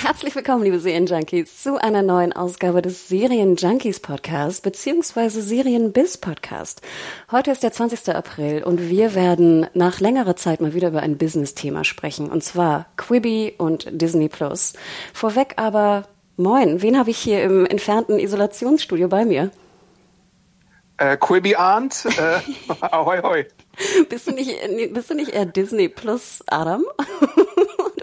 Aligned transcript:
Herzlich 0.00 0.36
willkommen, 0.36 0.62
liebe 0.62 0.78
Serienjunkies, 0.78 1.60
zu 1.60 1.76
einer 1.76 2.02
neuen 2.02 2.32
Ausgabe 2.32 2.82
des 2.82 3.08
Serienjunkies 3.08 3.98
Podcast 3.98 4.62
beziehungsweise 4.62 5.42
Serienbiz 5.42 6.18
Podcast. 6.18 6.82
Heute 7.32 7.50
ist 7.50 7.64
der 7.64 7.72
20. 7.72 8.14
April 8.14 8.62
und 8.62 8.88
wir 8.88 9.16
werden 9.16 9.66
nach 9.74 9.98
längerer 9.98 10.36
Zeit 10.36 10.60
mal 10.60 10.72
wieder 10.72 10.88
über 10.88 11.00
ein 11.00 11.18
Business-Thema 11.18 11.82
sprechen 11.82 12.30
und 12.30 12.44
zwar 12.44 12.86
Quibi 12.96 13.54
und 13.58 13.88
Disney 13.90 14.28
Plus. 14.28 14.74
Vorweg 15.12 15.54
aber 15.56 16.06
Moin, 16.36 16.80
wen 16.80 16.96
habe 16.96 17.10
ich 17.10 17.18
hier 17.18 17.42
im 17.42 17.66
entfernten 17.66 18.20
Isolationsstudio 18.20 19.08
bei 19.08 19.24
mir? 19.24 19.50
Äh, 20.98 21.16
Quibi 21.16 21.56
Arndt, 21.56 22.06
äh, 22.06 22.38
ahoi 22.92 23.20
hoi. 23.20 23.46
Bist 24.08 24.28
du 24.28 24.30
nicht, 24.30 24.52
bist 24.92 25.10
du 25.10 25.14
nicht 25.14 25.32
eher 25.32 25.46
Disney 25.46 25.88
Plus 25.88 26.44
Adam? 26.46 26.84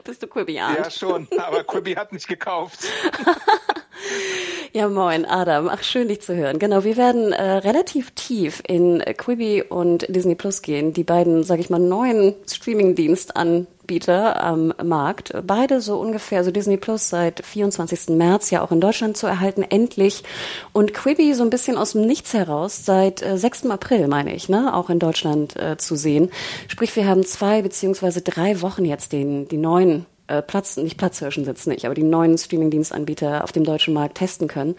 Bist 0.05 0.21
du 0.21 0.27
Quibi 0.27 0.59
Arndt? 0.59 0.77
Ja, 0.77 0.89
schon, 0.91 1.27
aber 1.37 1.63
Quibi 1.63 1.93
hat 1.95 2.13
nicht 2.13 2.27
gekauft. 2.27 2.79
Ja, 4.75 4.89
moin, 4.89 5.23
Adam. 5.23 5.69
Ach, 5.69 5.81
schön, 5.83 6.09
dich 6.09 6.19
zu 6.19 6.35
hören. 6.35 6.59
Genau, 6.59 6.83
wir 6.83 6.97
werden 6.97 7.31
äh, 7.31 7.41
relativ 7.59 8.11
tief 8.11 8.61
in 8.67 9.01
Quibi 9.15 9.63
und 9.63 10.05
Disney 10.13 10.35
Plus 10.35 10.61
gehen, 10.61 10.91
die 10.91 11.05
beiden, 11.05 11.43
sag 11.43 11.61
ich 11.61 11.69
mal, 11.69 11.79
neuen 11.79 12.33
Streaming-Dienstanbieter 12.45 14.43
am 14.43 14.73
Markt. 14.83 15.31
Beide 15.47 15.79
so 15.79 15.97
ungefähr, 15.97 16.39
also 16.39 16.51
Disney 16.51 16.75
Plus 16.75 17.07
seit 17.07 17.45
24. 17.45 18.17
März 18.17 18.49
ja 18.49 18.61
auch 18.61 18.73
in 18.73 18.81
Deutschland 18.81 19.15
zu 19.15 19.27
erhalten, 19.27 19.63
endlich. 19.63 20.25
Und 20.73 20.93
Quibi 20.93 21.33
so 21.35 21.43
ein 21.43 21.49
bisschen 21.49 21.77
aus 21.77 21.93
dem 21.93 22.01
Nichts 22.01 22.33
heraus 22.33 22.83
seit 22.83 23.21
äh, 23.21 23.37
6. 23.37 23.67
April, 23.67 24.09
meine 24.09 24.35
ich, 24.35 24.49
ne, 24.49 24.75
auch 24.75 24.89
in 24.89 24.99
Deutschland 24.99 25.55
äh, 25.55 25.77
zu 25.77 25.95
sehen. 25.95 26.31
Sprich, 26.67 26.93
wir 26.97 27.07
haben 27.07 27.23
zwei 27.23 27.61
beziehungsweise 27.61 28.21
drei 28.21 28.61
Wochen 28.61 28.83
jetzt 28.83 29.13
den, 29.13 29.47
die 29.47 29.55
neuen 29.55 30.05
äh, 30.27 30.41
Platz, 30.41 30.77
nicht 30.77 30.97
Platzhirschen 30.97 31.45
sitzen 31.45 31.69
nicht, 31.69 31.85
aber 31.85 31.95
die 31.95 32.03
neuen 32.03 32.37
Streaming-Dienstanbieter 32.37 33.43
auf 33.43 33.51
dem 33.51 33.63
deutschen 33.63 33.93
Markt 33.93 34.17
testen 34.17 34.47
können 34.47 34.75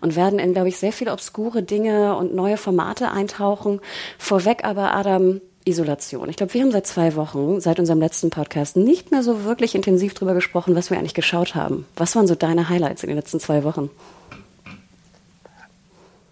und 0.00 0.16
werden 0.16 0.38
in, 0.38 0.52
glaube 0.52 0.68
ich, 0.68 0.78
sehr 0.78 0.92
viele 0.92 1.12
obskure 1.12 1.62
Dinge 1.62 2.16
und 2.16 2.34
neue 2.34 2.56
Formate 2.56 3.10
eintauchen. 3.10 3.80
Vorweg 4.18 4.64
aber, 4.64 4.94
Adam, 4.94 5.40
Isolation. 5.64 6.28
Ich 6.28 6.36
glaube, 6.36 6.54
wir 6.54 6.62
haben 6.62 6.72
seit 6.72 6.86
zwei 6.86 7.14
Wochen, 7.16 7.60
seit 7.60 7.78
unserem 7.78 8.00
letzten 8.00 8.30
Podcast, 8.30 8.76
nicht 8.76 9.10
mehr 9.10 9.22
so 9.22 9.44
wirklich 9.44 9.74
intensiv 9.74 10.14
drüber 10.14 10.34
gesprochen, 10.34 10.74
was 10.74 10.90
wir 10.90 10.98
eigentlich 10.98 11.14
geschaut 11.14 11.54
haben. 11.54 11.86
Was 11.96 12.16
waren 12.16 12.26
so 12.26 12.34
deine 12.34 12.68
Highlights 12.68 13.02
in 13.02 13.08
den 13.08 13.16
letzten 13.16 13.40
zwei 13.40 13.62
Wochen? 13.64 13.90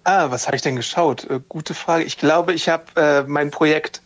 Ah, 0.05 0.31
was 0.31 0.47
habe 0.47 0.57
ich 0.57 0.63
denn 0.63 0.77
geschaut? 0.77 1.25
Äh, 1.25 1.41
gute 1.49 1.75
Frage. 1.75 2.05
Ich 2.05 2.17
glaube, 2.17 2.55
ich 2.55 2.71
habe 2.71 2.85
äh, 2.97 3.23
mein 3.25 3.51
Projekt 3.51 4.01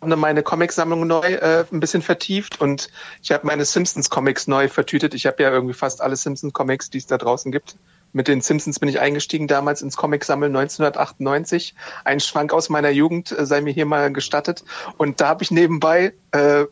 meine 0.00 0.42
Comicsammlung 0.42 1.06
neu 1.06 1.34
äh, 1.34 1.64
ein 1.70 1.80
bisschen 1.80 2.02
vertieft 2.02 2.60
und 2.60 2.88
ich 3.22 3.32
habe 3.32 3.46
meine 3.46 3.64
Simpsons 3.64 4.10
Comics 4.10 4.46
neu 4.46 4.68
vertütet. 4.68 5.14
Ich 5.14 5.26
habe 5.26 5.42
ja 5.42 5.50
irgendwie 5.50 5.74
fast 5.74 6.00
alle 6.00 6.16
Simpsons 6.16 6.52
Comics, 6.52 6.90
die 6.90 6.98
es 6.98 7.06
da 7.06 7.18
draußen 7.18 7.52
gibt. 7.52 7.76
Mit 8.12 8.26
den 8.26 8.40
Simpsons 8.40 8.80
bin 8.80 8.88
ich 8.88 8.98
eingestiegen 8.98 9.46
damals 9.46 9.82
ins 9.82 9.96
Comic-Sammeln 9.96 10.54
1998. 10.56 11.74
Ein 12.04 12.18
Schwank 12.18 12.52
aus 12.52 12.68
meiner 12.68 12.90
Jugend 12.90 13.30
äh, 13.30 13.46
sei 13.46 13.60
mir 13.60 13.72
hier 13.72 13.86
mal 13.86 14.12
gestattet. 14.12 14.64
Und 14.96 15.20
da 15.20 15.28
habe 15.28 15.44
ich 15.44 15.50
nebenbei 15.50 16.12
äh, 16.32 16.64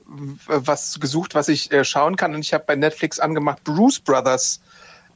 was 0.46 0.98
gesucht, 0.98 1.34
was 1.34 1.48
ich 1.48 1.70
äh, 1.70 1.84
schauen 1.84 2.16
kann. 2.16 2.34
Und 2.34 2.40
ich 2.40 2.54
habe 2.54 2.64
bei 2.66 2.74
Netflix 2.74 3.20
angemacht 3.20 3.62
Bruce 3.62 4.00
Brothers. 4.00 4.60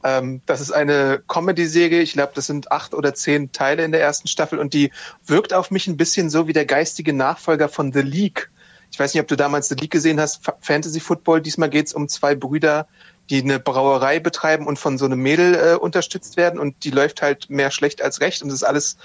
Ähm, 0.03 0.41
das 0.45 0.61
ist 0.61 0.71
eine 0.71 1.21
Comedy-Serie. 1.27 2.01
Ich 2.01 2.13
glaube, 2.13 2.33
das 2.35 2.47
sind 2.47 2.71
acht 2.71 2.93
oder 2.93 3.13
zehn 3.13 3.51
Teile 3.51 3.83
in 3.83 3.91
der 3.91 4.01
ersten 4.01 4.27
Staffel. 4.27 4.59
Und 4.59 4.73
die 4.73 4.91
wirkt 5.25 5.53
auf 5.53 5.71
mich 5.71 5.87
ein 5.87 5.97
bisschen 5.97 6.29
so 6.29 6.47
wie 6.47 6.53
der 6.53 6.65
geistige 6.65 7.13
Nachfolger 7.13 7.69
von 7.69 7.93
The 7.93 8.01
League. 8.01 8.49
Ich 8.91 8.99
weiß 8.99 9.13
nicht, 9.13 9.21
ob 9.21 9.27
du 9.27 9.35
damals 9.35 9.69
The 9.69 9.75
League 9.75 9.91
gesehen 9.91 10.19
hast, 10.19 10.41
Fantasy 10.61 10.99
Football. 10.99 11.41
Diesmal 11.41 11.69
geht 11.69 11.87
es 11.87 11.93
um 11.93 12.07
zwei 12.07 12.35
Brüder, 12.35 12.87
die 13.29 13.41
eine 13.41 13.59
Brauerei 13.59 14.19
betreiben 14.19 14.67
und 14.67 14.77
von 14.77 14.97
so 14.97 15.05
einem 15.05 15.19
Mädel 15.19 15.55
äh, 15.55 15.75
unterstützt 15.75 16.37
werden 16.37 16.59
und 16.59 16.83
die 16.83 16.91
läuft 16.91 17.21
halt 17.21 17.49
mehr 17.49 17.71
schlecht 17.71 18.01
als 18.01 18.21
recht 18.21 18.43
und 18.43 18.49
das 18.49 18.57
ist 18.57 18.63
alles 18.63 18.97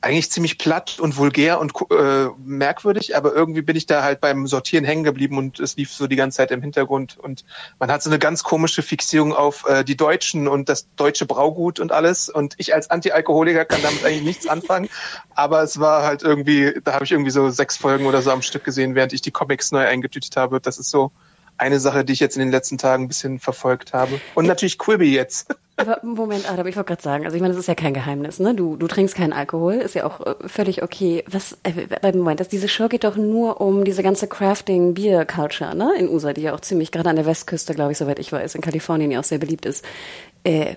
eigentlich 0.00 0.30
ziemlich 0.30 0.58
platt 0.58 0.98
und 1.00 1.16
vulgär 1.16 1.58
und 1.60 1.72
äh, 1.90 2.28
merkwürdig, 2.44 3.16
aber 3.16 3.34
irgendwie 3.34 3.62
bin 3.62 3.76
ich 3.76 3.86
da 3.86 4.02
halt 4.02 4.20
beim 4.20 4.46
Sortieren 4.46 4.84
hängen 4.84 5.04
geblieben 5.04 5.38
und 5.38 5.58
es 5.58 5.76
lief 5.76 5.92
so 5.92 6.06
die 6.06 6.16
ganze 6.16 6.36
Zeit 6.36 6.50
im 6.50 6.62
Hintergrund 6.62 7.18
und 7.18 7.44
man 7.78 7.90
hat 7.90 8.02
so 8.02 8.10
eine 8.10 8.18
ganz 8.18 8.42
komische 8.42 8.82
Fixierung 8.82 9.32
auf 9.32 9.66
äh, 9.66 9.84
die 9.84 9.96
Deutschen 9.96 10.48
und 10.48 10.68
das 10.68 10.88
deutsche 10.96 11.26
Braugut 11.26 11.80
und 11.80 11.92
alles 11.92 12.28
und 12.28 12.54
ich 12.58 12.74
als 12.74 12.90
Anti-Alkoholiker 12.90 13.64
kann 13.64 13.82
damit 13.82 14.04
eigentlich 14.04 14.22
nichts 14.22 14.46
anfangen, 14.48 14.88
aber 15.34 15.62
es 15.62 15.80
war 15.80 16.02
halt 16.04 16.22
irgendwie, 16.22 16.74
da 16.84 16.92
habe 16.92 17.04
ich 17.04 17.12
irgendwie 17.12 17.30
so 17.30 17.50
sechs 17.50 17.76
Folgen 17.76 18.06
oder 18.06 18.22
so 18.22 18.30
am 18.30 18.42
Stück 18.42 18.64
gesehen, 18.64 18.94
während 18.94 19.12
ich 19.12 19.22
die 19.22 19.30
Comics 19.30 19.72
neu 19.72 19.86
eingetütet 19.86 20.36
habe. 20.36 20.60
Das 20.60 20.78
ist 20.78 20.90
so 20.90 21.12
eine 21.58 21.80
Sache, 21.80 22.04
die 22.04 22.12
ich 22.12 22.20
jetzt 22.20 22.36
in 22.36 22.40
den 22.40 22.50
letzten 22.50 22.78
Tagen 22.78 23.04
ein 23.04 23.08
bisschen 23.08 23.38
verfolgt 23.38 23.92
habe. 23.92 24.20
Und 24.34 24.46
natürlich 24.46 24.78
Quibi 24.78 25.12
jetzt. 25.14 25.54
Aber 25.78 26.00
Moment, 26.02 26.50
Adam, 26.50 26.66
ich 26.66 26.76
wollte 26.76 26.88
gerade 26.88 27.02
sagen, 27.02 27.24
also 27.26 27.36
ich 27.36 27.42
meine, 27.42 27.52
das 27.52 27.60
ist 27.60 27.66
ja 27.66 27.74
kein 27.74 27.92
Geheimnis, 27.92 28.40
ne? 28.40 28.54
Du, 28.54 28.76
du 28.76 28.86
trinkst 28.86 29.14
keinen 29.14 29.34
Alkohol, 29.34 29.74
ist 29.74 29.94
ja 29.94 30.04
auch 30.04 30.20
äh, 30.24 30.34
völlig 30.48 30.82
okay. 30.82 31.22
Was, 31.28 31.58
äh, 31.64 32.12
Moment, 32.12 32.40
dass 32.40 32.48
diese 32.48 32.66
Show 32.66 32.88
geht 32.88 33.04
doch 33.04 33.16
nur 33.16 33.60
um 33.60 33.84
diese 33.84 34.02
ganze 34.02 34.26
Crafting-Bier-Culture, 34.26 35.76
ne? 35.76 35.92
In 35.98 36.08
USA, 36.08 36.32
die 36.32 36.42
ja 36.42 36.54
auch 36.54 36.60
ziemlich, 36.60 36.92
gerade 36.92 37.10
an 37.10 37.16
der 37.16 37.26
Westküste, 37.26 37.74
glaube 37.74 37.92
ich, 37.92 37.98
soweit 37.98 38.18
ich 38.18 38.32
weiß, 38.32 38.54
in 38.54 38.62
Kalifornien 38.62 39.10
ja 39.10 39.20
auch 39.20 39.24
sehr 39.24 39.38
beliebt 39.38 39.66
ist. 39.66 39.84
Äh, 40.44 40.76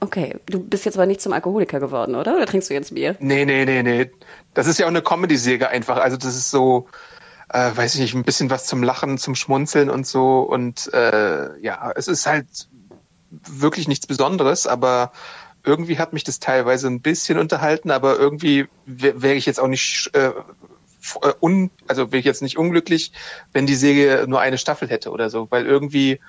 okay, 0.00 0.36
du 0.46 0.60
bist 0.60 0.84
jetzt 0.84 0.96
aber 0.96 1.06
nicht 1.06 1.20
zum 1.20 1.32
Alkoholiker 1.32 1.78
geworden, 1.78 2.16
oder? 2.16 2.34
Oder 2.36 2.46
trinkst 2.46 2.70
du 2.70 2.74
jetzt 2.74 2.94
Bier? 2.94 3.16
Nee, 3.20 3.44
nee, 3.44 3.64
nee, 3.64 3.82
nee. 3.82 4.10
Das 4.54 4.66
ist 4.66 4.78
ja 4.78 4.86
auch 4.86 4.90
eine 4.90 5.02
Comedy-Serie 5.02 5.68
einfach. 5.68 5.98
Also 5.98 6.16
das 6.16 6.34
ist 6.34 6.50
so, 6.50 6.88
äh, 7.48 7.70
weiß 7.74 7.94
ich 7.94 8.00
nicht, 8.00 8.14
ein 8.14 8.24
bisschen 8.24 8.50
was 8.50 8.66
zum 8.66 8.82
Lachen, 8.82 9.18
zum 9.18 9.34
Schmunzeln 9.34 9.90
und 9.90 10.06
so. 10.06 10.40
Und 10.40 10.92
äh, 10.92 11.58
ja, 11.60 11.92
es 11.94 12.08
ist 12.08 12.26
halt 12.26 12.46
wirklich 13.30 13.88
nichts 13.88 14.06
Besonderes, 14.06 14.66
aber 14.66 15.12
irgendwie 15.64 15.98
hat 15.98 16.12
mich 16.12 16.24
das 16.24 16.40
teilweise 16.40 16.86
ein 16.88 17.00
bisschen 17.00 17.38
unterhalten, 17.38 17.90
aber 17.90 18.18
irgendwie 18.18 18.68
wäre 18.86 19.22
wär 19.22 19.34
ich 19.34 19.46
jetzt 19.46 19.60
auch 19.60 19.68
nicht 19.68 20.10
äh, 20.14 20.32
äh, 21.22 21.32
un, 21.40 21.70
also 21.86 22.10
wäre 22.10 22.20
ich 22.20 22.24
jetzt 22.24 22.42
nicht 22.42 22.58
unglücklich, 22.58 23.12
wenn 23.52 23.66
die 23.66 23.74
Serie 23.74 24.26
nur 24.26 24.40
eine 24.40 24.58
Staffel 24.58 24.88
hätte 24.88 25.10
oder 25.10 25.30
so, 25.30 25.46
weil 25.50 25.66
irgendwie 25.66 26.20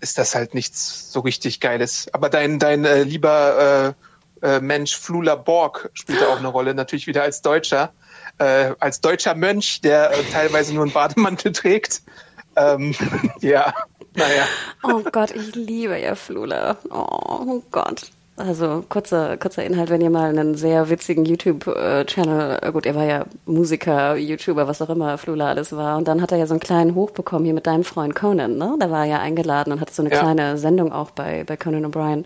ist 0.00 0.18
das 0.18 0.34
halt 0.34 0.52
nichts 0.54 1.12
so 1.12 1.20
richtig 1.20 1.60
Geiles. 1.60 2.12
Aber 2.12 2.28
dein, 2.28 2.58
dein 2.58 2.84
äh, 2.84 3.04
lieber 3.04 3.94
äh, 4.42 4.56
äh, 4.56 4.60
Mensch 4.60 4.96
Flula 4.96 5.36
Borg 5.36 5.90
spielt 5.94 6.20
da 6.20 6.28
auch 6.28 6.38
eine 6.38 6.48
Rolle, 6.48 6.74
natürlich 6.74 7.06
wieder 7.06 7.22
als 7.22 7.42
Deutscher 7.42 7.92
äh, 8.38 8.72
als 8.80 9.00
deutscher 9.00 9.34
Mönch, 9.34 9.80
der 9.80 10.10
äh, 10.10 10.22
teilweise 10.32 10.74
nur 10.74 10.84
einen 10.84 10.92
Bademantel 10.92 11.52
trägt. 11.52 12.02
Ähm, 12.56 12.94
ja, 13.40 13.72
naja. 14.14 14.46
Oh 14.82 15.02
Gott, 15.10 15.30
ich 15.30 15.54
liebe 15.54 15.98
ja 15.98 16.14
Flula. 16.14 16.76
Oh, 16.90 17.46
oh 17.46 17.62
Gott. 17.70 18.10
Also 18.34 18.82
kurzer, 18.88 19.36
kurzer 19.36 19.62
Inhalt, 19.62 19.90
wenn 19.90 20.00
ihr 20.00 20.08
mal 20.08 20.30
einen 20.30 20.54
sehr 20.54 20.88
witzigen 20.88 21.26
YouTube-Channel, 21.26 22.58
äh, 22.62 22.72
gut, 22.72 22.86
er 22.86 22.94
war 22.94 23.04
ja 23.04 23.26
Musiker, 23.44 24.16
YouTuber, 24.16 24.66
was 24.66 24.80
auch 24.80 24.88
immer 24.88 25.18
Flula 25.18 25.48
alles 25.50 25.76
war. 25.76 25.98
Und 25.98 26.08
dann 26.08 26.22
hat 26.22 26.32
er 26.32 26.38
ja 26.38 26.46
so 26.46 26.54
einen 26.54 26.60
kleinen 26.60 26.94
Hoch 26.94 27.10
bekommen 27.10 27.44
hier 27.44 27.54
mit 27.54 27.66
deinem 27.66 27.84
Freund 27.84 28.14
Conan, 28.14 28.56
ne? 28.56 28.76
Da 28.80 28.90
war 28.90 29.00
er 29.04 29.10
ja 29.10 29.18
eingeladen 29.18 29.72
und 29.72 29.80
hatte 29.80 29.92
so 29.92 30.02
eine 30.02 30.10
ja. 30.10 30.18
kleine 30.18 30.56
Sendung 30.56 30.92
auch 30.92 31.10
bei, 31.10 31.44
bei 31.44 31.58
Conan 31.58 31.84
O'Brien. 31.84 32.24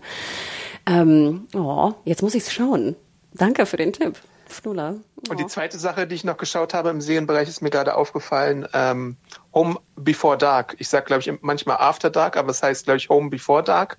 Ähm, 0.85 1.47
oh, 1.53 1.91
jetzt 2.05 2.21
muss 2.21 2.35
ich's 2.35 2.53
schauen. 2.53 2.95
Danke 3.33 3.65
für 3.65 3.77
den 3.77 3.91
Tipp. 3.91 4.17
Fnula. 4.51 4.95
Oh. 5.27 5.31
Und 5.31 5.39
die 5.39 5.47
zweite 5.47 5.77
Sache, 5.77 6.07
die 6.07 6.15
ich 6.15 6.23
noch 6.23 6.37
geschaut 6.37 6.73
habe 6.73 6.89
im 6.89 7.01
Serienbereich, 7.01 7.47
ist 7.47 7.61
mir 7.61 7.69
gerade 7.69 7.95
aufgefallen. 7.95 8.67
Ähm, 8.73 9.17
Home 9.53 9.77
Before 9.95 10.37
Dark. 10.37 10.75
Ich 10.79 10.89
sage, 10.89 11.05
glaube 11.05 11.21
ich, 11.21 11.31
manchmal 11.41 11.77
After 11.77 12.09
Dark, 12.09 12.37
aber 12.37 12.51
es 12.51 12.63
heißt, 12.63 12.85
glaube 12.85 12.97
ich, 12.97 13.09
Home 13.09 13.29
Before 13.29 13.63
Dark. 13.63 13.97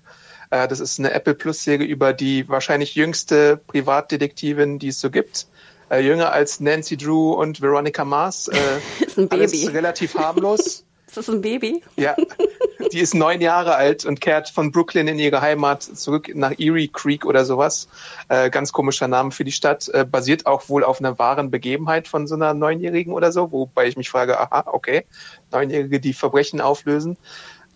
Äh, 0.49 0.67
das 0.67 0.79
ist 0.79 0.99
eine 0.99 1.11
Apple 1.11 1.35
Plus 1.35 1.63
Serie 1.63 1.87
über 1.87 2.13
die 2.13 2.47
wahrscheinlich 2.49 2.95
jüngste 2.95 3.57
Privatdetektivin, 3.67 4.79
die 4.79 4.89
es 4.89 4.99
so 4.99 5.09
gibt. 5.09 5.47
Äh, 5.89 6.01
jünger 6.01 6.31
als 6.31 6.59
Nancy 6.59 6.97
Drew 6.97 7.33
und 7.33 7.61
Veronica 7.61 8.05
Mars. 8.05 8.47
Äh, 8.47 8.57
ist 9.05 9.17
ein 9.17 9.27
Baby. 9.27 9.43
Alles 9.43 9.73
relativ 9.73 10.15
harmlos. 10.15 10.85
Ist 11.09 11.17
das 11.17 11.27
ein 11.27 11.41
Baby? 11.41 11.83
Ja. 11.95 12.15
die 12.89 12.99
ist 12.99 13.13
neun 13.13 13.41
Jahre 13.41 13.75
alt 13.75 14.05
und 14.05 14.21
kehrt 14.21 14.49
von 14.49 14.71
Brooklyn 14.71 15.07
in 15.07 15.19
ihre 15.19 15.41
Heimat 15.41 15.83
zurück 15.83 16.29
nach 16.33 16.51
Erie 16.57 16.87
Creek 16.87 17.25
oder 17.25 17.45
sowas. 17.45 17.87
Äh, 18.27 18.49
ganz 18.49 18.71
komischer 18.71 19.07
Name 19.07 19.31
für 19.31 19.43
die 19.43 19.51
Stadt. 19.51 19.89
Äh, 19.89 20.05
basiert 20.05 20.45
auch 20.45 20.69
wohl 20.69 20.83
auf 20.83 20.99
einer 20.99 21.17
wahren 21.19 21.51
Begebenheit 21.51 22.07
von 22.07 22.27
so 22.27 22.35
einer 22.35 22.53
Neunjährigen 22.53 23.13
oder 23.13 23.31
so, 23.31 23.51
wobei 23.51 23.87
ich 23.87 23.97
mich 23.97 24.09
frage, 24.09 24.39
aha, 24.39 24.65
okay, 24.67 25.05
Neunjährige, 25.51 25.99
die 25.99 26.13
Verbrechen 26.13 26.61
auflösen. 26.61 27.17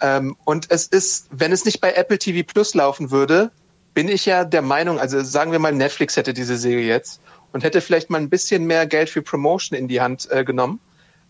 Ähm, 0.02 0.36
und 0.46 0.70
es 0.70 0.88
ist, 0.88 1.28
wenn 1.32 1.52
es 1.52 1.66
nicht 1.66 1.80
bei 1.80 1.94
Apple 1.94 2.18
TV 2.18 2.46
Plus 2.46 2.74
laufen 2.74 3.12
würde, 3.12 3.52
bin 3.94 4.10
ich 4.10 4.26
ja 4.26 4.44
der 4.44 4.62
Meinung, 4.62 5.00
also 5.00 5.22
sagen 5.22 5.52
wir 5.52 5.60
mal, 5.60 5.72
Netflix 5.72 6.18
hätte 6.18 6.34
diese 6.34 6.58
Serie 6.58 6.88
jetzt 6.88 7.22
und 7.52 7.64
hätte 7.64 7.82
vielleicht 7.82 8.10
mal 8.10 8.20
ein 8.20 8.30
bisschen 8.30 8.66
mehr 8.66 8.86
Geld 8.88 9.10
für 9.10 9.22
Promotion 9.22 9.78
in 9.78 9.88
die 9.88 10.02
Hand 10.02 10.30
äh, 10.32 10.44
genommen, 10.44 10.80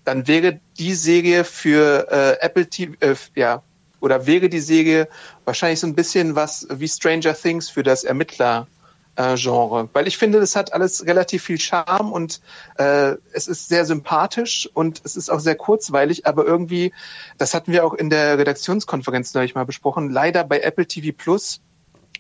dann 0.06 0.28
wäre 0.28 0.60
die 0.78 0.94
Serie 0.94 1.44
für 1.44 2.08
äh, 2.12 2.46
Apple 2.46 2.68
TV, 2.68 2.94
äh, 3.00 3.16
ja, 3.36 3.64
oder 4.04 4.28
wäre 4.28 4.50
die 4.50 4.60
Serie 4.60 5.08
wahrscheinlich 5.46 5.80
so 5.80 5.88
ein 5.88 5.96
bisschen 5.96 6.36
was 6.36 6.68
wie 6.70 6.90
Stranger 6.90 7.34
Things 7.34 7.70
für 7.70 7.84
das 7.84 8.04
Ermittler. 8.04 8.68
Genre, 9.16 9.90
weil 9.94 10.08
ich 10.08 10.18
finde, 10.18 10.40
das 10.40 10.56
hat 10.56 10.74
alles 10.74 11.06
relativ 11.06 11.44
viel 11.44 11.60
Charme 11.60 12.12
und 12.12 12.42
äh, 12.80 13.14
es 13.32 13.48
ist 13.48 13.70
sehr 13.70 13.86
sympathisch 13.86 14.68
und 14.74 15.02
es 15.04 15.16
ist 15.16 15.30
auch 15.30 15.40
sehr 15.40 15.54
kurzweilig, 15.54 16.26
aber 16.26 16.46
irgendwie, 16.46 16.92
das 17.38 17.54
hatten 17.54 17.72
wir 17.72 17.86
auch 17.86 17.94
in 17.94 18.10
der 18.10 18.40
Redaktionskonferenz 18.40 19.36
neulich 19.36 19.54
mal 19.54 19.68
besprochen, 19.68 20.10
leider 20.10 20.44
bei 20.44 20.62
Apple 20.62 20.88
TV 20.88 21.16
Plus 21.16 21.62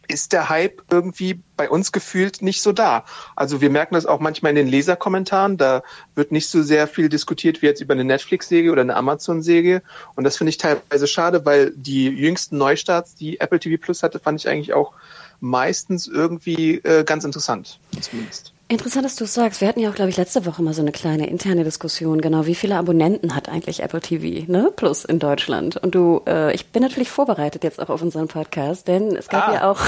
ist 0.07 0.33
der 0.33 0.49
Hype 0.49 0.81
irgendwie 0.89 1.39
bei 1.55 1.69
uns 1.69 1.91
gefühlt 1.91 2.41
nicht 2.41 2.61
so 2.61 2.71
da. 2.71 3.05
Also 3.35 3.61
wir 3.61 3.69
merken 3.69 3.95
das 3.95 4.05
auch 4.05 4.19
manchmal 4.19 4.51
in 4.51 4.55
den 4.55 4.67
Leserkommentaren. 4.67 5.57
Da 5.57 5.83
wird 6.15 6.31
nicht 6.31 6.49
so 6.49 6.61
sehr 6.63 6.87
viel 6.87 7.09
diskutiert 7.09 7.61
wie 7.61 7.67
jetzt 7.67 7.81
über 7.81 7.93
eine 7.93 8.03
Netflix-Serie 8.03 8.71
oder 8.71 8.81
eine 8.81 8.95
Amazon-Serie. 8.95 9.81
Und 10.15 10.23
das 10.23 10.37
finde 10.37 10.49
ich 10.49 10.57
teilweise 10.57 11.07
schade, 11.07 11.45
weil 11.45 11.71
die 11.75 12.07
jüngsten 12.07 12.57
Neustarts, 12.57 13.15
die 13.15 13.39
Apple 13.39 13.59
TV 13.59 13.81
Plus 13.81 14.03
hatte, 14.03 14.19
fand 14.19 14.39
ich 14.39 14.49
eigentlich 14.49 14.73
auch 14.73 14.93
meistens 15.39 16.07
irgendwie 16.07 16.75
äh, 16.79 17.03
ganz 17.03 17.23
interessant, 17.23 17.79
zumindest. 17.99 18.53
Interessant, 18.73 19.05
dass 19.05 19.15
du 19.15 19.25
es 19.25 19.35
sagst. 19.35 19.61
Wir 19.61 19.67
hatten 19.67 19.79
ja 19.79 19.91
auch, 19.91 19.93
glaube 19.93 20.09
ich, 20.09 20.17
letzte 20.17 20.47
Woche 20.47 20.63
mal 20.63 20.73
so 20.73 20.81
eine 20.81 20.91
kleine 20.91 21.27
interne 21.27 21.63
Diskussion. 21.63 22.21
Genau, 22.21 22.47
wie 22.47 22.55
viele 22.55 22.75
Abonnenten 22.75 23.35
hat 23.35 23.47
eigentlich 23.47 23.83
Apple 23.83 24.01
TV 24.01 24.51
ne? 24.51 24.73
Plus 24.75 25.05
in 25.05 25.19
Deutschland? 25.19 25.77
Und 25.77 25.93
du, 25.93 26.23
äh, 26.25 26.51
ich 26.55 26.71
bin 26.71 26.81
natürlich 26.81 27.11
vorbereitet 27.11 27.63
jetzt 27.63 27.79
auch 27.79 27.89
auf 27.89 28.01
unseren 28.01 28.27
Podcast, 28.27 28.87
denn 28.87 29.15
es 29.15 29.29
gab 29.29 29.49
ah. 29.49 29.53
ja 29.53 29.69
auch 29.69 29.79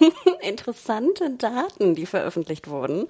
interessante 0.42 1.30
Daten, 1.38 1.94
die 1.94 2.04
veröffentlicht 2.04 2.66
wurden 2.66 3.06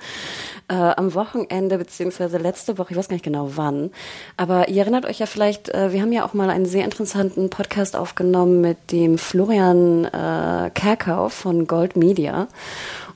äh, 0.68 0.74
am 0.74 1.14
Wochenende 1.14 1.78
beziehungsweise 1.78 2.36
letzte 2.36 2.76
Woche. 2.76 2.88
Ich 2.90 2.98
weiß 2.98 3.08
gar 3.08 3.14
nicht 3.14 3.24
genau 3.24 3.52
wann, 3.54 3.90
aber 4.36 4.68
ihr 4.68 4.82
erinnert 4.82 5.06
euch 5.06 5.18
ja 5.18 5.24
vielleicht. 5.24 5.70
Äh, 5.70 5.94
wir 5.94 6.02
haben 6.02 6.12
ja 6.12 6.26
auch 6.26 6.34
mal 6.34 6.50
einen 6.50 6.66
sehr 6.66 6.84
interessanten 6.84 7.48
Podcast 7.48 7.96
aufgenommen 7.96 8.60
mit 8.60 8.92
dem 8.92 9.16
Florian 9.16 10.04
äh, 10.04 10.70
Kerkau 10.74 11.30
von 11.30 11.66
Gold 11.66 11.96
Media. 11.96 12.48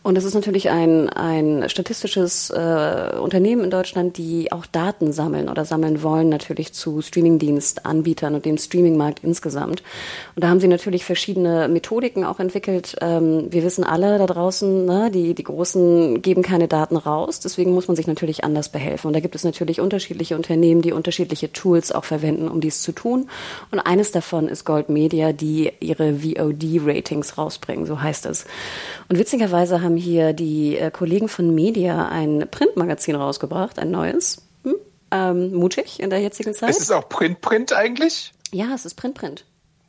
Und 0.06 0.16
es 0.16 0.22
ist 0.22 0.34
natürlich 0.34 0.70
ein, 0.70 1.08
ein 1.08 1.68
statistisches 1.68 2.50
äh, 2.50 3.18
Unternehmen 3.20 3.64
in 3.64 3.70
Deutschland, 3.70 4.16
die 4.18 4.52
auch 4.52 4.64
Daten 4.64 5.12
sammeln 5.12 5.48
oder 5.48 5.64
sammeln 5.64 6.00
wollen, 6.00 6.28
natürlich 6.28 6.72
zu 6.72 7.02
Streamingdienstanbietern 7.02 8.36
und 8.36 8.44
dem 8.44 8.56
Streamingmarkt 8.56 9.24
insgesamt. 9.24 9.82
Und 10.36 10.44
da 10.44 10.48
haben 10.48 10.60
sie 10.60 10.68
natürlich 10.68 11.04
verschiedene 11.04 11.66
Methodiken 11.66 12.24
auch 12.24 12.38
entwickelt. 12.38 12.94
Ähm, 13.00 13.48
wir 13.50 13.64
wissen 13.64 13.82
alle 13.82 14.16
da 14.18 14.26
draußen, 14.26 14.86
ne, 14.86 15.10
die, 15.10 15.34
die 15.34 15.42
Großen 15.42 16.22
geben 16.22 16.42
keine 16.42 16.68
Daten 16.68 16.96
raus. 16.96 17.40
Deswegen 17.40 17.74
muss 17.74 17.88
man 17.88 17.96
sich 17.96 18.06
natürlich 18.06 18.44
anders 18.44 18.68
behelfen. 18.68 19.08
Und 19.08 19.12
da 19.12 19.18
gibt 19.18 19.34
es 19.34 19.42
natürlich 19.42 19.80
unterschiedliche 19.80 20.36
Unternehmen, 20.36 20.82
die 20.82 20.92
unterschiedliche 20.92 21.52
Tools 21.52 21.90
auch 21.90 22.04
verwenden, 22.04 22.46
um 22.46 22.60
dies 22.60 22.80
zu 22.80 22.92
tun. 22.92 23.28
Und 23.72 23.80
eines 23.80 24.12
davon 24.12 24.46
ist 24.46 24.64
Gold 24.64 24.88
Media, 24.88 25.32
die 25.32 25.72
ihre 25.80 26.20
VOD-Ratings 26.20 27.38
rausbringen, 27.38 27.86
so 27.86 28.00
heißt 28.00 28.26
es. 28.26 28.44
Und 29.08 29.18
witzigerweise 29.18 29.82
haben 29.82 29.95
hier 29.96 30.32
die 30.32 30.76
äh, 30.76 30.90
Kollegen 30.90 31.28
von 31.28 31.54
Media 31.54 32.08
ein 32.08 32.46
Printmagazin 32.50 33.14
rausgebracht, 33.14 33.78
ein 33.78 33.90
neues. 33.90 34.42
Hm? 34.64 34.74
Ähm, 35.10 35.52
mutig 35.54 36.00
in 36.00 36.10
der 36.10 36.20
jetzigen 36.20 36.54
Zeit. 36.54 36.70
Ist 36.70 36.80
es 36.80 36.90
auch 36.90 37.08
Print-Print 37.08 37.72
eigentlich? 37.72 38.32
Ja, 38.52 38.74
es 38.74 38.84
ist 38.84 38.94
Print-Print. 38.94 39.44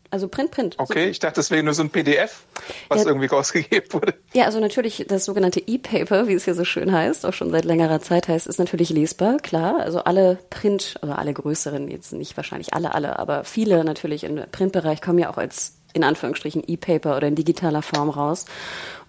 Also 0.09 0.27
Print, 0.27 0.51
Print. 0.51 0.75
Okay, 0.77 1.05
so. 1.05 1.09
ich 1.09 1.19
dachte, 1.19 1.35
das 1.35 1.51
wäre 1.51 1.61
nur 1.63 1.73
so 1.73 1.83
ein 1.83 1.89
PDF, 1.89 2.45
was 2.87 3.01
ja, 3.01 3.07
irgendwie 3.07 3.27
rausgegeben 3.27 3.91
wurde. 3.91 4.13
Ja, 4.33 4.45
also 4.45 4.59
natürlich 4.59 5.05
das 5.07 5.25
sogenannte 5.25 5.59
E-Paper, 5.59 6.27
wie 6.27 6.33
es 6.33 6.45
hier 6.45 6.55
so 6.55 6.63
schön 6.63 6.91
heißt, 6.91 7.25
auch 7.25 7.33
schon 7.33 7.51
seit 7.51 7.65
längerer 7.65 7.99
Zeit 7.99 8.27
heißt, 8.27 8.47
ist 8.47 8.59
natürlich 8.59 8.89
lesbar, 8.89 9.37
klar. 9.37 9.79
Also 9.79 9.99
alle 9.99 10.37
Print, 10.49 10.95
also 11.01 11.13
alle 11.13 11.33
größeren, 11.33 11.89
jetzt 11.89 12.13
nicht 12.13 12.37
wahrscheinlich 12.37 12.73
alle, 12.73 12.93
alle, 12.93 13.19
aber 13.19 13.43
viele 13.43 13.83
natürlich 13.83 14.23
im 14.23 14.41
Printbereich 14.51 15.01
kommen 15.01 15.19
ja 15.19 15.29
auch 15.29 15.37
als 15.37 15.76
in 15.93 16.03
Anführungsstrichen 16.03 16.63
E-Paper 16.65 17.17
oder 17.17 17.27
in 17.27 17.35
digitaler 17.35 17.81
Form 17.81 18.09
raus. 18.09 18.45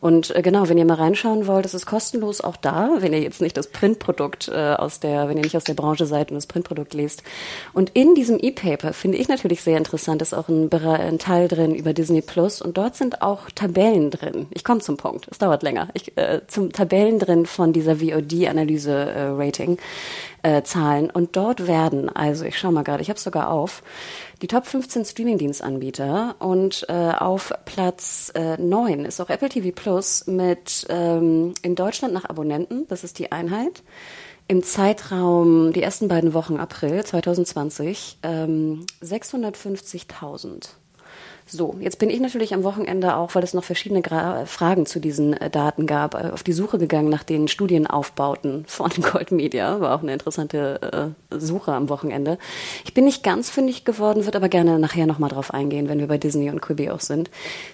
Und 0.01 0.35
äh, 0.35 0.43
genau, 0.43 0.69
wenn 0.69 0.79
ihr 0.79 0.85
mal 0.85 0.95
reinschauen 0.95 1.47
wollt, 1.47 1.67
es 1.67 1.75
ist 1.75 1.87
kostenlos 1.87 2.41
auch 2.41 2.57
da, 2.57 2.91
wenn 3.01 3.13
ihr 3.13 3.21
jetzt 3.21 3.41
nicht 3.41 3.57
das 3.57 3.69
Printprodukt 3.69 4.49
äh, 4.49 4.75
aus 4.75 5.01
der, 5.01 5.29
wenn 5.29 5.37
ihr 5.37 5.43
nicht 5.43 5.57
aus 5.57 5.65
der 5.65 5.75
Branche 5.75 6.07
seid 6.07 6.31
und 6.31 6.37
das 6.37 6.47
Printprodukt 6.47 6.95
lest. 6.95 7.23
Und 7.73 7.91
in 7.91 8.15
diesem 8.15 8.39
E-Paper 8.41 8.93
finde 8.93 9.19
ich 9.19 9.29
natürlich 9.29 9.63
sehr 9.63 9.77
interessant, 9.77 10.23
ist 10.23 10.35
auch 10.35 10.49
ein, 10.49 10.73
ein, 10.73 11.19
Teil 11.19 11.49
drin 11.49 11.75
über 11.75 11.93
Disney 11.93 12.23
Plus 12.23 12.63
und 12.63 12.77
dort 12.79 12.95
sind 12.95 13.23
auch 13.23 13.51
Tabellen 13.55 14.11
drin. 14.11 14.47
Ich 14.51 14.63
komme 14.63 14.81
zum 14.81 14.97
Punkt, 14.97 15.27
es 15.31 15.39
dauert 15.39 15.63
länger. 15.63 15.89
Ich, 15.95 16.17
äh, 16.17 16.43
zum 16.47 16.73
Tabellen 16.73 17.19
drin 17.19 17.47
von 17.47 17.73
dieser 17.73 17.97
VOD-Analyse-Rating. 17.97 19.79
Äh, 20.43 20.63
Zahlen 20.63 21.11
und 21.11 21.35
dort 21.35 21.67
werden, 21.67 22.09
also 22.09 22.45
ich 22.45 22.57
schaue 22.57 22.71
mal 22.71 22.85
gerade, 22.85 23.03
ich 23.03 23.09
habe 23.09 23.17
es 23.17 23.25
sogar 23.25 23.51
auf, 23.51 23.83
die 24.43 24.47
Top 24.47 24.67
15 24.67 25.05
Streamingdienstanbieter 25.05 26.37
und 26.39 26.87
äh, 26.89 26.93
auf 26.93 27.53
Platz 27.65 28.33
äh, 28.35 28.57
9 28.57 29.05
ist 29.05 29.21
auch 29.21 29.31
Apple 29.31 29.49
TV 29.49 29.71
Plus 29.75 30.27
mit 30.27 30.87
ähm, 30.89 31.55
in 31.63 31.75
Deutschland 31.75 32.15
nach 32.15 32.25
Abonnenten, 32.25 32.87
das 32.89 33.05
ist 33.05 33.19
die 33.19 33.33
Einheit. 33.33 33.83
Im 34.47 34.63
Zeitraum, 34.63 35.73
die 35.75 35.83
ersten 35.83 36.09
beiden 36.09 36.33
Wochen 36.33 36.57
April 36.57 37.05
2020, 37.05 38.19
ähm, 38.23 38.87
650.000. 39.03 40.71
So, 41.51 41.75
jetzt 41.81 41.99
bin 41.99 42.11
ich 42.11 42.21
natürlich 42.21 42.53
am 42.53 42.63
Wochenende 42.63 43.17
auch, 43.17 43.35
weil 43.35 43.43
es 43.43 43.55
noch 43.55 43.65
verschiedene 43.65 44.03
Gra 44.03 44.45
Fragen 44.45 44.85
zu 44.85 45.01
diesen 45.01 45.33
äh, 45.33 45.49
Daten 45.49 45.87
gab, 45.87 46.15
äh, 46.15 46.31
auf 46.31 46.43
die 46.43 46.53
Suche 46.53 46.79
gegangen 46.79 47.09
nach 47.09 47.23
den 47.23 47.49
Studienaufbauten 47.49 48.65
von 48.67 48.91
Gold 49.13 49.33
Media. 49.33 49.81
War 49.81 49.95
auch 49.95 50.03
eine 50.03 50.13
interessante 50.13 51.15
äh, 51.31 51.39
Suche 51.39 51.73
am 51.73 51.89
Wochenende. 51.89 52.37
Ich 52.85 52.93
bin 52.93 53.07
nicht 53.07 53.23
ganz 53.23 53.49
fündig 53.49 53.87
geworden, 53.87 54.27
würde 54.27 54.37
aber 54.37 54.51
gerne 54.51 54.79
nachher 54.79 55.07
nochmal 55.07 55.31
drauf 55.31 55.55
eingehen, 55.55 55.89
wenn 55.89 56.01
wir 56.01 56.07
bei 56.07 56.19
Disney 56.19 56.51
und 56.51 56.61
Quibi 56.61 56.91
auch 56.91 57.01
sind. 57.01 57.31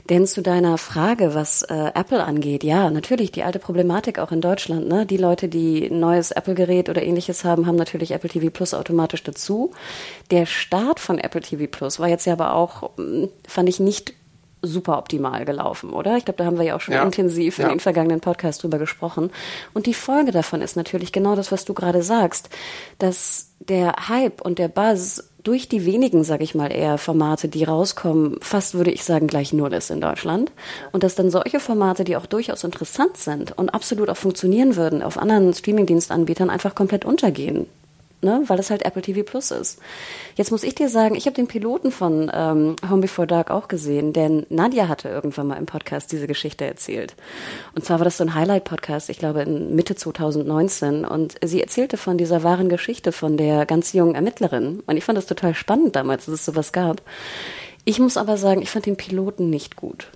Denn 0.09 0.29
zu 0.29 0.41
deiner 0.41 0.79
Frage, 0.79 1.35
was 1.35 1.63
äh, 1.63 1.91
Apple 1.95 2.23
angeht, 2.23 2.63
ja, 2.63 2.91
natürlich 2.91 3.33
die 3.33 3.43
alte 3.43 3.59
Problematik 3.59 4.21
auch 4.21 4.31
in 4.31 4.41
Deutschland. 4.41 4.87
Ne? 4.87 5.05
Die 5.05 5.17
Leute, 5.17 5.49
die 5.49 5.87
ein 5.87 5.99
neues 5.99 6.31
Apple-Gerät 6.31 6.89
oder 6.89 7.03
ähnliches 7.03 7.43
haben, 7.43 7.67
haben 7.67 7.77
natürlich 7.77 8.13
Apple 8.13 8.31
TV 8.31 8.51
Plus 8.51 8.73
automatisch 8.73 9.25
dazu. 9.25 9.73
Der 10.31 10.47
Start 10.47 11.01
von 11.01 11.19
Apple 11.19 11.41
TV 11.41 11.67
Plus 11.69 11.99
war 11.99 12.09
jetzt 12.09 12.25
ja 12.25 12.35
aber 12.35 12.55
auch, 12.55 12.91
hm, 12.97 13.31
fand 13.65 13.69
ich 13.71 13.81
nicht 13.81 14.13
super 14.61 14.99
optimal 14.99 15.47
gelaufen, 15.47 15.91
oder? 15.91 16.19
Ich 16.19 16.27
glaube, 16.27 16.37
da 16.39 16.45
haben 16.45 16.59
wir 16.59 16.65
ja 16.65 16.77
auch 16.77 16.83
schon 16.83 16.95
ja. 16.95 17.03
intensiv 17.03 17.59
in 17.59 17.65
ja. 17.65 17.71
den 17.71 17.81
vergangenen 17.81 18.21
Podcasts 18.21 18.61
drüber 18.61 18.79
gesprochen. 18.79 19.31
Und 19.73 19.87
die 19.87 19.95
Folge 19.95 20.33
davon 20.33 20.61
ist 20.61 20.77
natürlich 20.77 21.13
genau 21.13 21.35
das, 21.35 21.51
was 21.51 21.65
du 21.65 21.73
gerade 21.73 22.03
sagst, 22.03 22.51
dass 22.99 23.53
der 23.61 24.09
Hype 24.09 24.43
und 24.43 24.59
der 24.59 24.69
Buzz 24.69 25.31
durch 25.43 25.69
die 25.69 25.87
wenigen, 25.87 26.25
sage 26.25 26.45
ich 26.45 26.55
mal, 26.55 26.73
eher 26.73 26.99
Formate, 26.99 27.49
die 27.49 27.65
rauskommen, 27.65 28.37
fast 28.43 28.75
würde 28.75 28.91
ich 28.91 29.03
sagen, 29.05 29.29
gleich 29.29 29.55
null 29.55 29.73
ist 29.73 29.91
in 29.91 30.03
Deutschland. 30.03 30.53
Und 30.93 31.05
dass 31.05 31.15
dann 31.15 31.31
solche 31.31 31.61
Formate, 31.61 32.05
die 32.05 32.17
auch 32.17 32.27
durchaus 32.27 32.65
interessant 32.65 33.17
sind 33.17 33.57
und 33.57 33.73
absolut 33.73 34.11
auch 34.11 34.17
funktionieren 34.17 34.77
würden, 34.77 35.03
auf 35.03 35.17
anderen 35.17 35.55
Streamingdienstanbietern 35.55 36.51
einfach 36.51 36.75
komplett 36.75 37.07
untergehen 37.07 37.67
ne? 38.23 38.43
weil 38.47 38.59
es 38.59 38.71
halt 38.71 38.85
Apple 38.85 39.03
TV 39.03 39.23
Plus 39.23 39.51
ist. 39.51 39.79
Jetzt 40.37 40.51
muss 40.51 40.63
ich 40.63 40.75
dir 40.75 40.89
sagen, 40.89 41.15
ich 41.15 41.27
habe 41.27 41.35
den 41.35 41.47
Piloten 41.47 41.91
von 41.91 42.31
ähm, 42.33 42.77
Home 42.89 43.03
Before 43.03 43.27
Dark 43.27 43.51
auch 43.51 43.69
gesehen, 43.69 44.13
denn 44.13 44.47
Nadia 44.49 44.89
hatte 44.89 45.09
irgendwann 45.09 45.47
mal 45.47 45.57
im 45.57 45.67
Podcast 45.67 46.13
diese 46.13 46.27
Geschichte 46.27 46.65
erzählt. 46.65 47.15
Und 47.75 47.85
zwar 47.85 48.01
war 48.01 48.05
das 48.05 48.17
so 48.17 48.25
ein 48.25 48.35
Highlight-Podcast, 48.35 49.11
ich 49.11 49.19
glaube 49.19 49.43
in 49.43 49.75
Mitte 49.75 49.95
2019. 49.95 51.05
Und 51.05 51.37
sie 51.45 51.61
erzählte 51.61 51.97
von 51.97 52.19
dieser 52.19 52.43
wahren 52.43 52.69
Geschichte 52.69 53.13
von 53.13 53.37
der 53.37 53.67
ganz 53.67 53.93
jungen 53.93 54.15
Ermittlerin. 54.15 54.83
Und 54.87 54.97
ich 54.97 55.05
fand 55.05 55.19
das 55.19 55.27
total 55.27 55.55
spannend 55.55 55.97
damals, 55.97 56.27
dass 56.27 56.35
es 56.35 56.45
sowas 56.45 56.73
gab. 56.73 57.03
Ich 57.85 57.99
muss 57.99 58.17
aber 58.17 58.37
sagen, 58.37 58.63
ich 58.63 58.71
fand 58.71 58.87
den 58.87 58.97
Piloten 58.97 59.51
nicht 59.51 59.77
gut. 59.77 60.09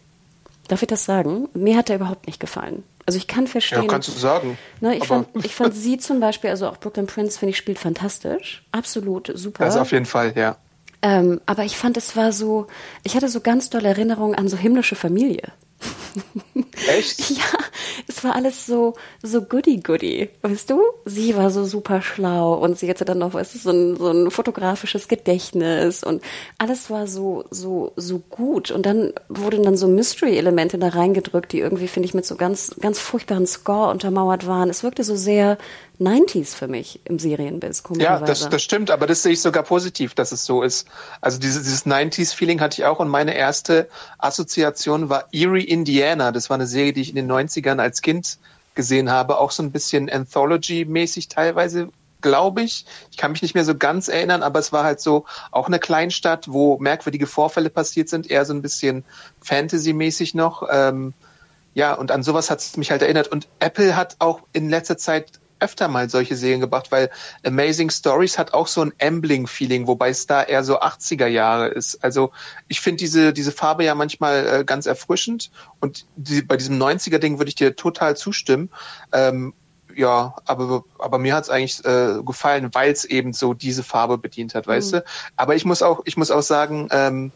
Darf 0.69 0.83
ich 0.83 0.89
das 0.89 1.05
sagen? 1.05 1.49
Mir 1.55 1.77
hat 1.77 1.91
er 1.91 1.97
überhaupt 1.97 2.27
nicht 2.27 2.41
gefallen. 2.41 2.83
Also 3.09 3.17
ich 3.17 3.27
kann 3.27 3.47
verstehen. 3.47 3.85
Ja, 3.85 3.89
kannst 3.89 4.09
du 4.09 4.13
sagen. 4.13 4.59
Ne, 4.83 4.95
ich, 4.95 5.07
fand, 5.07 5.29
ich 5.43 5.55
fand 5.55 5.75
sie 5.75 5.97
zum 5.97 6.21
Beispiel, 6.21 6.51
also 6.51 6.69
auch 6.69 6.77
Brooklyn 6.77 7.07
Prince, 7.07 7.39
finde 7.39 7.53
ich, 7.53 7.57
spielt 7.57 7.79
fantastisch. 7.79 8.67
Absolut 8.71 9.33
super. 9.35 9.65
Also 9.65 9.81
auf 9.81 9.93
jeden 9.93 10.05
Fall, 10.05 10.35
ja. 10.37 10.59
Ähm, 11.01 11.41
aber 11.47 11.65
ich 11.65 11.79
fand, 11.79 11.97
es 11.97 12.17
war 12.17 12.33
so, 12.33 12.67
ich 13.05 13.17
hatte 13.17 13.31
so 13.31 13.41
ganz 13.41 13.71
dolle 13.71 13.89
Erinnerungen 13.89 14.35
an 14.35 14.47
so 14.47 14.59
himmlische 14.59 14.95
Familie. 14.95 15.53
Echt? 16.89 17.31
Ja, 17.31 17.59
es 18.07 18.25
war 18.25 18.35
alles 18.35 18.67
so, 18.67 18.95
so 19.23 19.43
goody-goody, 19.43 20.31
weißt 20.43 20.71
du? 20.71 20.81
Sie 21.05 21.37
war 21.37 21.51
so 21.51 21.65
super 21.65 22.03
schlau 22.03 22.55
und 22.55 22.79
sie 22.79 22.89
hatte 22.89 23.05
dann 23.05 23.19
noch, 23.19 23.35
weißt 23.35 23.55
du, 23.55 23.59
so 23.59 23.71
ein, 23.71 23.97
so 23.97 24.11
ein 24.11 24.31
fotografisches 24.31 25.09
Gedächtnis 25.09 26.03
und 26.03 26.23
alles 26.59 26.91
war 26.91 27.07
so, 27.07 27.45
so, 27.51 27.93
so 27.97 28.19
gut. 28.19 28.71
Und 28.71 28.87
dann 28.87 29.13
wurden 29.29 29.63
dann 29.63 29.77
so 29.77 29.89
Mystery-Elemente 29.89 30.79
da 30.79 30.89
reingedrückt, 30.89 31.53
die 31.53 31.61
irgendwie, 31.61 31.89
finde 31.89 32.07
ich, 32.07 32.15
mit 32.15 32.27
so 32.27 32.37
ganz, 32.37 32.75
ganz 32.81 32.99
furchtbaren 32.99 33.47
Score 33.47 33.91
untermauert 33.91 34.47
waren. 34.47 34.71
Es 34.71 34.83
wirkte 34.83 35.05
so 35.05 35.17
sehr 35.17 35.59
90s 36.01 36.55
für 36.55 36.69
mich 36.69 37.01
im 37.05 37.19
Serienbiss, 37.19 37.83
Ja, 37.97 38.21
das, 38.21 38.49
das 38.49 38.63
stimmt, 38.63 38.91
aber 38.91 39.07
das 39.07 39.23
sehe 39.23 39.33
ich 39.33 39.43
sogar 39.43 39.65
positiv, 39.65 40.15
dass 40.15 40.31
es 40.31 40.45
so 40.45 40.63
ist. 40.63 40.87
Also 41.21 41.39
dieses, 41.39 41.65
dieses 41.65 41.87
90s-Feeling 41.87 42.61
hatte 42.61 42.81
ich 42.81 42.87
auch 42.87 43.01
und 43.01 43.09
meine 43.09 43.35
erste 43.35 43.89
Assoziation 44.19 45.09
war 45.09 45.27
Erie, 45.33 45.65
Indiana. 45.65 46.31
Das 46.31 46.51
war 46.51 46.55
eine 46.55 46.67
Serie, 46.67 46.93
die 46.93 47.01
ich 47.01 47.11
in 47.11 47.17
den 47.17 47.31
90ern 47.31 47.81
als 47.81 48.01
Kind 48.01 48.39
gesehen 48.77 49.11
habe, 49.11 49.39
auch 49.39 49.51
so 49.51 49.63
ein 49.65 49.73
bisschen 49.73 50.09
Anthology-mäßig 50.09 51.27
teilweise, 51.29 51.89
glaube 52.21 52.63
ich. 52.63 52.87
Ich 53.11 53.17
kann 53.17 53.33
mich 53.33 53.43
nicht 53.43 53.57
mehr 53.57 53.65
so 53.65 53.75
ganz 53.75 54.07
erinnern, 54.07 54.45
aber 54.45 54.61
es 54.61 54.73
war 54.73 54.85
halt 54.85 55.01
so 55.01 55.25
auch 55.51 55.67
eine 55.67 55.81
Kleinstadt, 55.81 56.47
wo 56.49 56.79
merkwürdige 56.79 57.27
Vorfälle 57.27 57.71
passiert 57.71 58.09
sind, 58.09 58.31
eher 58.31 58.45
so 58.45 58.55
ein 58.55 58.63
bisschen 58.63 59.05
Fantasy-mäßig 59.41 60.35
noch. 60.35 60.63
Ähm, 60.71 61.13
ja, 61.75 61.95
und 61.95 62.13
an 62.13 62.23
sowas 62.23 62.51
hat 62.51 62.61
es 62.61 62.77
mich 62.77 62.93
halt 62.93 63.03
erinnert. 63.03 63.27
Und 63.27 63.49
Apple 63.59 63.97
hat 63.97 64.15
auch 64.21 64.43
in 64.53 64.71
letzter 64.71 64.97
Zeit 64.97 65.41
öfter 65.61 65.89
mal 65.89 66.09
solche 66.09 66.37
Serien 66.37 66.61
gebracht, 66.61 66.91
weil 66.91 67.11
Amazing 67.45 67.91
Stories 67.91 68.39
hat 68.39 68.55
auch 68.55 68.67
so 68.67 68.83
ein 68.83 68.93
Ambling-Feeling, 69.01 69.87
wobei 69.87 70.11
es 70.11 70.27
da 70.27 70.43
eher 70.43 70.65
so 70.65 70.81
80er 70.81 71.27
Jahre 71.27 71.69
ist. 71.69 72.03
Also 72.03 72.31
ich 72.69 72.81
finde 72.81 72.99
diese, 72.99 73.33
diese 73.33 73.53
Farbe 73.53 73.85
ja 73.85 73.95
manchmal 73.95 74.47
äh, 74.47 74.65
ganz 74.65 74.87
erfrischend 74.87 75.51
und 75.81 76.07
die, 76.17 76.43
bei 76.43 76.57
diesem 76.57 76.81
90er-Ding 76.81 77.39
würde 77.39 77.49
ich 77.49 77.55
dir 77.55 77.77
total 77.77 78.17
zustimmen. 78.17 78.71
Ähm, 79.13 79.55
ja, 79.95 80.37
aber, 80.45 80.85
aber 80.99 81.19
mir 81.19 81.35
hat's 81.35 81.51
eigentlich 81.51 81.85
äh, 81.85 82.23
gefallen, 82.25 82.71
weil 82.73 82.93
es 82.93 83.05
eben 83.05 83.33
so 83.33 83.53
diese 83.53 83.83
Farbe 83.83 84.17
bedient 84.17 84.55
hat, 84.55 84.67
weißt 84.67 84.93
mhm. 84.93 84.97
du? 84.99 85.05
Aber 85.37 85.57
ich 85.57 85.65
muss 85.65 85.83
auch, 85.83 86.03
ich 86.05 86.17
muss 86.17 86.31
auch 86.31 86.43
sagen, 86.43 86.89
ähm, 86.93 87.33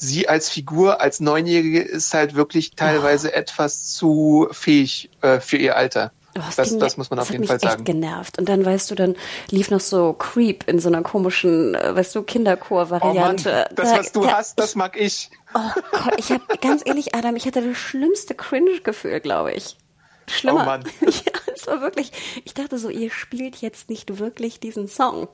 sie 0.00 0.28
als 0.28 0.48
Figur, 0.48 1.00
als 1.00 1.20
Neunjährige 1.20 1.80
ist 1.80 2.12
halt 2.14 2.34
wirklich 2.34 2.72
teilweise 2.74 3.28
oh. 3.28 3.36
etwas 3.36 3.92
zu 3.92 4.48
fähig 4.50 5.10
äh, 5.20 5.40
für 5.40 5.56
ihr 5.56 5.76
Alter. 5.76 6.12
Oh, 6.38 6.42
das, 6.46 6.56
das, 6.56 6.78
das, 6.78 6.96
muss 6.96 7.10
man 7.10 7.18
auf 7.18 7.30
jeden 7.30 7.44
Fall 7.44 7.58
sagen. 7.58 7.78
Echt 7.78 7.84
genervt. 7.84 8.38
Und 8.38 8.48
dann 8.48 8.64
weißt 8.64 8.90
du, 8.90 8.94
dann 8.94 9.16
lief 9.50 9.70
noch 9.70 9.80
so 9.80 10.12
Creep 10.12 10.68
in 10.68 10.78
so 10.78 10.88
einer 10.88 11.02
komischen, 11.02 11.74
äh, 11.74 11.94
weißt 11.94 12.14
du, 12.14 12.22
Kinderchor-Variante. 12.22 13.66
Oh 13.68 13.74
das, 13.74 13.98
was 13.98 14.12
du 14.12 14.22
da, 14.22 14.38
hast, 14.38 14.58
das 14.58 14.76
mag 14.76 14.98
ich. 14.98 15.30
Oh 15.54 15.80
Gott, 15.90 16.14
ich 16.18 16.30
habe 16.30 16.44
ganz 16.60 16.82
ehrlich, 16.84 17.14
Adam, 17.14 17.34
ich 17.34 17.46
hatte 17.46 17.66
das 17.66 17.76
schlimmste 17.76 18.34
Cringe-Gefühl, 18.34 19.18
glaube 19.20 19.52
ich. 19.52 19.76
Schlimmer. 20.28 20.62
Oh 20.62 20.64
Mann. 20.64 20.84
Ja, 21.00 21.32
es 21.52 21.66
war 21.66 21.80
wirklich. 21.80 22.12
Ich 22.44 22.54
dachte 22.54 22.78
so, 22.78 22.88
ihr 22.88 23.10
spielt 23.10 23.56
jetzt 23.56 23.90
nicht 23.90 24.18
wirklich 24.18 24.60
diesen 24.60 24.86
Song. 24.86 25.28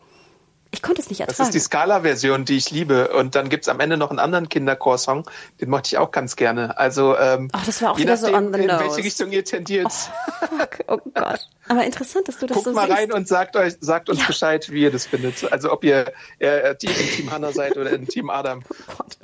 Ich 0.77 0.83
konnte 0.83 1.01
es 1.01 1.09
nicht 1.09 1.21
ertragen. 1.21 1.39
Das 1.39 1.49
ist 1.49 1.55
die 1.55 1.59
Scala-Version, 1.59 2.45
die 2.45 2.59
ich 2.59 2.71
liebe. 2.71 3.09
Und 3.09 3.35
dann 3.35 3.49
gibt's 3.49 3.67
am 3.69 3.81
Ende 3.81 3.97
noch 3.97 4.11
einen 4.11 4.19
anderen 4.19 4.51
Kinderchor-Song, 4.51 5.29
den 5.59 5.71
mochte 5.71 5.89
ich 5.89 5.97
auch 5.97 6.11
ganz 6.11 6.37
gerne. 6.37 6.77
Also 6.77 7.17
ähm, 7.17 7.49
Ach, 7.53 7.65
das 7.65 7.81
war 7.81 7.93
auch 7.93 7.99
wieder 7.99 8.15
so 8.19 8.27
on 8.27 8.53
the 8.53 8.61
in 8.61 8.67
nose. 8.67 8.81
welche 8.81 8.99
Richtung 8.99 9.33
ihr 9.33 9.43
tendiert. 9.43 9.87
Oh, 9.87 10.47
fuck. 10.59 10.79
oh 10.89 10.99
Gott. 11.15 11.49
Aber 11.67 11.85
interessant, 11.85 12.29
dass 12.29 12.39
du 12.41 12.47
das 12.47 12.57
Guckt 12.57 12.67
so 12.67 12.73
mal 12.75 12.89
siehst. 12.89 12.99
rein 12.99 13.13
und 13.13 13.27
sagt 13.27 13.57
euch, 13.57 13.77
sagt 13.81 14.11
uns 14.11 14.21
ja. 14.21 14.27
Bescheid, 14.27 14.71
wie 14.71 14.83
ihr 14.83 14.91
das 14.91 15.07
findet. 15.07 15.51
Also 15.51 15.73
ob 15.73 15.83
ihr 15.83 16.13
äh, 16.41 16.73
im 16.73 16.77
Team 16.79 17.31
Hannah 17.31 17.53
seid 17.53 17.79
oder 17.79 17.91
im 17.91 18.07
Team 18.07 18.29
Adam. 18.29 18.63
Oh 18.69 18.95
Gott. 18.99 19.17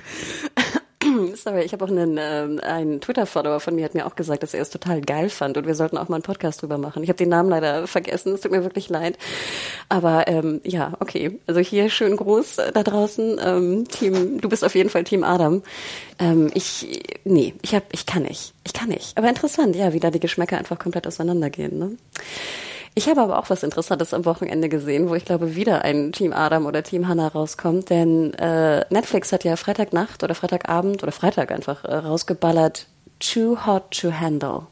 Sorry, 1.37 1.62
ich 1.62 1.73
habe 1.73 1.85
auch 1.85 1.88
einen, 1.88 2.19
ähm, 2.21 2.61
einen 2.62 3.00
Twitter-Follower 3.00 3.61
von 3.61 3.75
mir 3.75 3.85
hat 3.85 3.95
mir 3.95 4.07
auch 4.07 4.14
gesagt, 4.14 4.42
dass 4.42 4.54
er 4.54 4.62
es 4.62 4.71
total 4.71 5.00
geil 5.00 5.28
fand 5.28 5.57
und 5.57 5.66
wir 5.66 5.75
sollten 5.75 5.99
auch 5.99 6.09
mal 6.09 6.16
einen 6.16 6.23
Podcast 6.23 6.62
drüber 6.62 6.78
machen. 6.78 7.02
Ich 7.02 7.09
habe 7.09 7.16
den 7.16 7.28
Namen 7.28 7.50
leider 7.50 7.87
vergessen, 7.87 8.35
es 8.35 8.40
tut 8.40 8.52
mir 8.52 8.62
wirklich 8.62 8.88
leid. 8.88 9.19
Aber 9.88 10.28
ähm, 10.28 10.61
ja, 10.64 10.92
okay. 11.00 11.38
Also 11.47 11.61
hier 11.61 11.90
schönen 11.90 12.16
Gruß 12.16 12.57
da 12.57 12.83
draußen. 12.83 13.40
Ähm, 13.45 13.88
Team, 13.88 14.40
du 14.40 14.49
bist 14.49 14.64
auf 14.64 14.75
jeden 14.75 14.90
Fall 14.90 15.04
Team 15.04 15.25
Adam. 15.25 15.62
Ähm, 16.19 16.50
ich, 16.54 17.04
nee, 17.25 17.54
ich 17.62 17.75
hab, 17.75 17.85
ich 17.92 18.07
kann 18.07 18.23
nicht. 18.23 18.54
Ich 18.64 18.73
kann 18.73 18.88
nicht. 18.88 19.16
Aber 19.16 19.28
interessant, 19.28 19.76
ja, 19.76 19.92
wie 19.92 20.00
da 20.00 20.11
die 20.11 20.21
Geschmäcker 20.21 20.59
einfach 20.59 20.78
komplett 20.78 21.07
auseinandergehen. 21.07 21.78
Ne? 21.78 21.97
Ich 22.94 23.08
habe 23.08 23.22
aber 23.22 23.38
auch 23.38 23.49
was 23.49 23.62
Interessantes 23.62 24.12
am 24.12 24.26
Wochenende 24.26 24.68
gesehen, 24.68 25.08
wo 25.08 25.14
ich 25.14 25.25
glaube, 25.25 25.54
wieder 25.54 25.82
ein 25.82 26.12
Team 26.12 26.32
Adam 26.34 26.66
oder 26.66 26.82
Team 26.82 27.08
Hannah 27.08 27.28
rauskommt. 27.28 27.88
Denn 27.88 28.34
äh, 28.34 28.84
Netflix 28.90 29.32
hat 29.32 29.44
ja 29.44 29.56
Freitagnacht 29.56 30.22
oder 30.22 30.34
Freitagabend 30.34 31.02
oder 31.02 31.12
Freitag 31.12 31.52
einfach 31.52 31.84
äh, 31.84 31.94
rausgeballert 31.94 32.87
Too 33.18 33.56
Hot 33.66 33.90
to 33.92 34.12
Handle. 34.12 34.66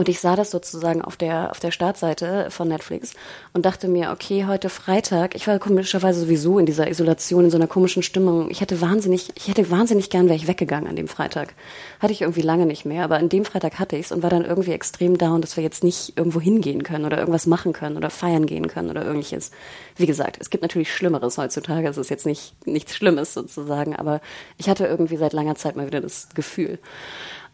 Und 0.00 0.08
ich 0.08 0.18
sah 0.18 0.34
das 0.34 0.50
sozusagen 0.50 1.02
auf 1.02 1.18
der, 1.18 1.50
auf 1.50 1.60
der 1.60 1.72
Startseite 1.72 2.46
von 2.48 2.68
Netflix 2.68 3.12
und 3.52 3.66
dachte 3.66 3.86
mir, 3.86 4.12
okay, 4.12 4.46
heute 4.46 4.70
Freitag, 4.70 5.34
ich 5.34 5.46
war 5.46 5.58
komischerweise 5.58 6.20
sowieso 6.20 6.58
in 6.58 6.64
dieser 6.64 6.88
Isolation, 6.88 7.44
in 7.44 7.50
so 7.50 7.58
einer 7.58 7.66
komischen 7.66 8.02
Stimmung. 8.02 8.50
Ich 8.50 8.62
hätte 8.62 8.80
wahnsinnig, 8.80 9.28
ich 9.34 9.48
hätte 9.48 9.70
wahnsinnig 9.70 10.08
gern 10.08 10.24
wäre 10.24 10.36
ich 10.36 10.48
weggegangen 10.48 10.88
an 10.88 10.96
dem 10.96 11.06
Freitag. 11.06 11.52
Hatte 11.98 12.14
ich 12.14 12.22
irgendwie 12.22 12.40
lange 12.40 12.64
nicht 12.64 12.86
mehr, 12.86 13.04
aber 13.04 13.18
an 13.18 13.28
dem 13.28 13.44
Freitag 13.44 13.78
hatte 13.78 13.98
ich's 13.98 14.10
und 14.10 14.22
war 14.22 14.30
dann 14.30 14.46
irgendwie 14.46 14.72
extrem 14.72 15.18
down, 15.18 15.42
dass 15.42 15.58
wir 15.58 15.62
jetzt 15.62 15.84
nicht 15.84 16.16
irgendwo 16.16 16.40
hingehen 16.40 16.82
können 16.82 17.04
oder 17.04 17.18
irgendwas 17.18 17.44
machen 17.44 17.74
können 17.74 17.98
oder 17.98 18.08
feiern 18.08 18.46
gehen 18.46 18.68
können 18.68 18.88
oder 18.88 19.02
irgendwelches. 19.02 19.50
Wie 19.96 20.06
gesagt, 20.06 20.38
es 20.40 20.48
gibt 20.48 20.62
natürlich 20.62 20.94
Schlimmeres 20.94 21.36
heutzutage. 21.36 21.86
Es 21.86 21.98
ist 21.98 22.08
jetzt 22.08 22.24
nicht, 22.24 22.54
nichts 22.66 22.96
Schlimmes 22.96 23.34
sozusagen, 23.34 23.94
aber 23.94 24.22
ich 24.56 24.70
hatte 24.70 24.86
irgendwie 24.86 25.18
seit 25.18 25.34
langer 25.34 25.56
Zeit 25.56 25.76
mal 25.76 25.86
wieder 25.86 26.00
das 26.00 26.30
Gefühl. 26.34 26.78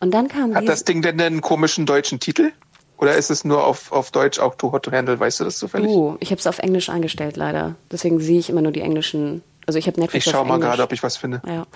Und 0.01 0.13
dann 0.13 0.29
kam 0.29 0.55
Hat 0.55 0.69
das 0.69 0.85
Ding 0.85 1.03
denn 1.03 1.21
einen 1.21 1.41
komischen 1.41 1.87
deutschen 1.87 2.21
Titel? 2.21 2.53
Oder 2.99 3.15
ist 3.17 3.31
es 3.31 3.45
nur 3.45 3.65
auf, 3.65 3.93
auf 3.93 4.11
Deutsch 4.11 4.39
auch 4.39 4.55
Too 4.55 4.73
Hot 4.73 4.85
to 4.85 4.93
Handle? 4.93 5.19
Weißt 5.19 5.41
du 5.41 5.45
das 5.45 5.59
zufällig? 5.59 5.89
Oh, 5.89 6.17
ich 6.21 6.31
habe 6.31 6.39
es 6.39 6.47
auf 6.47 6.59
Englisch 6.59 6.89
eingestellt 6.89 7.37
leider. 7.37 7.75
Deswegen 7.91 8.21
sehe 8.21 8.39
ich 8.39 8.49
immer 8.49 8.63
nur 8.63 8.73
die 8.73 8.81
englischen 8.81 9.43
also 9.67 9.81
ich 9.81 9.89
habe 9.89 10.01
Netflix. 10.01 10.27
Ich 10.27 10.33
schaue 10.33 10.47
mal 10.47 10.61
gerade, 10.61 10.81
ob 10.85 10.93
ich 10.93 11.03
was 11.03 11.17
finde. 11.17 11.43
Ja. 11.45 11.67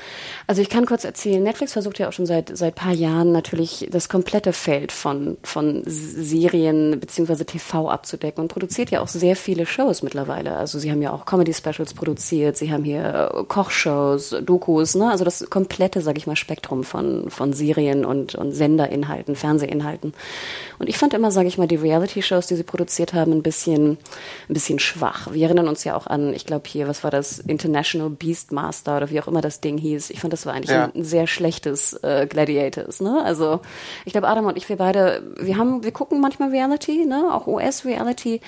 Also 0.47 0.63
ich 0.63 0.69
kann 0.69 0.87
kurz 0.87 1.05
erzählen, 1.05 1.43
Netflix 1.43 1.73
versucht 1.73 1.99
ja 1.99 2.09
auch 2.09 2.13
schon 2.13 2.25
seit 2.25 2.57
seit 2.57 2.77
paar 2.77 2.93
Jahren 2.93 3.33
natürlich 3.33 3.89
das 3.91 4.09
komplette 4.09 4.53
Feld 4.53 4.93
von 4.93 5.39
von 5.43 5.83
Serien 5.85 7.01
beziehungsweise 7.01 7.45
TV 7.45 7.91
abzudecken 7.91 8.43
und 8.43 8.49
produziert 8.49 8.93
ja 8.93 9.01
auch 9.01 9.09
sehr 9.09 9.35
viele 9.35 9.67
Shows 9.67 10.05
mittlerweile. 10.05 10.57
Also 10.57 10.79
sie 10.79 10.89
haben 10.93 11.03
ja 11.03 11.13
auch 11.13 11.27
Comedy 11.27 11.53
Specials 11.53 11.93
produziert, 11.95 12.57
sie 12.57 12.73
haben 12.73 12.85
hier 12.85 13.33
äh, 13.35 13.45
Kochshows, 13.45 14.37
Dokus, 14.41 14.95
ne? 14.95 15.11
Also 15.11 15.25
das 15.25 15.51
komplette, 15.51 16.01
sage 16.01 16.19
ich 16.19 16.29
mal, 16.29 16.37
Spektrum 16.37 16.85
von 16.85 17.29
von 17.29 17.53
Serien 17.53 18.05
und 18.05 18.37
und 18.37 18.53
Senderinhalten, 18.53 19.35
Fernsehinhalten. 19.35 20.15
Und 20.79 20.89
ich 20.89 20.97
fand 20.97 21.13
immer, 21.13 21.33
sage 21.33 21.49
ich 21.49 21.59
mal, 21.59 21.67
die 21.67 21.75
Reality 21.75 22.23
Shows, 22.23 22.47
die 22.47 22.55
sie 22.55 22.63
produziert 22.63 23.15
haben, 23.15 23.33
ein 23.33 23.43
bisschen 23.43 23.99
ein 24.49 24.55
bisschen 24.55 24.79
schwach. 24.79 25.33
Wir 25.33 25.47
erinnern 25.47 25.67
uns 25.67 25.83
ja 25.83 25.97
auch 25.97 26.07
an, 26.07 26.33
ich 26.35 26.47
glaube 26.47 26.69
hier, 26.69 26.87
was 26.87 27.03
war 27.03 27.11
das 27.11 27.41
International 27.41 27.80
International 27.81 28.11
Beastmaster 28.11 28.97
oder 28.99 29.11
wie 29.11 29.21
auch 29.21 29.27
immer 29.27 29.41
das 29.41 29.61
Ding 29.61 29.79
hieß. 29.79 30.11
Ich 30.11 30.21
fand, 30.21 30.33
das 30.33 30.45
war 30.45 30.55
eigentlich 30.55 30.71
ja. 30.71 30.91
ein, 30.95 31.05
sehr 31.05 31.27
schlechtes 31.27 31.95
äh, 32.03 32.27
Gladiators. 32.27 33.01
Ne? 33.01 33.23
Also 33.25 33.61
ich 34.05 34.13
glaube, 34.13 34.29
Adam 34.29 34.47
und 34.47 34.57
ich, 34.57 34.69
wir 34.69 34.77
beide, 34.77 35.23
wir 35.39 35.57
haben, 35.57 35.83
wir 35.83 35.93
gucken 35.93 36.21
manchmal 36.21 36.51
Reality, 36.51 37.07
ne? 37.07 37.33
auch 37.33 37.47
US-Reality. 37.47 38.41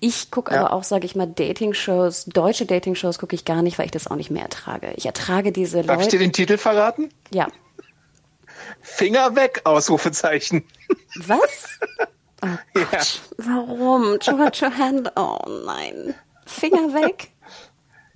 Ich 0.00 0.30
gucke 0.30 0.54
ja. 0.54 0.60
aber 0.60 0.72
auch, 0.74 0.84
sage 0.84 1.06
ich 1.06 1.16
mal, 1.16 1.26
Dating-Shows, 1.26 2.26
deutsche 2.26 2.66
Dating-Shows 2.66 3.18
gucke 3.18 3.34
ich 3.34 3.44
gar 3.44 3.62
nicht, 3.62 3.78
weil 3.78 3.86
ich 3.86 3.92
das 3.92 4.06
auch 4.06 4.16
nicht 4.16 4.30
mehr 4.30 4.42
ertrage. 4.42 4.92
Ich 4.96 5.06
ertrage 5.06 5.50
diese 5.50 5.82
Darf 5.82 5.96
Leute. 5.96 6.02
ich 6.02 6.08
dir 6.08 6.18
den 6.18 6.32
Titel 6.32 6.58
verraten? 6.58 7.08
Ja. 7.32 7.48
Finger 8.82 9.34
weg, 9.34 9.62
Ausrufezeichen. 9.64 10.64
Was? 11.26 11.78
Oh 12.46 12.58
Gott. 12.74 12.92
Ja. 12.92 13.00
Warum? 13.38 14.18
Handle. 14.78 15.10
Oh 15.16 15.38
nein. 15.64 16.14
Finger 16.44 16.92
weg? 16.92 17.30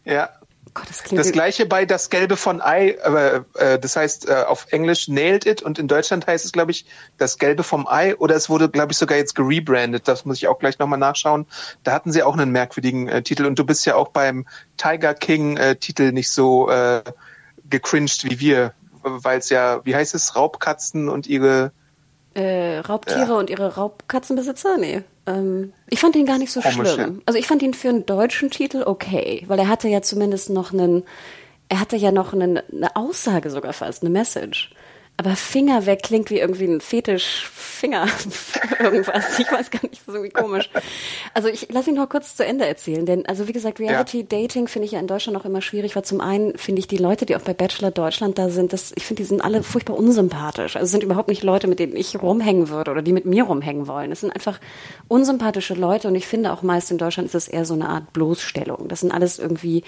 Ja. 0.05 0.38
Gott, 0.79 0.89
das, 0.89 1.03
das 1.03 1.33
gleiche 1.33 1.67
bei 1.67 1.85
das 1.85 2.11
Gelbe 2.11 2.37
von 2.37 2.61
Ei, 2.61 2.91
äh, 2.91 3.41
äh, 3.55 3.79
das 3.79 3.97
heißt 3.97 4.29
äh, 4.29 4.45
auf 4.47 4.67
Englisch 4.71 5.09
Nailed 5.09 5.47
It 5.47 5.63
und 5.63 5.79
in 5.79 5.89
Deutschland 5.89 6.27
heißt 6.27 6.45
es, 6.45 6.53
glaube 6.53 6.71
ich, 6.71 6.87
das 7.17 7.39
Gelbe 7.39 7.63
vom 7.63 7.87
Ei 7.87 8.17
oder 8.17 8.37
es 8.37 8.49
wurde, 8.49 8.69
glaube 8.69 8.93
ich, 8.93 8.99
sogar 8.99 9.19
jetzt 9.19 9.35
gerebrandet. 9.35 10.07
Das 10.07 10.25
muss 10.25 10.37
ich 10.39 10.49
auch 10.49 10.59
gleich 10.59 10.79
nochmal 10.79 10.99
nachschauen. 10.99 11.47
Da 11.83 11.93
hatten 11.93 12.13
sie 12.13 12.23
auch 12.23 12.37
einen 12.37 12.53
merkwürdigen 12.53 13.09
äh, 13.09 13.23
Titel 13.23 13.47
und 13.47 13.59
du 13.59 13.65
bist 13.65 13.87
ja 13.87 13.97
auch 13.97 14.09
beim 14.09 14.47
Tiger 14.77 15.15
King 15.15 15.57
äh, 15.57 15.77
Titel 15.77 16.13
nicht 16.13 16.31
so 16.31 16.71
äh, 16.71 17.03
gecringed 17.69 18.25
wie 18.25 18.41
wir, 18.41 18.73
weil 19.03 19.39
es 19.39 19.51
ja, 19.51 19.85
wie 19.85 19.95
heißt 19.95 20.15
es, 20.15 20.37
Raubkatzen 20.37 21.09
und 21.09 21.27
ihre 21.27 21.73
äh, 22.39 22.79
Raubtiere 22.79 23.33
ja. 23.33 23.39
und 23.39 23.51
ihre 23.51 23.75
Raubkatzenbesitzer? 23.75 24.77
Nee. 24.79 25.03
Ähm, 25.27 25.73
ich 25.89 25.99
fand 25.99 26.15
ihn 26.15 26.27
gar 26.27 26.39
nicht 26.39 26.53
so 26.53 26.61
Komisch, 26.61 26.93
schlimm. 26.93 27.17
Ja. 27.17 27.23
Also 27.27 27.39
ich 27.39 27.47
fand 27.47 27.63
ihn 27.63 27.75
für 27.75 27.89
einen 27.89 28.07
deutschen 28.07 28.51
Titel 28.51 28.85
okay, 28.87 29.45
weil 29.49 29.59
er 29.59 29.69
hatte 29.69 29.89
ja 29.89 30.03
zumindest 30.03 30.51
noch 30.51 30.73
einen, 30.73 31.05
er 31.69 31.81
hatte 31.81 31.97
ja 31.97 32.13
noch 32.13 32.33
einen, 32.33 32.59
eine 32.73 32.95
Aussage 32.95 33.51
sogar 33.51 33.73
fast, 33.73 34.03
eine 34.03 34.11
Message. 34.11 34.71
Aber 35.21 35.35
Finger 35.35 35.85
weg 35.85 36.05
klingt 36.05 36.31
wie 36.31 36.39
irgendwie 36.39 36.67
ein 36.67 36.81
Fetisch, 36.81 37.51
Finger, 37.53 38.07
irgendwas. 38.79 39.37
Ich 39.41 39.51
weiß 39.51 39.69
gar 39.73 39.83
nicht, 39.83 40.01
so 40.07 40.13
irgendwie 40.13 40.31
komisch. 40.31 40.71
Also 41.35 41.49
ich 41.49 41.73
lasse 41.73 41.91
ihn 41.91 41.97
noch 41.97 42.09
kurz 42.09 42.37
zu 42.37 42.45
Ende 42.45 42.65
erzählen, 42.65 43.05
denn 43.05 43.27
also 43.27 43.49
wie 43.49 43.53
gesagt, 43.53 43.81
Reality 43.81 44.25
Dating 44.25 44.69
finde 44.69 44.87
ich 44.87 44.93
ja 44.93 45.01
in 45.01 45.09
Deutschland 45.09 45.37
auch 45.37 45.45
immer 45.45 45.61
schwierig, 45.61 45.97
weil 45.97 46.05
zum 46.05 46.21
einen 46.21 46.57
finde 46.57 46.79
ich 46.79 46.87
die 46.87 46.99
Leute, 46.99 47.27
die 47.27 47.35
auch 47.35 47.41
bei 47.41 47.53
Bachelor 47.53 47.91
Deutschland 47.91 48.39
da 48.39 48.49
sind, 48.49 48.73
das, 48.73 48.93
ich 48.95 49.05
finde, 49.07 49.25
die 49.25 49.29
sind 49.29 49.41
alle 49.41 49.65
furchtbar 49.65 49.99
unsympathisch. 49.99 50.77
Also 50.77 50.87
sind 50.87 51.03
überhaupt 51.03 51.29
nicht 51.29 51.43
Leute, 51.43 51.67
mit 51.67 51.81
denen 51.81 51.97
ich 51.97 52.23
rumhängen 52.23 52.69
würde 52.69 52.93
oder 52.93 53.03
die 53.03 53.13
mit 53.13 53.25
mir 53.25 53.43
rumhängen 53.43 53.89
wollen. 53.89 54.13
Es 54.13 54.21
sind 54.21 54.31
einfach 54.31 54.61
unsympathische 55.09 55.75
Leute 55.75 56.07
und 56.07 56.15
ich 56.15 56.29
finde 56.29 56.53
auch 56.53 56.63
meist 56.63 56.93
in 56.93 56.99
Deutschland 56.99 57.27
ist 57.27 57.35
es 57.35 57.49
eher 57.49 57.65
so 57.65 57.75
eine 57.75 57.89
Art 57.89 58.13
Bloßstellung. 58.13 58.87
Das 58.87 59.01
sind 59.01 59.11
alles 59.11 59.41
irgendwie 59.41 59.83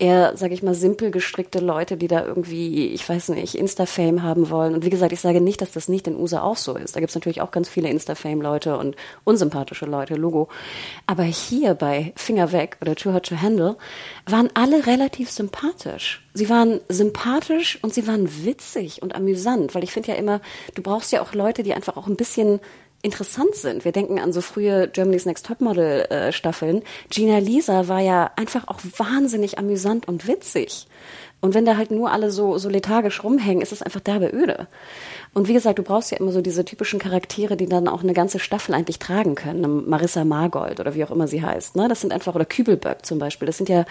eher, 0.00 0.36
sage 0.36 0.54
ich 0.54 0.62
mal, 0.62 0.74
simpel 0.74 1.10
gestrickte 1.10 1.58
Leute, 1.58 1.96
die 1.96 2.08
da 2.08 2.24
irgendwie, 2.24 2.88
ich 2.88 3.06
weiß 3.06 3.28
nicht, 3.30 3.54
Insta-Fame 3.54 4.22
haben 4.22 4.48
wollen. 4.50 4.74
Und 4.74 4.84
wie 4.84 4.90
gesagt, 4.90 5.12
ich 5.12 5.20
sage 5.20 5.40
nicht, 5.40 5.60
dass 5.60 5.72
das 5.72 5.88
nicht 5.88 6.06
in 6.06 6.16
USA 6.16 6.42
auch 6.42 6.56
so 6.56 6.74
ist. 6.74 6.96
Da 6.96 7.00
gibt's 7.00 7.14
natürlich 7.14 7.40
auch 7.42 7.50
ganz 7.50 7.68
viele 7.68 7.90
Insta-Fame-Leute 7.90 8.78
und 8.78 8.96
unsympathische 9.24 9.84
Leute, 9.84 10.14
Logo. 10.14 10.48
Aber 11.06 11.24
hier 11.24 11.74
bei 11.74 12.12
Finger 12.16 12.50
weg 12.52 12.78
oder 12.80 12.96
Too 12.96 13.12
Hot 13.12 13.26
to 13.26 13.40
Handle 13.40 13.76
waren 14.26 14.48
alle 14.54 14.86
relativ 14.86 15.30
sympathisch. 15.30 16.26
Sie 16.32 16.48
waren 16.48 16.80
sympathisch 16.88 17.78
und 17.82 17.92
sie 17.92 18.06
waren 18.06 18.44
witzig 18.44 19.02
und 19.02 19.14
amüsant, 19.14 19.74
weil 19.74 19.84
ich 19.84 19.92
finde 19.92 20.12
ja 20.12 20.14
immer, 20.14 20.40
du 20.74 20.82
brauchst 20.82 21.12
ja 21.12 21.20
auch 21.20 21.34
Leute, 21.34 21.62
die 21.62 21.74
einfach 21.74 21.96
auch 21.96 22.06
ein 22.06 22.16
bisschen 22.16 22.60
interessant 23.02 23.54
sind. 23.54 23.84
Wir 23.84 23.92
denken 23.92 24.18
an 24.18 24.32
so 24.32 24.40
frühe 24.40 24.88
Germany's 24.88 25.26
Next 25.26 25.46
Topmodel 25.46 26.02
äh, 26.10 26.32
Staffeln. 26.32 26.82
Gina 27.08 27.38
Lisa 27.38 27.88
war 27.88 28.00
ja 28.00 28.30
einfach 28.36 28.68
auch 28.68 28.80
wahnsinnig 28.98 29.58
amüsant 29.58 30.06
und 30.08 30.26
witzig. 30.26 30.86
Und 31.40 31.54
wenn 31.54 31.64
da 31.64 31.76
halt 31.78 31.90
nur 31.90 32.12
alle 32.12 32.30
so, 32.30 32.58
so 32.58 32.68
lethargisch 32.68 33.24
rumhängen, 33.24 33.62
ist 33.62 33.72
es 33.72 33.82
einfach 33.82 34.00
derbe 34.00 34.28
öde. 34.28 34.68
Und 35.32 35.48
wie 35.48 35.54
gesagt, 35.54 35.78
du 35.78 35.82
brauchst 35.82 36.10
ja 36.10 36.18
immer 36.18 36.32
so 36.32 36.42
diese 36.42 36.64
typischen 36.66 36.98
Charaktere, 36.98 37.56
die 37.56 37.66
dann 37.66 37.88
auch 37.88 38.02
eine 38.02 38.12
ganze 38.12 38.38
Staffel 38.38 38.74
eigentlich 38.74 38.98
tragen 38.98 39.36
können. 39.36 39.88
Marissa 39.88 40.24
Margold 40.24 40.80
oder 40.80 40.94
wie 40.94 41.04
auch 41.04 41.10
immer 41.10 41.28
sie 41.28 41.42
heißt. 41.42 41.76
Ne? 41.76 41.88
Das 41.88 42.02
sind 42.02 42.12
einfach, 42.12 42.34
oder 42.34 42.44
Kübelböck 42.44 43.06
zum 43.06 43.18
Beispiel. 43.18 43.46
Das 43.46 43.56
sind 43.56 43.70
ja 43.70 43.86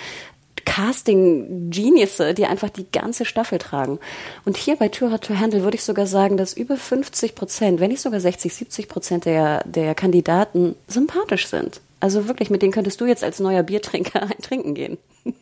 Casting-Geniusse, 0.66 2.34
die 2.34 2.46
einfach 2.46 2.70
die 2.70 2.90
ganze 2.92 3.26
Staffel 3.26 3.60
tragen. 3.60 4.00
Und 4.46 4.58
hier 4.58 4.76
bei 4.76 4.88
Too 4.88 5.12
Hot 5.12 5.24
to 5.26 5.36
Handle 5.36 5.64
würde 5.64 5.76
ich 5.76 5.84
sogar 5.84 6.08
sagen, 6.08 6.38
dass 6.38 6.54
über 6.54 6.78
50 6.78 7.36
Prozent, 7.36 7.80
wenn 7.80 7.92
nicht 7.92 8.02
sogar 8.02 8.20
60, 8.20 8.54
70 8.54 8.88
Prozent 8.88 9.26
der, 9.26 9.64
der 9.66 9.96
Kandidaten 9.96 10.76
sympathisch 10.88 11.48
sind. 11.48 11.82
Also 12.02 12.28
wirklich, 12.28 12.50
mit 12.50 12.62
denen 12.62 12.72
könntest 12.72 13.02
du 13.02 13.06
jetzt 13.06 13.24
als 13.24 13.40
neuer 13.40 13.64
Biertrinker 13.64 14.24
ein 14.24 14.38
Trinken 14.42 14.74
gehen. 14.74 14.98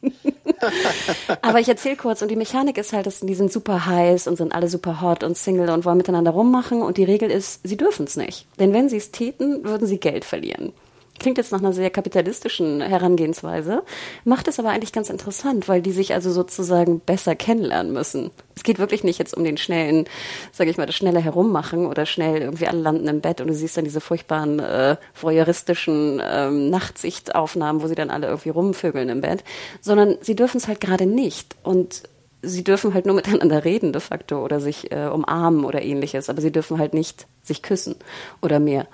Aber 1.42 1.60
ich 1.60 1.70
erzähle 1.70 1.98
kurz 1.98 2.22
und 2.22 2.30
die 2.30 2.36
Mechanik 2.36 2.78
ist 2.78 2.94
halt, 2.94 3.06
dass 3.06 3.20
die 3.20 3.36
sind 3.36 3.52
super 3.52 3.86
heiß 3.86 4.28
und 4.28 4.38
sind 4.38 4.56
alle 4.56 4.68
super 4.68 5.02
hot 5.02 5.24
und 5.24 5.38
Single 5.38 5.70
und 5.70 5.86
wollen 5.86 5.98
miteinander 5.98 6.32
rummachen 6.32 6.82
und 6.82 6.98
die 6.98 7.04
Regel 7.04 7.30
ist, 7.30 7.62
sie 7.64 7.78
dürfen 7.78 8.06
es 8.06 8.18
nicht. 8.18 8.48
Denn 8.60 8.74
wenn 8.74 8.90
sie 8.90 8.98
es 8.98 9.12
täten, 9.12 9.64
würden 9.64 9.88
sie 9.88 10.00
Geld 10.00 10.26
verlieren. 10.26 10.74
Klingt 11.20 11.38
jetzt 11.38 11.52
nach 11.52 11.60
einer 11.60 11.74
sehr 11.74 11.90
kapitalistischen 11.90 12.82
Herangehensweise, 12.82 13.84
macht 14.24 14.48
es 14.48 14.60
aber 14.60 14.70
eigentlich 14.70 14.94
ganz 14.94 15.10
interessant, 15.10 15.68
weil 15.68 15.82
die 15.82 15.92
sich 15.92 16.14
also 16.14 16.32
sozusagen 16.32 17.00
besser 17.00 17.36
kennenlernen 17.36 17.92
müssen. 17.94 18.32
Es 18.56 18.64
geht 18.64 18.80
wirklich 18.80 19.04
nicht 19.04 19.20
jetzt 19.20 19.36
um 19.36 19.44
den 19.44 19.58
schnellen, 19.58 20.06
sage 20.52 20.70
ich 20.70 20.78
mal, 20.78 20.86
das 20.86 20.96
schnelle 20.96 21.20
Herummachen 21.20 21.86
oder 21.86 22.06
schnell 22.06 22.42
irgendwie 22.42 22.68
alle 22.68 22.82
landen 22.82 23.08
im 23.08 23.22
Bett 23.22 23.42
und 23.42 23.48
du 23.48 23.54
siehst 23.54 23.78
dann 23.78 23.86
diese 23.86 24.02
furchtbaren 24.02 24.60
äh, 24.60 24.98
voyeuristischen 25.20 26.22
ähm, 26.24 26.70
Nachtsichtaufnahmen, 26.70 27.82
wo 27.82 27.88
sie 27.88 27.96
dann 27.96 28.10
alle 28.10 28.28
irgendwie 28.28 28.50
rumvögeln 28.50 29.10
im 29.10 29.22
Bett, 29.22 29.44
sondern 29.82 30.18
sie 30.22 30.36
dürfen 30.36 30.58
es 30.58 30.68
halt 30.68 30.82
gerade 30.82 31.06
nicht 31.06 31.56
und 31.64 32.04
sie 32.41 32.63
dürfen 32.63 32.94
halt 32.94 33.06
nur 33.06 33.15
miteinander 33.15 33.65
reden 33.65 33.94
de 33.94 34.01
facto 34.01 34.44
oder 34.44 34.60
sich 34.60 34.91
äh, 34.91 35.08
umarmen 35.08 35.65
oder 35.65 35.82
ähnliches, 35.82 36.29
aber 36.29 36.41
sie 36.41 36.51
dürfen 36.51 36.79
halt 36.79 36.94
nicht 36.94 37.27
sich 37.44 37.62
küssen 37.62 37.96
oder 38.41 38.60
mehr. 38.60 38.88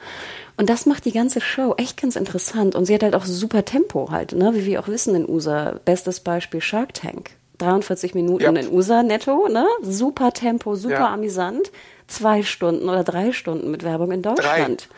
Und 0.56 0.70
das 0.70 0.86
macht 0.86 1.06
die 1.06 1.12
ganze 1.12 1.42
Show 1.42 1.74
echt 1.78 2.02
ganz 2.02 2.16
interessant. 2.16 2.76
Und 2.76 2.86
sie 2.86 2.94
hat 2.94 3.04
halt 3.04 3.16
auch 3.16 3.26
super 3.26 3.66
Tempo 3.66 4.10
halt, 4.12 4.34
ne? 4.34 4.52
Wie 4.54 4.66
wir 4.66 4.80
auch 4.80 4.88
wissen 4.88 5.16
in 5.16 5.28
USA. 5.28 5.80
Bestes 5.84 6.20
Beispiel 6.20 6.62
Shark 6.62 6.94
Tank. 6.94 7.32
43 7.58 8.14
Minuten 8.14 8.44
ja. 8.44 8.52
in 8.52 8.72
USA 8.72 9.04
netto, 9.04 9.48
ne? 9.48 9.66
Super 9.82 10.32
Tempo, 10.32 10.76
super 10.76 10.94
ja. 10.94 11.14
amüsant. 11.14 11.72
Zwei 12.08 12.44
Stunden 12.44 12.90
oder 12.90 13.04
drei 13.04 13.32
Stunden 13.32 13.72
mit 13.72 13.84
Werbung 13.84 14.12
in 14.12 14.22
Deutschland. 14.22 14.88
Drei. 14.90 14.96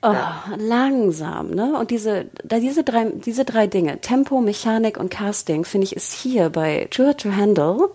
Oh, 0.00 0.12
ja. 0.12 0.44
langsam, 0.56 1.50
ne? 1.50 1.76
Und 1.76 1.90
diese, 1.90 2.26
da 2.44 2.60
diese 2.60 2.84
drei, 2.84 3.06
diese 3.10 3.44
drei 3.44 3.66
Dinge, 3.66 4.00
Tempo, 4.00 4.40
Mechanik 4.40 4.96
und 4.96 5.10
Casting, 5.10 5.64
finde 5.64 5.86
ich, 5.86 5.96
ist 5.96 6.12
hier 6.12 6.50
bei 6.50 6.86
Tour 6.90 7.16
to 7.16 7.32
Handle 7.32 7.90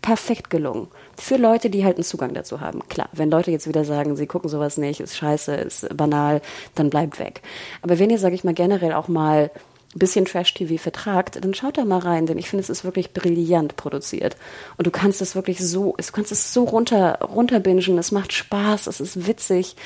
perfekt 0.00 0.48
gelungen 0.48 0.88
für 1.18 1.36
Leute, 1.36 1.68
die 1.68 1.84
halt 1.84 1.96
einen 1.96 2.04
Zugang 2.04 2.32
dazu 2.32 2.60
haben. 2.60 2.80
Klar, 2.88 3.10
wenn 3.12 3.30
Leute 3.30 3.50
jetzt 3.50 3.68
wieder 3.68 3.84
sagen, 3.84 4.16
sie 4.16 4.26
gucken 4.26 4.48
sowas 4.48 4.78
nicht, 4.78 5.00
ist 5.00 5.16
scheiße, 5.16 5.54
ist 5.56 5.94
banal, 5.94 6.40
dann 6.74 6.88
bleibt 6.88 7.18
weg. 7.18 7.42
Aber 7.82 7.98
wenn 7.98 8.08
ihr, 8.08 8.18
sage 8.18 8.34
ich 8.34 8.42
mal, 8.42 8.54
generell 8.54 8.94
auch 8.94 9.08
mal 9.08 9.50
ein 9.94 9.98
bisschen 9.98 10.24
Trash-TV 10.24 10.80
vertragt, 10.80 11.44
dann 11.44 11.52
schaut 11.52 11.76
da 11.76 11.84
mal 11.84 11.98
rein, 11.98 12.26
denn 12.26 12.38
ich 12.38 12.48
finde, 12.48 12.62
es 12.62 12.70
ist 12.70 12.84
wirklich 12.84 13.12
brillant 13.12 13.76
produziert. 13.76 14.36
Und 14.78 14.86
du 14.86 14.90
kannst 14.90 15.20
es 15.20 15.34
wirklich 15.34 15.58
so, 15.58 15.96
du 15.98 16.12
kannst 16.12 16.32
es 16.32 16.54
so 16.54 16.64
runter, 16.64 17.18
runterbingen, 17.22 17.98
es 17.98 18.12
macht 18.12 18.32
Spaß, 18.32 18.86
es 18.86 19.00
ist 19.00 19.26
witzig. 19.26 19.76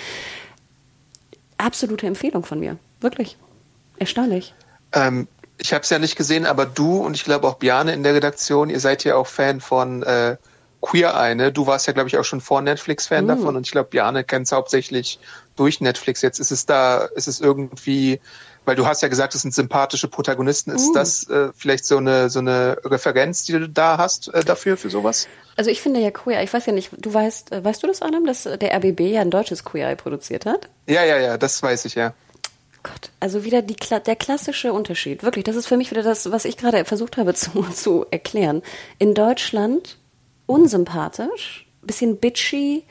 Absolute 1.59 2.07
Empfehlung 2.07 2.45
von 2.45 2.61
mir. 2.61 2.77
Wirklich. 3.01 3.37
Erstaunlich. 3.99 4.55
Ähm, 4.93 5.29
ich 5.59 5.73
habe 5.73 5.83
es 5.83 5.91
ja 5.91 5.99
nicht 5.99 6.17
gesehen, 6.17 6.47
aber 6.47 6.67
du 6.67 6.99
und 6.99 7.15
ich 7.15 7.25
glaube 7.25 7.47
auch 7.47 7.55
Bjane 7.55 7.93
in 7.93 8.03
der 8.03 8.15
Redaktion, 8.15 8.71
ihr 8.71 8.81
seid 8.81 9.05
ja 9.05 9.17
auch 9.17 9.27
Fan 9.27 9.61
von 9.61 10.03
äh, 10.03 10.37
Queer 10.81 11.15
Eye, 11.15 11.35
ne? 11.35 11.53
Du 11.53 11.67
warst 11.67 11.87
ja, 11.87 11.93
glaube 11.93 12.09
ich, 12.09 12.19
auch 12.19 12.25
schon 12.25 12.41
vor 12.41 12.61
Netflix-Fan 12.61 13.25
mm. 13.25 13.29
davon 13.29 13.57
und 13.57 13.67
ich 13.67 13.73
glaube, 13.73 13.89
Bjane 13.91 14.25
kennt 14.25 14.47
es 14.47 14.53
hauptsächlich 14.53 15.19
durch 15.57 15.81
Netflix. 15.81 16.21
Jetzt 16.21 16.41
ist 16.41 16.51
es 16.51 16.67
da, 16.67 17.05
ist 17.15 17.29
es 17.29 17.41
irgendwie, 17.41 18.21
weil 18.65 18.77
du 18.77 18.87
hast 18.87 19.03
ja 19.03 19.09
gesagt, 19.09 19.35
es 19.35 19.43
sind 19.43 19.55
sympathische 19.55 20.09
Protagonisten. 20.09 20.71
Ist 20.71 20.91
mm. 20.91 20.95
das 20.95 21.29
äh, 21.29 21.51
vielleicht 21.55 21.85
so 21.85 21.99
eine 21.99 22.31
so 22.31 22.39
eine 22.39 22.79
Referenz, 22.85 23.45
die 23.45 23.53
du 23.53 23.69
da 23.69 23.99
hast 23.99 24.33
äh, 24.33 24.45
dafür 24.45 24.77
für 24.77 24.91
sowas? 24.91 25.29
Also 25.57 25.71
ich 25.71 25.81
finde 25.81 26.01
ja 26.01 26.11
Queer 26.11 26.43
ich 26.43 26.53
weiß 26.53 26.67
ja 26.67 26.73
nicht, 26.73 26.91
du 26.97 27.13
weißt, 27.13 27.53
äh, 27.53 27.65
weißt 27.65 27.83
du 27.83 27.87
das, 27.87 28.03
Adam, 28.03 28.27
dass 28.27 28.45
der 28.45 28.77
RBB 28.77 29.01
ja 29.01 29.21
ein 29.21 29.31
deutsches 29.31 29.65
Queer 29.65 29.89
Eye 29.89 29.97
produziert 29.97 30.47
hat? 30.47 30.69
Ja, 30.87 31.05
ja, 31.05 31.19
ja, 31.19 31.39
das 31.39 31.63
weiß 31.63 31.85
ich 31.85 31.95
ja. 31.95 32.15
Gott, 32.85 33.11
also 33.19 33.45
wieder 33.45 33.63
die, 33.63 33.77
der 33.77 34.15
klassische 34.15 34.73
Unterschied. 34.73 35.23
Wirklich, 35.23 35.45
das 35.45 35.57
ist 35.57 35.67
für 35.67 35.79
mich 35.79 35.91
wieder 35.91 36.03
das, 36.03 36.31
was 36.31 36.45
ich 36.45 36.57
gerade 36.59 36.85
versucht 36.85 37.17
habe 37.17 37.35
zu, 37.35 37.63
zu 37.75 38.07
erklären. 38.11 38.63
In 38.99 39.15
Deutschland 39.15 39.97
unsympathisch, 40.47 41.67
bisschen 41.83 42.19
bitchy, 42.19 42.85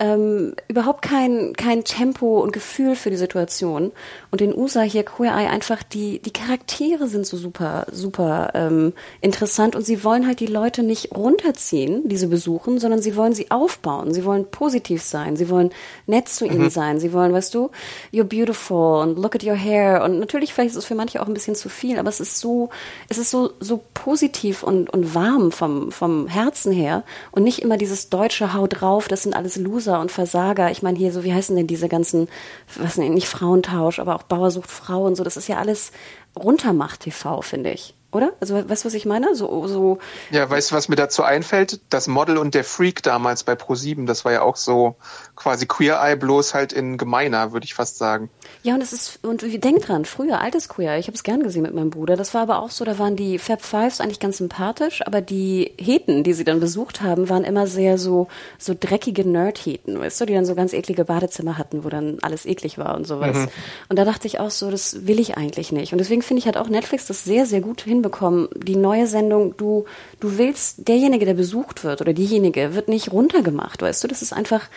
ähm, 0.00 0.54
überhaupt 0.68 1.02
kein, 1.02 1.54
kein 1.56 1.82
Tempo 1.82 2.40
und 2.40 2.52
Gefühl 2.52 2.94
für 2.94 3.10
die 3.10 3.16
Situation. 3.16 3.90
Und 4.30 4.40
in 4.40 4.56
USA 4.56 4.82
hier 4.82 5.02
Queer 5.02 5.32
Eye 5.32 5.48
einfach 5.48 5.82
die, 5.82 6.20
die 6.20 6.32
Charaktere 6.32 7.08
sind 7.08 7.26
so 7.26 7.36
super, 7.36 7.86
super 7.90 8.52
ähm, 8.54 8.92
interessant 9.20 9.74
und 9.74 9.84
sie 9.84 10.04
wollen 10.04 10.26
halt 10.26 10.38
die 10.38 10.46
Leute 10.46 10.84
nicht 10.84 11.16
runterziehen, 11.16 12.08
die 12.08 12.16
sie 12.16 12.28
besuchen, 12.28 12.78
sondern 12.78 13.02
sie 13.02 13.16
wollen 13.16 13.32
sie 13.32 13.50
aufbauen. 13.50 14.14
Sie 14.14 14.24
wollen 14.24 14.48
positiv 14.48 15.02
sein, 15.02 15.36
sie 15.36 15.48
wollen 15.48 15.70
nett 16.06 16.28
zu 16.28 16.46
ihnen 16.46 16.64
mhm. 16.64 16.70
sein, 16.70 17.00
sie 17.00 17.12
wollen, 17.12 17.32
weißt 17.32 17.52
du, 17.54 17.70
you're 18.12 18.22
beautiful 18.22 19.02
und 19.02 19.18
look 19.18 19.34
at 19.34 19.44
your 19.44 19.56
hair. 19.56 20.04
Und 20.04 20.20
natürlich, 20.20 20.54
vielleicht 20.54 20.70
ist 20.70 20.76
es 20.76 20.84
für 20.84 20.94
manche 20.94 21.20
auch 21.20 21.26
ein 21.26 21.34
bisschen 21.34 21.56
zu 21.56 21.68
viel, 21.68 21.98
aber 21.98 22.08
es 22.08 22.20
ist 22.20 22.38
so, 22.38 22.70
es 23.08 23.18
ist 23.18 23.30
so, 23.30 23.50
so 23.58 23.80
positiv 23.94 24.62
und, 24.62 24.90
und 24.90 25.14
warm 25.16 25.50
vom, 25.50 25.90
vom 25.90 26.28
Herzen 26.28 26.70
her 26.70 27.02
und 27.32 27.42
nicht 27.42 27.62
immer 27.62 27.76
dieses 27.76 28.10
deutsche 28.10 28.54
Hau 28.54 28.68
drauf, 28.68 29.08
das 29.08 29.24
sind 29.24 29.34
alles 29.34 29.56
Loser 29.56 29.87
Loser 29.88 30.00
und 30.00 30.12
Versager. 30.12 30.70
Ich 30.70 30.82
meine 30.82 30.98
hier 30.98 31.12
so, 31.12 31.24
wie 31.24 31.32
heißen 31.32 31.56
denn 31.56 31.66
diese 31.66 31.88
ganzen, 31.88 32.28
was 32.76 32.96
nicht, 32.98 33.28
Frauentausch, 33.28 33.98
aber 33.98 34.14
auch 34.14 34.22
Bauer 34.22 34.50
sucht 34.50 34.70
Frau 34.70 35.04
und 35.04 35.16
so. 35.16 35.24
Das 35.24 35.36
ist 35.36 35.48
ja 35.48 35.56
alles 35.56 35.92
Runtermacht-TV, 36.38 37.42
finde 37.42 37.72
ich. 37.72 37.94
Oder? 38.10 38.32
Also 38.40 38.54
weißt 38.54 38.84
du, 38.84 38.86
was 38.86 38.94
ich 38.94 39.04
meine? 39.04 39.34
So, 39.34 39.66
so. 39.66 39.98
Ja, 40.30 40.48
weißt 40.48 40.70
du, 40.70 40.74
was 40.74 40.88
mir 40.88 40.96
dazu 40.96 41.24
einfällt? 41.24 41.80
Das 41.90 42.06
Model 42.06 42.38
und 42.38 42.54
der 42.54 42.64
Freak 42.64 43.02
damals 43.02 43.42
bei 43.42 43.52
Pro7, 43.52 44.06
das 44.06 44.24
war 44.24 44.32
ja 44.32 44.40
auch 44.40 44.56
so 44.56 44.96
quasi 45.36 45.66
Queer 45.66 46.00
Eye, 46.02 46.16
bloß 46.16 46.54
halt 46.54 46.72
in 46.72 46.96
gemeiner, 46.96 47.52
würde 47.52 47.66
ich 47.66 47.74
fast 47.74 47.98
sagen. 47.98 48.30
Ja, 48.62 48.74
und 48.74 48.80
es 48.80 48.94
ist, 48.94 49.22
und 49.22 49.42
denk 49.62 49.82
dran, 49.82 50.06
früher 50.06 50.40
altes 50.40 50.70
Queer 50.70 50.92
Eye, 50.92 51.00
ich 51.00 51.08
habe 51.08 51.16
es 51.16 51.22
gern 51.22 51.42
gesehen 51.42 51.62
mit 51.62 51.74
meinem 51.74 51.90
Bruder. 51.90 52.16
Das 52.16 52.32
war 52.32 52.40
aber 52.40 52.62
auch 52.62 52.70
so, 52.70 52.86
da 52.86 52.98
waren 52.98 53.14
die 53.14 53.38
Fab 53.38 53.60
Fives 53.60 54.00
eigentlich 54.00 54.20
ganz 54.20 54.38
sympathisch, 54.38 55.06
aber 55.06 55.20
die 55.20 55.72
Heten, 55.78 56.24
die 56.24 56.32
sie 56.32 56.44
dann 56.44 56.60
besucht 56.60 57.02
haben, 57.02 57.28
waren 57.28 57.44
immer 57.44 57.66
sehr 57.66 57.98
so, 57.98 58.28
so 58.58 58.74
dreckige 58.78 59.28
Nerd-Heten, 59.28 60.00
weißt 60.00 60.22
du, 60.22 60.24
die 60.24 60.34
dann 60.34 60.46
so 60.46 60.54
ganz 60.54 60.72
eklige 60.72 61.04
Badezimmer 61.04 61.58
hatten, 61.58 61.84
wo 61.84 61.90
dann 61.90 62.16
alles 62.22 62.46
eklig 62.46 62.78
war 62.78 62.94
und 62.94 63.06
sowas. 63.06 63.36
Mhm. 63.36 63.48
Und 63.90 63.98
da 63.98 64.06
dachte 64.06 64.26
ich 64.26 64.40
auch 64.40 64.50
so, 64.50 64.70
das 64.70 65.06
will 65.06 65.20
ich 65.20 65.36
eigentlich 65.36 65.72
nicht. 65.72 65.92
Und 65.92 65.98
deswegen 65.98 66.22
finde 66.22 66.38
ich 66.38 66.46
halt 66.46 66.56
auch 66.56 66.68
Netflix 66.68 67.06
das 67.06 67.24
sehr, 67.24 67.44
sehr 67.44 67.60
gut 67.60 67.82
hin 67.82 67.97
hinbekommen. 67.98 68.48
Die 68.54 68.76
neue 68.76 69.06
Sendung, 69.06 69.56
du, 69.56 69.84
du 70.20 70.38
willst, 70.38 70.88
derjenige, 70.88 71.26
der 71.26 71.34
besucht 71.34 71.84
wird 71.84 72.00
oder 72.00 72.12
diejenige, 72.12 72.74
wird 72.74 72.88
nicht 72.88 73.12
runtergemacht, 73.12 73.82
weißt 73.82 74.04
du? 74.04 74.08
Das 74.08 74.22
ist 74.22 74.32
einfach 74.32 74.68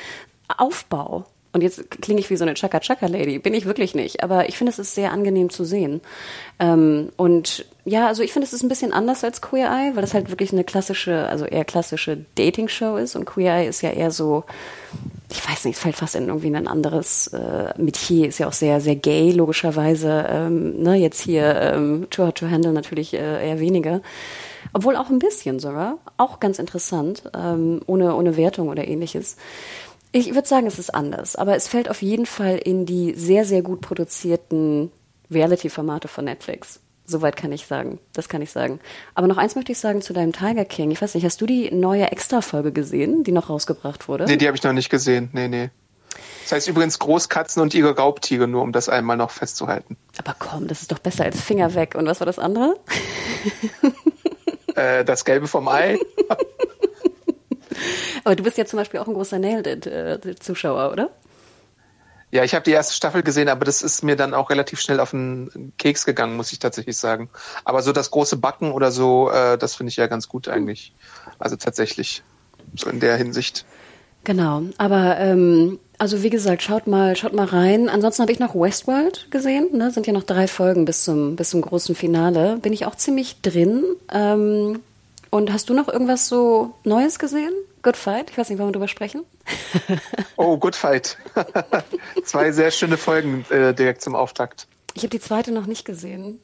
Aufbau. 0.58 1.26
Und 1.54 1.64
jetzt 1.64 1.92
klinge 1.92 2.22
ich 2.22 2.30
wie 2.30 2.38
so 2.38 2.46
eine 2.46 2.54
Chaka-Chaka-Lady. 2.54 3.40
Bin 3.40 3.54
ich 3.54 3.66
wirklich 3.66 3.94
nicht. 3.94 4.24
Aber 4.24 4.48
ich 4.48 4.58
finde, 4.58 4.72
es 4.72 4.80
ist 4.80 4.96
sehr 4.96 5.12
angenehm 5.12 5.50
zu 5.50 5.66
sehen. 5.66 6.00
Ähm, 6.60 7.10
und 7.18 7.66
ja, 7.84 8.08
also 8.08 8.24
ich 8.24 8.32
finde, 8.32 8.46
es 8.46 8.54
ist 8.54 8.64
ein 8.64 8.70
bisschen 8.70 8.94
anders 8.94 9.24
als 9.26 9.42
Queer 9.42 9.70
Eye, 9.70 9.92
weil 9.96 10.02
das 10.02 10.14
halt 10.14 10.30
wirklich 10.30 10.54
eine 10.54 10.64
klassische, 10.64 11.28
also 11.28 11.46
eher 11.46 11.66
klassische 11.66 12.26
Dating-Show 12.36 12.96
ist. 12.96 13.18
Und 13.18 13.26
Queer 13.26 13.56
Eye 13.56 13.68
ist 13.68 13.82
ja 13.82 13.90
eher 13.90 14.12
so, 14.12 14.46
ich 15.30 15.46
weiß 15.46 15.66
nicht, 15.66 15.78
fällt 15.78 15.98
fast 15.98 16.16
in 16.16 16.28
irgendwie 16.28 16.56
ein 16.56 16.68
anderes 16.68 17.28
äh, 17.28 17.74
Metier. 17.78 18.30
Ist 18.30 18.40
ja 18.40 18.48
auch 18.48 18.54
sehr, 18.54 18.80
sehr 18.80 18.96
gay, 18.96 19.32
logischerweise. 19.32 20.26
Ähm, 20.30 20.82
ne, 20.82 20.96
jetzt 20.96 21.20
hier 21.20 21.54
ähm, 21.60 22.08
Too 22.10 22.28
Hot 22.28 22.36
to 22.36 22.50
Handle 22.50 22.72
natürlich 22.72 23.14
äh, 23.14 23.50
eher 23.50 23.60
weniger. 23.60 24.02
Obwohl 24.72 24.96
auch 24.96 25.10
ein 25.10 25.20
bisschen 25.20 25.60
sogar. 25.60 25.98
Auch 26.16 26.40
ganz 26.40 26.60
interessant, 26.60 27.24
ähm, 27.36 27.82
ohne, 27.88 28.16
ohne 28.16 28.38
Wertung 28.38 28.70
oder 28.70 28.88
ähnliches. 28.88 29.36
Ich 30.12 30.34
würde 30.36 30.48
sagen, 30.48 30.68
es 30.68 30.78
ist 30.78 30.94
anders, 30.94 31.36
aber 31.36 31.56
es 31.56 31.68
fällt 31.68 31.90
auf 31.90 32.02
jeden 32.02 32.26
Fall 32.26 32.58
in 32.58 32.86
die 32.86 33.14
sehr, 33.16 33.46
sehr 33.46 33.62
gut 33.62 33.82
produzierten 33.82 34.92
Reality-Formate 35.32 36.08
von 36.08 36.26
Netflix. 36.26 36.82
Soweit 37.06 37.36
kann 37.36 37.52
ich 37.52 37.66
sagen. 37.66 38.00
Das 38.14 38.30
kann 38.30 38.42
ich 38.42 38.52
sagen. 38.52 38.80
Aber 39.16 39.28
noch 39.28 39.38
eins 39.38 39.56
möchte 39.56 39.72
ich 39.72 39.80
sagen 39.80 40.02
zu 40.02 40.14
deinem 40.14 40.34
Tiger 40.34 40.66
King. 40.66 40.92
Ich 40.92 41.02
weiß 41.02 41.16
nicht, 41.16 41.26
hast 41.26 41.42
du 41.42 41.46
die 41.46 41.72
neue 41.72 42.12
Extra-Folge 42.12 42.72
gesehen, 42.72 43.24
die 43.24 43.32
noch 43.32 43.50
rausgebracht 43.50 44.08
wurde? 44.08 44.26
Nee, 44.26 44.38
die 44.38 44.48
habe 44.48 44.56
ich 44.56 44.64
noch 44.64 44.74
nicht 44.74 44.90
gesehen. 44.90 45.30
Nee, 45.34 45.48
nee. 45.48 45.70
Das 46.44 46.52
heißt 46.54 46.68
übrigens 46.68 47.00
Großkatzen 47.00 47.62
und 47.62 47.74
ihre 47.74 47.96
Raubtiere, 47.96 48.48
nur 48.48 48.62
um 48.62 48.74
das 48.74 48.90
einmal 48.90 49.16
noch 49.16 49.32
festzuhalten. 49.32 49.96
Aber 50.18 50.36
komm, 50.38 50.68
das 50.68 50.82
ist 50.82 50.92
doch 50.92 51.00
besser 51.00 51.24
als 51.24 51.40
Finger 51.40 51.74
weg. 51.76 51.96
Und 51.96 52.06
was 52.06 52.20
war 52.20 52.26
das 52.26 52.40
andere? 52.40 52.76
äh, 54.76 55.06
das 55.06 55.24
Gelbe 55.24 55.48
vom 55.48 55.68
Ei. 55.70 55.98
Aber 58.24 58.36
du 58.36 58.44
bist 58.44 58.58
ja 58.58 58.66
zum 58.66 58.78
Beispiel 58.78 59.00
auch 59.00 59.08
ein 59.08 59.14
großer 59.14 59.40
Nailed 59.40 59.86
It-Zuschauer, 60.26 60.92
oder? 60.92 61.10
Ja, 62.32 62.46
ich 62.46 62.56
habe 62.56 62.64
die 62.64 62.72
erste 62.72 62.94
Staffel 62.94 63.24
gesehen, 63.24 63.50
aber 63.50 63.66
das 63.66 63.82
ist 63.82 64.04
mir 64.04 64.16
dann 64.16 64.34
auch 64.34 64.50
relativ 64.50 64.80
schnell 64.80 65.02
auf 65.02 65.12
den 65.12 65.74
Keks 65.78 66.06
gegangen, 66.06 66.38
muss 66.38 66.54
ich 66.54 66.60
tatsächlich 66.60 66.98
sagen. 66.98 67.30
Aber 67.66 67.82
so 67.82 67.92
das 67.92 68.10
große 68.10 68.38
Backen 68.38 68.72
oder 68.72 68.92
so, 68.92 69.30
äh, 69.30 69.58
das 69.58 69.76
finde 69.76 69.90
ich 69.90 69.98
ja 69.98 70.08
ganz 70.08 70.30
gut 70.30 70.48
eigentlich. 70.48 70.94
Also 71.40 71.58
tatsächlich, 71.58 72.24
so 72.74 72.90
in 72.90 73.02
der 73.02 73.18
Hinsicht. 73.18 73.66
Genau, 74.24 74.62
aber 74.78 75.18
ähm, 75.18 75.80
also 75.98 76.24
wie 76.24 76.30
gesagt, 76.30 76.62
schaut 76.62 76.88
mal, 76.88 77.18
schaut 77.18 77.34
mal 77.34 77.46
rein. 77.46 77.90
Ansonsten 77.90 78.22
habe 78.22 78.32
ich 78.32 78.40
noch 78.40 78.56
Westworld 78.56 79.30
gesehen. 79.30 79.76
Ne? 79.76 79.92
Sind 79.92 80.08
ja 80.08 80.14
noch 80.14 80.24
drei 80.24 80.48
Folgen 80.48 80.86
bis 80.86 81.04
zum 81.04 81.36
bis 81.36 81.50
zum 81.50 81.62
großen 81.62 81.96
Finale. 81.96 82.58
Bin 82.62 82.72
ich 82.72 82.86
auch 82.86 82.96
ziemlich 82.96 83.42
drin. 83.42 83.84
Ähm, 84.12 84.80
und 85.32 85.52
hast 85.52 85.70
du 85.70 85.74
noch 85.74 85.88
irgendwas 85.88 86.28
so 86.28 86.76
Neues 86.84 87.18
gesehen? 87.18 87.54
Good 87.82 87.98
Fight? 87.98 88.30
Ich 88.30 88.38
weiß 88.38 88.50
nicht, 88.50 88.60
wollen 88.60 88.70
wir 88.70 88.74
drüber 88.74 88.88
sprechen? 88.88 89.24
oh, 90.36 90.58
Good 90.58 90.76
Fight. 90.76 91.18
Zwei 92.24 92.52
sehr 92.52 92.70
schöne 92.70 92.98
Folgen 92.98 93.46
äh, 93.50 93.74
direkt 93.74 94.04
zum 94.04 94.14
Auftakt. 94.14 94.68
Ich 94.94 95.02
habe 95.04 95.10
die 95.10 95.20
zweite 95.20 95.52
noch 95.52 95.66
nicht 95.66 95.86
gesehen. 95.86 96.40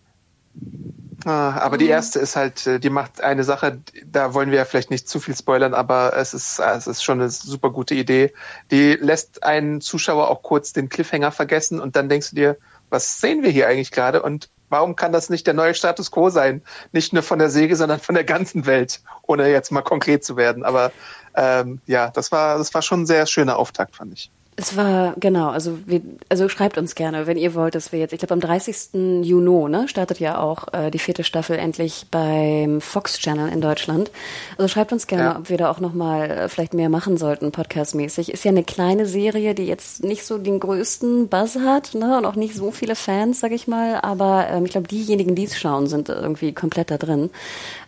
Ah, 1.26 1.58
aber 1.60 1.78
die 1.78 1.88
erste 1.88 2.20
ist 2.20 2.38
halt, 2.38 2.66
äh, 2.66 2.80
die 2.80 2.90
macht 2.90 3.22
eine 3.22 3.44
Sache, 3.44 3.82
da 4.06 4.34
wollen 4.34 4.52
wir 4.52 4.60
ja 4.60 4.66
vielleicht 4.66 4.92
nicht 4.92 5.10
zu 5.10 5.20
viel 5.20 5.36
spoilern, 5.36 5.74
aber 5.74 6.16
es 6.16 6.34
ist, 6.34 6.60
es 6.60 6.88
ist 6.88 7.04
schon 7.04 7.20
eine 7.20 7.30
super 7.30 7.70
gute 7.72 7.96
Idee. 7.96 8.34
Die 8.72 8.94
lässt 8.94 9.44
einen 9.44 9.82
Zuschauer 9.82 10.30
auch 10.30 10.42
kurz 10.42 10.72
den 10.72 10.88
Cliffhanger 10.88 11.32
vergessen 11.32 11.82
und 11.82 11.98
dann 11.98 12.08
denkst 12.08 12.30
du 12.30 12.36
dir, 12.38 12.58
was 12.90 13.20
sehen 13.20 13.44
wir 13.44 13.50
hier 13.50 13.68
eigentlich 13.68 13.92
gerade? 13.92 14.22
Und 14.22 14.50
warum 14.70 14.96
kann 14.96 15.12
das 15.12 15.30
nicht 15.30 15.48
der 15.48 15.54
neue 15.54 15.74
Status 15.74 16.12
quo 16.12 16.30
sein? 16.30 16.62
Nicht 16.92 17.14
nur 17.14 17.24
von 17.24 17.40
der 17.40 17.50
Säge, 17.50 17.76
sondern 17.76 18.00
von 18.00 18.16
der 18.16 18.24
ganzen 18.24 18.66
Welt, 18.66 19.02
ohne 19.24 19.50
jetzt 19.50 19.72
mal 19.72 19.82
konkret 19.82 20.24
zu 20.24 20.38
werden. 20.38 20.64
Aber 20.64 20.92
ähm, 21.36 21.82
ja, 21.86 22.10
das 22.10 22.32
war, 22.32 22.58
das 22.58 22.74
war 22.74 22.82
schon 22.82 23.02
ein 23.02 23.06
sehr 23.06 23.26
schöner 23.26 23.58
Auftakt, 23.58 23.96
fand 23.96 24.14
ich. 24.14 24.32
Es 24.60 24.76
war, 24.76 25.14
genau, 25.20 25.50
also, 25.50 25.78
wir, 25.86 26.02
also 26.30 26.50
schreibt 26.50 26.80
uns 26.80 26.96
gerne, 26.96 27.28
wenn 27.28 27.38
ihr 27.38 27.54
wollt, 27.54 27.76
dass 27.76 27.92
wir 27.92 28.00
jetzt, 28.00 28.12
ich 28.12 28.18
glaube 28.18 28.34
am 28.34 28.40
30. 28.40 29.22
Juni, 29.24 29.70
ne, 29.70 29.88
startet 29.88 30.20
ja 30.20 30.40
auch 30.40 30.74
äh, 30.74 30.90
die 30.90 30.98
vierte 30.98 31.24
Staffel 31.24 31.60
endlich 31.60 32.08
beim 32.10 32.82
Fox 32.82 33.20
Channel 33.20 33.50
in 33.54 33.62
Deutschland. 33.62 34.10
Also 34.58 34.68
schreibt 34.68 34.92
uns 34.92 35.06
gerne, 35.06 35.24
ja. 35.26 35.38
ob 35.38 35.52
wir 35.52 35.58
da 35.58 35.70
auch 35.70 35.80
nochmal 35.80 36.32
äh, 36.32 36.50
vielleicht 36.50 36.74
mehr 36.74 36.90
machen 36.90 37.18
sollten, 37.18 37.52
podcastmäßig. 37.52 38.34
Ist 38.34 38.46
ja 38.46 38.50
eine 38.50 38.64
kleine 38.64 39.06
Serie, 39.06 39.54
die 39.54 39.68
jetzt 39.68 40.04
nicht 40.04 40.26
so 40.26 40.40
den 40.40 40.60
größten 40.60 41.28
Buzz 41.28 41.60
hat, 41.64 41.94
ne, 41.94 42.18
und 42.18 42.26
auch 42.26 42.36
nicht 42.36 42.56
so 42.56 42.72
viele 42.72 42.96
Fans, 42.96 43.40
sag 43.40 43.52
ich 43.52 43.68
mal, 43.68 44.00
aber 44.02 44.48
ähm, 44.50 44.66
ich 44.66 44.72
glaube, 44.72 44.88
diejenigen, 44.88 45.36
die 45.36 45.44
es 45.44 45.56
schauen, 45.56 45.86
sind 45.86 46.10
irgendwie 46.10 46.52
komplett 46.54 46.90
da 46.90 46.98
drin. 46.98 47.30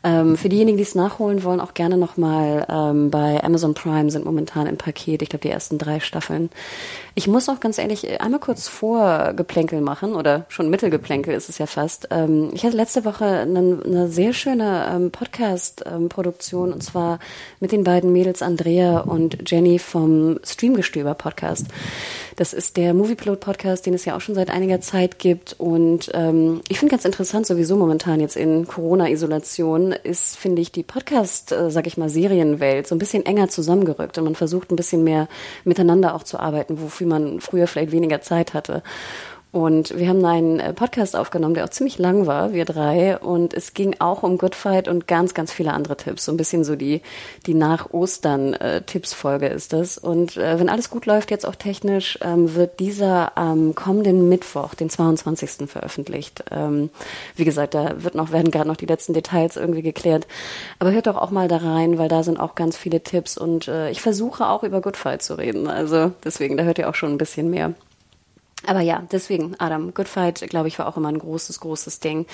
Ähm, 0.03 0.37
für 0.37 0.49
diejenigen, 0.49 0.77
die 0.77 0.83
es 0.83 0.95
nachholen 0.95 1.43
wollen, 1.43 1.59
auch 1.59 1.73
gerne 1.73 1.97
nochmal 1.97 2.65
ähm, 2.69 3.09
bei 3.09 3.43
Amazon 3.43 3.73
Prime 3.73 4.09
sind 4.09 4.25
momentan 4.25 4.67
im 4.67 4.77
Paket, 4.77 5.21
ich 5.21 5.29
glaube, 5.29 5.43
die 5.43 5.49
ersten 5.49 5.77
drei 5.77 5.99
Staffeln. 5.99 6.49
Ich 7.15 7.27
muss 7.27 7.49
auch 7.49 7.59
ganz 7.59 7.77
ehrlich 7.77 8.21
einmal 8.21 8.39
kurz 8.39 8.67
Vorgeplänkel 8.67 9.81
machen 9.81 10.15
oder 10.15 10.45
schon 10.47 10.69
Mittelgeplänkel 10.69 11.33
ist 11.33 11.49
es 11.49 11.57
ja 11.57 11.65
fast. 11.65 12.07
Ähm, 12.11 12.51
ich 12.53 12.63
hatte 12.63 12.77
letzte 12.77 13.03
Woche 13.03 13.25
eine, 13.25 13.81
eine 13.85 14.07
sehr 14.07 14.31
schöne 14.33 14.89
ähm, 14.93 15.11
Podcast-Produktion 15.11 16.71
und 16.71 16.81
zwar 16.81 17.19
mit 17.59 17.71
den 17.71 17.83
beiden 17.83 18.13
Mädels 18.13 18.41
Andrea 18.41 18.99
und 18.99 19.49
Jenny 19.49 19.79
vom 19.79 20.39
Streamgestöber 20.45 21.13
Podcast. 21.13 21.65
Das 22.35 22.53
ist 22.53 22.77
der 22.77 22.93
Moviepilot 22.93 23.39
Podcast, 23.39 23.85
den 23.85 23.93
es 23.93 24.05
ja 24.05 24.15
auch 24.15 24.21
schon 24.21 24.35
seit 24.35 24.49
einiger 24.49 24.81
Zeit 24.81 25.19
gibt 25.19 25.55
und 25.57 26.09
ähm, 26.13 26.61
ich 26.69 26.79
finde 26.79 26.91
ganz 26.91 27.05
interessant 27.05 27.45
sowieso 27.45 27.75
momentan 27.75 28.19
jetzt 28.19 28.35
in 28.35 28.67
Corona-Isolation 28.67 29.91
ist, 29.91 30.37
finde 30.37 30.61
ich, 30.61 30.71
die 30.71 30.83
Podcast, 30.83 31.51
äh, 31.51 31.71
sag 31.71 31.87
ich 31.87 31.97
mal, 31.97 32.09
Serienwelt 32.09 32.87
so 32.87 32.95
ein 32.95 32.99
bisschen 32.99 33.25
enger 33.25 33.49
zusammengerückt 33.49 34.17
und 34.17 34.23
man 34.23 34.35
versucht 34.35 34.71
ein 34.71 34.75
bisschen 34.75 35.03
mehr 35.03 35.27
miteinander 35.63 36.15
auch 36.15 36.23
zu 36.23 36.39
arbeiten, 36.39 36.81
wofür 36.81 37.07
man 37.07 37.39
früher 37.41 37.67
vielleicht 37.67 37.91
weniger 37.91 38.21
Zeit 38.21 38.53
hatte. 38.53 38.83
Und 39.51 39.97
wir 39.97 40.07
haben 40.07 40.23
einen 40.23 40.59
äh, 40.59 40.73
Podcast 40.73 41.15
aufgenommen, 41.15 41.55
der 41.55 41.63
auch 41.63 41.69
ziemlich 41.69 41.97
lang 41.97 42.27
war, 42.27 42.53
wir 42.53 42.65
drei. 42.65 43.17
Und 43.17 43.55
es 43.55 43.73
ging 43.73 43.95
auch 43.97 44.21
um 44.21 44.37
Good 44.37 44.53
Fight 44.53 44.87
und 44.87 45.07
ganz, 45.07 45.33
ganz 45.33 45.51
viele 45.51 45.73
andere 45.73 45.97
Tipps. 45.97 46.25
So 46.25 46.31
ein 46.31 46.37
bisschen 46.37 46.63
so 46.63 46.75
die, 46.75 47.01
die 47.47 47.55
nach 47.55 47.91
Ostern 47.91 48.53
äh, 48.53 48.83
ist 49.55 49.73
das. 49.73 49.97
Und 49.97 50.37
äh, 50.37 50.59
wenn 50.59 50.69
alles 50.69 50.91
gut 50.91 51.07
läuft, 51.07 51.31
jetzt 51.31 51.47
auch 51.47 51.55
technisch, 51.55 52.19
ähm, 52.21 52.53
wird 52.53 52.79
dieser 52.79 53.37
am 53.39 53.73
kommenden 53.73 54.29
Mittwoch, 54.29 54.75
den 54.75 54.91
22. 54.91 55.67
veröffentlicht. 55.67 56.43
Ähm, 56.51 56.91
wie 57.35 57.45
gesagt, 57.45 57.73
da 57.73 58.03
wird 58.03 58.13
noch, 58.13 58.31
werden 58.31 58.51
gerade 58.51 58.67
noch 58.67 58.77
die 58.77 58.85
letzten 58.85 59.13
Details 59.13 59.57
irgendwie 59.57 59.81
geklärt. 59.81 60.27
Aber 60.77 60.91
hört 60.91 61.07
doch 61.07 61.17
auch 61.17 61.31
mal 61.31 61.47
da 61.47 61.57
rein, 61.57 61.97
weil 61.97 62.07
da 62.07 62.21
sind 62.21 62.39
auch 62.39 62.53
ganz 62.53 62.77
viele 62.77 63.01
Tipps. 63.01 63.35
Und 63.35 63.67
äh, 63.67 63.89
ich 63.89 64.01
versuche 64.01 64.47
auch 64.47 64.61
über 64.61 64.79
Good 64.79 64.97
Fight 64.97 65.23
zu 65.23 65.39
reden. 65.39 65.67
Also 65.67 66.11
deswegen, 66.23 66.55
da 66.55 66.63
hört 66.65 66.77
ihr 66.77 66.87
auch 66.87 66.95
schon 66.95 67.11
ein 67.11 67.17
bisschen 67.17 67.49
mehr. 67.49 67.73
Aber 68.65 68.81
ja, 68.81 69.03
deswegen, 69.11 69.55
Adam, 69.57 69.93
Good 69.93 70.07
Fight, 70.07 70.47
glaube 70.49 70.67
ich, 70.67 70.79
war 70.79 70.87
auch 70.87 70.97
immer 70.97 71.09
ein 71.09 71.19
großes, 71.19 71.59
großes 71.59 71.99
Ding. 71.99 72.25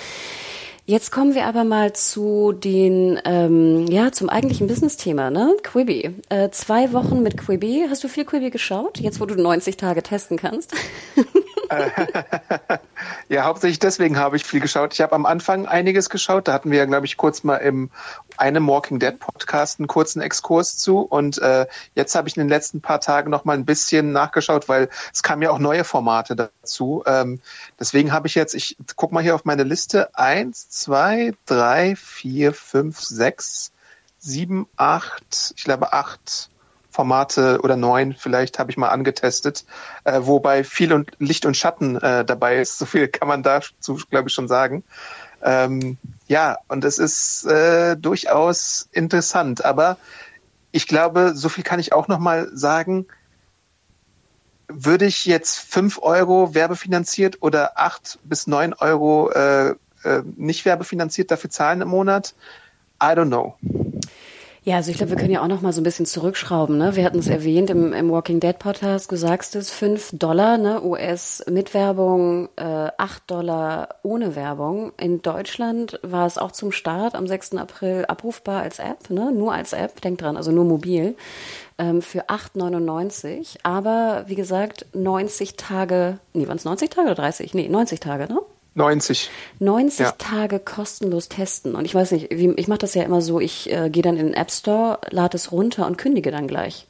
Jetzt 0.88 1.10
kommen 1.10 1.34
wir 1.34 1.46
aber 1.46 1.64
mal 1.64 1.94
zu 1.94 2.52
den, 2.52 3.18
ähm, 3.24 3.86
ja, 3.88 4.12
zum 4.12 4.28
eigentlichen 4.28 4.68
Business-Thema, 4.68 5.30
ne? 5.30 5.56
Quibi. 5.64 6.14
Äh, 6.28 6.50
zwei 6.50 6.92
Wochen 6.92 7.24
mit 7.24 7.36
Quibi. 7.36 7.86
Hast 7.90 8.04
du 8.04 8.08
viel 8.08 8.24
Quibi 8.24 8.50
geschaut? 8.50 9.00
Jetzt, 9.00 9.20
wo 9.20 9.26
du 9.26 9.34
90 9.34 9.76
Tage 9.76 10.02
testen 10.04 10.36
kannst? 10.36 10.74
ja, 13.28 13.44
hauptsächlich 13.44 13.78
deswegen 13.78 14.18
habe 14.18 14.36
ich 14.36 14.44
viel 14.44 14.60
geschaut. 14.60 14.94
Ich 14.94 15.00
habe 15.00 15.14
am 15.14 15.26
Anfang 15.26 15.66
einiges 15.66 16.10
geschaut. 16.10 16.48
Da 16.48 16.52
hatten 16.52 16.70
wir 16.70 16.86
glaube 16.86 17.06
ich, 17.06 17.16
kurz 17.16 17.42
mal 17.44 17.56
im 17.56 17.90
einem 18.36 18.66
Walking 18.68 18.98
Dead 18.98 19.18
Podcast 19.18 19.78
einen 19.78 19.88
kurzen 19.88 20.20
Exkurs 20.20 20.76
zu. 20.76 21.00
Und 21.00 21.38
äh, 21.38 21.66
jetzt 21.94 22.14
habe 22.14 22.28
ich 22.28 22.36
in 22.36 22.42
den 22.42 22.48
letzten 22.48 22.80
paar 22.80 23.00
Tagen 23.00 23.30
noch 23.30 23.44
mal 23.44 23.54
ein 23.54 23.64
bisschen 23.64 24.12
nachgeschaut, 24.12 24.68
weil 24.68 24.88
es 25.12 25.22
kamen 25.22 25.42
ja 25.42 25.50
auch 25.50 25.58
neue 25.58 25.84
Formate 25.84 26.36
dazu. 26.36 27.02
Ähm, 27.06 27.40
deswegen 27.78 28.12
habe 28.12 28.26
ich 28.26 28.34
jetzt, 28.34 28.54
ich 28.54 28.76
guck 28.96 29.12
mal 29.12 29.22
hier 29.22 29.34
auf 29.34 29.44
meine 29.44 29.64
Liste, 29.64 30.14
eins, 30.14 30.68
zwei, 30.68 31.32
drei, 31.46 31.96
vier, 31.96 32.52
fünf, 32.52 33.00
sechs, 33.00 33.72
sieben, 34.18 34.66
acht, 34.76 35.54
ich 35.56 35.64
glaube 35.64 35.92
acht 35.92 36.50
Formate 36.96 37.60
oder 37.62 37.76
neun 37.76 38.14
vielleicht 38.14 38.58
habe 38.58 38.70
ich 38.70 38.78
mal 38.78 38.88
angetestet, 38.88 39.66
äh, 40.04 40.20
wobei 40.22 40.64
viel 40.64 40.94
und 40.94 41.10
Licht 41.18 41.44
und 41.44 41.54
Schatten 41.54 41.96
äh, 41.96 42.24
dabei 42.24 42.56
ist. 42.56 42.78
So 42.78 42.86
viel 42.86 43.06
kann 43.06 43.28
man 43.28 43.42
dazu, 43.42 44.00
glaube 44.08 44.30
ich, 44.30 44.34
schon 44.34 44.48
sagen. 44.48 44.82
Ähm, 45.42 45.98
ja, 46.26 46.56
und 46.68 46.84
es 46.84 46.98
ist 46.98 47.44
äh, 47.44 47.96
durchaus 47.96 48.88
interessant, 48.92 49.62
aber 49.62 49.98
ich 50.72 50.86
glaube, 50.86 51.32
so 51.34 51.50
viel 51.50 51.64
kann 51.64 51.80
ich 51.80 51.92
auch 51.92 52.08
noch 52.08 52.18
mal 52.18 52.48
sagen. 52.54 53.06
Würde 54.68 55.04
ich 55.04 55.26
jetzt 55.26 55.58
fünf 55.58 55.98
Euro 56.00 56.54
werbefinanziert 56.54 57.42
oder 57.42 57.78
acht 57.78 58.18
bis 58.24 58.46
neun 58.46 58.72
Euro 58.72 59.30
äh, 59.32 59.74
äh, 60.02 60.22
nicht 60.36 60.64
werbefinanziert 60.64 61.30
dafür 61.30 61.50
zahlen 61.50 61.82
im 61.82 61.88
Monat? 61.88 62.34
I 63.02 63.08
don't 63.08 63.26
know. 63.26 63.54
Ja, 64.66 64.74
also 64.74 64.90
ich 64.90 64.96
glaube, 64.96 65.10
wir 65.10 65.16
können 65.16 65.30
ja 65.30 65.42
auch 65.42 65.46
noch 65.46 65.60
mal 65.60 65.72
so 65.72 65.80
ein 65.80 65.84
bisschen 65.84 66.06
zurückschrauben. 66.06 66.76
Ne? 66.76 66.96
Wir 66.96 67.04
hatten 67.04 67.20
es 67.20 67.28
erwähnt 67.28 67.70
im, 67.70 67.92
im 67.92 68.10
Walking 68.10 68.40
Dead 68.40 68.58
Podcast, 68.58 69.12
du 69.12 69.16
sagst 69.16 69.54
es, 69.54 69.70
5 69.70 70.10
Dollar 70.14 70.58
ne? 70.58 70.82
US 70.82 71.44
mit 71.48 71.72
Werbung, 71.72 72.48
äh, 72.56 72.90
8 72.98 73.30
Dollar 73.30 73.94
ohne 74.02 74.34
Werbung. 74.34 74.90
In 74.96 75.22
Deutschland 75.22 76.00
war 76.02 76.26
es 76.26 76.36
auch 76.36 76.50
zum 76.50 76.72
Start 76.72 77.14
am 77.14 77.28
6. 77.28 77.54
April 77.54 78.06
abrufbar 78.06 78.62
als 78.62 78.80
App, 78.80 79.08
ne? 79.08 79.30
nur 79.30 79.52
als 79.52 79.72
App, 79.72 80.00
denk 80.00 80.18
dran, 80.18 80.36
also 80.36 80.50
nur 80.50 80.64
mobil, 80.64 81.14
ähm, 81.78 82.02
für 82.02 82.28
8,99. 82.28 83.58
Aber 83.62 84.24
wie 84.26 84.34
gesagt, 84.34 84.86
90 84.94 85.54
Tage, 85.54 86.18
nee, 86.32 86.48
waren 86.48 86.56
es 86.56 86.64
90 86.64 86.90
Tage 86.90 87.06
oder 87.06 87.14
30? 87.14 87.54
Nee, 87.54 87.68
90 87.68 88.00
Tage, 88.00 88.26
ne? 88.26 88.40
90. 88.76 89.30
90 89.58 90.00
Ja. 90.00 90.12
Tage 90.12 90.58
kostenlos 90.58 91.28
testen. 91.28 91.74
Und 91.74 91.84
ich 91.84 91.94
weiß 91.94 92.12
nicht, 92.12 92.30
wie, 92.30 92.50
ich 92.56 92.68
mache 92.68 92.80
das 92.80 92.94
ja 92.94 93.02
immer 93.02 93.22
so, 93.22 93.40
ich 93.40 93.72
äh, 93.72 93.90
gehe 93.90 94.02
dann 94.02 94.16
in 94.16 94.26
den 94.26 94.34
App 94.34 94.50
Store, 94.50 94.98
lade 95.10 95.36
es 95.36 95.50
runter 95.50 95.86
und 95.86 95.96
kündige 95.96 96.30
dann 96.30 96.46
gleich. 96.46 96.86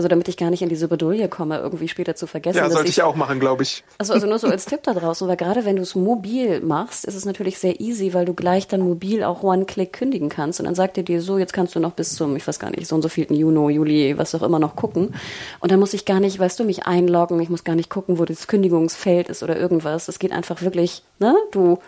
Also 0.00 0.08
damit 0.08 0.28
ich 0.28 0.38
gar 0.38 0.48
nicht 0.48 0.62
in 0.62 0.70
diese 0.70 0.88
Bredouille 0.88 1.28
komme, 1.28 1.58
irgendwie 1.58 1.86
später 1.86 2.14
zu 2.14 2.26
vergessen. 2.26 2.56
Ja, 2.56 2.64
dass 2.64 2.72
sollte 2.72 2.88
ich 2.88 3.02
auch 3.02 3.16
machen, 3.16 3.38
glaube 3.38 3.64
ich. 3.64 3.84
also, 3.98 4.14
also 4.14 4.26
nur 4.26 4.38
so 4.38 4.46
als 4.46 4.64
Tipp 4.64 4.82
da 4.82 4.94
draußen, 4.94 5.28
weil 5.28 5.36
gerade 5.36 5.66
wenn 5.66 5.76
du 5.76 5.82
es 5.82 5.94
mobil 5.94 6.62
machst, 6.62 7.04
ist 7.04 7.14
es 7.14 7.26
natürlich 7.26 7.58
sehr 7.58 7.80
easy, 7.80 8.14
weil 8.14 8.24
du 8.24 8.32
gleich 8.32 8.66
dann 8.66 8.80
mobil 8.80 9.22
auch 9.22 9.42
One-Click 9.42 9.92
kündigen 9.92 10.30
kannst 10.30 10.58
und 10.58 10.64
dann 10.64 10.74
sagt 10.74 10.96
er 10.96 11.02
dir 11.02 11.20
so, 11.20 11.36
jetzt 11.36 11.52
kannst 11.52 11.74
du 11.74 11.80
noch 11.80 11.92
bis 11.92 12.14
zum, 12.14 12.34
ich 12.34 12.48
weiß 12.48 12.58
gar 12.58 12.70
nicht, 12.70 12.86
so 12.86 12.94
und 12.94 13.02
so 13.02 13.10
vielten 13.10 13.34
Juni, 13.34 13.74
Juli, 13.74 14.16
was 14.16 14.34
auch 14.34 14.42
immer 14.42 14.58
noch 14.58 14.74
gucken. 14.74 15.14
Und 15.58 15.70
dann 15.70 15.78
muss 15.78 15.92
ich 15.92 16.06
gar 16.06 16.18
nicht, 16.18 16.38
weißt 16.38 16.58
du, 16.58 16.64
mich 16.64 16.86
einloggen, 16.86 17.38
ich 17.40 17.50
muss 17.50 17.62
gar 17.62 17.74
nicht 17.76 17.90
gucken, 17.90 18.18
wo 18.18 18.24
das 18.24 18.46
Kündigungsfeld 18.46 19.28
ist 19.28 19.42
oder 19.42 19.58
irgendwas. 19.58 20.08
Es 20.08 20.18
geht 20.18 20.32
einfach 20.32 20.62
wirklich, 20.62 21.02
ne, 21.18 21.34
du 21.50 21.78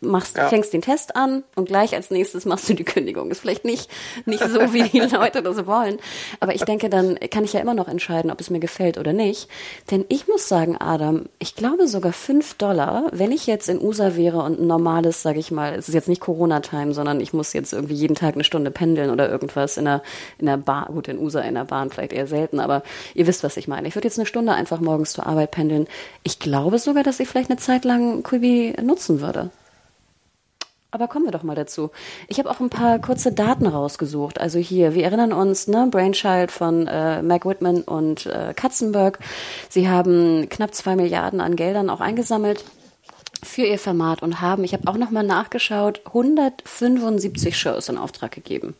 machst, 0.00 0.36
Ja. 0.36 0.48
fängst 0.48 0.72
den 0.72 0.82
Test 0.82 1.16
an 1.16 1.42
und 1.56 1.66
gleich 1.66 1.94
als 1.94 2.10
nächstes 2.10 2.44
machst 2.44 2.68
du 2.68 2.74
die 2.74 2.84
Kündigung. 2.84 3.30
Ist 3.30 3.40
vielleicht 3.40 3.64
nicht, 3.64 3.90
nicht 4.26 4.42
so, 4.48 4.72
wie 4.72 4.84
die 4.84 5.00
Leute 5.00 5.42
das 5.42 5.66
wollen. 5.66 5.98
Aber 6.40 6.54
ich 6.54 6.62
denke, 6.64 6.88
dann 6.88 7.18
kann 7.30 7.44
ich 7.44 7.52
ja 7.52 7.60
immer 7.60 7.74
noch 7.74 7.88
entscheiden, 7.88 8.30
ob 8.30 8.40
es 8.40 8.50
mir 8.50 8.60
gefällt 8.60 8.98
oder 8.98 9.12
nicht. 9.12 9.48
Denn 9.90 10.04
ich 10.08 10.28
muss 10.28 10.48
sagen, 10.48 10.76
Adam, 10.78 11.26
ich 11.38 11.54
glaube 11.54 11.86
sogar 11.88 12.12
fünf 12.12 12.54
Dollar, 12.54 13.04
wenn 13.12 13.32
ich 13.32 13.46
jetzt 13.46 13.68
in 13.68 13.80
USA 13.82 14.16
wäre 14.16 14.42
und 14.42 14.60
ein 14.60 14.66
normales, 14.66 15.22
sage 15.22 15.38
ich 15.38 15.50
mal, 15.50 15.74
es 15.74 15.88
ist 15.88 15.94
jetzt 15.94 16.08
nicht 16.08 16.20
Corona-Time, 16.20 16.94
sondern 16.94 17.20
ich 17.20 17.32
muss 17.32 17.52
jetzt 17.52 17.72
irgendwie 17.72 17.94
jeden 17.94 18.14
Tag 18.14 18.34
eine 18.34 18.44
Stunde 18.44 18.70
pendeln 18.70 19.10
oder 19.10 19.28
irgendwas 19.28 19.76
in 19.76 19.84
der, 19.84 20.02
in 20.38 20.46
der 20.46 20.56
Bahn, 20.56 20.86
gut, 20.92 21.08
in 21.08 21.18
USA 21.18 21.40
in 21.40 21.54
der 21.54 21.64
Bahn 21.64 21.90
vielleicht 21.90 22.12
eher 22.12 22.26
selten, 22.26 22.60
aber 22.60 22.82
ihr 23.14 23.26
wisst, 23.26 23.42
was 23.44 23.56
ich 23.56 23.68
meine. 23.68 23.88
Ich 23.88 23.94
würde 23.94 24.08
jetzt 24.08 24.18
eine 24.18 24.26
Stunde 24.26 24.52
einfach 24.52 24.80
morgens 24.80 25.12
zur 25.12 25.26
Arbeit 25.26 25.50
pendeln. 25.50 25.86
Ich 26.22 26.38
glaube 26.38 26.78
sogar, 26.78 27.02
dass 27.02 27.20
ich 27.20 27.28
vielleicht 27.28 27.50
eine 27.50 27.58
Zeit 27.58 27.84
lang 27.84 28.22
Quibi 28.22 28.74
nutzen 28.82 29.20
würde. 29.20 29.50
Aber 30.94 31.08
kommen 31.08 31.24
wir 31.24 31.32
doch 31.32 31.42
mal 31.42 31.56
dazu. 31.56 31.90
Ich 32.28 32.38
habe 32.38 32.48
auch 32.48 32.60
ein 32.60 32.70
paar 32.70 33.00
kurze 33.00 33.32
Daten 33.32 33.66
rausgesucht. 33.66 34.40
Also 34.40 34.60
hier, 34.60 34.94
wir 34.94 35.02
erinnern 35.02 35.32
uns, 35.32 35.66
ne, 35.66 35.88
Brainchild 35.90 36.52
von 36.52 36.86
äh, 36.86 37.20
Mac 37.20 37.44
Whitman 37.44 37.82
und 37.82 38.26
äh, 38.26 38.54
Katzenberg. 38.54 39.18
Sie 39.68 39.88
haben 39.88 40.48
knapp 40.48 40.72
zwei 40.72 40.94
Milliarden 40.94 41.40
an 41.40 41.56
Geldern 41.56 41.90
auch 41.90 41.98
eingesammelt 41.98 42.64
für 43.42 43.62
ihr 43.62 43.80
Format 43.80 44.22
und 44.22 44.40
haben, 44.40 44.62
ich 44.62 44.72
habe 44.72 44.86
auch 44.86 44.96
noch 44.96 45.10
mal 45.10 45.24
nachgeschaut, 45.24 46.00
175 46.06 47.58
Shows 47.58 47.88
in 47.88 47.98
Auftrag 47.98 48.30
gegeben. 48.30 48.76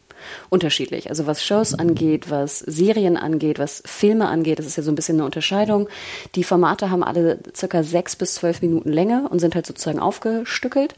Unterschiedlich. 0.51 1.09
Also 1.11 1.27
was 1.27 1.45
Shows 1.45 1.75
angeht, 1.75 2.31
was 2.31 2.59
Serien 2.59 3.17
angeht, 3.17 3.59
was 3.59 3.83
Filme 3.87 4.29
angeht, 4.29 4.59
das 4.59 4.67
ist 4.67 4.77
ja 4.77 4.83
so 4.83 4.91
ein 4.91 4.95
bisschen 4.95 5.17
eine 5.17 5.25
Unterscheidung. 5.25 5.89
Die 6.35 6.45
Formate 6.45 6.91
haben 6.91 7.03
alle 7.03 7.39
circa 7.55 7.83
sechs 7.83 8.17
bis 8.17 8.35
zwölf 8.35 8.63
Minuten 8.63 8.93
Länge 8.93 9.29
und 9.29 9.39
sind 9.39 9.55
halt 9.55 9.67
sozusagen 9.67 9.99
aufgestückelt. 10.01 10.95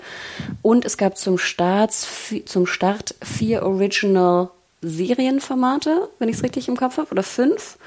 Und 0.63 0.85
es 0.85 0.97
gab 0.97 1.17
zum 1.17 1.39
Start, 1.39 1.93
zum 1.93 2.67
Start 2.67 3.15
vier 3.23 3.63
Original 3.63 4.51
Serienformate, 4.83 6.09
wenn 6.19 6.29
ich 6.29 6.37
es 6.37 6.43
richtig 6.43 6.69
im 6.69 6.77
Kopf 6.77 6.99
habe, 6.99 7.11
oder 7.11 7.23
fünf. 7.23 7.79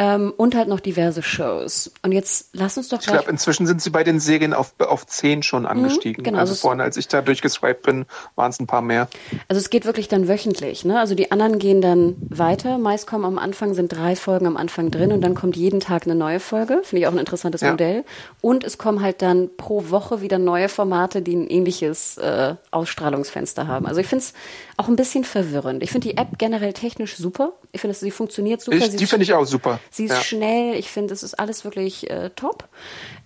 Ähm, 0.00 0.32
und 0.36 0.54
halt 0.54 0.68
noch 0.68 0.78
diverse 0.78 1.24
Shows. 1.24 1.90
Und 2.02 2.12
jetzt 2.12 2.50
lass 2.52 2.76
uns 2.78 2.88
doch 2.88 3.00
Ich 3.00 3.08
glaube, 3.08 3.28
inzwischen 3.28 3.66
sind 3.66 3.82
sie 3.82 3.90
bei 3.90 4.04
den 4.04 4.20
Serien 4.20 4.54
auf, 4.54 4.72
auf 4.78 5.04
10 5.04 5.42
schon 5.42 5.66
angestiegen. 5.66 6.22
genau, 6.22 6.38
also 6.38 6.52
also 6.52 6.60
vorhin, 6.60 6.80
als 6.80 6.96
ich 6.96 7.08
da 7.08 7.20
durchgeswiped 7.20 7.82
bin, 7.82 8.06
waren 8.36 8.50
es 8.50 8.60
ein 8.60 8.68
paar 8.68 8.80
mehr. 8.80 9.08
Also 9.48 9.58
es 9.58 9.70
geht 9.70 9.86
wirklich 9.86 10.06
dann 10.06 10.28
wöchentlich, 10.28 10.84
ne? 10.84 11.00
Also 11.00 11.16
die 11.16 11.32
anderen 11.32 11.58
gehen 11.58 11.80
dann 11.80 12.14
weiter. 12.20 12.78
Meist 12.78 13.08
kommen 13.08 13.24
am 13.24 13.38
Anfang 13.38 13.74
sind 13.74 13.88
drei 13.88 14.14
Folgen 14.14 14.46
am 14.46 14.56
Anfang 14.56 14.92
drin 14.92 15.10
und 15.10 15.20
dann 15.20 15.34
kommt 15.34 15.56
jeden 15.56 15.80
Tag 15.80 16.04
eine 16.04 16.14
neue 16.14 16.38
Folge. 16.38 16.80
Finde 16.84 17.00
ich 17.00 17.06
auch 17.08 17.12
ein 17.12 17.18
interessantes 17.18 17.62
Ja. 17.62 17.72
Modell. 17.72 18.04
Und 18.40 18.62
es 18.62 18.78
kommen 18.78 19.02
halt 19.02 19.20
dann 19.20 19.50
pro 19.56 19.90
Woche 19.90 20.20
wieder 20.20 20.38
neue 20.38 20.68
Formate, 20.68 21.22
die 21.22 21.34
ein 21.34 21.48
ähnliches 21.48 22.18
äh, 22.18 22.54
Ausstrahlungsfenster 22.70 23.66
haben. 23.66 23.86
Also 23.86 24.00
ich 24.00 24.06
finde 24.06 24.24
es 24.24 24.32
auch 24.78 24.86
ein 24.88 24.96
bisschen 24.96 25.24
verwirrend. 25.24 25.82
Ich 25.82 25.90
finde 25.90 26.08
die 26.08 26.16
App 26.16 26.38
generell 26.38 26.72
technisch 26.72 27.16
super. 27.16 27.52
Ich 27.72 27.80
finde, 27.80 27.96
sie 27.96 28.12
funktioniert 28.12 28.60
super. 28.60 28.76
Ich, 28.76 28.84
Sie 28.84 28.96
die 28.96 29.06
finde 29.06 29.24
ich 29.24 29.34
auch 29.34 29.44
super. 29.44 29.80
Sie 29.90 30.04
ist 30.04 30.12
ja. 30.12 30.20
schnell, 30.20 30.74
ich 30.76 30.88
finde, 30.88 31.12
es 31.12 31.24
ist 31.24 31.34
alles 31.34 31.64
wirklich 31.64 32.08
äh, 32.08 32.30
top. 32.30 32.68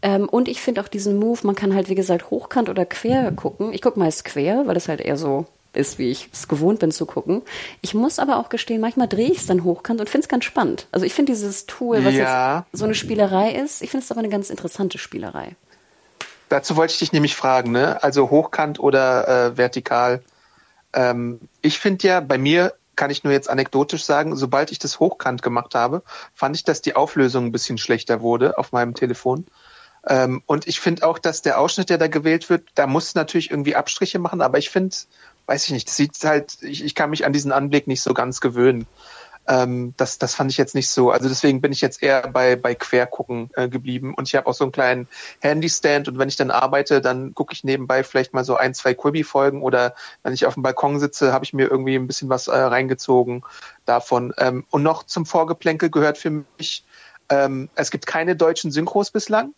Ähm, 0.00 0.28
und 0.30 0.48
ich 0.48 0.62
finde 0.62 0.80
auch 0.80 0.88
diesen 0.88 1.18
Move, 1.18 1.40
man 1.42 1.54
kann 1.54 1.74
halt, 1.74 1.90
wie 1.90 1.94
gesagt, 1.94 2.30
hochkant 2.30 2.70
oder 2.70 2.86
quer 2.86 3.30
gucken. 3.32 3.74
Ich 3.74 3.82
gucke 3.82 3.98
meist 3.98 4.24
quer, 4.24 4.66
weil 4.66 4.78
es 4.78 4.88
halt 4.88 5.02
eher 5.02 5.18
so 5.18 5.44
ist, 5.74 5.98
wie 5.98 6.10
ich 6.10 6.30
es 6.32 6.48
gewohnt 6.48 6.78
bin 6.80 6.90
zu 6.90 7.04
gucken. 7.04 7.42
Ich 7.82 7.92
muss 7.92 8.18
aber 8.18 8.38
auch 8.38 8.48
gestehen, 8.48 8.80
manchmal 8.80 9.08
drehe 9.08 9.30
ich 9.30 9.38
es 9.38 9.46
dann 9.46 9.62
hochkant 9.62 10.00
und 10.00 10.08
finde 10.08 10.24
es 10.24 10.28
ganz 10.28 10.44
spannend. 10.44 10.86
Also 10.90 11.04
ich 11.04 11.12
finde 11.12 11.32
dieses 11.32 11.66
Tool, 11.66 12.02
was 12.02 12.14
Ja. 12.14 12.66
jetzt 12.70 12.78
so 12.78 12.86
eine 12.86 12.94
Spielerei 12.94 13.52
ist, 13.52 13.82
ich 13.82 13.90
finde 13.90 14.04
es 14.04 14.10
aber 14.10 14.20
eine 14.20 14.30
ganz 14.30 14.48
interessante 14.48 14.96
Spielerei. 14.96 15.54
Dazu 16.48 16.76
wollte 16.76 16.94
ich 16.94 16.98
dich 16.98 17.12
nämlich 17.12 17.34
fragen, 17.34 17.72
ne? 17.72 18.02
Also 18.02 18.30
hochkant 18.30 18.78
oder 18.80 19.28
äh, 19.52 19.56
vertikal. 19.58 20.22
Ähm, 20.92 21.40
ich 21.60 21.78
finde 21.78 22.06
ja, 22.06 22.20
bei 22.20 22.38
mir 22.38 22.74
kann 22.96 23.10
ich 23.10 23.24
nur 23.24 23.32
jetzt 23.32 23.48
anekdotisch 23.48 24.04
sagen, 24.04 24.36
sobald 24.36 24.70
ich 24.70 24.78
das 24.78 25.00
hochkant 25.00 25.42
gemacht 25.42 25.74
habe, 25.74 26.02
fand 26.34 26.56
ich, 26.56 26.64
dass 26.64 26.82
die 26.82 26.94
Auflösung 26.94 27.46
ein 27.46 27.52
bisschen 27.52 27.78
schlechter 27.78 28.20
wurde 28.20 28.58
auf 28.58 28.72
meinem 28.72 28.94
Telefon. 28.94 29.46
Ähm, 30.06 30.42
und 30.46 30.66
ich 30.66 30.80
finde 30.80 31.06
auch, 31.06 31.18
dass 31.18 31.42
der 31.42 31.58
Ausschnitt, 31.58 31.88
der 31.90 31.98
da 31.98 32.08
gewählt 32.08 32.50
wird, 32.50 32.68
da 32.74 32.86
muss 32.86 33.14
natürlich 33.14 33.50
irgendwie 33.50 33.76
Abstriche 33.76 34.18
machen, 34.18 34.42
aber 34.42 34.58
ich 34.58 34.68
finde, 34.68 34.94
weiß 35.46 35.64
ich 35.64 35.70
nicht, 35.70 35.88
das 35.88 35.96
sieht 35.96 36.12
halt, 36.24 36.58
ich, 36.62 36.84
ich 36.84 36.94
kann 36.94 37.10
mich 37.10 37.24
an 37.24 37.32
diesen 37.32 37.52
Anblick 37.52 37.86
nicht 37.86 38.02
so 38.02 38.12
ganz 38.12 38.40
gewöhnen. 38.40 38.86
Ähm, 39.48 39.94
das, 39.96 40.18
das 40.18 40.34
fand 40.34 40.50
ich 40.50 40.56
jetzt 40.56 40.74
nicht 40.74 40.88
so. 40.88 41.10
Also 41.10 41.28
deswegen 41.28 41.60
bin 41.60 41.72
ich 41.72 41.80
jetzt 41.80 42.02
eher 42.02 42.28
bei, 42.28 42.56
bei 42.56 42.74
Quergucken 42.74 43.50
äh, 43.54 43.68
geblieben. 43.68 44.14
Und 44.14 44.28
ich 44.28 44.34
habe 44.34 44.46
auch 44.46 44.54
so 44.54 44.64
einen 44.64 44.72
kleinen 44.72 45.08
Handystand 45.40 46.08
und 46.08 46.18
wenn 46.18 46.28
ich 46.28 46.36
dann 46.36 46.50
arbeite, 46.50 47.00
dann 47.00 47.34
gucke 47.34 47.52
ich 47.52 47.64
nebenbei 47.64 48.04
vielleicht 48.04 48.34
mal 48.34 48.44
so 48.44 48.56
ein, 48.56 48.74
zwei 48.74 48.94
Quibi-Folgen 48.94 49.62
oder 49.62 49.94
wenn 50.22 50.32
ich 50.32 50.46
auf 50.46 50.54
dem 50.54 50.62
Balkon 50.62 51.00
sitze, 51.00 51.32
habe 51.32 51.44
ich 51.44 51.52
mir 51.52 51.68
irgendwie 51.70 51.96
ein 51.96 52.06
bisschen 52.06 52.28
was 52.28 52.48
äh, 52.48 52.56
reingezogen 52.56 53.42
davon. 53.84 54.32
Ähm, 54.38 54.64
und 54.70 54.82
noch 54.82 55.02
zum 55.04 55.26
Vorgeplänkel 55.26 55.90
gehört 55.90 56.18
für 56.18 56.44
mich, 56.58 56.84
ähm, 57.28 57.68
es 57.74 57.90
gibt 57.90 58.06
keine 58.06 58.36
deutschen 58.36 58.70
Synchros 58.70 59.10
bislang. 59.10 59.54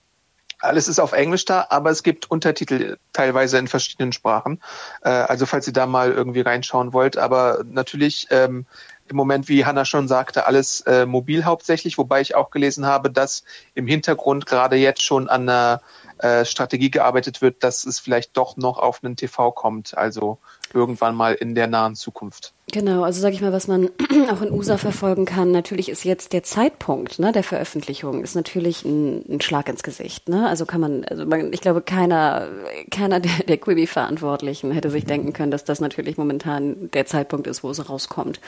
Alles 0.65 0.89
ist 0.89 0.99
auf 0.99 1.13
Englisch 1.13 1.45
da, 1.45 1.67
aber 1.71 1.91
es 1.91 2.03
gibt 2.03 2.31
Untertitel 2.31 2.97
teilweise 3.13 3.59
in 3.59 3.69
verschiedenen 3.69 4.13
Sprachen. 4.13 4.61
Äh, 5.03 5.11
also 5.11 5.47
falls 5.47 5.67
ihr 5.67 5.73
da 5.73 5.87
mal 5.87 6.13
irgendwie 6.13 6.41
reinschauen 6.41 6.93
wollt. 6.93 7.17
Aber 7.17 7.65
natürlich 7.69 8.27
ähm, 8.31 8.67
im 9.09 9.17
Moment, 9.17 9.49
wie 9.49 9.65
Hanna 9.65 9.85
schon 9.85 10.09
sagte, 10.09 10.47
alles 10.47 10.81
äh, 10.83 11.07
mobil 11.07 11.45
hauptsächlich, 11.45 11.99
wobei 11.99 12.21
ich 12.21 12.35
auch 12.35 12.51
gelesen 12.51 12.87
habe, 12.87 13.11
dass 13.11 13.45
im 13.75 13.87
Hintergrund 13.87 14.47
gerade 14.47 14.77
jetzt 14.77 15.03
schon 15.03 15.29
an 15.29 15.49
einer 15.49 15.83
äh, 16.19 16.45
Strategie 16.45 16.91
gearbeitet 16.91 17.43
wird, 17.43 17.63
dass 17.65 17.85
es 17.85 17.99
vielleicht 17.99 18.37
doch 18.37 18.57
noch 18.57 18.79
auf 18.79 19.03
einen 19.03 19.17
TV 19.17 19.51
kommt. 19.53 19.97
Also 19.97 20.39
irgendwann 20.73 21.15
mal 21.15 21.35
in 21.35 21.55
der 21.55 21.67
nahen 21.67 21.95
Zukunft. 21.95 22.53
Genau, 22.73 23.05
also 23.05 23.21
sage 23.21 23.35
ich 23.35 23.41
mal, 23.41 23.53
was 23.53 23.69
man 23.69 23.91
auch 24.33 24.43
in 24.43 24.51
USA 24.53 24.77
verfolgen 24.77 25.27
kann, 25.27 25.53
natürlich 25.53 25.89
ist 25.89 26.05
jetzt 26.05 26.33
der 26.33 26.43
Zeitpunkt 26.43 27.19
ne, 27.19 27.31
der 27.31 27.45
Veröffentlichung, 27.45 28.23
ist 28.25 28.35
natürlich 28.35 28.85
ein, 28.85 29.25
ein 29.29 29.41
Schlag 29.41 29.69
ins 29.69 29.83
Gesicht. 29.83 30.29
Ne? 30.29 30.49
Also 30.49 30.67
kann 30.67 30.81
man, 30.81 31.05
also 31.05 31.27
man, 31.27 31.53
ich 31.53 31.61
glaube, 31.61 31.83
keiner, 31.83 32.49
keiner 32.91 33.21
der, 33.21 33.45
der 33.47 33.59
Quibi-Verantwortlichen 33.59 34.73
hätte 34.73 34.91
sich 34.91 35.05
denken 35.05 35.33
können, 35.33 35.51
dass 35.51 35.65
das 35.65 35.81
natürlich 35.81 36.17
momentan 36.17 36.91
der 36.91 37.07
Zeitpunkt 37.07 37.47
ist, 37.47 37.63
wo 37.63 37.71
es 37.71 37.89
rauskommt. 37.89 38.41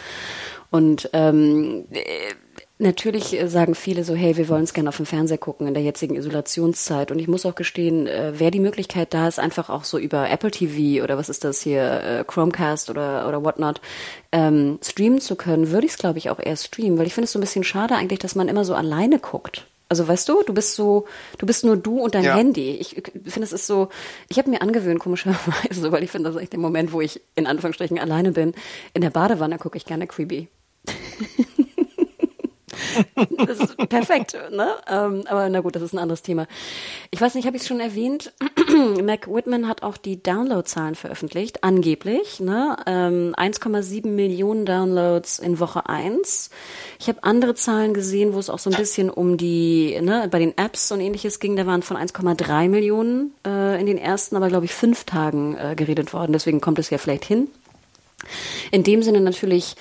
Und 0.71 1.11
ähm, 1.13 1.85
äh, 1.93 2.01
Natürlich 2.79 3.41
äh, 3.41 3.49
sagen 3.49 3.75
viele 3.75 4.05
so, 4.05 4.15
hey, 4.15 4.37
wir 4.37 4.49
wollen 4.51 4.65
es 4.65 4.75
gerne 4.75 4.91
auf 4.91 4.99
dem 4.99 5.07
Fernseher 5.07 5.39
gucken 5.39 5.67
in 5.67 5.73
der 5.73 5.83
jetzigen 5.83 6.15
Isolationszeit. 6.15 7.11
Und 7.11 7.19
ich 7.19 7.27
muss 7.27 7.47
auch 7.47 7.55
gestehen, 7.55 8.07
äh, 8.07 8.39
wäre 8.39 8.51
die 8.51 8.61
Möglichkeit 8.61 9.15
da 9.15 9.27
ist, 9.29 9.39
einfach 9.39 9.71
auch 9.71 9.85
so 9.85 9.99
über 9.99 10.29
Apple 10.29 10.51
TV 10.51 11.03
oder 11.03 11.17
was 11.17 11.31
ist 11.31 11.45
das 11.45 11.63
hier, 11.63 11.83
äh, 12.03 12.25
Chromecast 12.27 12.91
oder, 12.91 13.27
oder 13.29 13.43
whatnot, 13.43 13.81
ähm, 14.31 14.79
streamen 14.83 15.21
zu 15.23 15.37
können, 15.37 15.71
würde 15.71 15.87
ich 15.87 15.93
es, 15.93 15.99
glaube 15.99 16.19
ich, 16.19 16.29
auch 16.29 16.39
eher 16.39 16.57
streamen. 16.57 16.99
Weil 16.99 17.07
ich 17.07 17.15
finde 17.15 17.25
es 17.25 17.33
so 17.33 17.39
ein 17.39 17.41
bisschen 17.41 17.65
schade 17.65 17.95
eigentlich, 17.95 18.19
dass 18.19 18.35
man 18.35 18.49
immer 18.49 18.65
so 18.65 18.75
alleine 18.75 19.21
guckt. 19.21 19.67
Also 19.89 20.07
weißt 20.07 20.29
du, 20.29 20.43
du 20.43 20.53
bist 20.53 20.75
so, 20.75 21.07
du 21.39 21.47
bist 21.47 21.65
nur 21.65 21.77
du 21.77 22.01
und 22.01 22.15
dein 22.15 22.25
Ja. 22.25 22.35
Handy. 22.37 22.73
Ich, 22.73 22.97
ich 22.97 23.05
finde, 23.25 23.45
es 23.45 23.53
ist 23.53 23.67
so, 23.67 23.89
ich 24.29 24.37
habe 24.37 24.51
mir 24.51 24.61
angewöhnt, 24.61 24.99
komischerweise, 25.01 25.93
weil 25.93 26.03
ich 26.03 26.11
finde, 26.11 26.29
das 26.29 26.37
ist 26.37 26.43
echt 26.43 26.53
der 26.53 26.61
Moment, 26.61 26.93
wo 26.93 27.01
ich 27.01 27.23
in 27.37 27.47
Anführungsstrichen 27.47 27.99
alleine 27.99 28.33
bin. 28.33 28.53
In 28.93 29.01
der 29.01 29.11
Badewanne 29.11 29.59
gucke 29.59 29.79
ich 29.79 29.87
gerne 29.87 30.07
Creepy. 30.07 30.49
das 33.47 33.61
ist 33.61 33.77
perfekt, 33.89 34.37
ne? 34.51 34.69
Ähm, 34.89 35.25
aber 35.27 35.49
na 35.49 35.61
gut, 35.61 35.77
das 35.77 35.83
ist 35.83 35.93
ein 35.93 35.99
anderes 35.99 36.23
Thema. 36.23 36.47
Ich 37.11 37.21
weiß 37.21 37.35
nicht, 37.35 37.47
habe 37.47 37.57
ich 37.57 37.63
es 37.63 37.69
schon 37.69 37.81
erwähnt? 37.81 38.33
Mac 39.03 39.29
Whitman 39.29 39.69
hat 39.69 39.83
auch 39.83 39.97
die 39.97 40.23
Downloadzahlen 40.23 40.95
veröffentlicht, 40.95 41.65
angeblich, 41.65 42.41
ne? 42.41 42.77
Ähm, 42.87 43.35
1,7 43.37 44.09
Millionen 44.09 44.67
Downloads 44.67 45.39
in 45.39 45.61
Woche 45.61 45.89
1. 45.89 46.51
Ich 46.99 47.09
habe 47.09 47.23
andere 47.23 47.55
Zahlen 47.55 47.95
gesehen, 47.95 48.35
wo 48.35 48.39
es 48.39 48.51
auch 48.51 48.59
so 48.59 48.71
ein 48.71 48.77
bisschen 48.77 49.11
um 49.11 49.37
die, 49.37 49.99
ne, 50.01 50.29
bei 50.31 50.39
den 50.39 50.57
Apps 50.57 50.93
und 50.93 51.01
ähnliches 51.01 51.41
ging. 51.41 51.57
Da 51.57 51.67
waren 51.67 51.83
von 51.83 51.97
1,3 51.97 52.69
Millionen 52.69 53.33
äh, 53.47 53.81
in 53.81 53.87
den 53.87 53.99
ersten, 53.99 54.37
aber 54.37 54.49
glaube 54.49 54.65
ich 54.65 54.75
fünf 54.75 55.05
Tagen 55.05 55.57
äh, 55.57 55.75
geredet 55.75 56.13
worden. 56.13 56.33
Deswegen 56.33 56.61
kommt 56.61 56.79
es 56.79 56.91
ja 56.91 56.99
vielleicht 56.99 57.25
hin. 57.25 57.49
In 58.71 58.83
dem 58.83 59.03
Sinne 59.03 59.21
natürlich 59.21 59.77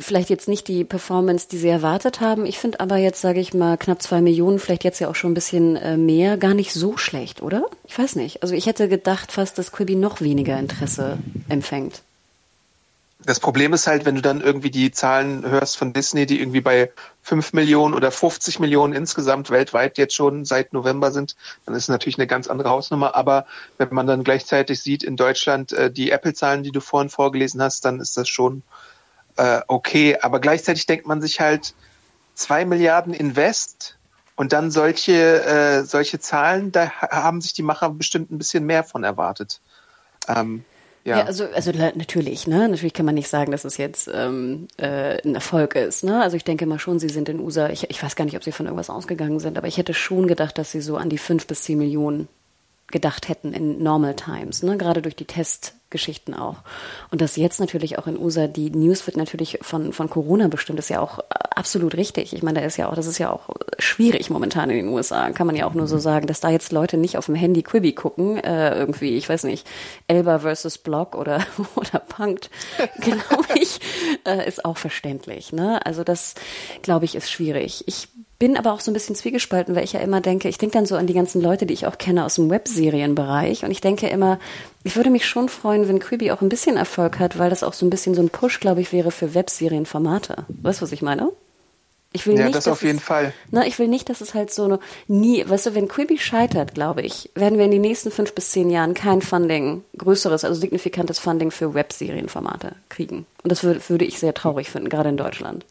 vielleicht 0.00 0.30
jetzt 0.30 0.48
nicht 0.48 0.68
die 0.68 0.84
Performance, 0.84 1.48
die 1.50 1.58
sie 1.58 1.68
erwartet 1.68 2.20
haben. 2.20 2.46
Ich 2.46 2.58
finde 2.58 2.80
aber 2.80 2.96
jetzt, 2.96 3.20
sage 3.20 3.40
ich 3.40 3.54
mal, 3.54 3.76
knapp 3.76 4.02
zwei 4.02 4.20
Millionen, 4.20 4.58
vielleicht 4.58 4.84
jetzt 4.84 5.00
ja 5.00 5.08
auch 5.08 5.14
schon 5.14 5.32
ein 5.32 5.34
bisschen 5.34 5.76
äh, 5.76 5.96
mehr, 5.96 6.36
gar 6.36 6.54
nicht 6.54 6.72
so 6.72 6.96
schlecht, 6.96 7.42
oder? 7.42 7.66
Ich 7.86 7.98
weiß 7.98 8.16
nicht. 8.16 8.42
Also 8.42 8.54
ich 8.54 8.66
hätte 8.66 8.88
gedacht 8.88 9.32
fast, 9.32 9.58
dass 9.58 9.72
Quibi 9.72 9.94
noch 9.94 10.20
weniger 10.20 10.58
Interesse 10.58 11.18
empfängt. 11.48 12.02
Das 13.26 13.40
Problem 13.40 13.72
ist 13.72 13.88
halt, 13.88 14.04
wenn 14.04 14.14
du 14.14 14.22
dann 14.22 14.40
irgendwie 14.40 14.70
die 14.70 14.92
Zahlen 14.92 15.44
hörst 15.44 15.76
von 15.76 15.92
Disney, 15.92 16.26
die 16.26 16.38
irgendwie 16.38 16.60
bei 16.60 16.92
5 17.22 17.54
Millionen 17.54 17.94
oder 17.94 18.12
50 18.12 18.60
Millionen 18.60 18.92
insgesamt 18.92 19.50
weltweit 19.50 19.98
jetzt 19.98 20.14
schon 20.14 20.44
seit 20.44 20.72
November 20.72 21.10
sind, 21.10 21.34
dann 21.64 21.74
ist 21.74 21.84
es 21.84 21.88
natürlich 21.88 22.18
eine 22.18 22.28
ganz 22.28 22.46
andere 22.46 22.70
Hausnummer. 22.70 23.16
Aber 23.16 23.46
wenn 23.78 23.88
man 23.90 24.06
dann 24.06 24.22
gleichzeitig 24.22 24.80
sieht 24.80 25.02
in 25.02 25.16
Deutschland 25.16 25.72
äh, 25.72 25.90
die 25.90 26.12
Apple-Zahlen, 26.12 26.62
die 26.62 26.70
du 26.70 26.80
vorhin 26.80 27.10
vorgelesen 27.10 27.60
hast, 27.60 27.84
dann 27.84 27.98
ist 27.98 28.16
das 28.16 28.28
schon 28.28 28.62
äh, 29.36 29.60
okay, 29.68 30.18
aber 30.20 30.40
gleichzeitig 30.40 30.86
denkt 30.86 31.06
man 31.06 31.20
sich 31.20 31.40
halt, 31.40 31.74
zwei 32.34 32.64
Milliarden 32.64 33.14
Invest 33.14 33.96
und 34.36 34.52
dann 34.52 34.70
solche, 34.70 35.42
äh, 35.44 35.84
solche 35.84 36.20
Zahlen, 36.20 36.70
da 36.70 36.90
haben 36.90 37.40
sich 37.40 37.54
die 37.54 37.62
Macher 37.62 37.90
bestimmt 37.90 38.30
ein 38.30 38.38
bisschen 38.38 38.66
mehr 38.66 38.84
von 38.84 39.02
erwartet. 39.02 39.60
Ähm, 40.28 40.64
ja. 41.04 41.18
ja. 41.18 41.24
also, 41.24 41.46
also 41.46 41.72
natürlich, 41.72 42.46
ne? 42.46 42.68
Natürlich 42.68 42.92
kann 42.92 43.06
man 43.06 43.14
nicht 43.14 43.28
sagen, 43.28 43.52
dass 43.52 43.64
es 43.64 43.76
jetzt 43.78 44.10
ähm, 44.12 44.68
äh, 44.76 45.22
ein 45.24 45.34
Erfolg 45.34 45.76
ist. 45.76 46.04
Ne? 46.04 46.20
Also 46.20 46.36
ich 46.36 46.44
denke 46.44 46.66
mal 46.66 46.78
schon, 46.78 46.98
sie 46.98 47.08
sind 47.08 47.28
in 47.28 47.40
USA, 47.40 47.70
ich, 47.70 47.88
ich 47.88 48.02
weiß 48.02 48.16
gar 48.16 48.24
nicht, 48.24 48.36
ob 48.36 48.44
sie 48.44 48.52
von 48.52 48.66
irgendwas 48.66 48.90
ausgegangen 48.90 49.40
sind, 49.40 49.56
aber 49.56 49.68
ich 49.68 49.78
hätte 49.78 49.94
schon 49.94 50.26
gedacht, 50.26 50.58
dass 50.58 50.72
sie 50.72 50.80
so 50.80 50.96
an 50.96 51.08
die 51.08 51.18
fünf 51.18 51.46
bis 51.46 51.62
zehn 51.62 51.78
Millionen 51.78 52.28
gedacht 52.88 53.28
hätten 53.28 53.52
in 53.52 53.82
Normal 53.82 54.14
Times, 54.14 54.62
ne? 54.62 54.76
gerade 54.76 55.00
durch 55.00 55.16
die 55.16 55.24
Testgeschichten 55.96 56.34
auch. 56.34 56.56
Und 57.10 57.20
dass 57.20 57.36
jetzt 57.36 57.58
natürlich 57.60 57.98
auch 57.98 58.06
in 58.06 58.18
USA 58.18 58.46
die 58.46 58.70
News 58.70 59.06
wird 59.06 59.16
natürlich 59.16 59.58
von, 59.62 59.92
von 59.92 60.10
Corona 60.10 60.48
bestimmt, 60.48 60.78
ist 60.78 60.90
ja 60.90 61.00
auch 61.00 61.20
absolut 61.30 61.96
richtig. 61.96 62.32
Ich 62.32 62.42
meine, 62.42 62.60
da 62.60 62.66
ist 62.66 62.76
ja 62.76 62.88
auch, 62.88 62.94
das 62.94 63.06
ist 63.06 63.18
ja 63.18 63.30
auch 63.30 63.48
schwierig 63.78 64.30
momentan 64.30 64.70
in 64.70 64.76
den 64.76 64.88
USA, 64.88 65.30
kann 65.30 65.46
man 65.46 65.56
ja 65.56 65.66
auch 65.66 65.74
nur 65.74 65.86
so 65.86 65.98
sagen, 65.98 66.26
dass 66.26 66.40
da 66.40 66.50
jetzt 66.50 66.72
Leute 66.72 66.96
nicht 66.98 67.16
auf 67.16 67.26
dem 67.26 67.34
Handy 67.34 67.62
Quibi 67.62 67.92
gucken, 67.92 68.36
äh, 68.38 68.78
irgendwie, 68.78 69.16
ich 69.16 69.28
weiß 69.28 69.44
nicht, 69.44 69.66
Elba 70.06 70.40
versus 70.40 70.78
Block 70.78 71.14
oder, 71.14 71.44
oder 71.74 71.98
Punkt, 72.00 72.50
glaube 73.00 73.46
ich, 73.54 73.80
äh, 74.26 74.46
ist 74.46 74.64
auch 74.64 74.76
verständlich. 74.76 75.52
Ne? 75.52 75.84
Also 75.84 76.04
das, 76.04 76.34
glaube 76.82 77.06
ich, 77.06 77.14
ist 77.14 77.30
schwierig. 77.30 77.84
Ich 77.86 78.08
bin 78.38 78.56
aber 78.56 78.72
auch 78.72 78.80
so 78.80 78.90
ein 78.90 78.94
bisschen 78.94 79.16
zwiegespalten, 79.16 79.74
weil 79.74 79.84
ich 79.84 79.94
ja 79.94 80.00
immer 80.00 80.20
denke, 80.20 80.48
ich 80.48 80.58
denke 80.58 80.74
dann 80.76 80.86
so 80.86 80.96
an 80.96 81.06
die 81.06 81.14
ganzen 81.14 81.40
Leute, 81.40 81.66
die 81.66 81.74
ich 81.74 81.86
auch 81.86 81.98
kenne 81.98 82.24
aus 82.24 82.34
dem 82.34 82.50
Webserienbereich 82.50 83.64
und 83.64 83.70
ich 83.70 83.80
denke 83.80 84.08
immer, 84.08 84.38
ich 84.84 84.96
würde 84.96 85.10
mich 85.10 85.26
schon 85.26 85.48
freuen, 85.48 85.88
wenn 85.88 86.00
Quibi 86.00 86.30
auch 86.30 86.42
ein 86.42 86.48
bisschen 86.48 86.76
Erfolg 86.76 87.18
hat, 87.18 87.38
weil 87.38 87.50
das 87.50 87.62
auch 87.62 87.72
so 87.72 87.86
ein 87.86 87.90
bisschen 87.90 88.14
so 88.14 88.22
ein 88.22 88.28
Push, 88.28 88.60
glaube 88.60 88.80
ich, 88.80 88.92
wäre 88.92 89.10
für 89.10 89.34
Webserienformate. 89.34 90.44
Weißt 90.48 90.80
du, 90.80 90.84
was 90.84 90.92
ich 90.92 91.02
meine? 91.02 91.30
Ich 92.12 92.26
will 92.26 92.38
ja, 92.38 92.44
nicht, 92.44 92.56
das 92.56 92.68
auf 92.68 92.82
jeden 92.82 92.98
es, 92.98 93.04
Fall. 93.04 93.32
Na, 93.50 93.66
ich 93.66 93.78
will 93.78 93.88
nicht, 93.88 94.08
dass 94.08 94.22
es 94.22 94.32
halt 94.32 94.50
so 94.50 94.64
eine, 94.64 94.80
nie, 95.06 95.44
weißt 95.46 95.66
du, 95.66 95.74
wenn 95.74 95.88
Quibi 95.88 96.18
scheitert, 96.18 96.74
glaube 96.74 97.02
ich, 97.02 97.30
werden 97.34 97.58
wir 97.58 97.66
in 97.66 97.70
den 97.70 97.82
nächsten 97.82 98.10
fünf 98.10 98.32
bis 98.32 98.52
zehn 98.52 98.70
Jahren 98.70 98.94
kein 98.94 99.20
Funding, 99.20 99.82
größeres, 99.98 100.44
also 100.44 100.58
signifikantes 100.58 101.18
Funding 101.18 101.50
für 101.50 101.74
Webserienformate 101.74 102.72
kriegen. 102.88 103.26
Und 103.42 103.50
das 103.50 103.64
würde, 103.64 103.80
würde 103.88 104.04
ich 104.04 104.18
sehr 104.18 104.32
traurig 104.32 104.70
finden, 104.70 104.88
gerade 104.88 105.10
in 105.10 105.18
Deutschland. 105.18 105.66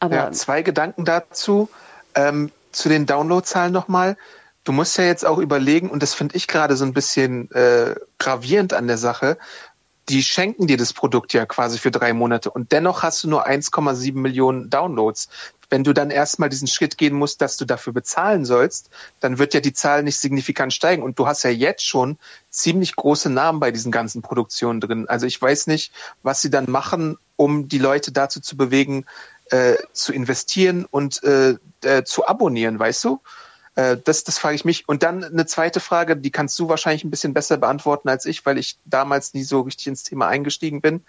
Aber 0.00 0.14
ja, 0.14 0.32
zwei 0.32 0.62
Gedanken 0.62 1.04
dazu. 1.04 1.68
Ähm, 2.14 2.50
zu 2.72 2.88
den 2.88 3.06
Downloadzahlen 3.06 3.72
nochmal. 3.72 4.16
Du 4.64 4.72
musst 4.72 4.98
ja 4.98 5.04
jetzt 5.04 5.24
auch 5.24 5.38
überlegen, 5.38 5.90
und 5.90 6.02
das 6.02 6.14
finde 6.14 6.36
ich 6.36 6.46
gerade 6.46 6.76
so 6.76 6.84
ein 6.84 6.92
bisschen 6.92 7.50
äh, 7.52 7.94
gravierend 8.18 8.74
an 8.74 8.86
der 8.86 8.98
Sache, 8.98 9.38
die 10.08 10.22
schenken 10.22 10.66
dir 10.66 10.76
das 10.76 10.92
Produkt 10.92 11.32
ja 11.32 11.46
quasi 11.46 11.78
für 11.78 11.90
drei 11.90 12.12
Monate 12.12 12.50
und 12.50 12.72
dennoch 12.72 13.02
hast 13.02 13.22
du 13.22 13.28
nur 13.28 13.46
1,7 13.46 14.14
Millionen 14.14 14.68
Downloads. 14.68 15.28
Wenn 15.72 15.84
du 15.84 15.92
dann 15.92 16.10
erstmal 16.10 16.48
diesen 16.48 16.66
Schritt 16.66 16.98
gehen 16.98 17.14
musst, 17.14 17.40
dass 17.40 17.56
du 17.56 17.64
dafür 17.64 17.92
bezahlen 17.92 18.44
sollst, 18.44 18.90
dann 19.20 19.38
wird 19.38 19.54
ja 19.54 19.60
die 19.60 19.72
Zahl 19.72 20.02
nicht 20.02 20.18
signifikant 20.18 20.72
steigen. 20.72 21.04
Und 21.04 21.16
du 21.16 21.28
hast 21.28 21.44
ja 21.44 21.50
jetzt 21.50 21.86
schon 21.86 22.18
ziemlich 22.48 22.96
große 22.96 23.30
Namen 23.30 23.60
bei 23.60 23.70
diesen 23.70 23.92
ganzen 23.92 24.20
Produktionen 24.20 24.80
drin. 24.80 25.08
Also 25.08 25.26
ich 25.26 25.40
weiß 25.40 25.68
nicht, 25.68 25.92
was 26.24 26.42
sie 26.42 26.50
dann 26.50 26.68
machen, 26.68 27.18
um 27.36 27.68
die 27.68 27.78
Leute 27.78 28.10
dazu 28.10 28.40
zu 28.40 28.56
bewegen, 28.56 29.06
äh, 29.50 29.76
zu 29.92 30.12
investieren 30.12 30.86
und 30.90 31.22
äh, 31.22 31.56
äh, 31.84 32.04
zu 32.04 32.26
abonnieren, 32.26 32.78
weißt 32.78 33.04
du? 33.04 33.20
Äh, 33.74 33.96
das, 34.04 34.24
das 34.24 34.38
frage 34.38 34.56
ich 34.56 34.64
mich. 34.64 34.88
Und 34.88 35.02
dann 35.02 35.24
eine 35.24 35.46
zweite 35.46 35.80
Frage, 35.80 36.16
die 36.16 36.30
kannst 36.30 36.58
du 36.58 36.68
wahrscheinlich 36.68 37.04
ein 37.04 37.10
bisschen 37.10 37.34
besser 37.34 37.56
beantworten 37.56 38.08
als 38.08 38.26
ich, 38.26 38.44
weil 38.46 38.58
ich 38.58 38.78
damals 38.84 39.34
nie 39.34 39.44
so 39.44 39.60
richtig 39.60 39.86
ins 39.86 40.02
Thema 40.02 40.28
eingestiegen 40.28 40.80
bin. 40.80 41.04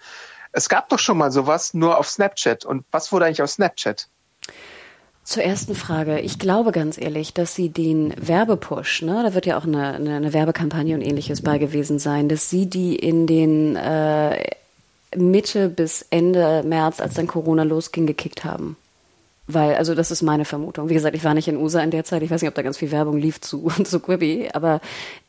Es 0.52 0.68
gab 0.68 0.88
doch 0.88 0.98
schon 0.98 1.18
mal 1.18 1.32
sowas 1.32 1.74
nur 1.74 1.98
auf 1.98 2.08
Snapchat. 2.08 2.64
Und 2.64 2.84
was 2.90 3.10
wurde 3.12 3.26
eigentlich 3.26 3.42
auf 3.42 3.50
Snapchat? 3.50 4.08
Zur 5.24 5.44
ersten 5.44 5.76
Frage. 5.76 6.18
Ich 6.18 6.38
glaube 6.40 6.72
ganz 6.72 6.98
ehrlich, 6.98 7.32
dass 7.32 7.54
sie 7.54 7.68
den 7.70 8.12
Werbepush, 8.18 9.02
ne, 9.02 9.22
da 9.24 9.34
wird 9.34 9.46
ja 9.46 9.56
auch 9.56 9.64
eine, 9.64 9.94
eine, 9.94 10.16
eine 10.16 10.32
Werbekampagne 10.32 10.96
und 10.96 11.00
ähnliches 11.00 11.42
bei 11.42 11.58
gewesen 11.58 12.00
sein, 12.00 12.28
dass 12.28 12.50
sie 12.50 12.68
die 12.68 12.96
in 12.96 13.28
den 13.28 13.76
äh, 13.76 14.42
Mitte 15.16 15.68
bis 15.68 16.06
Ende 16.10 16.62
März, 16.64 17.00
als 17.00 17.14
dann 17.14 17.26
Corona 17.26 17.62
losging, 17.62 18.06
gekickt 18.06 18.44
haben. 18.44 18.76
Weil, 19.48 19.74
also 19.74 19.96
das 19.96 20.12
ist 20.12 20.22
meine 20.22 20.44
Vermutung. 20.44 20.88
Wie 20.88 20.94
gesagt, 20.94 21.16
ich 21.16 21.24
war 21.24 21.34
nicht 21.34 21.48
in 21.48 21.56
USA 21.56 21.80
in 21.80 21.90
der 21.90 22.04
Zeit. 22.04 22.22
Ich 22.22 22.30
weiß 22.30 22.42
nicht, 22.42 22.48
ob 22.48 22.54
da 22.54 22.62
ganz 22.62 22.78
viel 22.78 22.92
Werbung 22.92 23.18
lief 23.18 23.40
zu, 23.40 23.68
zu 23.84 23.98
Quibi, 23.98 24.50
aber 24.52 24.80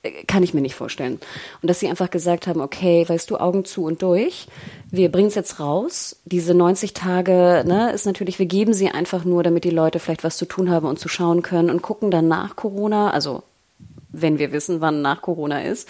äh, 0.04 0.24
kann 0.26 0.43
ich 0.43 0.54
mir 0.54 0.62
nicht 0.62 0.76
vorstellen. 0.76 1.19
Und 1.62 1.69
dass 1.69 1.80
sie 1.80 1.89
einfach 1.89 2.12
gesagt 2.12 2.46
haben, 2.46 2.62
okay, 2.62 3.06
weißt 3.08 3.30
du, 3.30 3.38
Augen 3.38 3.65
zu 3.65 3.86
und 3.86 4.02
durch. 4.04 4.48
Wir 4.91 5.12
bringen 5.12 5.30
es 5.30 5.36
jetzt 5.36 5.60
raus. 5.60 6.17
Diese 6.26 6.54
90 6.54 6.93
Tage, 6.93 7.63
ne, 7.65 7.91
ist 7.91 8.06
natürlich, 8.06 8.38
wir 8.38 8.46
geben 8.46 8.74
sie 8.74 8.89
einfach 8.89 9.26
nur, 9.26 9.41
damit 9.41 9.63
die 9.63 9.72
Leute 9.72 10.00
vielleicht 10.00 10.24
was 10.24 10.38
zu 10.38 10.46
tun 10.46 10.69
haben 10.69 10.88
und 10.88 11.00
zu 11.00 11.10
schauen 11.10 11.41
können 11.41 11.72
und 11.72 11.82
gucken 11.82 12.12
dann 12.12 12.28
nach 12.28 12.56
Corona, 12.56 13.10
also 13.10 13.41
wenn 14.13 14.38
wir 14.38 14.52
wissen, 14.52 14.80
wann 14.80 15.02
nach 15.02 15.24
Corona 15.24 15.63
ist, 15.63 15.89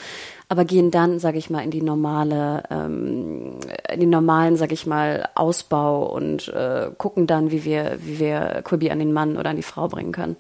aber 0.53 0.65
gehen 0.65 0.91
dann, 0.91 1.17
sage 1.17 1.39
ich 1.39 1.49
mal, 1.49 1.63
in 1.63 1.71
die 1.71 1.81
normale, 1.81 2.61
ähm, 2.69 3.57
in 3.91 3.99
den 3.99 4.11
normalen, 4.11 4.55
sage 4.55 4.75
ich 4.75 4.85
mal, 4.85 5.27
Ausbau 5.33 6.05
und 6.13 6.47
äh, 6.49 6.91
gucken 6.95 7.25
dann, 7.25 7.49
wie 7.49 7.65
wir, 7.65 7.97
wie 8.03 8.19
wir 8.19 8.61
Quibi 8.63 8.91
an 8.91 8.99
den 8.99 9.13
Mann 9.13 9.37
oder 9.37 9.49
an 9.49 9.55
die 9.55 9.63
Frau 9.63 9.87
bringen 9.87 10.11
können. 10.11 10.35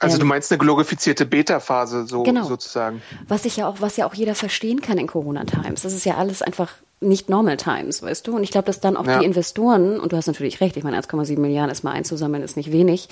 Also 0.00 0.16
ähm, 0.16 0.20
du 0.22 0.26
meinst 0.26 0.50
eine 0.50 0.58
glorifizierte 0.58 1.24
Beta-Phase 1.24 2.04
so 2.08 2.24
genau. 2.24 2.46
sozusagen. 2.46 3.00
Was 3.28 3.44
ich 3.44 3.58
ja 3.58 3.68
auch, 3.68 3.76
was 3.78 3.96
ja 3.96 4.08
auch 4.08 4.14
jeder 4.14 4.34
verstehen 4.34 4.80
kann 4.80 4.98
in 4.98 5.06
Corona 5.06 5.44
Times. 5.44 5.82
Das 5.82 5.92
ist 5.92 6.04
ja 6.04 6.16
alles 6.16 6.42
einfach 6.42 6.72
nicht 7.00 7.28
Normal 7.28 7.56
Times, 7.56 8.02
weißt 8.02 8.26
du? 8.26 8.34
Und 8.34 8.42
ich 8.42 8.50
glaube, 8.50 8.66
dass 8.66 8.80
dann 8.80 8.96
auch 8.96 9.06
ja. 9.06 9.20
die 9.20 9.24
Investoren, 9.24 10.00
und 10.00 10.12
du 10.12 10.16
hast 10.16 10.26
natürlich 10.26 10.60
recht, 10.60 10.76
ich 10.76 10.82
meine, 10.82 10.98
1,7 10.98 11.38
Milliarden 11.38 11.70
ist 11.70 11.84
mal 11.84 11.92
einzusammeln, 11.92 12.42
ist 12.42 12.56
nicht 12.56 12.72
wenig, 12.72 13.08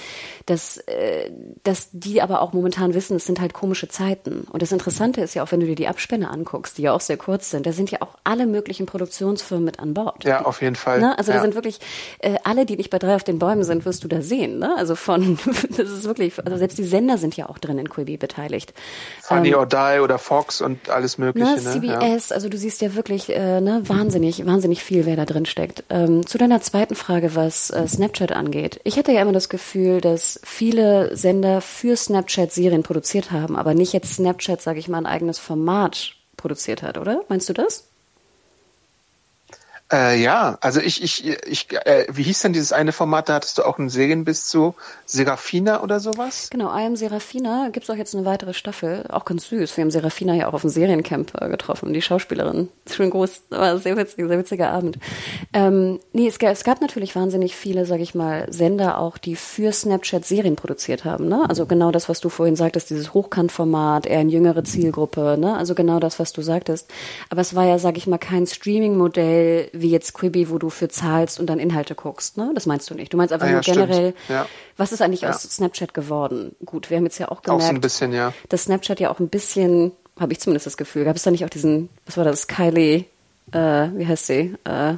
dass, 0.47 0.79
äh, 0.79 1.31
dass 1.63 1.91
die 1.93 2.21
aber 2.21 2.43
auch 2.43 2.53
momentan 2.53 2.95
wissen, 2.95 3.17
es 3.17 3.27
sind 3.27 3.41
halt 3.41 3.53
komische 3.53 3.89
Zeiten. 3.89 4.47
Und 4.51 4.63
das 4.63 4.73
Interessante 4.73 5.21
ist 5.21 5.35
ja 5.35 5.45
auch, 5.45 5.53
wenn 5.53 5.61
du 5.61 5.67
dir 5.67 5.77
die 5.77 5.87
Abspende 5.87 6.29
anguckst, 6.29 6.79
die 6.79 6.83
ja 6.83 6.93
auch 6.93 7.01
sehr 7.01 7.17
kurz 7.17 7.51
sind, 7.51 7.67
da 7.67 7.73
sind 7.73 7.91
ja 7.91 8.03
auch 8.03 8.17
alle 8.25 8.47
möglichen 8.47 8.87
Produktionsfirmen 8.87 9.65
mit 9.65 9.79
an 9.79 9.95
Bord. 9.95 10.25
Ja, 10.25 10.45
auf 10.45 10.63
jeden 10.63 10.77
Fall. 10.77 11.01
Ne? 11.01 11.17
Also 11.17 11.31
ja. 11.31 11.37
da 11.37 11.43
sind 11.43 11.55
wirklich, 11.55 11.79
äh, 12.19 12.37
alle, 12.43 12.67
die 12.67 12.77
nicht 12.77 12.91
bei 12.91 12.99
drei 12.99 13.15
auf 13.15 13.25
den 13.25 13.39
Bäumen 13.39 13.63
sind, 13.63 13.85
wirst 13.85 14.03
du 14.03 14.09
da 14.09 14.21
sehen. 14.21 14.59
Ne? 14.59 14.75
Also 14.77 14.97
von, 14.97 15.39
das 15.77 15.91
ist 15.91 16.05
wirklich, 16.05 16.35
also 16.45 16.57
selbst 16.57 16.79
die 16.79 16.85
Sender 16.85 17.19
sind 17.19 17.37
ja 17.37 17.49
auch 17.49 17.59
drin 17.59 17.79
in 17.79 17.89
Quibi 17.89 18.17
beteiligt. 18.17 18.75
Funny 19.23 19.51
ähm, 19.51 19.59
or 19.59 19.67
Die 19.67 20.01
oder 20.01 20.19
Fox 20.19 20.61
und 20.61 20.91
alles 20.91 21.19
mögliche. 21.19 21.49
Ne, 21.49 21.61
CBS, 21.61 22.31
ja. 22.31 22.35
also 22.35 22.49
du 22.49 22.59
siehst 22.59 22.81
ja 22.81 22.95
wirklich, 22.95 23.29
äh, 23.31 23.61
ne, 23.61 23.76
wahnsinnig, 23.85 24.45
wahnsinnig 24.47 24.83
viel, 24.83 25.07
wer 25.07 25.17
da 25.17 25.25
drin 25.25 25.47
steckt. 25.47 25.85
Ähm, 25.91 26.27
zu 26.27 26.39
deiner 26.39 26.61
zweiten 26.61 26.95
Frage, 26.95 27.35
was 27.35 27.71
äh, 27.71 27.87
Snapchat 27.87 28.33
angeht. 28.33 28.81
Ich 28.85 28.97
hatte 28.99 29.13
ja 29.13 29.23
immer 29.23 29.33
das 29.33 29.49
Gefühl, 29.49 30.01
dass 30.01 30.41
viele 30.45 31.17
Sender 31.17 31.61
für 31.61 31.97
Snapchat 31.97 32.53
Serien 32.53 32.83
produziert 32.83 33.31
haben, 33.31 33.57
aber 33.57 33.75
nicht 33.75 33.93
jetzt 33.93 34.15
Snapchat, 34.15 34.63
sage 34.63 34.79
ich 34.79 34.89
mal, 34.89 34.99
ein 34.99 35.07
eigenes 35.07 35.39
Format 35.39 36.15
produziert 36.37 36.83
hat, 36.83 36.99
oder? 36.99 37.23
Meinst 37.29 37.49
du 37.49 37.53
das? 37.53 37.89
Äh, 39.93 40.21
ja, 40.21 40.59
also 40.63 40.81
ich, 40.81 41.01
ich, 41.01 41.25
ich, 41.47 41.69
äh, 41.73 42.07
wie 42.11 42.25
hieß 42.25 42.43
denn 42.43 42.53
dieses 42.53 42.73
eine 42.73 42.91
Format, 42.91 43.29
da 43.29 43.35
hattest 43.35 43.59
du 43.59 43.63
auch 43.63 43.79
einen 43.79 43.89
Serienbiss 43.89 44.47
zu 44.47 44.75
Serafina 45.05 45.83
oder 45.83 46.01
sowas? 46.01 46.49
Genau, 46.51 46.77
I 46.77 46.87
am 46.87 46.97
Serafina 46.97 47.69
gibt's 47.71 47.89
auch 47.89 47.95
jetzt 47.95 48.13
eine 48.15 48.25
weitere 48.25 48.53
Staffel, 48.53 49.05
auch 49.11 49.25
ganz 49.25 49.49
süß. 49.49 49.77
Wir 49.77 49.83
haben 49.83 49.93
Serafina 49.93 50.35
ja 50.35 50.49
auch 50.49 50.55
auf 50.55 50.63
dem 50.63 50.71
Seriencamp 50.71 51.41
äh, 51.41 51.49
getroffen, 51.49 51.93
die 51.93 52.03
Schauspielerin. 52.03 52.69
Schön 52.91 53.11
groß, 53.11 53.43
war 53.51 53.79
sehr 53.79 53.97
witzig, 53.97 54.27
sehr 54.27 54.39
witziger 54.39 54.73
Abend. 54.73 54.99
Ähm, 55.53 56.01
nee, 56.13 56.27
es, 56.27 56.39
es 56.39 56.65
gab 56.65 56.81
natürlich 56.81 57.15
wahnsinnig 57.15 57.55
viele, 57.55 57.87
sag 57.87 58.01
ich 58.01 58.17
mal, 58.17 58.53
Sender 58.53 58.99
auch, 58.99 59.19
die 59.19 59.37
für 59.37 59.71
Snapchat 59.71 60.25
Serien 60.25 60.57
produziert 60.57 61.05
haben. 61.05 61.29
Ne? 61.29 61.45
Also 61.49 61.65
genau 61.65 61.93
das, 61.93 62.09
was 62.09 62.21
du 62.21 62.29
vorhin 62.29 62.57
sagtest, 62.57 62.91
dieses 62.91 63.15
Hochkantformat, 63.15 64.07
eher 64.07 64.19
eine 64.19 64.33
jüngere 64.33 64.65
Zielgruppe, 64.65 65.37
ne? 65.39 65.57
Also 65.57 65.75
genau 65.77 66.01
das, 66.01 66.19
was 66.19 66.33
du 66.33 66.43
sagtest. 66.43 66.91
Aber 67.31 67.41
es 67.41 67.55
war 67.55 67.67
ja, 67.67 67.79
sag 67.79 67.97
ich 67.97 68.09
mal, 68.09 68.19
kein 68.19 68.47
Streaming-Modell 68.47 69.71
wie 69.81 69.91
jetzt 69.91 70.15
Quibi, 70.15 70.51
wo 70.51 70.59
du 70.59 70.71
für 70.71 70.89
zahlst 70.89 71.41
und 71.41 71.47
dann 71.47 71.59
Inhalte 71.59 71.95
guckst. 71.95 72.37
Ne? 72.37 72.51
Das 72.55 72.67
meinst 72.67 72.89
du 72.91 72.95
nicht. 72.95 73.13
Du 73.13 73.17
meinst 73.17 73.33
einfach 73.33 73.47
ah, 73.47 73.51
ja, 73.51 73.55
nur 73.55 73.63
generell, 73.63 74.15
ja. 74.29 74.47
was 74.77 74.93
ist 74.93 75.03
eigentlich 75.03 75.23
ja. 75.23 75.31
aus 75.31 75.43
Snapchat 75.43 75.95
geworden? 75.95 76.55
Gut, 76.65 76.91
wir 76.91 76.97
haben 76.97 77.05
jetzt 77.05 77.19
ja 77.19 77.29
auch 77.31 77.43
gemerkt, 77.43 77.63
auch 77.63 77.67
so 77.69 77.75
ein 77.75 77.81
bisschen, 77.81 78.13
ja. 78.13 78.33
dass 78.49 78.65
Snapchat 78.65 79.01
ja 79.01 79.11
auch 79.11 79.21
ein 79.21 79.29
bisschen, 79.29 79.93
habe 80.19 80.33
ich 80.33 80.41
zumindest 80.41 80.67
das 80.67 80.77
Gefühl, 80.77 81.05
gab 81.05 81.17
es 81.17 81.23
da 81.23 81.31
nicht 81.31 81.45
auch 81.45 81.51
diesen, 81.51 81.89
was 82.05 82.17
war 82.17 82.25
das, 82.25 82.47
Kylie, 82.47 83.05
äh, 83.53 83.89
wie 83.95 84.07
heißt 84.07 84.27
sie? 84.27 84.55
Äh, 84.65 84.95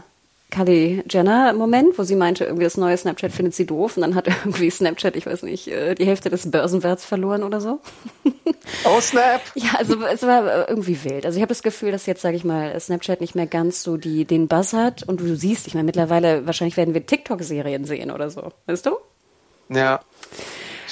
Kylie 0.50 1.04
Jenner 1.08 1.52
Moment, 1.52 1.98
wo 1.98 2.04
sie 2.04 2.16
meinte, 2.16 2.44
irgendwie 2.44 2.64
das 2.64 2.76
neue 2.76 2.96
Snapchat 2.96 3.32
findet 3.32 3.54
sie 3.54 3.66
doof 3.66 3.96
und 3.96 4.02
dann 4.02 4.14
hat 4.14 4.28
irgendwie 4.44 4.70
Snapchat, 4.70 5.16
ich 5.16 5.26
weiß 5.26 5.42
nicht, 5.42 5.68
äh, 5.68 5.94
die 5.94 6.06
Hälfte 6.06 6.30
des 6.30 6.50
Börsenwerts 6.50 7.04
verloren 7.04 7.42
oder 7.42 7.60
so. 7.60 7.80
Oh 8.84 9.00
Snap! 9.00 9.40
ja, 9.54 9.70
also 9.78 10.02
es 10.04 10.22
war 10.22 10.68
irgendwie 10.68 11.02
wild. 11.04 11.24
Also 11.24 11.36
ich 11.36 11.42
habe 11.42 11.48
das 11.48 11.62
Gefühl, 11.62 11.90
dass 11.90 12.06
jetzt, 12.06 12.20
sage 12.20 12.36
ich 12.36 12.44
mal, 12.44 12.78
Snapchat 12.78 13.20
nicht 13.20 13.34
mehr 13.34 13.46
ganz 13.46 13.82
so 13.82 13.96
die 13.96 14.24
den 14.24 14.46
Buzz 14.46 14.72
hat 14.72 15.02
und 15.02 15.20
du 15.20 15.36
siehst, 15.36 15.66
ich 15.66 15.74
meine, 15.74 15.84
mittlerweile 15.84 16.46
wahrscheinlich 16.46 16.76
werden 16.76 16.92
wir 16.92 17.04
TikTok-Serien 17.04 17.84
sehen 17.84 18.10
oder 18.10 18.30
so, 18.30 18.52
weißt 18.66 18.86
du? 18.86 18.96
Ja. 19.70 20.00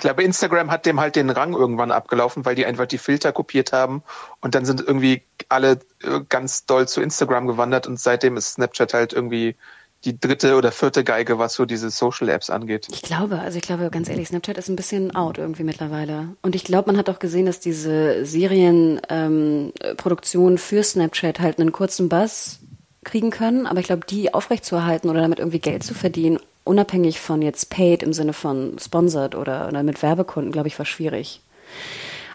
Ich 0.07 0.09
glaube, 0.09 0.22
Instagram 0.22 0.70
hat 0.70 0.86
dem 0.86 1.00
halt 1.00 1.16
den 1.16 1.30
Rang 1.30 1.52
irgendwann 1.52 1.90
abgelaufen, 1.90 2.44
weil 2.44 2.54
die 2.54 2.64
einfach 2.64 2.86
die 2.86 2.96
Filter 2.96 3.32
kopiert 3.32 3.72
haben 3.72 4.04
und 4.40 4.54
dann 4.54 4.64
sind 4.64 4.80
irgendwie 4.80 5.22
alle 5.48 5.80
äh, 6.00 6.20
ganz 6.28 6.64
doll 6.64 6.86
zu 6.86 7.00
Instagram 7.00 7.48
gewandert 7.48 7.88
und 7.88 7.98
seitdem 7.98 8.36
ist 8.36 8.52
Snapchat 8.52 8.94
halt 8.94 9.12
irgendwie 9.12 9.57
die 10.04 10.20
dritte 10.20 10.54
oder 10.54 10.70
vierte 10.70 11.02
Geige, 11.02 11.40
was 11.40 11.54
so 11.54 11.64
diese 11.64 11.90
Social 11.90 12.28
Apps 12.28 12.50
angeht. 12.50 12.86
Ich 12.92 13.02
glaube, 13.02 13.40
also 13.40 13.59
ich 13.59 13.64
glaube 13.64 13.90
ganz 13.90 14.09
ehrlich, 14.09 14.28
Snapchat 14.28 14.59
ist 14.59 14.68
ein 14.68 14.76
bisschen 14.76 15.16
out 15.16 15.38
irgendwie 15.38 15.64
mittlerweile. 15.64 16.36
Und 16.40 16.54
ich 16.54 16.62
glaube, 16.62 16.92
man 16.92 16.98
hat 16.98 17.11
auch 17.11 17.18
gesehen, 17.18 17.46
dass 17.46 17.59
diese 17.59 18.24
Serienproduktionen 18.24 20.52
ähm, 20.52 20.59
für 20.59 20.84
Snapchat 20.84 21.40
halt 21.40 21.59
einen 21.59 21.72
kurzen 21.72 22.09
Buzz 22.09 22.61
kriegen 23.02 23.32
können, 23.32 23.66
aber 23.66 23.80
ich 23.80 23.86
glaube, 23.86 24.07
die 24.07 24.32
aufrechtzuerhalten 24.32 25.11
oder 25.11 25.20
damit 25.20 25.40
irgendwie 25.40 25.59
Geld 25.59 25.82
zu 25.82 25.94
verdienen, 25.94 26.38
unabhängig 26.67 27.21
von 27.21 27.43
jetzt 27.43 27.71
paid 27.71 28.03
im 28.03 28.12
Sinne 28.12 28.33
von 28.33 28.77
sponsored 28.79 29.35
oder, 29.35 29.69
oder 29.69 29.83
mit 29.83 30.03
Werbekunden, 30.03 30.53
glaube 30.53 30.69
ich, 30.69 30.79
war 30.79 30.87
schwierig. 30.87 31.41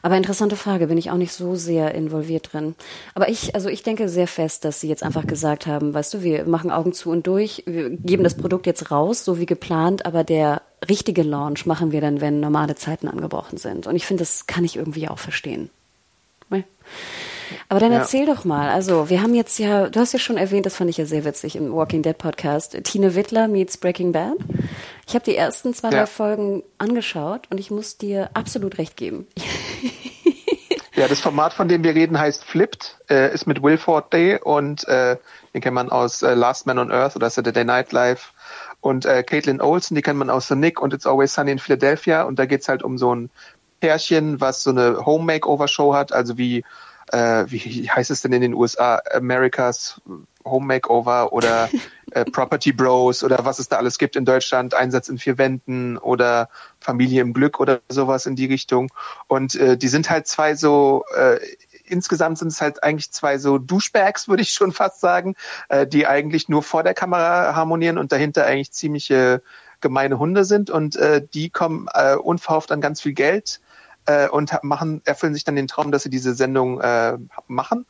Aber 0.03 0.17
interessante 0.17 0.55
Frage, 0.55 0.87
bin 0.87 0.97
ich 0.97 1.11
auch 1.11 1.17
nicht 1.17 1.31
so 1.31 1.55
sehr 1.55 1.93
involviert 1.93 2.51
drin. 2.51 2.75
Aber 3.13 3.29
ich, 3.29 3.53
also 3.53 3.69
ich 3.69 3.83
denke 3.83 4.09
sehr 4.09 4.27
fest, 4.27 4.65
dass 4.65 4.79
sie 4.79 4.87
jetzt 4.87 5.03
einfach 5.03 5.27
gesagt 5.27 5.67
haben, 5.67 5.93
weißt 5.93 6.15
du, 6.15 6.23
wir 6.23 6.45
machen 6.45 6.71
Augen 6.71 6.93
zu 6.93 7.11
und 7.11 7.27
durch, 7.27 7.63
wir 7.67 7.91
geben 7.91 8.23
das 8.23 8.35
Produkt 8.35 8.65
jetzt 8.65 8.89
raus, 8.89 9.23
so 9.23 9.39
wie 9.39 9.45
geplant, 9.45 10.05
aber 10.07 10.23
der 10.23 10.63
richtige 10.89 11.21
Launch 11.21 11.67
machen 11.67 11.91
wir 11.91 12.01
dann, 12.01 12.19
wenn 12.19 12.39
normale 12.39 12.75
Zeiten 12.75 13.07
angebrochen 13.07 13.57
sind. 13.57 13.85
Und 13.85 13.95
ich 13.95 14.07
finde, 14.07 14.21
das 14.21 14.47
kann 14.47 14.65
ich 14.65 14.75
irgendwie 14.75 15.07
auch 15.07 15.19
verstehen. 15.19 15.69
Aber 17.69 17.79
dann 17.79 17.91
ja. 17.91 17.99
erzähl 17.99 18.25
doch 18.25 18.45
mal. 18.45 18.69
Also, 18.69 19.09
wir 19.09 19.21
haben 19.21 19.33
jetzt 19.33 19.59
ja, 19.59 19.89
du 19.89 19.99
hast 19.99 20.13
ja 20.13 20.19
schon 20.19 20.37
erwähnt, 20.37 20.65
das 20.65 20.75
fand 20.75 20.89
ich 20.89 20.97
ja 20.97 21.05
sehr 21.05 21.25
witzig 21.25 21.55
im 21.55 21.73
Walking 21.73 22.01
Dead 22.01 22.17
Podcast, 22.17 22.77
Tine 22.83 23.15
Wittler 23.15 23.47
meets 23.47 23.77
Breaking 23.77 24.11
Bad. 24.11 24.37
Ich 25.07 25.15
habe 25.15 25.25
die 25.25 25.35
ersten 25.35 25.73
zwei, 25.73 25.89
ja. 25.89 25.99
drei 25.99 26.05
Folgen 26.05 26.63
angeschaut 26.77 27.47
und 27.49 27.59
ich 27.59 27.71
muss 27.71 27.97
dir 27.97 28.29
absolut 28.33 28.77
recht 28.77 28.97
geben. 28.97 29.27
Ja, 30.93 31.07
das 31.07 31.21
Format, 31.21 31.53
von 31.53 31.67
dem 31.67 31.83
wir 31.83 31.95
reden, 31.95 32.19
heißt 32.19 32.43
Flipped, 32.43 32.97
äh, 33.09 33.33
ist 33.33 33.47
mit 33.47 33.63
Will 33.63 33.79
Day 34.11 34.39
und 34.39 34.87
äh, 34.87 35.17
den 35.53 35.61
kennt 35.61 35.73
man 35.73 35.89
aus 35.89 36.21
äh, 36.21 36.35
Last 36.35 36.67
Man 36.67 36.77
on 36.77 36.91
Earth 36.91 37.15
oder 37.15 37.29
Saturday 37.29 37.63
Night 37.63 37.91
Live 37.91 38.33
und 38.81 39.05
äh, 39.05 39.23
Caitlin 39.23 39.61
Olsen, 39.61 39.95
die 39.95 40.01
kennt 40.01 40.19
man 40.19 40.29
aus 40.29 40.49
The 40.49 40.55
Nick 40.55 40.81
und 40.81 40.93
It's 40.93 41.07
Always 41.07 41.33
Sunny 41.33 41.53
in 41.53 41.59
Philadelphia 41.59 42.23
und 42.23 42.37
da 42.37 42.45
geht's 42.45 42.67
halt 42.67 42.83
um 42.83 42.97
so 42.97 43.15
ein 43.15 43.29
Pärchen, 43.79 44.41
was 44.41 44.63
so 44.63 44.69
eine 44.69 45.05
Home 45.05 45.23
Makeover 45.23 45.67
Show 45.67 45.93
hat, 45.93 46.11
also 46.11 46.37
wie 46.37 46.63
äh, 47.11 47.45
wie 47.47 47.89
heißt 47.89 48.11
es 48.11 48.21
denn 48.21 48.33
in 48.33 48.41
den 48.41 48.53
USA, 48.53 49.01
America's 49.13 50.01
Home 50.43 50.65
Makeover 50.65 51.33
oder 51.33 51.69
äh, 52.11 52.25
Property 52.25 52.71
Bros 52.71 53.23
oder 53.23 53.45
was 53.45 53.59
es 53.59 53.67
da 53.67 53.77
alles 53.77 53.97
gibt 53.97 54.15
in 54.15 54.25
Deutschland, 54.25 54.73
Einsatz 54.73 55.09
in 55.09 55.17
vier 55.17 55.37
Wänden 55.37 55.97
oder 55.97 56.49
Familie 56.79 57.21
im 57.21 57.33
Glück 57.33 57.59
oder 57.59 57.81
sowas 57.89 58.25
in 58.25 58.35
die 58.35 58.45
Richtung. 58.45 58.91
Und 59.27 59.55
äh, 59.55 59.77
die 59.77 59.87
sind 59.87 60.09
halt 60.09 60.27
zwei 60.27 60.55
so, 60.55 61.03
äh, 61.15 61.39
insgesamt 61.85 62.37
sind 62.37 62.49
es 62.49 62.61
halt 62.61 62.83
eigentlich 62.83 63.11
zwei 63.11 63.37
so 63.37 63.57
Duschbags, 63.57 64.27
würde 64.27 64.43
ich 64.43 64.51
schon 64.51 64.71
fast 64.71 64.99
sagen, 64.99 65.35
äh, 65.69 65.85
die 65.85 66.07
eigentlich 66.07 66.49
nur 66.49 66.63
vor 66.63 66.83
der 66.83 66.93
Kamera 66.93 67.55
harmonieren 67.55 67.97
und 67.97 68.11
dahinter 68.11 68.45
eigentlich 68.45 68.71
ziemliche 68.71 69.41
gemeine 69.81 70.19
Hunde 70.19 70.45
sind 70.45 70.69
und 70.69 70.95
äh, 70.95 71.25
die 71.33 71.49
kommen 71.49 71.87
äh, 71.93 72.15
unverhofft 72.15 72.71
an 72.71 72.81
ganz 72.81 73.01
viel 73.01 73.13
Geld 73.13 73.59
äh, 74.11 74.27
und 74.29 74.51
machen, 74.63 75.01
erfüllen 75.05 75.33
sich 75.33 75.43
dann 75.43 75.55
den 75.55 75.67
Traum, 75.67 75.91
dass 75.91 76.03
sie 76.03 76.09
diese 76.09 76.33
Sendung 76.33 76.81
äh, 76.81 77.17
machen. 77.47 77.85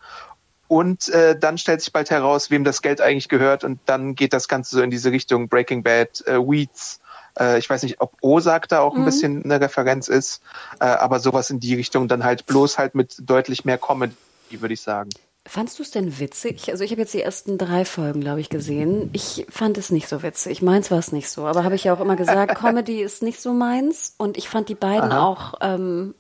Und 0.68 1.10
äh, 1.10 1.38
dann 1.38 1.58
stellt 1.58 1.82
sich 1.82 1.92
bald 1.92 2.10
heraus, 2.10 2.50
wem 2.50 2.64
das 2.64 2.82
Geld 2.82 3.02
eigentlich 3.02 3.28
gehört. 3.28 3.64
Und 3.64 3.80
dann 3.88 4.16
geht 4.16 4.32
das 4.32 4.48
Ganze 4.48 4.78
so 4.78 4.82
in 4.82 4.90
diese 4.90 5.12
Richtung 5.12 5.50
Breaking 5.50 5.84
Bad, 5.84 6.26
äh, 6.28 6.38
Weeds. 6.38 7.02
Äh, 7.38 7.60
ich 7.60 7.70
weiß 7.70 7.84
nicht, 7.84 8.00
ob 8.00 8.14
Ozark 8.22 8.70
da 8.70 8.80
auch 8.80 8.96
ein 8.96 9.02
mhm. 9.02 9.06
bisschen 9.06 9.44
eine 9.44 9.60
Referenz 9.60 10.08
ist, 10.08 10.42
äh, 10.80 10.86
aber 10.86 11.20
sowas 11.20 11.50
in 11.50 11.60
die 11.60 11.76
Richtung 11.76 12.08
dann 12.08 12.24
halt 12.24 12.46
bloß 12.46 12.78
halt 12.78 12.96
mit 12.96 13.18
deutlich 13.20 13.66
mehr 13.66 13.78
Comedy, 13.78 14.16
würde 14.50 14.74
ich 14.74 14.82
sagen. 14.82 15.10
Fandst 15.48 15.80
du 15.80 15.84
es 15.84 15.90
denn 15.90 16.20
witzig? 16.20 16.70
Also 16.70 16.84
ich 16.84 16.92
habe 16.92 17.02
jetzt 17.02 17.14
die 17.14 17.22
ersten 17.22 17.58
drei 17.58 17.84
Folgen, 17.84 18.22
glaube 18.22 18.42
ich, 18.42 18.50
gesehen. 18.50 19.10
Ich 19.12 19.48
fand 19.50 19.78
es 19.78 19.90
nicht 19.90 20.08
so 20.08 20.22
witzig. 20.22 20.62
Meins 20.62 20.92
war 20.92 21.00
es 21.00 21.12
nicht 21.12 21.30
so. 21.30 21.48
Aber 21.48 21.64
habe 21.64 21.74
ich 21.74 21.84
ja 21.84 21.94
auch 21.94 22.00
immer 22.00 22.16
gesagt, 22.16 22.56
Comedy 22.60 23.02
ist 23.02 23.24
nicht 23.24 23.42
so 23.42 23.52
meins. 23.52 24.14
Und 24.18 24.38
ich 24.38 24.50
fand 24.50 24.70
die 24.70 24.76
beiden 24.76 25.12
Aha. 25.12 25.24
auch. 25.24 25.54
Ähm, 25.62 26.14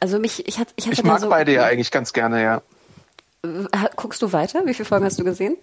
also 0.00 0.18
mich, 0.18 0.46
ich 0.46 0.58
hatte, 0.58 0.72
ich 0.76 0.86
hatte 0.86 0.94
ich 0.94 1.04
mag 1.04 1.20
so, 1.20 1.30
beide 1.30 1.52
ja 1.52 1.64
eigentlich 1.64 1.90
ganz 1.90 2.12
gerne, 2.12 2.42
ja. 2.42 2.62
Guckst 3.96 4.20
du 4.20 4.32
weiter? 4.32 4.66
Wie 4.66 4.74
viele 4.74 4.86
Folgen 4.86 5.06
hast 5.06 5.18
du 5.18 5.24
gesehen? 5.24 5.56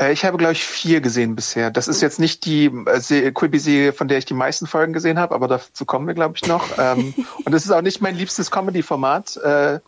Äh, 0.00 0.12
ich 0.12 0.24
habe, 0.24 0.36
glaube 0.36 0.54
ich, 0.54 0.64
vier 0.64 1.00
gesehen 1.00 1.36
bisher. 1.36 1.70
Das 1.70 1.86
ist 1.86 2.00
jetzt 2.00 2.18
nicht 2.18 2.44
die 2.44 2.66
äh, 2.66 3.30
Quibi-Serie, 3.30 3.92
von 3.92 4.08
der 4.08 4.18
ich 4.18 4.24
die 4.24 4.34
meisten 4.34 4.66
Folgen 4.66 4.92
gesehen 4.92 5.18
habe, 5.18 5.34
aber 5.34 5.46
dazu 5.46 5.84
kommen 5.84 6.06
wir, 6.06 6.14
glaube 6.14 6.34
ich, 6.36 6.48
noch. 6.48 6.64
ähm, 6.78 7.14
und 7.44 7.54
es 7.54 7.64
ist 7.64 7.70
auch 7.70 7.82
nicht 7.82 8.00
mein 8.00 8.16
liebstes 8.16 8.50
Comedy-Format. 8.50 9.36
Äh, 9.36 9.80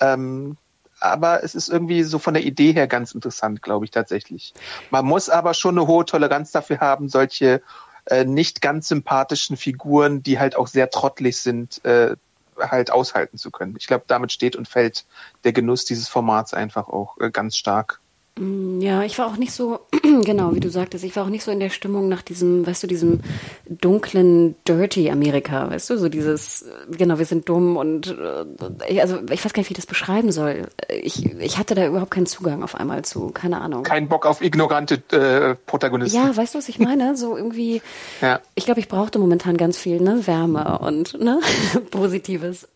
ähm, 0.00 0.56
aber 1.04 1.44
es 1.44 1.54
ist 1.54 1.68
irgendwie 1.68 2.02
so 2.02 2.18
von 2.18 2.34
der 2.34 2.44
Idee 2.44 2.72
her 2.72 2.86
ganz 2.86 3.12
interessant, 3.12 3.62
glaube 3.62 3.84
ich 3.84 3.90
tatsächlich. 3.90 4.54
Man 4.90 5.04
muss 5.04 5.28
aber 5.28 5.54
schon 5.54 5.78
eine 5.78 5.86
hohe 5.86 6.04
Toleranz 6.04 6.50
dafür 6.50 6.80
haben, 6.80 7.08
solche 7.08 7.62
äh, 8.06 8.24
nicht 8.24 8.60
ganz 8.60 8.88
sympathischen 8.88 9.56
Figuren, 9.56 10.22
die 10.22 10.38
halt 10.38 10.56
auch 10.56 10.66
sehr 10.66 10.90
trottelig 10.90 11.36
sind, 11.38 11.84
äh, 11.84 12.16
halt 12.58 12.90
aushalten 12.90 13.38
zu 13.38 13.50
können. 13.50 13.74
Ich 13.78 13.86
glaube, 13.86 14.04
damit 14.06 14.32
steht 14.32 14.56
und 14.56 14.68
fällt 14.68 15.04
der 15.44 15.52
Genuss 15.52 15.84
dieses 15.84 16.08
Formats 16.08 16.54
einfach 16.54 16.88
auch 16.88 17.18
äh, 17.18 17.30
ganz 17.30 17.56
stark. 17.56 18.00
Mm, 18.36 18.80
ja, 18.80 19.04
ich 19.04 19.16
war 19.18 19.28
auch 19.28 19.36
nicht 19.36 19.52
so, 19.52 19.80
genau, 20.24 20.54
wie 20.54 20.60
du 20.60 20.68
sagtest, 20.68 21.04
ich 21.04 21.14
war 21.14 21.24
auch 21.24 21.28
nicht 21.28 21.44
so 21.44 21.52
in 21.52 21.60
der 21.60 21.70
Stimmung 21.70 22.08
nach 22.08 22.22
diesem, 22.22 22.66
weißt 22.66 22.82
du, 22.82 22.86
diesem 22.88 23.20
dunklen, 23.68 24.56
dirty 24.66 25.08
Amerika, 25.08 25.70
weißt 25.70 25.90
du, 25.90 25.98
so 25.98 26.08
dieses, 26.08 26.64
genau, 26.90 27.18
wir 27.18 27.26
sind 27.26 27.48
dumm 27.48 27.76
und, 27.76 28.16
äh, 28.18 29.00
also 29.00 29.20
ich 29.30 29.44
weiß 29.44 29.52
gar 29.52 29.60
nicht, 29.60 29.70
wie 29.70 29.74
ich 29.74 29.78
das 29.78 29.86
beschreiben 29.86 30.32
soll. 30.32 30.66
Ich, 30.88 31.24
ich 31.38 31.58
hatte 31.58 31.76
da 31.76 31.86
überhaupt 31.86 32.10
keinen 32.10 32.26
Zugang 32.26 32.64
auf 32.64 32.74
einmal 32.74 33.04
zu, 33.04 33.28
keine 33.28 33.60
Ahnung. 33.60 33.84
Kein 33.84 34.08
Bock 34.08 34.26
auf 34.26 34.42
ignorante 34.42 34.96
äh, 35.12 35.54
Protagonisten. 35.66 36.18
Ja, 36.18 36.36
weißt 36.36 36.54
du, 36.54 36.58
was 36.58 36.68
ich 36.68 36.80
meine? 36.80 37.16
So 37.16 37.36
irgendwie, 37.36 37.82
ja. 38.20 38.40
ich 38.56 38.64
glaube, 38.64 38.80
ich 38.80 38.88
brauchte 38.88 39.20
momentan 39.20 39.56
ganz 39.56 39.78
viel, 39.78 40.00
ne, 40.00 40.26
Wärme 40.26 40.80
und, 40.80 41.20
ne, 41.20 41.38
Positives. 41.92 42.66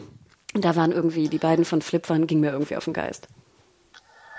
da 0.54 0.74
waren 0.74 0.90
irgendwie, 0.90 1.28
die 1.28 1.38
beiden 1.38 1.64
von 1.64 1.80
Flip 1.80 2.08
waren, 2.10 2.26
ging 2.26 2.40
mir 2.40 2.50
irgendwie 2.50 2.74
auf 2.74 2.86
den 2.86 2.92
Geist. 2.92 3.28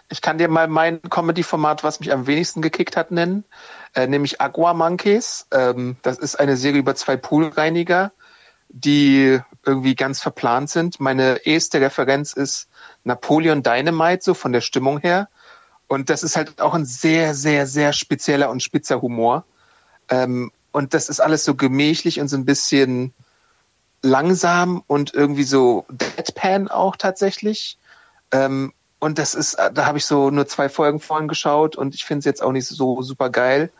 Ich 0.10 0.22
kann 0.22 0.38
dir 0.38 0.47
mal 0.47 0.68
mein 0.68 1.01
Comedy-Format, 1.01 1.84
was 1.84 1.99
mich 1.99 2.14
am 2.14 2.28
wenigsten 2.28 2.62
gekickt 2.62 2.95
hat, 2.95 3.12
nennen, 3.12 3.43
äh, 3.93 4.08
nämlich 4.08 4.39
Aqua 4.39 4.74
Monkeys. 4.74 5.47
Ähm, 5.51 5.97
das 6.01 6.18
ist 6.18 6.39
eine 6.39 6.55
Serie 6.55 6.80
über 6.80 6.95
zwei 6.95 7.18
Poolreiniger, 7.18 8.14
die 8.70 9.39
irgendwie 9.66 9.95
ganz 9.95 10.22
verplant 10.22 10.70
sind. 10.70 10.99
Meine 10.99 11.45
erste 11.45 11.82
Referenz 11.82 12.34
ist 12.34 12.70
Napoleon 13.03 13.64
Dynamite, 13.64 14.24
so 14.24 14.34
von 14.34 14.53
der 14.53 14.62
Stimmung 14.62 14.99
her. 14.99 15.28
Und 15.88 16.10
das 16.10 16.24
ist 16.24 16.36
halt 16.36 16.62
auch 16.62 16.74
ein 16.74 16.86
sehr, 16.86 17.34
sehr, 17.34 17.68
sehr 17.68 17.93
spezieller 17.93 18.49
und 18.49 18.64
spitzer 18.64 19.01
Humor. 19.01 19.45
Ähm, 20.10 20.51
und 20.72 20.93
das 20.93 21.10
ist 21.10 21.20
alles 21.20 21.43
so 21.43 21.55
gemächlich 21.55 22.20
und 22.20 22.28
so 22.28 22.38
ein 22.38 22.45
bisschen 22.45 23.14
langsam 24.01 24.84
und 24.88 25.14
irgendwie 25.14 25.43
so 25.43 25.86
Deadpan 25.89 26.68
auch 26.68 26.95
tatsächlich. 26.95 27.78
Ähm, 28.32 28.74
und 29.00 29.20
das 29.20 29.36
ist, 29.36 29.58
da 29.74 29.86
habe 29.86 29.98
ich 29.98 30.06
so 30.06 30.30
nur 30.30 30.48
zwei 30.48 30.70
Folgen 30.70 31.00
vorhin 31.00 31.28
geschaut 31.28 31.76
und 31.76 31.93
ich 31.93 32.06
finde 32.06 32.20
es 32.20 32.26
jetzt 32.26 32.41
auch 32.41 32.52
nicht 32.52 32.68
so 32.68 33.02
super 33.02 33.30
geil. 33.30 33.72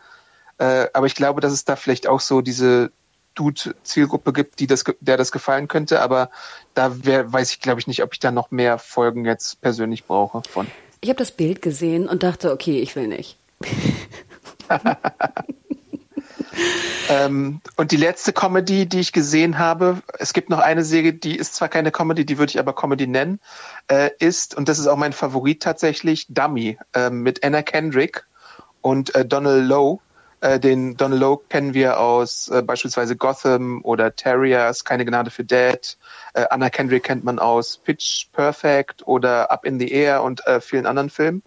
Äh, 0.58 0.86
aber 0.92 1.06
ich 1.06 1.14
glaube, 1.14 1.40
dass 1.40 1.52
es 1.52 1.64
da 1.64 1.76
vielleicht 1.76 2.06
auch 2.06 2.20
so 2.20 2.40
diese 2.40 2.90
Dude-Zielgruppe 3.34 4.32
gibt, 4.32 4.58
die 4.58 4.66
das, 4.66 4.84
der 5.00 5.16
das 5.16 5.30
gefallen 5.32 5.68
könnte. 5.68 6.00
Aber 6.00 6.30
da 6.74 7.04
wär, 7.04 7.32
weiß 7.32 7.52
ich, 7.52 7.60
glaube 7.60 7.80
ich, 7.80 7.86
nicht, 7.86 8.02
ob 8.02 8.12
ich 8.12 8.18
da 8.18 8.32
noch 8.32 8.50
mehr 8.50 8.78
Folgen 8.78 9.24
jetzt 9.24 9.60
persönlich 9.60 10.04
brauche 10.04 10.42
von. 10.48 10.66
Ich 11.00 11.08
habe 11.08 11.18
das 11.18 11.30
Bild 11.30 11.62
gesehen 11.62 12.08
und 12.08 12.24
dachte, 12.24 12.52
okay, 12.52 12.80
ich 12.80 12.96
will 12.96 13.06
nicht. 13.06 13.38
ähm, 17.08 17.60
und 17.76 17.92
die 17.92 17.96
letzte 17.96 18.32
Comedy, 18.32 18.86
die 18.86 18.98
ich 18.98 19.12
gesehen 19.12 19.58
habe, 19.58 20.02
es 20.18 20.32
gibt 20.32 20.50
noch 20.50 20.58
eine 20.58 20.82
Serie, 20.84 21.12
die 21.12 21.36
ist 21.36 21.54
zwar 21.54 21.68
keine 21.68 21.92
Comedy, 21.92 22.26
die 22.26 22.38
würde 22.38 22.50
ich 22.50 22.58
aber 22.58 22.74
Comedy 22.74 23.06
nennen, 23.06 23.38
äh, 23.88 24.10
ist, 24.18 24.56
und 24.56 24.68
das 24.68 24.78
ist 24.78 24.86
auch 24.86 24.96
mein 24.96 25.12
Favorit 25.12 25.62
tatsächlich, 25.62 26.26
Dummy 26.28 26.78
äh, 26.94 27.10
mit 27.10 27.44
Anna 27.44 27.62
Kendrick 27.62 28.26
und 28.80 29.14
äh, 29.14 29.24
Donald 29.24 29.66
Lowe. 29.66 30.00
Äh, 30.40 30.60
den 30.60 30.96
Donald 30.96 31.20
Lowe 31.20 31.42
kennen 31.48 31.74
wir 31.74 31.98
aus 31.98 32.48
äh, 32.48 32.62
beispielsweise 32.62 33.16
Gotham 33.16 33.80
oder 33.82 34.14
Terriers, 34.14 34.84
Keine 34.84 35.04
Gnade 35.04 35.30
für 35.30 35.44
Dead. 35.44 35.98
Äh, 36.34 36.44
Anna 36.50 36.70
Kendrick 36.70 37.02
kennt 37.02 37.24
man 37.24 37.38
aus 37.38 37.78
Pitch 37.78 38.26
Perfect 38.32 39.06
oder 39.06 39.50
Up 39.50 39.64
in 39.64 39.80
the 39.80 39.90
Air 39.90 40.22
und 40.22 40.46
äh, 40.46 40.60
vielen 40.60 40.86
anderen 40.86 41.10
Filmen. 41.10 41.42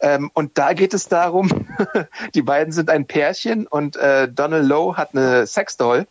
Ähm, 0.00 0.30
und 0.34 0.58
da 0.58 0.74
geht 0.74 0.94
es 0.94 1.08
darum, 1.08 1.66
die 2.34 2.42
beiden 2.42 2.72
sind 2.72 2.90
ein 2.90 3.06
Pärchen 3.06 3.66
und 3.66 3.96
äh, 3.96 4.28
Donald 4.28 4.66
Lowe 4.66 4.96
hat 4.96 5.14
eine 5.14 5.46
Sexdoll 5.46 6.06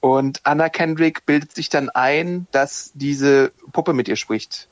und 0.00 0.40
Anna 0.44 0.68
Kendrick 0.68 1.26
bildet 1.26 1.54
sich 1.54 1.68
dann 1.68 1.90
ein, 1.90 2.46
dass 2.50 2.92
diese 2.94 3.52
Puppe 3.72 3.92
mit 3.92 4.08
ihr 4.08 4.16
spricht. 4.16 4.68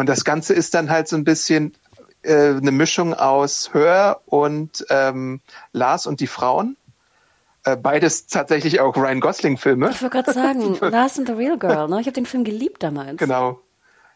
Und 0.00 0.08
das 0.08 0.24
Ganze 0.24 0.54
ist 0.54 0.72
dann 0.72 0.88
halt 0.88 1.08
so 1.08 1.16
ein 1.16 1.24
bisschen 1.24 1.74
äh, 2.22 2.54
eine 2.56 2.72
Mischung 2.72 3.12
aus 3.12 3.74
Hör 3.74 4.22
und 4.24 4.86
ähm, 4.88 5.42
Lars 5.72 6.06
und 6.06 6.20
die 6.20 6.26
Frauen. 6.26 6.78
Äh, 7.64 7.76
beides 7.76 8.26
tatsächlich 8.26 8.80
auch 8.80 8.96
Ryan 8.96 9.20
Gosling-Filme. 9.20 9.90
Ich 9.90 10.00
wollte 10.00 10.16
gerade 10.16 10.32
sagen, 10.32 10.78
Lars 10.80 11.18
and 11.18 11.28
the 11.28 11.34
Real 11.34 11.58
Girl, 11.58 11.86
ne? 11.86 12.00
Ich 12.00 12.06
habe 12.06 12.14
den 12.14 12.24
Film 12.24 12.44
geliebt 12.44 12.82
damals. 12.82 13.18
Genau. 13.18 13.60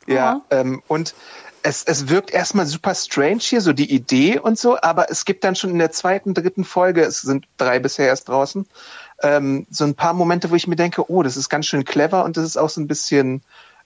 Ja, 0.06 0.40
oh. 0.40 0.54
ähm, 0.54 0.82
und 0.88 1.14
es, 1.62 1.84
es 1.84 2.08
wirkt 2.08 2.30
erstmal 2.30 2.64
super 2.64 2.94
strange 2.94 3.40
hier, 3.40 3.60
so 3.60 3.74
die 3.74 3.94
Idee 3.94 4.38
und 4.38 4.58
so, 4.58 4.78
aber 4.80 5.10
es 5.10 5.26
gibt 5.26 5.44
dann 5.44 5.54
schon 5.54 5.68
in 5.68 5.78
der 5.78 5.92
zweiten, 5.92 6.32
dritten 6.32 6.64
Folge, 6.64 7.02
es 7.02 7.20
sind 7.20 7.46
drei 7.58 7.78
bisher 7.78 8.06
erst 8.06 8.30
draußen, 8.30 8.66
ähm, 9.22 9.66
so 9.70 9.84
ein 9.84 9.94
paar 9.94 10.14
Momente, 10.14 10.50
wo 10.50 10.54
ich 10.54 10.66
mir 10.66 10.76
denke, 10.76 11.10
oh, 11.10 11.22
das 11.22 11.36
ist 11.36 11.50
ganz 11.50 11.66
schön 11.66 11.84
clever 11.84 12.24
und 12.24 12.38
das 12.38 12.44
ist 12.44 12.56
auch 12.56 12.70
so 12.70 12.80
ein 12.80 12.88
bisschen 12.88 13.42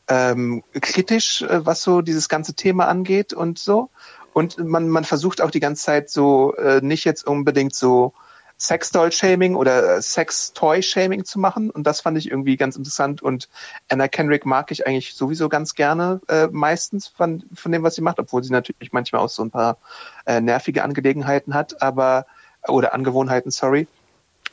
ähm, 0.09 0.62
kritisch, 0.72 1.42
äh, 1.42 1.64
was 1.64 1.82
so 1.82 2.00
dieses 2.00 2.28
ganze 2.28 2.54
Thema 2.54 2.88
angeht 2.88 3.32
und 3.32 3.59
so. 3.59 3.90
Und 4.32 4.59
man, 4.59 4.88
man 4.88 5.04
versucht 5.04 5.40
auch 5.40 5.50
die 5.50 5.61
ganze 5.61 5.84
Zeit 5.84 6.11
so 6.11 6.54
äh, 6.54 6.80
nicht 6.80 7.04
jetzt 7.04 7.26
unbedingt 7.26 7.74
so 7.74 8.12
Sexdoll-Shaming 8.59 9.54
oder 9.54 9.96
äh, 9.96 10.02
Sex-Toy-Shaming 10.02 11.24
zu 11.24 11.38
machen. 11.38 11.70
Und 11.70 11.86
das 11.86 12.00
fand 12.00 12.18
ich 12.18 12.30
irgendwie 12.30 12.56
ganz 12.56 12.76
interessant. 12.76 13.22
Und 13.22 13.48
Anna 13.88 14.09
Kendrick 14.09 14.44
mag 14.44 14.70
ich 14.70 14.86
eigentlich 14.86 15.14
sowieso 15.14 15.48
ganz 15.48 15.74
gerne 15.74 16.20
äh, 16.28 16.48
meistens 16.50 17.06
von, 17.06 17.44
von 17.54 17.72
dem, 17.72 17.82
was 17.82 17.94
sie 17.94 18.02
macht, 18.02 18.18
obwohl 18.18 18.42
sie 18.42 18.52
natürlich 18.52 18.92
manchmal 18.92 19.22
auch 19.22 19.28
so 19.28 19.42
ein 19.42 19.50
paar 19.50 19.78
äh, 20.26 20.40
nervige 20.40 20.82
Angelegenheiten 20.82 21.54
hat, 21.54 21.80
aber 21.82 22.26
oder 22.66 22.92
Angewohnheiten, 22.92 23.50
sorry. 23.50 23.86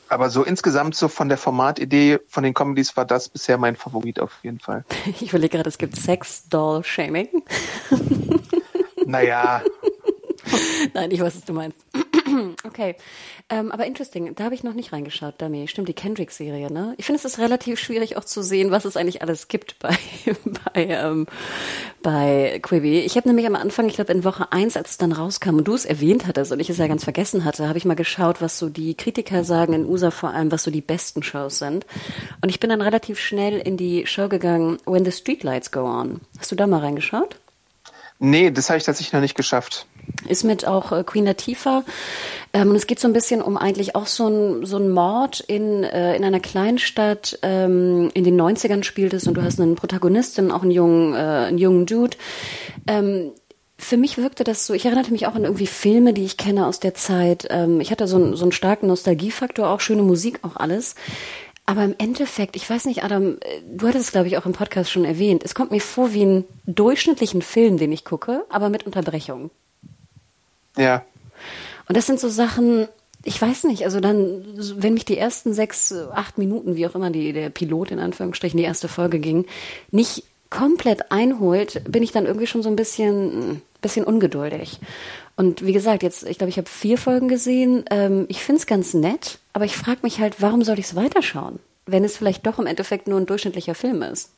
Aber 0.08 0.30
so 0.30 0.44
insgesamt 0.44 0.94
so 0.94 1.08
von 1.08 1.28
der 1.28 1.38
Formatidee 1.38 2.18
von 2.28 2.44
den 2.44 2.54
Comedies 2.54 2.96
war 2.96 3.04
das 3.04 3.28
bisher 3.28 3.58
mein 3.58 3.76
Favorit 3.76 4.20
auf 4.20 4.32
jeden 4.42 4.60
Fall. 4.60 4.84
Ich 5.06 5.30
überlege 5.30 5.56
gerade, 5.56 5.68
es 5.68 5.78
gibt 5.78 5.96
Sex-Doll-Shaming. 5.96 7.28
Naja. 9.06 9.62
Nein, 10.94 11.10
ich 11.10 11.20
weiß, 11.20 11.36
was 11.36 11.44
du 11.44 11.52
meinst. 11.52 11.85
okay. 12.64 12.96
Ähm, 13.48 13.72
aber 13.72 13.86
interesting, 13.86 14.34
da 14.34 14.44
habe 14.44 14.54
ich 14.54 14.64
noch 14.64 14.74
nicht 14.74 14.92
reingeschaut, 14.92 15.34
Dami. 15.38 15.68
Stimmt, 15.68 15.88
die 15.88 15.94
Kendrick-Serie, 15.94 16.72
ne? 16.72 16.94
Ich 16.98 17.06
finde, 17.06 17.18
es 17.18 17.24
ist 17.24 17.38
relativ 17.38 17.78
schwierig 17.78 18.16
auch 18.16 18.24
zu 18.24 18.42
sehen, 18.42 18.70
was 18.70 18.84
es 18.84 18.96
eigentlich 18.96 19.22
alles 19.22 19.48
gibt 19.48 19.78
bei, 19.80 19.96
bei, 20.74 20.86
ähm, 20.86 21.26
bei 22.02 22.58
Quibi. 22.62 23.00
Ich 23.00 23.16
habe 23.16 23.28
nämlich 23.28 23.46
am 23.46 23.56
Anfang, 23.56 23.88
ich 23.88 23.94
glaube 23.94 24.12
in 24.12 24.24
Woche 24.24 24.52
eins, 24.52 24.76
als 24.76 24.90
es 24.90 24.98
dann 24.98 25.12
rauskam 25.12 25.56
und 25.56 25.68
du 25.68 25.74
es 25.74 25.84
erwähnt 25.84 26.26
hattest 26.26 26.52
und 26.52 26.60
ich 26.60 26.70
es 26.70 26.78
ja 26.78 26.86
ganz 26.86 27.04
vergessen 27.04 27.44
hatte, 27.44 27.68
habe 27.68 27.78
ich 27.78 27.84
mal 27.84 27.94
geschaut, 27.94 28.40
was 28.40 28.58
so 28.58 28.68
die 28.68 28.94
Kritiker 28.94 29.44
sagen 29.44 29.72
in 29.72 29.86
USA 29.86 30.10
vor 30.10 30.30
allem, 30.30 30.50
was 30.52 30.62
so 30.62 30.70
die 30.70 30.80
besten 30.80 31.22
Shows 31.22 31.58
sind. 31.58 31.86
Und 32.42 32.48
ich 32.48 32.60
bin 32.60 32.70
dann 32.70 32.82
relativ 32.82 33.18
schnell 33.18 33.58
in 33.58 33.76
die 33.76 34.06
Show 34.06 34.28
gegangen, 34.28 34.78
When 34.86 35.04
the 35.04 35.12
Streetlights 35.12 35.70
Go 35.70 35.80
On. 35.80 36.20
Hast 36.38 36.50
du 36.50 36.56
da 36.56 36.66
mal 36.66 36.80
reingeschaut? 36.80 37.36
Nee, 38.18 38.50
das 38.50 38.70
habe 38.70 38.78
ich 38.78 38.84
tatsächlich 38.84 39.12
noch 39.12 39.20
nicht 39.20 39.36
geschafft. 39.36 39.86
Ist 40.28 40.44
mit 40.44 40.66
auch 40.66 40.92
äh, 40.92 41.04
Queen 41.04 41.24
Latifah. 41.24 41.84
Ähm, 42.52 42.70
und 42.70 42.76
es 42.76 42.86
geht 42.86 43.00
so 43.00 43.08
ein 43.08 43.12
bisschen 43.12 43.42
um 43.42 43.56
eigentlich 43.56 43.94
auch 43.94 44.06
so 44.06 44.28
ein, 44.28 44.66
so 44.66 44.76
ein 44.78 44.90
Mord 44.90 45.40
in, 45.40 45.84
äh, 45.84 46.16
in 46.16 46.24
einer 46.24 46.40
Kleinstadt. 46.40 47.38
Ähm, 47.42 48.10
in 48.14 48.24
den 48.24 48.40
90ern 48.40 48.82
spielt 48.82 49.14
es 49.14 49.26
und 49.26 49.34
du 49.34 49.42
hast 49.42 49.60
einen 49.60 49.76
Protagonisten, 49.76 50.50
auch 50.50 50.62
einen 50.62 50.70
jungen, 50.70 51.14
äh, 51.14 51.16
einen 51.16 51.58
jungen 51.58 51.86
Dude. 51.86 52.16
Ähm, 52.86 53.32
für 53.78 53.96
mich 53.96 54.16
wirkte 54.16 54.42
das 54.42 54.66
so, 54.66 54.74
ich 54.74 54.86
erinnerte 54.86 55.12
mich 55.12 55.26
auch 55.26 55.34
an 55.34 55.44
irgendwie 55.44 55.66
Filme, 55.66 56.14
die 56.14 56.24
ich 56.24 56.36
kenne 56.36 56.66
aus 56.66 56.80
der 56.80 56.94
Zeit. 56.94 57.46
Ähm, 57.50 57.80
ich 57.80 57.90
hatte 57.90 58.06
so, 58.06 58.16
ein, 58.16 58.34
so 58.34 58.44
einen 58.44 58.52
starken 58.52 58.86
Nostalgiefaktor, 58.86 59.68
auch 59.68 59.80
schöne 59.80 60.02
Musik, 60.02 60.40
auch 60.42 60.56
alles. 60.56 60.94
Aber 61.66 61.82
im 61.84 61.94
Endeffekt, 61.98 62.56
ich 62.56 62.68
weiß 62.68 62.86
nicht, 62.86 63.04
Adam, 63.04 63.38
äh, 63.40 63.60
du 63.70 63.86
hattest 63.88 64.06
es, 64.06 64.12
glaube 64.12 64.28
ich, 64.28 64.38
auch 64.38 64.46
im 64.46 64.52
Podcast 64.52 64.90
schon 64.90 65.04
erwähnt, 65.04 65.42
es 65.44 65.54
kommt 65.54 65.72
mir 65.72 65.80
vor 65.80 66.14
wie 66.14 66.22
einen 66.22 66.44
durchschnittlichen 66.64 67.42
Film, 67.42 67.76
den 67.76 67.92
ich 67.92 68.04
gucke, 68.04 68.44
aber 68.48 68.70
mit 68.70 68.86
Unterbrechung. 68.86 69.50
Ja. 70.76 71.04
Und 71.88 71.96
das 71.96 72.06
sind 72.06 72.20
so 72.20 72.28
Sachen, 72.28 72.88
ich 73.24 73.40
weiß 73.40 73.64
nicht, 73.64 73.84
also 73.84 74.00
dann, 74.00 74.44
wenn 74.76 74.94
mich 74.94 75.04
die 75.04 75.18
ersten 75.18 75.52
sechs, 75.52 75.92
acht 76.12 76.38
Minuten, 76.38 76.76
wie 76.76 76.86
auch 76.86 76.94
immer 76.94 77.10
die, 77.10 77.32
der 77.32 77.50
Pilot 77.50 77.90
in 77.90 77.98
Anführungsstrichen, 77.98 78.56
die 78.56 78.64
erste 78.64 78.88
Folge 78.88 79.18
ging, 79.18 79.46
nicht 79.90 80.24
komplett 80.50 81.10
einholt, 81.10 81.82
bin 81.90 82.02
ich 82.02 82.12
dann 82.12 82.26
irgendwie 82.26 82.46
schon 82.46 82.62
so 82.62 82.68
ein 82.68 82.76
bisschen, 82.76 83.62
bisschen 83.80 84.04
ungeduldig. 84.04 84.80
Und 85.36 85.64
wie 85.64 85.72
gesagt, 85.72 86.02
jetzt, 86.02 86.24
ich 86.24 86.38
glaube, 86.38 86.50
ich 86.50 86.56
habe 86.56 86.68
vier 86.68 86.98
Folgen 86.98 87.28
gesehen. 87.28 87.84
Ähm, 87.90 88.26
ich 88.28 88.42
finde 88.42 88.60
es 88.60 88.66
ganz 88.66 88.94
nett, 88.94 89.38
aber 89.52 89.64
ich 89.64 89.76
frage 89.76 90.00
mich 90.02 90.20
halt, 90.20 90.40
warum 90.40 90.62
soll 90.62 90.78
ich 90.78 90.86
es 90.86 90.96
weiterschauen, 90.96 91.58
wenn 91.84 92.04
es 92.04 92.16
vielleicht 92.16 92.46
doch 92.46 92.58
im 92.58 92.66
Endeffekt 92.66 93.06
nur 93.06 93.20
ein 93.20 93.26
durchschnittlicher 93.26 93.74
Film 93.74 94.02
ist? 94.02 94.30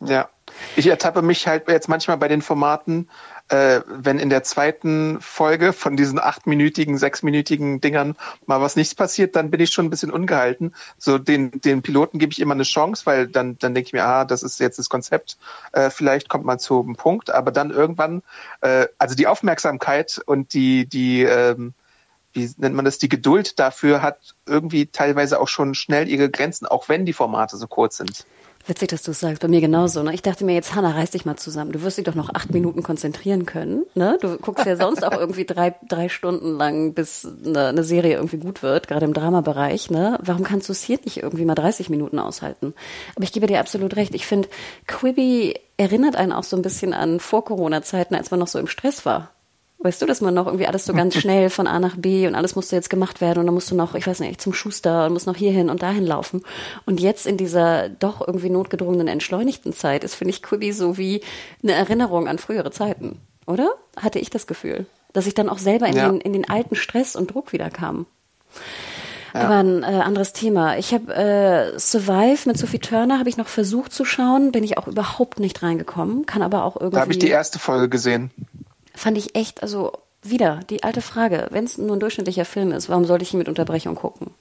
Ja, 0.00 0.28
ich 0.76 0.86
ertappe 0.86 1.22
mich 1.22 1.46
halt 1.46 1.68
jetzt 1.68 1.88
manchmal 1.88 2.18
bei 2.18 2.28
den 2.28 2.42
Formaten, 2.42 3.08
äh, 3.48 3.80
wenn 3.86 4.18
in 4.18 4.30
der 4.30 4.42
zweiten 4.42 5.20
Folge 5.20 5.72
von 5.72 5.96
diesen 5.96 6.18
achtminütigen, 6.18 6.98
sechsminütigen 6.98 7.80
Dingern 7.80 8.16
mal 8.46 8.60
was 8.60 8.76
nichts 8.76 8.94
passiert, 8.94 9.36
dann 9.36 9.50
bin 9.50 9.60
ich 9.60 9.70
schon 9.70 9.86
ein 9.86 9.90
bisschen 9.90 10.10
ungehalten. 10.10 10.74
So 10.98 11.18
den, 11.18 11.52
den 11.60 11.82
Piloten 11.82 12.18
gebe 12.18 12.32
ich 12.32 12.40
immer 12.40 12.54
eine 12.54 12.64
Chance, 12.64 13.06
weil 13.06 13.28
dann, 13.28 13.56
dann 13.58 13.74
denke 13.74 13.88
ich 13.88 13.92
mir, 13.92 14.04
ah, 14.04 14.24
das 14.24 14.42
ist 14.42 14.58
jetzt 14.58 14.78
das 14.78 14.88
Konzept, 14.88 15.38
äh, 15.72 15.90
vielleicht 15.90 16.28
kommt 16.28 16.44
man 16.44 16.58
zu 16.58 16.80
einem 16.82 16.96
Punkt, 16.96 17.30
aber 17.30 17.52
dann 17.52 17.70
irgendwann, 17.70 18.22
äh, 18.62 18.86
also 18.98 19.14
die 19.14 19.26
Aufmerksamkeit 19.26 20.20
und 20.26 20.52
die, 20.52 20.86
die, 20.86 21.22
ähm, 21.22 21.74
wie 22.32 22.50
nennt 22.58 22.74
man 22.74 22.84
das, 22.84 22.98
die 22.98 23.08
Geduld 23.08 23.58
dafür 23.58 24.02
hat 24.02 24.34
irgendwie 24.44 24.86
teilweise 24.86 25.40
auch 25.40 25.48
schon 25.48 25.74
schnell 25.74 26.08
ihre 26.08 26.30
Grenzen, 26.30 26.66
auch 26.66 26.88
wenn 26.88 27.06
die 27.06 27.12
Formate 27.12 27.56
so 27.56 27.66
kurz 27.66 27.96
sind. 27.96 28.26
Witzig, 28.66 28.88
dass 28.88 29.02
du 29.02 29.12
es 29.12 29.20
sagst. 29.20 29.42
Bei 29.42 29.48
mir 29.48 29.60
genauso. 29.60 30.02
Ne? 30.02 30.12
Ich 30.12 30.22
dachte 30.22 30.44
mir 30.44 30.54
jetzt, 30.54 30.74
Hanna, 30.74 30.90
reiß 30.90 31.12
dich 31.12 31.24
mal 31.24 31.36
zusammen. 31.36 31.70
Du 31.70 31.82
wirst 31.82 31.98
dich 31.98 32.04
doch 32.04 32.16
noch 32.16 32.34
acht 32.34 32.52
Minuten 32.52 32.82
konzentrieren 32.82 33.46
können. 33.46 33.84
Ne? 33.94 34.18
Du 34.20 34.36
guckst 34.38 34.66
ja 34.66 34.76
sonst 34.76 35.04
auch 35.04 35.16
irgendwie 35.16 35.44
drei, 35.44 35.76
drei 35.88 36.08
Stunden 36.08 36.56
lang, 36.56 36.92
bis 36.92 37.26
eine, 37.44 37.68
eine 37.68 37.84
Serie 37.84 38.16
irgendwie 38.16 38.38
gut 38.38 38.64
wird, 38.64 38.88
gerade 38.88 39.06
im 39.06 39.14
Dramabereich. 39.14 39.90
Ne? 39.90 40.18
Warum 40.20 40.42
kannst 40.42 40.68
du 40.68 40.72
es 40.72 40.82
hier 40.82 40.98
nicht 41.04 41.18
irgendwie 41.18 41.44
mal 41.44 41.54
30 41.54 41.90
Minuten 41.90 42.18
aushalten? 42.18 42.74
Aber 43.14 43.22
ich 43.22 43.32
gebe 43.32 43.46
dir 43.46 43.60
absolut 43.60 43.94
recht. 43.94 44.14
Ich 44.16 44.26
finde, 44.26 44.48
Quibi 44.88 45.54
erinnert 45.76 46.16
einen 46.16 46.32
auch 46.32 46.44
so 46.44 46.56
ein 46.56 46.62
bisschen 46.62 46.92
an 46.92 47.20
Vor-Corona-Zeiten, 47.20 48.16
als 48.16 48.32
man 48.32 48.40
noch 48.40 48.48
so 48.48 48.58
im 48.58 48.66
Stress 48.66 49.06
war. 49.06 49.30
Weißt 49.78 50.00
du, 50.00 50.06
dass 50.06 50.22
man 50.22 50.32
noch 50.32 50.46
irgendwie 50.46 50.66
alles 50.66 50.86
so 50.86 50.94
ganz 50.94 51.16
schnell 51.16 51.50
von 51.50 51.66
A 51.66 51.78
nach 51.78 51.96
B 51.96 52.26
und 52.26 52.34
alles 52.34 52.56
musste 52.56 52.74
jetzt 52.74 52.88
gemacht 52.88 53.20
werden 53.20 53.40
und 53.40 53.46
dann 53.46 53.54
musst 53.54 53.70
du 53.70 53.74
noch, 53.74 53.94
ich 53.94 54.06
weiß 54.06 54.20
nicht, 54.20 54.40
zum 54.40 54.54
Schuster 54.54 55.06
und 55.06 55.12
musst 55.12 55.26
noch 55.26 55.36
hierhin 55.36 55.68
und 55.68 55.82
dahin 55.82 56.06
laufen. 56.06 56.42
Und 56.86 56.98
jetzt 56.98 57.26
in 57.26 57.36
dieser 57.36 57.90
doch 57.90 58.26
irgendwie 58.26 58.48
notgedrungenen, 58.48 59.06
entschleunigten 59.06 59.74
Zeit 59.74 60.02
ist, 60.02 60.14
finde 60.14 60.30
ich, 60.30 60.42
Quibi 60.42 60.72
so 60.72 60.96
wie 60.96 61.20
eine 61.62 61.72
Erinnerung 61.72 62.26
an 62.26 62.38
frühere 62.38 62.70
Zeiten, 62.70 63.20
oder? 63.46 63.74
Hatte 64.00 64.18
ich 64.18 64.30
das 64.30 64.46
Gefühl, 64.46 64.86
dass 65.12 65.26
ich 65.26 65.34
dann 65.34 65.50
auch 65.50 65.58
selber 65.58 65.86
in, 65.86 65.96
ja. 65.96 66.08
den, 66.08 66.22
in 66.22 66.32
den 66.32 66.48
alten 66.48 66.74
Stress 66.74 67.14
und 67.14 67.34
Druck 67.34 67.52
wieder 67.52 67.68
kam. 67.68 68.06
Ja. 69.34 69.42
Aber 69.42 69.56
ein 69.56 69.82
äh, 69.82 69.86
anderes 69.86 70.32
Thema. 70.32 70.78
Ich 70.78 70.94
habe 70.94 71.14
äh, 71.14 71.78
Survive 71.78 72.48
mit 72.48 72.56
Sophie 72.56 72.78
Turner 72.78 73.18
habe 73.18 73.28
ich 73.28 73.36
noch 73.36 73.48
versucht 73.48 73.92
zu 73.92 74.06
schauen, 74.06 74.52
bin 74.52 74.64
ich 74.64 74.78
auch 74.78 74.86
überhaupt 74.86 75.38
nicht 75.38 75.62
reingekommen, 75.62 76.24
kann 76.24 76.40
aber 76.40 76.64
auch 76.64 76.76
irgendwie. 76.76 76.94
Da 76.94 77.02
habe 77.02 77.12
ich 77.12 77.18
die 77.18 77.28
erste 77.28 77.58
Folge 77.58 77.90
gesehen 77.90 78.30
fand 78.96 79.18
ich 79.18 79.36
echt, 79.36 79.62
also 79.62 79.92
wieder 80.22 80.60
die 80.70 80.82
alte 80.82 81.02
Frage, 81.02 81.46
wenn 81.50 81.64
es 81.64 81.78
nur 81.78 81.96
ein 81.96 82.00
durchschnittlicher 82.00 82.44
Film 82.44 82.72
ist, 82.72 82.88
warum 82.88 83.04
sollte 83.04 83.22
ich 83.22 83.32
ihn 83.32 83.38
mit 83.38 83.48
Unterbrechung 83.48 83.94
gucken? 83.94 84.34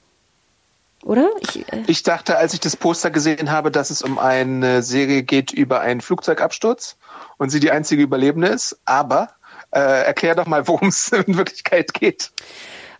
Oder? 1.04 1.30
Ich, 1.42 1.72
äh 1.72 1.84
ich, 1.86 2.02
dachte, 2.02 2.38
als 2.38 2.54
ich 2.56 2.60
das 2.60 2.76
Poster 2.76 3.12
gesehen 3.12 3.52
habe, 3.52 3.70
dass 3.70 3.92
es 3.92 4.02
um 4.02 4.18
eine 4.18 4.82
Serie 4.82 5.22
geht 5.22 5.52
über 5.52 5.82
einen 5.82 6.02
Flugzeugabsturz 6.02 6.98
und 7.38 7.52
sie 7.52 7.60
die 7.60 7.70
einzige 7.70 8.02
Überlebende 8.02 8.48
ist. 8.48 8.80
Aber 8.86 9.30
äh, 9.70 9.80
erklär 9.80 10.34
doch 10.34 10.48
mal, 10.48 10.68
worum 10.68 10.88
es 10.88 11.10
in 11.10 11.38
Wirklichkeit 11.38 11.94
geht. 11.94 12.32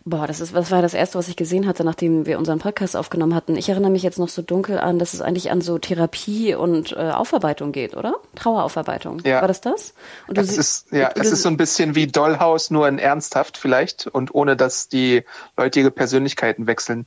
Boah, 0.08 0.28
das 0.28 0.40
ist, 0.40 0.54
was 0.54 0.70
war 0.70 0.82
das 0.82 0.94
erste, 0.94 1.18
was 1.18 1.26
ich 1.26 1.34
gesehen 1.34 1.66
hatte, 1.66 1.82
nachdem 1.82 2.26
wir 2.26 2.38
unseren 2.38 2.60
Podcast 2.60 2.94
aufgenommen 2.96 3.34
hatten. 3.34 3.56
Ich 3.56 3.68
erinnere 3.68 3.90
mich 3.90 4.04
jetzt 4.04 4.20
noch 4.20 4.28
so 4.28 4.40
dunkel 4.40 4.78
an, 4.78 5.00
dass 5.00 5.14
es 5.14 5.20
eigentlich 5.20 5.50
an 5.50 5.60
so 5.60 5.78
Therapie 5.78 6.54
und 6.54 6.92
äh, 6.92 7.10
Aufarbeitung 7.10 7.72
geht, 7.72 7.96
oder? 7.96 8.14
Traueraufarbeitung. 8.36 9.20
Ja. 9.24 9.40
War 9.40 9.48
das 9.48 9.62
das? 9.62 9.94
Und 10.28 10.38
es 10.38 10.56
ist, 10.56 10.92
ja, 10.92 11.10
es 11.16 11.32
ist 11.32 11.42
so 11.42 11.48
ein 11.48 11.56
bisschen 11.56 11.96
wie 11.96 12.06
Dollhouse, 12.06 12.70
nur 12.70 12.86
in 12.86 13.00
ernsthaft 13.00 13.58
vielleicht 13.58 14.06
und 14.06 14.32
ohne, 14.32 14.56
dass 14.56 14.88
die 14.88 15.24
Leute 15.56 15.80
ihre 15.80 15.90
Persönlichkeiten 15.90 16.68
wechseln. 16.68 17.06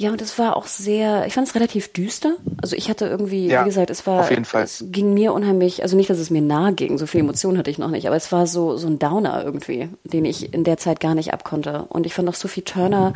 Ja, 0.00 0.12
und 0.12 0.22
es 0.22 0.38
war 0.38 0.56
auch 0.56 0.66
sehr, 0.66 1.26
ich 1.26 1.34
fand 1.34 1.48
es 1.48 1.56
relativ 1.56 1.92
düster. 1.92 2.36
Also 2.62 2.76
ich 2.76 2.88
hatte 2.88 3.06
irgendwie, 3.06 3.48
ja, 3.48 3.62
wie 3.62 3.64
gesagt, 3.64 3.90
es 3.90 4.06
war, 4.06 4.30
es 4.30 4.84
ging 4.86 5.12
mir 5.12 5.32
unheimlich, 5.32 5.82
also 5.82 5.96
nicht, 5.96 6.08
dass 6.08 6.20
es 6.20 6.30
mir 6.30 6.40
nahe 6.40 6.72
ging, 6.72 6.98
so 6.98 7.06
viel 7.08 7.18
Emotionen 7.18 7.58
hatte 7.58 7.72
ich 7.72 7.78
noch 7.78 7.90
nicht, 7.90 8.06
aber 8.06 8.14
es 8.14 8.30
war 8.30 8.46
so, 8.46 8.76
so 8.76 8.86
ein 8.86 9.00
Downer 9.00 9.44
irgendwie, 9.44 9.88
den 10.04 10.24
ich 10.24 10.54
in 10.54 10.62
der 10.62 10.76
Zeit 10.76 11.00
gar 11.00 11.16
nicht 11.16 11.32
abkonnte. 11.32 11.86
Und 11.88 12.06
ich 12.06 12.14
fand 12.14 12.28
auch 12.28 12.34
Sophie 12.34 12.62
Turner 12.62 13.12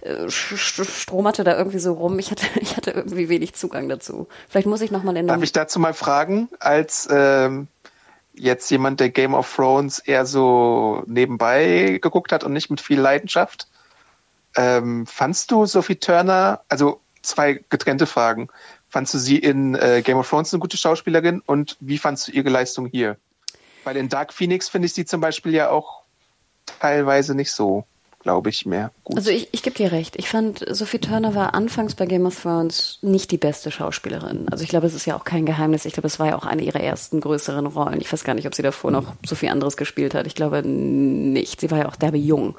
äh, 0.00 0.28
stromerte 0.28 1.44
da 1.44 1.56
irgendwie 1.56 1.78
so 1.78 1.92
rum. 1.92 2.18
Ich 2.18 2.32
hatte, 2.32 2.46
ich 2.60 2.76
hatte 2.76 2.90
irgendwie 2.90 3.28
wenig 3.28 3.54
Zugang 3.54 3.88
dazu. 3.88 4.26
Vielleicht 4.48 4.66
muss 4.66 4.80
ich 4.80 4.90
nochmal 4.90 5.16
in 5.16 5.28
Darf 5.28 5.40
ich 5.40 5.52
dazu 5.52 5.78
mal 5.78 5.94
fragen, 5.94 6.48
als 6.58 7.06
ähm, 7.12 7.68
jetzt 8.34 8.68
jemand, 8.72 8.98
der 8.98 9.10
Game 9.10 9.34
of 9.34 9.54
Thrones 9.54 10.00
eher 10.00 10.26
so 10.26 11.04
nebenbei 11.06 12.00
geguckt 12.02 12.32
hat 12.32 12.42
und 12.42 12.52
nicht 12.54 12.70
mit 12.70 12.80
viel 12.80 12.98
Leidenschaft, 12.98 13.68
ähm, 14.56 15.06
fandst 15.06 15.50
du 15.50 15.66
Sophie 15.66 15.96
Turner, 15.96 16.60
also 16.68 17.00
zwei 17.22 17.64
getrennte 17.68 18.06
Fragen, 18.06 18.48
fandst 18.88 19.14
du 19.14 19.18
sie 19.18 19.38
in 19.38 19.74
äh, 19.74 20.02
Game 20.04 20.18
of 20.18 20.28
Thrones 20.28 20.52
eine 20.52 20.60
gute 20.60 20.76
Schauspielerin 20.76 21.42
und 21.44 21.76
wie 21.80 21.98
fandst 21.98 22.28
du 22.28 22.32
ihre 22.32 22.50
Leistung 22.50 22.86
hier? 22.86 23.16
Weil 23.84 23.96
in 23.96 24.08
Dark 24.08 24.32
Phoenix 24.32 24.68
finde 24.68 24.86
ich 24.86 24.94
sie 24.94 25.04
zum 25.04 25.20
Beispiel 25.20 25.52
ja 25.52 25.70
auch 25.70 26.02
teilweise 26.80 27.34
nicht 27.34 27.52
so, 27.52 27.84
glaube 28.20 28.48
ich, 28.50 28.64
mehr 28.64 28.90
gut. 29.04 29.16
Also 29.16 29.30
ich, 29.30 29.48
ich 29.52 29.62
gebe 29.62 29.76
dir 29.76 29.92
recht. 29.92 30.16
Ich 30.16 30.28
fand, 30.28 30.64
Sophie 30.70 30.98
Turner 30.98 31.34
war 31.34 31.54
anfangs 31.54 31.94
bei 31.94 32.06
Game 32.06 32.24
of 32.24 32.40
Thrones 32.40 32.98
nicht 33.02 33.30
die 33.30 33.36
beste 33.36 33.70
Schauspielerin. 33.70 34.48
Also 34.48 34.64
ich 34.64 34.70
glaube, 34.70 34.86
es 34.86 34.94
ist 34.94 35.06
ja 35.06 35.16
auch 35.16 35.24
kein 35.24 35.44
Geheimnis. 35.44 35.84
Ich 35.84 35.92
glaube, 35.92 36.06
es 36.06 36.18
war 36.18 36.28
ja 36.28 36.36
auch 36.36 36.46
eine 36.46 36.62
ihrer 36.62 36.80
ersten 36.80 37.20
größeren 37.20 37.66
Rollen. 37.66 38.00
Ich 38.00 38.10
weiß 38.12 38.24
gar 38.24 38.34
nicht, 38.34 38.46
ob 38.46 38.54
sie 38.54 38.62
davor 38.62 38.90
noch 38.90 39.14
so 39.26 39.34
viel 39.34 39.50
anderes 39.50 39.76
gespielt 39.76 40.14
hat. 40.14 40.26
Ich 40.26 40.34
glaube 40.34 40.62
nicht. 40.62 41.60
Sie 41.60 41.70
war 41.70 41.78
ja 41.78 41.88
auch 41.88 41.96
derbe 41.96 42.16
jung. 42.16 42.56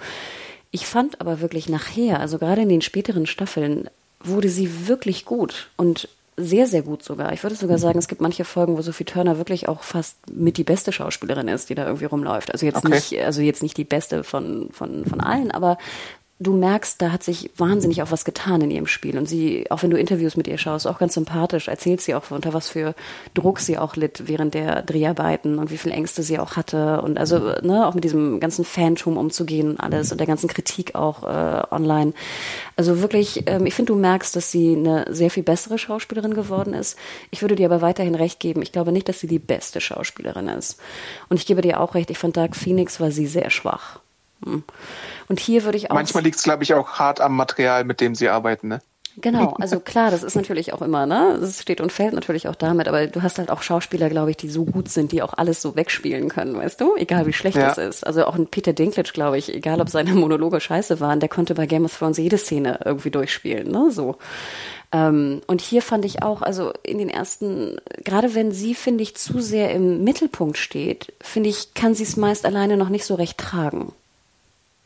Ich 0.75 0.87
fand 0.87 1.21
aber 1.21 1.39
wirklich 1.39 1.69
nachher, 1.69 2.19
also 2.19 2.37
gerade 2.37 2.63
in 2.63 2.67
den 2.67 2.81
späteren 2.81 3.27
Staffeln, 3.27 3.89
wurde 4.19 4.49
sie 4.49 4.89
wirklich 4.89 5.23
gut 5.23 5.69
und 5.77 6.09
sehr, 6.35 6.67
sehr 6.67 6.81
gut 6.81 7.01
sogar. 7.01 7.31
Ich 7.31 7.43
würde 7.43 7.55
sogar 7.55 7.77
sagen, 7.77 7.97
es 7.97 8.09
gibt 8.09 8.19
manche 8.19 8.43
Folgen, 8.43 8.75
wo 8.75 8.81
Sophie 8.81 9.05
Turner 9.05 9.37
wirklich 9.37 9.69
auch 9.69 9.83
fast 9.83 10.17
mit 10.29 10.57
die 10.57 10.65
beste 10.65 10.91
Schauspielerin 10.91 11.47
ist, 11.47 11.69
die 11.69 11.75
da 11.75 11.85
irgendwie 11.85 12.03
rumläuft. 12.03 12.51
Also 12.51 12.65
jetzt 12.65 12.79
okay. 12.79 12.89
nicht, 12.89 13.17
also 13.21 13.41
jetzt 13.41 13.63
nicht 13.63 13.77
die 13.77 13.85
beste 13.85 14.25
von, 14.25 14.67
von, 14.73 15.05
von 15.05 15.21
allen, 15.21 15.51
aber 15.51 15.77
du 16.37 16.51
merkst, 16.53 17.01
da 17.01 17.13
hat 17.13 17.23
sich 17.23 17.49
wahnsinnig 17.55 18.01
auch 18.01 18.11
was 18.11 18.25
getan 18.25 18.59
in 18.61 18.69
ihrem 18.69 18.87
Spiel. 18.87 19.17
Und 19.17 19.27
sie, 19.27 19.71
auch 19.71 19.83
wenn 19.83 19.89
du 19.89 19.97
Interviews 19.97 20.35
mit 20.35 20.47
ihr 20.47 20.57
schaust, 20.57 20.85
auch 20.85 20.99
ganz 20.99 21.13
sympathisch, 21.13 21.69
erzählt 21.69 22.01
sie 22.01 22.13
auch, 22.13 22.29
unter 22.29 22.53
was 22.53 22.69
für 22.69 22.93
Druck 23.33 23.59
sie 23.59 23.77
auch 23.77 23.95
litt 23.95 24.23
während 24.27 24.53
der 24.53 24.81
Dreharbeiten 24.81 25.59
und 25.59 25.71
wie 25.71 25.77
viel 25.77 25.93
Ängste 25.93 26.23
sie 26.23 26.37
auch 26.37 26.57
hatte. 26.57 27.01
Und 27.01 27.17
also, 27.17 27.39
ne, 27.61 27.87
auch 27.87 27.93
mit 27.93 28.03
diesem 28.03 28.41
ganzen 28.41 28.65
Fantum 28.65 29.15
umzugehen 29.17 29.69
und 29.69 29.79
alles 29.79 30.11
und 30.11 30.17
der 30.17 30.27
ganzen 30.27 30.49
Kritik 30.49 30.93
auch 30.95 31.23
äh, 31.23 31.63
online. 31.71 32.11
Also 32.75 33.01
wirklich, 33.01 33.43
ähm, 33.47 33.65
ich 33.65 33.73
finde, 33.73 33.93
du 33.93 33.99
merkst, 33.99 34.35
dass 34.35 34.51
sie 34.51 34.75
eine 34.75 35.05
sehr 35.09 35.31
viel 35.31 35.43
bessere 35.43 35.77
Schauspielerin 35.77 36.33
geworden 36.33 36.73
ist. 36.73 36.97
Ich 37.31 37.43
würde 37.43 37.55
dir 37.55 37.67
aber 37.67 37.81
weiterhin 37.81 38.15
recht 38.15 38.41
geben. 38.41 38.61
Ich 38.61 38.73
glaube 38.73 38.91
nicht, 38.91 39.07
dass 39.07 39.21
sie 39.21 39.27
die 39.27 39.39
beste 39.39 39.79
Schauspielerin 39.79 40.49
ist. 40.49 40.81
Und 41.29 41.37
ich 41.37 41.45
gebe 41.45 41.61
dir 41.61 41.79
auch 41.79 41.95
recht, 41.95 42.09
ich 42.09 42.17
fand 42.17 42.35
Dark 42.35 42.57
Phoenix 42.57 42.99
war 42.99 43.11
sie 43.11 43.25
sehr 43.25 43.49
schwach. 43.49 44.01
Hm. 44.43 44.63
Und 45.27 45.39
hier 45.39 45.63
würde 45.63 45.77
ich 45.77 45.91
auch. 45.91 45.95
Manchmal 45.95 46.23
liegt 46.23 46.37
es, 46.37 46.43
glaube 46.43 46.63
ich, 46.63 46.73
auch 46.73 46.99
hart 46.99 47.21
am 47.21 47.35
Material, 47.35 47.83
mit 47.83 48.01
dem 48.01 48.15
sie 48.15 48.29
arbeiten, 48.29 48.67
ne? 48.67 48.81
Genau, 49.17 49.55
also 49.59 49.79
klar, 49.79 50.11
das 50.11 50.23
ist 50.23 50.35
natürlich 50.35 50.73
auch 50.73 50.81
immer, 50.81 51.05
ne? 51.05 51.39
Es 51.41 51.61
steht 51.61 51.79
und 51.79 51.91
fällt 51.91 52.13
natürlich 52.13 52.49
auch 52.49 52.55
damit, 52.55 52.89
aber 52.89 53.07
du 53.07 53.23
hast 53.23 53.37
halt 53.37 53.49
auch 53.49 53.61
Schauspieler, 53.61 54.09
glaube 54.09 54.31
ich, 54.31 54.37
die 54.37 54.49
so 54.49 54.65
gut 54.65 54.89
sind, 54.89 55.13
die 55.13 55.21
auch 55.21 55.33
alles 55.33 55.61
so 55.61 55.75
wegspielen 55.75 56.27
können, 56.27 56.55
weißt 56.55 56.81
du? 56.81 56.95
Egal 56.97 57.25
wie 57.25 57.31
schlecht 57.31 57.57
ja. 57.57 57.71
es 57.71 57.77
ist. 57.77 58.05
Also 58.05 58.25
auch 58.25 58.35
ein 58.35 58.47
Peter 58.47 58.73
Dinklage, 58.73 59.13
glaube 59.13 59.37
ich, 59.37 59.53
egal 59.53 59.79
ob 59.79 59.89
seine 59.89 60.13
Monologe 60.13 60.59
scheiße 60.59 60.99
waren, 60.99 61.21
der 61.21 61.29
konnte 61.29 61.55
bei 61.55 61.65
Game 61.65 61.85
of 61.85 61.97
Thrones 61.97 62.17
jede 62.17 62.37
Szene 62.37 62.79
irgendwie 62.83 63.11
durchspielen, 63.11 63.71
ne? 63.71 63.89
So. 63.89 64.17
Ähm, 64.91 65.41
und 65.47 65.61
hier 65.61 65.81
fand 65.81 66.03
ich 66.03 66.21
auch, 66.21 66.41
also 66.41 66.73
in 66.83 66.97
den 66.97 67.09
ersten, 67.09 67.77
gerade 68.03 68.35
wenn 68.35 68.51
sie, 68.51 68.75
finde 68.75 69.03
ich, 69.03 69.15
zu 69.15 69.39
sehr 69.39 69.71
im 69.71 70.03
Mittelpunkt 70.03 70.57
steht, 70.57 71.13
finde 71.21 71.49
ich, 71.49 71.73
kann 71.73 71.95
sie 71.95 72.03
es 72.03 72.17
meist 72.17 72.45
alleine 72.45 72.75
noch 72.75 72.89
nicht 72.89 73.05
so 73.05 73.15
recht 73.15 73.37
tragen. 73.37 73.93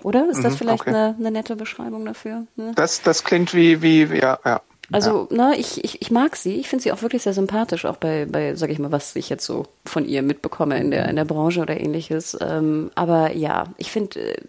Oder? 0.04 0.30
Ist 0.30 0.44
das 0.44 0.54
mhm, 0.54 0.58
vielleicht 0.58 0.82
okay. 0.82 0.90
eine, 0.92 1.16
eine, 1.18 1.32
nette 1.32 1.56
Beschreibung 1.56 2.06
dafür? 2.06 2.46
Ne? 2.56 2.72
Das, 2.76 3.02
das 3.02 3.24
klingt 3.24 3.54
wie, 3.54 3.82
wie, 3.82 4.06
ja, 4.18 4.40
ja. 4.46 4.62
Also, 4.92 5.28
ja. 5.30 5.50
ne, 5.50 5.58
ich, 5.58 5.84
ich, 5.84 6.02
ich 6.02 6.12
mag 6.12 6.36
sie. 6.36 6.56
Ich 6.56 6.68
finde 6.68 6.84
sie 6.84 6.92
auch 6.92 7.02
wirklich 7.02 7.22
sehr 7.22 7.34
sympathisch, 7.34 7.86
auch 7.86 7.98
bei, 7.98 8.26
bei, 8.26 8.56
sag 8.56 8.70
ich 8.70 8.80
mal, 8.80 8.92
was 8.92 9.16
ich 9.16 9.30
jetzt 9.30 9.46
so 9.46 9.66
von 9.86 10.06
ihr 10.06 10.22
mitbekomme 10.24 10.80
in 10.80 10.90
der, 10.90 11.08
in 11.10 11.16
der 11.16 11.26
Branche 11.26 11.62
oder 11.62 11.80
ähnliches. 11.80 12.38
Ähm, 12.42 12.90
aber 12.96 13.34
ja, 13.34 13.66
ich 13.78 13.92
finde, 13.92 14.20
äh, 14.20 14.42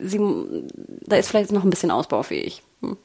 sie, 0.00 0.18
da 1.06 1.16
ist 1.16 1.28
vielleicht 1.28 1.52
noch 1.52 1.64
ein 1.64 1.70
bisschen 1.70 1.90
ausbaufähig. 1.90 2.62
Hm. 2.80 2.96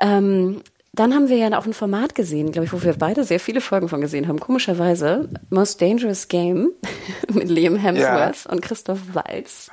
Ähm, 0.00 0.62
dann 0.94 1.14
haben 1.14 1.28
wir 1.28 1.38
ja 1.38 1.58
auch 1.58 1.64
ein 1.64 1.72
Format 1.72 2.14
gesehen, 2.14 2.52
glaube 2.52 2.66
ich, 2.66 2.72
wo 2.72 2.82
wir 2.82 2.92
beide 2.94 3.24
sehr 3.24 3.40
viele 3.40 3.62
Folgen 3.62 3.88
von 3.88 4.02
gesehen 4.02 4.28
haben. 4.28 4.38
Komischerweise 4.38 5.28
Most 5.48 5.80
Dangerous 5.80 6.28
Game 6.28 6.72
mit 7.32 7.48
Liam 7.48 7.76
Hemsworth 7.76 8.44
ja. 8.44 8.52
und 8.52 8.60
Christoph 8.60 9.00
Waltz. 9.12 9.70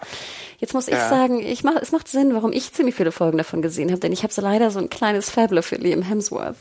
Jetzt 0.59 0.74
muss 0.74 0.88
ich 0.88 0.93
ja. 0.93 1.09
sagen, 1.09 1.41
ich 1.41 1.63
mach, 1.63 1.76
es 1.82 1.91
macht 1.91 2.07
Sinn, 2.07 2.34
warum 2.34 2.53
ich 2.53 2.74
ziemlich 2.74 2.95
viele 2.95 3.11
Folgen 3.11 3.38
davon 3.38 3.61
gesehen 3.61 3.89
habe, 3.91 3.99
denn 3.99 4.13
ich 4.13 4.24
habe 4.24 4.34
so 4.34 4.41
leider 4.41 4.72
so 4.72 4.80
ein 4.80 4.89
kleines 4.89 5.30
Fable 5.30 5.61
für 5.61 5.76
Liam 5.76 6.01
Hemsworth 6.01 6.57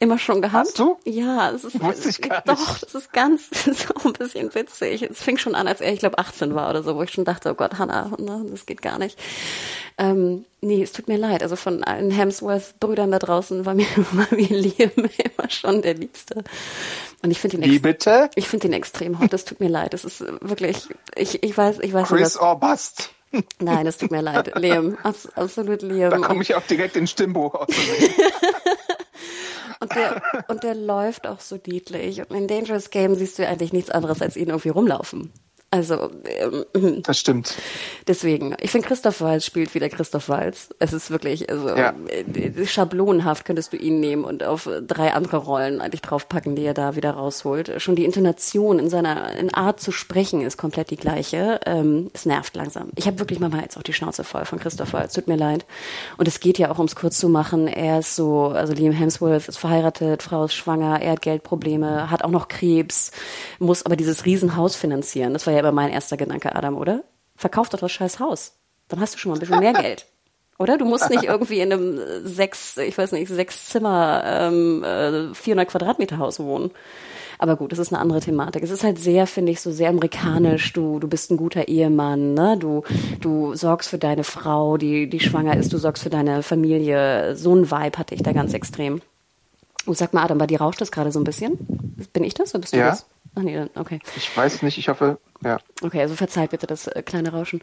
immer 0.00 0.18
schon 0.18 0.42
gehabt. 0.42 0.66
Hast 0.68 0.78
du? 0.78 0.96
Ja, 1.04 1.50
es 1.50 1.64
ist 1.64 1.80
Wusste 1.82 2.08
ich 2.10 2.20
gar 2.20 2.36
nicht. 2.36 2.48
doch, 2.48 2.78
das 2.78 2.94
ist 2.94 3.12
ganz 3.12 3.48
so 3.64 3.94
ein 4.08 4.12
bisschen 4.12 4.54
witzig. 4.54 5.02
Es 5.02 5.22
fing 5.22 5.38
schon 5.38 5.54
an, 5.54 5.68
als 5.68 5.80
er, 5.80 5.92
ich 5.92 5.98
glaube, 6.00 6.18
18 6.18 6.54
war 6.54 6.70
oder 6.70 6.82
so, 6.82 6.96
wo 6.96 7.02
ich 7.02 7.10
schon 7.10 7.24
dachte, 7.24 7.50
oh 7.50 7.54
Gott, 7.54 7.78
Hannah, 7.78 8.10
ne, 8.18 8.44
das 8.50 8.66
geht 8.66 8.82
gar 8.82 8.98
nicht. 8.98 9.18
Ähm, 9.98 10.44
nee, 10.60 10.82
es 10.82 10.92
tut 10.92 11.08
mir 11.08 11.16
leid. 11.18 11.42
Also 11.42 11.56
von 11.56 11.84
allen 11.84 12.10
Hemsworth-Brüdern 12.10 13.10
da 13.10 13.18
draußen 13.18 13.64
war 13.64 13.74
mir, 13.74 13.86
war 14.12 14.26
mir 14.30 14.48
Liam 14.48 14.90
immer 14.96 15.50
schon 15.50 15.82
der 15.82 15.94
Liebste. 15.94 16.42
Und 17.22 17.30
ich 17.30 17.40
finde 17.40 17.58
ihn, 17.58 17.64
Wie 17.64 17.78
bitte? 17.78 18.30
Ich 18.34 18.48
finde 18.48 18.66
ihn 18.68 18.72
extrem 18.72 19.18
hot. 19.20 19.32
Das 19.32 19.44
tut 19.44 19.60
mir 19.60 19.68
leid. 19.68 19.94
Das 19.94 20.04
ist 20.04 20.20
wirklich, 20.40 20.88
ich, 21.16 21.42
ich 21.42 21.56
weiß, 21.56 21.78
ich 21.80 21.92
weiß 21.92 22.08
Chris 22.08 22.34
nicht. 22.34 22.42
or 22.42 22.58
Bust. 22.58 23.10
Nein, 23.60 23.86
es 23.86 23.96
tut 23.98 24.10
mir 24.12 24.20
leid. 24.20 24.52
Liam, 24.56 24.96
abs 25.02 25.26
absolut 25.34 25.82
Liam. 25.82 26.10
Da 26.10 26.18
komme 26.18 26.42
ich 26.42 26.54
auch 26.54 26.62
direkt 26.62 26.96
in 26.96 27.06
Stimmbuch 27.06 27.54
aus. 27.54 27.66
Und 29.84 29.94
der, 29.94 30.22
und 30.48 30.62
der 30.62 30.74
läuft 30.74 31.26
auch 31.26 31.40
so 31.40 31.58
niedlich. 31.66 32.20
Und 32.20 32.34
in 32.34 32.48
Dangerous 32.48 32.88
Game 32.88 33.14
siehst 33.14 33.38
du 33.38 33.46
eigentlich 33.46 33.74
nichts 33.74 33.90
anderes 33.90 34.22
als 34.22 34.36
ihn 34.36 34.48
irgendwie 34.48 34.70
rumlaufen. 34.70 35.30
Also 35.74 36.08
ähm, 36.24 37.02
das 37.02 37.18
stimmt. 37.18 37.56
Deswegen, 38.06 38.54
ich 38.60 38.70
finde 38.70 38.86
Christoph 38.86 39.20
Walz 39.20 39.44
spielt 39.44 39.74
wieder 39.74 39.88
Christoph 39.88 40.28
Walz. 40.28 40.68
Es 40.78 40.92
ist 40.92 41.10
wirklich, 41.10 41.50
also 41.50 41.68
ja. 41.70 41.92
Äh, 42.06 42.64
schablonenhaft 42.64 43.44
könntest 43.44 43.72
du 43.72 43.76
ihn 43.76 43.98
nehmen 43.98 44.22
und 44.22 44.44
auf 44.44 44.68
drei 44.86 45.12
andere 45.12 45.38
Rollen 45.38 45.80
eigentlich 45.80 46.02
draufpacken, 46.02 46.54
die 46.54 46.62
er 46.62 46.74
da 46.74 46.94
wieder 46.94 47.10
rausholt. 47.10 47.82
Schon 47.82 47.96
die 47.96 48.04
Intonation 48.04 48.78
in 48.78 48.88
seiner 48.88 49.32
in 49.32 49.52
Art 49.52 49.80
zu 49.80 49.90
sprechen 49.90 50.42
ist 50.42 50.58
komplett 50.58 50.90
die 50.90 50.96
gleiche. 50.96 51.58
Ähm, 51.66 52.08
es 52.14 52.24
nervt 52.24 52.54
langsam. 52.54 52.90
Ich 52.94 53.08
habe 53.08 53.18
wirklich 53.18 53.40
mal 53.40 53.50
jetzt 53.60 53.76
auch 53.76 53.82
die 53.82 53.92
Schnauze 53.92 54.22
voll 54.22 54.44
von 54.44 54.60
Christoph 54.60 54.92
Walz. 54.92 55.14
Tut 55.14 55.26
mir 55.26 55.36
leid. 55.36 55.66
Und 56.18 56.28
es 56.28 56.38
geht 56.38 56.56
ja 56.56 56.70
auch 56.70 56.78
ums 56.78 56.94
kurz 56.94 57.18
zu 57.18 57.28
machen. 57.28 57.66
Er 57.66 57.98
ist 57.98 58.14
so, 58.14 58.46
also 58.46 58.74
Liam 58.74 58.92
Hemsworth 58.92 59.48
ist 59.48 59.58
verheiratet, 59.58 60.22
Frau 60.22 60.44
ist 60.44 60.54
schwanger, 60.54 61.02
er 61.02 61.12
hat 61.12 61.22
Geldprobleme, 61.22 62.12
hat 62.12 62.22
auch 62.22 62.30
noch 62.30 62.46
Krebs, 62.46 63.10
muss 63.58 63.84
aber 63.84 63.96
dieses 63.96 64.24
Riesenhaus 64.24 64.76
finanzieren. 64.76 65.32
Das 65.32 65.48
war 65.48 65.54
ja 65.54 65.63
aber 65.64 65.72
mein 65.72 65.90
erster 65.90 66.16
Gedanke, 66.16 66.54
Adam, 66.54 66.76
oder? 66.76 67.04
Verkauf 67.36 67.68
doch 67.68 67.78
das 67.78 67.92
scheiß 67.92 68.20
Haus. 68.20 68.52
Dann 68.88 69.00
hast 69.00 69.14
du 69.14 69.18
schon 69.18 69.30
mal 69.30 69.36
ein 69.36 69.40
bisschen 69.40 69.60
mehr 69.60 69.72
Geld. 69.72 70.06
Oder? 70.58 70.78
Du 70.78 70.84
musst 70.84 71.10
nicht 71.10 71.24
irgendwie 71.24 71.60
in 71.60 71.72
einem 71.72 72.00
sechs, 72.22 72.76
ich 72.76 72.96
weiß 72.96 73.12
nicht, 73.12 73.28
sechs 73.28 73.68
Zimmer, 73.70 74.22
ähm, 74.24 75.34
400 75.34 75.66
äh, 75.66 75.70
Quadratmeter 75.70 76.18
Haus 76.18 76.38
wohnen. 76.38 76.70
Aber 77.38 77.56
gut, 77.56 77.72
das 77.72 77.80
ist 77.80 77.92
eine 77.92 78.00
andere 78.00 78.20
Thematik. 78.20 78.62
Es 78.62 78.70
ist 78.70 78.84
halt 78.84 78.98
sehr, 78.98 79.26
finde 79.26 79.50
ich, 79.50 79.60
so 79.60 79.72
sehr 79.72 79.88
amerikanisch. 79.88 80.72
Du, 80.72 81.00
du 81.00 81.08
bist 81.08 81.32
ein 81.32 81.36
guter 81.36 81.66
Ehemann, 81.66 82.34
ne? 82.34 82.56
Du, 82.56 82.84
du 83.20 83.56
sorgst 83.56 83.90
für 83.90 83.98
deine 83.98 84.22
Frau, 84.22 84.76
die, 84.76 85.08
die 85.08 85.18
schwanger 85.18 85.56
ist. 85.56 85.72
Du 85.72 85.78
sorgst 85.78 86.04
für 86.04 86.10
deine 86.10 86.44
Familie. 86.44 87.34
So 87.34 87.54
ein 87.54 87.70
Vibe 87.70 87.98
hatte 87.98 88.14
ich 88.14 88.22
da 88.22 88.32
ganz 88.32 88.54
extrem. 88.54 89.02
Und 89.86 89.98
sag 89.98 90.14
mal, 90.14 90.22
Adam, 90.22 90.38
bei 90.38 90.46
dir 90.46 90.60
rauscht 90.60 90.80
das 90.80 90.92
gerade 90.92 91.10
so 91.10 91.18
ein 91.18 91.24
bisschen? 91.24 91.58
Bin 92.12 92.22
ich 92.22 92.34
das 92.34 92.54
oder 92.54 92.60
bist 92.60 92.72
du 92.72 92.78
ja. 92.78 92.90
das? 92.90 93.06
Ach 93.36 93.42
nee, 93.42 93.54
dann, 93.54 93.70
okay. 93.74 93.98
Ich 94.16 94.36
weiß 94.36 94.62
nicht, 94.62 94.78
ich 94.78 94.88
hoffe, 94.88 95.18
Ja. 95.42 95.58
Okay, 95.82 96.00
also 96.00 96.14
verzeiht 96.14 96.50
bitte 96.50 96.66
das 96.66 96.86
äh, 96.86 97.02
kleine 97.02 97.32
Rauschen. 97.32 97.60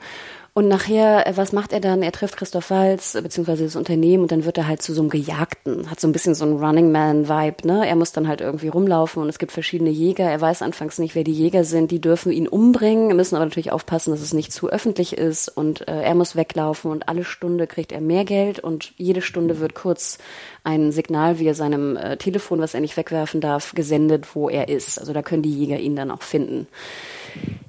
Und 0.53 0.67
nachher, 0.67 1.25
äh, 1.27 1.37
was 1.37 1.53
macht 1.53 1.71
er 1.71 1.79
dann? 1.79 2.03
Er 2.03 2.11
trifft 2.11 2.35
Christoph 2.35 2.71
Walz, 2.71 3.15
äh, 3.15 3.21
beziehungsweise 3.21 3.63
das 3.63 3.77
Unternehmen, 3.77 4.23
und 4.23 4.33
dann 4.33 4.43
wird 4.43 4.57
er 4.57 4.67
halt 4.67 4.81
zu 4.81 4.93
so 4.93 4.99
einem 4.99 5.09
Gejagten. 5.09 5.89
Hat 5.89 6.01
so 6.01 6.09
ein 6.09 6.11
bisschen 6.11 6.35
so 6.35 6.43
einen 6.43 6.61
Running 6.61 6.91
Man-Vibe, 6.91 7.65
ne? 7.65 7.87
Er 7.87 7.95
muss 7.95 8.11
dann 8.11 8.27
halt 8.27 8.41
irgendwie 8.41 8.67
rumlaufen 8.67 9.23
und 9.23 9.29
es 9.29 9.39
gibt 9.39 9.53
verschiedene 9.53 9.89
Jäger. 9.89 10.29
Er 10.29 10.41
weiß 10.41 10.61
anfangs 10.61 10.99
nicht, 10.99 11.15
wer 11.15 11.23
die 11.23 11.31
Jäger 11.31 11.63
sind. 11.63 11.91
Die 11.91 12.01
dürfen 12.01 12.33
ihn 12.33 12.49
umbringen, 12.49 13.15
müssen 13.15 13.35
aber 13.35 13.45
natürlich 13.45 13.71
aufpassen, 13.71 14.11
dass 14.11 14.19
es 14.19 14.33
nicht 14.33 14.51
zu 14.51 14.69
öffentlich 14.69 15.17
ist. 15.17 15.47
Und 15.47 15.87
äh, 15.87 16.01
er 16.01 16.15
muss 16.15 16.35
weglaufen 16.35 16.91
und 16.91 17.07
alle 17.07 17.23
Stunde 17.23 17.65
kriegt 17.65 17.93
er 17.93 18.01
mehr 18.01 18.25
Geld 18.25 18.59
und 18.59 18.91
jede 18.97 19.21
Stunde 19.21 19.59
wird 19.59 19.73
kurz 19.73 20.17
ein 20.65 20.91
Signal 20.91 21.39
via 21.39 21.53
seinem 21.53 21.95
äh, 21.95 22.17
Telefon, 22.17 22.59
was 22.59 22.73
er 22.73 22.81
nicht 22.81 22.97
wegwerfen 22.97 23.39
darf, 23.39 23.73
gesendet, 23.73 24.35
wo 24.35 24.49
er 24.49 24.67
ist. 24.67 24.99
Also 24.99 25.13
da 25.13 25.21
können 25.21 25.43
die 25.43 25.57
Jäger 25.57 25.79
ihn 25.79 25.95
dann 25.95 26.11
auch 26.11 26.23
finden. 26.23 26.67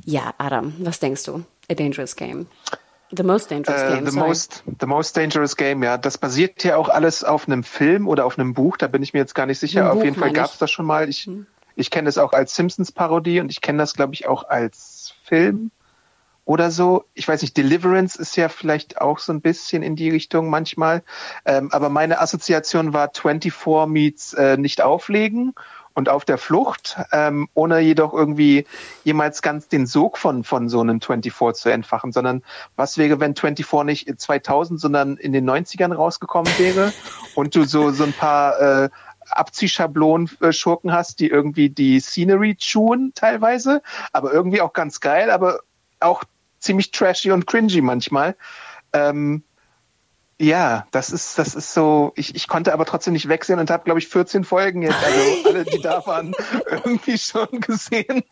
Ja, 0.04 0.34
Adam, 0.38 0.74
was 0.80 0.98
denkst 0.98 1.22
du? 1.24 1.44
A 1.72 1.74
Dangerous 1.74 2.14
Game. 2.16 2.46
The 3.14 3.22
Most 3.22 3.50
Dangerous 3.50 3.82
Äh, 3.82 3.88
Game. 3.94 4.06
the, 4.06 4.12
sorry. 4.12 4.28
most, 4.28 4.64
the 4.80 4.86
Most 4.86 5.16
Dangerous 5.16 5.56
Game, 5.56 5.82
ja. 5.82 5.98
Das 5.98 6.18
basiert 6.18 6.64
ja 6.64 6.76
auch 6.76 6.88
alles 6.88 7.24
auf 7.24 7.46
einem 7.46 7.62
Film 7.62 8.08
oder 8.08 8.24
auf 8.24 8.38
einem 8.38 8.54
Buch, 8.54 8.76
da 8.76 8.86
bin 8.86 9.02
ich 9.02 9.12
mir 9.12 9.18
jetzt 9.20 9.34
gar 9.34 9.46
nicht 9.46 9.58
sicher. 9.58 9.82
Ein 9.84 9.88
auf 9.88 9.94
Buch, 9.94 10.04
jeden 10.04 10.16
Fall 10.16 10.32
gab 10.32 10.50
es 10.50 10.58
das 10.58 10.70
schon 10.70 10.86
mal. 10.86 11.08
Ich, 11.08 11.28
ich 11.76 11.90
kenne 11.90 12.06
das 12.06 12.16
auch 12.18 12.32
als 12.32 12.54
Simpsons-Parodie 12.54 13.40
und 13.40 13.50
ich 13.50 13.60
kenne 13.60 13.78
das, 13.78 13.94
glaube 13.94 14.14
ich, 14.14 14.26
auch 14.28 14.48
als 14.48 15.14
Film 15.24 15.70
oder 16.44 16.70
so. 16.70 17.04
Ich 17.14 17.28
weiß 17.28 17.42
nicht, 17.42 17.56
Deliverance 17.56 18.16
ist 18.18 18.36
ja 18.36 18.48
vielleicht 18.48 19.00
auch 19.00 19.18
so 19.18 19.32
ein 19.32 19.40
bisschen 19.40 19.82
in 19.82 19.94
die 19.94 20.10
Richtung 20.10 20.48
manchmal. 20.50 21.02
Ähm, 21.44 21.70
aber 21.72 21.88
meine 21.88 22.20
Assoziation 22.20 22.92
war 22.92 23.10
24 23.14 23.86
meets 23.88 24.32
äh, 24.34 24.56
nicht 24.56 24.80
auflegen 24.80 25.54
und 25.94 26.08
auf 26.08 26.24
der 26.24 26.38
Flucht, 26.38 26.96
ähm, 27.12 27.48
ohne 27.54 27.80
jedoch 27.80 28.12
irgendwie 28.12 28.66
jemals 29.04 29.42
ganz 29.42 29.68
den 29.68 29.86
Sog 29.86 30.18
von, 30.18 30.44
von 30.44 30.68
so 30.68 30.80
einem 30.80 31.00
24 31.00 31.60
zu 31.60 31.68
entfachen, 31.70 32.12
sondern 32.12 32.42
was 32.76 32.98
wäre, 32.98 33.20
wenn 33.20 33.34
24 33.34 33.84
nicht 33.84 34.20
2000, 34.20 34.80
sondern 34.80 35.16
in 35.16 35.32
den 35.32 35.48
90ern 35.48 35.94
rausgekommen 35.94 36.52
wäre 36.58 36.92
und 37.34 37.54
du 37.54 37.64
so, 37.64 37.90
so 37.90 38.04
ein 38.04 38.12
paar 38.12 38.60
äh, 38.60 38.88
Abziehschablonen-Schurken 39.30 40.92
hast, 40.92 41.20
die 41.20 41.28
irgendwie 41.28 41.70
die 41.70 42.00
Scenery 42.00 42.56
chewen 42.56 43.12
teilweise, 43.14 43.82
aber 44.12 44.32
irgendwie 44.32 44.60
auch 44.60 44.72
ganz 44.72 45.00
geil, 45.00 45.30
aber 45.30 45.60
auch 46.00 46.24
ziemlich 46.58 46.90
trashy 46.90 47.30
und 47.30 47.46
cringy 47.46 47.80
manchmal. 47.80 48.36
Ähm, 48.92 49.42
ja, 50.42 50.88
das 50.90 51.10
ist, 51.10 51.38
das 51.38 51.54
ist 51.54 51.72
so, 51.72 52.12
ich, 52.16 52.34
ich 52.34 52.48
konnte 52.48 52.72
aber 52.72 52.84
trotzdem 52.84 53.12
nicht 53.12 53.28
wegsehen 53.28 53.60
und 53.60 53.70
habe, 53.70 53.84
glaube 53.84 54.00
ich, 54.00 54.08
14 54.08 54.42
Folgen 54.42 54.82
jetzt, 54.82 54.96
also 55.04 55.20
alle, 55.48 55.64
die 55.64 55.80
da 55.80 56.04
waren, 56.04 56.34
irgendwie 56.66 57.16
schon 57.16 57.48
gesehen. 57.60 58.24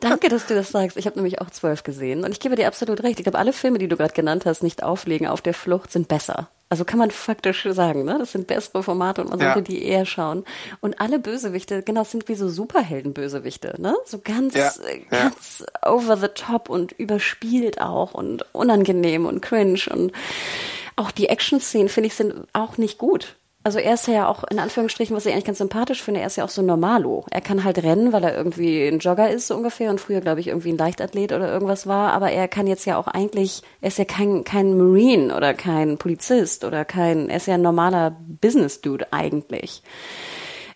Danke, 0.00 0.30
dass 0.30 0.46
du 0.46 0.54
das 0.54 0.70
sagst. 0.70 0.96
Ich 0.96 1.06
habe 1.06 1.16
nämlich 1.16 1.42
auch 1.42 1.50
zwölf 1.50 1.82
gesehen 1.82 2.24
und 2.24 2.32
ich 2.32 2.40
gebe 2.40 2.56
dir 2.56 2.68
absolut 2.68 3.02
recht. 3.02 3.18
Ich 3.18 3.24
glaube, 3.24 3.38
alle 3.38 3.52
Filme, 3.52 3.78
die 3.78 3.86
du 3.88 3.98
gerade 3.98 4.14
genannt 4.14 4.46
hast, 4.46 4.62
nicht 4.62 4.82
auflegen 4.82 5.26
auf 5.26 5.42
der 5.42 5.52
Flucht, 5.52 5.92
sind 5.92 6.08
besser. 6.08 6.48
Also 6.74 6.84
kann 6.84 6.98
man 6.98 7.12
faktisch 7.12 7.64
sagen, 7.70 8.04
ne? 8.04 8.16
Das 8.18 8.32
sind 8.32 8.48
bessere 8.48 8.82
Formate 8.82 9.20
und 9.22 9.30
man 9.30 9.38
Ja. 9.38 9.52
sollte 9.54 9.62
die 9.70 9.84
eher 9.84 10.04
schauen. 10.04 10.42
Und 10.80 11.00
alle 11.00 11.20
Bösewichte, 11.20 11.84
genau, 11.84 12.02
sind 12.02 12.28
wie 12.28 12.34
so 12.34 12.48
Superhelden-Bösewichte, 12.48 13.76
ne? 13.80 13.94
So 14.06 14.18
ganz, 14.18 14.54
Ja, 14.56 14.72
äh, 14.88 15.02
ja. 15.08 15.28
ganz 15.28 15.64
over 15.86 16.16
the 16.16 16.26
top 16.34 16.68
und 16.68 16.90
überspielt 16.90 17.80
auch 17.80 18.12
und 18.12 18.44
unangenehm 18.52 19.24
und 19.24 19.40
cringe 19.40 19.78
und 19.88 20.10
auch 20.96 21.12
die 21.12 21.28
Action-Szenen, 21.28 21.88
finde 21.88 22.08
ich, 22.08 22.14
sind 22.14 22.34
auch 22.52 22.76
nicht 22.76 22.98
gut. 22.98 23.36
Also 23.64 23.78
er 23.78 23.94
ist 23.94 24.06
ja 24.06 24.28
auch 24.28 24.44
in 24.44 24.58
Anführungsstrichen, 24.58 25.16
was 25.16 25.24
ich 25.24 25.32
eigentlich 25.32 25.46
ganz 25.46 25.56
sympathisch 25.56 26.02
finde, 26.02 26.20
er 26.20 26.26
ist 26.26 26.36
ja 26.36 26.44
auch 26.44 26.50
so 26.50 26.60
normalo. 26.60 27.24
Er 27.30 27.40
kann 27.40 27.64
halt 27.64 27.82
rennen, 27.82 28.12
weil 28.12 28.22
er 28.22 28.36
irgendwie 28.36 28.86
ein 28.86 28.98
Jogger 28.98 29.30
ist 29.30 29.46
so 29.46 29.56
ungefähr 29.56 29.88
und 29.88 30.02
früher 30.02 30.20
glaube 30.20 30.40
ich 30.40 30.48
irgendwie 30.48 30.68
ein 30.70 30.76
Leichtathlet 30.76 31.32
oder 31.32 31.50
irgendwas 31.50 31.86
war, 31.86 32.12
aber 32.12 32.30
er 32.30 32.46
kann 32.46 32.66
jetzt 32.66 32.84
ja 32.84 32.98
auch 32.98 33.06
eigentlich, 33.06 33.62
er 33.80 33.88
ist 33.88 33.96
ja 33.96 34.04
kein 34.04 34.44
kein 34.44 34.76
Marine 34.76 35.34
oder 35.34 35.54
kein 35.54 35.96
Polizist 35.96 36.64
oder 36.64 36.84
kein, 36.84 37.30
er 37.30 37.38
ist 37.38 37.46
ja 37.46 37.54
ein 37.54 37.62
normaler 37.62 38.14
Business 38.40 38.82
Dude 38.82 39.10
eigentlich. 39.14 39.82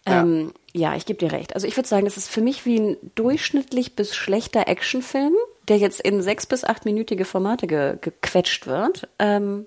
Ja. 0.07 0.23
Ähm, 0.23 0.53
ja, 0.73 0.97
ich 0.97 1.05
gebe 1.05 1.19
dir 1.19 1.33
recht. 1.33 1.55
Also 1.55 1.67
ich 1.67 1.77
würde 1.77 1.89
sagen, 1.89 2.07
das 2.07 2.17
ist 2.17 2.31
für 2.31 2.41
mich 2.41 2.65
wie 2.65 2.81
ein 2.81 2.97
durchschnittlich 3.15 3.97
bis 3.97 4.15
schlechter 4.15 4.67
Actionfilm, 4.67 5.35
der 5.69 5.77
jetzt 5.77 6.01
in 6.01 6.23
sechs 6.23 6.47
bis 6.47 6.65
achtminütige 6.65 7.27
Formate 7.27 7.67
ge 7.67 7.99
gequetscht 8.01 8.67
wird. 8.67 9.09
Ähm, 9.19 9.67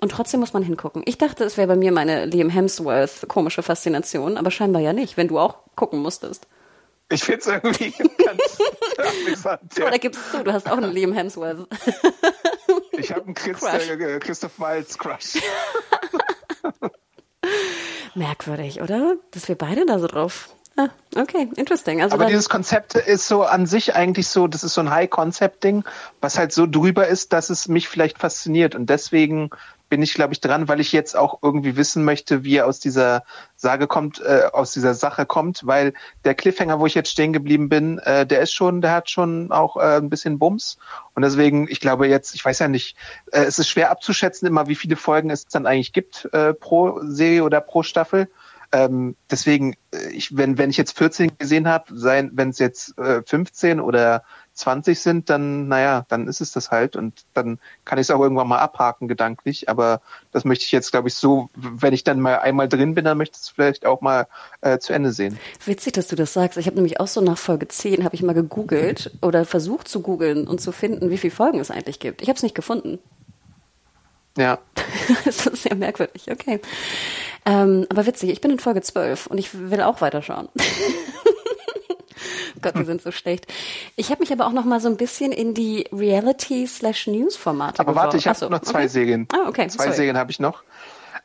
und 0.00 0.10
trotzdem 0.10 0.40
muss 0.40 0.52
man 0.52 0.62
hingucken. 0.62 1.02
Ich 1.04 1.18
dachte, 1.18 1.44
es 1.44 1.56
wäre 1.56 1.68
bei 1.68 1.76
mir 1.76 1.92
meine 1.92 2.24
Liam 2.26 2.48
Hemsworth 2.48 3.28
komische 3.28 3.62
Faszination, 3.62 4.36
aber 4.36 4.50
scheinbar 4.50 4.82
ja 4.82 4.92
nicht, 4.92 5.16
wenn 5.16 5.28
du 5.28 5.38
auch 5.38 5.58
gucken 5.76 6.00
musstest. 6.00 6.46
Ich 7.10 7.24
finde 7.24 7.40
es 7.40 7.46
irgendwie 7.48 7.90
ganz 8.24 8.58
amüsant. 8.98 9.76
Ja. 9.76 9.86
Oder 9.86 9.98
gibst 9.98 10.20
du 10.32 10.38
zu, 10.38 10.44
du 10.44 10.52
hast 10.52 10.70
auch 10.70 10.76
einen 10.76 10.92
Liam 10.92 11.12
Hemsworth. 11.12 11.66
Ich 12.92 13.10
habe 13.10 13.24
einen 13.24 13.34
Christ, 13.34 13.62
äh, 13.62 14.18
Christoph 14.20 14.58
Waltz 14.58 14.96
Crush. 14.96 15.34
Merkwürdig, 18.14 18.80
oder? 18.80 19.16
Dass 19.32 19.48
wir 19.48 19.56
beide 19.56 19.86
da 19.86 19.98
so 19.98 20.06
drauf. 20.06 20.50
Ah, 20.76 20.88
okay, 21.16 21.48
interesting. 21.56 22.00
Also 22.00 22.14
Aber 22.14 22.26
dieses 22.26 22.48
Konzept 22.48 22.94
ist 22.94 23.26
so 23.26 23.42
an 23.42 23.66
sich 23.66 23.94
eigentlich 23.94 24.28
so, 24.28 24.46
das 24.46 24.62
ist 24.62 24.74
so 24.74 24.80
ein 24.80 24.90
High-Concept-Ding, 24.90 25.84
was 26.20 26.38
halt 26.38 26.52
so 26.52 26.66
drüber 26.66 27.06
ist, 27.08 27.32
dass 27.32 27.50
es 27.50 27.68
mich 27.68 27.88
vielleicht 27.88 28.18
fasziniert. 28.18 28.74
Und 28.74 28.88
deswegen 28.88 29.50
bin 29.90 30.02
ich, 30.02 30.14
glaube 30.14 30.32
ich, 30.32 30.40
dran, 30.40 30.68
weil 30.68 30.80
ich 30.80 30.92
jetzt 30.92 31.16
auch 31.16 31.40
irgendwie 31.42 31.76
wissen 31.76 32.04
möchte, 32.04 32.44
wie 32.44 32.56
er 32.56 32.66
aus 32.66 32.80
dieser 32.80 33.24
Sage 33.56 33.86
kommt, 33.86 34.20
äh, 34.20 34.44
aus 34.52 34.72
dieser 34.72 34.94
Sache 34.94 35.26
kommt, 35.26 35.66
weil 35.66 35.92
der 36.24 36.34
Cliffhanger, 36.34 36.80
wo 36.80 36.86
ich 36.86 36.94
jetzt 36.94 37.10
stehen 37.10 37.34
geblieben 37.34 37.68
bin, 37.68 37.98
äh, 37.98 38.26
der 38.26 38.40
ist 38.40 38.54
schon, 38.54 38.80
der 38.80 38.92
hat 38.92 39.10
schon 39.10 39.52
auch 39.52 39.76
äh, 39.76 39.98
ein 39.98 40.08
bisschen 40.08 40.38
Bums. 40.38 40.78
Und 41.14 41.22
deswegen, 41.22 41.68
ich 41.68 41.80
glaube 41.80 42.06
jetzt, 42.06 42.34
ich 42.34 42.42
weiß 42.42 42.60
ja 42.60 42.68
nicht, 42.68 42.96
äh, 43.32 43.42
es 43.42 43.58
ist 43.58 43.68
schwer 43.68 43.90
abzuschätzen 43.90 44.48
immer, 44.48 44.68
wie 44.68 44.76
viele 44.76 44.96
Folgen 44.96 45.28
es 45.28 45.46
dann 45.46 45.66
eigentlich 45.66 45.92
gibt 45.92 46.26
äh, 46.32 46.54
pro 46.54 47.00
Serie 47.02 47.44
oder 47.44 47.60
pro 47.60 47.82
Staffel. 47.82 48.28
Ähm, 48.72 49.16
deswegen, 49.28 49.74
äh, 49.92 50.10
ich, 50.12 50.36
wenn, 50.36 50.56
wenn 50.56 50.70
ich 50.70 50.76
jetzt 50.76 50.96
14 50.96 51.36
gesehen 51.38 51.66
habe, 51.66 51.98
sein, 51.98 52.30
wenn 52.34 52.50
es 52.50 52.60
jetzt 52.60 52.96
äh, 52.98 53.22
15 53.26 53.80
oder 53.80 54.22
20 54.60 55.00
sind, 55.00 55.30
dann, 55.30 55.68
naja, 55.68 56.04
dann 56.08 56.28
ist 56.28 56.40
es 56.40 56.52
das 56.52 56.70
halt 56.70 56.96
und 56.96 57.24
dann 57.34 57.58
kann 57.84 57.98
ich 57.98 58.06
es 58.06 58.10
auch 58.10 58.20
irgendwann 58.20 58.48
mal 58.48 58.58
abhaken, 58.58 59.08
gedanklich. 59.08 59.68
Aber 59.68 60.00
das 60.32 60.44
möchte 60.44 60.64
ich 60.64 60.72
jetzt, 60.72 60.90
glaube 60.90 61.08
ich, 61.08 61.14
so, 61.14 61.50
wenn 61.54 61.92
ich 61.92 62.04
dann 62.04 62.20
mal 62.20 62.38
einmal 62.38 62.68
drin 62.68 62.94
bin, 62.94 63.04
dann 63.04 63.18
möchte 63.18 63.36
ich 63.36 63.42
es 63.42 63.48
vielleicht 63.48 63.86
auch 63.86 64.00
mal 64.00 64.26
äh, 64.60 64.78
zu 64.78 64.92
Ende 64.92 65.12
sehen. 65.12 65.38
Witzig, 65.64 65.94
dass 65.94 66.08
du 66.08 66.16
das 66.16 66.32
sagst. 66.32 66.58
Ich 66.58 66.66
habe 66.66 66.76
nämlich 66.76 67.00
auch 67.00 67.08
so 67.08 67.20
nach 67.20 67.38
Folge 67.38 67.68
10 67.68 68.04
habe 68.04 68.14
ich 68.14 68.22
mal 68.22 68.34
gegoogelt 68.34 69.10
oder 69.22 69.44
versucht 69.44 69.88
zu 69.88 70.00
googeln 70.00 70.46
und 70.46 70.60
zu 70.60 70.72
finden, 70.72 71.10
wie 71.10 71.18
viele 71.18 71.34
Folgen 71.34 71.60
es 71.60 71.70
eigentlich 71.70 71.98
gibt. 71.98 72.22
Ich 72.22 72.28
habe 72.28 72.36
es 72.36 72.42
nicht 72.42 72.54
gefunden. 72.54 72.98
Ja. 74.36 74.58
das 75.24 75.46
ist 75.46 75.64
sehr 75.64 75.74
merkwürdig, 75.74 76.30
okay. 76.30 76.60
Ähm, 77.46 77.86
aber 77.88 78.06
witzig, 78.06 78.30
ich 78.30 78.40
bin 78.40 78.50
in 78.50 78.58
Folge 78.58 78.82
12 78.82 79.26
und 79.26 79.38
ich 79.38 79.70
will 79.70 79.80
auch 79.80 80.00
weiterschauen. 80.00 80.48
Gott, 82.62 82.74
wir 82.74 82.84
sind 82.84 83.02
so 83.02 83.10
schlecht. 83.10 83.46
Ich 83.96 84.10
habe 84.10 84.20
mich 84.20 84.32
aber 84.32 84.46
auch 84.46 84.52
noch 84.52 84.64
mal 84.64 84.80
so 84.80 84.88
ein 84.88 84.96
bisschen 84.96 85.32
in 85.32 85.54
die 85.54 85.86
Reality-slash-News-Formate 85.92 87.80
Aber 87.80 87.94
warte, 87.94 88.16
ich 88.16 88.26
habe 88.26 88.38
so, 88.38 88.48
noch 88.48 88.60
zwei 88.60 88.80
okay. 88.80 88.88
Serien. 88.88 89.28
Ah, 89.32 89.48
okay, 89.48 89.68
Zwei 89.68 89.84
sorry. 89.84 89.96
Serien 89.96 90.18
habe 90.18 90.30
ich 90.30 90.40
noch. 90.40 90.62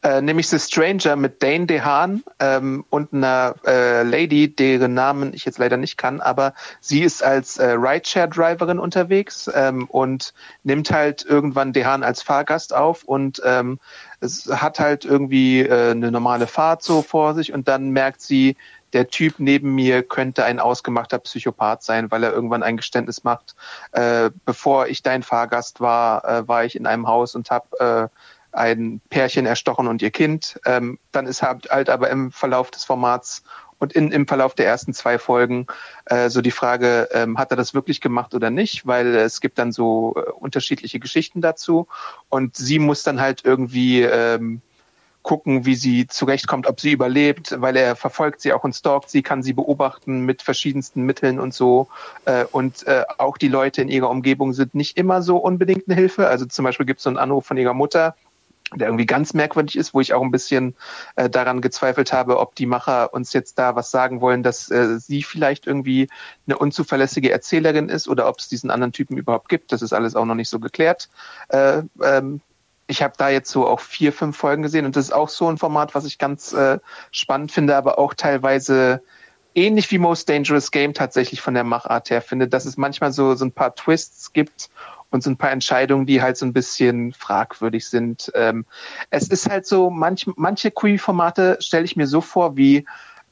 Äh, 0.05 0.21
nämlich 0.21 0.47
The 0.49 0.59
Stranger 0.59 1.15
mit 1.15 1.41
Dane 1.41 1.65
DeHaan 1.65 2.23
ähm, 2.39 2.85
und 2.91 3.11
einer 3.11 3.55
äh, 3.65 4.03
Lady, 4.03 4.53
deren 4.53 4.93
Namen 4.93 5.33
ich 5.33 5.45
jetzt 5.45 5.57
leider 5.57 5.77
nicht 5.77 5.97
kann, 5.97 6.21
aber 6.21 6.53
sie 6.79 7.01
ist 7.01 7.23
als 7.23 7.57
äh, 7.57 7.71
Rideshare-Driverin 7.71 8.77
unterwegs 8.77 9.49
ähm, 9.51 9.85
und 9.85 10.35
nimmt 10.63 10.91
halt 10.91 11.25
irgendwann 11.25 11.73
DeHaan 11.73 12.03
als 12.03 12.21
Fahrgast 12.21 12.75
auf 12.75 13.03
und 13.03 13.41
ähm, 13.43 13.79
es 14.19 14.47
hat 14.47 14.79
halt 14.79 15.05
irgendwie 15.05 15.61
äh, 15.61 15.91
eine 15.91 16.11
normale 16.11 16.45
Fahrt 16.45 16.83
so 16.83 17.01
vor 17.01 17.33
sich 17.33 17.51
und 17.51 17.67
dann 17.67 17.89
merkt 17.89 18.21
sie, 18.21 18.57
der 18.93 19.07
Typ 19.07 19.35
neben 19.39 19.75
mir 19.75 20.03
könnte 20.03 20.45
ein 20.45 20.59
ausgemachter 20.59 21.19
Psychopath 21.19 21.83
sein, 21.83 22.11
weil 22.11 22.23
er 22.23 22.33
irgendwann 22.33 22.63
ein 22.63 22.77
Geständnis 22.77 23.23
macht. 23.23 23.55
Äh, 23.91 24.31
bevor 24.45 24.87
ich 24.87 25.03
dein 25.03 25.23
Fahrgast 25.23 25.81
war, 25.81 26.23
äh, 26.25 26.47
war 26.47 26.65
ich 26.65 26.75
in 26.75 26.87
einem 26.87 27.07
Haus 27.07 27.35
und 27.35 27.51
habe 27.51 28.09
äh, 28.11 28.55
ein 28.55 29.01
Pärchen 29.09 29.45
erstochen 29.45 29.87
und 29.87 30.01
ihr 30.01 30.11
Kind. 30.11 30.59
Ähm, 30.65 30.97
dann 31.11 31.27
ist 31.27 31.41
halt, 31.43 31.69
aber 31.69 32.09
im 32.09 32.31
Verlauf 32.31 32.71
des 32.71 32.85
Formats 32.85 33.43
und 33.77 33.93
in, 33.93 34.11
im 34.11 34.27
Verlauf 34.27 34.55
der 34.55 34.65
ersten 34.65 34.93
zwei 34.93 35.19
Folgen 35.19 35.67
äh, 36.05 36.29
so 36.29 36.41
die 36.41 36.51
Frage, 36.51 37.09
ähm, 37.11 37.37
hat 37.37 37.51
er 37.51 37.57
das 37.57 37.73
wirklich 37.73 38.01
gemacht 38.01 38.33
oder 38.33 38.49
nicht? 38.49 38.87
Weil 38.87 39.15
es 39.15 39.41
gibt 39.41 39.59
dann 39.59 39.71
so 39.71 40.15
äh, 40.15 40.31
unterschiedliche 40.31 40.99
Geschichten 40.99 41.41
dazu 41.41 41.87
und 42.29 42.55
sie 42.55 42.79
muss 42.79 43.03
dann 43.03 43.19
halt 43.19 43.43
irgendwie 43.43 44.01
ähm, 44.01 44.61
gucken, 45.25 45.65
wie 45.65 45.73
sie 45.73 46.05
zurechtkommt, 46.05 46.67
ob 46.67 46.79
sie 46.79 46.91
überlebt, 46.91 47.55
weil 47.59 47.75
er 47.75 47.95
verfolgt 47.95 48.41
sie 48.41 48.53
auch 48.53 48.63
und 48.63 48.75
stalkt 48.75 49.09
sie, 49.09 49.23
kann 49.23 49.41
sie 49.41 49.53
beobachten 49.53 50.19
mit 50.19 50.43
verschiedensten 50.43 51.01
Mitteln 51.01 51.39
und 51.39 51.51
so. 51.51 51.87
Äh, 52.25 52.45
und 52.51 52.85
äh, 52.85 53.03
auch 53.17 53.37
die 53.37 53.47
Leute 53.47 53.81
in 53.81 53.89
ihrer 53.89 54.11
Umgebung 54.11 54.53
sind 54.53 54.75
nicht 54.75 54.97
immer 54.97 55.23
so 55.23 55.37
unbedingt 55.37 55.87
eine 55.87 55.95
Hilfe. 55.95 56.27
Also 56.27 56.45
zum 56.45 56.63
Beispiel 56.63 56.85
gibt 56.85 56.99
es 56.99 57.03
so 57.05 57.09
einen 57.09 57.17
Anruf 57.17 57.43
von 57.43 57.57
ihrer 57.57 57.73
Mutter, 57.73 58.15
der 58.75 58.87
irgendwie 58.87 59.07
ganz 59.07 59.33
merkwürdig 59.33 59.75
ist, 59.77 59.95
wo 59.95 59.99
ich 59.99 60.13
auch 60.13 60.21
ein 60.21 60.29
bisschen 60.29 60.75
äh, 61.15 61.27
daran 61.27 61.59
gezweifelt 61.59 62.13
habe, 62.13 62.37
ob 62.37 62.53
die 62.53 62.67
Macher 62.67 63.11
uns 63.11 63.33
jetzt 63.33 63.57
da 63.57 63.75
was 63.75 63.89
sagen 63.89 64.21
wollen, 64.21 64.43
dass 64.43 64.69
äh, 64.69 64.99
sie 64.99 65.23
vielleicht 65.23 65.65
irgendwie 65.65 66.07
eine 66.45 66.59
unzuverlässige 66.59 67.31
Erzählerin 67.31 67.89
ist 67.89 68.07
oder 68.07 68.29
ob 68.29 68.37
es 68.37 68.47
diesen 68.47 68.69
anderen 68.69 68.93
Typen 68.93 69.17
überhaupt 69.17 69.49
gibt. 69.49 69.71
Das 69.71 69.81
ist 69.81 69.93
alles 69.93 70.15
auch 70.15 70.25
noch 70.25 70.35
nicht 70.35 70.49
so 70.49 70.59
geklärt. 70.59 71.09
Äh, 71.49 71.81
ähm, 72.03 72.41
ich 72.87 73.01
habe 73.01 73.13
da 73.17 73.29
jetzt 73.29 73.49
so 73.51 73.67
auch 73.67 73.79
vier, 73.79 74.13
fünf 74.13 74.37
Folgen 74.37 74.63
gesehen 74.63 74.85
und 74.85 74.95
das 74.95 75.05
ist 75.05 75.13
auch 75.13 75.29
so 75.29 75.49
ein 75.49 75.57
Format, 75.57 75.95
was 75.95 76.05
ich 76.05 76.17
ganz 76.17 76.53
äh, 76.53 76.79
spannend 77.11 77.51
finde, 77.51 77.75
aber 77.75 77.97
auch 77.97 78.13
teilweise 78.13 79.01
ähnlich 79.55 79.89
wie 79.89 79.97
Most 79.97 80.29
Dangerous 80.29 80.69
Game 80.69 80.93
tatsächlich 80.93 81.41
von 81.41 81.53
der 81.53 81.63
Machart 81.63 82.09
her 82.09 82.21
finde, 82.21 82.47
dass 82.47 82.65
es 82.65 82.77
manchmal 82.77 83.11
so, 83.11 83.35
so 83.35 83.45
ein 83.45 83.51
paar 83.51 83.73
Twists 83.73 84.33
gibt 84.33 84.69
und 85.09 85.23
so 85.23 85.29
ein 85.29 85.37
paar 85.37 85.51
Entscheidungen, 85.51 86.05
die 86.05 86.21
halt 86.21 86.37
so 86.37 86.45
ein 86.45 86.53
bisschen 86.53 87.13
fragwürdig 87.13 87.87
sind. 87.87 88.31
Ähm, 88.35 88.65
es 89.09 89.29
ist 89.29 89.49
halt 89.49 89.65
so, 89.65 89.89
manch, 89.89 90.27
manche 90.35 90.71
Query-Formate 90.71 91.57
stelle 91.61 91.85
ich 91.85 91.95
mir 91.95 92.07
so 92.07 92.21
vor 92.21 92.57
wie 92.57 92.85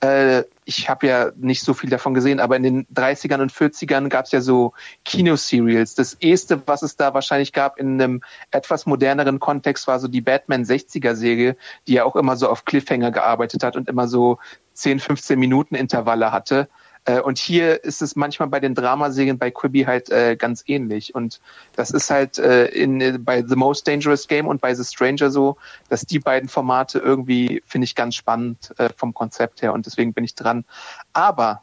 äh, 0.04 0.44
ich 0.66 0.90
habe 0.90 1.08
ja 1.08 1.32
nicht 1.38 1.64
so 1.64 1.74
viel 1.74 1.90
davon 1.90 2.14
gesehen, 2.14 2.42
aber 2.42 2.58
in 2.58 2.64
den 2.64 2.88
30ern 2.88 3.42
und 3.42 3.54
40ern 3.54 4.10
gab 4.10 4.26
es 4.26 4.32
ja 4.32 4.42
so 4.42 4.74
Kinoserials. 5.06 5.96
Das 5.96 6.16
erste, 6.16 6.62
was 6.68 6.82
es 6.82 6.98
da 6.98 7.14
wahrscheinlich 7.14 7.54
gab 7.54 7.80
in 7.80 8.02
einem 8.02 8.22
etwas 8.52 8.86
moderneren 8.86 9.40
Kontext, 9.40 9.88
war 9.88 10.00
so 10.00 10.10
die 10.10 10.22
Batman 10.22 10.64
60er-Serie, 10.64 11.56
die 11.88 11.94
ja 11.94 12.04
auch 12.04 12.18
immer 12.18 12.36
so 12.36 12.50
auf 12.50 12.66
Cliffhanger 12.66 13.12
gearbeitet 13.12 13.64
hat 13.64 13.78
und 13.78 13.88
immer 13.88 14.10
so 14.10 14.40
10, 14.74 15.00
15 15.00 15.40
Minuten 15.40 15.76
Intervalle 15.76 16.32
hatte. 16.34 16.68
Äh, 17.06 17.20
und 17.20 17.38
hier 17.38 17.84
ist 17.84 18.02
es 18.02 18.16
manchmal 18.16 18.50
bei 18.50 18.60
den 18.60 18.76
Dramaserien 18.76 19.38
bei 19.38 19.52
Quibi 19.52 19.84
halt 19.84 20.10
äh, 20.10 20.36
ganz 20.36 20.64
ähnlich. 20.68 21.14
Und 21.16 21.40
das 21.76 21.92
ist 21.92 22.10
halt 22.10 22.38
äh, 22.38 22.66
in, 22.68 23.24
bei 23.24 23.44
The 23.46 23.56
Most 23.56 23.88
Dangerous 23.88 24.28
Game 24.28 24.48
und 24.48 24.62
bei 24.62 24.74
The 24.74 24.84
Stranger 24.84 25.30
so, 25.30 25.58
dass 25.90 26.06
die 26.06 26.20
beiden 26.20 26.50
Formate 26.50 27.00
irgendwie, 27.00 27.62
finde 27.66 27.86
ich, 27.86 27.96
ganz 27.96 28.16
spannend 28.16 28.74
äh, 28.78 28.90
vom 28.96 29.14
Konzept 29.14 29.62
her. 29.62 29.74
Und 29.74 29.86
deswegen 29.86 30.14
bin 30.14 30.24
ich 30.24 30.36
dran. 30.36 30.66
Aber, 31.12 31.62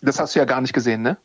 das 0.00 0.18
hast 0.18 0.34
du 0.34 0.38
ja 0.38 0.44
gar 0.44 0.60
nicht 0.60 0.72
gesehen, 0.72 1.02
ne? 1.02 1.16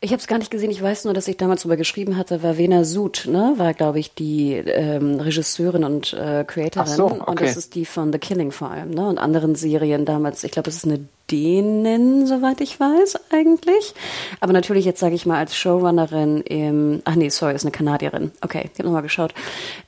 Ich 0.00 0.12
habe 0.12 0.20
es 0.20 0.26
gar 0.26 0.38
nicht 0.38 0.50
gesehen. 0.50 0.70
Ich 0.70 0.82
weiß 0.82 1.04
nur, 1.04 1.14
dass 1.14 1.26
ich 1.28 1.36
damals 1.36 1.62
darüber 1.62 1.76
geschrieben 1.76 2.16
hatte, 2.16 2.42
war 2.42 2.58
Vena 2.58 2.84
Sud, 2.84 3.26
ne? 3.28 3.54
War, 3.56 3.74
glaube 3.74 3.98
ich, 3.98 4.14
die 4.14 4.54
ähm, 4.54 5.20
Regisseurin 5.20 5.84
und 5.84 6.12
äh, 6.12 6.44
Creatorin. 6.44 6.88
Ach 6.88 6.96
so, 6.96 7.06
okay. 7.06 7.24
Und 7.26 7.40
das 7.40 7.56
ist 7.56 7.74
die 7.74 7.84
von 7.84 8.12
The 8.12 8.18
Killing 8.18 8.52
vor 8.52 8.70
allem, 8.70 8.90
ne? 8.90 9.08
Und 9.08 9.18
anderen 9.18 9.54
Serien 9.54 10.04
damals. 10.04 10.44
Ich 10.44 10.52
glaube, 10.52 10.70
es 10.70 10.76
ist 10.76 10.84
eine 10.84 11.08
denen, 11.30 12.26
soweit 12.26 12.60
ich 12.60 12.78
weiß, 12.78 13.18
eigentlich. 13.30 13.94
Aber 14.40 14.52
natürlich 14.52 14.84
jetzt 14.84 15.00
sage 15.00 15.14
ich 15.14 15.24
mal 15.24 15.38
als 15.38 15.56
Showrunnerin 15.56 16.42
im, 16.42 17.02
ach 17.04 17.14
nee, 17.14 17.30
sorry, 17.30 17.54
ist 17.54 17.64
eine 17.64 17.72
Kanadierin. 17.72 18.30
Okay, 18.42 18.68
ich 18.72 18.78
habe 18.78 18.84
nochmal 18.84 19.02
geschaut. 19.02 19.32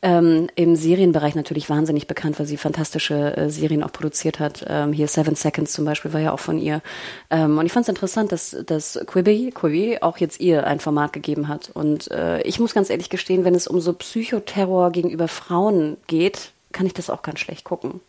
Ähm, 0.03 0.49
Im 0.55 0.77
Serienbereich 0.77 1.35
natürlich 1.35 1.69
wahnsinnig 1.69 2.07
bekannt, 2.07 2.39
weil 2.39 2.47
sie 2.47 2.57
fantastische 2.57 3.37
äh, 3.37 3.51
Serien 3.51 3.83
auch 3.83 3.93
produziert 3.93 4.41
hat. 4.41 4.65
Ähm, 4.69 4.93
hier 4.93 5.09
Seven 5.09 5.35
Seconds 5.35 5.73
zum 5.73 5.85
Beispiel 5.85 6.13
war 6.13 6.21
ja 6.21 6.33
auch 6.33 6.41
von 6.41 6.59
ihr. 6.59 6.81
Ähm, 7.31 7.59
und 7.59 7.67
ich 7.67 7.73
fand 7.73 7.85
es 7.85 7.89
interessant, 7.91 8.33
dass, 8.33 8.57
dass 8.67 8.99
Quibi, 9.07 9.53
Quibi 9.55 9.99
auch 10.01 10.19
jetzt 10.19 10.41
ihr 10.41 10.67
ein 10.67 10.81
Format 10.81 11.13
gegeben 11.13 11.49
hat. 11.49 11.71
Und 11.75 12.11
äh, 12.11 12.41
ich 12.43 12.61
muss 12.61 12.75
ganz 12.75 12.89
ehrlich 12.89 13.11
gestehen, 13.11 13.45
wenn 13.45 13.55
es 13.55 13.67
um 13.67 13.81
so 13.81 13.93
Psychoterror 13.93 14.91
gegenüber 14.91 15.29
Frauen 15.29 15.99
geht, 16.07 16.53
kann 16.73 16.87
ich 16.87 16.95
das 16.95 17.11
auch 17.11 17.23
ganz 17.23 17.41
schlecht 17.41 17.65
gucken. 17.65 18.01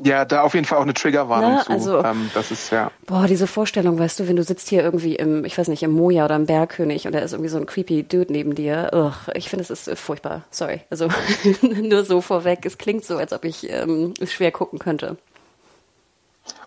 Ja, 0.00 0.24
da 0.24 0.42
auf 0.42 0.54
jeden 0.54 0.64
Fall 0.64 0.78
auch 0.78 0.82
eine 0.82 0.94
Triggerwarnung 0.94 1.54
Na, 1.56 1.64
zu. 1.64 1.72
also- 1.72 2.04
ähm, 2.04 2.30
das 2.32 2.52
ist 2.52 2.70
ja. 2.70 2.90
Boah, 3.06 3.26
diese 3.26 3.48
Vorstellung, 3.48 3.98
weißt 3.98 4.20
du, 4.20 4.28
wenn 4.28 4.36
du 4.36 4.44
sitzt 4.44 4.68
hier 4.68 4.82
irgendwie 4.82 5.16
im, 5.16 5.44
ich 5.44 5.58
weiß 5.58 5.66
nicht, 5.68 5.82
im 5.82 5.90
Moja 5.90 6.24
oder 6.24 6.36
im 6.36 6.46
Bergkönig 6.46 7.06
und 7.06 7.12
da 7.14 7.18
ist 7.18 7.32
irgendwie 7.32 7.48
so 7.50 7.58
ein 7.58 7.66
creepy 7.66 8.04
Dude 8.04 8.32
neben 8.32 8.54
dir. 8.54 8.90
Ugh, 8.94 9.32
ich 9.34 9.48
finde, 9.48 9.64
es 9.64 9.70
ist 9.70 9.88
äh, 9.88 9.96
furchtbar. 9.96 10.42
Sorry. 10.50 10.82
Also 10.90 11.08
nur 11.62 12.04
so 12.04 12.20
vorweg. 12.20 12.64
Es 12.64 12.78
klingt 12.78 13.04
so, 13.04 13.16
als 13.16 13.32
ob 13.32 13.44
ich 13.44 13.68
ähm, 13.70 14.14
es 14.20 14.32
schwer 14.32 14.52
gucken 14.52 14.78
könnte. 14.78 15.16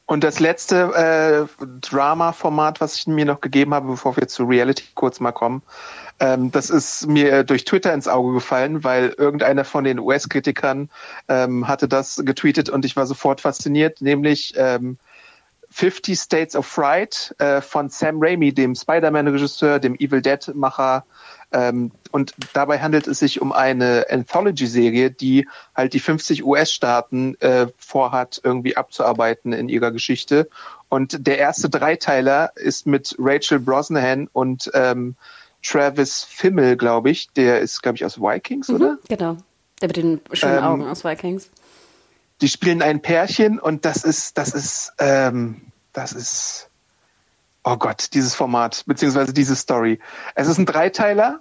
Und 0.05 0.25
das 0.25 0.41
letzte 0.41 1.47
äh, 1.57 1.65
Drama-Format, 1.79 2.81
was 2.81 2.95
ich 2.95 3.07
mir 3.07 3.23
noch 3.25 3.39
gegeben 3.39 3.73
habe, 3.73 3.87
bevor 3.87 4.17
wir 4.17 4.27
zu 4.27 4.43
Reality 4.43 4.83
kurz 4.93 5.21
mal 5.21 5.31
kommen, 5.31 5.61
ähm, 6.21 6.51
das 6.51 6.69
ist 6.69 7.07
mir 7.07 7.43
durch 7.43 7.65
Twitter 7.65 7.93
ins 7.93 8.07
Auge 8.07 8.33
gefallen, 8.33 8.83
weil 8.83 9.09
irgendeiner 9.17 9.65
von 9.65 9.83
den 9.83 9.99
US-Kritikern 9.99 10.89
ähm, 11.27 11.67
hatte 11.67 11.87
das 11.87 12.21
getweetet 12.23 12.69
und 12.69 12.85
ich 12.85 12.95
war 12.95 13.07
sofort 13.07 13.41
fasziniert, 13.41 14.01
nämlich 14.01 14.53
ähm, 14.55 14.99
50 15.71 16.19
States 16.19 16.55
of 16.55 16.67
Fright 16.67 17.33
äh, 17.39 17.61
von 17.61 17.89
Sam 17.89 18.17
Raimi, 18.19 18.53
dem 18.53 18.75
Spider-Man-Regisseur, 18.75 19.79
dem 19.79 19.95
Evil 19.95 20.21
Dead-Macher. 20.21 21.05
Ähm, 21.53 21.91
und 22.11 22.35
dabei 22.53 22.79
handelt 22.79 23.07
es 23.07 23.19
sich 23.19 23.41
um 23.41 23.51
eine 23.51 24.05
Anthology-Serie, 24.09 25.09
die 25.09 25.47
halt 25.75 25.93
die 25.93 25.99
50 25.99 26.43
US-Staaten 26.43 27.35
äh, 27.41 27.67
vorhat, 27.77 28.41
irgendwie 28.43 28.77
abzuarbeiten 28.77 29.53
in 29.53 29.69
ihrer 29.69 29.91
Geschichte. 29.91 30.49
Und 30.87 31.25
der 31.25 31.39
erste 31.39 31.69
Dreiteiler 31.69 32.51
ist 32.55 32.85
mit 32.85 33.15
Rachel 33.17 33.59
Brosnahan 33.59 34.29
und 34.31 34.69
ähm, 34.73 35.15
Travis 35.63 36.23
Fimmel, 36.23 36.75
glaube 36.77 37.09
ich. 37.11 37.29
Der 37.35 37.59
ist, 37.59 37.81
glaube 37.81 37.95
ich, 37.97 38.05
aus 38.05 38.19
Vikings, 38.19 38.69
oder? 38.69 38.93
Mhm, 38.93 38.99
genau. 39.07 39.37
Der 39.81 39.87
mit 39.89 39.97
den 39.97 40.21
schönen 40.33 40.57
Ähm, 40.57 40.63
Augen 40.63 40.87
aus 40.87 41.03
Vikings. 41.03 41.49
die 42.41 42.47
spielen 42.47 42.81
ein 42.81 43.01
Pärchen 43.01 43.59
und 43.59 43.85
das 43.85 44.03
ist, 44.03 44.37
das 44.37 44.53
ist, 44.53 44.93
ähm, 44.99 45.61
das 45.93 46.13
ist, 46.13 46.69
oh 47.63 47.77
Gott, 47.77 48.09
dieses 48.13 48.33
Format, 48.35 48.83
beziehungsweise 48.87 49.33
diese 49.33 49.55
Story. 49.55 49.99
Es 50.35 50.47
ist 50.47 50.57
ein 50.57 50.65
Dreiteiler 50.65 51.39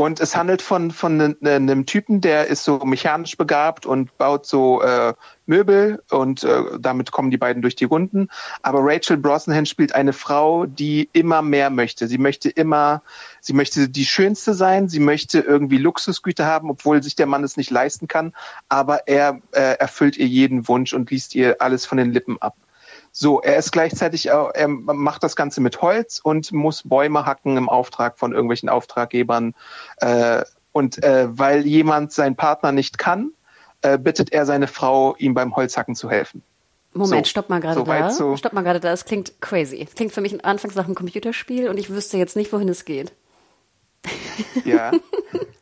und 0.00 0.18
es 0.18 0.34
handelt 0.34 0.62
von, 0.62 0.92
von 0.92 1.18
ne- 1.18 1.36
ne- 1.40 1.56
einem 1.56 1.84
Typen, 1.84 2.22
der 2.22 2.46
ist 2.46 2.64
so 2.64 2.78
mechanisch 2.78 3.36
begabt 3.36 3.84
und 3.84 4.16
baut 4.16 4.46
so 4.46 4.80
äh, 4.80 5.12
Möbel 5.44 6.02
und 6.08 6.42
äh, 6.42 6.62
damit 6.80 7.12
kommen 7.12 7.30
die 7.30 7.36
beiden 7.36 7.60
durch 7.60 7.76
die 7.76 7.84
Runden. 7.84 8.28
Aber 8.62 8.78
Rachel 8.82 9.18
Brosnahan 9.18 9.66
spielt 9.66 9.94
eine 9.94 10.14
Frau, 10.14 10.64
die 10.64 11.10
immer 11.12 11.42
mehr 11.42 11.68
möchte. 11.68 12.08
Sie 12.08 12.16
möchte 12.16 12.48
immer, 12.48 13.02
sie 13.42 13.52
möchte 13.52 13.90
die 13.90 14.06
Schönste 14.06 14.54
sein, 14.54 14.88
sie 14.88 15.00
möchte 15.00 15.40
irgendwie 15.40 15.76
Luxusgüter 15.76 16.46
haben, 16.46 16.70
obwohl 16.70 17.02
sich 17.02 17.14
der 17.14 17.26
Mann 17.26 17.44
es 17.44 17.58
nicht 17.58 17.70
leisten 17.70 18.08
kann. 18.08 18.32
Aber 18.70 19.06
er 19.06 19.42
äh, 19.52 19.74
erfüllt 19.74 20.16
ihr 20.16 20.26
jeden 20.26 20.66
Wunsch 20.66 20.94
und 20.94 21.10
liest 21.10 21.34
ihr 21.34 21.60
alles 21.60 21.84
von 21.84 21.98
den 21.98 22.10
Lippen 22.10 22.40
ab. 22.40 22.56
So, 23.22 23.42
er 23.42 23.56
ist 23.56 23.70
gleichzeitig, 23.70 24.30
auch, 24.30 24.50
er 24.54 24.66
macht 24.66 25.22
das 25.22 25.36
Ganze 25.36 25.60
mit 25.60 25.82
Holz 25.82 26.20
und 26.24 26.52
muss 26.52 26.88
Bäume 26.88 27.26
hacken 27.26 27.58
im 27.58 27.68
Auftrag 27.68 28.18
von 28.18 28.32
irgendwelchen 28.32 28.70
Auftraggebern. 28.70 29.54
Äh, 29.98 30.42
und 30.72 31.04
äh, 31.04 31.26
weil 31.28 31.66
jemand 31.66 32.12
seinen 32.12 32.34
Partner 32.34 32.72
nicht 32.72 32.96
kann, 32.96 33.32
äh, 33.82 33.98
bittet 33.98 34.32
er 34.32 34.46
seine 34.46 34.68
Frau, 34.68 35.16
ihm 35.16 35.34
beim 35.34 35.54
Holzhacken 35.54 35.94
zu 35.94 36.08
helfen. 36.08 36.42
Moment, 36.94 37.26
so, 37.26 37.30
stopp 37.30 37.50
mal 37.50 37.60
gerade 37.60 37.74
soweit 37.74 38.04
da. 38.04 38.10
so. 38.10 38.36
Stopp 38.38 38.54
mal 38.54 38.62
gerade 38.62 38.80
da. 38.80 38.90
Es 38.90 39.04
klingt 39.04 39.38
crazy. 39.42 39.86
Klingt 39.94 40.12
für 40.12 40.22
mich 40.22 40.42
anfangs 40.42 40.74
nach 40.74 40.86
einem 40.86 40.94
Computerspiel 40.94 41.68
und 41.68 41.76
ich 41.76 41.90
wüsste 41.90 42.16
jetzt 42.16 42.36
nicht, 42.36 42.54
wohin 42.54 42.70
es 42.70 42.86
geht. 42.86 43.12
Ja. 44.64 44.92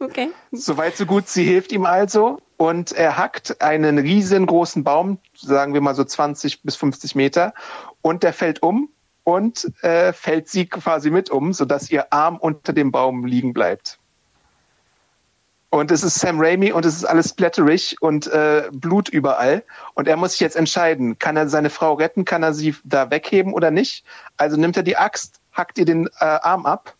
Okay. 0.00 0.30
Soweit 0.52 0.96
so 0.96 1.06
gut, 1.06 1.28
sie 1.28 1.42
hilft 1.42 1.72
ihm 1.72 1.84
also 1.84 2.38
und 2.56 2.92
er 2.92 3.18
hackt 3.18 3.60
einen 3.60 3.98
riesengroßen 3.98 4.84
Baum, 4.84 5.18
sagen 5.34 5.74
wir 5.74 5.80
mal 5.80 5.96
so 5.96 6.04
20 6.04 6.62
bis 6.62 6.76
50 6.76 7.16
Meter, 7.16 7.52
und 8.00 8.22
der 8.22 8.32
fällt 8.32 8.62
um 8.62 8.90
und 9.24 9.70
äh, 9.82 10.12
fällt 10.12 10.48
sie 10.48 10.66
quasi 10.66 11.10
mit 11.10 11.30
um, 11.30 11.52
sodass 11.52 11.90
ihr 11.90 12.12
Arm 12.12 12.36
unter 12.36 12.72
dem 12.72 12.92
Baum 12.92 13.24
liegen 13.26 13.52
bleibt. 13.52 13.98
Und 15.70 15.90
es 15.90 16.02
ist 16.02 16.14
Sam 16.14 16.40
Raimi 16.40 16.72
und 16.72 16.86
es 16.86 16.96
ist 16.96 17.04
alles 17.04 17.30
splatterig 17.30 17.96
und 18.00 18.28
äh, 18.28 18.70
Blut 18.72 19.08
überall. 19.08 19.64
Und 19.94 20.08
er 20.08 20.16
muss 20.16 20.32
sich 20.32 20.40
jetzt 20.40 20.56
entscheiden, 20.56 21.18
kann 21.18 21.36
er 21.36 21.48
seine 21.48 21.70
Frau 21.70 21.94
retten, 21.94 22.24
kann 22.24 22.42
er 22.42 22.54
sie 22.54 22.74
da 22.84 23.10
wegheben 23.10 23.52
oder 23.52 23.70
nicht? 23.70 24.04
Also 24.36 24.56
nimmt 24.56 24.76
er 24.76 24.84
die 24.84 24.96
Axt, 24.96 25.40
hackt 25.52 25.76
ihr 25.76 25.84
den 25.84 26.06
äh, 26.20 26.24
Arm 26.24 26.64
ab 26.64 26.94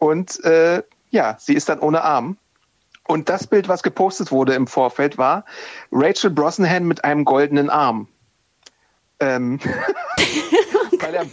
und 0.00 0.42
äh, 0.44 0.82
ja, 1.10 1.36
sie 1.38 1.54
ist 1.54 1.68
dann 1.68 1.78
ohne 1.78 2.02
Arm. 2.02 2.36
Und 3.06 3.28
das 3.28 3.46
Bild, 3.46 3.68
was 3.68 3.82
gepostet 3.82 4.32
wurde 4.32 4.54
im 4.54 4.66
Vorfeld, 4.66 5.18
war 5.18 5.44
Rachel 5.92 6.30
Brosnahan 6.30 6.84
mit 6.84 7.04
einem 7.04 7.24
goldenen 7.24 7.68
Arm. 7.68 8.08
Ähm, 9.18 9.60
weil, 11.00 11.14
er, 11.14 11.26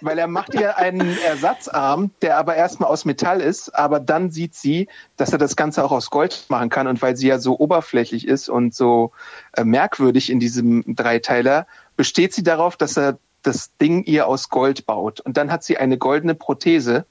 weil 0.00 0.18
er 0.18 0.26
macht 0.28 0.54
ihr 0.54 0.76
einen 0.76 1.18
Ersatzarm, 1.18 2.10
der 2.22 2.38
aber 2.38 2.54
erstmal 2.54 2.90
aus 2.90 3.04
Metall 3.04 3.40
ist, 3.40 3.74
aber 3.74 3.98
dann 3.98 4.30
sieht 4.30 4.54
sie, 4.54 4.88
dass 5.16 5.32
er 5.32 5.38
das 5.38 5.56
Ganze 5.56 5.82
auch 5.82 5.92
aus 5.92 6.10
Gold 6.10 6.44
machen 6.48 6.68
kann. 6.68 6.86
Und 6.86 7.02
weil 7.02 7.16
sie 7.16 7.26
ja 7.26 7.38
so 7.38 7.58
oberflächlich 7.58 8.28
ist 8.28 8.48
und 8.48 8.74
so 8.74 9.10
äh, 9.54 9.64
merkwürdig 9.64 10.30
in 10.30 10.38
diesem 10.38 10.84
Dreiteiler, 10.94 11.66
besteht 11.96 12.32
sie 12.32 12.44
darauf, 12.44 12.76
dass 12.76 12.96
er 12.96 13.18
das 13.42 13.76
Ding 13.78 14.04
ihr 14.04 14.26
aus 14.26 14.50
Gold 14.50 14.86
baut. 14.86 15.20
Und 15.20 15.36
dann 15.36 15.50
hat 15.50 15.64
sie 15.64 15.78
eine 15.78 15.98
goldene 15.98 16.34
Prothese. 16.34 17.06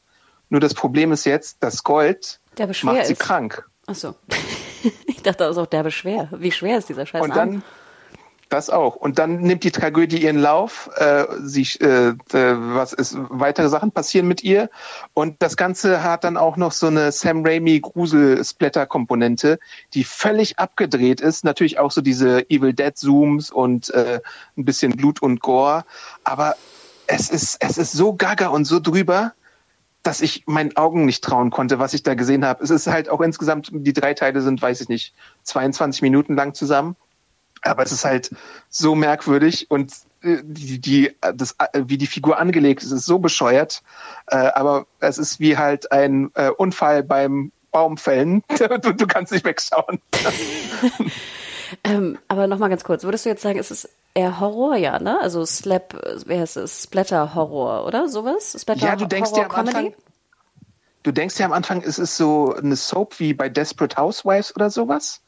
Nur 0.49 0.61
das 0.61 0.73
Problem 0.73 1.11
ist 1.11 1.25
jetzt, 1.25 1.57
das 1.59 1.83
Gold 1.83 2.39
macht 2.83 3.05
sie 3.05 3.13
ist. 3.13 3.19
krank. 3.19 3.67
Ach 3.87 3.95
so. 3.95 4.15
ich 5.07 5.21
dachte, 5.21 5.43
das 5.43 5.51
ist 5.51 5.57
auch 5.57 5.67
derbe 5.67 5.91
schwer. 5.91 6.29
Wie 6.31 6.51
schwer 6.51 6.77
ist 6.77 6.89
dieser 6.89 7.05
Scheiß 7.05 7.21
Und 7.21 7.35
dann, 7.35 7.63
Das 8.49 8.69
auch. 8.69 8.95
Und 8.95 9.17
dann 9.17 9.41
nimmt 9.41 9.63
die 9.63 9.71
Tragödie 9.71 10.23
ihren 10.23 10.37
Lauf. 10.37 10.89
Äh, 10.97 11.25
sie, 11.43 11.63
äh, 11.79 12.13
was 12.29 12.93
ist, 12.93 13.17
weitere 13.17 13.69
Sachen 13.69 13.91
passieren 13.91 14.27
mit 14.27 14.43
ihr. 14.43 14.69
Und 15.13 15.41
das 15.41 15.57
Ganze 15.57 16.03
hat 16.03 16.23
dann 16.23 16.37
auch 16.37 16.55
noch 16.55 16.71
so 16.71 16.87
eine 16.87 17.11
Sam 17.11 17.45
Raimi 17.45 17.79
Grusel-Splatter-Komponente, 17.79 19.59
die 19.93 20.03
völlig 20.03 20.59
abgedreht 20.59 21.21
ist. 21.21 21.43
Natürlich 21.43 21.79
auch 21.79 21.91
so 21.91 22.01
diese 22.01 22.49
Evil 22.49 22.73
Dead 22.73 22.95
Zooms 22.95 23.51
und 23.51 23.89
äh, 23.93 24.21
ein 24.57 24.65
bisschen 24.65 24.95
Blut 24.95 25.21
und 25.21 25.41
Gore. 25.41 25.83
Aber 26.23 26.55
es 27.07 27.29
ist, 27.29 27.57
es 27.61 27.77
ist 27.77 27.93
so 27.93 28.13
gaga 28.13 28.47
und 28.47 28.65
so 28.65 28.79
drüber, 28.79 29.33
dass 30.05 30.21
ich 30.21 30.43
meinen 30.45 30.77
Augen 30.77 31.05
nicht 31.05 31.23
trauen 31.23 31.49
konnte, 31.49 31.79
was 31.79 31.95
ich 31.95 32.03
da 32.03 32.13
gesehen 32.13 32.45
habe. 32.45 32.63
Es 32.63 32.69
ist 32.69 32.85
halt 32.85 33.09
auch 33.09 33.21
insgesamt, 33.21 33.69
die 33.71 33.91
drei 33.91 34.13
Teile 34.13 34.41
sind, 34.41 34.61
weiß 34.61 34.81
ich 34.81 34.87
nicht, 34.87 35.15
22 35.43 36.03
Minuten 36.03 36.35
lang 36.35 36.53
zusammen. 36.53 36.95
Aber 37.63 37.81
es 37.81 37.91
ist 37.91 38.05
halt 38.05 38.29
so 38.69 38.93
merkwürdig 38.93 39.71
und 39.71 39.91
äh, 40.21 40.37
die, 40.43 40.79
die, 40.79 41.15
das, 41.33 41.55
äh, 41.57 41.81
wie 41.87 41.97
die 41.97 42.05
Figur 42.05 42.37
angelegt 42.37 42.83
ist, 42.83 42.91
ist 42.91 43.05
so 43.05 43.17
bescheuert. 43.17 43.81
Äh, 44.27 44.35
aber 44.35 44.85
es 44.99 45.17
ist 45.17 45.39
wie 45.39 45.57
halt 45.57 45.91
ein 45.91 46.27
Unfall 46.57 47.01
beim 47.01 47.51
Baumfällen. 47.71 48.43
du, 48.81 48.93
du 48.93 49.07
kannst 49.07 49.31
nicht 49.31 49.43
wegschauen. 49.43 49.99
ähm, 51.83 52.17
aber 52.27 52.47
nochmal 52.47 52.69
ganz 52.69 52.83
kurz, 52.83 53.03
würdest 53.03 53.25
du 53.25 53.29
jetzt 53.29 53.41
sagen, 53.41 53.59
es 53.59 53.71
ist 53.71 53.89
eher 54.13 54.39
Horror, 54.39 54.75
ja, 54.75 54.99
ne? 54.99 55.19
Also 55.21 55.45
Slap, 55.45 55.93
wer 56.25 56.41
heißt 56.41 56.57
es? 56.57 56.83
Splatter-Horror, 56.83 57.85
oder 57.85 58.07
sowas? 58.09 58.55
Splatter 58.59 58.85
ja, 58.85 58.95
du 58.95 59.05
denkst 59.05 59.31
ja 59.35 59.45
am 59.45 59.51
Anfang, 59.51 59.93
du 61.03 61.11
denkst 61.11 61.37
ja 61.37 61.45
am 61.45 61.53
Anfang, 61.53 61.83
es 61.83 61.99
ist 61.99 62.17
so 62.17 62.53
eine 62.55 62.75
Soap 62.75 63.19
wie 63.19 63.33
bei 63.33 63.49
Desperate 63.49 63.97
Housewives 63.97 64.55
oder 64.55 64.69
sowas. 64.69 65.21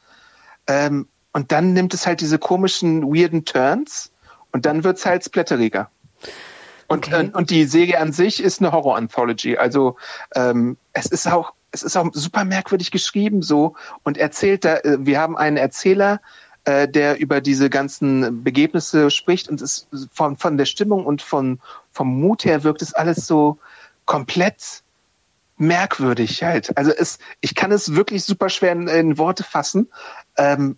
Ähm, 0.68 1.08
und 1.34 1.52
dann 1.52 1.74
nimmt 1.74 1.94
es 1.94 2.08
halt 2.08 2.22
diese 2.22 2.40
komischen, 2.40 3.04
weirden 3.04 3.46
Turns 3.46 4.12
und 4.52 4.66
dann 4.66 4.84
wird 4.84 4.98
es 4.98 5.06
halt 5.06 5.24
splatteriger. 5.24 5.90
Und, 6.88 7.08
okay. 7.08 7.28
äh, 7.28 7.38
und 7.38 7.50
die 7.50 7.66
Serie 7.66 8.00
an 8.00 8.14
sich 8.14 8.42
ist 8.42 8.62
eine 8.62 8.72
Horror-Anthology. 8.72 9.58
Also 9.58 9.98
ähm, 10.36 10.78
es 10.94 11.06
ist 11.08 11.28
auch, 11.28 11.54
es 11.78 11.84
ist 11.84 11.98
auch 11.98 12.10
super 12.14 12.44
merkwürdig 12.44 12.92
geschrieben 12.92 13.42
so 13.42 13.76
und 14.04 14.18
erzählt 14.18 14.66
da, 14.66 14.78
äh, 14.78 14.98
wir 15.00 15.20
haben 15.20 15.38
einen 15.38 15.58
Erzähler, 15.58 16.22
äh, 16.66 16.88
der 16.88 17.20
über 17.20 17.40
diese 17.40 17.70
ganzen 17.70 18.44
Begebnisse 18.44 19.12
spricht 19.12 19.48
und 19.48 19.62
es 19.62 19.88
von, 20.12 20.38
von 20.38 20.58
der 20.58 20.66
Stimmung 20.66 21.06
und 21.06 21.22
von, 21.22 21.60
vom 21.92 22.20
Mut 22.20 22.46
her 22.46 22.64
wirkt 22.64 22.82
es 22.82 22.94
alles 22.94 23.28
so 23.28 23.60
komplett 24.06 24.84
merkwürdig 25.58 26.44
halt. 26.44 26.78
Also 26.78 26.92
es, 26.92 27.20
ich 27.42 27.56
kann 27.56 27.72
es 27.72 27.96
wirklich 27.96 28.24
super 28.24 28.50
schwer 28.50 28.74
in, 28.74 28.88
in 28.88 29.18
Worte 29.18 29.44
fassen. 29.44 29.88
Ähm, 30.38 30.78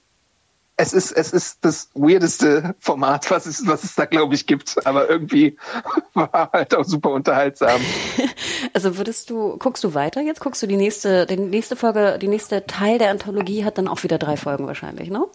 es 0.79 0.93
ist, 0.93 1.11
es 1.11 1.33
ist 1.33 1.65
das 1.65 1.89
weirdeste 1.93 2.73
Format, 2.79 3.29
was 3.29 3.45
es, 3.45 3.67
was 3.67 3.83
es 3.83 3.95
da, 3.95 4.05
glaube 4.05 4.33
ich, 4.33 4.47
gibt. 4.47 4.85
Aber 4.87 5.09
irgendwie 5.09 5.57
war 6.13 6.49
halt 6.53 6.73
auch 6.73 6.85
super 6.85 7.11
unterhaltsam. 7.11 7.81
Also 8.73 8.97
würdest 8.97 9.29
du, 9.29 9.57
guckst 9.57 9.83
du 9.83 9.93
weiter 9.93 10.21
jetzt? 10.21 10.41
Guckst 10.41 10.61
du 10.61 10.67
die 10.67 10.75
nächste, 10.75 11.25
die 11.25 11.37
nächste 11.37 11.75
Folge, 11.75 12.19
die 12.21 12.27
nächste 12.27 12.65
Teil 12.67 12.97
der 12.99 13.09
Anthologie 13.09 13.63
hat 13.63 13.77
dann 13.77 13.87
auch 13.87 14.03
wieder 14.03 14.17
drei 14.17 14.37
Folgen 14.37 14.67
wahrscheinlich, 14.67 15.09
ne? 15.09 15.25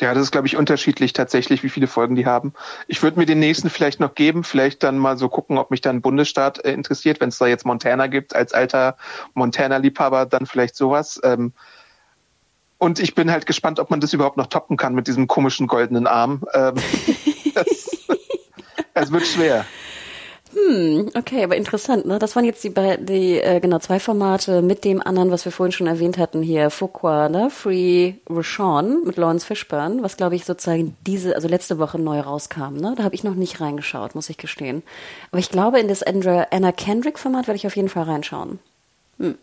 Ja, 0.00 0.14
das 0.14 0.24
ist, 0.24 0.30
glaube 0.30 0.46
ich, 0.46 0.56
unterschiedlich 0.56 1.12
tatsächlich, 1.12 1.62
wie 1.62 1.68
viele 1.68 1.88
Folgen 1.88 2.14
die 2.14 2.24
haben. 2.24 2.54
Ich 2.86 3.02
würde 3.02 3.18
mir 3.18 3.26
den 3.26 3.40
nächsten 3.40 3.70
vielleicht 3.70 4.00
noch 4.00 4.14
geben, 4.14 4.44
vielleicht 4.44 4.82
dann 4.82 4.98
mal 4.98 5.18
so 5.18 5.28
gucken, 5.28 5.58
ob 5.58 5.70
mich 5.70 5.80
dann 5.80 5.96
ein 5.96 6.02
Bundesstaat 6.02 6.64
äh, 6.64 6.72
interessiert. 6.72 7.20
Wenn 7.20 7.28
es 7.28 7.38
da 7.38 7.46
jetzt 7.46 7.66
Montana 7.66 8.06
gibt, 8.06 8.34
als 8.34 8.52
alter 8.52 8.96
Montana-Liebhaber, 9.34 10.26
dann 10.26 10.46
vielleicht 10.46 10.76
sowas. 10.76 11.20
Ähm, 11.24 11.52
und 12.82 12.98
ich 12.98 13.14
bin 13.14 13.30
halt 13.30 13.46
gespannt, 13.46 13.78
ob 13.78 13.90
man 13.90 14.00
das 14.00 14.12
überhaupt 14.12 14.36
noch 14.36 14.48
toppen 14.48 14.76
kann 14.76 14.92
mit 14.92 15.06
diesem 15.06 15.28
komischen 15.28 15.68
goldenen 15.68 16.08
Arm. 16.08 16.42
Ähm, 16.52 16.74
es 18.94 19.12
wird 19.12 19.24
schwer. 19.24 19.64
Hm, 20.52 21.08
okay, 21.14 21.44
aber 21.44 21.54
interessant, 21.54 22.06
ne? 22.06 22.18
Das 22.18 22.34
waren 22.34 22.44
jetzt 22.44 22.64
die, 22.64 22.74
die 22.74 23.38
äh, 23.38 23.60
genau 23.60 23.78
zwei 23.78 24.00
Formate 24.00 24.62
mit 24.62 24.84
dem 24.84 25.00
anderen, 25.00 25.30
was 25.30 25.44
wir 25.44 25.52
vorhin 25.52 25.70
schon 25.70 25.86
erwähnt 25.86 26.18
hatten 26.18 26.42
hier, 26.42 26.70
Fuqua, 26.70 27.28
ne? 27.28 27.50
Free 27.50 28.14
Rashawn 28.28 29.04
mit 29.04 29.16
Lawrence 29.16 29.46
Fishburne, 29.46 30.02
was 30.02 30.16
glaube 30.16 30.34
ich 30.34 30.44
sozusagen 30.44 30.96
diese, 31.06 31.36
also 31.36 31.46
letzte 31.46 31.78
Woche 31.78 32.00
neu 32.00 32.18
rauskam, 32.18 32.74
ne? 32.74 32.94
Da 32.96 33.04
habe 33.04 33.14
ich 33.14 33.22
noch 33.22 33.36
nicht 33.36 33.60
reingeschaut, 33.60 34.16
muss 34.16 34.28
ich 34.28 34.38
gestehen. 34.38 34.82
Aber 35.30 35.38
ich 35.38 35.50
glaube, 35.50 35.78
in 35.78 35.86
das 35.86 36.02
Andra, 36.02 36.48
Anna 36.50 36.72
Kendrick 36.72 37.20
Format 37.20 37.46
werde 37.46 37.58
ich 37.58 37.66
auf 37.68 37.76
jeden 37.76 37.88
Fall 37.88 38.02
reinschauen. 38.02 38.58
Hm. 39.20 39.38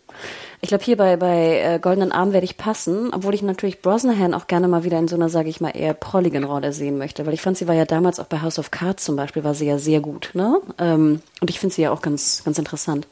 Ich 0.62 0.68
glaube, 0.68 0.84
hier 0.84 0.98
bei, 0.98 1.16
bei 1.16 1.58
äh, 1.58 1.78
Goldenen 1.78 2.12
Arm 2.12 2.32
werde 2.34 2.44
ich 2.44 2.58
passen, 2.58 3.14
obwohl 3.14 3.34
ich 3.34 3.40
natürlich 3.40 3.80
Brosnahan 3.80 4.34
auch 4.34 4.46
gerne 4.46 4.68
mal 4.68 4.84
wieder 4.84 4.98
in 4.98 5.08
so 5.08 5.16
einer, 5.16 5.30
sage 5.30 5.48
ich 5.48 5.62
mal, 5.62 5.70
eher 5.70 5.94
prolligen 5.94 6.44
Rolle 6.44 6.74
sehen 6.74 6.98
möchte, 6.98 7.24
weil 7.24 7.32
ich 7.32 7.40
fand, 7.40 7.56
sie 7.56 7.66
war 7.66 7.74
ja 7.74 7.86
damals 7.86 8.20
auch 8.20 8.26
bei 8.26 8.42
House 8.42 8.58
of 8.58 8.70
Cards 8.70 9.04
zum 9.04 9.16
Beispiel, 9.16 9.42
war 9.42 9.54
sie 9.54 9.66
ja 9.66 9.78
sehr 9.78 10.00
gut, 10.00 10.30
ne? 10.34 10.60
Ähm, 10.78 11.22
und 11.40 11.48
ich 11.48 11.58
finde 11.58 11.74
sie 11.74 11.82
ja 11.82 11.90
auch 11.90 12.02
ganz, 12.02 12.42
ganz 12.44 12.58
interessant. 12.58 13.08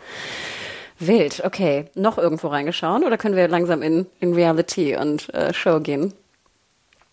Wild, 0.98 1.42
okay. 1.44 1.86
Noch 1.94 2.18
irgendwo 2.18 2.48
reingeschaut 2.48 3.02
oder 3.04 3.16
können 3.16 3.36
wir 3.36 3.48
langsam 3.48 3.82
in, 3.82 4.06
in 4.20 4.34
Reality 4.34 4.96
und 4.96 5.32
äh, 5.32 5.54
Show 5.54 5.80
gehen? 5.80 6.12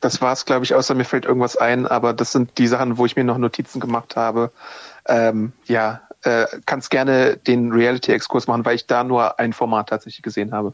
Das 0.01 0.21
war's, 0.21 0.45
glaube 0.45 0.65
ich, 0.65 0.75
außer 0.75 0.95
mir 0.95 1.05
fällt 1.05 1.25
irgendwas 1.25 1.55
ein, 1.55 1.87
aber 1.87 2.13
das 2.13 2.31
sind 2.31 2.57
die 2.57 2.67
Sachen, 2.67 2.97
wo 2.97 3.05
ich 3.05 3.15
mir 3.15 3.23
noch 3.23 3.37
Notizen 3.37 3.79
gemacht 3.79 4.15
habe. 4.15 4.51
Ähm, 5.07 5.53
ja, 5.65 6.01
äh, 6.25 6.47
kannst 6.65 6.89
gerne 6.89 7.37
den 7.37 7.71
Reality-Exkurs 7.71 8.47
machen, 8.47 8.65
weil 8.65 8.75
ich 8.75 8.87
da 8.87 9.03
nur 9.03 9.39
ein 9.39 9.53
Format 9.53 9.89
tatsächlich 9.89 10.23
gesehen 10.23 10.51
habe. 10.51 10.73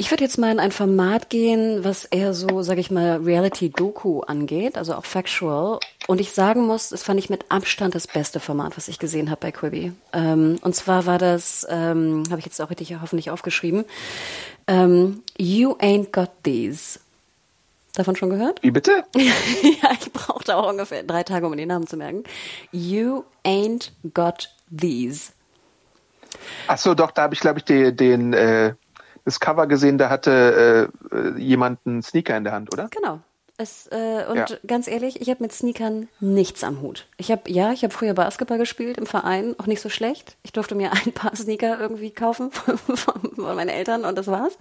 Ich 0.00 0.12
würde 0.12 0.22
jetzt 0.22 0.38
mal 0.38 0.52
in 0.52 0.60
ein 0.60 0.70
Format 0.70 1.28
gehen, 1.28 1.82
was 1.82 2.04
eher 2.04 2.32
so, 2.32 2.62
sage 2.62 2.80
ich 2.80 2.90
mal, 2.90 3.16
Reality-Doku 3.16 4.20
angeht, 4.20 4.78
also 4.78 4.94
auch 4.94 5.04
factual. 5.04 5.80
Und 6.06 6.20
ich 6.20 6.30
sagen 6.32 6.66
muss, 6.66 6.90
das 6.90 7.02
fand 7.02 7.18
ich 7.18 7.30
mit 7.30 7.46
Abstand 7.50 7.96
das 7.96 8.06
beste 8.06 8.38
Format, 8.38 8.76
was 8.76 8.86
ich 8.86 9.00
gesehen 9.00 9.28
habe 9.28 9.40
bei 9.40 9.50
Quibi. 9.50 9.92
Ähm, 10.12 10.58
und 10.62 10.76
zwar 10.76 11.06
war 11.06 11.18
das, 11.18 11.66
ähm, 11.68 12.22
habe 12.30 12.38
ich 12.38 12.46
jetzt 12.46 12.60
auch 12.60 12.70
richtig 12.70 12.94
hoffentlich 13.00 13.30
aufgeschrieben, 13.30 13.84
ähm, 14.68 15.22
You 15.36 15.72
Ain't 15.80 16.12
Got 16.12 16.30
These. 16.44 17.00
Davon 17.94 18.14
schon 18.14 18.30
gehört? 18.30 18.62
Wie 18.62 18.70
bitte? 18.70 19.02
ja, 19.16 19.90
ich 20.00 20.12
brauchte 20.12 20.56
auch 20.56 20.70
ungefähr 20.70 21.02
drei 21.02 21.24
Tage, 21.24 21.44
um 21.44 21.56
den 21.56 21.66
Namen 21.66 21.88
zu 21.88 21.96
merken. 21.96 22.22
You 22.70 23.24
Ain't 23.44 23.90
Got 24.14 24.50
These. 24.76 25.32
Ach 26.66 26.78
so, 26.78 26.94
doch, 26.94 27.10
da 27.10 27.22
habe 27.22 27.34
ich, 27.34 27.40
glaube 27.40 27.58
ich, 27.58 27.64
den, 27.64 27.96
den 27.96 28.32
äh, 28.32 28.74
das 29.24 29.40
Cover 29.40 29.66
gesehen, 29.66 29.98
da 29.98 30.08
hatte 30.10 30.90
äh, 31.12 31.38
jemand 31.38 31.80
einen 31.84 32.02
Sneaker 32.02 32.36
in 32.36 32.44
der 32.44 32.52
Hand, 32.52 32.72
oder? 32.72 32.88
Genau. 32.90 33.20
Es, 33.60 33.88
äh, 33.88 34.24
und 34.28 34.36
ja. 34.36 34.46
ganz 34.68 34.86
ehrlich, 34.86 35.20
ich 35.20 35.28
habe 35.30 35.42
mit 35.42 35.52
Sneakern 35.52 36.08
nichts 36.20 36.62
am 36.62 36.80
Hut. 36.80 37.08
Ich 37.16 37.32
habe, 37.32 37.50
ja, 37.50 37.72
ich 37.72 37.82
habe 37.82 37.92
früher 37.92 38.14
Basketball 38.14 38.56
gespielt 38.56 38.98
im 38.98 39.06
Verein, 39.06 39.56
auch 39.58 39.66
nicht 39.66 39.80
so 39.80 39.88
schlecht. 39.88 40.36
Ich 40.44 40.52
durfte 40.52 40.76
mir 40.76 40.92
ein 41.04 41.12
paar 41.12 41.34
Sneaker 41.34 41.78
irgendwie 41.80 42.12
kaufen 42.12 42.52
von, 42.52 42.78
von 42.96 43.56
meinen 43.56 43.68
Eltern 43.68 44.04
und 44.04 44.16
das 44.16 44.28
war's. 44.28 44.56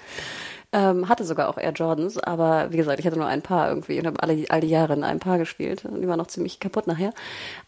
Ähm, 0.73 1.07
hatte 1.07 1.23
sogar 1.23 1.47
auch 1.47 1.57
Air 1.57 1.71
Jordans, 1.71 2.17
aber 2.17 2.73
wie 2.73 2.77
gesagt, 2.77 2.99
ich 2.99 3.05
hatte 3.05 3.17
nur 3.17 3.25
ein 3.25 3.41
paar 3.41 3.69
irgendwie 3.69 3.97
und 3.99 4.05
habe 4.05 4.21
alle 4.21 4.43
all 4.49 4.59
die 4.59 4.67
Jahre 4.67 4.93
in 4.95 5.05
einem 5.05 5.21
Paar 5.21 5.37
gespielt 5.37 5.85
und 5.85 6.01
die 6.01 6.07
waren 6.09 6.17
noch 6.17 6.27
ziemlich 6.27 6.59
kaputt 6.59 6.87
nachher. 6.87 7.13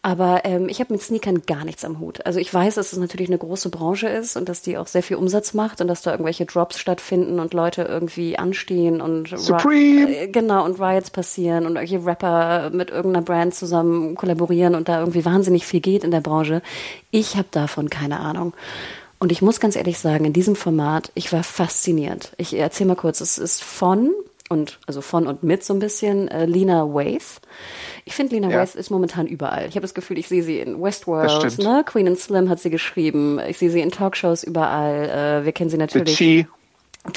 Aber 0.02 0.42
ähm, 0.44 0.68
ich 0.68 0.80
habe 0.80 0.92
mit 0.92 1.00
Sneakern 1.00 1.40
gar 1.46 1.64
nichts 1.64 1.82
am 1.82 1.98
Hut. 1.98 2.26
Also 2.26 2.40
ich 2.40 2.52
weiß, 2.52 2.74
dass 2.74 2.92
es 2.92 2.98
natürlich 2.98 3.30
eine 3.30 3.38
große 3.38 3.70
Branche 3.70 4.06
ist 4.06 4.36
und 4.36 4.50
dass 4.50 4.60
die 4.60 4.76
auch 4.76 4.86
sehr 4.86 5.02
viel 5.02 5.16
Umsatz 5.16 5.54
macht 5.54 5.80
und 5.80 5.88
dass 5.88 6.02
da 6.02 6.10
irgendwelche 6.10 6.44
Drops 6.44 6.78
stattfinden 6.78 7.40
und 7.40 7.54
Leute 7.54 7.84
irgendwie 7.84 8.38
anstehen 8.38 9.00
und 9.00 9.28
Supreme. 9.28 10.14
Äh, 10.14 10.28
genau 10.28 10.66
und 10.66 10.78
Riots 10.78 11.10
passieren 11.10 11.64
und 11.64 11.76
irgendwelche 11.76 12.04
Rapper 12.04 12.68
mit 12.68 12.90
irgendeiner 12.90 13.24
Brand 13.24 13.54
zusammen 13.54 14.14
kollaborieren 14.14 14.74
und 14.74 14.90
da 14.90 15.00
irgendwie 15.00 15.24
wahnsinnig 15.24 15.64
viel 15.66 15.80
geht 15.80 16.04
in 16.04 16.10
der 16.10 16.20
Branche. 16.20 16.60
Ich 17.10 17.36
habe 17.36 17.48
davon 17.50 17.88
keine 17.88 18.20
Ahnung. 18.20 18.52
Und 19.20 19.30
ich 19.30 19.42
muss 19.42 19.60
ganz 19.60 19.76
ehrlich 19.76 19.98
sagen, 19.98 20.24
in 20.24 20.32
diesem 20.32 20.56
Format, 20.56 21.12
ich 21.14 21.32
war 21.32 21.42
fasziniert. 21.42 22.32
Ich 22.38 22.56
erzähle 22.56 22.88
mal 22.88 22.96
kurz, 22.96 23.20
es 23.20 23.36
ist 23.36 23.62
von 23.62 24.10
und 24.48 24.80
also 24.86 25.02
von 25.02 25.26
und 25.26 25.42
mit 25.42 25.62
so 25.62 25.74
ein 25.74 25.78
bisschen 25.78 26.26
äh, 26.28 26.46
Lena 26.46 26.92
Waith. 26.92 27.40
Ich 28.06 28.14
finde, 28.14 28.34
Lena 28.34 28.50
ja. 28.50 28.58
Waith 28.58 28.74
ist 28.74 28.90
momentan 28.90 29.26
überall. 29.26 29.66
Ich 29.68 29.76
habe 29.76 29.82
das 29.82 29.94
Gefühl, 29.94 30.18
ich 30.18 30.26
sehe 30.26 30.42
sie 30.42 30.58
in 30.58 30.82
Westworld, 30.82 31.58
ne? 31.58 31.84
Queen 31.86 32.08
and 32.08 32.18
Slim 32.18 32.48
hat 32.48 32.60
sie 32.60 32.70
geschrieben. 32.70 33.38
Ich 33.46 33.58
sehe 33.58 33.70
sie 33.70 33.80
in 33.80 33.90
Talkshows 33.90 34.42
überall. 34.42 35.42
Äh, 35.42 35.44
wir 35.44 35.52
kennen 35.52 35.70
sie 35.70 35.76
natürlich. 35.76 36.16
The 36.16 36.46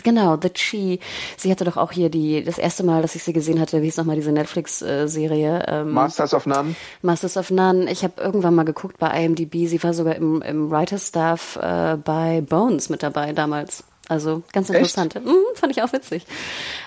Genau, 0.03 0.38
The 0.41 0.49
Chi. 0.49 0.99
Sie 1.36 1.51
hatte 1.51 1.65
doch 1.65 1.75
auch 1.75 1.91
hier 1.91 2.09
die, 2.09 2.43
das 2.43 2.57
erste 2.57 2.84
Mal, 2.84 3.01
dass 3.01 3.15
ich 3.15 3.23
sie 3.23 3.34
gesehen 3.34 3.59
hatte, 3.59 3.81
wie 3.81 3.86
hieß 3.86 3.97
nochmal 3.97 4.15
diese 4.15 4.31
Netflix-Serie? 4.31 5.65
Ähm, 5.67 5.91
Masters 5.91 6.34
of 6.34 6.45
None. 6.45 6.75
Masters 7.01 7.36
of 7.36 7.51
None. 7.51 7.91
Ich 7.91 8.03
habe 8.03 8.21
irgendwann 8.21 8.55
mal 8.55 8.63
geguckt 8.63 8.97
bei 8.97 9.23
IMDb. 9.23 9.67
Sie 9.67 9.84
war 9.84 9.93
sogar 9.93 10.15
im, 10.15 10.41
im 10.41 10.71
Writer-Staff 10.71 11.57
äh, 11.57 11.97
bei 11.97 12.41
Bones 12.41 12.89
mit 12.89 13.03
dabei 13.03 13.34
damals. 13.34 13.84
Also 14.09 14.43
ganz 14.51 14.69
interessant. 14.69 15.15
Mhm, 15.15 15.36
fand 15.55 15.71
ich 15.71 15.81
auch 15.81 15.93
witzig. 15.93 16.25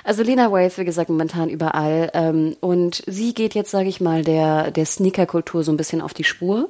Also 0.04 0.22
Lena 0.22 0.52
Waithe, 0.52 0.76
wie 0.78 0.84
gesagt, 0.84 1.08
momentan 1.08 1.48
überall. 1.48 2.10
Ähm, 2.12 2.56
und 2.60 3.02
sie 3.06 3.32
geht 3.32 3.54
jetzt, 3.54 3.70
sage 3.70 3.88
ich 3.88 4.02
mal, 4.02 4.22
der, 4.22 4.70
der 4.70 4.84
Sneaker-Kultur 4.84 5.64
so 5.64 5.72
ein 5.72 5.78
bisschen 5.78 6.02
auf 6.02 6.12
die 6.12 6.24
Spur, 6.24 6.68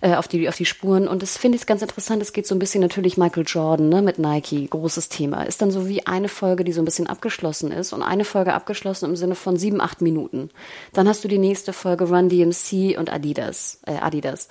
äh, 0.00 0.14
auf, 0.14 0.28
die, 0.28 0.48
auf 0.48 0.56
die 0.56 0.64
Spuren. 0.64 1.08
Und 1.08 1.22
das 1.22 1.36
finde 1.36 1.56
ich 1.56 1.66
ganz 1.66 1.82
interessant. 1.82 2.22
Es 2.22 2.32
geht 2.32 2.46
so 2.46 2.54
ein 2.54 2.58
bisschen 2.58 2.80
natürlich 2.80 3.16
Michael 3.16 3.44
Jordan 3.46 3.88
ne, 3.88 4.02
mit 4.02 4.18
Nike, 4.18 4.68
großes 4.68 5.08
Thema. 5.08 5.42
Ist 5.42 5.62
dann 5.62 5.70
so 5.70 5.88
wie 5.88 6.06
eine 6.06 6.28
Folge, 6.28 6.64
die 6.64 6.72
so 6.72 6.82
ein 6.82 6.84
bisschen 6.84 7.06
abgeschlossen 7.06 7.72
ist. 7.72 7.92
Und 7.92 8.02
eine 8.02 8.24
Folge 8.24 8.54
abgeschlossen 8.54 9.06
im 9.06 9.16
Sinne 9.16 9.34
von 9.34 9.56
sieben, 9.56 9.80
acht 9.80 10.00
Minuten. 10.00 10.50
Dann 10.92 11.08
hast 11.08 11.24
du 11.24 11.28
die 11.28 11.38
nächste 11.38 11.72
Folge 11.72 12.08
Run 12.08 12.28
DMC 12.28 12.98
und 12.98 13.12
Adidas. 13.12 13.80
Äh, 13.86 13.96
Adidas. 13.96 14.48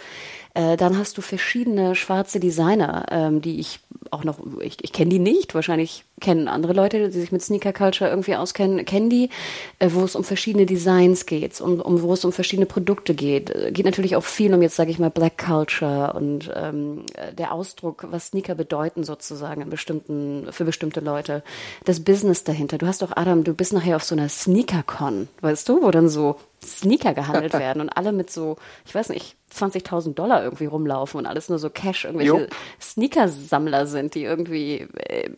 Äh, 0.58 0.76
dann 0.76 0.98
hast 0.98 1.18
du 1.18 1.22
verschiedene 1.22 1.94
schwarze 1.94 2.40
Designer, 2.40 3.06
ähm, 3.12 3.42
die 3.42 3.60
ich 3.60 3.80
auch 4.10 4.24
noch, 4.24 4.40
ich, 4.62 4.78
ich 4.82 4.92
kenne 4.92 5.10
die 5.10 5.20
nicht, 5.20 5.54
wahrscheinlich 5.54 6.04
kennen 6.20 6.48
andere 6.48 6.74
Leute, 6.74 7.10
die 7.10 7.20
sich 7.20 7.32
mit 7.32 7.44
Sneaker 7.44 7.74
Culture 7.74 8.10
irgendwie 8.10 8.36
auskennen, 8.36 8.84
kennen 8.86 9.10
die, 9.10 9.30
äh, 9.78 9.90
wo 9.92 10.04
es 10.04 10.16
um 10.16 10.24
verschiedene 10.24 10.66
Designs 10.66 11.28
geht, 11.28 11.62
um, 11.62 11.80
um 11.80 12.02
wo 12.02 12.14
es 12.14 12.26
um 12.26 12.32
verschiedene 12.32 12.66
Produkte 12.66 13.14
geht. 13.14 13.52
Äh, 13.52 13.72
geht 13.72 13.86
natürlich 13.86 14.16
auch 14.16 14.24
viel 14.24 14.52
um 14.52 14.64
jetzt 14.64 14.76
sage 14.76 14.90
ich 14.90 14.98
mal 14.98 15.12
Black 15.12 15.37
Culture 15.38 16.14
und 16.14 16.52
ähm, 16.54 17.06
der 17.38 17.54
Ausdruck, 17.54 18.08
was 18.10 18.28
Sneaker 18.28 18.56
bedeuten 18.56 19.04
sozusagen 19.04 19.62
in 19.62 19.70
bestimmten 19.70 20.48
für 20.52 20.66
bestimmte 20.66 21.00
Leute, 21.00 21.44
das 21.86 22.04
Business 22.04 22.44
dahinter. 22.44 22.78
Du 22.78 22.88
hast 22.88 23.02
doch 23.02 23.16
Adam, 23.16 23.44
du 23.44 23.54
bist 23.54 23.74
nachher 23.74 23.96
auf 23.96 24.04
so 24.04 24.16
einer 24.16 24.30
Sneaker-Con, 24.30 25.30
weißt 25.42 25.70
du, 25.70 25.82
wo 25.82 25.92
dann 25.92 26.10
so 26.10 26.38
Sneaker 26.64 27.14
gehandelt 27.14 27.54
werden 27.60 27.82
und 27.82 27.90
alle 27.90 28.12
mit 28.12 28.30
so, 28.30 28.58
ich 28.86 28.94
weiß 28.94 29.10
nicht, 29.10 29.37
20.000 29.54 30.14
Dollar 30.14 30.44
irgendwie 30.44 30.66
rumlaufen 30.66 31.20
und 31.20 31.26
alles 31.26 31.50
nur 31.50 31.58
so 31.58 31.70
Cash, 31.70 32.06
irgendwelche 32.06 32.48
Sneakersammler 32.82 33.88
sind, 33.88 34.14
die 34.14 34.24
irgendwie, 34.24 34.88
äh, 34.96 35.30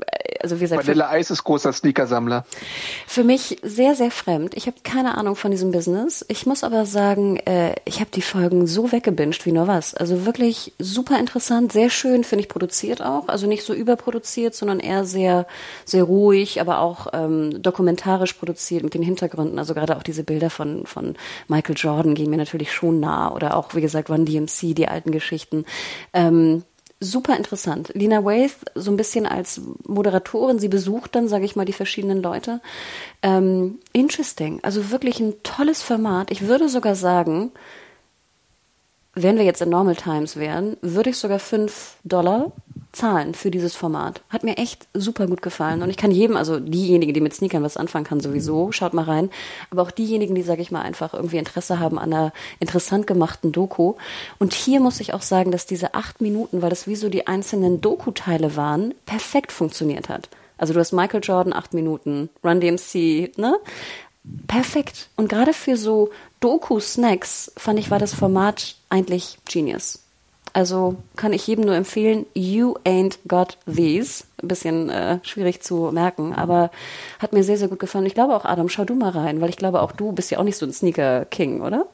also 0.42 0.58
wie 0.58 0.62
gesagt. 0.62 0.86
Vanilla 0.86 1.10
Eis 1.10 1.30
ist 1.30 1.44
großer 1.44 1.72
Sneakersammler. 1.72 2.44
Für 3.08 3.24
mich 3.24 3.58
sehr, 3.62 3.96
sehr 3.96 4.12
fremd. 4.12 4.56
Ich 4.56 4.66
habe 4.68 4.78
keine 4.84 5.16
Ahnung 5.16 5.36
von 5.36 5.52
diesem 5.52 5.72
Business. 5.72 6.26
Ich 6.28 6.46
muss 6.46 6.64
aber 6.64 6.86
sagen, 6.86 7.38
äh, 7.38 7.76
ich 7.86 8.00
habe 8.00 8.10
die 8.12 8.22
Folgen 8.22 8.66
so 8.68 8.92
weggebinged 8.92 9.46
wie 9.46 9.52
nur 9.52 9.68
was. 9.68 9.94
Also 9.94 10.26
wirklich 10.26 10.74
super 10.80 11.20
interessant, 11.20 11.72
sehr 11.72 11.90
schön, 11.90 12.24
finde 12.24 12.44
ich, 12.44 12.50
produziert 12.50 13.02
auch. 13.02 13.28
Also 13.28 13.48
nicht 13.48 13.64
so 13.64 13.74
überproduziert, 13.74 14.56
sondern 14.56 14.80
eher 14.80 15.06
sehr, 15.06 15.46
sehr 15.86 16.04
ruhig, 16.04 16.60
aber 16.60 16.80
auch 16.80 17.08
ähm, 17.14 17.62
dokumentarisch 17.62 18.34
produziert 18.34 18.84
mit 18.84 18.96
den 18.96 19.04
Hintergründen. 19.04 19.60
Also 19.60 19.76
gerade 19.76 19.96
auch 19.96 20.04
diese 20.04 20.24
Bilder 20.24 20.50
von, 20.50 20.86
von 20.86 21.16
Michael 21.48 21.76
Jordan 21.78 22.16
gehen 22.16 22.30
mir 22.30 22.38
natürlich 22.38 22.74
schon 22.74 23.00
nah. 23.00 23.32
Oder 23.34 23.56
auch, 23.56 23.76
wie 23.76 23.82
gesagt, 23.82 24.09
Run 24.10 24.26
DMC, 24.26 24.74
die 24.74 24.88
alten 24.88 25.12
Geschichten. 25.12 25.66
Ähm, 26.14 26.64
super 27.00 27.38
interessant. 27.38 27.92
Lina 27.94 28.26
Waith 28.26 28.58
so 28.76 28.92
ein 28.92 28.98
bisschen 28.98 29.26
als 29.26 29.62
Moderatorin, 29.88 30.60
sie 30.60 30.68
besucht 30.68 31.16
dann, 31.16 31.28
sage 31.28 31.46
ich 31.46 31.56
mal, 31.56 31.66
die 31.66 31.74
verschiedenen 31.74 32.22
Leute. 32.22 32.62
Ähm, 33.22 33.80
interesting, 33.94 34.60
also 34.64 34.92
wirklich 34.92 35.20
ein 35.20 35.36
tolles 35.44 35.82
Format. 35.82 36.32
Ich 36.32 36.48
würde 36.48 36.68
sogar 36.68 36.96
sagen, 36.96 37.52
wenn 39.16 39.38
wir 39.38 39.44
jetzt 39.44 39.62
in 39.62 39.70
Normal 39.70 39.96
Times 39.96 40.38
wären, 40.38 40.78
würde 40.82 41.10
ich 41.10 41.18
sogar 41.18 41.40
fünf 41.40 41.96
Dollar 42.04 42.52
zahlen 42.92 43.34
für 43.36 43.52
dieses 43.52 43.76
Format. 43.76 44.22
Hat 44.30 44.44
mir 44.44 44.58
echt 44.58 44.88
super 44.94 45.28
gut 45.28 45.42
gefallen. 45.42 45.84
Und 45.84 45.90
ich 45.90 45.98
kann 45.98 46.12
jedem, 46.12 46.36
also 46.36 46.60
diejenigen, 46.60 47.14
die 47.14 47.22
mit 47.22 47.34
Sneakern 47.34 47.64
was 47.64 47.78
anfangen 47.78 48.06
kann, 48.06 48.20
sowieso, 48.20 48.72
schaut 48.72 48.94
mal 48.94 49.06
rein. 49.06 49.30
Aber 49.70 49.84
auch 49.84 49.92
diejenigen, 49.92 50.34
die, 50.34 50.42
sage 50.42 50.62
ich 50.62 50.72
mal, 50.72 50.82
einfach 50.82 51.14
irgendwie 51.14 51.38
Interesse 51.38 51.80
haben 51.80 52.00
an 52.00 52.14
einer 52.14 52.34
interessant 52.60 53.06
gemachten 53.06 53.52
Doku. 53.52 53.94
Und 54.40 54.54
hier 54.54 54.80
muss 54.80 55.00
ich 55.00 55.14
auch 55.14 55.22
sagen, 55.22 55.52
dass 55.52 55.66
diese 55.68 55.94
acht 55.94 56.22
Minuten, 56.22 56.62
weil 56.62 56.72
das 56.72 56.88
wie 56.88 56.96
so 56.96 57.10
die 57.10 57.28
einzelnen 57.28 57.80
Doku-Teile 57.82 58.56
waren, 58.56 58.94
perfekt 59.06 59.52
funktioniert 59.52 60.10
hat. 60.10 60.30
Also 60.58 60.74
du 60.74 60.80
hast 60.80 60.92
Michael 60.92 61.22
Jordan 61.24 61.54
acht 61.54 61.74
Minuten, 61.74 62.30
Run 62.44 62.60
DMC, 62.60 63.38
ne? 63.38 63.56
Perfekt. 64.48 65.10
Und 65.16 65.30
gerade 65.30 65.54
für 65.54 65.78
so 65.78 66.10
Doku-Snacks 66.40 67.52
fand 67.58 67.80
ich, 67.80 67.92
war 67.92 68.00
das 68.00 68.14
Format 68.14 68.76
eigentlich 68.90 69.38
genius. 69.46 70.00
Also 70.54 70.96
kann 71.16 71.34
ich 71.34 71.46
jedem 71.46 71.66
nur 71.66 71.76
empfehlen, 71.76 72.26
You 72.34 72.76
Ain't 72.84 73.20
Got 73.28 73.58
These. 73.66 74.24
Ein 74.42 74.48
bisschen 74.48 74.90
äh, 74.90 75.20
schwierig 75.24 75.62
zu 75.62 75.92
merken, 75.92 76.34
aber 76.34 76.72
hat 77.20 77.34
mir 77.34 77.44
sehr, 77.44 77.58
sehr 77.58 77.68
gut 77.68 77.80
gefallen. 77.80 78.06
Ich 78.06 78.16
glaube 78.16 78.36
auch, 78.36 78.46
Adam, 78.46 78.70
schau 78.70 78.84
du 78.84 78.96
mal 78.96 79.12
rein, 79.12 79.42
weil 79.42 79.50
ich 79.50 79.58
glaube 79.58 79.82
auch 79.82 79.92
du 79.92 80.12
bist 80.12 80.32
ja 80.32 80.40
auch 80.40 80.44
nicht 80.44 80.58
so 80.58 80.66
ein 80.66 80.74
Sneaker-King, 80.74 81.62
oder? 81.62 81.86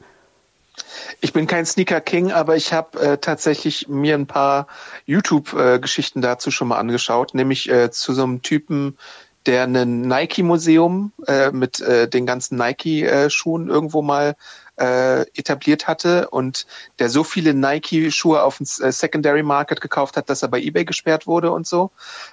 Ich 1.20 1.32
bin 1.32 1.46
kein 1.46 1.66
Sneaker 1.66 2.00
King, 2.00 2.32
aber 2.32 2.56
ich 2.56 2.72
habe 2.72 3.00
äh, 3.00 3.18
tatsächlich 3.18 3.88
mir 3.88 4.14
ein 4.14 4.26
paar 4.26 4.66
YouTube-Geschichten 5.06 6.18
äh, 6.20 6.22
dazu 6.22 6.50
schon 6.50 6.68
mal 6.68 6.78
angeschaut, 6.78 7.34
nämlich 7.34 7.68
äh, 7.70 7.90
zu 7.90 8.12
so 8.12 8.22
einem 8.22 8.42
Typen, 8.42 8.98
der 9.46 9.64
ein 9.64 10.02
Nike-Museum 10.02 11.12
äh, 11.26 11.50
mit 11.50 11.80
äh, 11.80 12.08
den 12.08 12.26
ganzen 12.26 12.56
Nike-Schuhen 12.56 13.68
irgendwo 13.68 14.02
mal 14.02 14.36
äh, 14.78 15.22
etabliert 15.38 15.86
hatte 15.86 16.28
und 16.28 16.66
der 16.98 17.08
so 17.08 17.24
viele 17.24 17.54
Nike-Schuhe 17.54 18.42
auf 18.42 18.58
dem 18.58 18.66
äh, 18.80 18.92
Secondary 18.92 19.42
Market 19.42 19.80
gekauft 19.80 20.16
hat, 20.16 20.28
dass 20.28 20.42
er 20.42 20.48
bei 20.48 20.60
eBay 20.60 20.84
gesperrt 20.84 21.26
wurde 21.26 21.50
und 21.50 21.66
so. 21.66 21.90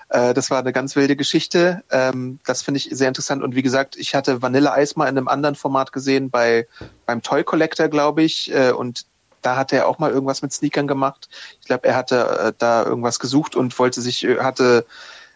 Äh, 0.09 0.33
das 0.33 0.49
war 0.49 0.59
eine 0.59 0.73
ganz 0.73 0.95
wilde 0.95 1.15
Geschichte. 1.15 1.83
Ähm, 1.91 2.39
das 2.45 2.61
finde 2.61 2.79
ich 2.79 2.89
sehr 2.91 3.07
interessant. 3.07 3.43
Und 3.43 3.55
wie 3.55 3.61
gesagt, 3.61 3.95
ich 3.95 4.13
hatte 4.15 4.41
Vanilla 4.41 4.77
Ice 4.81 4.95
mal 4.97 5.07
in 5.07 5.17
einem 5.17 5.27
anderen 5.27 5.55
Format 5.55 5.93
gesehen, 5.93 6.29
bei 6.29 6.67
beim 7.05 7.21
Toy 7.21 7.43
Collector, 7.43 7.87
glaube 7.87 8.23
ich. 8.23 8.53
Äh, 8.53 8.71
und 8.71 9.05
da 9.41 9.55
hat 9.55 9.73
er 9.73 9.87
auch 9.87 9.99
mal 9.99 10.11
irgendwas 10.11 10.41
mit 10.41 10.53
Sneakern 10.53 10.87
gemacht. 10.87 11.29
Ich 11.61 11.67
glaube, 11.67 11.87
er 11.87 11.95
hatte 11.95 12.27
äh, 12.39 12.53
da 12.57 12.83
irgendwas 12.83 13.19
gesucht 13.19 13.55
und 13.55 13.77
wollte 13.77 14.01
sich, 14.01 14.23
äh, 14.23 14.39
hatte 14.39 14.85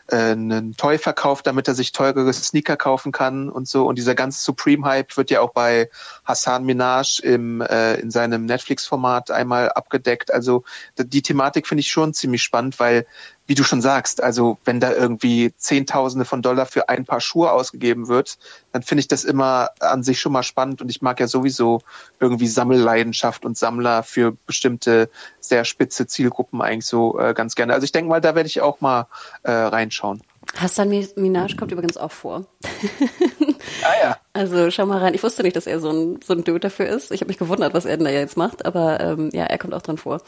äh, 0.08 0.32
einen 0.32 0.76
Toy 0.76 0.97
verkauft, 0.97 1.47
damit 1.47 1.68
er 1.68 1.76
sich 1.76 1.91
teurere 1.91 2.32
Sneaker 2.34 2.78
kaufen 2.78 3.12
kann 3.12 3.49
und 3.49 3.68
so. 3.68 3.86
Und 3.86 3.97
dieser 3.97 4.16
ganze 4.16 4.43
Supreme-Hype 4.43 5.18
wird 5.18 5.32
ja 5.32 5.41
auch 5.41 5.51
bei 5.51 5.89
Hassan 6.26 6.66
Minaj 6.66 7.20
im, 7.22 7.62
äh, 7.62 7.95
in 7.95 8.12
seinem 8.12 8.45
Netflix-Format 8.45 9.32
einmal 9.32 9.70
abgedeckt. 9.72 10.34
Also 10.34 10.64
die 10.97 11.22
Thematik 11.22 11.68
finde 11.68 11.82
ich 11.82 11.91
schon 11.91 12.14
ziemlich 12.14 12.43
spannend, 12.43 12.80
weil 12.80 13.05
wie 13.48 13.56
du 13.56 13.64
schon 13.64 13.82
sagst, 13.82 14.22
also 14.22 14.58
wenn 14.66 14.80
da 14.80 14.93
irgendwie 14.93 15.54
Zehntausende 15.58 16.26
von 16.26 16.41
Dollar 16.41 16.66
für 16.66 16.89
ein 16.89 17.06
Paar 17.06 17.22
Schuhe 17.22 17.52
ausgegeben 17.52 18.08
wird, 18.10 18.38
dann 18.74 18.84
finde 18.84 19.00
ich 19.00 19.08
das 19.08 19.24
immer 19.24 19.70
an 19.80 20.04
sich 20.04 20.20
schon 20.20 20.34
mal 20.34 20.43
spannend 20.43 20.82
und 20.82 20.89
ich 20.89 21.02
mag 21.02 21.20
ja 21.20 21.28
sowieso 21.28 21.82
irgendwie 22.20 22.48
Sammelleidenschaft 22.48 23.45
und 23.45 23.58
Sammler 23.58 24.04
für 24.04 24.34
bestimmte 24.45 25.10
sehr 25.39 25.64
spitze 25.64 26.08
Zielgruppen 26.08 26.62
eigentlich 26.62 26.86
so 26.86 27.20
äh, 27.20 27.34
ganz 27.34 27.56
gerne. 27.56 27.74
Also 27.74 27.86
ich 27.86 27.93
denke 27.93 28.10
mal, 28.10 28.22
da 28.22 28.36
werde 28.36 28.48
ich 28.48 28.62
auch 28.62 28.82
mal 28.82 29.08
äh, 29.43 29.52
reinschauen. 29.52 30.22
Hassan 30.56 30.89
Minaj 31.16 31.56
kommt 31.56 31.72
übrigens 31.72 31.98
auch 31.98 32.12
vor. 32.12 32.45
ah 33.84 33.93
ja. 34.01 34.18
Also 34.34 34.70
schau 34.72 34.86
mal 34.86 34.99
rein. 34.99 35.13
Ich 35.13 35.24
wusste 35.24 35.43
nicht, 35.43 35.55
dass 35.55 35.68
er 35.68 35.80
so 35.80 35.89
ein, 35.89 36.20
so 36.26 36.34
ein 36.34 36.43
Dude 36.43 36.59
dafür 36.59 36.88
ist. 36.88 37.11
Ich 37.11 37.22
habe 37.22 37.28
mich 37.28 37.38
gewundert, 37.38 37.74
was 37.74 37.86
er 37.86 37.97
denn 37.97 38.05
da 38.05 38.11
jetzt 38.11 38.38
macht, 38.38 38.65
aber 38.65 38.99
ähm, 38.99 39.30
ja, 39.34 39.43
er 39.45 39.57
kommt 39.57 39.74
auch 39.74 39.82
drin 39.82 39.97
vor. 39.97 40.22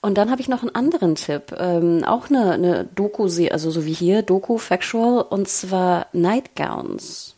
Und 0.00 0.16
dann 0.16 0.30
habe 0.30 0.40
ich 0.40 0.48
noch 0.48 0.62
einen 0.62 0.74
anderen 0.74 1.14
Tipp. 1.14 1.54
Ähm, 1.58 2.04
auch 2.04 2.28
eine, 2.30 2.52
eine 2.52 2.84
Doku, 2.84 3.28
also 3.50 3.70
so 3.70 3.84
wie 3.84 3.92
hier, 3.92 4.22
Doku 4.22 4.58
Factual, 4.58 5.22
und 5.22 5.48
zwar 5.48 6.06
Nightgowns. 6.12 7.34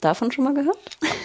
Davon 0.00 0.32
schon 0.32 0.44
mal 0.44 0.54
gehört? 0.54 0.78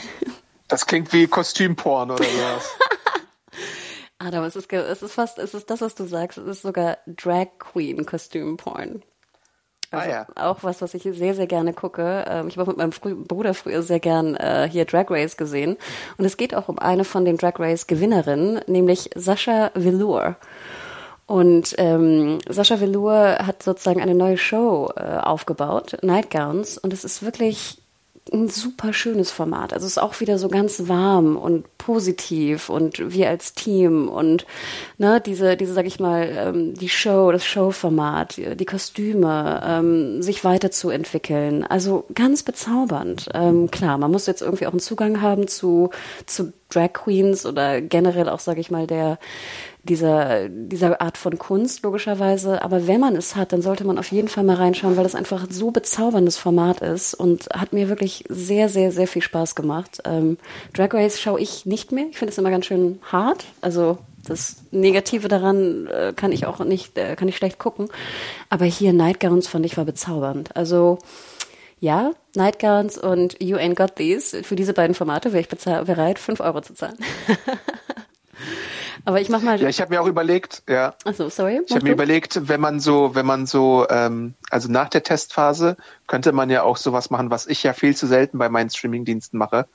Das 0.67 0.88
klingt 0.88 1.13
wie 1.13 1.27
Kostümporn 1.27 2.09
oder 2.09 2.23
sowas. 2.23 2.71
Adam, 4.17 4.45
es 4.45 4.55
ist, 4.55 4.73
es 4.73 5.03
ist 5.03 5.13
fast, 5.13 5.38
es 5.38 5.53
ist 5.53 5.69
das, 5.69 5.81
was 5.81 5.93
du 5.93 6.05
sagst. 6.05 6.39
Es 6.39 6.47
ist 6.47 6.61
sogar 6.63 6.97
Drag 7.05 7.47
Queen 7.59 8.03
Kostümporn. 8.05 9.03
Also 9.91 10.09
ah, 10.09 10.11
ja. 10.11 10.27
Auch 10.36 10.57
was, 10.61 10.81
was 10.81 10.93
ich 10.93 11.03
sehr, 11.03 11.36
sehr 11.36 11.47
gerne 11.47 11.73
gucke. 11.73 12.25
Ähm, 12.27 12.47
ich 12.47 12.57
habe 12.57 12.71
mit 12.71 12.77
meinem 12.77 12.91
Frü 12.91 13.15
Bruder 13.15 13.53
früher 13.53 13.81
sehr 13.81 13.99
gern 13.99 14.36
äh, 14.36 14.67
hier 14.71 14.86
Drag 14.86 15.09
Race 15.09 15.38
gesehen. 15.38 15.77
Und 16.17 16.25
es 16.25 16.38
geht 16.38 16.55
auch 16.55 16.69
um 16.69 16.79
eine 16.79 17.03
von 17.03 17.25
den 17.25 17.38
Drag 17.38 17.59
Race 17.59 17.88
Gewinnerinnen, 17.88 18.61
nämlich 18.67 19.09
Sascha 19.15 19.71
Velour. 19.73 20.36
Und 21.27 21.73
ähm, 21.77 22.39
Sascha 22.47 22.79
Velour 22.79 23.38
hat 23.39 23.63
sozusagen 23.63 24.01
eine 24.01 24.13
neue 24.13 24.38
Show 24.38 24.91
äh, 24.95 25.17
aufgebaut, 25.17 25.97
Nightgowns. 26.01 26.77
Und 26.77 26.93
es 26.93 27.03
ist 27.03 27.23
wirklich 27.23 27.79
ein 28.34 28.49
super 28.49 28.91
schönes 28.91 29.32
Format. 29.32 29.71
Also 29.71 29.86
es 29.86 29.93
ist 29.93 29.97
auch 29.97 30.19
wieder 30.19 30.39
so 30.39 30.47
ganz 30.47 30.88
warm 30.88 31.38
und 31.38 31.65
positiv 31.78 32.69
und 32.69 33.13
wir 33.13 33.30
als 33.30 33.53
Team 33.53 34.07
und 34.09 34.47
ne, 34.97 35.21
diese, 35.21 35.55
diese, 35.55 35.73
sag 35.73 35.86
ich 35.86 35.99
mal, 35.99 36.30
ähm, 36.36 36.73
die 36.73 36.89
Show, 36.89 37.32
das 37.32 37.45
Showformat, 37.45 38.38
die 38.59 38.65
Kostüme, 38.65 39.61
ähm, 39.63 40.23
sich 40.23 40.43
weiterzuentwickeln. 40.43 41.63
Also 41.63 42.05
ganz 42.15 42.41
bezaubernd. 42.41 43.30
Ähm, 43.36 43.69
klar, 43.69 43.99
man 43.99 44.11
muss 44.11 44.26
jetzt 44.26 44.41
irgendwie 44.41 44.65
auch 44.65 44.71
einen 44.71 44.80
Zugang 44.80 45.21
haben 45.21 45.47
zu, 45.47 45.91
zu 46.26 46.51
Drag 46.70 46.93
Queens 46.93 47.45
oder 47.45 47.82
generell 47.82 48.28
auch, 48.30 48.39
sag 48.39 48.57
ich 48.57 48.72
mal, 48.72 48.88
der 48.88 49.20
dieser, 49.84 50.49
dieser 50.49 50.99
Art 50.99 51.18
von 51.18 51.38
Kunst, 51.38 51.84
logischerweise. 51.84 52.63
Aber 52.63 52.88
wenn 52.88 52.99
man 52.99 53.16
es 53.16 53.36
hat, 53.36 53.53
dann 53.53 53.61
sollte 53.61 53.84
man 53.84 53.99
auf 53.99 54.11
jeden 54.11 54.28
Fall 54.30 54.43
mal 54.43 54.55
reinschauen, 54.55 54.97
weil 54.97 55.03
das 55.03 55.13
einfach 55.13 55.45
so 55.49 55.70
bezauberndes 55.70 56.38
Format 56.38 56.82
ist 56.82 57.13
und 57.13 57.47
hat 57.53 57.72
mir 57.72 57.88
wirklich 57.88 58.24
sehr, 58.28 58.68
sehr, 58.68 58.91
sehr 58.91 59.07
viel 59.07 59.22
Spaß 59.22 59.53
gemacht. 59.53 60.01
Ähm, 60.03 60.38
Drag 60.74 60.91
Race 60.93 61.20
schaue 61.22 61.39
ich 61.39 61.68
nicht 61.68 61.91
mehr. 61.91 62.05
Ich 62.09 62.18
finde 62.18 62.32
es 62.32 62.38
immer 62.39 62.49
ganz 62.49 62.66
schön 62.66 62.99
hart. 63.11 63.45
Also 63.61 63.99
Das 64.28 64.55
Negative 64.72 65.28
daran 65.28 65.86
äh, 65.86 66.13
kann 66.16 66.32
ich 66.32 66.47
auch 66.47 66.59
nicht, 66.66 66.97
äh, 66.97 67.16
kann 67.16 67.28
ich 67.28 67.38
schlecht 67.38 67.59
gucken. 67.59 67.89
Aber 68.49 68.66
hier 68.66 68.91
Nightgowns 68.91 69.47
fand 69.47 69.68
ich 69.68 69.78
war 69.78 69.86
bezaubernd. 69.86 70.55
Also 70.55 70.97
ja, 71.80 72.13
Nightgowns 72.36 72.97
und 72.97 73.41
You 73.41 73.57
Ain't 73.57 73.76
Got 73.76 73.95
These. 73.95 74.43
Für 74.43 74.55
diese 74.55 74.73
beiden 74.73 74.95
Formate 74.95 75.34
wäre 75.34 75.41
ich 75.41 75.49
bereit, 75.49 76.19
fünf 76.19 76.39
Euro 76.39 76.61
zu 76.61 76.73
zahlen. 76.73 76.97
Aber 79.07 79.21
ich 79.21 79.30
mach 79.30 79.41
mal. 79.41 79.61
Ja, 79.61 79.69
ich 79.69 79.82
habe 79.82 79.93
mir 79.93 80.01
auch 80.01 80.07
überlegt, 80.07 80.63
ja. 80.67 80.95
Achso, 81.03 81.30
sorry. 81.30 81.61
Ich 81.67 81.76
habe 81.76 81.86
mir 81.86 81.91
überlegt, 81.91 82.47
wenn 82.47 82.59
man 82.59 82.80
so, 82.80 83.13
wenn 83.13 83.26
man 83.26 83.45
so, 83.45 83.86
ähm, 83.89 84.34
also 84.49 84.69
nach 84.71 84.89
der 84.89 85.03
Testphase 85.03 85.78
könnte 86.07 86.32
man 86.32 86.49
ja 86.49 86.63
auch 86.63 86.78
sowas 86.78 87.11
machen, 87.11 87.30
was 87.30 87.45
ich 87.45 87.61
ja 87.61 87.73
viel 87.73 87.95
zu 87.95 88.07
selten 88.07 88.39
bei 88.39 88.49
meinen 88.49 88.71
Streamingdiensten 88.71 89.38
mache, 89.38 89.67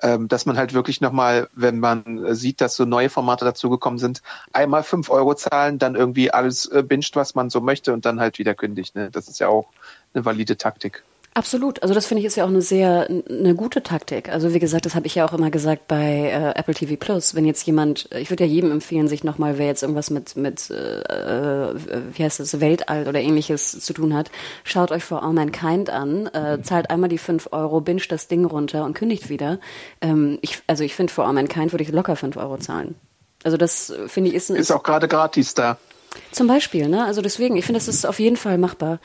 ähm, 0.00 0.26
dass 0.28 0.46
man 0.46 0.56
halt 0.56 0.72
wirklich 0.72 1.02
nochmal, 1.02 1.48
wenn 1.54 1.80
man 1.80 2.34
sieht, 2.34 2.62
dass 2.62 2.76
so 2.76 2.86
neue 2.86 3.10
Formate 3.10 3.44
dazugekommen 3.44 3.98
sind, 3.98 4.22
einmal 4.54 4.82
fünf 4.82 5.10
Euro 5.10 5.34
zahlen, 5.34 5.78
dann 5.78 5.94
irgendwie 5.94 6.30
alles 6.30 6.64
äh, 6.66 6.82
binscht, 6.82 7.14
was 7.14 7.34
man 7.34 7.50
so 7.50 7.60
möchte 7.60 7.92
und 7.92 8.06
dann 8.06 8.20
halt 8.20 8.38
wieder 8.38 8.54
kündigt. 8.54 8.94
Ne? 8.94 9.10
Das 9.10 9.28
ist 9.28 9.38
ja 9.38 9.48
auch 9.48 9.66
eine 10.14 10.24
valide 10.24 10.56
Taktik. 10.56 11.02
Absolut. 11.38 11.80
Also 11.82 11.94
das 11.94 12.06
finde 12.06 12.18
ich 12.18 12.26
ist 12.26 12.34
ja 12.34 12.42
auch 12.42 12.48
eine 12.48 12.62
sehr 12.62 13.06
eine 13.08 13.54
gute 13.54 13.84
Taktik. 13.84 14.28
Also 14.28 14.54
wie 14.54 14.58
gesagt, 14.58 14.86
das 14.86 14.96
habe 14.96 15.06
ich 15.06 15.14
ja 15.14 15.24
auch 15.24 15.32
immer 15.32 15.52
gesagt 15.52 15.86
bei 15.86 16.32
äh, 16.32 16.58
Apple 16.58 16.74
TV 16.74 16.96
Plus. 16.96 17.36
Wenn 17.36 17.44
jetzt 17.44 17.64
jemand, 17.64 18.08
ich 18.12 18.28
würde 18.28 18.42
ja 18.42 18.50
jedem 18.50 18.72
empfehlen, 18.72 19.06
sich 19.06 19.22
nochmal, 19.22 19.56
wer 19.56 19.66
jetzt 19.66 19.84
irgendwas 19.84 20.10
mit 20.10 20.34
mit 20.34 20.68
äh, 20.68 21.74
wie 22.12 22.24
heißt 22.24 22.40
es 22.40 22.58
Weltall 22.58 23.06
oder 23.06 23.20
ähnliches 23.20 23.78
zu 23.78 23.92
tun 23.92 24.14
hat, 24.14 24.32
schaut 24.64 24.90
euch 24.90 25.04
For 25.04 25.22
All 25.22 25.32
Mankind 25.32 25.90
an, 25.90 26.26
äh, 26.26 26.60
zahlt 26.60 26.90
einmal 26.90 27.08
die 27.08 27.18
fünf 27.18 27.50
Euro, 27.52 27.80
binge 27.80 28.02
das 28.08 28.26
Ding 28.26 28.44
runter 28.44 28.84
und 28.84 28.94
kündigt 28.94 29.28
wieder. 29.28 29.60
Ähm, 30.00 30.40
ich, 30.42 30.58
also 30.66 30.82
ich 30.82 30.96
finde 30.96 31.12
For 31.12 31.24
All 31.24 31.34
Mankind 31.34 31.72
würde 31.72 31.84
ich 31.84 31.92
locker 31.92 32.16
fünf 32.16 32.36
Euro 32.36 32.58
zahlen. 32.58 32.96
Also 33.44 33.56
das 33.56 33.92
finde 34.08 34.30
ich 34.30 34.34
ist, 34.34 34.50
ist 34.50 34.72
auch 34.72 34.82
gerade 34.82 35.06
gratis 35.06 35.54
da. 35.54 35.78
Zum 36.32 36.46
Beispiel, 36.46 36.88
ne? 36.88 37.04
Also 37.04 37.22
deswegen, 37.22 37.56
ich 37.56 37.64
finde, 37.64 37.78
das 37.80 37.88
ist 37.88 38.06
auf 38.06 38.18
jeden 38.18 38.36
Fall 38.36 38.58
machbar. 38.58 38.98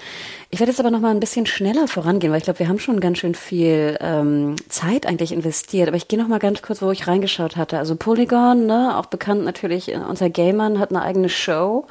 Ich 0.50 0.60
werde 0.60 0.72
jetzt 0.72 0.80
aber 0.80 0.92
noch 0.92 1.00
mal 1.00 1.12
ein 1.12 1.20
bisschen 1.20 1.46
schneller 1.46 1.88
vorangehen, 1.88 2.32
weil 2.32 2.38
ich 2.40 2.44
glaube, 2.44 2.60
wir 2.60 2.68
haben 2.68 2.80
schon 2.80 3.00
ganz 3.00 3.18
schön 3.18 3.36
viel 3.36 3.98
ähm, 4.02 4.56
Zeit 4.70 5.06
eigentlich 5.06 5.32
investiert. 5.32 5.88
Aber 5.88 5.98
ich 5.98 6.08
gehe 6.08 6.20
noch 6.20 6.28
mal 6.28 6.40
ganz 6.40 6.62
kurz, 6.62 6.82
wo 6.82 6.92
ich 6.92 7.08
reingeschaut 7.08 7.56
hatte. 7.56 7.78
Also 7.78 7.96
Polygon, 7.96 8.66
ne, 8.66 8.98
auch 8.98 9.08
bekannt 9.08 9.44
natürlich 9.44 9.90
äh, 9.92 9.98
unter 9.98 10.30
Gamern, 10.30 10.80
hat 10.80 10.90
eine 10.92 11.02
eigene 11.02 11.30
Show. 11.30 11.88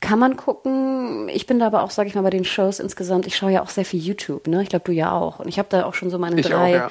Kann 0.00 0.20
man 0.20 0.36
gucken. 0.36 1.28
Ich 1.28 1.46
bin 1.46 1.58
da 1.58 1.66
aber 1.66 1.82
auch, 1.82 1.90
sage 1.90 2.08
ich 2.08 2.14
mal, 2.14 2.22
bei 2.22 2.30
den 2.30 2.44
Shows 2.44 2.78
insgesamt. 2.78 3.26
Ich 3.26 3.36
schaue 3.36 3.52
ja 3.52 3.62
auch 3.62 3.70
sehr 3.70 3.84
viel 3.84 4.00
YouTube, 4.00 4.46
ne? 4.46 4.62
Ich 4.62 4.68
glaube, 4.68 4.84
du 4.84 4.92
ja 4.92 5.12
auch. 5.12 5.40
Und 5.40 5.48
ich 5.48 5.58
habe 5.58 5.68
da 5.70 5.84
auch 5.86 5.94
schon 5.94 6.08
so 6.10 6.18
meine 6.18 6.38
Ich 6.38 6.46
drei. 6.46 6.84
auch, 6.86 6.90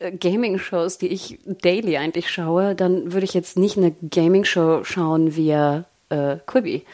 ja. 0.00 0.06
äh, 0.06 0.12
Gaming-Shows, 0.12 0.98
die 0.98 1.08
ich 1.08 1.38
daily 1.46 1.98
eigentlich 1.98 2.30
schaue, 2.30 2.74
dann 2.74 3.12
würde 3.12 3.24
ich 3.24 3.34
jetzt 3.34 3.56
nicht 3.56 3.76
eine 3.76 3.94
Gaming-Show 4.10 4.82
schauen 4.82 5.36
via 5.36 5.84
äh, 6.10 6.36
Quibi. 6.46 6.84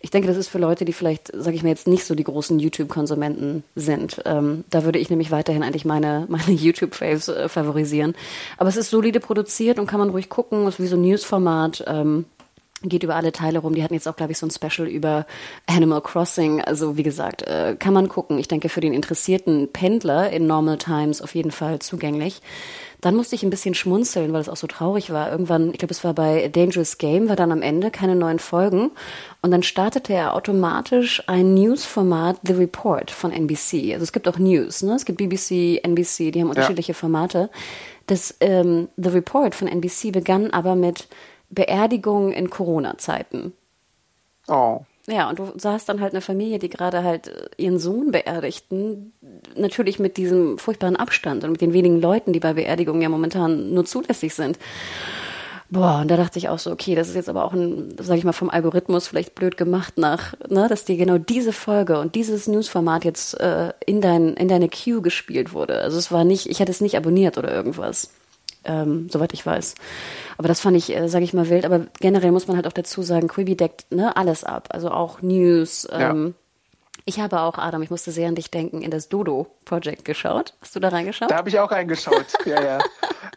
Ich 0.00 0.10
denke, 0.10 0.28
das 0.28 0.36
ist 0.36 0.48
für 0.48 0.58
Leute, 0.58 0.84
die 0.84 0.92
vielleicht, 0.92 1.30
sage 1.34 1.56
ich 1.56 1.62
mir 1.62 1.70
jetzt, 1.70 1.86
nicht 1.86 2.04
so 2.04 2.14
die 2.14 2.24
großen 2.24 2.58
YouTube-Konsumenten 2.58 3.64
sind. 3.74 4.22
Ähm, 4.24 4.64
da 4.70 4.84
würde 4.84 4.98
ich 4.98 5.10
nämlich 5.10 5.30
weiterhin 5.30 5.62
eigentlich 5.62 5.84
meine, 5.84 6.26
meine 6.28 6.52
YouTube-Faves 6.52 7.28
äh, 7.28 7.48
favorisieren. 7.48 8.14
Aber 8.58 8.68
es 8.68 8.76
ist 8.76 8.90
solide 8.90 9.20
produziert 9.20 9.78
und 9.78 9.86
kann 9.86 10.00
man 10.00 10.10
ruhig 10.10 10.28
gucken. 10.28 10.66
Es 10.66 10.74
ist 10.74 10.80
wie 10.80 10.88
so 10.88 10.96
ein 10.96 11.02
News-Format. 11.02 11.84
Ähm, 11.86 12.26
geht 12.88 13.02
über 13.02 13.16
alle 13.16 13.32
Teile 13.32 13.60
rum. 13.60 13.74
Die 13.74 13.82
hatten 13.82 13.94
jetzt 13.94 14.06
auch, 14.06 14.16
glaube 14.16 14.32
ich, 14.32 14.38
so 14.38 14.46
ein 14.46 14.50
Special 14.50 14.86
über 14.88 15.26
Animal 15.66 16.02
Crossing. 16.02 16.60
Also 16.60 16.96
wie 16.96 17.02
gesagt, 17.02 17.42
äh, 17.42 17.76
kann 17.78 17.94
man 17.94 18.08
gucken. 18.08 18.38
Ich 18.38 18.48
denke, 18.48 18.68
für 18.68 18.80
den 18.80 18.92
interessierten 18.92 19.72
Pendler 19.72 20.30
in 20.30 20.46
Normal 20.46 20.78
Times 20.78 21.22
auf 21.22 21.34
jeden 21.34 21.50
Fall 21.50 21.78
zugänglich. 21.78 22.42
Dann 23.04 23.16
musste 23.16 23.34
ich 23.34 23.42
ein 23.42 23.50
bisschen 23.50 23.74
schmunzeln, 23.74 24.32
weil 24.32 24.40
es 24.40 24.48
auch 24.48 24.56
so 24.56 24.66
traurig 24.66 25.12
war. 25.12 25.30
Irgendwann, 25.30 25.72
ich 25.72 25.78
glaube, 25.78 25.92
es 25.92 26.04
war 26.04 26.14
bei 26.14 26.48
Dangerous 26.48 26.96
Game, 26.96 27.28
war 27.28 27.36
dann 27.36 27.52
am 27.52 27.60
Ende 27.60 27.90
keine 27.90 28.16
neuen 28.16 28.38
Folgen. 28.38 28.92
Und 29.42 29.50
dann 29.50 29.62
startete 29.62 30.14
er 30.14 30.32
automatisch 30.32 31.22
ein 31.26 31.52
News-Format, 31.52 32.38
The 32.44 32.54
Report 32.54 33.10
von 33.10 33.30
NBC. 33.30 33.92
Also 33.92 34.04
es 34.04 34.12
gibt 34.14 34.26
auch 34.26 34.38
News, 34.38 34.82
ne? 34.82 34.94
Es 34.94 35.04
gibt 35.04 35.18
BBC, 35.18 35.84
NBC, 35.84 36.30
die 36.30 36.40
haben 36.40 36.48
unterschiedliche 36.48 36.94
Formate. 36.94 37.50
Das 38.06 38.36
ähm, 38.40 38.88
The 38.96 39.10
Report 39.10 39.54
von 39.54 39.68
NBC 39.68 40.10
begann 40.10 40.50
aber 40.52 40.74
mit 40.74 41.06
Beerdigungen 41.50 42.32
in 42.32 42.48
Corona-Zeiten. 42.48 43.52
Oh. 44.48 44.80
Ja, 45.06 45.28
und 45.28 45.38
du 45.38 45.52
sahst 45.56 45.88
dann 45.90 46.00
halt 46.00 46.14
eine 46.14 46.22
Familie, 46.22 46.58
die 46.58 46.70
gerade 46.70 47.04
halt 47.04 47.28
äh, 47.28 47.48
ihren 47.58 47.78
Sohn 47.78 48.10
beerdigten, 48.10 49.12
natürlich 49.54 49.98
mit 49.98 50.16
diesem 50.16 50.56
furchtbaren 50.56 50.96
Abstand 50.96 51.44
und 51.44 51.52
mit 51.52 51.60
den 51.60 51.74
wenigen 51.74 52.00
Leuten, 52.00 52.32
die 52.32 52.40
bei 52.40 52.54
Beerdigungen 52.54 53.02
ja 53.02 53.10
momentan 53.10 53.74
nur 53.74 53.84
zulässig 53.84 54.34
sind. 54.34 54.58
Boah, 55.70 56.00
und 56.00 56.10
da 56.10 56.16
dachte 56.16 56.38
ich 56.38 56.48
auch 56.48 56.58
so, 56.58 56.70
okay, 56.70 56.94
das 56.94 57.08
ist 57.08 57.16
jetzt 57.16 57.28
aber 57.28 57.44
auch 57.44 57.52
ein, 57.52 57.96
sag 57.98 58.16
ich 58.16 58.24
mal, 58.24 58.32
vom 58.32 58.48
Algorithmus 58.48 59.08
vielleicht 59.08 59.34
blöd 59.34 59.56
gemacht 59.56 59.98
nach, 59.98 60.34
ne, 60.48 60.68
dass 60.68 60.84
dir 60.84 60.96
genau 60.96 61.18
diese 61.18 61.52
Folge 61.52 61.98
und 61.98 62.14
dieses 62.14 62.46
Newsformat 62.46 63.04
jetzt 63.04 63.38
äh, 63.40 63.72
in 63.84 64.00
dein, 64.00 64.34
in 64.34 64.48
deine 64.48 64.68
Queue 64.68 65.02
gespielt 65.02 65.52
wurde. 65.52 65.80
Also 65.80 65.98
es 65.98 66.12
war 66.12 66.24
nicht, 66.24 66.48
ich 66.48 66.60
hatte 66.60 66.70
es 66.70 66.80
nicht 66.80 66.96
abonniert 66.96 67.38
oder 67.38 67.52
irgendwas 67.52 68.10
ähm, 68.64 69.08
soweit 69.10 69.32
ich 69.32 69.44
weiß. 69.44 69.74
Aber 70.38 70.48
das 70.48 70.60
fand 70.60 70.76
ich, 70.76 70.94
äh, 70.94 71.08
sage 71.08 71.24
ich 71.24 71.34
mal, 71.34 71.48
wild. 71.48 71.64
Aber 71.64 71.86
generell 72.00 72.32
muss 72.32 72.48
man 72.48 72.56
halt 72.56 72.66
auch 72.66 72.72
dazu 72.72 73.02
sagen, 73.02 73.28
Quibi 73.28 73.56
deckt 73.56 73.90
ne, 73.90 74.16
alles 74.16 74.44
ab. 74.44 74.68
Also 74.70 74.90
auch 74.90 75.22
News. 75.22 75.86
Ähm, 75.92 76.34
Ich 77.06 77.20
habe 77.20 77.40
auch, 77.40 77.58
Adam, 77.58 77.82
ich 77.82 77.90
musste 77.90 78.12
sehr 78.12 78.28
an 78.28 78.34
dich 78.34 78.50
denken, 78.50 78.80
in 78.80 78.90
das 78.90 79.10
Dodo 79.10 79.46
Project 79.66 80.06
geschaut. 80.06 80.54
Hast 80.62 80.74
du 80.74 80.80
da 80.80 80.88
reingeschaut? 80.88 81.30
Da 81.30 81.36
habe 81.36 81.50
ich 81.50 81.58
auch 81.58 81.70
reingeschaut, 81.70 82.24
ja, 82.46 82.62
ja. 82.62 82.78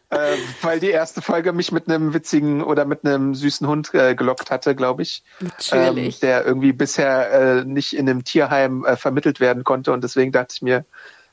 äh, 0.10 0.38
weil 0.62 0.80
die 0.80 0.90
erste 0.90 1.22
Folge 1.22 1.52
mich 1.52 1.74
mit 1.74 1.90
einem 1.90 2.14
witzigen 2.14 2.64
oder 2.64 2.86
mit 2.86 3.04
einem 3.04 3.36
süßen 3.36 3.68
Hund 3.68 3.94
äh, 3.94 4.16
gelockt 4.16 4.52
hatte, 4.52 4.74
glaube 4.74 5.02
ich. 5.02 5.22
Natürlich. 5.42 6.16
Ähm, 6.16 6.20
der 6.22 6.46
irgendwie 6.46 6.72
bisher 6.72 7.32
äh, 7.32 7.66
nicht 7.66 7.92
in 7.92 8.10
einem 8.10 8.24
Tierheim 8.24 8.86
äh, 8.86 8.96
vermittelt 8.96 9.42
werden 9.42 9.66
konnte. 9.66 9.92
Und 9.92 10.02
deswegen 10.02 10.32
dachte 10.32 10.54
ich 10.56 10.62
mir, 10.62 10.86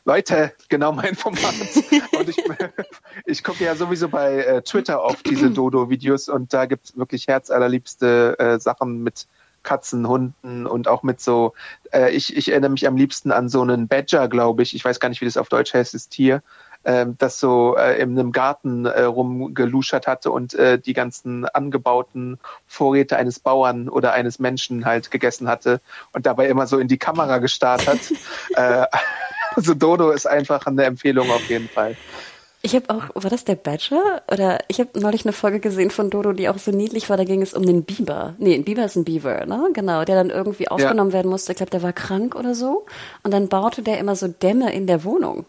Leute, 0.04 0.52
genau 0.68 0.92
mein 0.92 1.14
Format. 1.14 1.54
und 2.18 2.28
ich, 2.28 2.36
ich 3.26 3.42
gucke 3.42 3.64
ja 3.64 3.74
sowieso 3.74 4.08
bei 4.08 4.36
äh, 4.44 4.62
Twitter 4.62 5.02
oft 5.02 5.28
diese 5.28 5.50
Dodo-Videos 5.50 6.28
und 6.28 6.52
da 6.52 6.66
gibt's 6.66 6.96
wirklich 6.96 7.26
herzallerliebste 7.26 8.38
äh, 8.38 8.58
Sachen 8.58 9.02
mit 9.02 9.26
Katzen, 9.62 10.06
Hunden 10.06 10.66
und 10.66 10.88
auch 10.88 11.02
mit 11.02 11.20
so, 11.20 11.54
äh, 11.92 12.10
ich, 12.10 12.36
ich 12.36 12.50
erinnere 12.50 12.70
mich 12.70 12.86
am 12.86 12.96
liebsten 12.96 13.32
an 13.32 13.48
so 13.48 13.62
einen 13.62 13.88
Badger, 13.88 14.28
glaube 14.28 14.62
ich. 14.62 14.74
Ich 14.76 14.84
weiß 14.84 15.00
gar 15.00 15.08
nicht, 15.08 15.22
wie 15.22 15.24
das 15.24 15.38
auf 15.38 15.48
Deutsch 15.48 15.72
heißt, 15.72 15.94
das 15.94 16.10
Tier, 16.10 16.42
ähm, 16.84 17.16
das 17.18 17.40
so 17.40 17.74
äh, 17.76 17.98
in 17.98 18.10
einem 18.10 18.30
Garten 18.30 18.84
äh, 18.84 19.02
rumgeluschert 19.04 20.06
hatte 20.06 20.30
und 20.30 20.52
äh, 20.54 20.78
die 20.78 20.92
ganzen 20.92 21.46
angebauten 21.46 22.38
Vorräte 22.66 23.16
eines 23.16 23.40
Bauern 23.40 23.88
oder 23.88 24.12
eines 24.12 24.38
Menschen 24.38 24.84
halt 24.84 25.10
gegessen 25.10 25.48
hatte 25.48 25.80
und 26.12 26.26
dabei 26.26 26.48
immer 26.48 26.66
so 26.66 26.78
in 26.78 26.88
die 26.88 26.98
Kamera 26.98 27.38
gestarrt 27.38 27.86
hat. 27.86 28.00
äh, 28.56 28.86
also 29.56 29.74
Dodo 29.74 30.10
ist 30.10 30.26
einfach 30.26 30.66
eine 30.66 30.84
Empfehlung 30.84 31.30
auf 31.30 31.48
jeden 31.48 31.68
Fall. 31.68 31.96
Ich 32.62 32.74
habe 32.74 32.88
auch, 32.88 33.22
war 33.22 33.28
das 33.28 33.44
der 33.44 33.56
Badger? 33.56 34.22
Oder 34.32 34.60
ich 34.68 34.80
habe 34.80 34.98
neulich 34.98 35.26
eine 35.26 35.34
Folge 35.34 35.60
gesehen 35.60 35.90
von 35.90 36.08
Dodo, 36.08 36.32
die 36.32 36.48
auch 36.48 36.56
so 36.56 36.70
niedlich 36.70 37.10
war. 37.10 37.18
Da 37.18 37.24
ging 37.24 37.42
es 37.42 37.52
um 37.52 37.66
den 37.66 37.84
Biber. 37.84 38.36
Nee, 38.38 38.54
ein 38.54 38.64
Biber 38.64 38.86
ist 38.86 38.96
ein 38.96 39.04
Beaver, 39.04 39.44
ne? 39.44 39.68
Genau, 39.74 40.02
der 40.04 40.16
dann 40.16 40.30
irgendwie 40.30 40.68
aufgenommen 40.68 41.12
werden 41.12 41.30
musste. 41.30 41.52
Ich 41.52 41.56
glaube, 41.56 41.70
der 41.70 41.82
war 41.82 41.92
krank 41.92 42.34
oder 42.34 42.54
so. 42.54 42.86
Und 43.22 43.34
dann 43.34 43.48
baute 43.48 43.82
der 43.82 43.98
immer 43.98 44.16
so 44.16 44.28
Dämme 44.28 44.72
in 44.72 44.86
der 44.86 45.04
Wohnung. 45.04 45.44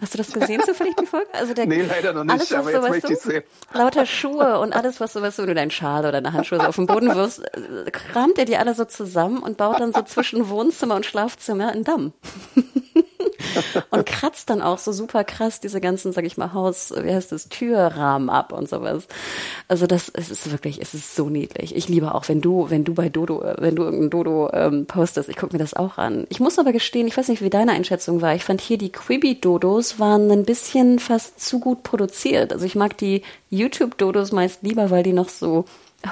Hast 0.00 0.14
du 0.14 0.18
das 0.18 0.30
gesehen 0.32 0.62
zufällig, 0.64 0.94
die 0.96 1.06
Folge? 1.06 1.26
Also 1.32 1.54
der, 1.54 1.66
Nee, 1.66 1.82
leider 1.82 2.12
noch 2.12 2.24
nicht, 2.24 2.32
alles, 2.32 2.50
was 2.52 2.58
aber 2.58 2.64
so, 2.64 2.70
jetzt 2.70 2.82
weißt 2.82 2.90
möchte 2.90 3.06
du, 3.08 3.12
ich 3.14 3.20
sehen. 3.20 3.42
Lauter 3.72 4.06
Schuhe 4.06 4.60
und 4.60 4.72
alles, 4.74 5.00
was 5.00 5.14
was 5.16 5.36
so, 5.36 5.42
wenn 5.42 5.48
du 5.48 5.54
deinen 5.54 5.70
Schal 5.70 6.00
oder 6.00 6.12
deine 6.12 6.34
Handschuhe 6.34 6.60
so 6.60 6.66
auf 6.66 6.76
den 6.76 6.86
Boden 6.86 7.14
wirfst, 7.14 7.42
äh, 7.42 7.90
kramt 7.90 8.38
er 8.38 8.44
die 8.44 8.58
alle 8.58 8.74
so 8.74 8.84
zusammen 8.84 9.42
und 9.42 9.56
baut 9.56 9.80
dann 9.80 9.92
so 9.92 10.02
zwischen 10.02 10.48
Wohnzimmer 10.50 10.94
und 10.94 11.06
Schlafzimmer 11.06 11.72
einen 11.72 11.84
Damm. 11.84 12.12
und 13.90 14.06
kratzt 14.06 14.50
dann 14.50 14.62
auch 14.62 14.78
so 14.78 14.92
super 14.92 15.24
krass 15.24 15.60
diese 15.60 15.80
ganzen, 15.80 16.12
sag 16.12 16.24
ich 16.24 16.36
mal, 16.36 16.52
Haus, 16.52 16.92
wie 16.96 17.12
heißt 17.12 17.32
das, 17.32 17.48
Türrahmen 17.48 18.30
ab 18.30 18.52
und 18.52 18.68
sowas. 18.68 19.06
Also 19.68 19.86
das, 19.86 20.10
es 20.12 20.30
ist 20.30 20.50
wirklich, 20.50 20.80
es 20.80 20.94
ist 20.94 21.14
so 21.14 21.28
niedlich. 21.28 21.74
Ich 21.74 21.88
liebe 21.88 22.14
auch, 22.14 22.28
wenn 22.28 22.40
du, 22.40 22.70
wenn 22.70 22.84
du 22.84 22.94
bei 22.94 23.08
Dodo, 23.08 23.42
wenn 23.58 23.76
du 23.76 23.84
irgendein 23.84 24.10
Dodo 24.10 24.50
ähm, 24.52 24.86
postest, 24.86 25.28
ich 25.28 25.36
gucke 25.36 25.54
mir 25.54 25.58
das 25.58 25.74
auch 25.74 25.98
an. 25.98 26.26
Ich 26.28 26.40
muss 26.40 26.58
aber 26.58 26.72
gestehen, 26.72 27.06
ich 27.06 27.16
weiß 27.16 27.28
nicht, 27.28 27.42
wie 27.42 27.50
deine 27.50 27.72
Einschätzung 27.72 28.20
war. 28.20 28.34
Ich 28.34 28.44
fand 28.44 28.60
hier 28.60 28.78
die 28.78 28.92
Quibi-Dodos 28.92 29.98
waren 29.98 30.30
ein 30.30 30.44
bisschen 30.44 30.98
fast 30.98 31.40
zu 31.40 31.60
gut 31.60 31.82
produziert. 31.82 32.52
Also 32.52 32.64
ich 32.66 32.74
mag 32.74 32.96
die 32.98 33.22
YouTube-Dodos 33.50 34.32
meist 34.32 34.62
lieber, 34.62 34.90
weil 34.90 35.02
die 35.02 35.12
noch 35.12 35.28
so 35.28 35.64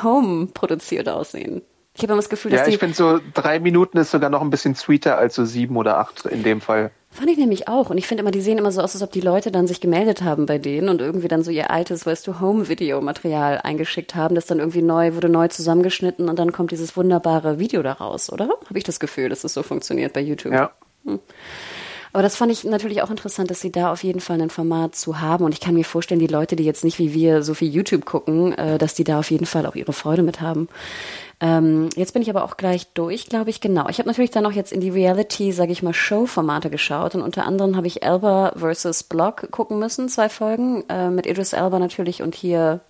home 0.03 0.47
produziert 0.47 1.09
aussehen. 1.09 1.63
Ich 1.97 2.03
habe 2.03 2.13
immer 2.13 2.21
das 2.21 2.29
Gefühl, 2.29 2.51
dass 2.51 2.61
Ja, 2.61 2.67
die 2.67 2.75
ich 2.75 2.79
finde 2.79 2.95
so 2.95 3.21
drei 3.33 3.59
Minuten 3.59 3.97
ist 3.97 4.11
sogar 4.11 4.29
noch 4.29 4.43
ein 4.43 4.51
bisschen 4.51 4.75
sweeter 4.75 5.17
als 5.17 5.35
so 5.35 5.47
sieben 5.47 5.77
oder 5.77 5.99
acht 5.99 6.27
in 6.27 6.43
dem 6.43 6.61
Fall. 6.61 6.91
Fand 7.11 7.31
ich 7.31 7.39
nämlich 7.39 7.69
auch. 7.69 7.89
Und 7.89 7.97
ich 7.97 8.07
finde 8.07 8.21
immer, 8.21 8.31
die 8.31 8.43
sehen 8.43 8.59
immer 8.59 8.71
so 8.71 8.83
aus, 8.83 8.95
als 8.95 9.03
ob 9.03 9.11
die 9.13 9.23
Leute 9.23 9.51
dann 9.51 9.67
sich 9.67 9.81
gemeldet 9.81 10.23
haben 10.23 10.45
bei 10.45 10.59
denen 10.59 10.91
und 10.91 11.01
irgendwie 11.01 11.29
dann 11.29 11.43
so 11.43 11.51
ihr 11.51 11.71
altes, 11.71 12.05
weißt 12.05 12.27
du, 12.27 12.39
Home-Video-Material 12.39 13.63
eingeschickt 13.65 14.15
haben, 14.15 14.35
das 14.35 14.45
dann 14.45 14.59
irgendwie 14.59 14.83
neu, 14.83 15.15
wurde 15.15 15.31
neu 15.31 15.49
zusammengeschnitten 15.49 16.29
und 16.29 16.39
dann 16.39 16.53
kommt 16.53 16.71
dieses 16.71 16.95
wunderbare 16.99 17.59
Video 17.59 17.83
daraus, 17.83 18.31
oder? 18.31 18.51
Habe 18.67 18.77
ich 18.77 18.85
das 18.85 19.01
Gefühl, 19.01 19.31
dass 19.31 19.45
es 19.45 19.55
so 19.55 19.63
funktioniert 19.63 20.13
bei 20.13 20.21
YouTube. 20.21 20.53
Ja. 20.53 20.73
Aber 21.07 21.21
Aber 22.17 22.23
das 22.23 22.37
fand 22.37 22.51
ich 22.51 22.65
natürlich 22.65 23.03
auch 23.03 23.11
interessant, 23.11 23.51
dass 23.51 23.61
sie 23.61 23.71
da 23.71 23.93
auf 23.93 24.03
jeden 24.03 24.21
Fall 24.21 24.41
ein 24.41 24.49
Format 24.49 24.95
zu 24.95 25.21
haben. 25.21 25.45
Und 25.45 25.53
ich 25.53 25.61
kann 25.61 25.75
mir 25.75 25.85
vorstellen, 25.85 26.19
die 26.19 26.27
Leute, 26.27 26.57
die 26.57 26.65
jetzt 26.65 26.83
nicht 26.83 26.99
wie 26.99 27.13
wir 27.13 27.43
so 27.43 27.53
viel 27.53 27.69
YouTube 27.69 28.07
gucken, 28.07 28.57
äh, 28.57 28.79
dass 28.79 28.95
die 28.95 29.05
da 29.05 29.19
auf 29.19 29.31
jeden 29.31 29.45
Fall 29.45 29.67
auch 29.67 29.75
ihre 29.75 29.93
Freude 29.93 30.23
mit 30.23 30.41
haben. 30.41 30.69
Ähm, 31.39 31.91
jetzt 31.97 32.15
bin 32.15 32.23
ich 32.23 32.31
aber 32.31 32.45
auch 32.45 32.57
gleich 32.57 32.87
durch, 32.95 33.27
glaube 33.27 33.51
ich, 33.51 33.61
genau. 33.61 33.89
Ich 33.89 33.99
habe 33.99 34.09
natürlich 34.09 34.31
dann 34.31 34.47
auch 34.47 34.53
jetzt 34.53 34.73
in 34.73 34.81
die 34.81 34.89
Reality, 34.89 35.53
sage 35.53 35.73
ich 35.73 35.83
mal, 35.83 35.93
Show-Formate 35.93 36.71
geschaut 36.71 37.15
und 37.15 37.23
unter 37.23 37.45
anderem 37.45 37.77
habe 37.77 37.87
ich 37.87 38.03
Elba 38.03 38.53
versus 38.57 39.03
Block 39.03 39.51
gucken 39.51 39.79
müssen, 39.79 40.09
zwei 40.09 40.31
Folgen, 40.31 40.85
äh, 40.89 41.11
mit 41.11 41.27
Idris 41.27 41.53
Elba 41.53 41.79
natürlich 41.79 42.23
und 42.23 42.35
hier 42.35 42.81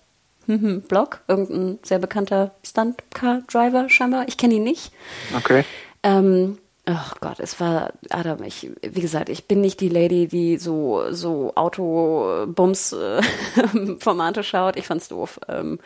Block, 0.47 1.19
irgendein 1.27 1.79
sehr 1.83 1.99
bekannter 1.99 2.51
Stunt-Car-Driver 2.63 3.89
scheinbar. 3.89 4.29
Ich 4.29 4.37
kenne 4.37 4.55
ihn 4.55 4.63
nicht. 4.63 4.93
Okay. 5.35 5.65
Ähm, 6.03 6.57
Ach 6.89 7.15
Gott, 7.19 7.41
es 7.41 7.59
war, 7.59 7.91
Adam, 8.11 8.41
ich, 8.43 8.71
wie 8.81 9.01
gesagt, 9.01 9.27
ich 9.27 9.45
bin 9.45 9.59
nicht 9.59 9.81
die 9.81 9.89
Lady, 9.89 10.29
die 10.29 10.55
so, 10.55 11.11
so 11.11 11.51
Auto-Bums-Formate 11.53 14.43
schaut. 14.47 14.77
Ich 14.77 14.87
fand's 14.87 15.09
doof. 15.09 15.37
Ähm, 15.49 15.79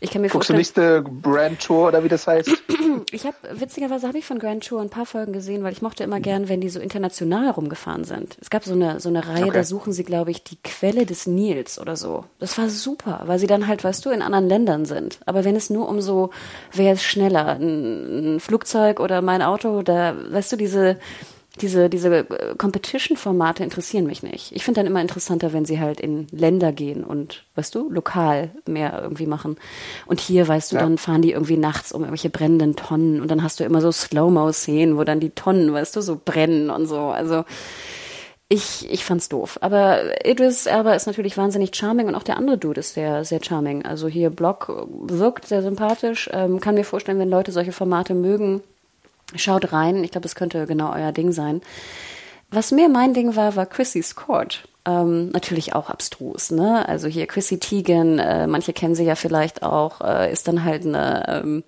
ich 0.00 0.10
kann 0.10 0.22
mir 0.22 0.28
Guckst 0.28 0.50
du 0.50 0.54
nicht 0.54 0.74
Grand 0.74 1.60
Tour 1.60 1.88
oder 1.88 2.04
wie 2.04 2.08
das 2.08 2.26
heißt? 2.26 2.48
ich 3.10 3.24
habe, 3.24 3.36
witzigerweise 3.52 4.06
habe 4.06 4.18
ich 4.18 4.24
von 4.24 4.38
Grand 4.38 4.66
Tour 4.66 4.80
ein 4.80 4.90
paar 4.90 5.06
Folgen 5.06 5.32
gesehen, 5.32 5.62
weil 5.62 5.72
ich 5.72 5.82
mochte 5.82 6.04
immer 6.04 6.20
gern, 6.20 6.48
wenn 6.48 6.60
die 6.60 6.68
so 6.68 6.80
international 6.80 7.50
rumgefahren 7.50 8.04
sind. 8.04 8.36
Es 8.40 8.50
gab 8.50 8.64
so 8.64 8.74
eine, 8.74 9.00
so 9.00 9.08
eine 9.08 9.26
Reihe, 9.26 9.44
okay. 9.44 9.54
da 9.54 9.64
suchen 9.64 9.92
sie, 9.92 10.04
glaube 10.04 10.30
ich, 10.30 10.44
die 10.44 10.58
Quelle 10.62 11.06
des 11.06 11.26
Nils 11.26 11.78
oder 11.78 11.96
so. 11.96 12.24
Das 12.38 12.58
war 12.58 12.68
super, 12.68 13.22
weil 13.26 13.38
sie 13.38 13.46
dann 13.46 13.66
halt, 13.66 13.84
weißt 13.84 14.04
du, 14.04 14.10
in 14.10 14.22
anderen 14.22 14.48
Ländern 14.48 14.84
sind. 14.84 15.18
Aber 15.26 15.44
wenn 15.44 15.56
es 15.56 15.70
nur 15.70 15.88
um 15.88 16.00
so, 16.00 16.30
wer 16.72 16.92
ist 16.92 17.04
schneller, 17.04 17.58
ein, 17.58 18.36
ein 18.36 18.40
Flugzeug 18.40 19.00
oder 19.00 19.22
mein 19.22 19.42
Auto, 19.42 19.82
da, 19.82 20.14
weißt 20.30 20.52
du, 20.52 20.56
diese, 20.56 20.98
diese, 21.60 21.88
diese 21.88 22.14
äh, 22.14 22.54
Competition-Formate 22.56 23.64
interessieren 23.64 24.06
mich 24.06 24.22
nicht. 24.22 24.52
Ich 24.52 24.64
finde 24.64 24.80
dann 24.80 24.86
immer 24.86 25.00
interessanter, 25.00 25.52
wenn 25.52 25.64
sie 25.64 25.80
halt 25.80 26.00
in 26.00 26.26
Länder 26.30 26.72
gehen 26.72 27.04
und, 27.04 27.44
weißt 27.54 27.74
du, 27.74 27.90
lokal 27.90 28.50
mehr 28.66 29.00
irgendwie 29.02 29.26
machen. 29.26 29.56
Und 30.06 30.20
hier, 30.20 30.46
weißt 30.46 30.72
du, 30.72 30.76
ja. 30.76 30.82
dann 30.82 30.98
fahren 30.98 31.22
die 31.22 31.32
irgendwie 31.32 31.56
nachts 31.56 31.92
um 31.92 32.02
irgendwelche 32.02 32.30
brennenden 32.30 32.76
Tonnen 32.76 33.20
und 33.20 33.30
dann 33.30 33.42
hast 33.42 33.60
du 33.60 33.64
immer 33.64 33.80
so 33.80 33.90
Slow-Mo-Szenen, 33.90 34.96
wo 34.96 35.04
dann 35.04 35.20
die 35.20 35.30
Tonnen, 35.30 35.72
weißt 35.72 35.96
du, 35.96 36.00
so 36.02 36.20
brennen 36.22 36.70
und 36.70 36.86
so. 36.86 36.98
Also, 36.98 37.44
ich, 38.48 38.88
ich 38.90 39.04
fand's 39.04 39.28
doof. 39.28 39.58
Aber 39.60 40.24
Idris 40.24 40.66
Elba 40.66 40.94
ist 40.94 41.06
natürlich 41.06 41.36
wahnsinnig 41.36 41.74
charming 41.74 42.06
und 42.06 42.14
auch 42.14 42.22
der 42.22 42.36
andere 42.36 42.58
Dude 42.58 42.78
ist 42.78 42.94
sehr, 42.94 43.24
sehr 43.24 43.42
charming. 43.42 43.84
Also 43.84 44.06
hier 44.06 44.30
Block 44.30 44.86
wirkt 44.88 45.48
sehr 45.48 45.62
sympathisch. 45.62 46.30
Ähm, 46.32 46.60
kann 46.60 46.76
mir 46.76 46.84
vorstellen, 46.84 47.18
wenn 47.18 47.28
Leute 47.28 47.50
solche 47.50 47.72
Formate 47.72 48.14
mögen, 48.14 48.62
Schaut 49.34 49.72
rein, 49.72 50.04
ich 50.04 50.12
glaube, 50.12 50.22
das 50.22 50.36
könnte 50.36 50.66
genau 50.66 50.92
euer 50.92 51.12
Ding 51.12 51.32
sein. 51.32 51.60
Was 52.50 52.70
mir 52.70 52.88
mein 52.88 53.12
Ding 53.12 53.34
war, 53.34 53.56
war 53.56 53.66
Chrissy's 53.66 54.14
Court. 54.14 54.68
Ähm, 54.86 55.30
natürlich 55.30 55.74
auch 55.74 55.90
abstrus, 55.90 56.52
ne? 56.52 56.88
Also 56.88 57.08
hier 57.08 57.26
Chrissy 57.26 57.58
Teigen, 57.58 58.20
äh, 58.20 58.46
manche 58.46 58.72
kennen 58.72 58.94
sie 58.94 59.04
ja 59.04 59.16
vielleicht 59.16 59.64
auch, 59.64 60.00
äh, 60.00 60.32
ist 60.32 60.46
dann 60.46 60.62
halt 60.62 60.86
eine, 60.86 61.42
ähm, 61.42 61.64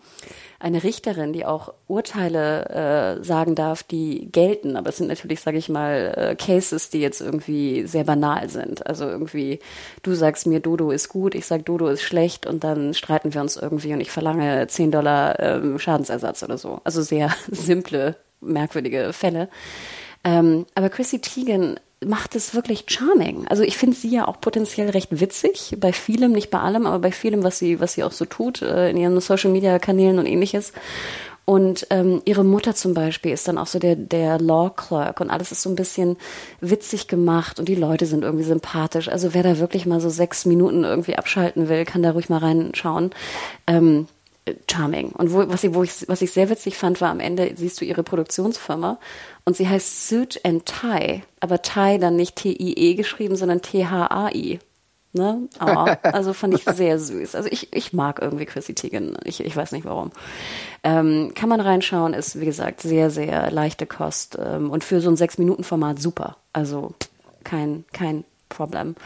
eine 0.60 0.82
Richterin, 0.82 1.32
die 1.32 1.47
auch 1.47 1.72
Urteile 1.86 3.18
äh, 3.20 3.24
sagen 3.24 3.55
darf, 3.55 3.85
die 3.85 4.28
gelten. 4.32 4.76
Aber 4.76 4.90
es 4.90 4.97
sind 4.97 5.06
natürlich, 5.06 5.40
sage 5.40 5.56
ich 5.56 5.68
mal, 5.68 6.14
äh, 6.16 6.35
Cases, 6.35 6.90
die 6.90 7.01
jetzt 7.01 7.20
irgendwie 7.20 7.86
sehr 7.86 8.02
banal 8.02 8.48
sind. 8.48 8.85
Also 8.86 9.05
irgendwie, 9.05 9.60
du 10.02 10.14
sagst 10.14 10.47
mir, 10.48 10.59
Dodo 10.59 10.90
ist 10.90 11.10
gut, 11.10 11.36
ich 11.36 11.47
sag, 11.47 11.64
Dodo 11.64 11.86
ist 11.86 12.02
schlecht 12.02 12.44
und 12.47 12.64
dann 12.64 12.93
streiten 12.94 13.35
wir 13.35 13.40
uns 13.40 13.56
irgendwie 13.56 13.93
und 13.93 14.01
ich 14.01 14.10
verlange 14.10 14.66
10 14.66 14.90
Dollar 14.90 15.39
ähm, 15.39 15.78
Schadensersatz 15.78 16.43
oder 16.43 16.59
so. 16.59 16.80
Also 16.82 17.02
sehr 17.02 17.32
simple, 17.51 18.16
merkwürdige 18.40 19.12
Fälle. 19.12 19.48
Ähm, 20.24 20.66
aber 20.74 20.89
Chrissy 20.89 21.20
Teigen 21.20 21.78
macht 22.04 22.36
es 22.36 22.54
wirklich 22.54 22.84
charming. 22.86 23.46
Also 23.48 23.62
ich 23.62 23.76
finde 23.76 23.96
sie 23.96 24.10
ja 24.10 24.28
auch 24.28 24.40
potenziell 24.40 24.90
recht 24.90 25.20
witzig, 25.20 25.76
bei 25.80 25.92
vielem, 25.92 26.32
nicht 26.32 26.50
bei 26.50 26.60
allem, 26.60 26.86
aber 26.86 27.00
bei 27.00 27.12
vielem, 27.12 27.42
was 27.42 27.58
sie, 27.58 27.80
was 27.80 27.94
sie 27.94 28.04
auch 28.04 28.12
so 28.12 28.24
tut, 28.24 28.62
äh, 28.62 28.90
in 28.90 28.96
ihren 28.96 29.20
Social 29.20 29.50
Media 29.50 29.78
Kanälen 29.78 30.18
und 30.18 30.26
ähnliches. 30.26 30.72
Und 31.44 31.86
ähm, 31.88 32.20
ihre 32.26 32.44
Mutter 32.44 32.74
zum 32.74 32.92
Beispiel 32.92 33.32
ist 33.32 33.48
dann 33.48 33.56
auch 33.56 33.66
so 33.66 33.78
der, 33.78 33.96
der 33.96 34.38
Law 34.38 34.68
Clerk 34.68 35.20
und 35.22 35.30
alles 35.30 35.50
ist 35.50 35.62
so 35.62 35.70
ein 35.70 35.76
bisschen 35.76 36.18
witzig 36.60 37.08
gemacht 37.08 37.58
und 37.58 37.70
die 37.70 37.74
Leute 37.74 38.04
sind 38.04 38.22
irgendwie 38.22 38.44
sympathisch. 38.44 39.08
Also 39.08 39.32
wer 39.32 39.42
da 39.42 39.58
wirklich 39.58 39.86
mal 39.86 39.98
so 39.98 40.10
sechs 40.10 40.44
Minuten 40.44 40.84
irgendwie 40.84 41.16
abschalten 41.16 41.70
will, 41.70 41.86
kann 41.86 42.02
da 42.02 42.10
ruhig 42.10 42.28
mal 42.28 42.36
reinschauen. 42.36 43.12
Ähm, 43.66 44.08
charming. 44.70 45.10
Und 45.12 45.32
wo, 45.32 45.48
was, 45.48 45.64
ich, 45.64 45.74
wo 45.74 45.82
ich, 45.82 46.08
was 46.08 46.22
ich 46.22 46.32
sehr 46.32 46.50
witzig 46.50 46.76
fand, 46.76 47.00
war 47.00 47.10
am 47.10 47.20
Ende 47.20 47.50
siehst 47.56 47.80
du 47.80 47.84
ihre 47.84 48.02
Produktionsfirma 48.02 48.98
und 49.48 49.56
sie 49.56 49.66
heißt 49.66 50.06
Suit 50.06 50.44
and 50.44 50.66
Tie, 50.66 51.22
aber 51.40 51.62
Tie 51.62 51.96
dann 51.98 52.16
nicht 52.16 52.36
T-I-E 52.36 52.92
geschrieben, 52.96 53.34
sondern 53.34 53.62
T-H-A-I. 53.62 54.58
Ne? 55.14 55.48
Oh, 55.58 55.64
also 56.02 56.34
fand 56.34 56.52
ich 56.52 56.64
sehr 56.64 56.98
süß. 56.98 57.34
Also 57.34 57.48
ich, 57.50 57.72
ich 57.72 57.94
mag 57.94 58.20
irgendwie 58.20 58.44
Chrissy 58.44 58.74
Teigen. 58.74 59.16
Ich, 59.24 59.40
ich 59.40 59.56
weiß 59.56 59.72
nicht 59.72 59.86
warum. 59.86 60.10
Ähm, 60.84 61.32
kann 61.34 61.48
man 61.48 61.62
reinschauen, 61.62 62.12
ist 62.12 62.38
wie 62.38 62.44
gesagt 62.44 62.82
sehr, 62.82 63.08
sehr 63.08 63.50
leichte 63.50 63.86
Kost 63.86 64.36
ähm, 64.38 64.70
und 64.70 64.84
für 64.84 65.00
so 65.00 65.08
ein 65.08 65.16
Sechs-Minuten-Format 65.16 65.98
super. 65.98 66.36
Also 66.52 66.92
kein, 67.42 67.86
kein 67.94 68.24
Problem. 68.50 68.96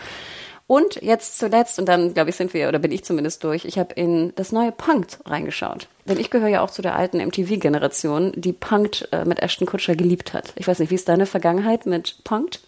Und 0.66 1.02
jetzt 1.02 1.38
zuletzt, 1.38 1.78
und 1.78 1.86
dann 1.86 2.14
glaube 2.14 2.30
ich, 2.30 2.36
sind 2.36 2.54
wir, 2.54 2.68
oder 2.68 2.78
bin 2.78 2.92
ich 2.92 3.04
zumindest 3.04 3.44
durch, 3.44 3.64
ich 3.64 3.78
habe 3.78 3.94
in 3.94 4.34
das 4.36 4.52
neue 4.52 4.72
Punked 4.72 5.18
reingeschaut. 5.26 5.88
Denn 6.06 6.18
ich 6.18 6.30
gehöre 6.30 6.48
ja 6.48 6.62
auch 6.62 6.70
zu 6.70 6.82
der 6.82 6.96
alten 6.96 7.18
MTV-Generation, 7.18 8.32
die 8.36 8.52
Punked 8.52 9.08
äh, 9.12 9.24
mit 9.24 9.40
Ashton 9.40 9.66
Kutscher 9.66 9.96
geliebt 9.96 10.32
hat. 10.32 10.52
Ich 10.56 10.66
weiß 10.66 10.78
nicht, 10.78 10.90
wie 10.90 10.94
ist 10.94 11.08
deine 11.08 11.26
Vergangenheit 11.26 11.86
mit 11.86 12.24
Punked? 12.24 12.60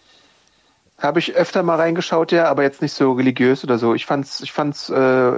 Habe 0.97 1.19
ich 1.19 1.35
öfter 1.35 1.63
mal 1.63 1.75
reingeschaut, 1.75 2.31
ja, 2.31 2.45
aber 2.45 2.63
jetzt 2.63 2.81
nicht 2.81 2.93
so 2.93 3.11
religiös 3.13 3.63
oder 3.63 3.77
so. 3.77 3.93
Ich 3.93 4.05
fand's, 4.05 4.41
ich 4.41 4.51
fand's 4.51 4.89
äh, 4.89 5.33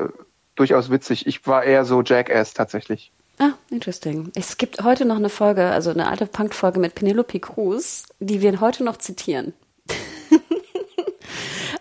durchaus 0.55 0.91
witzig. 0.91 1.25
Ich 1.25 1.47
war 1.47 1.63
eher 1.63 1.85
so 1.85 2.01
Jackass 2.01 2.53
tatsächlich. 2.53 3.11
Ah, 3.39 3.51
interesting. 3.69 4.31
Es 4.35 4.57
gibt 4.57 4.83
heute 4.83 5.05
noch 5.05 5.17
eine 5.17 5.29
Folge, 5.29 5.67
also 5.67 5.91
eine 5.91 6.07
alte 6.07 6.25
Punked-Folge 6.25 6.79
mit 6.79 6.95
Penelope 6.95 7.39
Cruz, 7.39 8.03
die 8.19 8.41
wir 8.41 8.59
heute 8.59 8.83
noch 8.83 8.97
zitieren. 8.97 9.53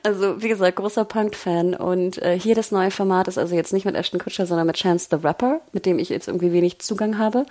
Also, 0.06 0.40
wie 0.40 0.48
gesagt, 0.48 0.76
großer 0.76 1.04
Punk-Fan. 1.04 1.74
Und 1.74 2.22
äh, 2.22 2.38
hier 2.38 2.54
das 2.54 2.70
neue 2.70 2.92
Format 2.92 3.26
ist 3.26 3.38
also 3.38 3.56
jetzt 3.56 3.72
nicht 3.72 3.84
mit 3.84 3.96
Ashton 3.96 4.20
Kutcher, 4.20 4.46
sondern 4.46 4.68
mit 4.68 4.76
Chance 4.76 5.08
the 5.10 5.16
Rapper, 5.16 5.60
mit 5.72 5.84
dem 5.84 5.98
ich 5.98 6.10
jetzt 6.10 6.28
irgendwie 6.28 6.52
wenig 6.52 6.78
Zugang 6.78 7.18
habe. 7.18 7.44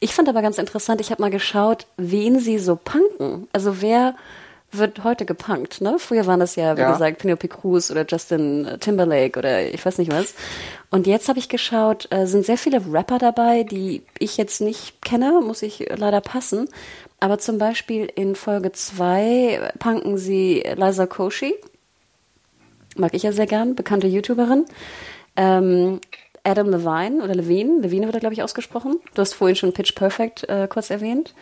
Ich 0.00 0.12
fand 0.12 0.28
aber 0.28 0.42
ganz 0.42 0.58
interessant, 0.58 1.00
ich 1.00 1.12
habe 1.12 1.22
mal 1.22 1.30
geschaut, 1.30 1.86
wen 1.96 2.40
sie 2.40 2.58
so 2.58 2.74
punken. 2.74 3.46
Also 3.52 3.80
wer 3.80 4.16
wird 4.72 5.04
heute 5.04 5.24
gepunkt, 5.24 5.80
ne? 5.80 5.98
Früher 6.00 6.26
waren 6.26 6.40
das 6.40 6.56
ja, 6.56 6.76
wie 6.76 6.80
ja. 6.80 6.90
gesagt, 6.90 7.18
Penelope 7.18 7.46
Cruz 7.46 7.92
oder 7.92 8.04
Justin 8.04 8.66
Timberlake 8.80 9.38
oder 9.38 9.62
ich 9.72 9.86
weiß 9.86 9.98
nicht 9.98 10.10
was. 10.10 10.34
Und 10.90 11.06
jetzt 11.06 11.28
habe 11.28 11.38
ich 11.38 11.48
geschaut, 11.48 12.08
äh, 12.10 12.26
sind 12.26 12.44
sehr 12.44 12.58
viele 12.58 12.82
Rapper 12.92 13.18
dabei, 13.18 13.62
die 13.62 14.02
ich 14.18 14.36
jetzt 14.36 14.60
nicht 14.60 15.00
kenne, 15.00 15.40
muss 15.44 15.62
ich 15.62 15.88
leider 15.96 16.20
passen. 16.20 16.68
Aber 17.20 17.38
zum 17.38 17.58
Beispiel 17.58 18.10
in 18.12 18.34
Folge 18.34 18.72
zwei 18.72 19.70
punken 19.78 20.18
sie 20.18 20.64
Liza 20.76 21.06
Koshy 21.06 21.54
mag 22.96 23.14
ich 23.14 23.22
ja 23.22 23.32
sehr 23.32 23.46
gern, 23.46 23.74
bekannte 23.74 24.06
YouTuberin. 24.06 24.64
Ähm, 25.36 26.00
Adam 26.42 26.70
Levine 26.70 27.22
oder 27.22 27.34
Levine, 27.34 27.80
Levine 27.80 28.06
wird 28.06 28.14
er, 28.14 28.20
glaube 28.20 28.34
ich, 28.34 28.42
ausgesprochen. 28.42 28.98
Du 29.14 29.20
hast 29.20 29.34
vorhin 29.34 29.56
schon 29.56 29.72
Pitch 29.72 29.94
Perfect 29.94 30.48
äh, 30.48 30.68
kurz 30.68 30.90
erwähnt. 30.90 31.34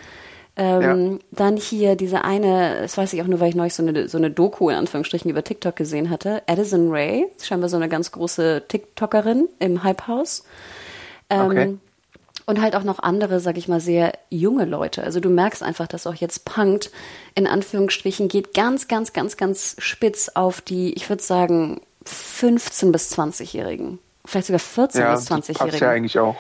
Ähm, 0.57 1.13
ja. 1.13 1.19
Dann 1.31 1.57
hier 1.57 1.95
diese 1.95 2.25
eine, 2.25 2.81
das 2.81 2.99
weiß 2.99 3.13
ich 3.13 3.23
auch 3.23 3.29
nur, 3.29 3.39
weil 3.39 3.51
ich 3.51 3.55
neulich 3.55 3.75
so 3.75 3.83
eine, 3.85 4.09
so 4.09 4.19
eine 4.19 4.31
Doku 4.31 4.71
in 4.71 4.75
Anführungsstrichen 4.75 5.31
über 5.31 5.45
TikTok 5.45 5.77
gesehen 5.77 6.11
hatte. 6.11 6.43
Addison 6.47 6.91
Ray, 6.91 7.27
scheinbar 7.41 7.69
so 7.69 7.77
eine 7.77 7.89
ganz 7.89 8.11
große 8.11 8.65
TikTokerin 8.67 9.49
im 9.61 9.85
Hype 9.85 10.09
House. 10.09 10.45
Ähm, 11.31 11.47
okay. 11.47 11.79
Und 12.49 12.63
halt 12.63 12.75
auch 12.75 12.83
noch 12.83 12.99
andere, 13.01 13.41
sag 13.41 13.59
ich 13.59 13.69
mal, 13.69 13.79
sehr 13.79 14.13
junge 14.31 14.65
Leute. 14.65 15.03
Also 15.03 15.21
du 15.21 15.29
merkst 15.29 15.63
einfach, 15.63 15.87
dass 15.87 16.07
auch 16.07 16.15
jetzt 16.15 16.47
Punkt 16.47 16.91
in 17.35 17.47
Anführungsstrichen 17.47 18.29
geht 18.29 18.55
ganz, 18.55 18.89
ganz, 18.89 19.13
ganz, 19.13 19.37
ganz 19.37 19.77
spitz 19.77 20.31
auf 20.31 20.63
die, 20.63 20.95
ich 20.95 21.11
würde 21.11 21.23
sagen, 21.23 21.83
15 22.07 22.91
bis 22.91 23.13
20-Jährigen. 23.13 23.99
Vielleicht 24.25 24.47
sogar 24.47 24.61
14 24.61 25.01
ja, 25.03 25.15
bis 25.15 25.31
20-Jährigen. 25.31 25.79
Ja, 25.79 25.91
eigentlich 25.91 26.19
auch. 26.19 26.37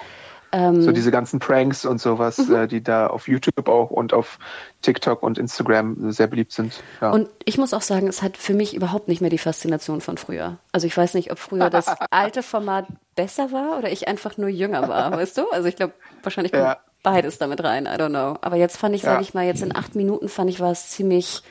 Ähm, 0.52 0.82
so 0.82 0.92
diese 0.92 1.10
ganzen 1.10 1.40
Pranks 1.40 1.84
und 1.84 2.00
sowas, 2.00 2.38
mhm. 2.38 2.54
äh, 2.54 2.66
die 2.66 2.82
da 2.82 3.08
auf 3.08 3.28
YouTube 3.28 3.68
auch 3.68 3.90
und 3.90 4.14
auf 4.14 4.38
TikTok 4.82 5.22
und 5.22 5.38
Instagram 5.38 6.10
sehr 6.10 6.26
beliebt 6.26 6.52
sind. 6.52 6.82
Ja. 7.00 7.10
Und 7.10 7.28
ich 7.44 7.58
muss 7.58 7.74
auch 7.74 7.82
sagen, 7.82 8.06
es 8.06 8.22
hat 8.22 8.36
für 8.36 8.54
mich 8.54 8.74
überhaupt 8.74 9.08
nicht 9.08 9.20
mehr 9.20 9.30
die 9.30 9.38
Faszination 9.38 10.00
von 10.00 10.16
früher. 10.16 10.58
Also 10.72 10.86
ich 10.86 10.96
weiß 10.96 11.14
nicht, 11.14 11.30
ob 11.30 11.38
früher 11.38 11.68
das 11.70 11.86
alte 12.10 12.42
Format 12.42 12.86
besser 13.14 13.52
war 13.52 13.78
oder 13.78 13.90
ich 13.90 14.08
einfach 14.08 14.38
nur 14.38 14.48
jünger 14.48 14.88
war, 14.88 15.12
weißt 15.12 15.38
du? 15.38 15.48
Also 15.50 15.68
ich 15.68 15.76
glaube, 15.76 15.92
wahrscheinlich 16.22 16.52
kommt 16.52 16.64
ja. 16.64 16.78
beides 17.02 17.38
damit 17.38 17.62
rein, 17.62 17.84
I 17.84 18.00
don't 18.00 18.10
know. 18.10 18.38
Aber 18.40 18.56
jetzt 18.56 18.78
fand 18.78 18.94
ich, 18.94 19.02
ja. 19.02 19.10
sage 19.10 19.22
ich 19.22 19.34
mal, 19.34 19.44
jetzt 19.44 19.62
in 19.62 19.74
acht 19.74 19.96
Minuten 19.96 20.28
fand 20.28 20.48
ich 20.48 20.60
war 20.60 20.72
es 20.72 20.90
ziemlich 20.90 21.42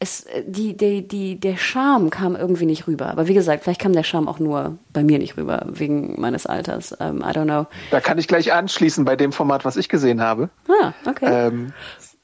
es, 0.00 0.26
die, 0.46 0.76
die, 0.76 1.06
die, 1.06 1.40
der 1.40 1.56
Charme 1.56 2.10
kam 2.10 2.36
irgendwie 2.36 2.66
nicht 2.66 2.86
rüber. 2.86 3.06
Aber 3.06 3.26
wie 3.26 3.34
gesagt, 3.34 3.64
vielleicht 3.64 3.80
kam 3.80 3.92
der 3.92 4.04
Charme 4.04 4.28
auch 4.28 4.38
nur 4.38 4.78
bei 4.92 5.02
mir 5.02 5.18
nicht 5.18 5.36
rüber, 5.36 5.66
wegen 5.66 6.20
meines 6.20 6.46
Alters. 6.46 6.92
Um, 6.92 6.98
ähm, 7.00 7.18
I 7.18 7.32
don't 7.32 7.44
know. 7.44 7.66
Da 7.90 8.00
kann 8.00 8.18
ich 8.18 8.28
gleich 8.28 8.52
anschließen 8.52 9.04
bei 9.04 9.16
dem 9.16 9.32
Format, 9.32 9.64
was 9.64 9.76
ich 9.76 9.88
gesehen 9.88 10.20
habe. 10.20 10.50
Ah, 10.68 10.92
okay. 11.04 11.26
Ähm, 11.26 11.72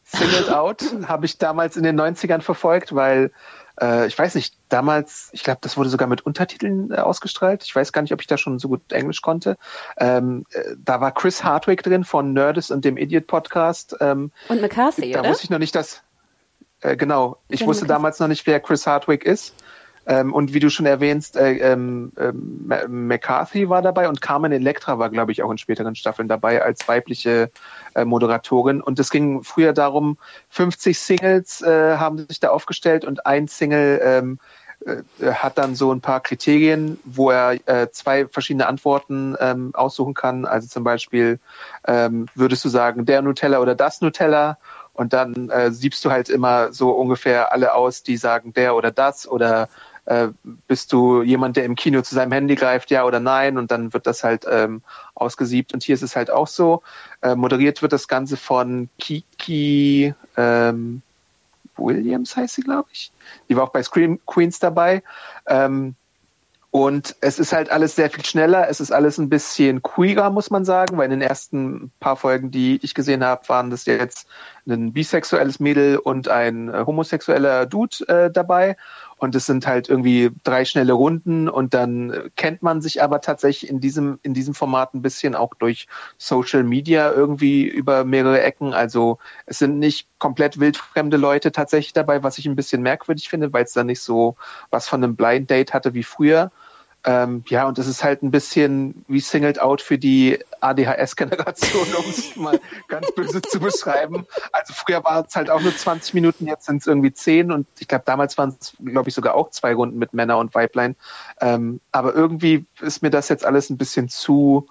Singled 0.05 0.51
Out 0.51 0.85
habe 1.09 1.27
ich 1.27 1.39
damals 1.39 1.77
in 1.77 1.83
den 1.83 2.01
90ern 2.01 2.43
verfolgt, 2.43 2.95
weil 2.95 3.33
äh, 3.81 4.07
ich 4.07 4.17
weiß 4.17 4.37
nicht, 4.37 4.55
damals, 4.69 5.31
ich 5.33 5.43
glaube, 5.43 5.59
das 5.63 5.77
wurde 5.77 5.89
sogar 5.89 6.07
mit 6.07 6.25
Untertiteln 6.25 6.93
äh, 6.93 6.97
ausgestrahlt. 6.97 7.65
Ich 7.65 7.75
weiß 7.75 7.93
gar 7.93 8.03
nicht, 8.03 8.13
ob 8.13 8.21
ich 8.21 8.29
da 8.29 8.39
schon 8.39 8.61
so 8.61 8.69
gut 8.69 8.93
Englisch 8.93 9.21
konnte. 9.21 9.57
Ähm, 9.97 10.47
äh, 10.53 10.77
da 10.79 11.01
war 11.01 11.13
Chris 11.13 11.43
Hardwick 11.43 11.83
drin 11.83 12.05
von 12.05 12.33
Nerdist 12.33 12.71
und 12.71 12.85
dem 12.85 12.97
Idiot 12.97 13.27
Podcast. 13.27 13.97
Ähm, 14.01 14.31
und 14.49 14.61
McCarthy, 14.61 15.11
da 15.11 15.19
oder? 15.19 15.23
Da 15.23 15.31
wusste 15.31 15.45
ich 15.45 15.51
noch 15.51 15.59
nicht, 15.59 15.75
dass 15.75 16.03
äh, 16.85 16.97
genau, 16.97 17.39
ich 17.49 17.61
Ken 17.61 17.69
wusste 17.69 17.87
damals 17.87 18.21
noch 18.21 18.29
nicht, 18.29 18.47
wer 18.47 18.61
Chris 18.61 18.87
Hardwick 18.87 19.25
ist. 19.25 19.55
Ähm, 20.07 20.35
und 20.35 20.53
wie 20.53 20.61
du 20.61 20.69
schon 20.69 20.85
erwähnst, 20.85 21.35
äh, 21.37 21.55
ähm, 21.73 22.13
ähm, 22.19 23.07
McCarthy 23.09 23.71
war 23.71 23.81
dabei 23.81 24.07
und 24.07 24.21
Carmen 24.21 24.53
Electra 24.53 24.99
war, 24.99 25.09
glaube 25.09 25.33
ich, 25.33 25.43
auch 25.43 25.51
in 25.51 25.57
späteren 25.57 25.95
Staffeln 25.95 26.29
dabei 26.29 26.63
als 26.63 26.87
weibliche 26.87 27.51
äh, 27.95 28.05
Moderatorin. 28.05 28.83
Und 28.83 28.99
es 28.99 29.09
ging 29.09 29.43
früher 29.43 29.73
darum, 29.73 30.19
50 30.51 30.99
Singles 30.99 31.63
äh, 31.63 31.97
haben 31.97 32.19
sich 32.29 32.39
da 32.39 32.51
aufgestellt 32.51 33.07
und 33.07 33.25
ein 33.25 33.49
Single 33.49 33.99
ähm, 34.05 34.39
äh, 34.85 35.33
hat 35.33 35.57
dann 35.57 35.75
so 35.75 35.91
ein 35.91 36.03
paar 36.03 36.21
Kriterien, 36.21 36.99
wo 37.05 37.31
er 37.31 37.59
äh, 37.67 37.91
zwei 37.91 38.27
verschiedene 38.27 38.67
Antworten 38.67 39.37
ähm, 39.41 39.71
aussuchen 39.75 40.13
kann. 40.13 40.45
Also 40.45 40.69
zum 40.69 40.85
Beispiel 40.85 41.39
ähm, 41.87 42.27
würdest 42.35 42.63
du 42.65 42.69
sagen, 42.69 43.07
der 43.07 43.23
Nutella 43.23 43.61
oder 43.61 43.75
das 43.75 44.03
Nutella? 44.03 44.59
Und 44.95 45.13
dann 45.13 45.51
äh, 45.51 45.71
siebst 45.73 46.05
du 46.05 46.11
halt 46.11 46.29
immer 46.29 46.73
so 46.73 46.91
ungefähr 46.91 47.53
alle 47.53 47.75
aus, 47.75 48.03
die 48.03 48.17
sagen 48.17 48.55
der 48.55 48.75
oder 48.77 48.91
das 48.91 49.29
oder 49.29 49.69
äh, 50.07 50.29
bist 50.69 50.93
du 50.93 51.23
jemand, 51.23 51.57
der 51.57 51.65
im 51.65 51.75
Kino 51.75 52.03
zu 52.03 52.15
seinem 52.15 52.33
Handy 52.33 52.55
greift, 52.55 52.91
ja 52.91 53.05
oder 53.05 53.21
nein? 53.21 53.59
Und 53.59 53.71
dann 53.71 53.93
wird 53.93 54.07
das 54.07 54.23
halt 54.23 54.47
ähm, 54.49 54.83
ausgesiebt. 55.15 55.73
Und 55.73 55.83
hier 55.83 55.95
ist 55.95 56.03
es 56.03 56.17
halt 56.17 56.31
auch 56.31 56.47
so. 56.47 56.83
Äh, 57.23 57.35
moderiert 57.35 57.83
wird 57.83 57.93
das 57.93 58.09
Ganze 58.09 58.37
von 58.37 58.89
Kiki 58.99 60.15
ähm, 60.37 61.03
Williams, 61.77 62.37
heißt 62.37 62.55
sie, 62.55 62.63
glaube 62.63 62.89
ich. 62.93 63.13
Die 63.49 63.57
war 63.57 63.65
auch 63.65 63.73
bei 63.73 63.83
Scream 63.83 64.21
Queens 64.27 64.59
dabei. 64.59 65.03
Ähm, 65.47 65.95
und 66.71 67.15
es 67.21 67.39
ist 67.39 67.53
halt 67.53 67.71
alles 67.71 67.95
sehr 67.95 68.11
viel 68.11 68.25
schneller. 68.25 68.69
Es 68.69 68.81
ist 68.81 68.91
alles 68.91 69.19
ein 69.19 69.29
bisschen 69.29 69.81
queerer, 69.81 70.31
muss 70.31 70.51
man 70.51 70.65
sagen, 70.65 70.99
weil 70.99 71.05
in 71.05 71.13
den 71.13 71.23
ersten 71.23 71.93
paar 72.01 72.17
Folgen, 72.17 72.51
die 72.51 72.81
ich 72.83 72.95
gesehen 72.95 73.23
habe, 73.23 73.49
waren 73.49 73.71
das 73.71 73.87
jetzt 73.87 74.27
ein 74.67 74.93
bisexuelles 74.93 75.61
Mädel 75.61 75.99
und 75.99 76.29
ein 76.29 76.69
äh, 76.69 76.85
homosexueller 76.87 77.67
Dude 77.67 78.09
äh, 78.09 78.31
dabei. 78.31 78.77
Und 79.17 79.35
es 79.35 79.47
sind 79.47 79.67
halt 79.67 79.89
irgendwie 79.89 80.31
drei 80.43 80.65
schnelle 80.65 80.93
Runden 80.93 81.49
und 81.49 81.73
dann 81.73 82.31
kennt 82.37 82.63
man 82.63 82.83
sich 82.83 83.03
aber 83.03 83.21
tatsächlich 83.21 83.71
in 83.71 83.81
diesem, 83.81 84.19
in 84.23 84.35
diesem 84.35 84.55
Format 84.55 84.93
ein 84.93 85.03
bisschen 85.03 85.35
auch 85.35 85.55
durch 85.55 85.87
Social 86.19 86.63
Media 86.63 87.11
irgendwie 87.13 87.65
über 87.65 88.05
mehrere 88.05 88.43
Ecken. 88.43 88.75
Also 88.75 89.19
es 89.47 89.59
sind 89.59 89.79
nicht 89.79 90.09
komplett 90.19 90.59
wildfremde 90.59 91.17
Leute 91.17 91.53
tatsächlich 91.53 91.93
dabei, 91.93 92.23
was 92.23 92.39
ich 92.39 92.47
ein 92.47 92.57
bisschen 92.57 92.83
merkwürdig 92.83 93.29
finde, 93.29 93.53
weil 93.53 93.65
es 93.65 93.73
da 93.73 93.85
nicht 93.85 94.01
so 94.01 94.37
was 94.71 94.89
von 94.89 95.03
einem 95.03 95.17
Blind 95.17 95.49
Date 95.49 95.73
hatte 95.73 95.95
wie 95.95 96.03
früher. 96.03 96.51
Ähm, 97.07 97.45
ja, 97.49 97.69
und 97.69 97.79
es 97.79 97.87
ist 97.87 98.03
halt 98.03 98.23
ein 98.23 98.31
bisschen 98.31 99.05
wie 99.09 99.21
Singled 99.21 99.61
Out 99.61 99.83
für 99.83 99.99
die 99.99 100.39
ADHS-Generation, 100.61 101.87
um 101.99 102.05
es 102.09 102.35
mal 102.37 102.59
ganz 102.89 103.13
böse 103.13 103.43
zu 103.43 103.61
beschreiben. 103.61 104.27
Also 104.53 104.73
früher 104.73 105.05
war 105.05 105.27
es 105.27 105.37
halt 105.37 105.51
auch 105.51 105.61
nur 105.61 105.77
20 105.77 106.15
Minuten, 106.15 106.47
jetzt 106.47 106.65
sind 106.65 106.79
es 106.79 106.87
irgendwie 106.87 107.13
10 107.13 107.53
und 107.53 107.67
ich 107.79 107.89
glaube, 107.89 108.05
damals 108.07 108.39
waren 108.39 108.57
es, 108.59 108.75
glaube 108.83 109.11
ich, 109.11 109.15
sogar 109.15 109.35
auch 109.35 109.51
zwei 109.51 109.75
Runden 109.75 109.99
mit 109.99 110.15
Männer 110.15 110.39
und 110.39 110.55
Weiblein. 110.55 110.97
Ähm, 111.43 111.81
aber 111.93 112.15
irgendwie 112.15 112.65
ist 112.81 113.03
mir 113.03 113.11
das 113.11 113.29
jetzt 113.29 113.45
alles 113.45 113.69
ein 113.69 113.77
bisschen 113.77 114.09
zu 114.09 114.67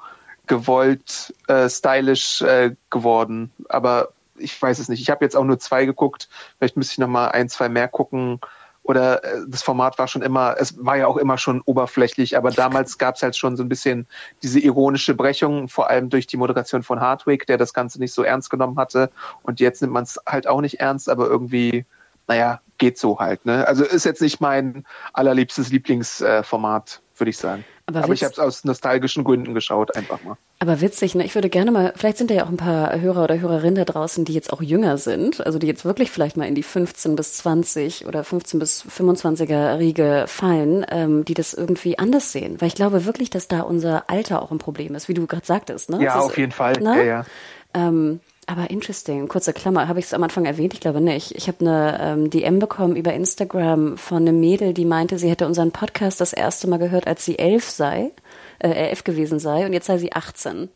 gewollt, 0.47 1.35
äh, 1.47 1.69
stylisch 1.69 2.41
äh, 2.41 2.75
geworden. 2.89 3.51
Aber 3.69 4.09
ich 4.37 4.59
weiß 4.59 4.79
es 4.79 4.89
nicht. 4.89 5.01
Ich 5.01 5.11
habe 5.11 5.23
jetzt 5.23 5.35
auch 5.35 5.43
nur 5.43 5.59
zwei 5.59 5.85
geguckt. 5.85 6.29
Vielleicht 6.57 6.77
müsste 6.77 6.93
ich 6.93 6.97
noch 6.97 7.07
mal 7.07 7.27
ein, 7.27 7.47
zwei 7.47 7.69
mehr 7.69 7.87
gucken 7.87 8.39
oder 8.83 9.23
äh, 9.23 9.39
das 9.47 9.63
Format 9.63 9.97
war 9.97 10.07
schon 10.07 10.21
immer, 10.21 10.55
es 10.59 10.75
war 10.85 10.97
ja 10.97 11.07
auch 11.07 11.17
immer 11.17 11.37
schon 11.37 11.61
oberflächlich, 11.61 12.37
aber 12.37 12.51
damals 12.51 12.97
gab 12.97 13.15
es 13.15 13.23
halt 13.23 13.35
schon 13.35 13.55
so 13.55 13.63
ein 13.63 13.69
bisschen 13.69 14.05
diese 14.43 14.59
ironische 14.59 15.15
Brechung, 15.15 15.69
vor 15.69 15.89
allem 15.89 16.09
durch 16.09 16.27
die 16.27 16.37
Moderation 16.37 16.83
von 16.83 16.99
Hardwick, 16.99 17.47
der 17.47 17.57
das 17.57 17.73
Ganze 17.73 17.99
nicht 17.99 18.13
so 18.13 18.23
ernst 18.23 18.49
genommen 18.49 18.77
hatte. 18.77 19.09
Und 19.41 19.59
jetzt 19.59 19.81
nimmt 19.81 19.93
man 19.93 20.03
es 20.03 20.19
halt 20.27 20.47
auch 20.47 20.61
nicht 20.61 20.79
ernst, 20.79 21.09
aber 21.09 21.27
irgendwie, 21.27 21.85
naja, 22.27 22.61
geht 22.77 22.97
so 22.97 23.19
halt. 23.19 23.45
Ne? 23.45 23.65
Also 23.67 23.85
ist 23.85 24.03
jetzt 24.03 24.21
nicht 24.21 24.41
mein 24.41 24.85
allerliebstes 25.13 25.69
Lieblingsformat, 25.69 27.01
äh, 27.01 27.19
würde 27.19 27.29
ich 27.29 27.37
sagen. 27.37 27.63
Aber, 27.85 28.03
aber 28.03 28.13
ich 28.13 28.23
habe 28.23 28.31
es 28.31 28.39
aus 28.39 28.63
nostalgischen 28.63 29.25
Gründen 29.25 29.53
geschaut, 29.53 29.95
einfach 29.95 30.23
mal. 30.23 30.37
Aber 30.59 30.79
witzig, 30.79 31.15
ne? 31.15 31.25
Ich 31.25 31.35
würde 31.35 31.49
gerne 31.49 31.69
mal, 31.69 31.93
vielleicht 31.97 32.17
sind 32.17 32.29
da 32.29 32.33
ja 32.35 32.45
auch 32.45 32.49
ein 32.49 32.55
paar 32.55 32.97
Hörer 32.99 33.25
oder 33.25 33.37
Hörerinnen 33.37 33.75
da 33.75 33.83
draußen, 33.83 34.23
die 34.23 34.33
jetzt 34.33 34.53
auch 34.53 34.61
jünger 34.61 34.97
sind, 34.97 35.45
also 35.45 35.59
die 35.59 35.67
jetzt 35.67 35.83
wirklich 35.83 36.09
vielleicht 36.09 36.37
mal 36.37 36.47
in 36.47 36.55
die 36.55 36.63
15 36.63 37.17
bis 37.17 37.33
20 37.33 38.05
oder 38.05 38.23
15 38.23 38.57
bis 38.57 38.85
25er 38.85 39.79
Riege 39.79 40.25
fallen, 40.27 40.85
ähm, 40.89 41.25
die 41.25 41.33
das 41.33 41.53
irgendwie 41.53 41.99
anders 41.99 42.31
sehen. 42.31 42.61
Weil 42.61 42.69
ich 42.69 42.75
glaube 42.75 43.05
wirklich, 43.05 43.29
dass 43.29 43.49
da 43.49 43.61
unser 43.61 44.09
Alter 44.09 44.41
auch 44.41 44.51
ein 44.51 44.59
Problem 44.59 44.95
ist, 44.95 45.09
wie 45.09 45.13
du 45.13 45.27
gerade 45.27 45.45
sagtest, 45.45 45.89
ne? 45.89 46.01
Ja, 46.01 46.19
ist, 46.19 46.25
auf 46.25 46.37
jeden 46.37 46.53
Fall. 46.53 46.79
Ne? 46.79 46.97
Ja, 46.99 47.03
ja. 47.03 47.25
Ähm, 47.73 48.21
aber 48.47 48.69
interesting, 48.69 49.27
kurze 49.27 49.53
Klammer, 49.53 49.87
habe 49.87 49.99
ich 49.99 50.05
es 50.05 50.13
am 50.13 50.23
Anfang 50.23 50.45
erwähnt? 50.45 50.73
Ich 50.73 50.79
glaube 50.79 51.01
nicht. 51.01 51.31
Ich 51.31 51.47
habe 51.47 51.61
eine 51.61 51.97
ähm, 52.01 52.29
DM 52.29 52.59
bekommen 52.59 52.95
über 52.95 53.13
Instagram 53.13 53.97
von 53.97 54.17
einem 54.17 54.39
Mädel, 54.39 54.73
die 54.73 54.85
meinte, 54.85 55.17
sie 55.17 55.29
hätte 55.29 55.47
unseren 55.47 55.71
Podcast 55.71 56.21
das 56.21 56.33
erste 56.33 56.67
Mal 56.67 56.77
gehört, 56.77 57.07
als 57.07 57.25
sie 57.25 57.39
elf 57.39 57.69
sei, 57.69 58.11
äh, 58.59 58.69
elf 58.69 59.03
gewesen 59.03 59.39
sei 59.39 59.65
und 59.65 59.73
jetzt 59.73 59.87
sei 59.87 59.97
sie 59.97 60.13
18. 60.13 60.69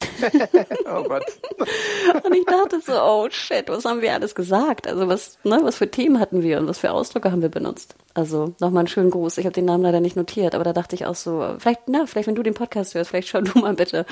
oh 0.86 1.02
Gott. 1.04 1.24
und 2.24 2.34
ich 2.34 2.44
dachte 2.44 2.80
so, 2.80 2.92
oh 2.92 3.28
shit, 3.30 3.68
was 3.68 3.84
haben 3.84 4.00
wir 4.00 4.12
alles 4.12 4.34
gesagt? 4.34 4.86
Also 4.86 5.08
was, 5.08 5.38
ne, 5.44 5.58
was 5.62 5.76
für 5.76 5.90
Themen 5.90 6.20
hatten 6.20 6.42
wir 6.42 6.58
und 6.58 6.68
was 6.68 6.78
für 6.78 6.90
Ausdrücke 6.90 7.32
haben 7.32 7.42
wir 7.42 7.48
benutzt? 7.48 7.94
Also 8.14 8.54
nochmal 8.60 8.80
einen 8.80 8.88
schönen 8.88 9.10
Gruß. 9.10 9.38
Ich 9.38 9.44
habe 9.44 9.54
den 9.54 9.64
Namen 9.64 9.82
leider 9.82 10.00
nicht 10.00 10.16
notiert, 10.16 10.54
aber 10.54 10.64
da 10.64 10.72
dachte 10.72 10.94
ich 10.94 11.06
auch 11.06 11.14
so, 11.14 11.56
vielleicht, 11.58 11.82
na, 11.88 12.06
vielleicht 12.06 12.28
wenn 12.28 12.34
du 12.34 12.42
den 12.42 12.54
Podcast 12.54 12.94
hörst, 12.94 13.10
vielleicht 13.10 13.28
schau 13.28 13.40
du 13.40 13.58
mal 13.58 13.74
bitte 13.74 14.06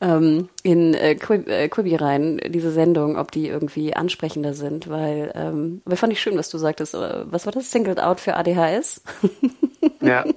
ähm, 0.00 0.48
in 0.62 0.94
äh, 0.94 1.14
Quib, 1.14 1.48
äh, 1.48 1.68
Quibi 1.68 1.96
rein, 1.96 2.40
diese 2.48 2.70
Sendung, 2.70 3.16
ob 3.16 3.30
die 3.30 3.48
irgendwie 3.48 3.94
ansprechender 3.94 4.54
sind, 4.54 4.88
weil, 4.88 5.32
ähm, 5.34 5.82
aber 5.84 5.96
fand 5.96 6.12
ich 6.12 6.20
schön, 6.20 6.36
was 6.36 6.48
du 6.48 6.58
sagtest. 6.58 6.94
Äh, 6.94 7.24
was 7.30 7.46
war 7.46 7.52
das? 7.52 7.70
Singled 7.70 8.00
Out 8.00 8.20
für 8.20 8.36
ADHS? 8.36 9.02
ja. 10.00 10.24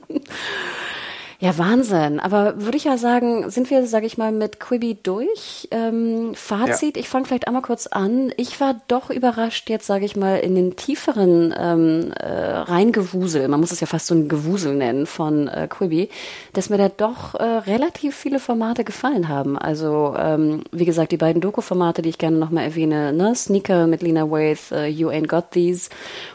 Ja, 1.41 1.57
Wahnsinn. 1.57 2.19
Aber 2.19 2.61
würde 2.65 2.75
ich 2.75 2.83
ja 2.83 2.97
sagen, 2.97 3.49
sind 3.49 3.69
wir, 3.69 3.87
sage 3.87 4.05
ich 4.05 4.17
mal, 4.17 4.33
mit 4.33 4.59
Quibi 4.59 4.97
durch. 5.01 5.69
Ähm, 5.71 6.35
Fazit, 6.35 6.97
ja. 6.97 6.99
ich 6.99 7.07
fange 7.07 7.27
vielleicht 7.27 7.47
einmal 7.47 7.61
kurz 7.61 7.87
an. 7.87 8.33
Ich 8.35 8.59
war 8.59 8.75
doch 8.89 9.09
überrascht 9.09 9.69
jetzt, 9.69 9.87
sage 9.87 10.03
ich 10.03 10.17
mal, 10.17 10.39
in 10.39 10.55
den 10.55 10.75
tieferen 10.75 11.55
ähm, 11.57 12.11
äh, 12.19 12.27
Reingewusel, 12.29 13.47
man 13.47 13.61
muss 13.61 13.71
es 13.71 13.79
ja 13.79 13.87
fast 13.87 14.07
so 14.07 14.15
ein 14.15 14.27
Gewusel 14.27 14.75
nennen 14.75 15.05
von 15.05 15.47
äh, 15.47 15.69
Quibi, 15.69 16.09
dass 16.51 16.69
mir 16.69 16.77
da 16.77 16.89
doch 16.89 17.35
äh, 17.35 17.43
relativ 17.43 18.17
viele 18.17 18.39
Formate 18.39 18.83
gefallen 18.83 19.29
haben. 19.29 19.57
Also, 19.57 20.15
ähm, 20.17 20.65
wie 20.73 20.85
gesagt, 20.85 21.13
die 21.13 21.17
beiden 21.17 21.41
Doku-Formate, 21.41 22.01
die 22.01 22.09
ich 22.09 22.17
gerne 22.17 22.35
nochmal 22.35 22.65
erwähne, 22.65 23.13
ne? 23.13 23.33
Sneaker 23.33 23.87
mit 23.87 24.01
Lena 24.01 24.29
Waith, 24.29 24.73
uh, 24.73 24.83
You 24.83 25.07
Ain't 25.07 25.27
Got 25.27 25.51
These 25.51 25.89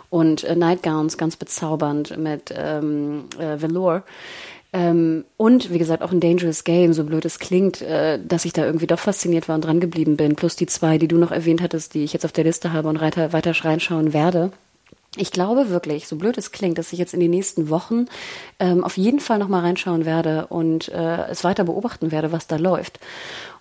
und 0.08 0.44
äh, 0.44 0.56
Nightgowns, 0.56 1.18
ganz 1.18 1.36
bezaubernd 1.36 2.16
mit 2.16 2.54
ähm, 2.56 3.24
äh, 3.38 3.60
Velour. 3.60 4.02
Ähm, 4.74 5.24
und 5.36 5.72
wie 5.72 5.78
gesagt, 5.78 6.02
auch 6.02 6.10
ein 6.10 6.18
Dangerous 6.18 6.64
Game, 6.64 6.92
so 6.92 7.04
blöd 7.04 7.24
es 7.24 7.38
klingt, 7.38 7.80
äh, 7.80 8.18
dass 8.18 8.44
ich 8.44 8.52
da 8.52 8.66
irgendwie 8.66 8.88
doch 8.88 8.98
fasziniert 8.98 9.48
war 9.48 9.54
und 9.54 9.64
dran 9.64 9.78
geblieben 9.78 10.16
bin. 10.16 10.34
Plus 10.34 10.56
die 10.56 10.66
zwei, 10.66 10.98
die 10.98 11.06
du 11.06 11.16
noch 11.16 11.30
erwähnt 11.30 11.62
hattest, 11.62 11.94
die 11.94 12.02
ich 12.02 12.12
jetzt 12.12 12.24
auf 12.24 12.32
der 12.32 12.42
Liste 12.42 12.72
habe 12.72 12.88
und 12.88 13.00
weiter, 13.00 13.32
weiter 13.32 13.52
reinschauen 13.52 14.12
werde. 14.12 14.50
Ich 15.16 15.30
glaube 15.30 15.70
wirklich, 15.70 16.08
so 16.08 16.16
blöd 16.16 16.36
es 16.38 16.50
klingt, 16.50 16.76
dass 16.76 16.92
ich 16.92 16.98
jetzt 16.98 17.14
in 17.14 17.20
den 17.20 17.30
nächsten 17.30 17.70
Wochen 17.70 18.06
ähm, 18.58 18.82
auf 18.82 18.96
jeden 18.96 19.20
Fall 19.20 19.38
noch 19.38 19.46
mal 19.46 19.60
reinschauen 19.60 20.04
werde 20.04 20.48
und 20.48 20.88
äh, 20.88 21.28
es 21.28 21.44
weiter 21.44 21.62
beobachten 21.62 22.10
werde, 22.10 22.32
was 22.32 22.48
da 22.48 22.56
läuft. 22.56 22.98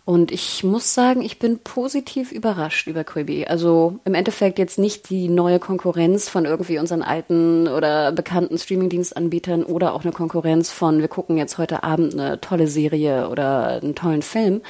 Und 0.06 0.34
ich 0.34 0.66
muss 0.66 0.94
sagen, 0.94 1.22
ich 1.22 1.40
bin 1.40 1.60
positiv 1.60 2.34
überrascht 2.34 2.88
über 2.88 3.06
Quibi. 3.06 3.46
Also 3.46 4.00
im 4.04 4.16
Endeffekt 4.16 4.60
jetzt 4.60 4.78
nicht 4.78 5.10
die 5.10 5.30
neue 5.30 5.60
Konkurrenz 5.60 6.28
von 6.28 6.44
irgendwie 6.44 6.78
unseren 6.78 7.02
alten 7.02 7.70
oder 7.70 8.12
bekannten 8.12 8.58
Streamingdienstanbietern 8.58 9.64
oder 9.64 9.94
auch 9.94 10.04
eine 10.04 10.12
Konkurrenz 10.12 10.72
von, 10.72 11.00
wir 11.00 11.08
gucken 11.08 11.38
jetzt 11.38 11.58
heute 11.58 11.84
Abend 11.84 12.14
eine 12.14 12.42
tolle 12.42 12.68
Serie 12.68 13.30
oder 13.30 13.82
einen 13.82 13.96
tollen 13.96 14.24
Film. 14.24 14.62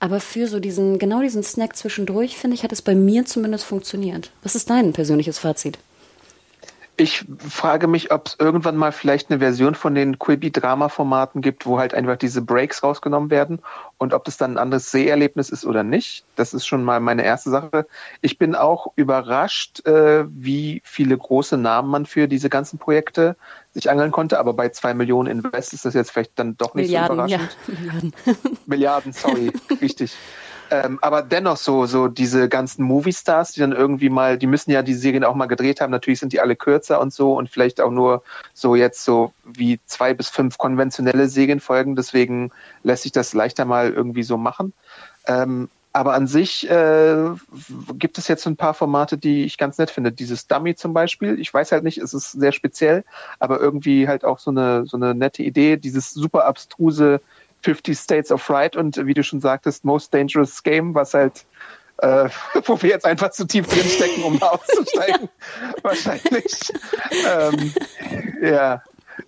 Aber 0.00 0.18
für 0.18 0.48
so 0.48 0.58
diesen, 0.58 0.98
genau 0.98 1.20
diesen 1.20 1.44
Snack 1.44 1.76
zwischendurch, 1.76 2.36
finde 2.36 2.56
ich, 2.56 2.64
hat 2.64 2.72
es 2.72 2.82
bei 2.82 2.96
mir 2.96 3.24
zumindest 3.24 3.64
funktioniert. 3.64 4.32
Was 4.42 4.56
ist 4.56 4.70
dein 4.70 4.92
persönliches 4.92 5.38
Fazit? 5.38 5.78
Ich 7.00 7.24
frage 7.38 7.86
mich, 7.86 8.12
ob 8.12 8.26
es 8.26 8.36
irgendwann 8.38 8.76
mal 8.76 8.92
vielleicht 8.92 9.30
eine 9.30 9.38
Version 9.38 9.74
von 9.74 9.94
den 9.94 10.18
Quibi-Drama-Formaten 10.18 11.40
gibt, 11.40 11.64
wo 11.64 11.78
halt 11.78 11.94
einfach 11.94 12.16
diese 12.16 12.42
Breaks 12.42 12.82
rausgenommen 12.82 13.30
werden 13.30 13.60
und 13.96 14.12
ob 14.12 14.26
das 14.26 14.36
dann 14.36 14.52
ein 14.52 14.58
anderes 14.58 14.90
Seherlebnis 14.90 15.48
ist 15.48 15.64
oder 15.64 15.82
nicht. 15.82 16.26
Das 16.36 16.52
ist 16.52 16.66
schon 16.66 16.84
mal 16.84 17.00
meine 17.00 17.24
erste 17.24 17.48
Sache. 17.48 17.86
Ich 18.20 18.36
bin 18.36 18.54
auch 18.54 18.92
überrascht, 18.96 19.86
äh, 19.86 20.26
wie 20.28 20.82
viele 20.84 21.16
große 21.16 21.56
Namen 21.56 21.88
man 21.88 22.04
für 22.04 22.28
diese 22.28 22.50
ganzen 22.50 22.78
Projekte 22.78 23.34
sich 23.72 23.88
angeln 23.88 24.10
konnte, 24.10 24.38
aber 24.38 24.52
bei 24.52 24.68
zwei 24.68 24.92
Millionen 24.92 25.30
Invest 25.42 25.72
ist 25.72 25.86
das 25.86 25.94
jetzt 25.94 26.10
vielleicht 26.10 26.38
dann 26.38 26.58
doch 26.58 26.74
nicht 26.74 26.88
Milliarden, 26.88 27.16
so 27.16 27.24
überraschend. 27.24 27.56
Ja, 27.66 27.74
Milliarden. 27.80 28.12
Milliarden, 28.66 29.12
sorry, 29.14 29.52
richtig. 29.80 30.14
Ähm, 30.70 30.98
aber 31.02 31.22
dennoch 31.22 31.56
so, 31.56 31.86
so 31.86 32.06
diese 32.06 32.48
ganzen 32.48 32.84
Movie-Stars, 32.84 33.52
die 33.52 33.60
dann 33.60 33.72
irgendwie 33.72 34.08
mal, 34.08 34.38
die 34.38 34.46
müssen 34.46 34.70
ja 34.70 34.82
die 34.82 34.94
Serien 34.94 35.24
auch 35.24 35.34
mal 35.34 35.46
gedreht 35.46 35.80
haben. 35.80 35.90
Natürlich 35.90 36.20
sind 36.20 36.32
die 36.32 36.40
alle 36.40 36.54
kürzer 36.54 37.00
und 37.00 37.12
so 37.12 37.36
und 37.36 37.50
vielleicht 37.50 37.80
auch 37.80 37.90
nur 37.90 38.22
so 38.54 38.76
jetzt 38.76 39.04
so 39.04 39.32
wie 39.44 39.80
zwei 39.86 40.14
bis 40.14 40.28
fünf 40.28 40.58
konventionelle 40.58 41.28
Serienfolgen. 41.28 41.96
Deswegen 41.96 42.52
lässt 42.84 43.02
sich 43.02 43.12
das 43.12 43.34
leichter 43.34 43.64
mal 43.64 43.90
irgendwie 43.90 44.22
so 44.22 44.36
machen. 44.36 44.72
Ähm, 45.26 45.68
aber 45.92 46.14
an 46.14 46.28
sich 46.28 46.70
äh, 46.70 47.30
gibt 47.94 48.18
es 48.18 48.28
jetzt 48.28 48.46
ein 48.46 48.56
paar 48.56 48.74
Formate, 48.74 49.18
die 49.18 49.44
ich 49.44 49.58
ganz 49.58 49.76
nett 49.76 49.90
finde. 49.90 50.12
Dieses 50.12 50.46
Dummy 50.46 50.76
zum 50.76 50.94
Beispiel. 50.94 51.40
Ich 51.40 51.52
weiß 51.52 51.72
halt 51.72 51.82
nicht, 51.82 51.98
es 51.98 52.14
ist 52.14 52.30
sehr 52.30 52.52
speziell, 52.52 53.04
aber 53.40 53.58
irgendwie 53.58 54.06
halt 54.06 54.24
auch 54.24 54.38
so 54.38 54.52
eine 54.52 54.86
so 54.86 54.96
eine 54.96 55.16
nette 55.16 55.42
Idee. 55.42 55.76
Dieses 55.76 56.12
super 56.12 56.46
abstruse 56.46 57.20
50 57.62 57.98
States 57.98 58.32
of 58.32 58.42
Fright 58.42 58.76
und 58.76 59.04
wie 59.06 59.14
du 59.14 59.22
schon 59.22 59.40
sagtest, 59.40 59.84
Most 59.84 60.12
Dangerous 60.14 60.62
Game, 60.62 60.94
was 60.94 61.14
halt 61.14 61.44
äh, 61.98 62.28
wo 62.64 62.80
wir 62.82 62.90
jetzt 62.90 63.04
einfach 63.04 63.30
zu 63.30 63.46
tief 63.46 63.66
drin 63.66 63.84
stecken, 63.84 64.22
um 64.24 64.38
da 64.38 64.46
auszusteigen. 64.50 65.28
Wahrscheinlich. 65.82 66.72
Ähm, 67.28 67.72
ja. 68.42 68.82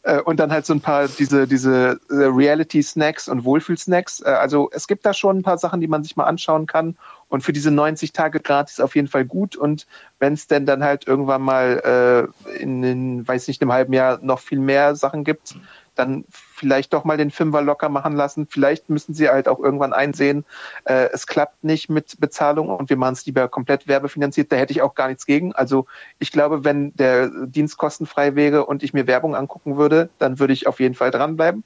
Äh, 0.05 0.21
und 0.21 0.41
dann 0.41 0.51
halt 0.51 0.65
so 0.65 0.73
ein 0.73 0.81
paar 0.81 1.07
diese, 1.09 1.47
diese 1.47 2.01
äh, 2.09 2.15
Reality-Snacks 2.15 3.29
und 3.29 3.45
Wohlfühl-Snacks. 3.45 4.23
Äh, 4.23 4.31
also 4.31 4.71
es 4.73 4.87
gibt 4.89 5.05
da 5.05 5.13
schon 5.13 5.39
ein 5.39 5.43
paar 5.43 5.59
Sachen, 5.59 5.81
die 5.81 5.87
man 5.87 6.03
sich 6.03 6.17
mal 6.17 6.25
anschauen 6.25 6.67
kann. 6.67 6.97
Und 7.29 7.43
für 7.43 7.53
diese 7.53 7.71
90 7.71 8.13
Tage 8.13 8.41
gratis 8.41 8.81
auf 8.81 8.95
jeden 8.95 9.09
Fall 9.09 9.25
gut. 9.25 9.55
Und 9.57 9.87
wenn 10.19 10.33
es 10.33 10.47
denn 10.47 10.67
dann 10.67 10.83
halt 10.83 11.07
irgendwann 11.07 11.43
mal 11.43 12.31
äh, 12.47 12.63
in, 12.63 12.83
in, 12.83 13.29
weiß 13.29 13.49
nicht, 13.49 13.61
einem 13.61 13.73
halben 13.73 13.93
Jahr 13.93 14.19
noch 14.23 14.39
viel 14.39 14.59
mehr 14.59 14.97
Sachen 14.97 15.25
gibt, 15.25 15.57
dann 15.95 16.25
vielleicht 16.31 16.93
doch 16.93 17.05
mal 17.05 17.17
den 17.17 17.31
Fünfer 17.31 17.63
locker 17.63 17.89
machen 17.89 18.15
lassen. 18.15 18.47
Vielleicht 18.49 18.89
müssen 18.89 19.15
sie 19.15 19.29
halt 19.29 19.49
auch 19.49 19.61
irgendwann 19.61 19.93
einsehen, 19.93 20.45
äh, 20.85 21.09
es 21.13 21.27
klappt 21.27 21.65
nicht 21.65 21.91
mit 21.91 22.21
Bezahlung 22.21 22.69
und 22.69 22.91
wir 22.91 22.97
machen 22.97 23.15
es 23.15 23.27
lieber 23.27 23.49
komplett 23.49 23.87
werbefinanziert. 23.87 24.51
Da 24.51 24.57
hätte 24.57 24.73
ich 24.73 24.83
auch 24.83 24.95
gar 24.95 25.09
nichts 25.09 25.27
gegen. 25.27 25.53
Also 25.53 25.87
ich 26.19 26.33
glaube, 26.33 26.65
wenn 26.65 26.95
der 26.95 27.31
Dienst 27.47 27.77
kostenfrei 27.77 28.35
wäre 28.35 28.67
und 28.67 28.83
ich 28.83 28.93
mir 28.93 29.07
Werbung 29.07 29.35
angucken 29.35 29.77
würde, 29.77 30.11
dann 30.19 30.39
würde 30.39 30.53
ich 30.53 30.67
auf 30.67 30.81
jeden 30.81 30.95
Fall 30.95 31.11
dranbleiben. 31.11 31.65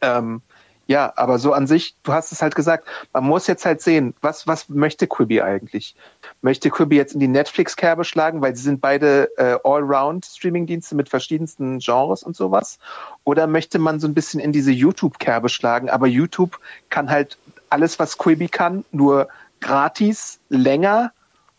Ähm, 0.00 0.42
ja, 0.86 1.12
aber 1.16 1.38
so 1.38 1.52
an 1.52 1.66
sich, 1.66 1.96
du 2.02 2.12
hast 2.12 2.32
es 2.32 2.42
halt 2.42 2.54
gesagt, 2.54 2.86
man 3.12 3.24
muss 3.24 3.46
jetzt 3.46 3.64
halt 3.64 3.80
sehen, 3.80 4.14
was, 4.20 4.46
was 4.46 4.68
möchte 4.68 5.06
Quibi 5.06 5.40
eigentlich? 5.40 5.96
Möchte 6.42 6.70
Quibi 6.70 6.96
jetzt 6.96 7.14
in 7.14 7.20
die 7.20 7.28
Netflix-Kerbe 7.28 8.04
schlagen, 8.04 8.42
weil 8.42 8.54
sie 8.54 8.62
sind 8.62 8.80
beide 8.80 9.30
äh, 9.38 9.56
Allround-Streaming-Dienste 9.64 10.94
mit 10.94 11.08
verschiedensten 11.08 11.78
Genres 11.78 12.22
und 12.22 12.36
sowas? 12.36 12.78
Oder 13.24 13.46
möchte 13.46 13.78
man 13.78 13.98
so 13.98 14.06
ein 14.06 14.14
bisschen 14.14 14.40
in 14.40 14.52
diese 14.52 14.72
YouTube-Kerbe 14.72 15.48
schlagen? 15.48 15.88
Aber 15.88 16.06
YouTube 16.06 16.58
kann 16.90 17.08
halt 17.08 17.38
alles, 17.70 17.98
was 17.98 18.18
Quibi 18.18 18.48
kann, 18.48 18.84
nur 18.92 19.28
gratis, 19.60 20.38
länger 20.50 21.12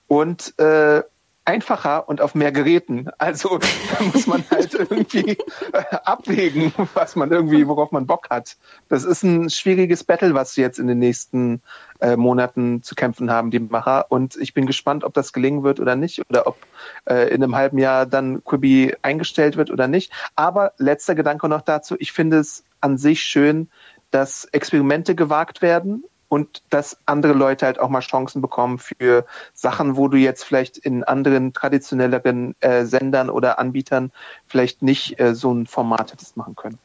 und 0.08 0.58
äh, 0.60 1.02
einfacher 1.46 2.10
und 2.10 2.22
auf 2.22 2.36
mehr 2.36 2.52
Geräten. 2.52 3.08
Also 3.18 3.60
da 3.98 4.04
muss 4.04 4.28
man 4.28 4.44
halt 4.50 4.74
irgendwie 4.74 5.38
äh, 5.72 5.96
abwägen, 6.04 6.74
was 6.94 7.16
man 7.16 7.32
irgendwie, 7.32 7.68
worauf 7.68 7.92
man 7.92 8.08
Bock 8.08 8.30
hat. 8.30 8.58
Das 8.90 9.04
ist 9.04 9.24
ein 9.24 9.50
schwieriges 9.50 10.04
Battle, 10.04 10.34
was 10.34 10.54
sie 10.54 10.62
jetzt 10.62 10.80
in 10.80 10.88
den 10.88 11.00
nächsten 11.00 11.62
äh, 12.02 12.16
Monaten 12.16 12.84
zu 12.84 12.96
kämpfen 12.96 13.32
haben, 13.32 13.52
die 13.52 13.60
Macher. 13.60 14.08
Und 14.10 14.36
ich 14.36 14.54
bin 14.54 14.66
gespannt, 14.66 15.04
ob 15.04 15.14
das 15.14 15.34
gelingen 15.34 15.64
wird 15.64 15.80
oder 15.80 15.96
nicht 15.96 16.22
oder 16.30 16.48
ob 16.48 16.58
äh, 17.06 17.30
in 17.30 17.44
einem 17.44 17.56
halben 17.56 17.78
Jahr 17.78 18.06
dann 18.06 18.44
Quibi 18.44 18.96
eingestellt 19.02 19.56
wird 19.56 19.70
oder 19.72 19.88
nicht. 19.88 20.12
Aber 20.36 20.74
letzter 20.78 21.16
Gedanke 21.16 21.48
noch 21.48 21.62
dazu. 21.62 21.96
Ich 22.00 22.12
finde 22.12 22.40
es 22.40 22.64
an 22.82 22.98
sich 22.98 23.22
schön, 23.22 23.70
dass 24.12 24.46
Experimente 24.46 25.16
gewagt 25.16 25.62
werden 25.62 26.04
und 26.36 26.64
dass 26.70 26.98
andere 27.06 27.32
Leute 27.32 27.66
halt 27.66 27.80
auch 27.80 27.88
mal 27.88 28.02
Chancen 28.02 28.42
bekommen 28.42 28.78
für 28.78 29.26
Sachen, 29.54 29.96
wo 29.96 30.10
du 30.10 30.18
jetzt 30.18 30.44
vielleicht 30.44 30.78
in 30.78 31.06
anderen 31.06 31.54
traditionelleren 31.54 32.56
äh, 32.60 32.84
Sendern 32.84 33.30
oder 33.30 33.58
Anbietern 33.58 34.12
vielleicht 34.46 34.82
nicht 34.82 35.18
äh, 35.18 35.34
so 35.34 35.54
ein 35.54 35.66
Format 35.66 36.12
hättest 36.12 36.36
machen 36.36 36.58
können. 36.58 36.78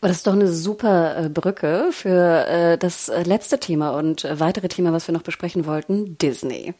Aber 0.00 0.08
das 0.08 0.18
ist 0.18 0.26
doch 0.26 0.32
eine 0.32 0.48
super 0.48 1.16
äh, 1.16 1.28
Brücke 1.28 1.88
für 1.90 2.46
äh, 2.46 2.78
das 2.78 3.08
äh, 3.08 3.22
letzte 3.22 3.58
Thema 3.58 3.90
und 3.90 4.26
weitere 4.30 4.68
Thema, 4.68 4.92
was 4.92 5.08
wir 5.08 5.12
noch 5.12 5.22
besprechen 5.22 5.66
wollten, 5.66 6.18
Disney. 6.18 6.74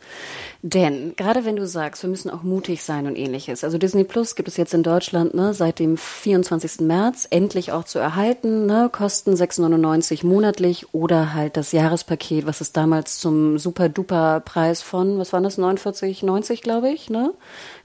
Denn 0.63 1.15
gerade 1.17 1.45
wenn 1.45 1.57
du 1.57 1.67
sagst, 1.67 2.03
wir 2.03 2.11
müssen 2.11 2.31
auch 2.31 2.43
mutig 2.43 2.83
sein 2.83 3.07
und 3.07 3.17
ähnliches. 3.17 3.65
Also 3.65 3.79
Disney 3.79 4.05
Plus 4.05 4.35
gibt 4.35 4.49
es 4.49 4.57
jetzt 4.57 4.75
in 4.75 4.83
Deutschland 4.83 5.35
ne, 5.35 5.55
seit 5.55 5.79
dem 5.79 5.97
24. 5.97 6.81
März 6.81 7.27
endlich 7.31 7.73
auch 7.73 7.85
zu 7.85 7.99
erhalten. 7.99 8.67
Ne, 8.67 8.89
Kosten 8.91 9.35
6,99 9.35 10.27
monatlich 10.27 10.95
oder 10.95 11.35
halt 11.35 11.57
das 11.57 11.73
Jahrespaket, 11.73 12.47
was 12.47 12.61
es 12.61 12.73
damals 12.73 13.19
zum 13.19 13.59
super-duper 13.59 14.41
Preis 14.41 14.83
von, 14.83 15.19
was 15.19 15.33
waren 15.33 15.45
das, 15.45 15.59
49,90 15.59 16.63
glaube 16.63 16.91
ich, 16.91 17.11
ne, 17.11 17.33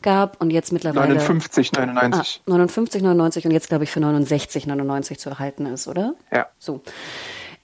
gab 0.01 0.41
und 0.41 0.51
jetzt 0.51 0.71
mittlerweile 0.71 1.19
59,99. 1.19 2.39
Ah, 2.45 2.51
59,99 2.51 3.45
und 3.45 3.51
jetzt 3.51 3.69
glaube 3.69 3.83
ich 3.83 3.91
für 3.91 3.99
69,99 3.99 4.67
zu 5.17 5.29
erhalten 5.29 5.65
ist, 5.65 5.87
oder? 5.87 6.15
Ja. 6.31 6.47
So. 6.57 6.81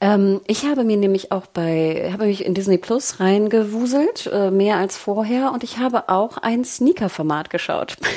Ähm, 0.02 0.42
ich 0.48 0.66
habe 0.66 0.84
mir 0.84 0.98
nämlich 0.98 1.32
auch 1.32 1.46
bei, 1.48 2.10
habe 2.12 2.26
mich 2.26 2.46
in 2.46 2.54
Disney 2.54 2.78
Plus 2.78 3.20
reingewuselt, 3.20 4.30
äh, 4.32 4.52
mehr 4.52 4.78
als 4.78 4.98
vorher, 4.98 5.52
und 5.54 5.64
ich 5.64 5.78
habe 5.78 6.10
auch 6.10 6.38
ein 6.38 6.66
Sneaker-Format 6.66 7.50
geschaut. 7.50 7.98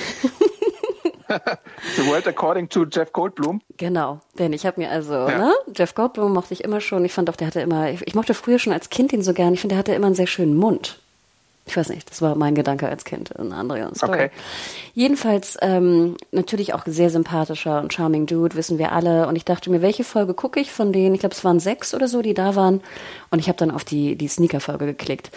The 1.96 2.06
World 2.06 2.26
According 2.26 2.70
to 2.70 2.86
Jeff 2.90 3.12
Goldblum. 3.12 3.60
Genau, 3.76 4.20
denn 4.38 4.52
ich 4.54 4.64
habe 4.64 4.80
mir 4.80 4.90
also, 4.90 5.12
ja. 5.12 5.38
ne, 5.38 5.54
Jeff 5.76 5.94
Goldblum 5.94 6.32
mochte 6.32 6.54
ich 6.54 6.64
immer 6.64 6.80
schon. 6.80 7.04
Ich 7.04 7.12
fand 7.12 7.28
auch, 7.28 7.36
der 7.36 7.48
hatte 7.48 7.60
immer, 7.60 7.90
ich, 7.90 8.06
ich 8.06 8.14
mochte 8.14 8.34
früher 8.34 8.58
schon 8.58 8.72
als 8.72 8.88
Kind 8.88 9.12
ihn 9.12 9.22
so 9.22 9.34
gern. 9.34 9.52
Ich 9.52 9.60
finde, 9.60 9.74
der 9.74 9.78
hatte 9.78 9.92
immer 9.92 10.06
einen 10.06 10.14
sehr 10.14 10.26
schönen 10.26 10.56
Mund. 10.56 11.00
Ich 11.68 11.76
weiß 11.76 11.90
nicht, 11.90 12.10
das 12.10 12.22
war 12.22 12.34
mein 12.34 12.54
Gedanke 12.54 12.88
als 12.88 13.04
Kind, 13.04 13.38
eine 13.38 13.54
andere 13.54 13.90
Story. 13.94 14.12
Okay. 14.12 14.30
Jedenfalls 14.94 15.58
ähm, 15.60 16.16
natürlich 16.32 16.74
auch 16.74 16.82
sehr 16.86 17.10
sympathischer 17.10 17.80
und 17.80 17.92
charming 17.92 18.26
Dude, 18.26 18.56
wissen 18.56 18.78
wir 18.78 18.92
alle. 18.92 19.26
Und 19.26 19.36
ich 19.36 19.44
dachte 19.44 19.70
mir, 19.70 19.82
welche 19.82 20.04
Folge 20.04 20.34
gucke 20.34 20.60
ich 20.60 20.72
von 20.72 20.92
denen? 20.92 21.14
Ich 21.14 21.20
glaube, 21.20 21.34
es 21.34 21.44
waren 21.44 21.60
sechs 21.60 21.94
oder 21.94 22.08
so, 22.08 22.22
die 22.22 22.34
da 22.34 22.56
waren. 22.56 22.80
Und 23.30 23.38
ich 23.38 23.48
habe 23.48 23.58
dann 23.58 23.70
auf 23.70 23.84
die, 23.84 24.16
die 24.16 24.28
Sneaker-Folge 24.28 24.86
geklickt. 24.86 25.30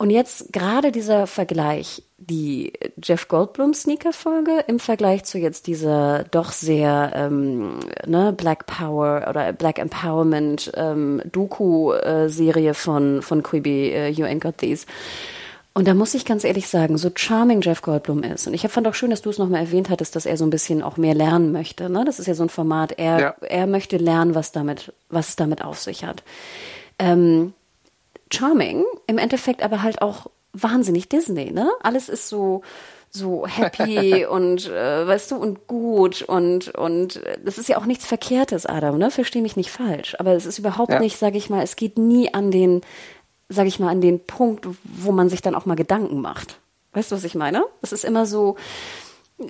Und 0.00 0.10
jetzt 0.10 0.52
gerade 0.52 0.92
dieser 0.92 1.26
Vergleich, 1.26 2.04
die 2.18 2.72
Jeff 3.02 3.26
Goldblum 3.26 3.74
Sneaker-Folge 3.74 4.64
im 4.68 4.78
Vergleich 4.78 5.24
zu 5.24 5.38
jetzt 5.38 5.66
dieser 5.66 6.22
doch 6.30 6.52
sehr 6.52 7.12
ähm, 7.16 7.80
ne, 8.06 8.32
Black 8.32 8.66
Power 8.66 9.26
oder 9.28 9.52
Black 9.52 9.80
Empowerment 9.80 10.70
ähm, 10.76 11.20
Doku-Serie 11.30 12.74
von, 12.74 13.22
von 13.22 13.42
Quibi, 13.42 13.92
uh, 13.92 14.06
You 14.06 14.24
Ain't 14.24 14.40
Got 14.40 14.58
These 14.58 14.86
und 15.78 15.86
da 15.86 15.94
muss 15.94 16.12
ich 16.14 16.24
ganz 16.24 16.42
ehrlich 16.42 16.66
sagen, 16.66 16.98
so 16.98 17.08
charming 17.14 17.60
Jeff 17.60 17.82
Goldblum 17.82 18.24
ist. 18.24 18.48
Und 18.48 18.54
ich 18.54 18.66
fand 18.66 18.88
auch 18.88 18.94
schön, 18.94 19.10
dass 19.10 19.22
du 19.22 19.30
es 19.30 19.38
nochmal 19.38 19.60
erwähnt 19.60 19.90
hattest, 19.90 20.16
dass 20.16 20.26
er 20.26 20.36
so 20.36 20.44
ein 20.44 20.50
bisschen 20.50 20.82
auch 20.82 20.96
mehr 20.96 21.14
lernen 21.14 21.52
möchte. 21.52 21.88
Ne? 21.88 22.04
Das 22.04 22.18
ist 22.18 22.26
ja 22.26 22.34
so 22.34 22.42
ein 22.42 22.48
Format. 22.48 22.98
Er, 22.98 23.20
ja. 23.20 23.34
er 23.42 23.68
möchte 23.68 23.96
lernen, 23.96 24.34
was 24.34 24.50
damit, 24.50 24.92
was 25.08 25.28
es 25.28 25.36
damit 25.36 25.62
auf 25.62 25.78
sich 25.78 26.04
hat. 26.04 26.24
Ähm, 26.98 27.52
charming, 28.32 28.86
im 29.06 29.18
Endeffekt 29.18 29.62
aber 29.62 29.84
halt 29.84 30.02
auch 30.02 30.26
wahnsinnig 30.52 31.08
Disney, 31.08 31.52
ne? 31.52 31.70
Alles 31.80 32.08
ist 32.08 32.28
so, 32.28 32.62
so 33.10 33.46
happy 33.46 34.26
und 34.28 34.68
äh, 34.68 35.06
weißt 35.06 35.30
du 35.30 35.36
und 35.36 35.68
gut 35.68 36.22
und 36.22 36.74
und 36.74 37.20
das 37.44 37.56
ist 37.56 37.68
ja 37.68 37.78
auch 37.78 37.86
nichts 37.86 38.04
Verkehrtes, 38.04 38.66
Adam, 38.66 38.98
ne? 38.98 39.12
Versteh 39.12 39.42
mich 39.42 39.56
nicht 39.56 39.70
falsch, 39.70 40.16
aber 40.18 40.32
es 40.32 40.44
ist 40.44 40.58
überhaupt 40.58 40.90
ja. 40.90 40.98
nicht, 40.98 41.18
sage 41.18 41.38
ich 41.38 41.50
mal, 41.50 41.62
es 41.62 41.76
geht 41.76 41.98
nie 41.98 42.34
an 42.34 42.50
den 42.50 42.80
sage 43.48 43.68
ich 43.68 43.80
mal, 43.80 43.88
an 43.88 44.00
den 44.00 44.24
Punkt, 44.24 44.66
wo 44.84 45.12
man 45.12 45.28
sich 45.28 45.42
dann 45.42 45.54
auch 45.54 45.66
mal 45.66 45.76
Gedanken 45.76 46.20
macht. 46.20 46.58
Weißt 46.92 47.10
du, 47.10 47.16
was 47.16 47.24
ich 47.24 47.34
meine? 47.34 47.64
Es 47.82 47.92
ist 47.92 48.04
immer 48.04 48.26
so, 48.26 48.56
äh, 49.38 49.46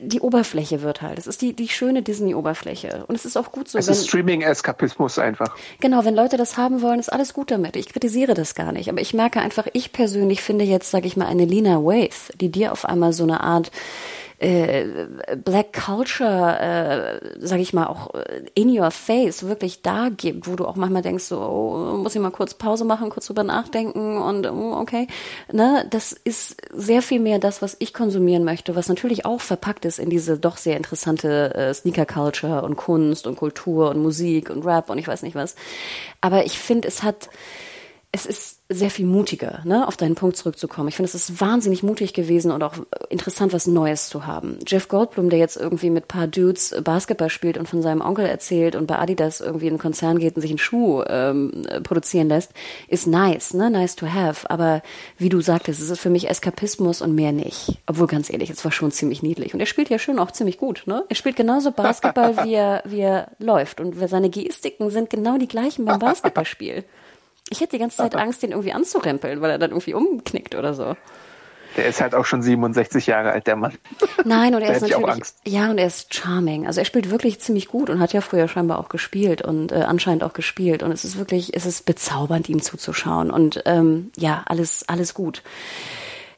die 0.00 0.20
Oberfläche 0.20 0.82
wird 0.82 1.02
halt. 1.02 1.18
Es 1.18 1.26
ist 1.26 1.40
die, 1.42 1.54
die 1.54 1.68
schöne 1.68 2.02
Disney-Oberfläche. 2.02 3.04
Und 3.06 3.14
es 3.14 3.24
ist 3.24 3.36
auch 3.36 3.52
gut 3.52 3.68
so. 3.68 3.78
Es 3.78 3.88
ist 3.88 4.08
Streaming-Eskapismus 4.08 5.18
einfach. 5.18 5.56
Genau, 5.80 6.04
wenn 6.04 6.14
Leute 6.14 6.36
das 6.36 6.56
haben 6.56 6.82
wollen, 6.82 7.00
ist 7.00 7.12
alles 7.12 7.32
gut 7.32 7.50
damit. 7.50 7.76
Ich 7.76 7.88
kritisiere 7.88 8.34
das 8.34 8.54
gar 8.54 8.72
nicht. 8.72 8.88
Aber 8.88 9.00
ich 9.00 9.14
merke 9.14 9.40
einfach, 9.40 9.66
ich 9.72 9.92
persönlich 9.92 10.42
finde 10.42 10.64
jetzt, 10.64 10.90
sage 10.90 11.06
ich 11.06 11.16
mal, 11.16 11.26
eine 11.26 11.44
Lina 11.44 11.82
Waith, 11.82 12.32
die 12.40 12.50
dir 12.50 12.72
auf 12.72 12.84
einmal 12.84 13.12
so 13.12 13.22
eine 13.22 13.40
Art 13.40 13.70
äh, 14.38 15.06
Black 15.42 15.72
Culture, 15.72 16.58
äh, 16.60 17.40
sage 17.40 17.62
ich 17.62 17.72
mal, 17.72 17.86
auch 17.86 18.10
in 18.54 18.78
your 18.78 18.90
face 18.90 19.46
wirklich 19.46 19.82
da 19.82 20.10
gibt, 20.10 20.46
wo 20.46 20.56
du 20.56 20.66
auch 20.66 20.76
manchmal 20.76 21.02
denkst, 21.02 21.24
so, 21.24 21.40
oh, 21.40 21.96
muss 21.96 22.14
ich 22.14 22.20
mal 22.20 22.30
kurz 22.30 22.54
Pause 22.54 22.84
machen, 22.84 23.08
kurz 23.08 23.26
drüber 23.26 23.44
nachdenken 23.44 24.18
und 24.18 24.46
oh, 24.46 24.76
okay, 24.78 25.06
ne, 25.50 25.86
das 25.90 26.12
ist 26.12 26.56
sehr 26.74 27.00
viel 27.00 27.20
mehr 27.20 27.38
das, 27.38 27.62
was 27.62 27.76
ich 27.78 27.94
konsumieren 27.94 28.44
möchte, 28.44 28.76
was 28.76 28.88
natürlich 28.88 29.24
auch 29.24 29.40
verpackt 29.40 29.84
ist 29.84 29.98
in 29.98 30.10
diese 30.10 30.38
doch 30.38 30.58
sehr 30.58 30.76
interessante 30.76 31.54
äh, 31.54 31.74
Sneaker 31.74 32.06
Culture 32.06 32.62
und 32.62 32.76
Kunst 32.76 33.26
und 33.26 33.36
Kultur 33.36 33.90
und 33.90 34.02
Musik 34.02 34.50
und 34.50 34.66
Rap 34.66 34.90
und 34.90 34.98
ich 34.98 35.08
weiß 35.08 35.22
nicht 35.22 35.34
was. 35.34 35.54
Aber 36.20 36.44
ich 36.44 36.58
finde, 36.58 36.88
es 36.88 37.02
hat 37.02 37.30
es 38.16 38.24
ist 38.26 38.60
sehr 38.68 38.90
viel 38.90 39.06
mutiger, 39.06 39.60
ne, 39.64 39.86
auf 39.86 39.96
deinen 39.96 40.14
Punkt 40.14 40.36
zurückzukommen. 40.36 40.88
Ich 40.88 40.96
finde, 40.96 41.08
es 41.08 41.14
ist 41.14 41.40
wahnsinnig 41.40 41.82
mutig 41.82 42.14
gewesen 42.14 42.50
und 42.50 42.62
auch 42.62 42.74
interessant, 43.10 43.52
was 43.52 43.66
Neues 43.66 44.08
zu 44.08 44.26
haben. 44.26 44.58
Jeff 44.66 44.88
Goldblum, 44.88 45.28
der 45.28 45.38
jetzt 45.38 45.56
irgendwie 45.56 45.90
mit 45.90 46.08
paar 46.08 46.26
Dudes 46.26 46.74
Basketball 46.82 47.28
spielt 47.28 47.58
und 47.58 47.68
von 47.68 47.82
seinem 47.82 48.00
Onkel 48.00 48.24
erzählt 48.24 48.74
und 48.74 48.86
bei 48.86 48.98
Adidas 48.98 49.40
irgendwie 49.40 49.66
in 49.66 49.74
einen 49.74 49.78
Konzern 49.78 50.18
geht 50.18 50.34
und 50.34 50.42
sich 50.42 50.50
einen 50.50 50.58
Schuh 50.58 51.02
ähm, 51.06 51.66
produzieren 51.84 52.28
lässt, 52.28 52.52
ist 52.88 53.06
nice, 53.06 53.54
ne, 53.54 53.70
nice 53.70 53.96
to 53.96 54.06
have. 54.06 54.48
Aber 54.50 54.82
wie 55.18 55.28
du 55.28 55.40
sagtest, 55.42 55.80
es 55.80 55.90
ist 55.90 56.00
für 56.00 56.10
mich 56.10 56.28
Eskapismus 56.28 57.02
und 57.02 57.14
mehr 57.14 57.32
nicht. 57.32 57.78
Obwohl, 57.86 58.06
ganz 58.06 58.32
ehrlich, 58.32 58.48
es 58.48 58.64
war 58.64 58.72
schon 58.72 58.90
ziemlich 58.90 59.22
niedlich. 59.22 59.52
Und 59.52 59.60
er 59.60 59.66
spielt 59.66 59.90
ja 59.90 59.98
schon 59.98 60.18
auch 60.18 60.30
ziemlich 60.30 60.56
gut, 60.56 60.84
ne? 60.86 61.04
Er 61.08 61.16
spielt 61.16 61.36
genauso 61.36 61.70
Basketball, 61.70 62.36
wie 62.44 62.54
er, 62.54 62.82
wie 62.86 63.00
er 63.00 63.28
läuft. 63.38 63.80
Und 63.80 63.94
seine 64.08 64.30
Gestiken 64.30 64.90
sind 64.90 65.10
genau 65.10 65.36
die 65.36 65.48
gleichen 65.48 65.84
beim 65.84 65.98
Basketballspiel. 65.98 66.82
Ich 67.50 67.60
hätte 67.60 67.76
die 67.76 67.78
ganze 67.78 67.98
Zeit 67.98 68.16
Angst, 68.16 68.42
den 68.42 68.50
irgendwie 68.50 68.72
anzurempeln, 68.72 69.40
weil 69.40 69.50
er 69.50 69.58
dann 69.58 69.70
irgendwie 69.70 69.94
umknickt 69.94 70.54
oder 70.54 70.74
so. 70.74 70.96
Der 71.76 71.86
ist 71.86 72.00
halt 72.00 72.14
auch 72.14 72.24
schon 72.24 72.42
67 72.42 73.06
Jahre 73.06 73.32
alt, 73.32 73.46
der 73.46 73.56
Mann. 73.56 73.74
Nein, 74.24 74.54
und 74.54 74.62
er 74.62 74.74
ist 74.74 74.80
natürlich, 74.88 75.26
ja, 75.46 75.70
und 75.70 75.78
er 75.78 75.86
ist 75.86 76.14
charming. 76.14 76.66
Also 76.66 76.80
er 76.80 76.86
spielt 76.86 77.10
wirklich 77.10 77.40
ziemlich 77.40 77.68
gut 77.68 77.90
und 77.90 78.00
hat 78.00 78.14
ja 78.14 78.22
früher 78.22 78.48
scheinbar 78.48 78.78
auch 78.78 78.88
gespielt 78.88 79.42
und 79.42 79.72
äh, 79.72 79.76
anscheinend 79.86 80.24
auch 80.24 80.32
gespielt. 80.32 80.82
Und 80.82 80.90
es 80.90 81.04
ist 81.04 81.18
wirklich, 81.18 81.54
es 81.54 81.66
ist 81.66 81.84
bezaubernd, 81.84 82.48
ihm 82.48 82.62
zuzuschauen. 82.62 83.30
Und 83.30 83.62
ähm, 83.66 84.10
ja, 84.16 84.42
alles, 84.46 84.88
alles 84.88 85.12
gut. 85.12 85.42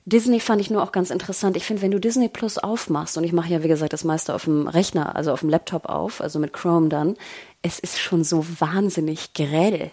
Disney 0.07 0.41
fand 0.41 0.61
ich 0.61 0.71
nur 0.71 0.83
auch 0.83 0.91
ganz 0.91 1.11
interessant. 1.11 1.57
Ich 1.57 1.65
finde, 1.65 1.83
wenn 1.83 1.91
du 1.91 2.01
Disney 2.01 2.29
Plus 2.29 2.59
aufmachst, 2.59 3.17
und 3.17 3.25
ich 3.25 3.33
mache 3.33 3.51
ja, 3.51 3.63
wie 3.63 3.69
gesagt, 3.69 3.93
das 3.93 4.05
meiste 4.05 4.35
auf 4.35 4.45
dem 4.45 4.67
Rechner, 4.67 5.15
also 5.15 5.33
auf 5.33 5.41
dem 5.41 5.51
Laptop 5.51 5.87
auf, 5.87 6.21
also 6.21 6.39
mit 6.39 6.53
Chrome 6.53 6.89
dann, 6.89 7.17
es 7.63 7.79
ist 7.79 8.01
schon 8.01 8.25
so 8.25 8.45
wahnsinnig 8.59 9.35
grell. 9.35 9.91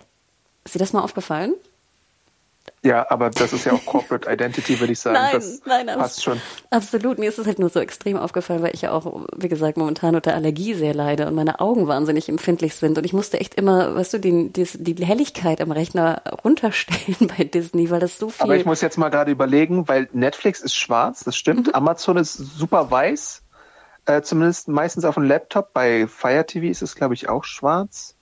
Ist 0.65 0.75
dir 0.75 0.79
das 0.79 0.93
mal 0.93 1.01
aufgefallen? 1.01 1.55
Ja, 2.85 3.09
aber 3.09 3.31
das 3.31 3.51
ist 3.51 3.65
ja 3.65 3.73
auch 3.73 3.83
Corporate 3.85 4.31
Identity, 4.31 4.79
würde 4.79 4.93
ich 4.93 4.99
sagen. 4.99 5.15
Nein, 5.19 5.33
das 5.33 5.61
nein, 5.65 5.87
passt 5.87 6.23
schon. 6.23 6.39
Absolut. 6.69 7.17
Mir 7.17 7.29
ist 7.29 7.39
es 7.39 7.47
halt 7.47 7.57
nur 7.57 7.69
so 7.69 7.79
extrem 7.79 8.15
aufgefallen, 8.15 8.61
weil 8.61 8.75
ich 8.75 8.83
ja 8.83 8.91
auch, 8.91 9.25
wie 9.35 9.47
gesagt, 9.47 9.77
momentan 9.77 10.15
unter 10.15 10.35
Allergie 10.35 10.75
sehr 10.75 10.93
leide 10.93 11.25
und 11.25 11.33
meine 11.33 11.59
Augen 11.59 11.87
wahnsinnig 11.87 12.29
empfindlich 12.29 12.75
sind. 12.75 12.99
Und 12.99 13.03
ich 13.03 13.13
musste 13.13 13.39
echt 13.39 13.55
immer, 13.55 13.95
weißt 13.95 14.13
du, 14.13 14.19
die, 14.19 14.53
die, 14.53 14.65
die 14.93 15.05
Helligkeit 15.05 15.61
am 15.61 15.71
Rechner 15.71 16.21
runterstellen 16.43 17.27
bei 17.37 17.43
Disney, 17.43 17.89
weil 17.89 17.99
das 17.99 18.19
so 18.19 18.29
viel. 18.29 18.43
Aber 18.43 18.55
ich 18.55 18.65
muss 18.65 18.81
jetzt 18.81 18.99
mal 18.99 19.09
gerade 19.09 19.31
überlegen, 19.31 19.87
weil 19.87 20.07
Netflix 20.13 20.61
ist 20.61 20.75
schwarz, 20.75 21.23
das 21.23 21.35
stimmt. 21.35 21.67
Mhm. 21.67 21.73
Amazon 21.73 22.17
ist 22.17 22.35
super 22.35 22.91
weiß. 22.91 23.41
Äh, 24.05 24.21
zumindest 24.21 24.67
meistens 24.67 25.05
auf 25.05 25.15
dem 25.15 25.23
Laptop. 25.23 25.73
Bei 25.73 26.05
Fire 26.07 26.45
TV 26.45 26.67
ist 26.67 26.83
es, 26.83 26.95
glaube 26.95 27.15
ich, 27.15 27.29
auch 27.29 27.43
schwarz. 27.43 28.14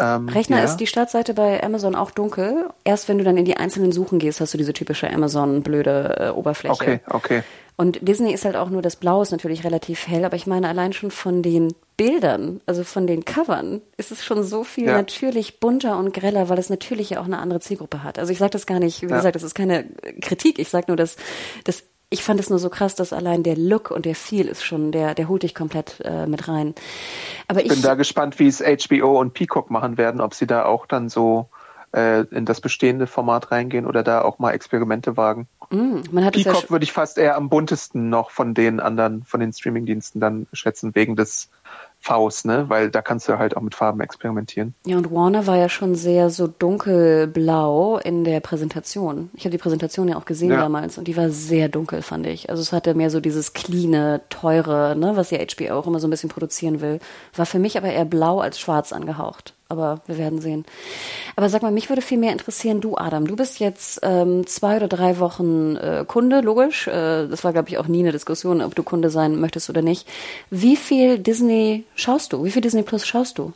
Ähm, 0.00 0.28
Rechner 0.28 0.58
ja. 0.58 0.64
ist 0.64 0.76
die 0.76 0.86
Startseite 0.86 1.34
bei 1.34 1.62
Amazon 1.62 1.94
auch 1.94 2.10
dunkel. 2.10 2.68
Erst 2.84 3.08
wenn 3.08 3.18
du 3.18 3.24
dann 3.24 3.36
in 3.36 3.44
die 3.44 3.56
einzelnen 3.56 3.92
Suchen 3.92 4.18
gehst, 4.18 4.40
hast 4.40 4.54
du 4.54 4.58
diese 4.58 4.72
typische 4.72 5.10
Amazon-blöde 5.10 6.16
äh, 6.18 6.30
Oberfläche. 6.30 6.72
Okay, 6.72 7.00
okay. 7.08 7.42
Und 7.80 8.06
Disney 8.06 8.34
ist 8.34 8.44
halt 8.44 8.56
auch 8.56 8.68
nur 8.68 8.82
das 8.82 8.96
Blau 8.96 9.22
ist 9.22 9.30
natürlich 9.30 9.64
relativ 9.64 10.06
hell, 10.06 10.26
aber 10.26 10.36
ich 10.36 10.46
meine 10.46 10.68
allein 10.68 10.92
schon 10.92 11.10
von 11.10 11.42
den 11.42 11.72
Bildern, 11.96 12.60
also 12.66 12.84
von 12.84 13.06
den 13.06 13.24
Covern, 13.24 13.80
ist 13.96 14.10
es 14.10 14.22
schon 14.22 14.42
so 14.42 14.64
viel 14.64 14.86
ja. 14.86 14.92
natürlich 14.92 15.60
bunter 15.60 15.98
und 15.98 16.12
greller, 16.12 16.50
weil 16.50 16.58
es 16.58 16.68
natürlich 16.68 17.10
ja 17.10 17.20
auch 17.20 17.24
eine 17.24 17.38
andere 17.38 17.60
Zielgruppe 17.60 18.02
hat. 18.02 18.18
Also 18.18 18.32
ich 18.32 18.38
sage 18.38 18.50
das 18.50 18.66
gar 18.66 18.80
nicht, 18.80 19.00
wie 19.00 19.06
ja. 19.06 19.16
gesagt, 19.16 19.34
das 19.34 19.42
ist 19.42 19.54
keine 19.54 19.84
Kritik. 20.20 20.58
Ich 20.58 20.68
sage 20.68 20.86
nur, 20.88 20.96
dass 20.98 21.16
das 21.64 21.84
ich 22.10 22.24
fand 22.24 22.40
es 22.40 22.50
nur 22.50 22.58
so 22.58 22.68
krass, 22.68 22.96
dass 22.96 23.12
allein 23.12 23.44
der 23.44 23.56
Look 23.56 23.92
und 23.92 24.04
der 24.04 24.16
Feel 24.16 24.48
ist 24.48 24.64
schon, 24.64 24.90
der, 24.90 25.14
der 25.14 25.28
holt 25.28 25.44
dich 25.44 25.54
komplett 25.54 26.00
äh, 26.04 26.26
mit 26.26 26.48
rein. 26.48 26.74
Aber 27.46 27.62
ich 27.62 27.68
bin 27.68 27.82
da 27.82 27.94
gespannt, 27.94 28.38
wie 28.40 28.48
es 28.48 28.60
HBO 28.60 29.20
und 29.20 29.32
Peacock 29.32 29.70
machen 29.70 29.96
werden, 29.96 30.20
ob 30.20 30.34
sie 30.34 30.46
da 30.46 30.64
auch 30.64 30.86
dann 30.86 31.08
so 31.08 31.48
äh, 31.92 32.22
in 32.32 32.44
das 32.46 32.60
bestehende 32.60 33.06
Format 33.06 33.52
reingehen 33.52 33.86
oder 33.86 34.02
da 34.02 34.22
auch 34.22 34.40
mal 34.40 34.52
Experimente 34.52 35.16
wagen. 35.16 35.46
Mm, 35.70 36.00
Peacock 36.32 36.62
ja 36.64 36.70
würde 36.70 36.82
ich 36.82 36.92
fast 36.92 37.16
eher 37.16 37.36
am 37.36 37.48
buntesten 37.48 38.10
noch 38.10 38.32
von 38.32 38.54
den 38.54 38.80
anderen, 38.80 39.22
von 39.22 39.38
den 39.38 39.52
Streamingdiensten 39.52 40.20
dann 40.20 40.48
schätzen, 40.52 40.96
wegen 40.96 41.14
des 41.14 41.48
Faust, 42.00 42.46
ne? 42.46 42.64
Weil 42.68 42.90
da 42.90 43.02
kannst 43.02 43.28
du 43.28 43.38
halt 43.38 43.56
auch 43.56 43.60
mit 43.60 43.74
Farben 43.74 44.00
experimentieren. 44.00 44.74
Ja, 44.86 44.96
und 44.96 45.12
Warner 45.12 45.46
war 45.46 45.56
ja 45.56 45.68
schon 45.68 45.94
sehr 45.94 46.30
so 46.30 46.46
dunkelblau 46.46 47.98
in 47.98 48.24
der 48.24 48.40
Präsentation. 48.40 49.30
Ich 49.34 49.44
habe 49.44 49.50
die 49.50 49.58
Präsentation 49.58 50.08
ja 50.08 50.16
auch 50.16 50.24
gesehen 50.24 50.50
ja. 50.50 50.56
damals 50.56 50.96
und 50.96 51.08
die 51.08 51.16
war 51.16 51.28
sehr 51.28 51.68
dunkel, 51.68 52.00
fand 52.02 52.26
ich. 52.26 52.48
Also 52.48 52.62
es 52.62 52.72
hatte 52.72 52.94
mehr 52.94 53.10
so 53.10 53.20
dieses 53.20 53.52
cleane, 53.52 54.22
teure, 54.30 54.96
ne, 54.96 55.12
was 55.14 55.30
ja 55.30 55.38
HBO 55.38 55.74
auch 55.74 55.86
immer 55.86 56.00
so 56.00 56.06
ein 56.06 56.10
bisschen 56.10 56.30
produzieren 56.30 56.80
will. 56.80 57.00
War 57.36 57.46
für 57.46 57.58
mich 57.58 57.76
aber 57.76 57.88
eher 57.88 58.06
blau 58.06 58.40
als 58.40 58.58
schwarz 58.58 58.92
angehaucht 58.92 59.54
aber 59.70 60.00
wir 60.06 60.18
werden 60.18 60.40
sehen. 60.40 60.64
Aber 61.36 61.48
sag 61.48 61.62
mal, 61.62 61.72
mich 61.72 61.88
würde 61.88 62.02
viel 62.02 62.18
mehr 62.18 62.32
interessieren, 62.32 62.80
du 62.80 62.96
Adam, 62.96 63.26
du 63.26 63.36
bist 63.36 63.60
jetzt 63.60 64.00
ähm, 64.02 64.46
zwei 64.46 64.76
oder 64.76 64.88
drei 64.88 65.18
Wochen 65.18 65.76
äh, 65.76 66.04
Kunde, 66.06 66.40
logisch. 66.40 66.86
Äh, 66.88 67.28
das 67.28 67.44
war, 67.44 67.52
glaube 67.52 67.68
ich, 67.68 67.78
auch 67.78 67.88
nie 67.88 68.00
eine 68.00 68.12
Diskussion, 68.12 68.60
ob 68.62 68.74
du 68.74 68.82
Kunde 68.82 69.10
sein 69.10 69.40
möchtest 69.40 69.70
oder 69.70 69.82
nicht. 69.82 70.08
Wie 70.50 70.76
viel 70.76 71.18
Disney 71.18 71.84
schaust 71.94 72.32
du? 72.32 72.44
Wie 72.44 72.50
viel 72.50 72.62
Disney 72.62 72.82
Plus 72.82 73.06
schaust 73.06 73.38
du? 73.38 73.52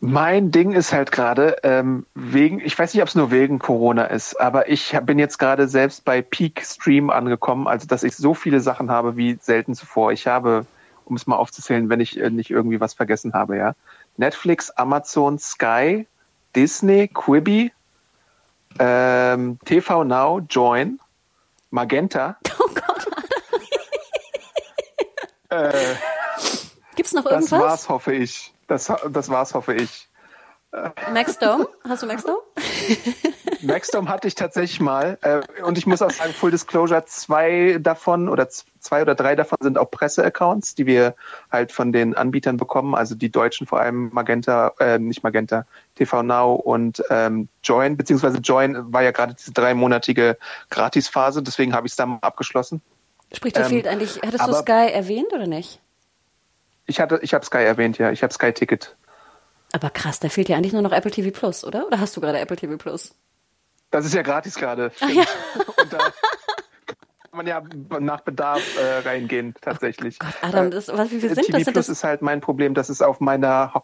Mein 0.00 0.50
Ding 0.50 0.72
ist 0.72 0.92
halt 0.92 1.10
gerade 1.10 1.56
ähm, 1.62 2.04
wegen, 2.14 2.60
ich 2.60 2.78
weiß 2.78 2.92
nicht, 2.92 3.02
ob 3.02 3.08
es 3.08 3.14
nur 3.14 3.30
wegen 3.30 3.58
Corona 3.58 4.04
ist, 4.04 4.38
aber 4.38 4.68
ich 4.68 4.96
bin 5.02 5.18
jetzt 5.18 5.38
gerade 5.38 5.68
selbst 5.68 6.04
bei 6.04 6.20
Peak 6.20 6.62
Stream 6.62 7.08
angekommen, 7.08 7.66
also 7.66 7.86
dass 7.86 8.02
ich 8.02 8.14
so 8.14 8.34
viele 8.34 8.60
Sachen 8.60 8.90
habe 8.90 9.16
wie 9.16 9.38
selten 9.40 9.74
zuvor. 9.74 10.12
Ich 10.12 10.26
habe, 10.26 10.66
um 11.06 11.16
es 11.16 11.26
mal 11.26 11.36
aufzuzählen, 11.36 11.88
wenn 11.88 12.00
ich 12.00 12.20
äh, 12.20 12.28
nicht 12.28 12.50
irgendwie 12.50 12.80
was 12.80 12.92
vergessen 12.92 13.32
habe, 13.32 13.56
ja. 13.56 13.74
Netflix, 14.16 14.70
Amazon, 14.70 15.38
Sky, 15.38 16.06
Disney, 16.54 17.08
Quibi, 17.08 17.72
ähm, 18.78 19.58
TV 19.64 20.04
Now, 20.04 20.40
Join, 20.40 20.98
Magenta. 21.70 22.36
Oh 22.58 22.68
Gott. 22.68 23.06
äh, 25.50 25.94
Gibt's 26.94 27.12
noch 27.12 27.26
irgendwas? 27.26 27.50
Das 27.50 27.60
war's, 27.60 27.88
hoffe 27.88 28.14
ich. 28.14 28.54
Das, 28.66 28.92
das 29.10 29.28
war's, 29.28 29.54
hoffe 29.54 29.74
ich. 29.74 30.08
Maxdome? 31.12 31.68
Hast 31.88 32.02
du 32.02 32.06
Maxdome? 32.06 32.38
Maxdome 33.62 34.08
hatte 34.08 34.28
ich 34.28 34.34
tatsächlich 34.34 34.80
mal. 34.80 35.18
Äh, 35.22 35.62
und 35.62 35.78
ich 35.78 35.86
muss 35.86 36.02
auch 36.02 36.10
sagen, 36.10 36.32
Full 36.32 36.50
Disclosure, 36.50 37.04
zwei 37.06 37.78
davon 37.80 38.28
oder 38.28 38.48
zwei 38.48 39.02
oder 39.02 39.14
drei 39.14 39.34
davon 39.36 39.58
sind 39.60 39.78
auch 39.78 39.90
Presseaccounts, 39.90 40.74
die 40.74 40.86
wir 40.86 41.14
halt 41.50 41.72
von 41.72 41.92
den 41.92 42.14
Anbietern 42.14 42.56
bekommen. 42.56 42.94
Also 42.94 43.14
die 43.14 43.30
Deutschen 43.30 43.66
vor 43.66 43.80
allem 43.80 44.10
Magenta, 44.12 44.72
äh, 44.78 44.98
nicht 44.98 45.22
Magenta, 45.22 45.66
TV 45.94 46.22
Now 46.22 46.54
und 46.54 47.02
ähm, 47.10 47.48
Join, 47.62 47.96
beziehungsweise 47.96 48.38
Join 48.38 48.92
war 48.92 49.02
ja 49.02 49.10
gerade 49.10 49.34
diese 49.34 49.52
dreimonatige 49.52 50.38
Gratisphase, 50.70 51.42
deswegen 51.42 51.74
habe 51.74 51.86
ich 51.86 51.92
es 51.92 51.96
dann 51.96 52.18
abgeschlossen. 52.20 52.80
Sprich, 53.32 53.52
da 53.52 53.62
ähm, 53.62 53.68
fehlt 53.68 53.86
eigentlich, 53.88 54.20
hattest 54.24 54.46
du 54.46 54.52
Sky 54.54 54.90
erwähnt 54.92 55.32
oder 55.32 55.46
nicht? 55.46 55.80
Ich 56.86 57.00
hatte, 57.00 57.18
ich 57.22 57.34
habe 57.34 57.44
Sky 57.44 57.58
erwähnt, 57.58 57.98
ja. 57.98 58.12
Ich 58.12 58.22
habe 58.22 58.32
Sky 58.32 58.52
Ticket. 58.52 58.94
Aber 59.72 59.90
krass, 59.90 60.20
da 60.20 60.28
fehlt 60.28 60.48
ja 60.48 60.56
eigentlich 60.56 60.72
nur 60.72 60.82
noch 60.82 60.92
Apple 60.92 61.10
TV 61.10 61.36
Plus, 61.36 61.64
oder? 61.64 61.86
Oder 61.86 61.98
hast 61.98 62.16
du 62.16 62.20
gerade 62.20 62.38
Apple 62.38 62.56
TV 62.56 62.76
Plus? 62.76 63.14
Das 63.96 64.06
ist 64.06 64.14
ja 64.14 64.22
gratis 64.22 64.54
gerade. 64.54 64.92
Ja. 65.00 65.24
Und 65.82 65.92
da 65.92 65.98
kann 65.98 66.12
man 67.32 67.46
ja 67.46 67.62
nach 68.00 68.20
Bedarf 68.20 68.62
äh, 68.78 69.08
reingehen, 69.08 69.54
tatsächlich. 69.60 70.18
Oh 70.22 70.26
Gott, 70.26 70.34
Adam, 70.42 70.70
das, 70.70 70.88
was, 70.88 71.10
wie 71.10 71.20
viel 71.20 71.34
sind 71.34 71.46
TV 71.46 71.58
das? 71.58 71.64
Plus 71.64 71.74
das? 71.74 71.88
ist 71.88 72.04
halt 72.04 72.22
mein 72.22 72.40
Problem, 72.40 72.74
das 72.74 72.90
ist 72.90 73.02
auf 73.02 73.20
meiner, 73.20 73.82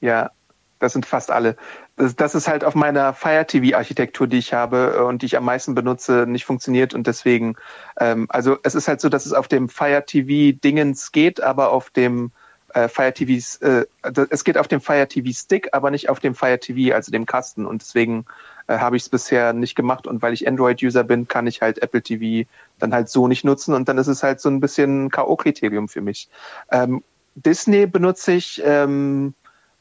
ja, 0.00 0.30
das 0.78 0.92
sind 0.92 1.04
fast 1.04 1.30
alle. 1.30 1.56
Das, 1.96 2.16
das 2.16 2.34
ist 2.34 2.48
halt 2.48 2.64
auf 2.64 2.74
meiner 2.74 3.12
Fire 3.12 3.46
TV 3.46 3.76
Architektur, 3.76 4.26
die 4.26 4.38
ich 4.38 4.52
habe 4.52 4.94
äh, 4.98 5.02
und 5.02 5.22
die 5.22 5.26
ich 5.26 5.36
am 5.36 5.44
meisten 5.44 5.74
benutze, 5.74 6.26
nicht 6.26 6.44
funktioniert 6.44 6.94
und 6.94 7.06
deswegen, 7.06 7.56
ähm, 7.98 8.26
also 8.28 8.56
es 8.62 8.74
ist 8.74 8.88
halt 8.88 9.00
so, 9.00 9.08
dass 9.08 9.26
es 9.26 9.32
auf 9.32 9.48
dem 9.48 9.68
Fire 9.68 10.04
TV 10.04 10.56
Dingens 10.62 11.12
geht, 11.12 11.40
aber 11.40 11.70
auf 11.70 11.90
dem 11.90 12.32
äh, 12.74 12.88
Fire 12.88 13.12
TVs, 13.12 13.56
äh, 13.56 13.86
es 14.30 14.44
geht 14.44 14.56
auf 14.56 14.68
dem 14.68 14.80
Fire 14.80 15.06
TV 15.06 15.30
Stick, 15.32 15.68
aber 15.72 15.90
nicht 15.90 16.08
auf 16.08 16.20
dem 16.20 16.34
Fire 16.34 16.58
TV, 16.58 16.94
also 16.94 17.10
dem 17.12 17.26
Kasten. 17.26 17.66
Und 17.66 17.82
deswegen 17.82 18.26
äh, 18.70 18.78
habe 18.78 18.96
ich 18.96 19.02
es 19.02 19.08
bisher 19.08 19.52
nicht 19.52 19.74
gemacht. 19.74 20.06
Und 20.06 20.22
weil 20.22 20.32
ich 20.32 20.46
Android-User 20.46 21.02
bin, 21.02 21.26
kann 21.26 21.48
ich 21.48 21.60
halt 21.60 21.82
Apple 21.82 22.02
TV 22.02 22.48
dann 22.78 22.94
halt 22.94 23.08
so 23.08 23.26
nicht 23.26 23.44
nutzen. 23.44 23.74
Und 23.74 23.88
dann 23.88 23.98
ist 23.98 24.06
es 24.06 24.22
halt 24.22 24.40
so 24.40 24.48
ein 24.48 24.60
bisschen 24.60 25.10
K.O.-Kriterium 25.10 25.88
für 25.88 26.00
mich. 26.00 26.28
Ähm, 26.70 27.02
Disney 27.34 27.86
benutze 27.86 28.32
ich, 28.32 28.62
ähm, 28.64 29.34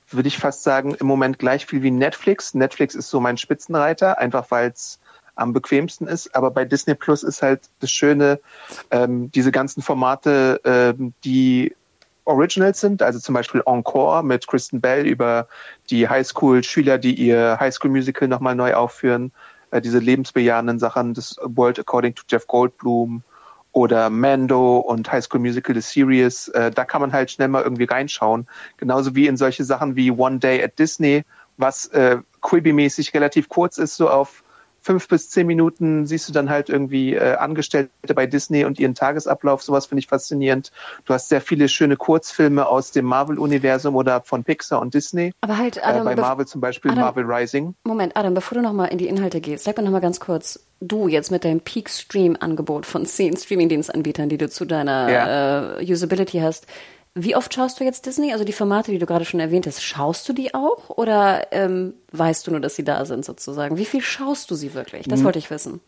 würde 0.09 0.27
ich 0.27 0.39
fast 0.39 0.63
sagen, 0.63 0.95
im 0.95 1.05
Moment 1.05 1.37
gleich 1.37 1.67
viel 1.67 1.83
wie 1.83 1.91
Netflix. 1.91 2.55
Netflix 2.55 2.95
ist 2.95 3.11
so 3.11 3.19
mein 3.19 3.37
Spitzenreiter, 3.37 4.17
einfach 4.17 4.49
weil 4.49 4.71
es 4.71 4.99
am 5.35 5.53
bequemsten 5.53 6.07
ist. 6.07 6.35
Aber 6.35 6.49
bei 6.49 6.65
Disney 6.65 6.95
Plus 6.95 7.21
ist 7.21 7.43
halt 7.43 7.69
das 7.81 7.91
Schöne, 7.91 8.39
ähm, 8.89 9.29
diese 9.31 9.51
ganzen 9.51 9.83
Formate, 9.83 10.61
ähm, 10.65 11.13
die 11.23 11.75
Originals 12.29 12.79
sind, 12.79 13.01
also 13.01 13.19
zum 13.19 13.33
Beispiel 13.33 13.61
Encore 13.65 14.23
mit 14.23 14.47
Kristen 14.47 14.79
Bell 14.79 15.05
über 15.05 15.47
die 15.89 16.07
Highschool-Schüler, 16.07 16.97
die 16.97 17.15
ihr 17.15 17.57
Highschool-Musical 17.59 18.27
nochmal 18.27 18.55
neu 18.55 18.73
aufführen, 18.75 19.31
äh, 19.71 19.81
diese 19.81 19.99
lebensbejahenden 19.99 20.79
Sachen, 20.79 21.13
das 21.13 21.37
World 21.43 21.79
According 21.79 22.15
to 22.15 22.23
Jeff 22.29 22.47
Goldblum 22.47 23.23
oder 23.71 24.09
Mando 24.09 24.77
und 24.77 25.11
High 25.11 25.23
School 25.23 25.41
Musical 25.41 25.75
The 25.75 25.81
Series, 25.81 26.47
äh, 26.49 26.71
da 26.71 26.85
kann 26.85 27.01
man 27.01 27.11
halt 27.11 27.31
schnell 27.31 27.47
mal 27.47 27.63
irgendwie 27.63 27.85
reinschauen. 27.85 28.47
Genauso 28.77 29.15
wie 29.15 29.27
in 29.27 29.37
solche 29.37 29.63
Sachen 29.63 29.95
wie 29.95 30.11
One 30.11 30.39
Day 30.39 30.63
at 30.63 30.77
Disney, 30.79 31.23
was 31.57 31.87
äh, 31.87 32.17
Quibi-mäßig 32.41 33.13
relativ 33.13 33.49
kurz 33.49 33.77
ist, 33.77 33.95
so 33.95 34.09
auf 34.09 34.43
fünf 34.89 35.07
bis 35.07 35.29
zehn 35.29 35.45
Minuten 35.45 36.07
siehst 36.07 36.27
du 36.27 36.33
dann 36.33 36.49
halt 36.49 36.67
irgendwie 36.67 37.13
äh, 37.13 37.35
Angestellte 37.35 37.91
bei 38.15 38.25
Disney 38.25 38.65
und 38.65 38.79
ihren 38.79 38.95
Tagesablauf. 38.95 39.61
Sowas 39.61 39.85
finde 39.85 39.99
ich 39.99 40.07
faszinierend. 40.07 40.71
Du 41.05 41.13
hast 41.13 41.29
sehr 41.29 41.41
viele 41.41 41.69
schöne 41.69 41.95
Kurzfilme 41.95 42.65
aus 42.65 42.89
dem 42.89 43.05
Marvel-Universum 43.05 43.95
oder 43.95 44.21
von 44.21 44.43
Pixar 44.43 44.81
und 44.81 44.95
Disney. 44.95 45.31
Aber 45.41 45.59
halt, 45.59 45.85
Adam, 45.85 46.07
äh, 46.07 46.15
bei 46.15 46.19
Marvel 46.19 46.47
zum 46.47 46.59
Beispiel 46.59 46.89
Adam, 46.89 47.03
Marvel 47.03 47.23
Rising. 47.23 47.75
Moment, 47.83 48.17
Adam, 48.17 48.33
bevor 48.33 48.55
du 48.57 48.63
nochmal 48.63 48.87
in 48.87 48.97
die 48.97 49.07
Inhalte 49.07 49.41
gehst, 49.41 49.65
sag 49.65 49.77
mir 49.77 49.83
nochmal 49.83 50.01
ganz 50.01 50.19
kurz, 50.19 50.59
du 50.81 51.07
jetzt 51.07 51.29
mit 51.29 51.45
deinem 51.45 51.61
Peak-Stream-Angebot 51.61 52.87
von 52.87 53.05
zehn 53.05 53.37
Streaming-Dienstanbietern, 53.37 54.27
die 54.27 54.39
du 54.39 54.49
zu 54.49 54.65
deiner 54.65 55.11
ja. 55.11 55.77
äh, 55.77 55.91
Usability 55.91 56.39
hast, 56.39 56.65
wie 57.23 57.35
oft 57.35 57.53
schaust 57.53 57.79
du 57.79 57.83
jetzt 57.83 58.05
Disney? 58.05 58.33
Also 58.33 58.43
die 58.43 58.53
Formate, 58.53 58.91
die 58.91 58.99
du 58.99 59.05
gerade 59.05 59.25
schon 59.25 59.39
erwähnt 59.39 59.67
hast, 59.67 59.83
schaust 59.83 60.27
du 60.27 60.33
die 60.33 60.53
auch 60.53 60.89
oder 60.89 61.51
ähm, 61.51 61.93
weißt 62.11 62.47
du 62.47 62.51
nur, 62.51 62.59
dass 62.59 62.75
sie 62.75 62.83
da 62.83 63.05
sind 63.05 63.25
sozusagen? 63.25 63.77
Wie 63.77 63.85
viel 63.85 64.01
schaust 64.01 64.51
du 64.51 64.55
sie 64.55 64.73
wirklich? 64.73 65.07
Das 65.07 65.19
hm. 65.19 65.25
wollte 65.25 65.39
ich 65.39 65.49
wissen. 65.49 65.81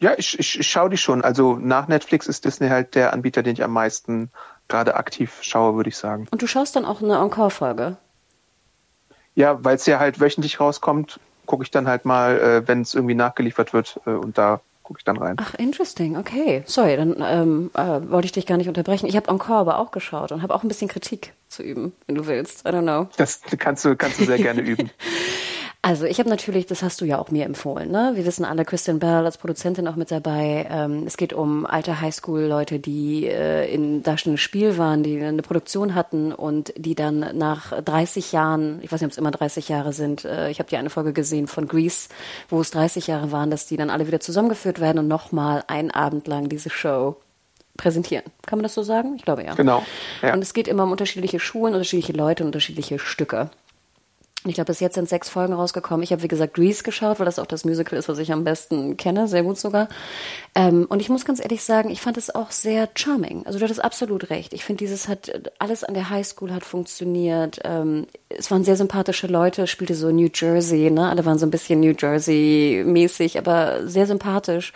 Ja, 0.00 0.14
ich, 0.16 0.38
ich, 0.38 0.60
ich 0.60 0.68
schaue 0.68 0.90
die 0.90 0.96
schon. 0.96 1.22
Also 1.22 1.56
nach 1.56 1.88
Netflix 1.88 2.26
ist 2.26 2.44
Disney 2.44 2.68
halt 2.68 2.94
der 2.94 3.12
Anbieter, 3.12 3.42
den 3.42 3.54
ich 3.54 3.64
am 3.64 3.72
meisten 3.72 4.30
gerade 4.68 4.94
aktiv 4.94 5.38
schaue, 5.40 5.76
würde 5.76 5.88
ich 5.88 5.96
sagen. 5.96 6.28
Und 6.30 6.42
du 6.42 6.46
schaust 6.46 6.76
dann 6.76 6.84
auch 6.84 7.02
eine 7.02 7.18
Encore-Folge? 7.18 7.96
Ja, 9.34 9.62
weil 9.64 9.76
es 9.76 9.86
ja 9.86 9.98
halt 9.98 10.20
wöchentlich 10.20 10.60
rauskommt, 10.60 11.18
gucke 11.46 11.62
ich 11.62 11.70
dann 11.70 11.88
halt 11.88 12.04
mal, 12.04 12.38
äh, 12.38 12.68
wenn 12.68 12.82
es 12.82 12.94
irgendwie 12.94 13.14
nachgeliefert 13.14 13.72
wird 13.72 14.00
äh, 14.06 14.10
und 14.10 14.38
da 14.38 14.60
gucke 14.88 15.00
ich 15.00 15.04
dann 15.04 15.18
rein. 15.18 15.36
Ach, 15.38 15.52
interesting. 15.54 16.16
Okay. 16.16 16.62
Sorry, 16.64 16.96
dann 16.96 17.16
ähm, 17.20 17.70
äh, 17.74 18.10
wollte 18.10 18.24
ich 18.24 18.32
dich 18.32 18.46
gar 18.46 18.56
nicht 18.56 18.68
unterbrechen. 18.68 19.06
Ich 19.06 19.16
habe 19.16 19.28
Encore 19.28 19.56
aber 19.56 19.78
auch 19.78 19.90
geschaut 19.90 20.32
und 20.32 20.42
habe 20.42 20.54
auch 20.54 20.62
ein 20.62 20.68
bisschen 20.68 20.88
Kritik 20.88 21.34
zu 21.48 21.62
üben, 21.62 21.92
wenn 22.06 22.14
du 22.14 22.26
willst. 22.26 22.66
I 22.66 22.70
don't 22.70 22.82
know. 22.82 23.06
Das 23.18 23.42
kannst 23.58 23.84
du, 23.84 23.96
kannst 23.96 24.18
du 24.18 24.24
sehr 24.24 24.38
gerne 24.38 24.62
üben. 24.62 24.90
Also 25.88 26.04
ich 26.04 26.18
habe 26.18 26.28
natürlich, 26.28 26.66
das 26.66 26.82
hast 26.82 27.00
du 27.00 27.06
ja 27.06 27.18
auch 27.18 27.30
mir 27.30 27.46
empfohlen, 27.46 27.90
ne? 27.90 28.10
Wir 28.12 28.26
wissen 28.26 28.44
alle, 28.44 28.66
Kristen 28.66 28.98
Bell 28.98 29.24
als 29.24 29.38
Produzentin 29.38 29.88
auch 29.88 29.96
mit 29.96 30.10
dabei. 30.10 30.66
Ähm, 30.70 31.04
es 31.06 31.16
geht 31.16 31.32
um 31.32 31.64
alte 31.64 32.02
Highschool-Leute, 32.02 32.78
die 32.78 33.24
äh, 33.24 33.72
in 33.72 34.02
da 34.02 34.18
schon 34.18 34.34
ein 34.34 34.36
Spiel 34.36 34.76
waren, 34.76 35.02
die 35.02 35.18
eine 35.18 35.40
Produktion 35.40 35.94
hatten 35.94 36.34
und 36.34 36.74
die 36.76 36.94
dann 36.94 37.38
nach 37.38 37.72
30 37.82 38.32
Jahren, 38.32 38.80
ich 38.82 38.92
weiß 38.92 39.00
nicht, 39.00 39.06
ob 39.06 39.12
es 39.12 39.16
immer 39.16 39.30
30 39.30 39.70
Jahre 39.70 39.94
sind, 39.94 40.26
äh, 40.26 40.50
ich 40.50 40.58
habe 40.58 40.68
die 40.68 40.76
eine 40.76 40.90
Folge 40.90 41.14
gesehen 41.14 41.46
von 41.46 41.66
Grease, 41.66 42.10
wo 42.50 42.60
es 42.60 42.70
30 42.70 43.06
Jahre 43.06 43.32
waren, 43.32 43.50
dass 43.50 43.66
die 43.66 43.78
dann 43.78 43.88
alle 43.88 44.06
wieder 44.06 44.20
zusammengeführt 44.20 44.80
werden 44.80 44.98
und 44.98 45.08
nochmal 45.08 45.64
einen 45.68 45.90
Abend 45.90 46.28
lang 46.28 46.50
diese 46.50 46.68
Show 46.68 47.16
präsentieren. 47.78 48.24
Kann 48.44 48.58
man 48.58 48.64
das 48.64 48.74
so 48.74 48.82
sagen? 48.82 49.14
Ich 49.16 49.24
glaube 49.24 49.42
ja. 49.42 49.54
Genau. 49.54 49.82
Ja. 50.20 50.34
Und 50.34 50.42
es 50.42 50.52
geht 50.52 50.68
immer 50.68 50.84
um 50.84 50.92
unterschiedliche 50.92 51.40
Schulen, 51.40 51.72
unterschiedliche 51.72 52.12
Leute 52.12 52.42
und 52.42 52.48
unterschiedliche 52.48 52.98
Stücke. 52.98 53.48
Ich 54.46 54.54
glaube, 54.54 54.66
bis 54.66 54.78
jetzt 54.78 54.94
sind 54.94 55.08
sechs 55.08 55.28
Folgen 55.28 55.52
rausgekommen. 55.52 56.04
Ich 56.04 56.12
habe, 56.12 56.22
wie 56.22 56.28
gesagt, 56.28 56.54
Grease 56.54 56.84
geschaut, 56.84 57.18
weil 57.18 57.26
das 57.26 57.40
auch 57.40 57.46
das 57.46 57.64
Musical 57.64 57.98
ist, 57.98 58.08
was 58.08 58.18
ich 58.18 58.30
am 58.30 58.44
besten 58.44 58.96
kenne, 58.96 59.26
sehr 59.26 59.42
gut 59.42 59.58
sogar. 59.58 59.88
Ähm, 60.54 60.86
und 60.88 61.00
ich 61.00 61.08
muss 61.08 61.24
ganz 61.24 61.40
ehrlich 61.40 61.64
sagen, 61.64 61.90
ich 61.90 62.00
fand 62.00 62.16
es 62.16 62.32
auch 62.32 62.52
sehr 62.52 62.88
charming. 62.94 63.44
Also 63.46 63.58
du 63.58 63.64
hattest 63.64 63.82
absolut 63.82 64.30
recht. 64.30 64.52
Ich 64.52 64.64
finde, 64.64 64.84
dieses 64.84 65.08
hat, 65.08 65.50
alles 65.58 65.82
an 65.82 65.94
der 65.94 66.08
Highschool 66.08 66.54
hat 66.54 66.64
funktioniert. 66.64 67.58
Ähm, 67.64 68.06
es 68.28 68.48
waren 68.50 68.62
sehr 68.62 68.76
sympathische 68.76 69.26
Leute, 69.26 69.66
spielte 69.66 69.96
so 69.96 70.12
New 70.12 70.28
Jersey, 70.32 70.88
ne? 70.90 71.08
Alle 71.08 71.24
waren 71.24 71.38
so 71.38 71.46
ein 71.46 71.50
bisschen 71.50 71.80
New 71.80 71.94
Jersey-mäßig, 71.98 73.38
aber 73.38 73.88
sehr 73.88 74.06
sympathisch. 74.06 74.72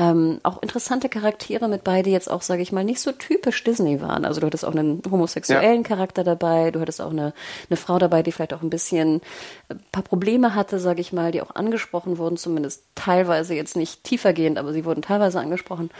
Ähm, 0.00 0.40
auch 0.44 0.62
interessante 0.62 1.10
Charaktere 1.10 1.68
mit 1.68 1.84
bei, 1.84 2.00
die 2.00 2.10
jetzt 2.10 2.30
auch, 2.30 2.40
sage 2.40 2.62
ich 2.62 2.72
mal, 2.72 2.84
nicht 2.84 3.02
so 3.02 3.12
typisch 3.12 3.62
Disney 3.62 4.00
waren. 4.00 4.24
Also 4.24 4.40
du 4.40 4.46
hattest 4.46 4.64
auch 4.64 4.74
einen 4.74 5.02
homosexuellen 5.10 5.82
ja. 5.82 5.88
Charakter 5.88 6.24
dabei, 6.24 6.70
du 6.70 6.80
hattest 6.80 7.02
auch 7.02 7.10
eine, 7.10 7.34
eine 7.68 7.76
Frau 7.76 7.98
dabei, 7.98 8.22
die 8.22 8.32
vielleicht 8.32 8.54
auch 8.54 8.62
ein 8.62 8.70
bisschen 8.70 9.20
ein 9.68 9.76
äh, 9.76 9.80
paar 9.92 10.02
Probleme 10.02 10.54
hatte, 10.54 10.78
sage 10.78 11.02
ich 11.02 11.12
mal, 11.12 11.32
die 11.32 11.42
auch 11.42 11.54
angesprochen 11.54 12.16
wurden, 12.16 12.38
zumindest 12.38 12.84
teilweise 12.94 13.54
jetzt 13.54 13.76
nicht 13.76 14.02
tiefergehend, 14.02 14.56
aber 14.56 14.72
sie 14.72 14.86
wurden 14.86 15.02
teilweise 15.02 15.38
angesprochen. 15.38 15.90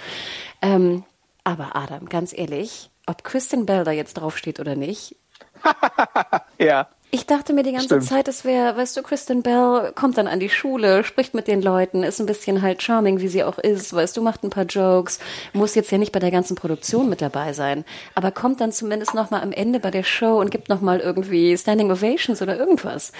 Ähm, 0.62 1.04
aber 1.44 1.76
Adam, 1.76 2.08
ganz 2.08 2.32
ehrlich, 2.32 2.88
ob 3.04 3.22
Kristen 3.22 3.66
Bell 3.66 3.84
da 3.84 3.90
jetzt 3.90 4.14
draufsteht 4.14 4.60
oder 4.60 4.76
nicht. 4.76 5.14
ja. 6.58 6.88
Ich 7.12 7.26
dachte 7.26 7.52
mir 7.52 7.64
die 7.64 7.72
ganze 7.72 7.86
Stimmt. 7.86 8.04
Zeit, 8.04 8.28
es 8.28 8.44
wäre, 8.44 8.76
weißt 8.76 8.96
du, 8.96 9.02
Kristen 9.02 9.42
Bell 9.42 9.92
kommt 9.96 10.16
dann 10.16 10.28
an 10.28 10.38
die 10.38 10.48
Schule, 10.48 11.02
spricht 11.02 11.34
mit 11.34 11.48
den 11.48 11.60
Leuten, 11.60 12.04
ist 12.04 12.20
ein 12.20 12.26
bisschen 12.26 12.62
halt 12.62 12.82
charming, 12.82 13.20
wie 13.20 13.26
sie 13.26 13.42
auch 13.42 13.58
ist, 13.58 13.92
weißt 13.92 14.16
du, 14.16 14.22
macht 14.22 14.44
ein 14.44 14.50
paar 14.50 14.64
Jokes, 14.64 15.18
muss 15.52 15.74
jetzt 15.74 15.90
ja 15.90 15.98
nicht 15.98 16.12
bei 16.12 16.20
der 16.20 16.30
ganzen 16.30 16.54
Produktion 16.54 17.08
mit 17.08 17.20
dabei 17.20 17.52
sein, 17.52 17.84
aber 18.14 18.30
kommt 18.30 18.60
dann 18.60 18.70
zumindest 18.70 19.14
nochmal 19.14 19.42
am 19.42 19.50
Ende 19.50 19.80
bei 19.80 19.90
der 19.90 20.04
Show 20.04 20.40
und 20.40 20.52
gibt 20.52 20.68
nochmal 20.68 21.00
irgendwie 21.00 21.56
Standing 21.58 21.90
Ovations 21.90 22.42
oder 22.42 22.56
irgendwas. 22.56 23.10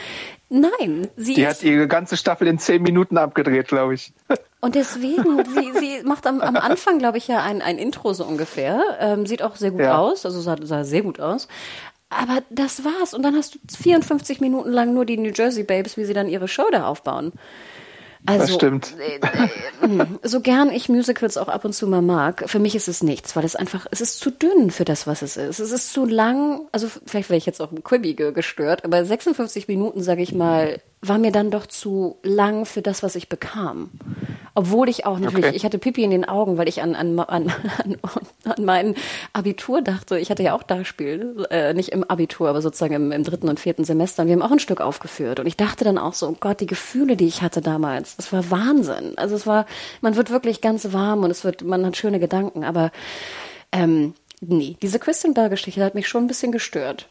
Nein, 0.51 1.09
sie 1.17 1.35
Die 1.35 1.47
hat 1.47 1.63
ihre 1.63 1.89
ganze 1.89 2.17
Staffel 2.17 2.47
in 2.47 2.59
zehn 2.59 2.83
Minuten 2.83 3.19
abgedreht, 3.19 3.69
glaube 3.69 3.95
ich. 3.95 4.13
Und 4.63 4.75
deswegen, 4.75 5.43
sie, 5.55 5.73
sie 5.79 6.03
macht 6.05 6.27
am, 6.27 6.43
am 6.43 6.57
Anfang, 6.57 6.99
glaube 6.99 7.17
ich, 7.17 7.29
ja 7.29 7.43
ein, 7.43 7.63
ein 7.63 7.79
Intro 7.79 8.13
so 8.13 8.25
ungefähr. 8.27 8.83
Ähm, 9.01 9.25
sieht 9.25 9.43
auch 9.43 9.57
sehr 9.57 9.71
gut 9.71 9.81
ja. 9.81 9.97
aus, 9.97 10.27
also 10.27 10.39
sah, 10.43 10.57
sah 10.61 10.85
sehr 10.85 11.01
gut 11.01 11.19
aus. 11.19 11.49
Aber 12.11 12.43
das 12.51 12.85
war's. 12.85 13.15
Und 13.15 13.23
dann 13.23 13.37
hast 13.37 13.55
du 13.55 13.59
54 13.83 14.41
Minuten 14.41 14.71
lang 14.71 14.93
nur 14.93 15.07
die 15.07 15.17
New 15.17 15.31
Jersey 15.35 15.63
Babes, 15.63 15.97
wie 15.97 16.05
sie 16.05 16.13
dann 16.13 16.29
ihre 16.29 16.49
Show 16.49 16.69
da 16.71 16.87
aufbauen. 16.87 17.33
Also, 18.27 18.47
das 18.47 18.55
stimmt. 18.55 18.95
Äh, 18.99 19.17
äh, 19.87 20.07
so 20.23 20.41
gern 20.41 20.71
ich 20.71 20.89
Musicals 20.89 21.39
auch 21.39 21.49
ab 21.49 21.65
und 21.65 21.73
zu 21.73 21.87
mal 21.87 22.03
mag, 22.03 22.45
für 22.47 22.59
mich 22.59 22.75
ist 22.75 22.89
es 22.89 23.03
nichts, 23.03 23.35
weil 23.35 23.45
es 23.45 23.57
einfach, 23.57 23.87
es 23.91 24.01
ist 24.01 24.19
zu 24.19 24.31
dünn 24.31 24.71
für 24.71 24.85
das, 24.85 25.07
was 25.07 25.23
es 25.23 25.37
ist. 25.37 25.59
Es 25.59 25.73
ist 25.73 25.93
zu 25.93 26.05
lang, 26.05 26.69
also 26.73 26.89
vielleicht 27.07 27.31
wäre 27.31 27.39
ich 27.39 27.47
jetzt 27.47 27.63
auch 27.63 27.73
im 27.73 27.83
Quibi 27.83 28.15
gestört, 28.15 28.85
aber 28.85 29.05
56 29.05 29.69
Minuten, 29.69 30.03
sage 30.03 30.23
ich 30.23 30.35
mal, 30.35 30.81
war 31.01 31.17
mir 31.17 31.33
dann 31.33 31.51
doch 31.51 31.67
zu 31.67 32.19
lang 32.23 32.67
für 32.67 32.83
das, 32.83 33.03
was 33.03 33.15
ich 33.15 33.31
bekam. 33.31 33.91
Obwohl 34.61 34.91
ich 34.91 35.07
auch 35.07 35.19
natürlich, 35.19 35.47
okay. 35.47 35.57
ich 35.57 35.65
hatte 35.65 35.79
Pipi 35.79 36.05
in 36.05 36.11
den 36.11 36.29
Augen, 36.29 36.59
weil 36.59 36.69
ich 36.69 36.83
an, 36.83 36.95
an, 36.95 37.19
an, 37.19 37.51
an 38.45 38.63
mein 38.63 38.95
Abitur 39.33 39.81
dachte. 39.81 40.19
Ich 40.19 40.31
hatte 40.31 40.43
ja 40.43 40.53
auch 40.53 40.63
da 40.63 40.85
Spiel, 40.85 41.47
äh, 41.49 41.73
nicht 41.73 41.89
im 41.93 42.05
Abitur, 42.05 42.51
aber 42.51 42.61
sozusagen 42.61 42.93
im, 42.93 43.11
im 43.11 43.25
dritten 43.25 43.49
und 43.49 43.59
vierten 43.59 43.85
Semester. 43.85 44.21
Und 44.21 44.29
wir 44.29 44.35
haben 44.35 44.43
auch 44.43 44.51
ein 44.51 44.59
Stück 44.59 44.83
aufgeführt. 44.83 45.41
Und 45.41 45.47
ich 45.47 45.57
dachte 45.57 45.83
dann 45.85 45.97
auch 45.97 46.13
so, 46.13 46.29
oh 46.29 46.37
Gott, 46.39 46.61
die 46.61 46.67
Gefühle, 46.67 47.17
die 47.17 47.27
ich 47.27 47.41
hatte 47.41 47.63
damals, 47.63 48.17
das 48.17 48.35
war 48.35 48.51
Wahnsinn. 48.51 49.15
Also 49.17 49.35
es 49.35 49.47
war, 49.47 49.65
man 50.03 50.15
wird 50.15 50.29
wirklich 50.29 50.61
ganz 50.61 50.93
warm 50.93 51.25
und 51.25 51.31
es 51.31 51.43
wird, 51.43 51.63
man 51.63 51.87
hat 51.87 51.97
schöne 51.97 52.21
Gedanken. 52.21 52.63
Aber 52.63 52.93
ähm, 53.73 54.13
nee, 54.43 54.77
diese 54.83 54.99
Christian 54.99 55.33
Bell-Geschichte 55.33 55.83
hat 55.83 55.95
mich 55.95 56.07
schon 56.07 56.25
ein 56.25 56.29
bisschen 56.29 56.53
gestört. 56.53 57.09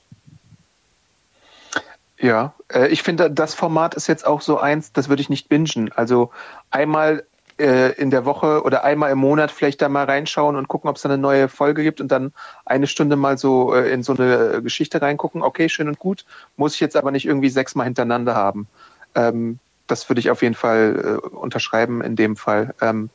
Ja, 2.20 2.54
äh, 2.72 2.90
ich 2.90 3.02
finde, 3.02 3.32
das 3.32 3.56
Format 3.56 3.96
ist 3.96 4.06
jetzt 4.06 4.28
auch 4.28 4.42
so 4.42 4.60
eins, 4.60 4.92
das 4.94 5.10
würde 5.10 5.24
ich 5.24 5.30
nicht 5.30 5.50
bingen. 5.50 5.92
Also 5.96 6.30
einmal 6.70 7.24
äh, 7.60 7.92
in 7.94 8.10
der 8.10 8.26
Woche 8.26 8.64
oder 8.64 8.84
einmal 8.84 9.12
im 9.12 9.18
Monat 9.18 9.52
vielleicht 9.52 9.82
da 9.82 9.90
mal 9.90 10.06
reinschauen 10.06 10.56
und 10.56 10.68
gucken, 10.68 10.90
ob 10.90 10.96
es 10.96 11.02
da 11.02 11.10
eine 11.10 11.18
neue 11.18 11.50
Folge 11.50 11.84
gibt 11.84 12.02
und 12.02 12.12
dann 12.12 12.34
eine 12.66 12.88
Stunde 12.88 13.16
mal 13.16 13.38
so 13.38 13.74
äh, 13.74 13.92
in 13.92 14.04
so 14.04 14.14
eine 14.14 14.62
Geschichte 14.62 15.02
reingucken. 15.02 15.42
Okay, 15.42 15.70
schön 15.70 15.88
und 15.88 16.00
gut. 16.00 16.26
Muss 16.58 16.74
ich 16.76 16.80
jetzt 16.80 16.96
aber 16.96 17.12
nicht 17.12 17.26
irgendwie 17.26 17.50
sechsmal 17.50 17.86
hintereinander 17.86 18.36
haben. 18.36 18.68
Ähm, 19.16 19.60
das 19.88 20.10
würde 20.10 20.20
ich 20.20 20.30
auf 20.30 20.42
jeden 20.42 20.56
Fall 20.56 21.20
äh, 21.24 21.28
unterschreiben 21.28 22.02
in 22.02 22.16
dem 22.16 22.36
Fall. 22.36 22.74
Ähm, 22.82 23.10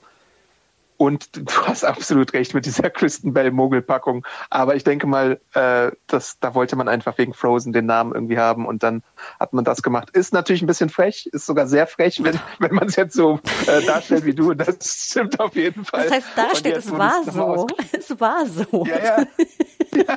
und 0.96 1.36
du 1.36 1.44
hast 1.66 1.84
absolut 1.84 2.32
recht 2.32 2.54
mit 2.54 2.66
dieser 2.66 2.90
Kristen 2.90 3.32
Bell 3.32 3.50
Mogelpackung. 3.50 4.26
Aber 4.50 4.76
ich 4.76 4.84
denke 4.84 5.06
mal, 5.06 5.40
äh, 5.54 5.90
das, 6.06 6.38
da 6.40 6.54
wollte 6.54 6.76
man 6.76 6.88
einfach 6.88 7.18
wegen 7.18 7.34
Frozen 7.34 7.72
den 7.72 7.86
Namen 7.86 8.12
irgendwie 8.14 8.38
haben 8.38 8.66
und 8.66 8.82
dann 8.82 9.02
hat 9.40 9.52
man 9.52 9.64
das 9.64 9.82
gemacht. 9.82 10.10
Ist 10.10 10.32
natürlich 10.32 10.62
ein 10.62 10.66
bisschen 10.66 10.90
frech, 10.90 11.28
ist 11.32 11.46
sogar 11.46 11.66
sehr 11.66 11.86
frech, 11.86 12.22
wenn, 12.22 12.38
wenn 12.58 12.74
man 12.74 12.88
es 12.88 12.96
jetzt 12.96 13.14
so 13.14 13.40
äh, 13.66 13.84
darstellt 13.84 14.24
wie 14.24 14.34
du. 14.34 14.54
Das 14.54 15.08
stimmt 15.10 15.40
auf 15.40 15.56
jeden 15.56 15.84
Fall. 15.84 16.04
Das 16.04 16.12
heißt, 16.12 16.28
da 16.36 16.54
steht, 16.54 16.76
es 16.76 16.90
war 16.90 17.22
so. 17.24 17.66
Es 17.92 18.20
war 18.20 18.46
so. 18.46 18.84
Ja, 18.86 18.98
ja. 18.98 19.26
ja. 19.94 20.16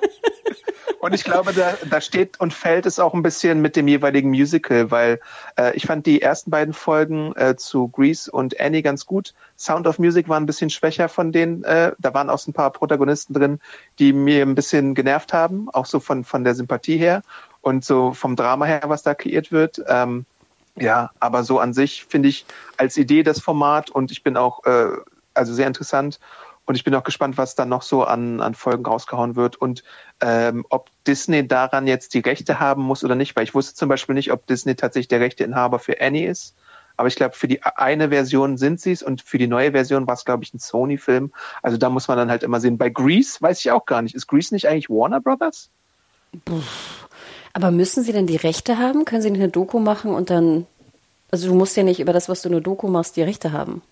Und 1.00 1.14
ich 1.14 1.24
glaube, 1.24 1.54
da, 1.54 1.76
da 1.90 2.02
steht 2.02 2.40
und 2.40 2.54
fällt 2.54 2.86
es 2.86 3.00
auch 3.00 3.14
ein 3.14 3.22
bisschen 3.22 3.62
mit 3.62 3.76
dem 3.76 3.88
jeweiligen 3.88 4.30
Musical, 4.30 4.90
weil 4.90 5.20
äh, 5.58 5.76
ich 5.76 5.86
fand 5.86 6.06
die 6.06 6.22
ersten 6.22 6.50
beiden 6.50 6.74
Folgen 6.74 7.36
äh, 7.36 7.56
zu 7.56 7.88
Grease 7.90 8.32
und 8.32 8.60
Annie 8.60 8.82
ganz 8.82 9.06
gut. 9.06 9.34
Sound 9.58 9.86
of 9.86 10.00
Music 10.00 10.28
war 10.28 10.40
ein 10.40 10.48
bisschen 10.48 10.72
schwächer 10.72 11.08
von 11.08 11.32
denen. 11.32 11.64
Äh, 11.64 11.92
da 12.00 12.14
waren 12.14 12.30
auch 12.30 12.40
so 12.40 12.50
ein 12.50 12.54
paar 12.54 12.72
Protagonisten 12.72 13.34
drin, 13.34 13.60
die 14.00 14.12
mir 14.12 14.42
ein 14.42 14.56
bisschen 14.56 14.96
genervt 14.96 15.34
haben, 15.34 15.70
auch 15.70 15.86
so 15.86 16.00
von, 16.00 16.24
von 16.24 16.44
der 16.44 16.56
Sympathie 16.56 16.98
her 16.98 17.22
und 17.62 17.86
so 17.86 18.14
vom 18.14 18.36
Drama 18.36 18.66
her, 18.66 18.82
was 18.88 19.04
da 19.04 19.14
kreiert 19.14 19.52
wird. 19.52 19.82
Ähm, 19.88 20.26
ja, 20.76 21.12
aber 21.20 21.44
so 21.44 21.60
an 21.60 21.74
sich 21.74 22.06
finde 22.06 22.30
ich 22.30 22.46
als 22.78 22.98
Idee 22.98 23.24
das 23.24 23.40
Format 23.40 23.92
und 23.92 24.12
ich 24.12 24.24
bin 24.24 24.36
auch 24.36 24.64
äh, 24.66 24.90
also 25.34 25.54
sehr 25.54 25.68
interessant 25.68 26.20
und 26.68 26.76
ich 26.76 26.84
bin 26.84 26.94
auch 26.94 27.04
gespannt, 27.04 27.38
was 27.38 27.56
dann 27.56 27.70
noch 27.70 27.82
so 27.82 28.04
an, 28.04 28.42
an 28.42 28.54
Folgen 28.54 28.86
rausgehauen 28.86 29.38
wird 29.38 29.56
und 29.56 29.84
ähm, 30.20 30.66
ob 30.70 30.90
Disney 31.08 31.48
daran 31.48 31.88
jetzt 31.88 32.14
die 32.14 32.20
Rechte 32.20 32.60
haben 32.60 32.84
muss 32.84 33.06
oder 33.06 33.16
nicht, 33.16 33.36
weil 33.36 33.46
ich 33.46 33.56
wusste 33.56 33.74
zum 33.74 33.88
Beispiel 33.88 34.16
nicht, 34.16 34.34
ob 34.34 34.46
Disney 34.46 34.76
tatsächlich 34.76 35.08
der 35.08 35.22
Rechteinhaber 35.22 35.80
für 35.80 36.00
Annie 36.02 36.30
ist. 36.30 36.56
Aber 36.98 37.08
ich 37.08 37.16
glaube, 37.16 37.36
für 37.36 37.48
die 37.48 37.64
eine 37.64 38.10
Version 38.10 38.58
sind 38.58 38.82
sie 38.82 38.92
es 38.92 39.02
und 39.02 39.22
für 39.22 39.38
die 39.38 39.48
neue 39.48 39.72
Version 39.72 40.08
war 40.08 40.16
es, 40.16 40.26
glaube 40.26 40.44
ich, 40.44 40.54
ein 40.54 40.60
Sony-Film. 40.60 41.32
Also 41.62 41.78
da 41.78 41.90
muss 41.90 42.08
man 42.08 42.18
dann 42.18 42.30
halt 42.30 42.44
immer 42.44 42.60
sehen. 42.60 42.78
Bei 42.78 42.90
Grease 42.90 43.38
weiß 43.40 43.60
ich 43.60 43.72
auch 43.72 43.86
gar 43.86 44.02
nicht. 44.02 44.16
Ist 44.16 44.28
Grease 44.28 44.54
nicht 44.54 44.68
eigentlich 44.68 44.90
Warner 44.90 45.22
Brothers? 45.22 45.70
Aber 47.54 47.72
müssen 47.72 48.04
Sie 48.04 48.12
denn 48.12 48.28
die 48.28 48.36
Rechte 48.36 48.78
haben? 48.78 49.06
Können 49.06 49.22
Sie 49.22 49.32
nicht 49.32 49.42
eine 49.42 49.52
Doku 49.52 49.80
machen 49.80 50.12
und 50.14 50.32
dann, 50.32 50.66
also 51.32 51.48
du 51.48 51.56
musst 51.56 51.78
ja 51.78 51.84
nicht 51.84 52.00
über 52.00 52.14
das, 52.14 52.28
was 52.30 52.42
du 52.42 52.50
eine 52.50 52.62
Doku 52.62 52.88
machst, 52.88 53.16
die 53.16 53.22
Rechte 53.22 53.54
haben. 53.54 53.84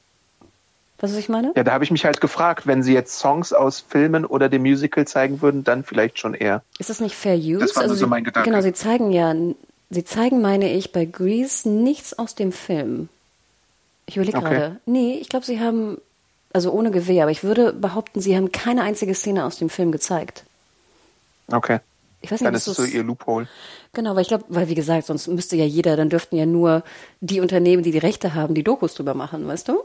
Weißt 1.05 1.13
du, 1.13 1.17
was 1.17 1.23
ich 1.23 1.29
meine? 1.29 1.53
Ja, 1.55 1.63
da 1.63 1.71
habe 1.71 1.83
ich 1.83 1.91
mich 1.91 2.03
halt 2.03 2.19
gefragt, 2.19 2.65
wenn 2.65 2.81
Sie 2.81 2.93
jetzt 2.93 3.19
Songs 3.19 3.53
aus 3.53 3.79
Filmen 3.79 4.25
oder 4.25 4.49
dem 4.49 4.63
Musical 4.63 5.05
zeigen 5.05 5.39
würden, 5.41 5.63
dann 5.63 5.83
vielleicht 5.83 6.17
schon 6.17 6.33
eher. 6.33 6.63
Ist 6.79 6.89
das 6.89 6.99
nicht 6.99 7.15
Fair 7.15 7.35
Use? 7.35 7.59
Das 7.59 7.75
war 7.75 7.83
also 7.83 7.93
so 7.93 8.05
Sie, 8.05 8.09
mein 8.09 8.23
Gedanke. 8.23 8.49
Genau, 8.49 8.61
Sie 8.61 8.73
zeigen 8.73 9.11
ja, 9.11 9.35
Sie 9.91 10.03
zeigen, 10.03 10.41
meine 10.41 10.73
ich, 10.73 10.91
bei 10.91 11.05
Grease 11.05 11.69
nichts 11.69 12.17
aus 12.17 12.33
dem 12.33 12.51
Film. 12.51 13.07
Ich 14.07 14.17
überlege 14.17 14.39
Okay. 14.39 14.49
gerade. 14.49 14.79
Nee, 14.87 15.19
ich 15.21 15.29
glaube, 15.29 15.45
Sie 15.45 15.59
haben, 15.59 15.99
also 16.53 16.71
ohne 16.71 16.89
Gewehr, 16.89 17.23
aber 17.23 17.31
ich 17.31 17.43
würde 17.43 17.71
behaupten, 17.71 18.19
Sie 18.19 18.35
haben 18.35 18.51
keine 18.51 18.81
einzige 18.81 19.13
Szene 19.13 19.45
aus 19.45 19.57
dem 19.57 19.69
Film 19.69 19.91
gezeigt. 19.91 20.43
Okay. 21.51 21.81
Ich 22.21 22.31
weiß 22.31 22.41
nicht, 22.41 22.47
Dann 22.47 22.55
ist 22.55 22.65
es 22.65 22.77
so 22.77 22.83
Ihr 22.83 23.03
Loophole. 23.03 23.47
Genau, 23.93 24.15
weil 24.15 24.23
ich 24.23 24.27
glaube, 24.29 24.45
weil 24.49 24.67
wie 24.67 24.75
gesagt, 24.75 25.05
sonst 25.05 25.27
müsste 25.27 25.55
ja 25.55 25.65
jeder, 25.65 25.95
dann 25.95 26.09
dürften 26.09 26.35
ja 26.35 26.47
nur 26.47 26.81
die 27.21 27.39
Unternehmen, 27.41 27.83
die 27.83 27.91
die 27.91 27.99
Rechte 27.99 28.33
haben, 28.33 28.55
die 28.55 28.63
Dokus 28.63 28.95
drüber 28.95 29.13
machen, 29.13 29.47
weißt 29.47 29.67
du? 29.67 29.83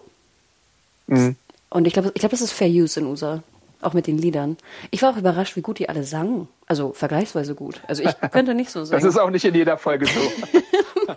Mhm. 1.11 1.37
Und 1.71 1.87
ich 1.87 1.93
glaube, 1.93 2.11
ich 2.15 2.21
glaube, 2.21 2.31
das 2.33 2.41
ist 2.41 2.53
Fair 2.53 2.69
Use 2.69 2.99
in 3.01 3.07
USA, 3.07 3.43
auch 3.81 3.93
mit 3.95 4.07
den 4.07 4.19
Liedern. 4.19 4.57
Ich 4.91 5.03
war 5.03 5.13
auch 5.13 5.17
überrascht, 5.17 5.57
wie 5.57 5.61
gut 5.63 5.79
die 5.79 5.89
alle 5.89 6.03
sangen, 6.05 6.49
also 6.67 6.93
vergleichsweise 6.93 7.55
gut. 7.55 7.81
Also 7.87 8.03
ich 8.03 8.11
könnte 8.33 8.55
nicht 8.55 8.71
so 8.71 8.81
Das 8.81 8.89
singen. 8.91 9.07
ist 9.07 9.19
auch 9.19 9.31
nicht 9.31 9.45
in 9.45 9.55
jeder 9.55 9.77
Folge 9.79 10.07
so. 10.07 10.21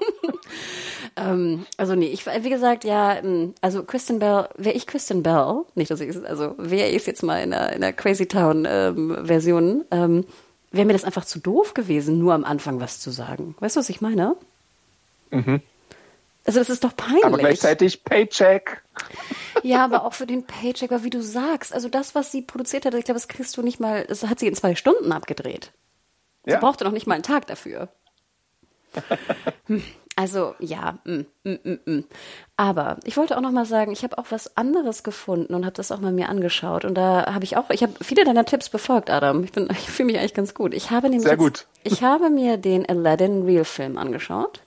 Ähm, 1.15 1.65
also 1.77 1.93
nee, 1.93 2.07
ich 2.07 2.25
wie 2.25 2.49
gesagt, 2.49 2.83
ja, 2.83 3.15
ähm, 3.17 3.53
also 3.61 3.83
Kristen 3.83 4.17
Bell, 4.17 4.49
wäre 4.57 4.75
ich 4.75 4.87
Kristen 4.87 5.21
Bell, 5.21 5.61
nicht, 5.75 5.91
dass 5.91 5.99
ich 5.99 6.09
es- 6.09 6.23
also 6.23 6.55
wäre 6.57 6.89
ich 6.89 6.95
es 6.95 7.05
jetzt 7.05 7.21
mal 7.21 7.37
in 7.43 7.51
der, 7.51 7.73
in 7.73 7.81
der 7.81 7.93
Crazy 7.93 8.25
Town 8.25 8.65
ähm, 8.67 9.15
Version, 9.23 9.85
ähm, 9.91 10.25
wäre 10.71 10.87
mir 10.87 10.93
das 10.93 11.03
einfach 11.03 11.25
zu 11.25 11.37
doof 11.37 11.75
gewesen, 11.75 12.17
nur 12.17 12.33
am 12.33 12.43
Anfang 12.43 12.79
was 12.79 12.99
zu 12.99 13.11
sagen. 13.11 13.53
Weißt 13.59 13.75
du, 13.75 13.79
was 13.81 13.89
ich 13.89 14.01
meine? 14.01 14.35
Also 15.31 16.59
das 16.59 16.69
ist 16.71 16.83
doch 16.83 16.95
peinlich. 16.95 17.25
Aber 17.25 17.37
gleichzeitig 17.37 18.03
Paycheck. 18.03 18.81
Ja, 19.63 19.83
aber 19.85 20.05
auch 20.05 20.13
für 20.13 20.27
den 20.27 20.45
Paycheck, 20.45 20.91
aber 20.91 21.03
wie 21.03 21.09
du 21.09 21.21
sagst, 21.21 21.73
also 21.73 21.89
das, 21.89 22.15
was 22.15 22.31
sie 22.31 22.41
produziert 22.41 22.85
hat, 22.85 22.93
ich 22.93 23.05
glaube, 23.05 23.19
das 23.19 23.27
kriegst 23.27 23.55
du 23.57 23.61
nicht 23.61 23.79
mal, 23.79 24.05
das 24.05 24.23
hat 24.27 24.39
sie 24.39 24.47
in 24.47 24.55
zwei 24.55 24.75
Stunden 24.75 25.11
abgedreht. 25.11 25.71
Sie 26.45 26.51
Ja. 26.51 26.59
brauchte 26.59 26.83
noch 26.83 26.91
nicht 26.91 27.07
mal 27.07 27.15
einen 27.15 27.23
Tag 27.23 27.47
dafür. 27.47 27.89
Hm, 29.67 29.83
Also 30.15 30.53
ja, 30.59 30.99
mm, 31.05 31.21
mm, 31.43 31.57
mm, 31.63 31.79
mm. 31.91 32.03
aber 32.55 32.97
ich 33.03 33.17
wollte 33.17 33.35
auch 33.35 33.41
noch 33.41 33.51
mal 33.51 33.65
sagen, 33.65 33.91
ich 33.91 34.03
habe 34.03 34.19
auch 34.19 34.27
was 34.29 34.55
anderes 34.57 35.01
gefunden 35.01 35.55
und 35.55 35.65
habe 35.65 35.73
das 35.73 35.91
auch 35.91 35.99
mal 35.99 36.11
mir 36.11 36.29
angeschaut 36.29 36.85
und 36.85 36.93
da 36.93 37.33
habe 37.33 37.43
ich 37.45 37.57
auch, 37.57 37.71
ich 37.71 37.81
habe 37.81 37.93
viele 38.03 38.23
deiner 38.23 38.45
Tipps 38.45 38.69
befolgt, 38.69 39.09
Adam. 39.09 39.43
Ich 39.43 39.51
bin, 39.51 39.67
ich 39.71 39.89
fühle 39.89 40.07
mich 40.07 40.19
eigentlich 40.19 40.35
ganz 40.35 40.53
gut. 40.53 40.75
Ich 40.75 40.91
habe 40.91 41.09
nämlich 41.09 41.23
Sehr 41.23 41.31
jetzt, 41.31 41.39
gut. 41.39 41.67
ich 41.83 42.03
habe 42.03 42.29
mir 42.29 42.57
den 42.57 42.87
Aladdin 42.87 43.43
Real 43.43 43.65
Film 43.65 43.97
angeschaut. 43.97 44.61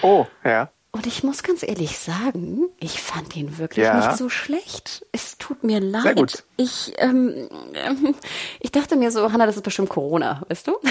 Oh, 0.00 0.26
ja. 0.44 0.70
Und 0.94 1.06
ich 1.06 1.22
muss 1.24 1.42
ganz 1.42 1.62
ehrlich 1.62 1.98
sagen, 1.98 2.68
ich 2.78 3.00
fand 3.00 3.34
ihn 3.34 3.56
wirklich 3.56 3.86
Ja. 3.86 3.96
nicht 4.08 4.18
so 4.18 4.28
schlecht. 4.28 5.06
Es 5.12 5.38
tut 5.38 5.64
mir 5.64 5.80
leid. 5.80 6.16
gut. 6.16 6.44
Ich, 6.58 6.92
ähm, 6.98 7.48
ähm, 7.74 8.14
ich 8.60 8.72
dachte 8.72 8.96
mir 8.96 9.10
so, 9.10 9.32
Hanna, 9.32 9.46
das 9.46 9.56
ist 9.56 9.62
bestimmt 9.62 9.88
Corona, 9.88 10.42
weißt 10.48 10.66
du? 10.68 10.76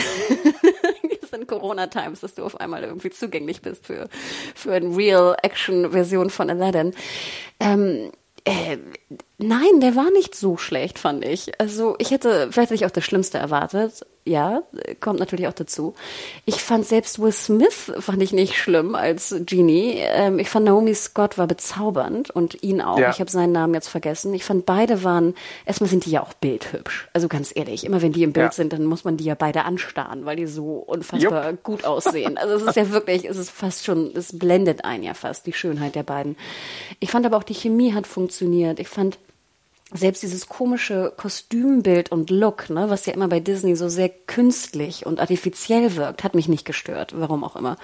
Es 1.24 1.38
sind 1.38 1.48
Corona-Times, 1.48 2.20
dass 2.20 2.34
du 2.36 2.44
auf 2.44 2.60
einmal 2.60 2.84
irgendwie 2.84 3.10
zugänglich 3.10 3.62
bist 3.62 3.86
für, 3.86 4.10
für 4.54 4.74
eine 4.74 4.94
Real-Action-Version 4.98 6.30
von 6.30 6.50
Aladdin. 6.50 6.94
Ähm, 7.62 8.12
äh, 8.44 8.78
nein, 9.38 9.80
der 9.80 9.96
war 9.96 10.12
nicht 10.12 10.36
so 10.36 10.58
schlecht, 10.58 11.00
fand 11.00 11.24
ich. 11.24 11.58
Also 11.58 11.96
ich 12.00 12.12
hätte 12.12 12.50
vielleicht 12.52 12.72
hätte 12.72 12.74
ich 12.76 12.86
auch 12.86 12.92
das 12.92 13.06
Schlimmste 13.06 13.38
erwartet. 13.38 14.06
Ja, 14.24 14.62
kommt 15.00 15.20
natürlich 15.20 15.48
auch 15.48 15.54
dazu. 15.54 15.96
Ich 16.46 16.62
fand 16.62 16.86
selbst 16.86 17.20
Will 17.20 17.32
Smith 17.32 17.92
fand 17.98 18.22
ich 18.22 18.32
nicht 18.34 18.56
schlimm 18.56 18.94
als 18.94 19.34
Genie. 19.48 19.96
Ähm, 19.98 20.38
ich 20.38 20.48
fand 20.48 20.66
Naomi 20.66 20.94
Scott 20.94 21.40
war 21.40 21.48
bezaubernd 21.48 22.30
und 22.30 22.62
ihn 22.62 22.82
auch. 22.82 23.00
Ja. 23.00 23.10
Ich 23.10 23.20
habe 23.20 23.32
seinen 23.32 23.52
Namen 23.52 23.74
jetzt 23.74 23.88
vergessen. 23.88 24.32
Ich 24.36 24.44
fand 24.44 24.68
beide 24.68 25.04
waren, 25.04 25.34
erstmal 25.66 25.90
sind 25.90 26.06
die 26.06 26.12
ja 26.12 26.22
auch 26.22 26.34
bildhübsch. 26.34 27.10
Also 27.14 27.28
ganz 27.28 27.52
ehrlich, 27.56 27.84
immer 27.84 28.04
wenn 28.04 28.12
die 28.12 28.22
im 28.22 28.32
Bild 28.32 28.46
Ja. 28.46 28.52
sind, 28.52 28.74
dann 28.74 28.86
muss 28.86 29.04
man 29.06 29.18
die 29.18 29.24
ja 29.24 29.34
beide 29.34 29.66
anstarren, 29.66 30.24
weil 30.26 30.36
die 30.36 30.46
so 30.46 30.76
unfassbar 30.76 31.54
gut 31.54 31.84
aussehen. 31.84 32.38
Also 32.38 32.54
es 32.56 32.62
ist 32.62 32.76
ja 32.76 32.92
wirklich, 32.92 33.26
es 33.26 33.38
ist 33.38 33.50
fast 33.50 33.86
schon, 33.86 34.12
es 34.16 34.38
blendet 34.38 34.86
einen 34.86 35.02
ja 35.04 35.16
fast, 35.16 35.48
die 35.48 35.54
Schönheit 35.54 35.96
der 35.96 36.04
beiden. 36.04 36.38
Ich 37.00 37.10
fand 37.10 37.26
aber 37.26 37.38
auch, 37.38 37.44
die 37.44 37.56
Chemie 37.56 37.94
hat 37.94 38.06
funktioniert. 38.06 38.80
Ich 38.80 38.88
fand 38.88 39.18
selbst 39.94 40.24
dieses 40.24 40.48
komische 40.48 41.14
Kostümbild 41.18 42.12
und 42.12 42.30
Look, 42.30 42.70
ne, 42.70 42.90
was 42.90 43.06
ja 43.06 43.14
immer 43.14 43.28
bei 43.28 43.40
Disney 43.40 43.76
so 43.76 43.90
sehr 43.90 44.10
künstlich 44.10 45.06
und 45.06 45.20
artifiziell 45.20 45.96
wirkt, 45.96 46.24
hat 46.24 46.36
mich 46.36 46.48
nicht 46.48 46.66
gestört, 46.66 47.14
warum 47.16 47.44
auch 47.44 47.56
immer. 47.56 47.78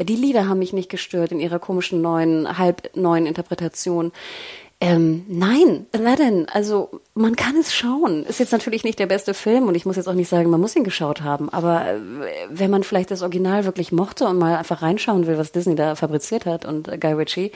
Die 0.00 0.16
Lieder 0.16 0.48
haben 0.48 0.58
mich 0.58 0.72
nicht 0.72 0.90
gestört 0.90 1.32
in 1.32 1.40
ihrer 1.40 1.58
komischen 1.58 2.02
neuen, 2.02 2.58
halb 2.58 2.96
neuen 2.96 3.26
Interpretation. 3.26 4.12
Ähm, 4.78 5.24
nein, 5.26 5.86
Aladdin, 5.92 6.48
also 6.52 7.00
man 7.14 7.34
kann 7.34 7.56
es 7.56 7.74
schauen. 7.74 8.26
Ist 8.26 8.40
jetzt 8.40 8.52
natürlich 8.52 8.84
nicht 8.84 8.98
der 8.98 9.06
beste 9.06 9.32
Film 9.32 9.68
und 9.68 9.74
ich 9.74 9.86
muss 9.86 9.96
jetzt 9.96 10.06
auch 10.06 10.12
nicht 10.12 10.28
sagen, 10.28 10.50
man 10.50 10.60
muss 10.60 10.76
ihn 10.76 10.84
geschaut 10.84 11.22
haben, 11.22 11.48
aber 11.48 11.86
äh, 11.86 11.98
wenn 12.50 12.70
man 12.70 12.82
vielleicht 12.82 13.10
das 13.10 13.22
Original 13.22 13.64
wirklich 13.64 13.90
mochte 13.90 14.26
und 14.26 14.36
mal 14.36 14.56
einfach 14.56 14.82
reinschauen 14.82 15.26
will, 15.26 15.38
was 15.38 15.52
Disney 15.52 15.76
da 15.76 15.94
fabriziert 15.94 16.44
hat 16.44 16.66
und 16.66 16.88
äh, 16.88 16.98
Guy 16.98 17.14
Ritchie, 17.14 17.52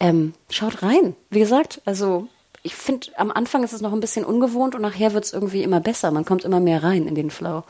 ähm, 0.00 0.32
schaut 0.50 0.82
rein. 0.82 1.14
Wie 1.30 1.38
gesagt, 1.38 1.82
also 1.84 2.26
ich 2.66 2.74
finde, 2.74 3.06
am 3.16 3.30
Anfang 3.30 3.62
ist 3.62 3.72
es 3.72 3.80
noch 3.80 3.92
ein 3.92 4.00
bisschen 4.00 4.24
ungewohnt 4.24 4.74
und 4.74 4.82
nachher 4.82 5.12
wird 5.12 5.24
es 5.24 5.32
irgendwie 5.32 5.62
immer 5.62 5.78
besser. 5.78 6.10
Man 6.10 6.24
kommt 6.24 6.44
immer 6.44 6.58
mehr 6.58 6.82
rein 6.82 7.06
in 7.06 7.14
den 7.14 7.30
Flow. 7.30 7.62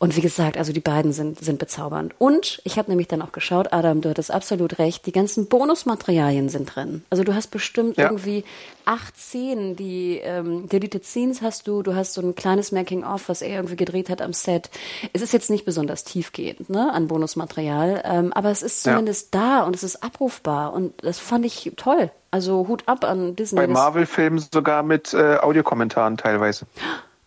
Und 0.00 0.14
wie 0.14 0.20
gesagt, 0.20 0.56
also 0.56 0.72
die 0.72 0.78
beiden 0.78 1.12
sind, 1.12 1.40
sind 1.44 1.58
bezaubernd. 1.58 2.14
Und 2.18 2.60
ich 2.62 2.78
habe 2.78 2.88
nämlich 2.88 3.08
dann 3.08 3.20
auch 3.20 3.32
geschaut, 3.32 3.72
Adam, 3.72 4.00
du 4.00 4.08
hattest 4.08 4.30
absolut 4.30 4.78
recht, 4.78 5.06
die 5.06 5.12
ganzen 5.12 5.48
Bonusmaterialien 5.48 6.48
sind 6.48 6.72
drin. 6.76 7.02
Also 7.10 7.24
du 7.24 7.34
hast 7.34 7.48
bestimmt 7.48 7.96
Ja. 7.96 8.04
irgendwie 8.04 8.44
acht 8.84 9.16
Szenen, 9.16 9.74
die 9.74 10.20
ähm, 10.22 10.68
Deleted 10.68 11.04
Scenes 11.04 11.42
hast 11.42 11.66
du, 11.66 11.82
du 11.82 11.96
hast 11.96 12.14
so 12.14 12.20
ein 12.20 12.36
kleines 12.36 12.70
Making-of, 12.70 13.28
was 13.28 13.42
er 13.42 13.56
irgendwie 13.56 13.74
gedreht 13.74 14.08
hat 14.08 14.22
am 14.22 14.32
Set. 14.32 14.70
Es 15.12 15.20
ist 15.20 15.32
jetzt 15.32 15.50
nicht 15.50 15.64
besonders 15.64 16.04
tiefgehend, 16.04 16.70
ne, 16.70 16.92
an 16.92 17.08
Bonusmaterial, 17.08 18.02
ähm, 18.04 18.32
aber 18.32 18.50
es 18.50 18.62
ist 18.62 18.86
Ja. 18.86 18.92
zumindest 18.92 19.34
da 19.34 19.64
und 19.64 19.74
es 19.74 19.82
ist 19.82 20.04
abrufbar 20.04 20.74
und 20.74 20.94
das 21.02 21.18
fand 21.18 21.44
ich 21.44 21.72
toll. 21.76 22.12
Also 22.30 22.68
Hut 22.68 22.84
ab 22.86 23.04
an 23.04 23.34
Disney. 23.34 23.58
Bei 23.62 23.66
Marvel-Filmen 23.66 24.38
sogar 24.52 24.84
mit 24.84 25.12
äh, 25.12 25.38
Audiokommentaren 25.38 26.16
teilweise. 26.18 26.66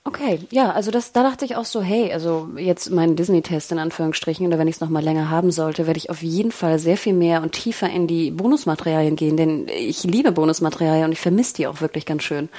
Okay, 0.03 0.39
ja, 0.49 0.71
also 0.71 0.89
das, 0.89 1.11
da 1.11 1.21
dachte 1.21 1.45
ich 1.45 1.55
auch 1.55 1.65
so, 1.65 1.79
hey, 1.83 2.11
also 2.11 2.49
jetzt 2.57 2.89
mein 2.89 3.15
Disney-Test 3.15 3.71
in 3.71 3.77
Anführungsstrichen, 3.77 4.47
oder 4.47 4.57
wenn 4.57 4.67
ich 4.67 4.75
es 4.75 4.81
nochmal 4.81 5.03
länger 5.03 5.29
haben 5.29 5.51
sollte, 5.51 5.85
werde 5.85 5.99
ich 5.99 6.09
auf 6.09 6.23
jeden 6.23 6.51
Fall 6.51 6.79
sehr 6.79 6.97
viel 6.97 7.13
mehr 7.13 7.43
und 7.43 7.51
tiefer 7.51 7.87
in 7.87 8.07
die 8.07 8.31
Bonusmaterialien 8.31 9.15
gehen, 9.15 9.37
denn 9.37 9.67
ich 9.67 10.03
liebe 10.03 10.31
Bonusmaterialien 10.31 11.05
und 11.05 11.11
ich 11.11 11.19
vermisse 11.19 11.53
die 11.53 11.67
auch 11.67 11.81
wirklich 11.81 12.07
ganz 12.07 12.23
schön. 12.23 12.49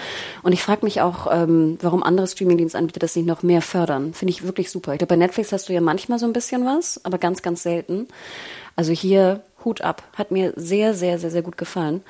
Und 0.45 0.53
ich 0.53 0.63
frage 0.63 0.85
mich 0.85 1.01
auch, 1.01 1.27
ähm, 1.33 1.79
warum 1.83 2.05
andere 2.05 2.29
Streamingdienstanbieter 2.29 3.01
das 3.01 3.17
nicht 3.17 3.27
noch 3.27 3.43
mehr 3.43 3.61
fördern. 3.61 4.15
Finde 4.15 4.31
ich 4.31 4.45
wirklich 4.45 4.71
super. 4.71 4.93
Ich 4.93 4.99
glaube, 4.99 5.15
bei 5.15 5.17
Netflix 5.17 5.51
hast 5.51 5.69
du 5.69 5.73
ja 5.73 5.81
manchmal 5.81 6.21
so 6.21 6.27
ein 6.27 6.33
bisschen 6.33 6.65
was, 6.65 7.05
aber 7.05 7.19
ganz, 7.19 7.43
ganz 7.43 7.65
selten. 7.65 8.07
Also 8.77 8.93
hier 8.93 9.41
Hut 9.65 9.81
ab. 9.81 10.05
Hat 10.17 10.31
mir 10.31 10.53
sehr, 10.55 10.95
sehr, 10.95 11.19
sehr, 11.19 11.33
sehr 11.33 11.43
gut 11.43 11.59
gefallen. 11.59 12.03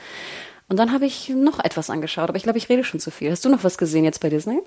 Und 0.68 0.76
dann 0.78 0.92
habe 0.92 1.06
ich 1.06 1.30
noch 1.30 1.58
etwas 1.58 1.88
angeschaut, 1.88 2.28
aber 2.28 2.36
ich 2.36 2.44
glaube, 2.44 2.58
ich 2.58 2.68
rede 2.68 2.84
schon 2.84 3.00
zu 3.00 3.10
viel. 3.10 3.30
Hast 3.30 3.46
du 3.46 3.48
noch 3.48 3.64
was 3.64 3.78
gesehen 3.78 4.04
jetzt 4.04 4.20
bei 4.20 4.28
Disney? 4.28 4.60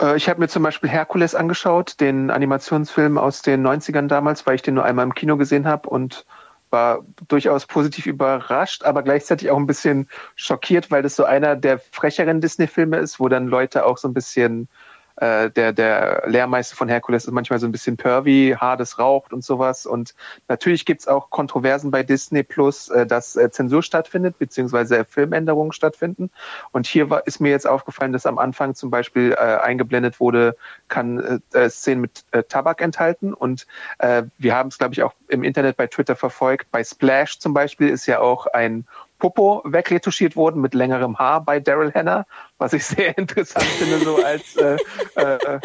Äh, 0.00 0.16
ich 0.16 0.28
habe 0.28 0.40
mir 0.40 0.48
zum 0.48 0.62
Beispiel 0.62 0.90
Herkules 0.90 1.34
angeschaut, 1.34 2.00
den 2.00 2.30
Animationsfilm 2.30 3.18
aus 3.18 3.42
den 3.42 3.66
90ern 3.66 4.08
damals, 4.08 4.46
weil 4.46 4.56
ich 4.56 4.62
den 4.62 4.74
nur 4.74 4.84
einmal 4.84 5.04
im 5.04 5.14
Kino 5.14 5.36
gesehen 5.36 5.66
habe 5.66 5.88
und 5.88 6.26
war 6.70 7.04
durchaus 7.28 7.66
positiv 7.66 8.06
überrascht, 8.06 8.82
aber 8.82 9.02
gleichzeitig 9.02 9.50
auch 9.50 9.56
ein 9.56 9.68
bisschen 9.68 10.08
schockiert, 10.34 10.90
weil 10.90 11.02
das 11.02 11.14
so 11.14 11.24
einer 11.24 11.54
der 11.54 11.78
frecheren 11.78 12.40
Disney-Filme 12.40 12.98
ist, 12.98 13.20
wo 13.20 13.28
dann 13.28 13.46
Leute 13.46 13.86
auch 13.86 13.98
so 13.98 14.08
ein 14.08 14.14
bisschen 14.14 14.68
äh, 15.16 15.50
der, 15.50 15.72
der 15.72 16.24
Lehrmeister 16.26 16.76
von 16.76 16.88
Herkules 16.88 17.24
ist 17.24 17.32
manchmal 17.32 17.58
so 17.58 17.66
ein 17.66 17.72
bisschen 17.72 17.96
pervy, 17.96 18.56
Hades 18.58 18.98
raucht 18.98 19.32
und 19.32 19.44
sowas. 19.44 19.86
Und 19.86 20.14
natürlich 20.48 20.84
gibt's 20.84 21.08
auch 21.08 21.30
Kontroversen 21.30 21.90
bei 21.90 22.02
Disney 22.02 22.42
Plus, 22.42 22.88
äh, 22.88 23.06
dass 23.06 23.36
äh, 23.36 23.50
Zensur 23.50 23.82
stattfindet, 23.82 24.38
beziehungsweise 24.38 25.04
Filmänderungen 25.04 25.72
stattfinden. 25.72 26.30
Und 26.72 26.86
hier 26.86 27.10
war, 27.10 27.26
ist 27.26 27.40
mir 27.40 27.50
jetzt 27.50 27.66
aufgefallen, 27.66 28.12
dass 28.12 28.26
am 28.26 28.38
Anfang 28.38 28.74
zum 28.74 28.90
Beispiel 28.90 29.32
äh, 29.32 29.36
eingeblendet 29.36 30.20
wurde, 30.20 30.56
kann 30.88 31.40
äh, 31.52 31.58
äh, 31.58 31.70
Szenen 31.70 32.02
mit 32.02 32.24
äh, 32.32 32.42
Tabak 32.42 32.80
enthalten. 32.80 33.32
Und 33.32 33.66
äh, 33.98 34.24
wir 34.38 34.54
haben 34.54 34.68
es, 34.68 34.78
glaube 34.78 34.94
ich, 34.94 35.02
auch 35.02 35.14
im 35.28 35.42
Internet 35.42 35.76
bei 35.76 35.86
Twitter 35.86 36.16
verfolgt. 36.16 36.70
Bei 36.70 36.84
Splash 36.84 37.38
zum 37.38 37.54
Beispiel 37.54 37.88
ist 37.88 38.06
ja 38.06 38.20
auch 38.20 38.46
ein 38.46 38.86
Popo 39.18 39.62
wegretuschiert 39.64 40.36
worden 40.36 40.60
mit 40.60 40.74
längerem 40.74 41.18
Haar 41.18 41.44
bei 41.44 41.60
Daryl 41.60 41.92
Hannah, 41.94 42.26
was 42.58 42.72
ich 42.72 42.84
sehr 42.84 43.16
interessant 43.18 43.64
finde, 43.64 43.98
so 43.98 44.22
als 44.22 44.56
äh, 44.56 44.76
äh, 45.14 45.60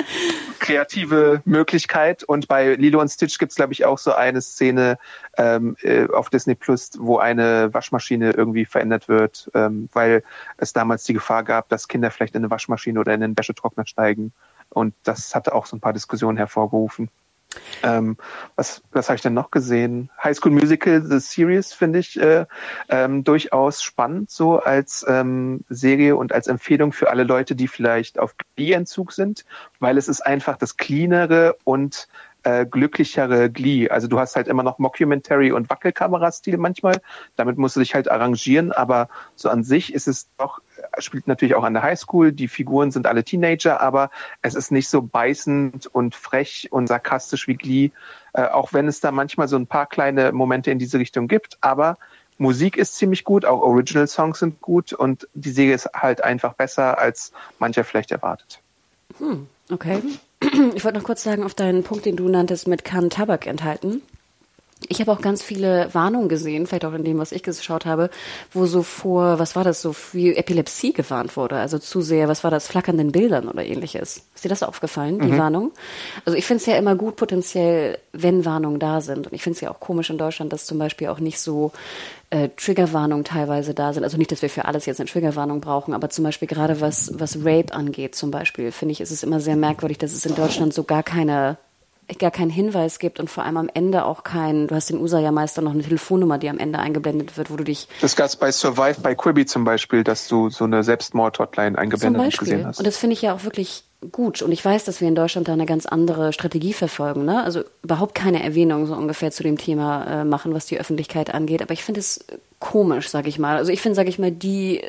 kreative 0.59 1.41
Möglichkeit. 1.45 2.23
Und 2.23 2.47
bei 2.47 2.75
Lilo 2.75 3.01
und 3.01 3.09
Stitch 3.09 3.37
gibt's 3.37 3.55
glaube 3.55 3.73
ich, 3.73 3.85
auch 3.85 3.97
so 3.97 4.13
eine 4.13 4.41
Szene 4.41 4.97
ähm, 5.37 5.75
äh, 5.81 6.07
auf 6.07 6.29
Disney 6.29 6.55
Plus, 6.55 6.91
wo 6.97 7.17
eine 7.17 7.73
Waschmaschine 7.73 8.31
irgendwie 8.31 8.65
verändert 8.65 9.07
wird, 9.07 9.49
ähm, 9.53 9.89
weil 9.93 10.23
es 10.57 10.73
damals 10.73 11.03
die 11.03 11.13
Gefahr 11.13 11.43
gab, 11.43 11.69
dass 11.69 11.87
Kinder 11.87 12.11
vielleicht 12.11 12.35
in 12.35 12.41
eine 12.41 12.51
Waschmaschine 12.51 12.99
oder 12.99 13.13
in 13.13 13.23
einen 13.23 13.37
Wäschetrockner 13.37 13.85
steigen. 13.85 14.33
Und 14.69 14.93
das 15.03 15.35
hatte 15.35 15.53
auch 15.53 15.65
so 15.65 15.75
ein 15.75 15.81
paar 15.81 15.93
Diskussionen 15.93 16.37
hervorgerufen. 16.37 17.09
Ähm, 17.83 18.17
was 18.55 18.81
was 18.91 19.09
habe 19.09 19.15
ich 19.15 19.21
denn 19.21 19.33
noch 19.33 19.51
gesehen? 19.51 20.09
High 20.23 20.35
School 20.35 20.51
Musical, 20.51 21.01
The 21.01 21.19
Series 21.19 21.73
finde 21.73 21.99
ich 21.99 22.19
äh, 22.19 22.45
ähm, 22.89 23.23
durchaus 23.23 23.81
spannend, 23.81 24.29
so 24.29 24.59
als 24.59 25.05
ähm, 25.07 25.65
Serie 25.69 26.15
und 26.15 26.31
als 26.33 26.47
Empfehlung 26.47 26.93
für 26.93 27.09
alle 27.09 27.23
Leute, 27.23 27.55
die 27.55 27.67
vielleicht 27.67 28.19
auf 28.19 28.35
Glee-Entzug 28.55 29.11
sind, 29.11 29.45
weil 29.79 29.97
es 29.97 30.07
ist 30.07 30.21
einfach 30.21 30.57
das 30.57 30.77
cleanere 30.77 31.57
und 31.63 32.07
äh, 32.43 32.65
glücklichere 32.65 33.49
Glee. 33.49 33.89
Also 33.89 34.07
du 34.07 34.19
hast 34.19 34.35
halt 34.35 34.47
immer 34.47 34.63
noch 34.63 34.79
Mockumentary 34.79 35.51
und 35.51 35.69
Wackelkamerastil 35.69 36.57
manchmal. 36.57 37.01
Damit 37.35 37.57
musst 37.57 37.75
du 37.75 37.79
dich 37.79 37.93
halt 37.93 38.09
arrangieren, 38.09 38.71
aber 38.71 39.09
so 39.35 39.49
an 39.49 39.63
sich 39.63 39.93
ist 39.93 40.07
es 40.07 40.27
doch, 40.37 40.61
spielt 40.97 41.27
natürlich 41.27 41.55
auch 41.55 41.63
an 41.63 41.73
der 41.73 41.83
Highschool. 41.83 42.31
Die 42.31 42.47
Figuren 42.47 42.91
sind 42.91 43.07
alle 43.07 43.23
Teenager, 43.23 43.81
aber 43.81 44.11
es 44.41 44.55
ist 44.55 44.71
nicht 44.71 44.89
so 44.89 45.01
beißend 45.01 45.87
und 45.87 46.15
frech 46.15 46.67
und 46.71 46.87
sarkastisch 46.87 47.47
wie 47.47 47.55
Glee, 47.55 47.91
äh, 48.33 48.43
auch 48.43 48.73
wenn 48.73 48.87
es 48.87 48.99
da 48.99 49.11
manchmal 49.11 49.47
so 49.47 49.55
ein 49.55 49.67
paar 49.67 49.85
kleine 49.85 50.31
Momente 50.31 50.71
in 50.71 50.79
diese 50.79 50.99
Richtung 50.99 51.27
gibt. 51.27 51.57
Aber 51.61 51.97
Musik 52.37 52.75
ist 52.77 52.95
ziemlich 52.95 53.23
gut, 53.23 53.45
auch 53.45 53.61
Original 53.61 54.07
Songs 54.07 54.39
sind 54.39 54.61
gut 54.61 54.93
und 54.93 55.27
die 55.33 55.51
Serie 55.51 55.75
ist 55.75 55.89
halt 55.93 56.23
einfach 56.23 56.53
besser, 56.53 56.97
als 56.97 57.31
mancher 57.59 57.83
vielleicht 57.83 58.11
erwartet. 58.11 58.59
Hm, 59.19 59.47
okay. 59.71 60.01
Ich 60.73 60.83
wollte 60.83 60.97
noch 60.97 61.05
kurz 61.05 61.21
sagen, 61.21 61.43
auf 61.43 61.53
deinen 61.53 61.83
Punkt, 61.83 62.05
den 62.05 62.15
du 62.15 62.27
nanntest, 62.27 62.67
mit 62.67 62.83
kann 62.83 63.11
Tabak 63.11 63.45
enthalten. 63.45 64.01
Ich 64.87 64.99
habe 64.99 65.11
auch 65.11 65.21
ganz 65.21 65.43
viele 65.43 65.89
Warnungen 65.93 66.27
gesehen, 66.27 66.65
vielleicht 66.65 66.85
auch 66.85 66.93
in 66.93 67.03
dem, 67.03 67.19
was 67.19 67.31
ich 67.31 67.43
geschaut 67.43 67.85
habe, 67.85 68.09
wo 68.51 68.65
so 68.65 68.83
vor, 68.83 69.37
was 69.37 69.55
war 69.55 69.63
das, 69.63 69.81
so 69.81 69.95
wie 70.11 70.35
Epilepsie 70.35 70.91
gewarnt 70.91 71.37
wurde. 71.37 71.55
Also 71.55 71.77
zu 71.77 72.01
sehr, 72.01 72.27
was 72.27 72.43
war 72.43 72.51
das, 72.51 72.67
flackernden 72.67 73.11
Bildern 73.11 73.47
oder 73.47 73.63
ähnliches. 73.63 74.23
Ist 74.33 74.43
dir 74.43 74.49
das 74.49 74.63
aufgefallen, 74.63 75.19
die 75.19 75.33
mhm. 75.33 75.37
Warnung? 75.37 75.71
Also 76.25 76.37
ich 76.37 76.45
finde 76.45 76.61
es 76.61 76.65
ja 76.65 76.77
immer 76.77 76.95
gut 76.95 77.15
potenziell, 77.15 77.99
wenn 78.11 78.43
Warnungen 78.43 78.79
da 78.79 79.01
sind. 79.01 79.27
Und 79.27 79.33
ich 79.33 79.43
finde 79.43 79.55
es 79.55 79.61
ja 79.61 79.71
auch 79.71 79.79
komisch 79.79 80.09
in 80.09 80.17
Deutschland, 80.17 80.51
dass 80.51 80.65
zum 80.65 80.79
Beispiel 80.79 81.07
auch 81.09 81.19
nicht 81.19 81.39
so 81.39 81.71
äh, 82.31 82.49
Triggerwarnungen 82.57 83.23
teilweise 83.23 83.73
da 83.73 83.93
sind. 83.93 84.03
Also 84.03 84.17
nicht, 84.17 84.31
dass 84.31 84.41
wir 84.41 84.49
für 84.49 84.65
alles 84.65 84.85
jetzt 84.85 84.99
eine 84.99 85.09
Triggerwarnung 85.09 85.61
brauchen, 85.61 85.93
aber 85.93 86.09
zum 86.09 86.23
Beispiel 86.23 86.47
gerade 86.47 86.81
was, 86.81 87.11
was 87.13 87.37
Rape 87.45 87.73
angeht 87.73 88.15
zum 88.15 88.31
Beispiel, 88.31 88.71
finde 88.71 88.93
ich, 88.93 89.01
ist 89.01 89.11
es 89.11 89.23
immer 89.23 89.39
sehr 89.39 89.55
merkwürdig, 89.55 89.99
dass 89.99 90.13
es 90.13 90.25
in 90.25 90.35
Deutschland 90.35 90.73
so 90.73 90.83
gar 90.83 91.03
keine 91.03 91.57
gar 92.19 92.31
keinen 92.31 92.49
Hinweis 92.49 92.99
gibt 92.99 93.19
und 93.19 93.29
vor 93.29 93.43
allem 93.43 93.57
am 93.57 93.69
Ende 93.73 94.05
auch 94.05 94.23
kein, 94.23 94.67
du 94.67 94.75
hast 94.75 94.89
den 94.89 94.99
USA 94.99 95.19
ja 95.19 95.31
meist 95.31 95.59
noch 95.61 95.71
eine 95.71 95.83
Telefonnummer, 95.83 96.37
die 96.37 96.49
am 96.49 96.57
Ende 96.57 96.79
eingeblendet 96.79 97.37
wird, 97.37 97.51
wo 97.51 97.55
du 97.55 97.63
dich. 97.63 97.87
Das 98.01 98.15
gab 98.15 98.27
es 98.27 98.35
bei 98.35 98.51
Survive 98.51 99.01
bei 99.01 99.15
Quibi 99.15 99.45
zum 99.45 99.63
Beispiel, 99.63 100.03
dass 100.03 100.27
du 100.27 100.49
so 100.49 100.63
eine 100.63 100.83
Selbstmord-Hotline 100.83 101.77
eingeblendet 101.77 102.37
gesehen 102.37 102.65
hast. 102.65 102.79
Und 102.79 102.87
das 102.87 102.97
finde 102.97 103.13
ich 103.13 103.21
ja 103.21 103.33
auch 103.33 103.43
wirklich 103.43 103.83
gut. 104.11 104.41
Und 104.41 104.51
ich 104.51 104.63
weiß, 104.63 104.85
dass 104.85 105.01
wir 105.01 105.07
in 105.07 105.15
Deutschland 105.15 105.47
da 105.47 105.53
eine 105.53 105.65
ganz 105.65 105.85
andere 105.85 106.33
Strategie 106.33 106.73
verfolgen. 106.73 107.25
Ne? 107.25 107.43
Also 107.43 107.63
überhaupt 107.83 108.15
keine 108.15 108.43
Erwähnung 108.43 108.87
so 108.87 108.95
ungefähr 108.95 109.31
zu 109.31 109.43
dem 109.43 109.57
Thema 109.57 110.21
äh, 110.21 110.25
machen, 110.25 110.53
was 110.53 110.65
die 110.65 110.79
Öffentlichkeit 110.79 111.33
angeht. 111.33 111.61
Aber 111.61 111.73
ich 111.73 111.83
finde 111.83 111.99
es 111.99 112.25
komisch, 112.59 113.09
sage 113.09 113.29
ich 113.29 113.37
mal. 113.37 113.57
Also 113.57 113.71
ich 113.71 113.81
finde, 113.81 113.95
sage 113.95 114.09
ich 114.09 114.17
mal, 114.17 114.31
die 114.31 114.79
äh, 114.79 114.85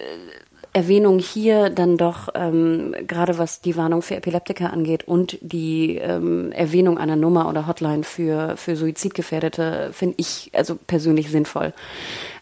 Erwähnung 0.75 1.19
hier 1.19 1.69
dann 1.69 1.97
doch, 1.99 2.29
ähm, 2.35 2.95
gerade 3.07 3.37
was 3.39 3.61
die 3.61 3.77
Warnung 3.77 4.01
für 4.01 4.17
Epileptiker 4.17 4.73
angeht 4.73 5.07
und 5.07 5.39
die 5.43 5.97
ähm, 5.97 6.51
Erwähnung 6.53 6.97
einer 6.99 7.17
Nummer 7.17 7.49
oder 7.49 7.67
Hotline 7.67 8.05
für, 8.05 8.57
für 8.57 8.75
Suizidgefährdete, 8.77 9.91
finde 9.93 10.15
ich 10.19 10.51
also 10.55 10.77
persönlich 10.87 11.31
sinnvoll. 11.31 11.75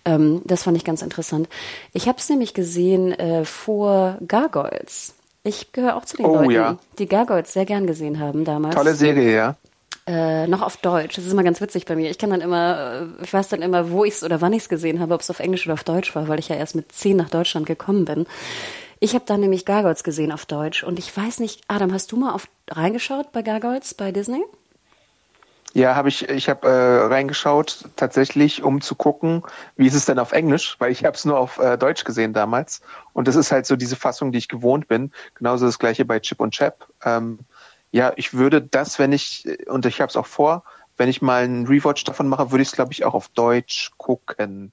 Ähm, 0.04 0.42
das 0.44 0.62
fand 0.62 0.76
ich 0.76 0.84
ganz 0.84 1.02
interessant. 1.02 1.48
Ich 1.92 2.06
habe 2.06 2.18
es 2.18 2.28
nämlich 2.28 2.54
gesehen 2.54 3.12
äh, 3.12 3.44
vor 3.44 4.18
Gargoyles. 4.26 5.14
Ich 5.42 5.72
gehöre 5.72 5.96
auch 5.96 6.04
zu 6.04 6.16
den 6.16 6.26
oh, 6.26 6.36
Leuten, 6.36 6.50
ja. 6.50 6.78
die 6.98 7.06
Gargoyles 7.06 7.52
sehr 7.52 7.64
gern 7.64 7.86
gesehen 7.86 8.20
haben 8.20 8.44
damals. 8.44 8.76
Tolle 8.76 8.94
Serie, 8.94 9.34
ja 9.34 9.56
äh, 10.06 10.46
noch 10.46 10.62
auf 10.62 10.76
Deutsch. 10.78 11.16
Das 11.16 11.26
ist 11.26 11.32
immer 11.32 11.42
ganz 11.42 11.60
witzig 11.60 11.84
bei 11.84 11.96
mir. 11.96 12.10
Ich 12.10 12.18
kann 12.18 12.30
dann 12.30 12.40
immer, 12.40 13.08
äh, 13.20 13.24
ich 13.24 13.32
weiß 13.32 13.48
dann 13.48 13.62
immer, 13.62 13.90
wo 13.90 14.04
ich 14.04 14.14
es 14.14 14.24
oder 14.24 14.40
wann 14.40 14.52
ich 14.52 14.62
es 14.62 14.68
gesehen 14.68 15.00
habe, 15.00 15.14
ob 15.14 15.20
es 15.20 15.30
auf 15.30 15.40
Englisch 15.40 15.66
oder 15.66 15.74
auf 15.74 15.84
Deutsch 15.84 16.14
war, 16.14 16.28
weil 16.28 16.38
ich 16.38 16.48
ja 16.48 16.56
erst 16.56 16.74
mit 16.74 16.92
zehn 16.92 17.16
nach 17.16 17.30
Deutschland 17.30 17.66
gekommen 17.66 18.04
bin. 18.04 18.26
Ich 18.98 19.14
habe 19.14 19.24
dann 19.26 19.40
nämlich 19.40 19.64
Gargoyles 19.64 20.04
gesehen 20.04 20.32
auf 20.32 20.46
Deutsch 20.46 20.82
und 20.82 20.98
ich 20.98 21.16
weiß 21.16 21.40
nicht, 21.40 21.62
Adam, 21.68 21.92
hast 21.92 22.12
du 22.12 22.16
mal 22.16 22.32
auf 22.32 22.48
reingeschaut 22.68 23.32
bei 23.32 23.42
Gargoyles 23.42 23.94
bei 23.94 24.12
Disney? 24.12 24.44
Ja, 25.72 25.94
habe 25.94 26.08
ich. 26.08 26.28
Ich 26.28 26.48
habe 26.48 26.66
äh, 26.66 27.06
reingeschaut 27.06 27.84
tatsächlich, 27.94 28.62
um 28.62 28.80
zu 28.80 28.96
gucken, 28.96 29.44
wie 29.76 29.86
ist 29.86 29.94
es 29.94 30.04
denn 30.04 30.18
auf 30.18 30.32
Englisch, 30.32 30.74
weil 30.80 30.90
ich 30.90 31.04
habe 31.04 31.16
es 31.16 31.24
nur 31.24 31.38
auf 31.38 31.58
äh, 31.58 31.78
Deutsch 31.78 32.04
gesehen 32.04 32.32
damals. 32.32 32.80
Und 33.12 33.28
das 33.28 33.36
ist 33.36 33.52
halt 33.52 33.66
so 33.66 33.76
diese 33.76 33.94
Fassung, 33.94 34.32
die 34.32 34.38
ich 34.38 34.48
gewohnt 34.48 34.88
bin. 34.88 35.12
Genauso 35.34 35.66
das 35.66 35.78
gleiche 35.78 36.04
bei 36.04 36.18
Chip 36.18 36.40
und 36.40 36.52
Chap. 36.52 36.88
Ähm, 37.04 37.38
ja, 37.92 38.12
ich 38.16 38.34
würde 38.34 38.62
das, 38.62 38.98
wenn 38.98 39.12
ich, 39.12 39.44
und 39.66 39.86
ich 39.86 40.00
habe 40.00 40.10
es 40.10 40.16
auch 40.16 40.26
vor, 40.26 40.64
wenn 40.96 41.08
ich 41.08 41.22
mal 41.22 41.42
einen 41.42 41.66
Rewatch 41.66 42.04
davon 42.04 42.28
mache, 42.28 42.50
würde 42.50 42.62
ich 42.62 42.68
es, 42.68 42.74
glaube 42.74 42.92
ich, 42.92 43.04
auch 43.04 43.14
auf 43.14 43.28
Deutsch 43.28 43.90
gucken. 43.96 44.72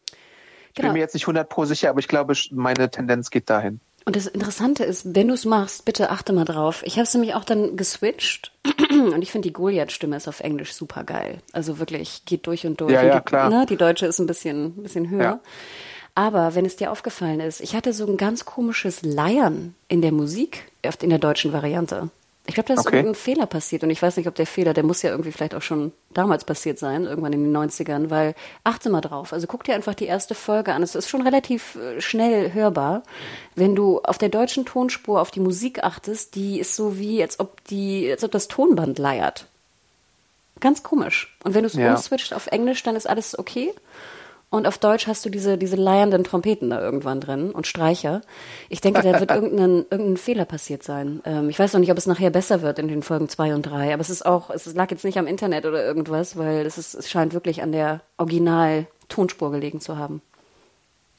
Ich 0.70 0.76
genau. 0.76 0.90
bin 0.90 0.94
mir 0.94 1.00
jetzt 1.00 1.14
nicht 1.14 1.24
100 1.24 1.48
pro 1.48 1.66
sicher, 1.66 1.90
aber 1.90 2.00
ich 2.00 2.08
glaube, 2.08 2.34
meine 2.52 2.92
Tendenz 2.92 3.32
geht 3.32 3.50
dahin. 3.50 3.80
Und 4.08 4.16
das 4.16 4.26
Interessante 4.26 4.86
ist, 4.86 5.16
wenn 5.16 5.28
du 5.28 5.34
es 5.34 5.44
machst, 5.44 5.84
bitte 5.84 6.12
achte 6.12 6.32
mal 6.32 6.46
drauf. 6.46 6.82
Ich 6.86 6.94
habe 6.94 7.04
es 7.04 7.14
nämlich 7.14 7.34
auch 7.34 7.44
dann 7.44 7.76
geswitcht 7.76 8.54
und 8.90 9.22
ich 9.22 9.32
finde 9.34 9.50
die 9.50 9.54
Goliath-Stimme 9.54 10.16
ist 10.16 10.30
auf 10.30 10.40
Englisch 10.40 10.74
super 10.74 11.04
geil. 11.04 11.42
Also 11.52 11.78
wirklich 11.78 12.24
geht 12.24 12.48
durch 12.48 12.66
und 12.66 12.80
durch. 12.80 12.94
Ja, 12.94 13.04
ja, 13.04 13.20
die, 13.20 13.26
klar. 13.26 13.50
Ne, 13.50 13.66
die 13.68 13.76
deutsche 13.76 14.06
ist 14.06 14.20
ein 14.20 14.28
bisschen, 14.28 14.78
ein 14.78 14.84
bisschen 14.84 15.10
höher. 15.10 15.22
Ja. 15.22 15.40
Aber 16.16 16.56
wenn 16.56 16.66
es 16.66 16.78
dir 16.78 16.92
aufgefallen 16.92 17.42
ist, 17.42 17.60
ich 17.60 17.76
hatte 17.76 17.92
so 17.92 18.08
ein 18.08 18.16
ganz 18.16 18.46
komisches 18.46 19.02
Leiern 19.02 19.76
in 19.90 20.02
der 20.02 20.14
Musik, 20.14 20.72
in 21.02 21.10
der 21.10 21.20
deutschen 21.20 21.52
Variante. 21.52 22.10
Ich 22.48 22.54
glaube, 22.54 22.68
da 22.68 22.76
ist 22.76 22.88
okay. 22.88 22.96
irgendein 22.96 23.16
Fehler 23.16 23.46
passiert 23.46 23.84
und 23.84 23.90
ich 23.90 24.02
weiß 24.02 24.16
nicht, 24.16 24.28
ob 24.28 24.36
der 24.36 24.48
Fehler, 24.48 24.74
der 24.74 24.86
muss 24.86 25.02
ja 25.02 25.10
irgendwie 25.10 25.34
vielleicht 25.34 25.54
auch 25.54 25.62
schon 25.62 25.92
damals 26.14 26.46
passiert 26.46 26.80
sein, 26.80 27.04
irgendwann 27.04 27.34
in 27.34 27.44
den 27.44 27.56
90ern, 27.56 28.10
weil 28.10 28.36
achte 28.64 28.90
mal 28.90 29.02
drauf. 29.02 29.34
Also 29.34 29.48
guck 29.48 29.66
dir 29.66 29.76
einfach 29.76 29.94
die 29.94 30.06
erste 30.06 30.34
Folge 30.34 30.74
an. 30.74 30.82
Es 30.82 30.96
ist 30.96 31.10
schon 31.10 31.22
relativ 31.22 31.76
äh, 31.76 32.00
schnell 32.00 32.54
hörbar. 32.54 33.04
Wenn 33.56 33.76
du 33.76 34.00
auf 34.00 34.18
der 34.18 34.30
deutschen 34.30 34.66
Tonspur 34.66 35.20
auf 35.20 35.30
die 35.30 35.42
Musik 35.42 35.84
achtest, 35.84 36.36
die 36.36 36.60
ist 36.60 36.76
so 36.76 36.98
wie, 36.98 37.22
als 37.22 37.40
ob 37.42 37.64
die, 37.66 38.10
als 38.10 38.24
ob 38.24 38.32
das 38.32 38.48
Tonband 38.48 38.98
leiert. 38.98 39.46
Ganz 40.62 40.84
komisch. 40.84 41.38
Und 41.44 41.54
wenn 41.54 41.64
du 41.64 41.68
es 41.68 41.74
ja. 41.74 41.92
umswitcht 41.92 42.34
auf 42.34 42.48
Englisch, 42.48 42.82
dann 42.82 42.96
ist 42.96 43.10
alles 43.10 43.38
okay. 43.38 43.74
Und 44.50 44.66
auf 44.66 44.78
Deutsch 44.78 45.08
hast 45.08 45.26
du 45.26 45.30
diese, 45.30 45.58
diese 45.58 45.76
leiernden 45.76 46.24
Trompeten 46.24 46.70
da 46.70 46.80
irgendwann 46.82 47.20
drin 47.20 47.52
und 47.52 47.68
Streicher. 47.68 48.22
Ich 48.70 48.80
denke, 48.80 49.02
da 49.02 49.20
wird 49.20 49.30
irgendein, 49.36 49.86
irgendein 49.90 50.18
Fehler 50.18 50.46
passiert 50.46 50.84
sein. 50.84 51.22
Ähm, 51.26 51.50
ich 51.50 51.60
weiß 51.60 51.74
noch 51.74 51.82
nicht, 51.82 51.92
ob 51.92 51.98
es 51.98 52.08
nachher 52.08 52.30
besser 52.30 52.62
wird 52.62 52.80
in 52.80 52.88
den 52.88 53.04
Folgen 53.04 53.28
zwei 53.28 53.54
und 53.54 53.64
drei, 53.64 53.94
aber 53.94 54.02
es 54.02 54.10
ist 54.10 54.26
auch, 54.26 54.50
es 54.50 54.74
lag 54.74 54.90
jetzt 54.90 55.04
nicht 55.04 55.18
am 55.18 55.28
Internet 55.28 55.66
oder 55.66 55.84
irgendwas, 55.84 56.38
weil 56.38 56.66
es, 56.66 56.78
ist, 56.78 56.94
es 56.94 57.10
scheint 57.10 57.34
wirklich 57.34 57.62
an 57.62 57.74
der 57.74 58.02
Original-Tonspur 58.18 59.52
gelegen 59.52 59.82
zu 59.82 59.98
haben. 59.98 60.22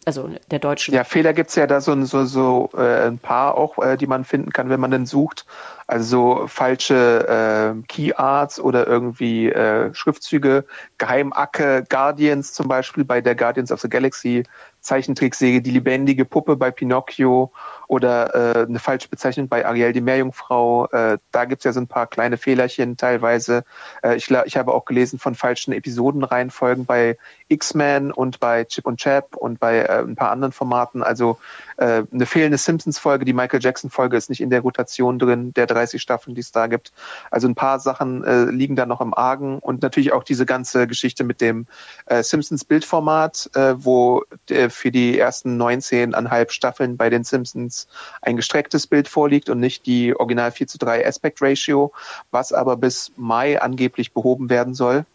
Also 0.08 0.30
der 0.50 0.58
deutschen. 0.58 0.94
Ja, 0.94 1.04
Fehler 1.04 1.34
gibt's 1.34 1.54
ja 1.54 1.66
da 1.66 1.82
so, 1.82 2.02
so, 2.06 2.24
so 2.24 2.70
äh, 2.74 3.08
ein 3.08 3.18
paar 3.18 3.58
auch, 3.58 3.76
äh, 3.76 3.98
die 3.98 4.06
man 4.06 4.24
finden 4.24 4.54
kann, 4.54 4.70
wenn 4.70 4.80
man 4.80 4.90
denn 4.90 5.04
sucht. 5.04 5.44
Also 5.86 6.46
falsche 6.46 7.76
äh, 7.76 7.82
Key 7.88 8.14
Arts 8.14 8.58
oder 8.58 8.86
irgendwie 8.86 9.50
äh, 9.50 9.92
Schriftzüge, 9.92 10.64
Geheimacke, 10.96 11.84
Guardians 11.90 12.54
zum 12.54 12.68
Beispiel 12.68 13.04
bei 13.04 13.20
der 13.20 13.34
Guardians 13.34 13.70
of 13.70 13.82
the 13.82 13.88
Galaxy 13.90 14.44
Zeichentricksäge, 14.80 15.60
die 15.60 15.72
lebendige 15.72 16.24
Puppe 16.24 16.56
bei 16.56 16.70
Pinocchio 16.70 17.52
oder 17.88 18.34
äh, 18.34 18.66
eine 18.66 18.78
falsche 18.78 19.08
Bezeichnung 19.08 19.48
bei 19.48 19.66
Ariel 19.66 19.92
die 19.92 20.00
Meerjungfrau. 20.00 20.86
Äh, 20.86 21.18
da 21.32 21.44
gibt's 21.44 21.64
ja 21.64 21.72
so 21.72 21.80
ein 21.80 21.88
paar 21.88 22.06
kleine 22.06 22.38
Fehlerchen 22.38 22.96
teilweise. 22.96 23.64
Äh, 24.02 24.16
ich, 24.16 24.30
ich 24.30 24.56
habe 24.56 24.72
auch 24.72 24.84
gelesen 24.84 25.18
von 25.18 25.34
falschen 25.34 25.72
Episodenreihenfolgen 25.72 26.86
bei 26.86 27.18
X-Men 27.48 28.12
und 28.12 28.40
bei 28.40 28.64
Chip 28.64 28.86
und 28.86 28.98
Chap 28.98 29.36
und 29.36 29.58
bei 29.58 29.78
äh, 29.78 30.02
ein 30.02 30.16
paar 30.16 30.30
anderen 30.30 30.52
Formaten. 30.52 31.02
Also 31.02 31.38
äh, 31.76 32.02
eine 32.12 32.26
fehlende 32.26 32.58
Simpsons-Folge, 32.58 33.24
die 33.24 33.32
Michael 33.32 33.60
Jackson-Folge 33.62 34.16
ist 34.16 34.28
nicht 34.28 34.40
in 34.40 34.50
der 34.50 34.60
Rotation 34.60 35.18
drin, 35.18 35.52
der 35.54 35.66
30 35.66 36.00
Staffeln, 36.00 36.34
die 36.34 36.40
es 36.40 36.52
da 36.52 36.66
gibt. 36.66 36.92
Also 37.30 37.48
ein 37.48 37.54
paar 37.54 37.80
Sachen 37.80 38.24
äh, 38.24 38.44
liegen 38.44 38.76
da 38.76 38.86
noch 38.86 39.00
im 39.00 39.14
Argen 39.14 39.58
und 39.58 39.82
natürlich 39.82 40.12
auch 40.12 40.24
diese 40.24 40.46
ganze 40.46 40.86
Geschichte 40.86 41.24
mit 41.24 41.40
dem 41.40 41.66
äh, 42.06 42.22
Simpsons-Bildformat, 42.22 43.50
äh, 43.54 43.74
wo 43.76 44.24
äh, 44.50 44.68
für 44.68 44.90
die 44.90 45.18
ersten 45.18 45.60
19,5 45.60 46.50
Staffeln 46.50 46.96
bei 46.96 47.10
den 47.10 47.24
Simpsons 47.24 47.88
ein 48.22 48.36
gestrecktes 48.36 48.86
Bild 48.86 49.08
vorliegt 49.08 49.48
und 49.48 49.60
nicht 49.60 49.86
die 49.86 50.14
Original 50.14 50.52
4 50.52 50.66
zu 50.66 50.78
3 50.78 51.06
Aspect 51.06 51.40
Ratio, 51.40 51.92
was 52.30 52.52
aber 52.52 52.76
bis 52.76 53.12
Mai 53.16 53.60
angeblich 53.60 54.12
behoben 54.12 54.50
werden 54.50 54.74
soll. 54.74 55.06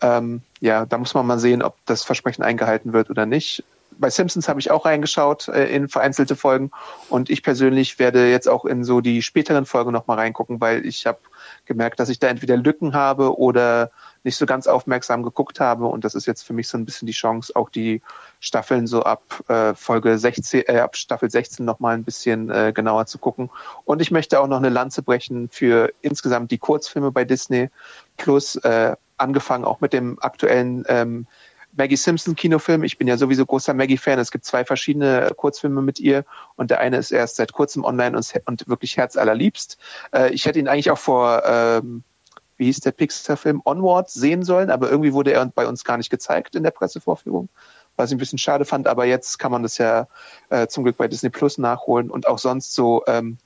Ähm, 0.00 0.42
ja, 0.60 0.86
da 0.86 0.98
muss 0.98 1.14
man 1.14 1.26
mal 1.26 1.38
sehen, 1.38 1.62
ob 1.62 1.76
das 1.86 2.04
Versprechen 2.04 2.42
eingehalten 2.42 2.92
wird 2.92 3.10
oder 3.10 3.26
nicht. 3.26 3.64
Bei 3.98 4.10
Simpsons 4.10 4.48
habe 4.48 4.60
ich 4.60 4.70
auch 4.70 4.84
reingeschaut 4.84 5.48
äh, 5.48 5.66
in 5.74 5.88
vereinzelte 5.88 6.36
Folgen 6.36 6.70
und 7.08 7.30
ich 7.30 7.42
persönlich 7.42 7.98
werde 7.98 8.30
jetzt 8.30 8.48
auch 8.48 8.64
in 8.64 8.84
so 8.84 9.00
die 9.00 9.22
späteren 9.22 9.66
Folgen 9.66 9.90
nochmal 9.90 10.18
reingucken, 10.18 10.60
weil 10.60 10.86
ich 10.86 11.04
habe 11.06 11.18
gemerkt, 11.66 11.98
dass 11.98 12.08
ich 12.08 12.20
da 12.20 12.28
entweder 12.28 12.56
Lücken 12.56 12.94
habe 12.94 13.36
oder 13.38 13.90
nicht 14.24 14.36
so 14.36 14.46
ganz 14.46 14.66
aufmerksam 14.66 15.22
geguckt 15.22 15.58
habe. 15.58 15.86
Und 15.86 16.04
das 16.04 16.14
ist 16.14 16.26
jetzt 16.26 16.42
für 16.42 16.52
mich 16.52 16.68
so 16.68 16.76
ein 16.78 16.84
bisschen 16.84 17.06
die 17.06 17.12
Chance, 17.12 17.54
auch 17.56 17.70
die 17.70 18.02
Staffeln 18.40 18.86
so 18.86 19.02
ab 19.02 19.22
äh, 19.48 19.74
Folge 19.74 20.18
16, 20.18 20.64
äh, 20.66 20.78
ab 20.78 20.96
Staffel 20.96 21.30
16 21.30 21.64
nochmal 21.64 21.94
ein 21.94 22.04
bisschen 22.04 22.50
äh, 22.50 22.72
genauer 22.74 23.06
zu 23.06 23.18
gucken. 23.18 23.50
Und 23.84 24.00
ich 24.00 24.10
möchte 24.10 24.40
auch 24.40 24.46
noch 24.46 24.58
eine 24.58 24.68
Lanze 24.68 25.02
brechen 25.02 25.48
für 25.48 25.92
insgesamt 26.02 26.50
die 26.50 26.58
Kurzfilme 26.58 27.10
bei 27.10 27.24
Disney 27.24 27.70
Plus, 28.16 28.56
äh, 28.56 28.96
angefangen 29.18 29.64
auch 29.64 29.80
mit 29.80 29.92
dem 29.92 30.18
aktuellen 30.20 30.84
ähm, 30.88 31.26
Maggie 31.76 31.96
Simpson 31.96 32.34
Kinofilm. 32.34 32.82
Ich 32.82 32.98
bin 32.98 33.06
ja 33.06 33.16
sowieso 33.16 33.44
großer 33.46 33.74
Maggie-Fan. 33.74 34.18
Es 34.18 34.30
gibt 34.30 34.44
zwei 34.44 34.64
verschiedene 34.64 35.30
Kurzfilme 35.36 35.82
mit 35.82 36.00
ihr 36.00 36.24
und 36.56 36.70
der 36.70 36.80
eine 36.80 36.96
ist 36.96 37.10
erst 37.10 37.36
seit 37.36 37.52
kurzem 37.52 37.84
online 37.84 38.16
und, 38.16 38.34
und 38.46 38.68
wirklich 38.68 38.96
herzallerliebst. 38.96 39.78
Äh, 40.12 40.30
ich 40.32 40.46
hätte 40.46 40.58
ihn 40.58 40.68
eigentlich 40.68 40.90
auch 40.90 40.98
vor, 40.98 41.42
ähm, 41.44 42.02
wie 42.56 42.64
hieß 42.64 42.80
der 42.80 42.92
Pixar-Film, 42.92 43.62
Onward 43.64 44.10
sehen 44.10 44.42
sollen, 44.42 44.70
aber 44.70 44.90
irgendwie 44.90 45.12
wurde 45.12 45.32
er 45.32 45.46
bei 45.46 45.66
uns 45.66 45.84
gar 45.84 45.96
nicht 45.96 46.10
gezeigt 46.10 46.56
in 46.56 46.64
der 46.64 46.72
Pressevorführung, 46.72 47.48
was 47.96 48.10
ich 48.10 48.16
ein 48.16 48.18
bisschen 48.18 48.38
schade 48.38 48.64
fand. 48.64 48.88
Aber 48.88 49.04
jetzt 49.04 49.38
kann 49.38 49.52
man 49.52 49.62
das 49.62 49.78
ja 49.78 50.08
äh, 50.50 50.66
zum 50.66 50.82
Glück 50.84 50.96
bei 50.96 51.06
Disney 51.06 51.30
Plus 51.30 51.58
nachholen 51.58 52.10
und 52.10 52.26
auch 52.26 52.38
sonst 52.38 52.74
so 52.74 53.04
ähm, 53.06 53.38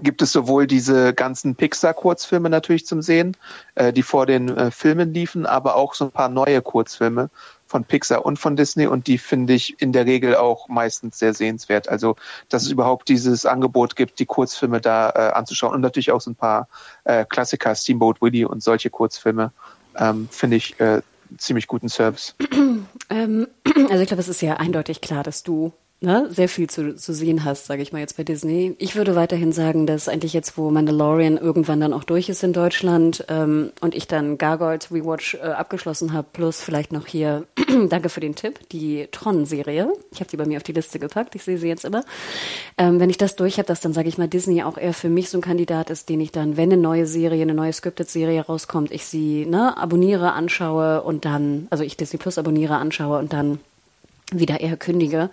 gibt 0.00 0.22
es 0.22 0.32
sowohl 0.32 0.66
diese 0.66 1.14
ganzen 1.14 1.54
Pixar-Kurzfilme 1.54 2.50
natürlich 2.50 2.86
zum 2.86 3.02
Sehen, 3.02 3.36
äh, 3.74 3.92
die 3.92 4.02
vor 4.02 4.26
den 4.26 4.48
äh, 4.48 4.70
Filmen 4.70 5.12
liefen, 5.12 5.46
aber 5.46 5.76
auch 5.76 5.94
so 5.94 6.06
ein 6.06 6.10
paar 6.10 6.28
neue 6.28 6.62
Kurzfilme 6.62 7.30
von 7.66 7.84
Pixar 7.84 8.24
und 8.24 8.38
von 8.38 8.56
Disney 8.56 8.86
und 8.86 9.06
die 9.06 9.18
finde 9.18 9.52
ich 9.52 9.80
in 9.80 9.92
der 9.92 10.06
Regel 10.06 10.36
auch 10.36 10.68
meistens 10.68 11.18
sehr 11.18 11.34
sehenswert. 11.34 11.88
Also, 11.88 12.16
dass 12.48 12.62
es 12.62 12.70
überhaupt 12.70 13.08
dieses 13.08 13.44
Angebot 13.44 13.94
gibt, 13.94 14.18
die 14.18 14.26
Kurzfilme 14.26 14.80
da 14.80 15.10
äh, 15.10 15.32
anzuschauen 15.32 15.74
und 15.74 15.82
natürlich 15.82 16.10
auch 16.10 16.20
so 16.20 16.30
ein 16.30 16.36
paar 16.36 16.68
äh, 17.04 17.24
Klassiker, 17.26 17.74
Steamboat 17.74 18.22
Willie 18.22 18.48
und 18.48 18.62
solche 18.62 18.90
Kurzfilme, 18.90 19.52
ähm, 19.96 20.28
finde 20.30 20.56
ich 20.56 20.80
äh, 20.80 21.02
ziemlich 21.36 21.66
guten 21.66 21.88
Service. 21.88 22.34
Ähm, 23.10 23.48
also 23.88 24.02
ich 24.02 24.08
glaube, 24.08 24.20
es 24.20 24.28
ist 24.28 24.42
ja 24.42 24.58
eindeutig 24.58 25.00
klar, 25.00 25.22
dass 25.22 25.42
du 25.42 25.72
ne, 26.00 26.28
sehr 26.30 26.48
viel 26.48 26.70
zu, 26.70 26.94
zu 26.94 27.12
sehen 27.12 27.44
hast, 27.44 27.66
sage 27.66 27.82
ich 27.82 27.92
mal 27.92 27.98
jetzt 27.98 28.16
bei 28.16 28.24
Disney. 28.24 28.74
Ich 28.78 28.94
würde 28.94 29.16
weiterhin 29.16 29.52
sagen, 29.52 29.86
dass 29.86 30.08
eigentlich 30.08 30.32
jetzt, 30.32 30.56
wo 30.56 30.70
Mandalorian 30.70 31.36
irgendwann 31.36 31.80
dann 31.80 31.92
auch 31.92 32.04
durch 32.04 32.28
ist 32.28 32.44
in 32.44 32.52
Deutschland 32.52 33.24
ähm, 33.28 33.72
und 33.80 33.94
ich 33.94 34.06
dann 34.06 34.38
Gargoyles 34.38 34.92
Rewatch 34.92 35.34
äh, 35.34 35.38
abgeschlossen 35.38 36.12
habe, 36.12 36.28
plus 36.32 36.62
vielleicht 36.62 36.92
noch 36.92 37.06
hier, 37.06 37.46
danke 37.88 38.08
für 38.08 38.20
den 38.20 38.36
Tipp, 38.36 38.60
die 38.70 39.08
Tron-Serie. 39.10 39.92
Ich 40.12 40.20
habe 40.20 40.30
die 40.30 40.36
bei 40.36 40.46
mir 40.46 40.58
auf 40.58 40.62
die 40.62 40.72
Liste 40.72 40.98
gepackt, 40.98 41.34
ich 41.34 41.42
sehe 41.42 41.58
sie 41.58 41.68
jetzt 41.68 41.84
immer. 41.84 42.04
Ähm, 42.76 43.00
wenn 43.00 43.10
ich 43.10 43.18
das 43.18 43.34
durch 43.34 43.58
habe, 43.58 43.66
dass 43.66 43.80
dann 43.80 43.92
sage 43.92 44.08
ich 44.08 44.18
mal 44.18 44.28
Disney 44.28 44.62
auch 44.62 44.78
eher 44.78 44.94
für 44.94 45.08
mich 45.08 45.30
so 45.30 45.38
ein 45.38 45.42
Kandidat 45.42 45.90
ist, 45.90 46.08
den 46.08 46.20
ich 46.20 46.30
dann, 46.30 46.56
wenn 46.56 46.72
eine 46.72 46.80
neue 46.80 47.06
Serie, 47.06 47.42
eine 47.42 47.54
neue 47.54 47.72
Scripted-Serie 47.72 48.42
rauskommt, 48.42 48.92
ich 48.92 49.04
sie 49.04 49.46
ne, 49.46 49.76
abonniere, 49.76 50.32
anschaue 50.32 51.02
und 51.02 51.24
dann, 51.24 51.66
also 51.70 51.82
ich 51.82 51.96
Disney 51.96 52.18
Plus 52.18 52.38
abonniere, 52.38 52.76
anschaue 52.76 53.18
und 53.18 53.32
dann 53.32 53.58
wieder 54.32 54.60
eher 54.60 54.76
kündige. 54.76 55.30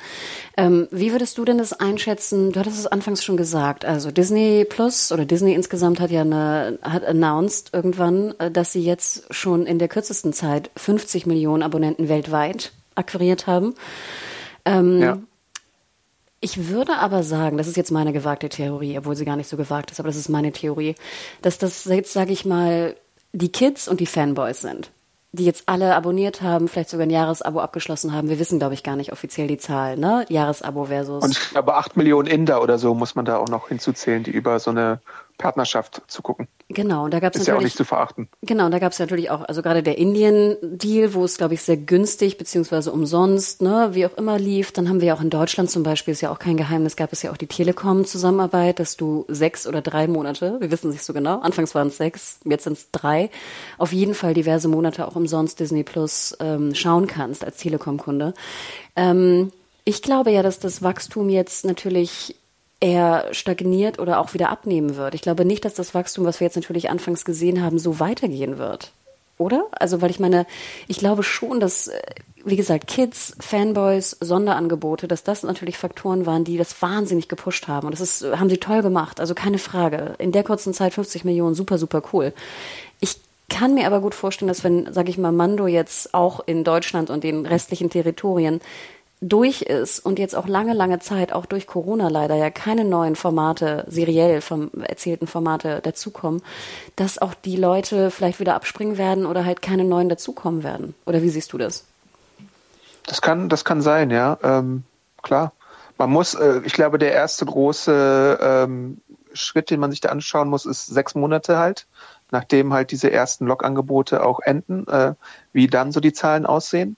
Ähm, 0.55 0.87
wie 0.91 1.11
würdest 1.11 1.37
du 1.37 1.45
denn 1.45 1.57
das 1.57 1.73
einschätzen? 1.73 2.51
Du 2.51 2.59
hattest 2.59 2.79
es 2.79 2.87
anfangs 2.87 3.23
schon 3.23 3.35
gesagt. 3.35 3.83
Also 3.83 4.11
Disney 4.11 4.65
Plus 4.67 5.11
oder 5.11 5.25
Disney 5.25 5.53
insgesamt 5.53 5.99
hat 5.99 6.11
ja 6.11 6.21
eine, 6.21 6.79
hat 6.81 7.03
announced 7.03 7.73
irgendwann, 7.73 8.33
äh, 8.39 8.49
dass 8.49 8.71
sie 8.71 8.83
jetzt 8.83 9.33
schon 9.33 9.65
in 9.65 9.79
der 9.79 9.89
kürzesten 9.89 10.31
Zeit 10.31 10.71
50 10.77 11.25
Millionen 11.25 11.63
Abonnenten 11.63 12.07
weltweit 12.07 12.71
akquiriert 12.95 13.47
haben. 13.47 13.75
Ähm, 14.63 15.01
ja. 15.01 15.17
Ich 16.39 16.69
würde 16.69 16.97
aber 16.97 17.23
sagen, 17.23 17.57
das 17.57 17.67
ist 17.67 17.75
jetzt 17.75 17.91
meine 17.91 18.13
gewagte 18.13 18.49
Theorie, 18.49 18.97
obwohl 18.97 19.15
sie 19.15 19.25
gar 19.25 19.35
nicht 19.35 19.49
so 19.49 19.57
gewagt 19.57 19.91
ist, 19.91 19.99
aber 19.99 20.09
das 20.09 20.15
ist 20.15 20.29
meine 20.29 20.51
Theorie, 20.51 20.95
dass 21.41 21.57
das 21.57 21.85
jetzt, 21.85 22.13
sage 22.13 22.31
ich 22.31 22.45
mal, 22.45 22.95
die 23.33 23.51
Kids 23.51 23.87
und 23.87 23.99
die 23.99 24.05
Fanboys 24.05 24.61
sind 24.61 24.91
die 25.35 25.45
jetzt 25.45 25.63
alle 25.67 25.95
abonniert 25.95 26.41
haben, 26.41 26.67
vielleicht 26.67 26.89
sogar 26.89 27.05
ein 27.05 27.11
Jahresabo 27.11 27.59
abgeschlossen 27.59 28.13
haben. 28.13 28.29
Wir 28.29 28.39
wissen, 28.39 28.59
glaube 28.59 28.73
ich, 28.73 28.83
gar 28.83 28.95
nicht 28.95 29.11
offiziell 29.11 29.47
die 29.47 29.57
Zahl, 29.57 29.97
ne? 29.97 30.25
Jahresabo 30.29 30.85
versus. 30.85 31.23
Und 31.23 31.31
ich 31.31 31.49
glaube, 31.51 31.75
acht 31.75 31.97
Millionen 31.97 32.27
Inder 32.27 32.61
oder 32.61 32.77
so 32.77 32.93
muss 32.93 33.15
man 33.15 33.25
da 33.25 33.37
auch 33.37 33.49
noch 33.49 33.67
hinzuzählen, 33.67 34.23
die 34.23 34.31
über 34.31 34.59
so 34.59 34.71
eine 34.71 34.99
Partnerschaft 35.37 36.01
zu 36.07 36.21
gucken. 36.21 36.47
Genau, 36.69 37.05
und 37.05 37.13
da 37.13 37.19
gab 37.19 37.35
es 37.35 37.45
ja 37.45 37.55
auch 37.55 37.61
nicht 37.61 37.77
zu 37.77 37.83
verachten. 37.83 38.27
Genau, 38.41 38.67
da 38.69 38.79
gab 38.79 38.91
es 38.91 38.97
natürlich 38.97 39.29
auch, 39.29 39.41
also 39.41 39.61
gerade 39.61 39.83
der 39.83 39.99
Indien-Deal, 39.99 41.13
wo 41.13 41.23
es, 41.23 41.37
glaube 41.37 41.53
ich, 41.53 41.61
sehr 41.61 41.77
günstig 41.77 42.37
beziehungsweise 42.39 42.91
umsonst, 42.91 43.61
ne, 43.61 43.89
wie 43.91 44.05
auch 44.07 44.17
immer 44.17 44.39
lief. 44.39 44.71
Dann 44.71 44.89
haben 44.89 44.99
wir 44.99 45.09
ja 45.09 45.15
auch 45.15 45.21
in 45.21 45.29
Deutschland 45.29 45.69
zum 45.69 45.83
Beispiel, 45.83 46.13
ist 46.13 46.21
ja 46.21 46.31
auch 46.31 46.39
kein 46.39 46.57
Geheimnis, 46.57 46.95
gab 46.95 47.13
es 47.13 47.21
ja 47.21 47.31
auch 47.31 47.37
die 47.37 47.45
Telekom-Zusammenarbeit, 47.47 48.79
dass 48.79 48.97
du 48.97 49.25
sechs 49.27 49.67
oder 49.67 49.81
drei 49.81 50.07
Monate, 50.07 50.57
wir 50.59 50.71
wissen 50.71 50.89
es 50.89 50.95
nicht 50.95 51.05
so 51.05 51.13
genau, 51.13 51.39
anfangs 51.39 51.75
waren 51.75 51.89
es 51.89 51.97
sechs, 51.97 52.39
jetzt 52.45 52.63
sind 52.63 52.73
es 52.73 52.89
drei, 52.91 53.29
auf 53.77 53.93
jeden 53.93 54.15
Fall 54.15 54.33
diverse 54.33 54.67
Monate 54.67 55.07
auch 55.07 55.15
umsonst 55.15 55.59
Disney 55.59 55.83
Plus 55.83 56.35
ähm, 56.39 56.73
schauen 56.73 57.05
kannst 57.05 57.45
als 57.45 57.57
Telekom-Kunde. 57.57 58.33
Ähm, 58.95 59.51
ich 59.83 60.01
glaube 60.01 60.31
ja, 60.31 60.41
dass 60.41 60.57
das 60.57 60.81
Wachstum 60.81 61.29
jetzt 61.29 61.63
natürlich 61.63 62.35
eher 62.79 63.27
stagniert 63.31 63.99
oder 63.99 64.19
auch 64.19 64.33
wieder 64.33 64.49
abnehmen 64.49 64.95
wird. 64.95 65.15
Ich 65.15 65.21
glaube 65.21 65.45
nicht, 65.45 65.65
dass 65.65 65.73
das 65.73 65.93
Wachstum, 65.93 66.25
was 66.25 66.39
wir 66.39 66.45
jetzt 66.45 66.55
natürlich 66.55 66.89
anfangs 66.89 67.25
gesehen 67.25 67.61
haben, 67.61 67.79
so 67.79 67.99
weitergehen 67.99 68.57
wird. 68.57 68.91
Oder? 69.37 69.65
Also, 69.71 70.01
weil 70.01 70.11
ich 70.11 70.19
meine, 70.19 70.45
ich 70.87 70.97
glaube 70.97 71.23
schon, 71.23 71.59
dass, 71.59 71.87
äh, 71.87 72.01
wie 72.45 72.55
gesagt, 72.55 72.87
Kids, 72.87 73.35
Fanboys, 73.39 74.11
Sonderangebote, 74.21 75.07
dass 75.07 75.23
das 75.23 75.43
natürlich 75.43 75.77
Faktoren 75.77 76.25
waren, 76.25 76.43
die 76.45 76.57
das 76.57 76.81
wahnsinnig 76.81 77.27
gepusht 77.27 77.67
haben. 77.67 77.87
Und 77.87 77.93
das 77.93 78.01
ist, 78.01 78.23
haben 78.23 78.49
sie 78.49 78.57
toll 78.57 78.81
gemacht. 78.81 79.19
Also 79.19 79.35
keine 79.35 79.57
Frage. 79.57 80.15
In 80.19 80.31
der 80.31 80.43
kurzen 80.43 80.73
Zeit 80.73 80.93
50 80.93 81.25
Millionen, 81.25 81.55
super, 81.55 81.77
super 81.77 82.01
cool. 82.13 82.33
Ich 83.01 83.17
kann 83.49 83.73
mir 83.73 83.87
aber 83.87 83.99
gut 83.99 84.15
vorstellen, 84.15 84.47
dass 84.47 84.63
wenn, 84.63 84.91
sage 84.93 85.09
ich 85.09 85.17
mal, 85.17 85.31
Mando 85.31 85.67
jetzt 85.67 86.13
auch 86.13 86.39
in 86.45 86.63
Deutschland 86.63 87.09
und 87.09 87.23
den 87.23 87.45
restlichen 87.45 87.89
Territorien 87.89 88.61
durch 89.27 89.63
ist 89.63 89.99
und 89.99 90.19
jetzt 90.19 90.35
auch 90.35 90.47
lange, 90.47 90.73
lange 90.73 90.99
Zeit, 90.99 91.33
auch 91.33 91.45
durch 91.45 91.65
Corona 91.65 92.09
leider 92.09 92.35
ja 92.35 92.51
keine 92.51 92.85
neuen 92.85 93.15
Formate, 93.15 93.85
seriell 93.87 94.41
vom 94.41 94.69
erzählten 94.83 95.25
Formate 95.25 95.81
dazukommen, 95.81 96.43
dass 96.95 97.17
auch 97.17 97.33
die 97.33 97.55
Leute 97.55 98.11
vielleicht 98.11 98.39
wieder 98.39 98.55
abspringen 98.55 98.97
werden 98.97 99.25
oder 99.25 99.43
halt 99.43 99.61
keine 99.61 99.83
neuen 99.83 100.09
dazukommen 100.09 100.63
werden. 100.63 100.93
Oder 101.05 101.23
wie 101.23 101.29
siehst 101.29 101.53
du 101.53 101.57
das? 101.57 101.85
Das 103.07 103.21
kann, 103.21 103.49
das 103.49 103.65
kann 103.65 103.81
sein, 103.81 104.11
ja. 104.11 104.37
Ähm, 104.43 104.83
klar. 105.21 105.53
Man 105.97 106.11
muss, 106.11 106.33
äh, 106.33 106.61
ich 106.63 106.73
glaube, 106.73 106.97
der 106.97 107.13
erste 107.13 107.45
große 107.45 108.39
ähm, 108.41 109.01
Schritt, 109.33 109.69
den 109.69 109.79
man 109.79 109.91
sich 109.91 110.01
da 110.01 110.09
anschauen 110.09 110.49
muss, 110.49 110.65
ist 110.65 110.85
sechs 110.87 111.15
Monate 111.15 111.57
halt, 111.57 111.87
nachdem 112.31 112.73
halt 112.73 112.91
diese 112.91 113.11
ersten 113.11 113.45
Log-Angebote 113.47 114.23
auch 114.23 114.39
enden, 114.39 114.87
äh, 114.87 115.13
wie 115.51 115.67
dann 115.67 115.91
so 115.91 115.99
die 115.99 116.13
Zahlen 116.13 116.45
aussehen. 116.45 116.97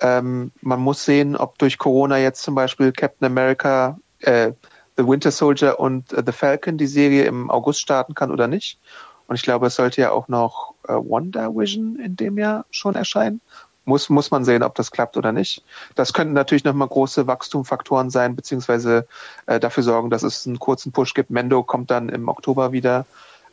Ähm, 0.00 0.52
man 0.60 0.80
muss 0.80 1.04
sehen, 1.04 1.36
ob 1.36 1.58
durch 1.58 1.78
Corona 1.78 2.18
jetzt 2.18 2.42
zum 2.42 2.54
Beispiel 2.54 2.92
Captain 2.92 3.26
America, 3.26 3.98
äh, 4.20 4.52
The 4.96 5.06
Winter 5.06 5.30
Soldier 5.30 5.78
und 5.78 6.12
äh, 6.12 6.22
The 6.24 6.32
Falcon 6.32 6.78
die 6.78 6.86
Serie 6.86 7.24
im 7.24 7.50
August 7.50 7.80
starten 7.80 8.14
kann 8.14 8.30
oder 8.30 8.48
nicht. 8.48 8.78
Und 9.26 9.36
ich 9.36 9.42
glaube, 9.42 9.68
es 9.68 9.76
sollte 9.76 10.00
ja 10.00 10.10
auch 10.10 10.28
noch 10.28 10.74
äh, 10.88 10.92
Wonder 10.92 11.54
Vision 11.54 11.96
in 11.96 12.16
dem 12.16 12.36
Jahr 12.36 12.64
schon 12.70 12.96
erscheinen. 12.96 13.40
Muss, 13.84 14.08
muss 14.08 14.30
man 14.30 14.44
sehen, 14.44 14.62
ob 14.62 14.74
das 14.74 14.90
klappt 14.90 15.16
oder 15.16 15.32
nicht. 15.32 15.64
Das 15.94 16.12
könnten 16.12 16.34
natürlich 16.34 16.64
nochmal 16.64 16.88
große 16.88 17.26
Wachstumfaktoren 17.26 18.10
sein, 18.10 18.36
beziehungsweise 18.36 19.06
äh, 19.46 19.58
dafür 19.58 19.82
sorgen, 19.82 20.10
dass 20.10 20.22
es 20.22 20.46
einen 20.46 20.58
kurzen 20.58 20.92
Push 20.92 21.14
gibt. 21.14 21.30
Mendo 21.30 21.62
kommt 21.62 21.90
dann 21.90 22.08
im 22.08 22.28
Oktober 22.28 22.72
wieder. 22.72 23.06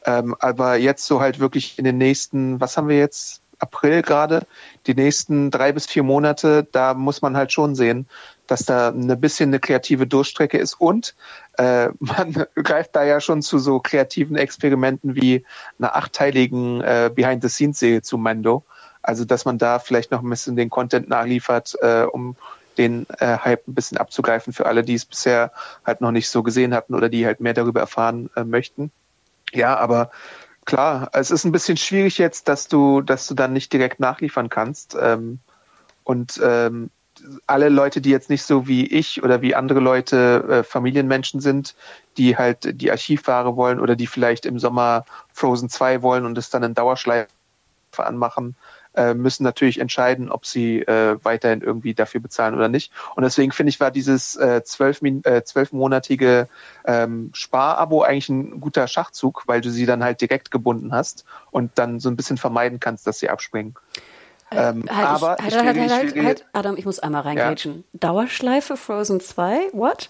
Ähm, 0.06 0.36
aber 0.40 0.76
jetzt 0.78 1.06
so 1.06 1.22
halt 1.22 1.40
wirklich 1.40 1.78
in 1.78 1.86
den 1.86 1.98
nächsten, 1.98 2.60
was 2.60 2.78
haben 2.78 2.88
wir 2.88 2.98
jetzt? 2.98 3.42
April 3.60 4.02
gerade, 4.02 4.46
die 4.86 4.94
nächsten 4.94 5.52
drei 5.52 5.72
bis 5.72 5.86
vier 5.88 6.04
Monate, 6.04 6.68
da 6.72 6.94
muss 6.94 7.22
man 7.22 7.36
halt 7.36 7.52
schon 7.52 7.76
sehen, 7.76 8.08
dass 8.48 8.64
da 8.66 8.90
ein 8.90 9.20
bisschen 9.20 9.50
eine 9.50 9.60
kreative 9.60 10.08
Durchstrecke 10.08 10.58
ist 10.58 10.76
und 10.80 11.16
äh, 11.58 11.90
man 12.00 12.46
greift 12.56 12.96
da 12.96 13.04
ja 13.04 13.20
schon 13.20 13.42
zu 13.42 13.60
so 13.60 13.80
kreativen 13.80 14.36
Experimenten 14.36 15.16
wie 15.16 15.46
einer 15.80 15.96
achteiligen 15.96 16.82
äh, 16.82 17.12
Behind-the-Scenes-Serie 17.14 18.02
zu 18.02 18.18
Mando. 18.18 18.64
Also 19.02 19.26
dass 19.26 19.46
man 19.46 19.58
da 19.58 19.80
vielleicht 19.80 20.12
noch 20.12 20.22
ein 20.22 20.30
bisschen 20.30 20.56
den 20.56 20.70
Content 20.70 21.08
nachliefert, 21.08 21.76
äh, 21.82 22.04
um 22.04 22.36
den 22.78 23.08
äh, 23.20 23.38
Hype 23.38 23.68
ein 23.68 23.74
bisschen 23.74 23.98
abzugreifen 23.98 24.54
für 24.54 24.66
alle, 24.66 24.84
die 24.84 24.94
es 24.94 25.06
bisher 25.06 25.52
halt 25.86 26.02
noch 26.02 26.12
nicht 26.12 26.30
so 26.30 26.44
gesehen 26.44 26.74
hatten 26.74 26.94
oder 26.94 27.10
die 27.10 27.26
halt 27.26 27.40
mehr 27.40 27.54
darüber 27.54 27.80
erfahren 27.80 28.30
äh, 28.36 28.44
möchten. 28.44 28.92
Ja, 29.54 29.78
aber 29.78 30.12
Klar, 30.68 31.10
es 31.14 31.32
ist 31.32 31.46
ein 31.46 31.54
bisschen 31.54 31.78
schwierig 31.78 32.18
jetzt, 32.18 32.50
dass 32.50 32.68
du, 32.68 33.00
dass 33.00 33.26
du 33.26 33.34
dann 33.34 33.54
nicht 33.54 33.72
direkt 33.72 34.02
nachliefern 34.02 34.50
kannst. 34.50 34.98
Ähm, 35.00 35.40
und 36.04 36.42
ähm, 36.44 36.90
alle 37.46 37.70
Leute, 37.70 38.02
die 38.02 38.10
jetzt 38.10 38.30
nicht 38.30 38.44
so 38.44 38.68
wie 38.68 38.86
ich 38.86 39.24
oder 39.24 39.42
wie 39.42 39.56
andere 39.56 39.80
Leute 39.80 40.44
äh, 40.50 40.64
Familienmenschen 40.64 41.40
sind, 41.40 41.74
die 42.18 42.36
halt 42.36 42.82
die 42.82 42.92
Archivware 42.92 43.56
wollen 43.56 43.80
oder 43.80 43.96
die 43.96 44.08
vielleicht 44.08 44.46
im 44.46 44.60
Sommer 44.60 45.06
Frozen 45.32 45.70
2 45.70 46.02
wollen 46.02 46.26
und 46.26 46.38
es 46.38 46.50
dann 46.50 46.64
in 46.64 46.74
Dauerschleife 46.74 47.30
anmachen, 47.96 48.58
äh, 48.98 49.14
müssen 49.14 49.44
natürlich 49.44 49.80
entscheiden, 49.80 50.30
ob 50.30 50.46
sie 50.46 50.80
äh, 50.82 51.18
weiterhin 51.24 51.62
irgendwie 51.62 51.94
dafür 51.94 52.20
bezahlen 52.20 52.56
oder 52.56 52.68
nicht. 52.68 52.92
Und 53.16 53.24
deswegen 53.24 53.52
finde 53.52 53.70
ich, 53.70 53.80
war 53.80 53.92
dieses 53.92 54.36
äh, 54.36 54.64
zwölf, 54.64 55.02
äh, 55.02 55.44
zwölfmonatige 55.44 56.50
ähm, 56.86 57.30
Sparabo 57.34 58.02
eigentlich 58.02 58.30
ein 58.30 58.60
guter 58.60 58.88
Schachzug, 58.88 59.44
weil 59.46 59.62
du 59.62 59.70
sie 59.70 59.86
dann 59.86 60.04
halt 60.04 60.20
direkt 60.20 60.52
gebunden 60.52 60.92
hast 60.92 61.26
und 61.52 61.72
dann 61.76 62.00
so 62.00 62.10
ein 62.10 62.16
bisschen 62.16 62.38
vermeiden 62.38 62.80
kannst, 62.80 63.08
dass 63.08 63.20
sie 63.20 63.30
abspringen. 63.30 63.76
Äh, 64.50 64.70
ähm, 64.70 64.86
halt, 64.90 65.08
aber 65.08 65.38
ich, 65.40 65.56
halt, 65.56 65.66
halt, 65.66 65.78
halt, 65.78 65.92
halt, 65.92 66.26
halt, 66.26 66.46
Adam, 66.54 66.78
ich 66.78 66.86
muss 66.86 67.00
einmal 67.00 67.22
reingrätschen. 67.22 67.84
Ja. 67.94 68.00
Dauerschleife 68.00 68.78
Frozen 68.78 69.20
2? 69.20 69.70
What? 69.74 70.10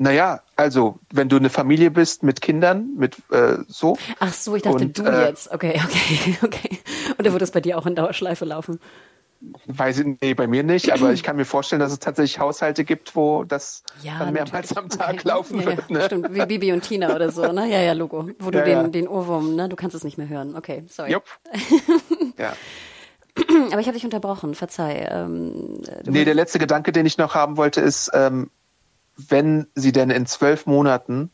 Naja, 0.00 0.42
also 0.54 1.00
wenn 1.12 1.28
du 1.28 1.36
eine 1.36 1.50
Familie 1.50 1.90
bist 1.90 2.22
mit 2.22 2.40
Kindern, 2.40 2.94
mit 2.96 3.16
äh, 3.32 3.56
so. 3.66 3.98
Ach 4.20 4.32
so, 4.32 4.54
ich 4.54 4.62
dachte 4.62 4.84
und, 4.84 4.96
du 4.98 5.02
äh, 5.02 5.26
jetzt. 5.26 5.52
Okay, 5.52 5.80
okay, 5.84 6.38
okay. 6.42 6.78
Und 7.16 7.26
dann 7.26 7.32
wird 7.32 7.42
es 7.42 7.50
bei 7.50 7.60
dir 7.60 7.76
auch 7.76 7.84
in 7.84 7.96
Dauerschleife 7.96 8.44
laufen. 8.44 8.78
Weiß 9.66 9.98
ich, 9.98 10.06
nee, 10.20 10.34
bei 10.34 10.46
mir 10.46 10.62
nicht, 10.62 10.92
aber 10.92 11.12
ich 11.12 11.22
kann 11.24 11.36
mir 11.36 11.44
vorstellen, 11.44 11.80
dass 11.80 11.90
es 11.90 11.98
tatsächlich 11.98 12.38
Haushalte 12.38 12.84
gibt, 12.84 13.16
wo 13.16 13.42
das 13.42 13.82
ja, 14.02 14.20
dann 14.20 14.32
mehrmals 14.32 14.76
am 14.76 14.88
Tag 14.88 15.14
okay. 15.14 15.28
laufen 15.28 15.60
ja, 15.60 15.66
wird. 15.66 15.84
Ja, 15.88 15.96
ne? 15.96 16.04
Stimmt, 16.04 16.34
wie 16.34 16.46
Bibi 16.46 16.72
und 16.72 16.82
Tina 16.82 17.14
oder 17.14 17.30
so, 17.32 17.50
ne? 17.50 17.68
Ja, 17.68 17.80
ja, 17.80 17.92
Logo. 17.92 18.30
Wo 18.38 18.50
du 18.52 18.62
den, 18.62 18.92
den 18.92 19.08
Ohrwurm, 19.08 19.56
ne? 19.56 19.68
Du 19.68 19.74
kannst 19.74 19.96
es 19.96 20.04
nicht 20.04 20.16
mehr 20.16 20.28
hören. 20.28 20.54
Okay, 20.56 20.84
sorry. 20.88 21.10
Jupp. 21.10 21.24
ja. 22.38 22.52
Aber 23.70 23.80
ich 23.80 23.86
habe 23.86 23.94
dich 23.94 24.04
unterbrochen, 24.04 24.54
verzeih. 24.54 25.08
Ähm, 25.10 25.82
nee, 26.04 26.24
der 26.24 26.34
letzte 26.34 26.60
Gedanke, 26.60 26.92
den 26.92 27.06
ich 27.06 27.18
noch 27.18 27.34
haben 27.34 27.56
wollte, 27.56 27.80
ist, 27.80 28.10
ähm, 28.14 28.50
wenn 29.18 29.66
sie 29.74 29.92
denn 29.92 30.10
in 30.10 30.26
zwölf 30.26 30.66
Monaten, 30.66 31.30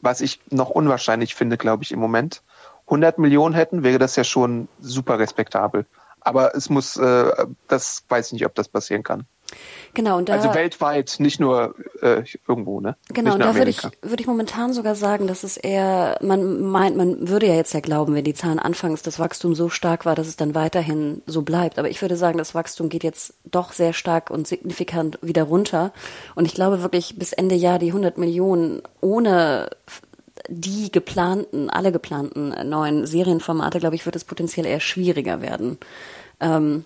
was 0.00 0.20
ich 0.20 0.40
noch 0.50 0.70
unwahrscheinlich 0.70 1.34
finde, 1.34 1.56
glaube 1.56 1.84
ich, 1.84 1.92
im 1.92 2.00
Moment, 2.00 2.42
100 2.86 3.18
Millionen 3.18 3.54
hätten, 3.54 3.82
wäre 3.82 3.98
das 3.98 4.16
ja 4.16 4.24
schon 4.24 4.68
super 4.80 5.18
respektabel. 5.18 5.86
Aber 6.20 6.54
es 6.54 6.68
muss, 6.68 6.96
äh, 6.96 7.46
das 7.68 8.04
weiß 8.08 8.26
ich 8.26 8.32
nicht, 8.34 8.46
ob 8.46 8.54
das 8.54 8.68
passieren 8.68 9.02
kann. 9.02 9.26
Genau, 9.94 10.18
und 10.18 10.28
da, 10.28 10.34
also 10.34 10.52
weltweit, 10.54 11.16
nicht 11.18 11.38
nur 11.38 11.74
äh, 12.02 12.24
irgendwo, 12.48 12.80
ne? 12.80 12.96
Genau, 13.10 13.34
und 13.34 13.40
da 13.40 13.54
würde 13.54 13.70
ich, 13.70 13.82
würde 14.02 14.20
ich 14.20 14.26
momentan 14.26 14.72
sogar 14.72 14.94
sagen, 14.96 15.26
dass 15.26 15.44
es 15.44 15.56
eher, 15.56 16.18
man 16.20 16.62
meint, 16.62 16.96
man 16.96 17.28
würde 17.28 17.46
ja 17.46 17.54
jetzt 17.54 17.72
ja 17.74 17.80
glauben, 17.80 18.14
wenn 18.14 18.24
die 18.24 18.34
Zahlen 18.34 18.58
anfangs 18.58 19.02
das 19.02 19.18
Wachstum 19.18 19.54
so 19.54 19.68
stark 19.68 20.04
war, 20.04 20.16
dass 20.16 20.26
es 20.26 20.36
dann 20.36 20.54
weiterhin 20.54 21.22
so 21.26 21.42
bleibt. 21.42 21.78
Aber 21.78 21.88
ich 21.88 22.02
würde 22.02 22.16
sagen, 22.16 22.38
das 22.38 22.54
Wachstum 22.54 22.88
geht 22.88 23.04
jetzt 23.04 23.34
doch 23.44 23.72
sehr 23.72 23.92
stark 23.92 24.30
und 24.30 24.48
signifikant 24.48 25.18
wieder 25.22 25.44
runter. 25.44 25.92
Und 26.34 26.46
ich 26.46 26.54
glaube 26.54 26.82
wirklich, 26.82 27.16
bis 27.16 27.32
Ende 27.32 27.54
Jahr 27.54 27.78
die 27.78 27.88
100 27.88 28.18
Millionen 28.18 28.82
ohne 29.00 29.70
die 30.48 30.90
geplanten, 30.90 31.70
alle 31.70 31.92
geplanten 31.92 32.54
neuen 32.68 33.06
Serienformate, 33.06 33.78
glaube 33.78 33.94
ich, 33.94 34.04
wird 34.04 34.16
es 34.16 34.24
potenziell 34.24 34.66
eher 34.66 34.80
schwieriger 34.80 35.40
werden. 35.40 35.78
Ähm, 36.40 36.84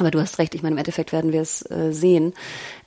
aber 0.00 0.10
du 0.10 0.20
hast 0.20 0.40
recht, 0.40 0.56
ich 0.56 0.62
meine, 0.64 0.72
im 0.74 0.78
Endeffekt 0.78 1.12
werden 1.12 1.30
wir 1.32 1.40
es 1.40 1.62
äh, 1.70 1.92
sehen. 1.92 2.34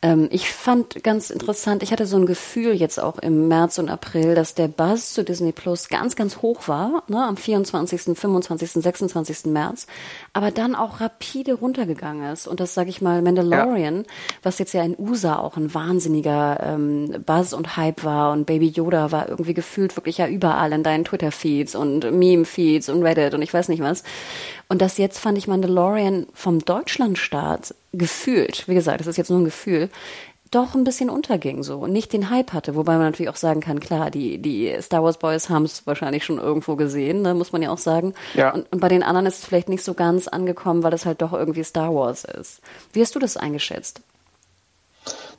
Ähm, 0.02 0.28
ich 0.30 0.50
fand 0.50 1.06
ganz 1.06 1.30
interessant, 1.30 1.82
ich 1.82 1.94
hatte 1.94 2.06
so 2.06 2.18
ein 2.18 2.26
Gefühl 2.26 2.74
jetzt 2.74 3.00
auch 3.00 3.18
im 3.20 3.48
März 3.48 3.80
und 3.80 3.88
April, 3.88 4.36
dass 4.36 4.56
der 4.56 4.68
Buzz 4.68 5.14
zu 5.14 5.24
Disney 5.24 5.54
Plus 5.54 5.88
ganz, 5.88 6.18
ganz 6.18 6.42
hoch 6.42 6.68
war, 6.68 7.04
ne, 7.08 7.24
am 7.24 7.38
24., 7.38 8.18
25., 8.18 8.72
26. 8.72 9.46
März, 9.46 9.88
aber 10.34 10.52
dann 10.52 10.76
auch 10.76 11.00
rapide 11.00 11.54
runtergegangen 11.54 12.30
ist. 12.30 12.46
Und 12.46 12.60
das 12.60 12.74
sage 12.74 12.90
ich 12.90 13.02
mal, 13.02 13.22
Mandalorian, 13.22 14.00
ja. 14.00 14.04
was 14.44 14.60
jetzt 14.60 14.74
ja 14.74 14.84
in 14.84 14.98
USA 15.00 15.40
auch 15.40 15.56
ein 15.56 15.74
wahnsinniger 15.74 16.60
ähm, 16.62 17.24
Buzz 17.26 17.54
und 17.54 17.78
Hype 17.78 18.04
war 18.04 18.34
und 18.34 18.46
Baby 18.46 18.68
Yoda 18.68 19.14
war 19.14 19.30
irgendwie 19.30 19.54
gefühlt 19.54 19.96
wirklich 19.96 20.18
ja 20.18 20.28
überall 20.28 20.74
in 20.74 20.84
deinen 20.84 21.06
Twitter-Feeds 21.06 21.74
und 21.76 22.12
Meme-Feeds 22.12 22.90
und 22.90 23.02
Reddit 23.02 23.34
und 23.34 23.42
ich 23.42 23.54
weiß 23.54 23.70
nicht 23.70 23.82
was. 23.82 24.04
Und 24.70 24.82
das 24.82 24.98
jetzt 24.98 25.20
fand 25.20 25.38
ich 25.38 25.48
Mandalorian 25.48 26.28
vom 26.34 26.60
Deutschlandstart 26.60 27.74
gefühlt, 27.94 28.68
wie 28.68 28.74
gesagt, 28.74 29.00
das 29.00 29.08
ist 29.08 29.18
jetzt 29.18 29.30
nur 29.30 29.40
ein 29.40 29.46
Gefühl, 29.46 29.90
doch 30.52 30.76
ein 30.76 30.84
bisschen 30.84 31.10
unterging 31.10 31.64
so 31.64 31.80
und 31.80 31.92
nicht 31.92 32.14
den 32.14 32.30
Hype 32.30 32.54
hatte, 32.54 32.76
wobei 32.76 32.94
man 32.94 33.04
natürlich 33.04 33.30
auch 33.30 33.38
sagen 33.38 33.60
kann, 33.60 33.80
klar, 33.80 34.12
die, 34.12 34.38
die 34.38 34.76
Star 34.82 35.04
Wars 35.04 35.18
Boys 35.18 35.50
haben 35.50 35.64
es 35.64 35.86
wahrscheinlich 35.86 36.24
schon 36.24 36.38
irgendwo 36.38 36.76
gesehen, 36.76 37.22
ne, 37.22 37.34
muss 37.34 37.52
man 37.52 37.62
ja 37.62 37.70
auch 37.70 37.78
sagen. 37.78 38.14
Ja. 38.34 38.52
Und, 38.52 38.72
und 38.72 38.80
bei 38.80 38.88
den 38.88 39.04
anderen 39.04 39.26
ist 39.26 39.40
es 39.40 39.46
vielleicht 39.46 39.70
nicht 39.70 39.84
so 39.84 39.94
ganz 39.94 40.28
angekommen, 40.28 40.84
weil 40.84 40.94
es 40.94 41.06
halt 41.06 41.22
doch 41.22 41.34
irgendwie 41.34 41.64
Star 41.64 41.94
Wars 41.94 42.24
ist. 42.24 42.62
Wie 42.94 43.02
hast 43.02 43.16
du 43.16 43.20
das 43.20 43.38
eingeschätzt? 43.38 44.02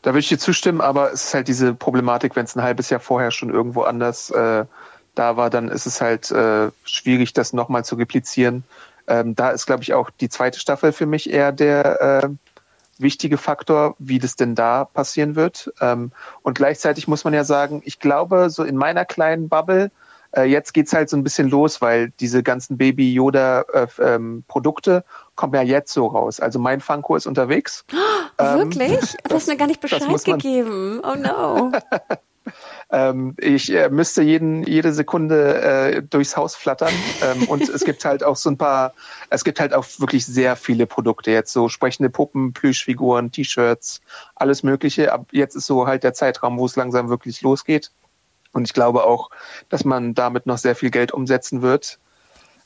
Da 0.02 0.10
würde 0.10 0.20
ich 0.20 0.28
dir 0.28 0.38
zustimmen, 0.38 0.80
aber 0.80 1.12
es 1.12 1.24
ist 1.26 1.34
halt 1.34 1.48
diese 1.48 1.74
Problematik, 1.74 2.36
wenn 2.36 2.44
es 2.44 2.56
ein 2.56 2.62
halbes 2.62 2.90
Jahr 2.90 3.00
vorher 3.00 3.30
schon 3.30 3.50
irgendwo 3.50 3.82
anders 3.82 4.30
äh, 4.30 4.64
da 5.14 5.36
war, 5.36 5.50
dann 5.50 5.68
ist 5.68 5.86
es 5.86 6.00
halt 6.00 6.30
äh, 6.30 6.70
schwierig, 6.84 7.32
das 7.32 7.52
nochmal 7.52 7.84
zu 7.84 7.96
replizieren. 7.96 8.62
Ähm, 9.08 9.34
da 9.34 9.50
ist, 9.50 9.66
glaube 9.66 9.82
ich, 9.82 9.94
auch 9.94 10.10
die 10.10 10.28
zweite 10.28 10.60
Staffel 10.60 10.92
für 10.92 11.06
mich 11.06 11.30
eher 11.30 11.50
der 11.50 12.22
äh, 12.22 12.28
wichtige 12.98 13.38
Faktor, 13.38 13.96
wie 13.98 14.18
das 14.18 14.36
denn 14.36 14.54
da 14.54 14.84
passieren 14.84 15.34
wird. 15.34 15.72
Ähm, 15.80 16.12
und 16.42 16.56
gleichzeitig 16.56 17.08
muss 17.08 17.24
man 17.24 17.32
ja 17.34 17.44
sagen, 17.44 17.82
ich 17.84 17.98
glaube, 17.98 18.50
so 18.50 18.64
in 18.64 18.76
meiner 18.76 19.04
kleinen 19.04 19.48
Bubble, 19.48 19.90
äh, 20.36 20.42
jetzt 20.42 20.74
geht's 20.74 20.92
halt 20.92 21.08
so 21.08 21.16
ein 21.16 21.24
bisschen 21.24 21.48
los, 21.48 21.80
weil 21.80 22.10
diese 22.20 22.42
ganzen 22.42 22.76
Baby 22.76 23.12
Yoda 23.14 23.62
äh, 23.72 23.86
ähm, 24.00 24.44
Produkte 24.46 25.04
kommen 25.36 25.54
ja 25.54 25.62
jetzt 25.62 25.92
so 25.92 26.06
raus. 26.06 26.40
Also 26.40 26.58
mein 26.58 26.80
Funko 26.80 27.16
ist 27.16 27.26
unterwegs. 27.26 27.84
Oh, 28.36 28.44
wirklich? 28.58 28.90
Ähm, 28.90 29.18
du 29.28 29.34
hast 29.34 29.48
mir 29.48 29.56
gar 29.56 29.68
nicht 29.68 29.80
Bescheid 29.80 30.02
gegeben. 30.24 31.00
Oh 31.02 31.14
no. 31.14 31.72
Ähm, 32.90 33.34
ich 33.38 33.70
äh, 33.72 33.90
müsste 33.90 34.22
jeden, 34.22 34.62
jede 34.64 34.92
Sekunde 34.94 35.60
äh, 35.60 36.02
durchs 36.02 36.36
Haus 36.36 36.56
flattern. 36.56 36.92
Ähm, 37.22 37.44
und 37.48 37.68
es 37.68 37.84
gibt 37.84 38.04
halt 38.04 38.24
auch 38.24 38.36
so 38.36 38.48
ein 38.48 38.56
paar, 38.56 38.94
es 39.28 39.44
gibt 39.44 39.60
halt 39.60 39.74
auch 39.74 39.84
wirklich 39.98 40.24
sehr 40.24 40.56
viele 40.56 40.86
Produkte 40.86 41.30
jetzt, 41.30 41.52
so 41.52 41.68
sprechende 41.68 42.08
Puppen, 42.08 42.52
Plüschfiguren, 42.52 43.30
T-Shirts, 43.30 44.00
alles 44.34 44.62
Mögliche. 44.62 45.12
Ab 45.12 45.26
jetzt 45.32 45.54
ist 45.54 45.66
so 45.66 45.86
halt 45.86 46.02
der 46.02 46.14
Zeitraum, 46.14 46.58
wo 46.58 46.64
es 46.64 46.76
langsam 46.76 47.10
wirklich 47.10 47.42
losgeht. 47.42 47.90
Und 48.52 48.64
ich 48.64 48.72
glaube 48.72 49.04
auch, 49.04 49.30
dass 49.68 49.84
man 49.84 50.14
damit 50.14 50.46
noch 50.46 50.58
sehr 50.58 50.74
viel 50.74 50.90
Geld 50.90 51.12
umsetzen 51.12 51.60
wird. 51.60 51.98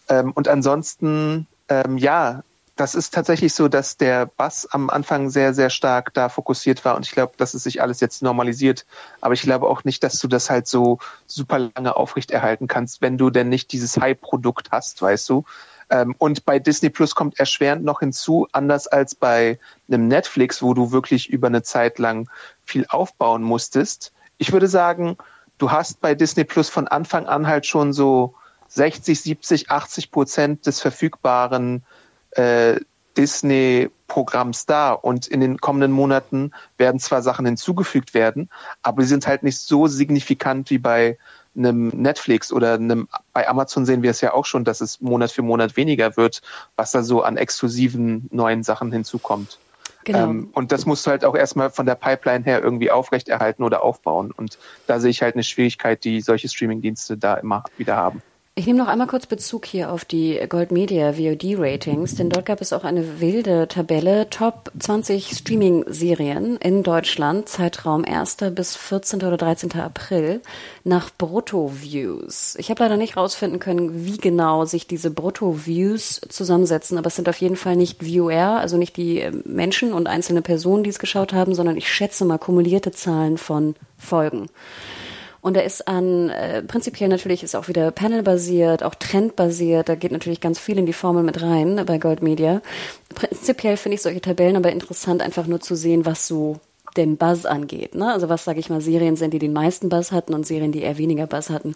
Ähm, 0.09 0.33
und 0.33 0.47
ansonsten, 0.47 1.49
ähm, 1.69 1.99
ja, 1.99 2.45
das 2.83 2.97
ist 2.97 3.15
tatsächlich 3.15 3.55
so, 3.55 3.69
dass 3.69 3.97
der 3.97 4.27
Bass 4.27 4.67
am 4.73 4.91
Anfang 4.91 5.31
sehr, 5.31 5.55
sehr 5.55 5.71
stark 5.71 6.13
da 6.15 6.29
fokussiert 6.29 6.85
war 6.85 6.97
und 6.97 7.07
ich 7.07 7.13
glaube, 7.13 7.35
dass 7.37 7.55
es 7.55 7.63
sich 7.63 7.81
alles 7.81 8.01
jetzt 8.01 8.23
normalisiert. 8.23 8.87
Aber 9.21 9.35
ich 9.35 9.43
glaube 9.43 9.69
auch 9.69 9.85
nicht, 9.85 10.03
dass 10.03 10.19
du 10.19 10.27
das 10.27 10.51
halt 10.51 10.67
so 10.67 10.99
super 11.29 11.71
lange 11.77 11.95
aufrechterhalten 11.95 12.67
kannst, 12.67 13.01
wenn 13.01 13.19
du 13.19 13.31
denn 13.31 13.49
nicht 13.49 13.71
dieses 13.71 13.97
High-Produkt 13.99 14.73
hast, 14.73 15.01
weißt 15.01 15.29
du. 15.29 15.45
Ähm, 15.91 16.17
und 16.19 16.45
bei 16.45 16.59
Disney 16.59 16.91
Plus 16.91 17.15
kommt 17.15 17.39
erschwerend 17.39 17.85
noch 17.85 18.01
hinzu, 18.01 18.49
anders 18.51 18.89
als 18.89 19.15
bei 19.15 19.61
einem 19.87 20.09
Netflix, 20.09 20.61
wo 20.61 20.75
du 20.75 20.91
wirklich 20.91 21.31
über 21.31 21.47
eine 21.47 21.63
Zeit 21.63 22.01
lang 22.01 22.29
viel 22.65 22.85
aufbauen 22.89 23.45
musstest. 23.45 24.13
Ich 24.39 24.53
würde 24.53 24.67
sagen, 24.67 25.17
du 25.59 25.71
hast 25.71 26.01
bei 26.01 26.17
Disney 26.17 26.43
Plus 26.43 26.69
von 26.69 26.89
Anfang 26.89 27.27
an 27.27 27.47
halt 27.47 27.65
schon 27.65 27.93
so 27.93 28.35
60, 28.67 29.21
70, 29.21 29.71
80 29.71 30.11
Prozent 30.11 30.67
des 30.67 30.81
verfügbaren 30.81 31.85
äh, 32.33 32.81
Disney-Programms 33.17 34.67
da 34.67 34.93
und 34.93 35.27
in 35.27 35.41
den 35.41 35.59
kommenden 35.59 35.93
Monaten 35.93 36.53
werden 36.79 37.01
zwar 37.01 37.23
Sachen 37.23 37.47
hinzugefügt 37.47 38.15
werden, 38.15 38.49
aber 38.83 39.03
sie 39.03 39.09
sind 39.09 39.27
halt 39.27 39.43
nicht 39.43 39.59
so 39.59 39.87
signifikant 39.87 40.71
wie 40.71 40.79
bei 40.79 41.19
einem 41.55 41.89
Netflix 41.89 42.53
oder 42.53 42.75
einem, 42.75 43.09
bei 43.33 43.47
Amazon 43.47 43.85
sehen 43.85 44.03
wir 44.03 44.11
es 44.11 44.23
ja 44.23 44.33
auch 44.33 44.47
schon, 44.47 44.65
dass 44.65 44.81
es 44.81 45.01
Monat 45.01 45.31
für 45.31 45.43
Monat 45.43 45.77
weniger 45.77 46.17
wird, 46.17 46.41
was 46.77 46.93
da 46.93 47.03
so 47.03 47.23
an 47.23 47.37
exklusiven 47.37 48.29
neuen 48.31 48.63
Sachen 48.63 48.91
hinzukommt. 48.91 49.59
Genau. 50.05 50.31
Ähm, 50.31 50.51
und 50.55 50.73
das 50.73 50.87
musst 50.87 51.07
du 51.07 51.11
halt 51.11 51.25
auch 51.25 51.37
erstmal 51.37 51.71
von 51.71 51.87
der 51.87 51.95
Pipeline 51.95 52.45
her 52.45 52.63
irgendwie 52.63 52.91
aufrechterhalten 52.91 53.63
oder 53.63 53.83
aufbauen. 53.83 54.33
Und 54.33 54.59
da 54.87 54.99
sehe 54.99 55.11
ich 55.11 55.23
halt 55.23 55.35
eine 55.35 55.45
Schwierigkeit, 55.45 56.03
die 56.05 56.21
solche 56.21 56.49
Streamingdienste 56.49 57.17
da 57.17 57.35
immer 57.35 57.65
wieder 57.77 57.97
haben. 57.97 58.23
Ich 58.55 58.67
nehme 58.67 58.81
noch 58.81 58.89
einmal 58.89 59.07
kurz 59.07 59.25
Bezug 59.25 59.65
hier 59.65 59.91
auf 59.91 60.05
die 60.05 60.39
Gold 60.47 60.73
Media 60.73 61.15
VOD 61.15 61.57
Ratings, 61.57 62.17
denn 62.17 62.29
dort 62.29 62.45
gab 62.45 62.61
es 62.61 62.75
auch 62.75 62.85
eine 62.85 63.19
wilde 63.19 63.67
Tabelle 63.67 64.29
Top 64.29 64.71
20 64.79 65.31
Streaming-Serien 65.31 66.59
in 66.59 66.83
Deutschland, 66.83 67.49
Zeitraum 67.49 68.05
1. 68.05 68.37
bis 68.55 68.77
14. 68.77 69.23
oder 69.23 69.39
13. 69.39 69.81
April, 69.81 70.43
nach 70.85 71.09
Brutto-Views. 71.17 72.57
Ich 72.59 72.69
habe 72.69 72.83
leider 72.83 72.99
nicht 72.99 73.17
rausfinden 73.17 73.59
können, 73.59 74.05
wie 74.05 74.19
genau 74.19 74.67
sich 74.67 74.87
diese 74.87 75.11
Brutto-Views 75.11 76.21
zusammensetzen, 76.29 76.99
aber 76.99 77.07
es 77.07 77.17
sind 77.17 77.31
auf 77.31 77.41
jeden 77.41 77.57
Fall 77.57 77.77
nicht 77.77 78.05
Viewer, 78.05 78.61
also 78.61 78.77
nicht 78.77 78.99
die 78.99 79.21
äh, 79.21 79.33
Menschen 79.47 79.95
und 79.95 80.09
einzelne 80.09 80.43
Personen, 80.43 80.85
die 80.85 80.91
es 80.91 80.99
geschaut 80.99 81.33
haben, 81.33 81.55
sondern 81.55 81.79
ich 81.79 81.91
schätze 81.91 82.27
mal 82.27 82.37
kumulierte 82.37 82.91
Zahlen 82.91 83.39
von 83.39 83.77
Folgen. 83.97 84.51
Und 85.43 85.57
er 85.57 85.65
ist 85.65 85.89
an, 85.89 86.31
äh, 86.31 86.63
prinzipiell 86.63 87.09
natürlich 87.09 87.43
ist 87.43 87.57
auch 87.57 87.67
wieder 87.67 87.91
Panel-basiert, 87.91 88.85
auch 88.85 88.95
Trend-basiert. 88.95 89.89
Da 89.89 89.97
geht 89.97 90.13
natürlich 90.13 90.41
ganz 90.41 90.61
viel 90.61 90.79
in 90.79 90.87
die 90.87 90.93
Formel 90.93 91.25
mit 91.25 91.43
rein 91.43 91.83
bei 91.85 91.99
Gold 91.99 92.23
Media. 92.23 92.63
Prinzipiell 93.13 93.77
finde 93.77 93.97
ich 93.97 94.03
solche 94.03 94.21
Tabellen 94.21 94.57
aber 94.57 94.71
interessant, 94.71 95.21
einfach 95.21 95.49
nur 95.49 95.61
zu 95.61 95.75
sehen, 95.75 96.07
was 96.07 96.29
so 96.29 96.61
den 96.97 97.17
Buzz 97.17 97.45
angeht. 97.45 97.97
Ne? 97.97 98.13
Also 98.13 98.29
was, 98.29 98.45
sage 98.45 98.61
ich 98.61 98.71
mal, 98.71 98.81
Serien 98.81 99.17
sind, 99.17 99.33
die 99.35 99.41
den 99.41 99.53
meisten 99.53 99.89
Buzz 99.89 100.13
hatten 100.13 100.33
und 100.33 100.47
Serien, 100.47 100.71
die 100.71 100.83
eher 100.83 100.99
weniger 100.99 101.27
Buzz 101.27 101.51
hatten. 101.51 101.75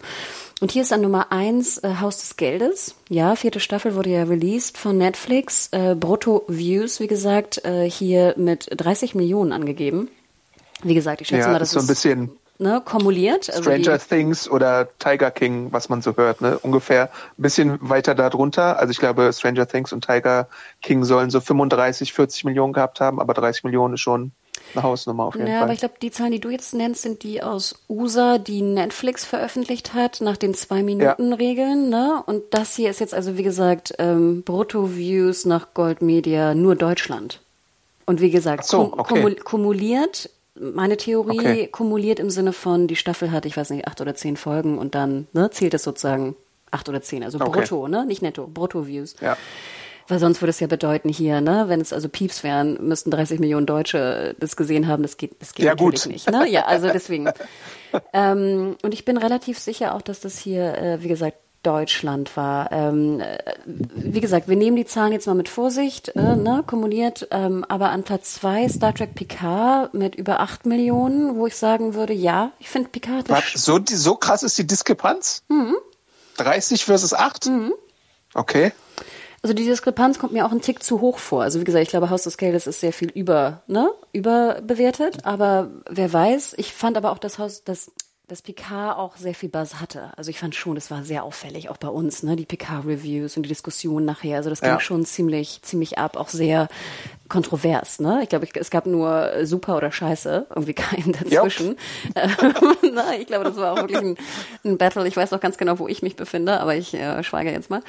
Und 0.61 0.71
hier 0.71 0.83
ist 0.83 0.93
dann 0.93 1.01
Nummer 1.01 1.33
eins 1.33 1.79
äh, 1.79 1.97
Haus 2.01 2.19
des 2.19 2.37
Geldes. 2.37 2.95
Ja, 3.09 3.35
vierte 3.35 3.59
Staffel 3.59 3.97
wurde 3.97 4.11
ja 4.11 4.23
released 4.25 4.79
von 4.79 4.97
Netflix. 4.97 5.71
Äh, 5.73 5.97
Brutto-Views, 5.99 7.01
wie 7.01 7.09
gesagt, 7.09 7.65
äh, 7.65 7.91
hier 7.91 8.35
mit 8.37 8.69
30 8.77 9.17
Millionen 9.17 9.53
angegeben. 9.53 10.09
Wie 10.83 10.95
gesagt, 10.95 11.21
ich 11.23 11.29
schätze 11.29 11.47
ja, 11.47 11.53
mal, 11.53 11.59
das 11.59 11.69
ist 11.69 11.75
so 11.75 11.81
ein 11.81 11.87
bisschen 11.87 12.31
ne, 12.59 12.83
kumuliert. 12.85 13.51
Also 13.51 13.63
Stranger 13.63 13.99
Things 13.99 14.49
oder 14.49 14.89
Tiger 14.99 15.31
King, 15.31 15.69
was 15.73 15.89
man 15.89 16.03
so 16.03 16.17
hört, 16.17 16.41
ne? 16.41 16.59
Ungefähr 16.59 17.11
ein 17.39 17.43
bisschen 17.43 17.79
weiter 17.81 18.15
darunter. 18.15 18.79
Also 18.79 18.91
ich 18.91 18.99
glaube, 18.99 19.33
Stranger 19.33 19.67
Things 19.67 19.93
und 19.93 20.07
Tiger 20.07 20.49
King 20.83 21.05
sollen 21.05 21.31
so 21.31 21.41
35, 21.41 22.13
40 22.13 22.45
Millionen 22.45 22.73
gehabt 22.73 23.01
haben, 23.01 23.21
aber 23.21 23.35
30 23.35 23.65
Millionen 23.65 23.95
ist 23.95 24.01
schon 24.01 24.33
eine 24.75 24.83
Hausnummer 24.83 25.25
auf 25.25 25.35
jeden 25.35 25.47
ja, 25.47 25.55
Fall. 25.55 25.63
aber 25.65 25.73
ich 25.73 25.79
glaube, 25.81 25.95
die 26.01 26.11
Zahlen, 26.11 26.33
die 26.33 26.41
du 26.41 26.51
jetzt 26.51 26.75
nennst, 26.75 27.03
sind 27.03 27.23
die 27.23 27.43
aus 27.43 27.77
USA, 27.89 28.39
die 28.39 28.63
Netflix 28.63 29.25
veröffentlicht 29.25 29.95
hat, 29.95 30.21
nach 30.21 30.37
den 30.37 30.55
Zwei-Minuten-Regeln. 30.55 31.89
Ne? 31.89 32.23
Und 32.27 32.43
das 32.51 32.75
hier 32.75 32.91
ist 32.91 33.01
jetzt 33.01 33.15
also, 33.15 33.37
wie 33.37 33.43
gesagt, 33.43 33.95
ähm, 33.99 34.43
Brutto-Views 34.43 35.45
nach 35.45 35.69
Gold 35.75 36.03
Media, 36.03 36.55
nur 36.55 36.75
Deutschland. 36.75 37.41
Und 38.07 38.21
wie 38.21 38.31
gesagt, 38.31 38.65
so, 38.65 38.93
okay. 38.97 39.15
kumul- 39.15 39.43
kumuliert, 39.43 40.31
meine 40.61 40.97
Theorie 40.97 41.39
Okay. 41.39 41.67
kumuliert 41.69 42.19
im 42.21 42.31
Sinne 42.31 42.53
von, 42.53 42.87
die 42.89 42.97
Staffel 42.97 43.31
hat, 43.33 43.47
ich 43.47 43.57
weiß 43.57 43.71
nicht, 43.71 43.87
acht 43.87 44.01
oder 44.01 44.15
zehn 44.15 44.37
Folgen 44.37 44.79
und 44.79 44.95
dann 44.95 45.27
ne, 45.33 45.51
zählt 45.51 45.75
es 45.75 45.83
sozusagen 45.83 46.37
acht 46.71 46.89
oder 46.89 47.03
zehn, 47.03 47.23
also 47.23 47.39
Okay. 47.41 47.51
brutto, 47.61 47.89
ne? 47.89 48.05
nicht 48.07 48.23
netto, 48.23 48.47
Brutto-Views. 48.47 49.17
Ja. 49.21 49.37
Weil 50.09 50.21
sonst 50.21 50.41
würde 50.41 50.51
es 50.51 50.61
ja 50.61 50.69
bedeuten 50.69 51.09
hier, 51.09 51.41
ne, 51.41 51.65
wenn 51.67 51.81
es 51.81 51.93
also 51.93 52.09
Pieps 52.09 52.45
wären, 52.45 52.79
müssten 52.87 53.11
30 53.11 53.41
Millionen 53.41 53.67
Deutsche 53.67 54.37
das 54.39 54.57
gesehen 54.57 54.87
haben. 54.87 55.03
Das 55.03 55.17
geht, 55.17 55.41
das 55.43 55.53
geht 55.53 55.67
Ja, 55.67 55.73
natürlich 55.73 56.05
gut. 56.05 56.13
nicht. 56.13 56.31
Ne? 56.31 56.49
Ja, 56.49 56.67
also 56.67 56.89
deswegen. 56.93 57.29
ähm, 58.13 58.77
und 58.83 58.95
ich 58.95 59.05
bin 59.05 59.17
relativ 59.17 59.59
sicher 59.59 59.95
auch, 59.95 60.03
dass 60.03 60.21
das 60.21 60.39
hier, 60.39 60.75
äh, 60.79 61.03
wie 61.03 61.09
gesagt, 61.09 61.39
Deutschland 61.67 62.37
war. 62.37 62.71
Ähm, 62.71 63.21
äh, 63.21 63.39
wie 63.97 64.21
gesagt, 64.21 64.49
wir 64.49 64.57
nehmen 64.57 64.77
die 64.77 64.85
Zahlen 64.87 65.13
jetzt 65.13 65.27
mal 65.27 65.35
mit 65.35 65.49
Vorsicht, 65.49 66.09
äh, 66.17 66.37
ne, 66.37 66.63
kumuliert, 66.67 67.27
ähm, 67.33 67.65
aber 67.69 67.91
an 67.91 68.05
Platz 68.05 68.35
zwei 68.35 68.69
Star 68.69 68.95
Trek 68.95 69.15
Picard 69.15 69.93
mit 69.95 70.15
über 70.15 70.41
8 70.41 70.65
Millionen, 70.67 71.37
wo 71.37 71.47
ich 71.47 71.57
sagen 71.57 71.95
würde, 71.95 72.13
ja, 72.13 72.53
ich 72.61 72.69
finde 72.69 72.89
Picard 72.91 73.29
das 73.29 73.53
so, 73.55 73.79
die- 73.79 73.97
so 73.97 74.15
krass 74.15 74.43
ist 74.43 74.57
die 74.59 74.67
Diskrepanz? 74.67 75.43
Mhm. 75.49 75.75
30 76.37 76.85
versus 76.85 77.13
8? 77.15 77.51
Okay. 78.35 78.73
Also 79.43 79.55
die 79.55 79.65
Diskrepanz 79.65 80.19
kommt 80.19 80.33
mir 80.33 80.45
auch 80.45 80.53
ein 80.53 80.61
Tick 80.61 80.83
zu 80.83 81.01
hoch 81.01 81.19
vor. 81.19 81.43
Also 81.43 81.61
wie 81.61 81.65
gesagt, 81.65 81.83
ich 81.83 81.89
glaube, 81.91 82.11
Haus 82.11 82.23
des 82.25 82.37
Geldes 82.37 82.67
ist 82.67 82.81
sehr 82.81 82.93
viel 82.93 83.11
über, 83.11 83.63
ne, 83.69 83.91
überbewertet. 84.13 85.25
Aber 85.25 85.71
wer 85.89 86.13
weiß, 86.13 86.55
ich 86.59 86.73
fand 86.73 86.97
aber 86.97 87.13
auch 87.13 87.19
das 87.19 87.39
Haus, 87.39 87.63
das, 87.65 87.91
das 88.29 88.43
Picard 88.43 88.99
auch 88.99 89.17
sehr 89.17 89.35
viel 89.35 89.49
Buzz 89.49 89.75
hatte. 89.77 90.11
Also 90.17 90.31
ich 90.31 90.41
fand 90.41 90.57
schon, 90.57 90.75
das 90.75 90.91
war 90.91 91.05
sehr 91.05 91.23
auffällig, 91.23 91.69
auch 91.69 91.77
bei 91.77 91.87
uns, 91.87 92.25
ne, 92.25 92.35
die 92.35 92.45
Picard-Reviews 92.45 93.37
und 93.37 93.45
die 93.45 93.49
Diskussion 93.49 94.05
nachher. 94.05 94.39
Also 94.39 94.51
das 94.51 94.61
ging 94.63 94.71
Ja. 94.71 94.81
schon 94.81 95.05
ziemlich, 95.05 95.61
ziemlich 95.63 95.99
ab, 95.99 96.17
auch 96.17 96.29
sehr 96.29 96.67
kontrovers, 97.29 98.01
ne. 98.01 98.21
Ich 98.25 98.29
glaube, 98.29 98.49
es 98.53 98.71
gab 98.71 98.87
nur 98.87 99.31
super 99.47 99.77
oder 99.77 99.93
scheiße, 99.93 100.47
irgendwie 100.51 100.75
keinen 100.75 101.13
dazwischen. 101.13 101.77
Ähm, 102.17 102.31
Na, 102.95 103.15
ich 103.17 103.29
glaube, 103.29 103.45
das 103.45 103.57
war 103.59 103.73
auch 103.75 103.77
wirklich 103.77 104.01
ein, 104.01 104.17
ein 104.65 104.77
Battle. 104.77 105.07
Ich 105.07 105.17
weiß 105.17 105.33
auch 105.33 105.41
ganz 105.41 105.57
genau, 105.57 105.79
wo 105.79 105.87
ich 105.87 106.03
mich 106.03 106.17
befinde, 106.17 106.59
aber 106.59 106.75
ich 106.75 106.95
äh, 106.95 107.23
schweige 107.23 107.53
jetzt 107.53 107.71
mal. 107.71 107.83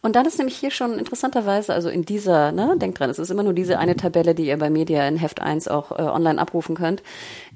Und 0.00 0.16
dann 0.16 0.24
ist 0.24 0.38
nämlich 0.38 0.56
hier 0.56 0.70
schon 0.70 0.98
interessanterweise, 0.98 1.74
also 1.74 1.90
in 1.90 2.06
dieser, 2.06 2.52
ne, 2.52 2.74
denkt 2.78 3.00
dran, 3.00 3.10
es 3.10 3.18
ist 3.18 3.30
immer 3.30 3.42
nur 3.42 3.52
diese 3.52 3.78
eine 3.78 3.96
Tabelle, 3.96 4.34
die 4.34 4.46
ihr 4.46 4.58
bei 4.58 4.70
Media 4.70 5.06
in 5.06 5.18
Heft 5.18 5.42
1 5.42 5.68
auch 5.68 5.90
äh, 5.92 6.02
online 6.02 6.40
abrufen 6.40 6.74
könnt. 6.74 7.02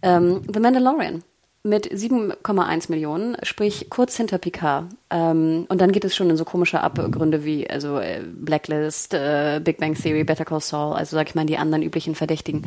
Ähm, 0.02 0.42
The 0.52 0.60
Mandalorian 0.60 1.22
mit 1.64 1.90
7,1 1.90 2.90
Millionen, 2.90 3.36
sprich 3.42 3.90
kurz 3.90 4.16
hinter 4.16 4.38
Picard. 4.38 4.86
Ähm, 5.10 5.66
und 5.68 5.80
dann 5.80 5.92
geht 5.92 6.04
es 6.04 6.14
schon 6.14 6.30
in 6.30 6.36
so 6.36 6.44
komische 6.44 6.80
Abgründe 6.80 7.44
wie 7.44 7.68
also 7.68 7.98
äh, 7.98 8.22
Blacklist, 8.24 9.14
äh, 9.14 9.60
Big 9.62 9.78
Bang 9.78 9.94
Theory, 9.94 10.24
Better 10.24 10.44
Call 10.44 10.60
Saul, 10.60 10.94
also 10.94 11.16
sag 11.16 11.28
ich 11.28 11.34
mal 11.34 11.46
die 11.46 11.58
anderen 11.58 11.82
üblichen 11.82 12.14
Verdächtigen. 12.14 12.66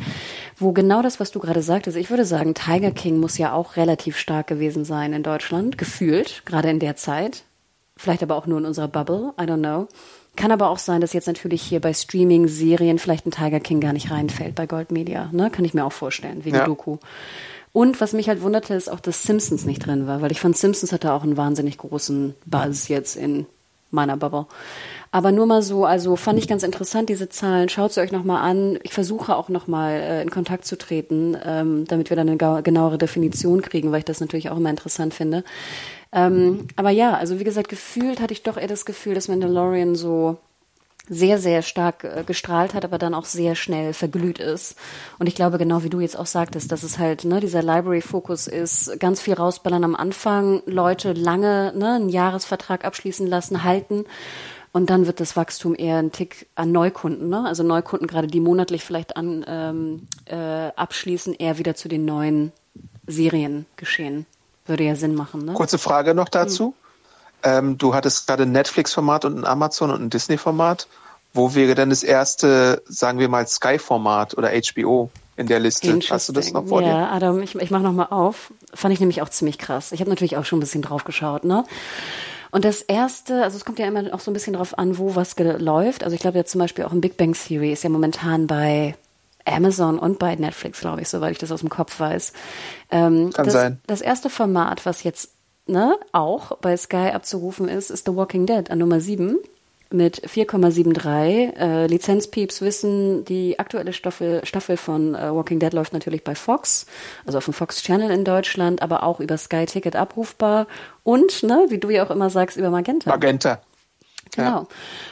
Wo 0.56 0.72
genau 0.72 1.02
das, 1.02 1.20
was 1.20 1.30
du 1.30 1.40
gerade 1.40 1.62
sagtest, 1.62 1.96
ich 1.96 2.10
würde 2.10 2.24
sagen, 2.24 2.54
Tiger 2.54 2.90
King 2.90 3.18
muss 3.18 3.38
ja 3.38 3.52
auch 3.52 3.76
relativ 3.76 4.16
stark 4.18 4.46
gewesen 4.46 4.84
sein 4.84 5.12
in 5.12 5.22
Deutschland, 5.22 5.78
gefühlt, 5.78 6.42
gerade 6.44 6.70
in 6.70 6.78
der 6.78 6.96
Zeit. 6.96 7.44
Vielleicht 7.96 8.22
aber 8.22 8.36
auch 8.36 8.46
nur 8.46 8.58
in 8.58 8.64
unserer 8.66 8.88
Bubble, 8.88 9.32
I 9.40 9.44
don't 9.44 9.58
know. 9.58 9.88
Kann 10.34 10.50
aber 10.50 10.70
auch 10.70 10.78
sein, 10.78 11.02
dass 11.02 11.12
jetzt 11.12 11.26
natürlich 11.26 11.62
hier 11.62 11.80
bei 11.80 11.92
Streaming-Serien 11.92 12.98
vielleicht 12.98 13.26
ein 13.26 13.30
Tiger 13.30 13.60
King 13.60 13.80
gar 13.80 13.92
nicht 13.92 14.10
reinfällt 14.10 14.54
bei 14.54 14.66
Gold 14.66 14.90
Media. 14.90 15.28
Ne? 15.32 15.50
Kann 15.50 15.64
ich 15.64 15.74
mir 15.74 15.84
auch 15.84 15.92
vorstellen, 15.92 16.44
wegen 16.44 16.56
Ja. 16.56 16.64
Doku. 16.64 16.96
Und 17.72 18.00
was 18.00 18.12
mich 18.12 18.28
halt 18.28 18.42
wunderte, 18.42 18.74
ist 18.74 18.90
auch, 18.90 19.00
dass 19.00 19.22
Simpsons 19.22 19.64
nicht 19.64 19.86
drin 19.86 20.06
war, 20.06 20.20
weil 20.20 20.30
ich 20.30 20.40
fand, 20.40 20.56
Simpsons 20.56 20.92
hatte 20.92 21.12
auch 21.12 21.22
einen 21.22 21.36
wahnsinnig 21.36 21.78
großen 21.78 22.34
Buzz 22.44 22.88
jetzt 22.88 23.16
in 23.16 23.46
meiner 23.90 24.16
Bubble. 24.16 24.46
Aber 25.10 25.32
nur 25.32 25.46
mal 25.46 25.62
so, 25.62 25.84
also 25.84 26.16
fand 26.16 26.38
ich 26.38 26.48
ganz 26.48 26.62
interessant, 26.62 27.08
diese 27.08 27.28
Zahlen. 27.28 27.68
Schaut 27.68 27.92
sie 27.92 28.00
euch 28.00 28.12
nochmal 28.12 28.42
an. 28.42 28.78
Ich 28.82 28.94
versuche 28.94 29.36
auch 29.36 29.50
nochmal 29.50 29.92
äh, 29.92 30.22
in 30.22 30.30
Kontakt 30.30 30.64
zu 30.64 30.76
treten, 30.76 31.36
ähm, 31.44 31.84
damit 31.86 32.10
wir 32.10 32.16
dann 32.16 32.28
eine 32.28 32.62
genauere 32.62 32.98
Definition 32.98 33.60
kriegen, 33.60 33.92
weil 33.92 33.98
ich 33.98 34.04
das 34.06 34.20
natürlich 34.20 34.48
auch 34.50 34.56
immer 34.56 34.70
interessant 34.70 35.12
finde. 35.12 35.44
Ähm, 36.12 36.66
aber 36.76 36.90
ja, 36.90 37.14
also 37.14 37.38
wie 37.38 37.44
gesagt, 37.44 37.68
gefühlt 37.68 38.20
hatte 38.20 38.32
ich 38.32 38.42
doch 38.42 38.56
eher 38.56 38.68
das 38.68 38.86
Gefühl, 38.86 39.14
dass 39.14 39.28
Mandalorian 39.28 39.94
so 39.94 40.38
sehr, 41.08 41.38
sehr 41.38 41.62
stark 41.62 42.04
äh, 42.04 42.24
gestrahlt 42.24 42.74
hat, 42.74 42.84
aber 42.84 42.98
dann 42.98 43.14
auch 43.14 43.24
sehr 43.24 43.54
schnell 43.54 43.92
verglüht 43.92 44.38
ist. 44.38 44.76
Und 45.18 45.26
ich 45.26 45.34
glaube, 45.34 45.58
genau 45.58 45.82
wie 45.82 45.90
du 45.90 46.00
jetzt 46.00 46.18
auch 46.18 46.26
sagtest, 46.26 46.70
dass 46.70 46.82
es 46.82 46.98
halt 46.98 47.24
ne, 47.24 47.40
dieser 47.40 47.62
Library-Fokus 47.62 48.46
ist, 48.46 48.98
ganz 49.00 49.20
viel 49.20 49.34
rausballern 49.34 49.84
am 49.84 49.96
Anfang, 49.96 50.62
Leute 50.66 51.12
lange 51.12 51.72
ne, 51.76 51.94
einen 51.94 52.08
Jahresvertrag 52.08 52.84
abschließen 52.84 53.26
lassen, 53.26 53.64
halten. 53.64 54.04
Und 54.72 54.88
dann 54.88 55.06
wird 55.06 55.20
das 55.20 55.36
Wachstum 55.36 55.74
eher 55.74 55.98
ein 55.98 56.12
Tick 56.12 56.46
an 56.54 56.72
Neukunden, 56.72 57.28
ne? 57.28 57.44
also 57.44 57.62
Neukunden 57.62 58.06
gerade, 58.06 58.26
die 58.26 58.40
monatlich 58.40 58.82
vielleicht 58.82 59.18
an 59.18 59.44
ähm, 59.46 60.06
äh, 60.24 60.70
abschließen, 60.74 61.34
eher 61.34 61.58
wieder 61.58 61.74
zu 61.74 61.88
den 61.88 62.06
neuen 62.06 62.52
Serien 63.06 63.66
geschehen. 63.76 64.24
Würde 64.64 64.84
ja 64.84 64.94
Sinn 64.94 65.14
machen, 65.14 65.44
ne? 65.44 65.52
Kurze 65.52 65.76
Frage 65.76 66.14
noch 66.14 66.30
dazu. 66.30 66.74
Ähm, 67.42 67.78
du 67.78 67.94
hattest 67.94 68.26
gerade 68.26 68.44
ein 68.44 68.52
Netflix-Format 68.52 69.24
und 69.24 69.38
ein 69.38 69.44
Amazon 69.44 69.90
und 69.90 70.02
ein 70.02 70.10
Disney-Format. 70.10 70.86
Wo 71.34 71.54
wäre 71.54 71.74
denn 71.74 71.90
das 71.90 72.02
erste, 72.02 72.82
sagen 72.86 73.18
wir 73.18 73.28
mal, 73.28 73.46
Sky-Format 73.46 74.36
oder 74.36 74.50
HBO 74.50 75.10
in 75.36 75.46
der 75.46 75.60
Liste? 75.60 75.98
Hast 76.10 76.28
du 76.28 76.32
das 76.32 76.52
noch 76.52 76.66
vor 76.66 76.82
ja, 76.82 76.88
dir? 76.88 77.12
Adam, 77.12 77.40
ich, 77.40 77.54
ich 77.54 77.70
mache 77.70 77.82
noch 77.82 77.92
mal 77.92 78.08
auf. 78.10 78.52
Fand 78.74 78.92
ich 78.92 79.00
nämlich 79.00 79.22
auch 79.22 79.30
ziemlich 79.30 79.58
krass. 79.58 79.92
Ich 79.92 80.00
habe 80.00 80.10
natürlich 80.10 80.36
auch 80.36 80.44
schon 80.44 80.58
ein 80.58 80.60
bisschen 80.60 80.82
drauf 80.82 81.04
geschaut, 81.04 81.44
ne? 81.44 81.64
Und 82.50 82.66
das 82.66 82.82
erste, 82.82 83.42
also 83.42 83.56
es 83.56 83.64
kommt 83.64 83.78
ja 83.78 83.86
immer 83.86 84.12
auch 84.12 84.20
so 84.20 84.30
ein 84.30 84.34
bisschen 84.34 84.52
drauf 84.52 84.76
an, 84.78 84.98
wo 84.98 85.14
was 85.14 85.34
läuft. 85.38 86.04
Also 86.04 86.14
ich 86.14 86.20
glaube 86.20 86.36
ja 86.36 86.44
zum 86.44 86.58
Beispiel 86.58 86.84
auch 86.84 86.92
ein 86.92 87.00
Big 87.00 87.16
Bang 87.16 87.32
Theory 87.32 87.72
ist 87.72 87.82
ja 87.82 87.88
momentan 87.88 88.46
bei 88.46 88.94
Amazon 89.46 89.98
und 89.98 90.18
bei 90.18 90.34
Netflix, 90.36 90.80
glaube 90.80 91.00
ich, 91.00 91.08
soweit 91.08 91.32
ich 91.32 91.38
das 91.38 91.50
aus 91.50 91.60
dem 91.60 91.70
Kopf 91.70 91.98
weiß. 91.98 92.34
Ähm, 92.90 93.30
Kann 93.32 93.46
das, 93.46 93.54
sein. 93.54 93.80
Das 93.86 94.02
erste 94.02 94.28
Format, 94.28 94.84
was 94.84 95.02
jetzt 95.02 95.30
ne, 95.66 95.96
auch 96.12 96.56
bei 96.58 96.76
Sky 96.76 97.10
abzurufen 97.12 97.68
ist, 97.68 97.90
ist 97.90 98.06
The 98.06 98.16
Walking 98.16 98.46
Dead 98.46 98.70
an 98.70 98.78
Nummer 98.78 99.00
7 99.00 99.38
mit 99.92 100.22
4,73. 100.26 101.56
Äh, 101.56 101.86
Lizenzpieps 101.86 102.60
wissen, 102.62 103.24
die 103.24 103.58
aktuelle 103.58 103.92
Staffel, 103.92 104.44
Staffel 104.44 104.76
von 104.76 105.14
äh, 105.14 105.34
Walking 105.34 105.58
Dead 105.58 105.72
läuft 105.72 105.92
natürlich 105.92 106.24
bei 106.24 106.34
Fox, 106.34 106.86
also 107.26 107.38
auf 107.38 107.44
dem 107.44 107.54
Fox 107.54 107.82
Channel 107.82 108.10
in 108.10 108.24
Deutschland, 108.24 108.82
aber 108.82 109.02
auch 109.02 109.20
über 109.20 109.36
Sky 109.36 109.66
Ticket 109.66 109.96
abrufbar 109.96 110.66
und, 111.04 111.42
ne, 111.42 111.66
wie 111.68 111.78
du 111.78 111.90
ja 111.90 112.04
auch 112.04 112.10
immer 112.10 112.30
sagst, 112.30 112.56
über 112.56 112.70
Magenta. 112.70 113.10
Magenta. 113.10 113.60
Genau. 114.34 114.66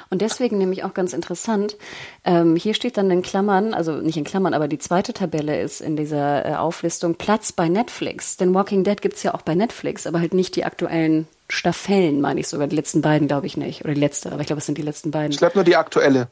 Und 0.09 0.23
deswegen 0.23 0.59
nämlich 0.59 0.83
auch 0.85 0.95
ganz 0.95 1.13
interessant, 1.13 1.77
ähm, 2.25 2.57
hier 2.57 2.75
steht 2.75 2.97
dann 2.97 3.11
in 3.11 3.23
Klammern, 3.23 3.75
also 3.75 3.93
nicht 3.93 4.17
in 4.17 4.25
Klammern, 4.25 4.55
aber 4.55 4.67
die 4.67 4.79
zweite 4.79 5.13
Tabelle 5.13 5.61
ist 5.61 5.81
in 5.81 5.97
dieser 5.97 6.47
äh, 6.47 6.55
Auflistung 6.55 7.17
Platz 7.17 7.53
bei 7.53 7.69
Netflix. 7.69 8.39
Denn 8.39 8.55
Walking 8.55 8.83
Dead 8.83 9.01
gibt's 9.01 9.23
ja 9.23 9.35
auch 9.35 9.43
bei 9.43 9.55
Netflix, 9.55 10.07
aber 10.07 10.21
halt 10.21 10.33
nicht 10.33 10.57
die 10.57 10.65
aktuellen 10.65 11.29
Staffellen, 11.51 12.21
meine 12.21 12.41
ich 12.41 12.49
sogar. 12.49 12.67
Die 12.67 12.77
letzten 12.77 13.03
beiden 13.03 13.29
glaube 13.29 13.47
ich 13.47 13.57
nicht. 13.57 13.85
Oder 13.85 13.95
die 13.95 14.01
letzte, 14.01 14.33
aber 14.33 14.41
ich 14.41 14.47
glaube, 14.47 14.61
es 14.61 14.67
sind 14.67 14.79
die 14.79 14.83
letzten 14.83 15.11
beiden. 15.11 15.33
Ich 15.33 15.39
glaube 15.39 15.57
nur 15.57 15.65
die 15.65 15.77
aktuelle. 15.77 16.29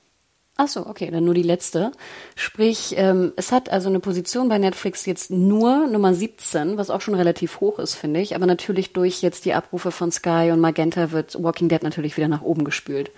Ach 0.60 0.66
so, 0.66 0.88
okay, 0.88 1.08
dann 1.12 1.24
nur 1.24 1.34
die 1.34 1.44
letzte. 1.44 1.92
Sprich, 2.34 2.92
ähm, 2.96 3.32
es 3.36 3.52
hat 3.52 3.70
also 3.70 3.88
eine 3.88 4.00
Position 4.00 4.48
bei 4.48 4.58
Netflix 4.58 5.06
jetzt 5.06 5.30
nur 5.30 5.86
Nummer 5.86 6.14
17, 6.14 6.76
was 6.76 6.90
auch 6.90 7.00
schon 7.00 7.14
relativ 7.14 7.60
hoch 7.60 7.78
ist, 7.78 7.94
finde 7.94 8.18
ich. 8.18 8.34
Aber 8.34 8.44
natürlich 8.44 8.92
durch 8.92 9.22
jetzt 9.22 9.44
die 9.44 9.54
Abrufe 9.54 9.92
von 9.92 10.10
Sky 10.10 10.50
und 10.52 10.58
Magenta 10.58 11.12
wird 11.12 11.40
Walking 11.40 11.68
Dead 11.68 11.84
natürlich 11.84 12.16
wieder 12.16 12.26
nach 12.26 12.42
oben 12.42 12.64
gespült. 12.64 13.12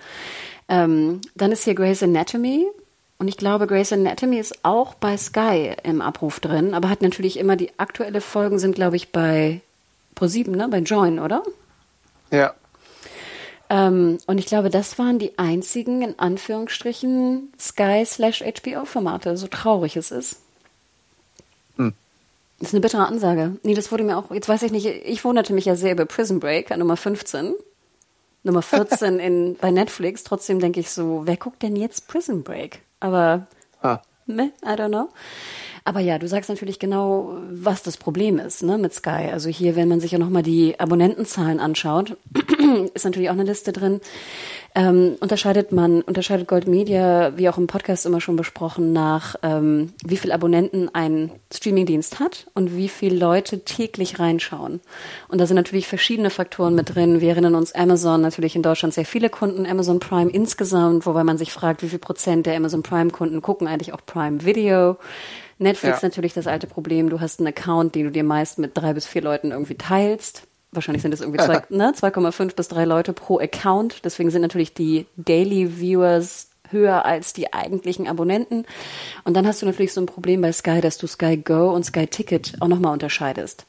Ähm, 0.69 1.21
dann 1.33 1.51
ist 1.51 1.63
hier 1.63 1.73
Grey's 1.73 2.03
Anatomy. 2.03 2.67
Und 3.17 3.27
ich 3.27 3.37
glaube, 3.37 3.65
Grey's 3.65 3.91
Anatomy 3.91 4.37
ist 4.37 4.63
auch 4.63 4.93
bei 4.93 5.17
Sky 5.17 5.73
im 5.81 6.01
Abruf 6.01 6.41
drin, 6.41 6.75
aber 6.75 6.89
hat 6.89 7.01
natürlich 7.01 7.39
immer 7.39 7.55
die 7.55 7.71
aktuelle 7.77 8.21
Folgen 8.21 8.59
sind, 8.59 8.75
glaube 8.75 8.97
ich, 8.97 9.11
bei 9.11 9.61
Pro7, 10.15 10.55
ne? 10.55 10.67
Bei 10.69 10.77
Join, 10.77 11.17
oder? 11.17 11.41
Ja. 12.29 12.53
Ähm, 13.71 14.17
und 14.27 14.37
ich 14.37 14.47
glaube, 14.47 14.69
das 14.69 14.99
waren 14.99 15.17
die 15.17 15.39
einzigen, 15.39 16.01
in 16.01 16.19
Anführungsstrichen, 16.19 17.53
Sky 17.57 18.03
slash 18.05 18.43
HBO-Formate, 18.43 19.37
so 19.37 19.47
traurig 19.47 19.95
es 19.95 20.11
ist. 20.11 20.41
Hm. 21.77 21.93
Das 22.59 22.67
ist 22.67 22.73
eine 22.73 22.81
bittere 22.81 23.07
Ansage. 23.07 23.55
Nee, 23.63 23.73
das 23.73 23.89
wurde 23.89 24.03
mir 24.03 24.17
auch, 24.17 24.29
jetzt 24.31 24.49
weiß 24.49 24.63
ich 24.63 24.73
nicht, 24.73 24.85
ich 24.87 25.23
wunderte 25.23 25.53
mich 25.53 25.63
ja 25.63 25.77
sehr 25.77 25.93
über 25.93 26.05
Prison 26.05 26.41
Break 26.41 26.69
an 26.69 26.79
Nummer 26.79 26.97
15. 26.97 27.53
Nummer 28.43 28.61
14 28.61 29.19
in, 29.21 29.55
bei 29.55 29.71
Netflix. 29.71 30.25
Trotzdem 30.25 30.59
denke 30.59 30.81
ich 30.81 30.89
so, 30.89 31.21
wer 31.23 31.37
guckt 31.37 31.63
denn 31.63 31.77
jetzt 31.77 32.09
Prison 32.09 32.43
Break? 32.43 32.81
Aber, 32.99 33.47
ah. 33.81 33.99
meh, 34.25 34.49
I 34.65 34.71
don't 34.71 34.89
know. 34.89 35.07
Aber 35.83 35.99
ja, 35.99 36.19
du 36.19 36.27
sagst 36.27 36.49
natürlich 36.49 36.77
genau, 36.77 37.37
was 37.49 37.81
das 37.81 37.97
Problem 37.97 38.37
ist 38.37 38.61
ne, 38.61 38.77
mit 38.77 38.93
Sky. 38.93 39.29
Also 39.31 39.49
hier, 39.49 39.75
wenn 39.75 39.87
man 39.87 39.99
sich 39.99 40.11
ja 40.11 40.19
nochmal 40.19 40.43
die 40.43 40.79
Abonnentenzahlen 40.79 41.59
anschaut, 41.59 42.17
ist 42.93 43.05
natürlich 43.05 43.29
auch 43.29 43.33
eine 43.33 43.43
Liste 43.43 43.71
drin. 43.71 43.99
Ähm, 44.73 45.17
unterscheidet 45.19 45.71
man, 45.73 46.01
unterscheidet 46.01 46.47
Gold 46.47 46.67
Media, 46.67 47.33
wie 47.35 47.49
auch 47.49 47.57
im 47.57 47.67
Podcast 47.67 48.05
immer 48.05 48.21
schon 48.21 48.37
besprochen, 48.37 48.93
nach 48.93 49.35
ähm, 49.43 49.91
wie 50.05 50.15
viel 50.15 50.31
Abonnenten 50.31 50.87
ein 50.93 51.31
Streamingdienst 51.53 52.19
hat 52.19 52.47
und 52.53 52.77
wie 52.77 52.87
viele 52.87 53.17
Leute 53.17 53.65
täglich 53.65 54.19
reinschauen. 54.19 54.79
Und 55.27 55.41
da 55.41 55.47
sind 55.47 55.57
natürlich 55.57 55.87
verschiedene 55.87 56.29
Faktoren 56.29 56.75
mit 56.75 56.95
drin. 56.95 57.19
Wir 57.19 57.29
erinnern 57.29 57.55
uns 57.55 57.73
Amazon 57.73 58.21
natürlich 58.21 58.55
in 58.55 58.63
Deutschland 58.63 58.93
sehr 58.93 59.05
viele 59.05 59.29
Kunden, 59.29 59.65
Amazon 59.65 59.99
Prime 59.99 60.31
insgesamt, 60.31 61.05
wobei 61.05 61.25
man 61.25 61.37
sich 61.37 61.51
fragt, 61.51 61.81
wie 61.83 61.89
viel 61.89 61.99
Prozent 61.99 62.45
der 62.45 62.55
Amazon 62.55 62.83
Prime 62.83 63.09
Kunden 63.09 63.41
gucken 63.41 63.67
eigentlich 63.67 63.93
auch 63.93 64.05
Prime 64.05 64.45
Video. 64.45 64.97
Netflix 65.61 66.01
ja. 66.01 66.07
natürlich 66.07 66.33
das 66.33 66.47
alte 66.47 66.67
Problem, 66.67 67.09
du 67.09 67.19
hast 67.21 67.39
einen 67.39 67.47
Account, 67.47 67.95
den 67.95 68.05
du 68.05 68.11
dir 68.11 68.23
meist 68.23 68.59
mit 68.59 68.77
drei 68.77 68.93
bis 68.93 69.05
vier 69.05 69.21
Leuten 69.21 69.51
irgendwie 69.51 69.75
teilst. 69.75 70.43
Wahrscheinlich 70.71 71.01
sind 71.01 71.13
es 71.13 71.21
irgendwie 71.21 71.39
zwei, 71.39 71.61
ne, 71.69 71.93
2,5 71.95 72.55
bis 72.55 72.67
drei 72.67 72.85
Leute 72.85 73.13
pro 73.13 73.39
Account. 73.39 74.03
Deswegen 74.05 74.31
sind 74.31 74.41
natürlich 74.41 74.73
die 74.73 75.05
Daily 75.17 75.79
Viewers 75.79 76.49
höher 76.69 77.05
als 77.05 77.33
die 77.33 77.53
eigentlichen 77.53 78.07
Abonnenten. 78.07 78.65
Und 79.23 79.35
dann 79.35 79.45
hast 79.45 79.61
du 79.61 79.65
natürlich 79.65 79.93
so 79.93 80.01
ein 80.01 80.05
Problem 80.05 80.41
bei 80.41 80.51
Sky, 80.51 80.79
dass 80.81 80.97
du 80.97 81.07
Sky 81.07 81.37
Go 81.37 81.71
und 81.71 81.85
Sky 81.85 82.07
Ticket 82.07 82.53
auch 82.59 82.67
nochmal 82.67 82.93
unterscheidest. 82.93 83.65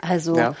Also 0.00 0.36
ja. 0.36 0.54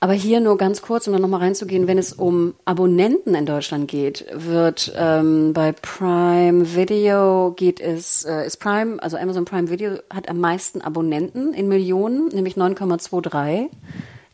Aber 0.00 0.12
hier 0.12 0.40
nur 0.40 0.56
ganz 0.58 0.80
kurz, 0.80 1.08
um 1.08 1.12
da 1.12 1.18
nochmal 1.18 1.40
reinzugehen, 1.40 1.88
wenn 1.88 1.98
es 1.98 2.12
um 2.12 2.54
Abonnenten 2.64 3.34
in 3.34 3.46
Deutschland 3.46 3.88
geht, 3.88 4.26
wird 4.32 4.92
ähm, 4.96 5.52
bei 5.52 5.72
Prime 5.72 6.76
Video 6.76 7.52
geht 7.56 7.80
es, 7.80 8.24
äh, 8.24 8.46
ist 8.46 8.58
Prime, 8.58 9.02
also 9.02 9.16
Amazon 9.16 9.44
Prime 9.44 9.70
Video 9.70 9.98
hat 10.14 10.28
am 10.28 10.38
meisten 10.38 10.82
Abonnenten 10.82 11.52
in 11.52 11.66
Millionen, 11.66 12.28
nämlich 12.28 12.54
9,23. 12.54 13.70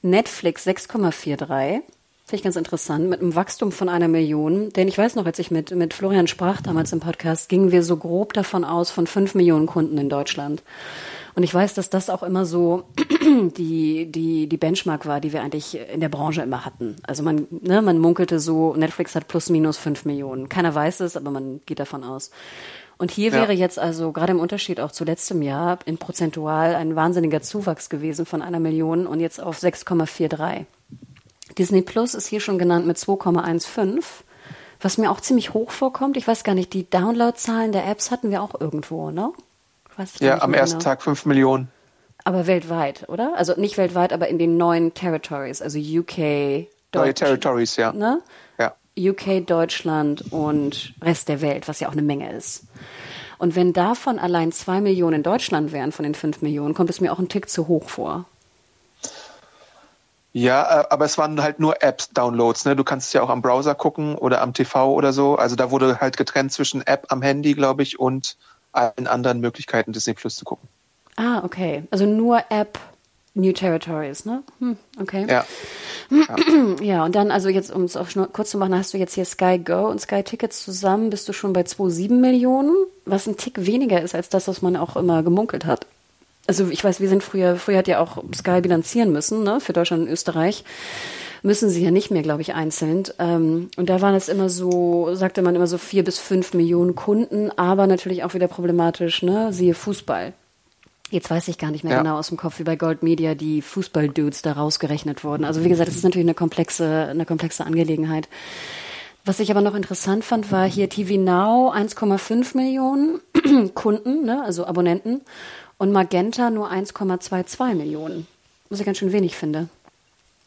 Netflix 0.03 0.67
6,43. 0.67 1.81
Finde 2.27 2.37
ich 2.41 2.43
ganz 2.43 2.57
interessant, 2.57 3.09
mit 3.09 3.21
einem 3.21 3.35
Wachstum 3.35 3.73
von 3.73 3.89
einer 3.89 4.09
Million. 4.09 4.71
Denn 4.71 4.89
ich 4.89 4.99
weiß 4.99 5.15
noch, 5.15 5.25
als 5.25 5.39
ich 5.39 5.51
mit, 5.51 5.71
mit 5.71 5.95
Florian 5.95 6.27
sprach 6.27 6.61
damals 6.61 6.93
im 6.93 7.01
Podcast, 7.01 7.49
gingen 7.49 7.71
wir 7.71 7.83
so 7.83 7.97
grob 7.97 8.35
davon 8.35 8.65
aus 8.65 8.91
von 8.91 9.07
fünf 9.07 9.35
Millionen 9.35 9.67
Kunden 9.67 9.97
in 9.97 10.11
Deutschland. 10.11 10.63
Und 11.35 11.43
ich 11.43 11.53
weiß, 11.53 11.75
dass 11.75 11.91
das 11.91 12.11
auch 12.11 12.23
immer 12.23 12.47
so 12.47 12.85
die, 13.57 14.11
die, 14.11 14.49
die 14.49 14.57
Benchmark 14.57 15.07
war, 15.07 15.21
die 15.21 15.33
wir 15.33 15.43
eigentlich 15.43 15.79
in 15.93 16.01
der 16.01 16.09
Branche 16.09 16.43
immer 16.43 16.65
hatten. 16.65 16.97
Also 17.03 17.23
man, 17.23 17.49
ne, 17.51 17.83
man 17.83 17.99
munkelte 17.99 18.39
so, 18.39 18.75
Netflix 18.75 19.15
hat 19.15 19.27
plus 19.27 19.51
minus 19.51 19.77
fünf 19.77 20.05
Millionen. 20.05 20.49
Keiner 20.49 20.75
weiß 20.75 21.01
es, 21.01 21.17
aber 21.17 21.31
man 21.31 21.61
geht 21.67 21.81
davon 21.81 22.05
aus. 22.05 22.31
Und 22.97 23.11
hier 23.11 23.31
ja. 23.31 23.35
wäre 23.35 23.53
jetzt 23.53 23.79
also 23.79 24.13
gerade 24.13 24.33
im 24.33 24.41
Unterschied 24.41 24.79
auch 24.79 24.93
zu 24.93 25.05
letztem 25.05 25.43
Jahr 25.43 25.79
in 25.85 25.99
prozentual 25.99 26.77
ein 26.77 26.95
wahnsinniger 26.95 27.43
Zuwachs 27.43 27.89
gewesen 27.89 28.27
von 28.27 28.41
einer 28.41 28.61
Million 28.61 29.07
und 29.07 29.19
jetzt 29.19 29.43
auf 29.43 29.59
6,43. 29.59 30.67
Disney 31.59 31.83
Plus 31.83 32.15
ist 32.15 32.27
hier 32.27 32.41
schon 32.41 32.59
genannt 32.59 32.87
mit 32.87 32.97
2,15, 32.97 34.03
was 34.81 34.99
mir 34.99 35.11
auch 35.11 35.21
ziemlich 35.21 35.55
hoch 35.55 35.71
vorkommt. 35.71 36.17
Ich 36.17 36.27
weiß 36.27 36.45
gar 36.45 36.55
nicht, 36.55 36.73
die 36.73 36.89
Downloadzahlen 36.89 37.73
der 37.73 37.87
Apps 37.89 38.11
hatten 38.11 38.31
wir 38.31 38.43
auch 38.43 38.61
irgendwo, 38.61 39.11
ne? 39.11 39.33
Ja, 40.19 40.41
am 40.43 40.55
ersten 40.55 40.79
genau. 40.79 40.91
Tag 40.91 41.03
fünf 41.03 41.27
Millionen. 41.27 41.69
Aber 42.25 42.47
weltweit, 42.47 43.09
oder? 43.09 43.35
Also 43.37 43.55
nicht 43.57 43.77
weltweit, 43.77 44.13
aber 44.13 44.29
in 44.29 44.39
den 44.39 44.57
neuen 44.57 44.95
Territories, 44.95 45.61
also 45.61 45.79
UK, 45.79 46.69
Neue 46.95 47.15
Territories, 47.15 47.77
ja. 47.77 47.93
Ne? 47.93 48.21
ja. 48.59 48.75
UK, 48.99 49.47
Deutschland 49.47 50.33
und 50.33 50.95
Rest 51.03 51.29
der 51.29 51.41
Welt, 51.41 51.69
was 51.69 51.81
ja 51.81 51.89
auch 51.89 51.93
eine 51.93 52.03
Menge 52.03 52.33
ist. 52.33 52.65
Und 53.39 53.57
wenn 53.57 53.73
davon 53.73 54.19
allein 54.19 54.53
zwei 54.53 54.81
Millionen 54.81 55.17
in 55.17 55.23
Deutschland 55.23 55.73
wären 55.73 55.93
von 55.93 56.05
den 56.05 56.15
fünf 56.15 56.41
Millionen, 56.41 56.75
kommt 56.75 56.91
es 56.91 57.01
mir 57.01 57.13
auch 57.13 57.19
ein 57.19 57.29
Tick 57.29 57.49
zu 57.49 57.69
hoch 57.69 57.89
vor. 57.89 58.27
Ja, 60.33 60.81
äh, 60.81 60.87
aber 60.91 61.05
es 61.05 61.17
waren 61.19 61.41
halt 61.43 61.61
nur 61.61 61.83
Apps-Downloads. 61.83 62.65
Ne? 62.65 62.75
Du 62.75 62.85
kannst 62.85 63.09
es 63.09 63.13
ja 63.13 63.23
auch 63.23 63.29
am 63.29 63.43
Browser 63.43 63.75
gucken 63.75 64.17
oder 64.17 64.41
am 64.41 64.53
TV 64.53 64.93
oder 64.93 65.13
so. 65.13 65.37
Also 65.37 65.55
da 65.57 65.71
wurde 65.71 66.01
halt 66.01 66.17
getrennt 66.17 66.53
zwischen 66.53 66.85
App 66.87 67.07
am 67.11 67.23
Handy, 67.23 67.55
glaube 67.55 67.83
ich, 67.83 68.01
und 68.01 68.37
allen 68.75 69.07
anderen 69.07 69.41
Möglichkeiten, 69.41 69.93
Disney 69.93 70.15
Plus 70.15 70.37
zu 70.37 70.45
gucken. 70.45 70.69
Ah, 71.17 71.43
okay. 71.45 71.85
Also 71.91 72.07
nur 72.07 72.43
App 72.51 72.79
New 73.35 73.53
Territories, 73.53 74.25
ne? 74.25 74.43
Hm, 74.61 74.77
okay. 75.01 75.27
Ja. 75.29 75.45
ja. 76.11 76.37
ja. 76.81 77.05
und 77.05 77.15
dann, 77.17 77.31
also 77.31 77.49
jetzt, 77.49 77.73
um 77.73 77.85
es 77.85 77.97
auch 77.97 78.09
kurz 78.33 78.51
zu 78.51 78.59
machen, 78.59 78.75
hast 78.77 78.95
du 78.95 78.99
jetzt 78.99 79.15
hier 79.15 79.25
Sky 79.25 79.59
Go 79.59 79.89
und 79.89 80.01
Sky 80.01 80.23
Tickets 80.23 80.65
zusammen, 80.65 81.11
bist 81.11 81.29
du 81.29 81.33
schon 81.33 81.53
bei 81.53 81.63
2,7 81.63 82.13
Millionen, 82.13 82.75
was 83.05 83.27
ein 83.27 83.37
Tick 83.37 83.67
weniger 83.67 84.01
ist 84.01 84.15
als 84.15 84.29
das, 84.29 84.47
was 84.47 84.63
man 84.63 84.77
auch 84.77 84.97
immer 84.97 85.23
gemunkelt 85.25 85.67
hat. 85.67 85.87
Also 86.47 86.69
ich 86.69 86.85
weiß, 86.85 87.01
wir 87.01 87.09
sind 87.09 87.25
früher, 87.25 87.57
früher 87.57 87.79
hat 87.79 87.89
ja 87.89 88.01
auch 88.01 88.23
Sky 88.35 88.61
bilanzieren 88.61 89.13
müssen, 89.13 89.43
ne, 89.43 89.61
für 89.61 89.73
Deutschland 89.73 90.03
und 90.03 90.09
Österreich 90.09 90.65
müssen 91.45 91.69
sie 91.69 91.85
ja 91.85 91.91
nicht 91.91 92.11
mehr, 92.11 92.23
glaube 92.23 92.41
ich, 92.41 92.55
einzeln. 92.55 93.05
Ähm, 93.19 93.69
und 93.77 93.91
da 93.91 94.01
waren 94.01 94.15
es 94.15 94.29
immer 94.29 94.49
so, 94.49 95.15
sagte 95.15 95.43
man 95.43 95.55
immer 95.55 95.67
so 95.67 95.77
vier 95.77 96.03
bis 96.03 96.19
fünf 96.19 96.55
Millionen 96.55 96.95
Kunden, 96.95 97.51
aber 97.57 97.87
natürlich 97.87 98.25
auch 98.25 98.33
wieder 98.33 98.49
problematisch, 98.49 99.23
ne? 99.23 99.53
Siehe 99.53 99.75
Fußball. 99.75 100.33
Jetzt 101.11 101.31
weiß 101.31 101.49
ich 101.49 101.59
gar 101.59 101.71
nicht 101.71 101.85
mehr 101.85 101.93
ja. 101.93 102.03
genau 102.03 102.17
aus 102.17 102.29
dem 102.29 102.39
Kopf, 102.39 102.59
wie 102.59 102.65
bei 102.65 102.77
Gold 102.77 103.03
Media 103.03 103.35
die 103.35 103.61
Fußball-Dudes 103.61 104.41
da 104.41 104.53
rausgerechnet 104.53 105.23
wurden. 105.23 105.45
Also 105.45 105.63
wie 105.63 105.69
gesagt, 105.69 105.89
das 105.89 105.97
ist 105.97 106.03
natürlich 106.03 106.25
eine 106.25 106.35
komplexe, 106.35 107.09
eine 107.11 107.27
komplexe 107.27 107.65
Angelegenheit. 107.65 108.27
Was 109.27 109.39
ich 109.39 109.51
aber 109.51 109.61
noch 109.61 109.75
interessant 109.75 110.25
fand, 110.25 110.51
war 110.51 110.67
hier 110.67 110.89
TV 110.89 111.19
Now 111.19 111.71
1,5 111.71 112.57
Millionen 112.57 113.21
Kunden, 113.75 114.25
ne, 114.25 114.43
also 114.43 114.67
Abonnenten, 114.67 115.21
und 115.77 115.93
Magenta 115.93 116.49
nur 116.49 116.73
1,22 116.73 117.75
Millionen. 117.75 118.27
Was 118.71 118.81
ich 118.81 118.87
ganz 118.87 118.97
schön 118.97 119.13
wenig 119.13 119.37
finde. 119.37 119.69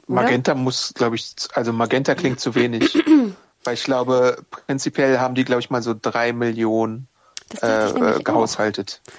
Magenta 0.08 0.54
oder? 0.54 0.62
muss, 0.62 0.94
glaube 0.96 1.16
ich, 1.16 1.34
also 1.54 1.74
Magenta 1.74 2.16
klingt 2.16 2.40
zu 2.40 2.56
wenig. 2.56 2.98
weil 3.68 3.74
ich 3.74 3.84
glaube, 3.84 4.38
prinzipiell 4.50 5.20
haben 5.20 5.36
die, 5.36 5.44
glaube 5.44 5.60
ich, 5.60 5.70
mal 5.70 5.82
so 5.82 5.94
drei 6.00 6.32
Millionen 6.32 7.08
äh, 7.62 8.24
gehaushaltet. 8.24 9.02
Auch. 9.06 9.14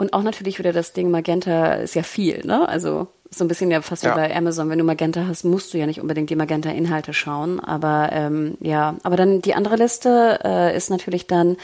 Und 0.00 0.12
auch 0.12 0.22
natürlich 0.22 0.60
wieder 0.60 0.72
das 0.72 0.92
Ding, 0.92 1.10
Magenta 1.10 1.74
ist 1.74 1.96
ja 1.96 2.04
viel, 2.04 2.46
ne? 2.46 2.68
Also 2.68 3.08
so 3.30 3.44
ein 3.44 3.48
bisschen 3.48 3.70
ja 3.72 3.82
fast 3.82 4.04
ja. 4.04 4.12
wie 4.12 4.20
bei 4.20 4.34
Amazon. 4.34 4.70
Wenn 4.70 4.78
du 4.78 4.84
Magenta 4.84 5.26
hast, 5.26 5.42
musst 5.44 5.74
du 5.74 5.78
ja 5.78 5.86
nicht 5.86 6.00
unbedingt 6.00 6.30
die 6.30 6.36
Magenta-Inhalte 6.36 7.12
schauen. 7.12 7.58
Aber 7.58 8.10
ähm, 8.12 8.56
ja, 8.60 8.94
aber 9.02 9.16
dann 9.16 9.42
die 9.42 9.54
andere 9.54 9.74
Liste 9.74 10.38
äh, 10.44 10.76
ist 10.76 10.88
natürlich 10.88 11.26
dann 11.26 11.56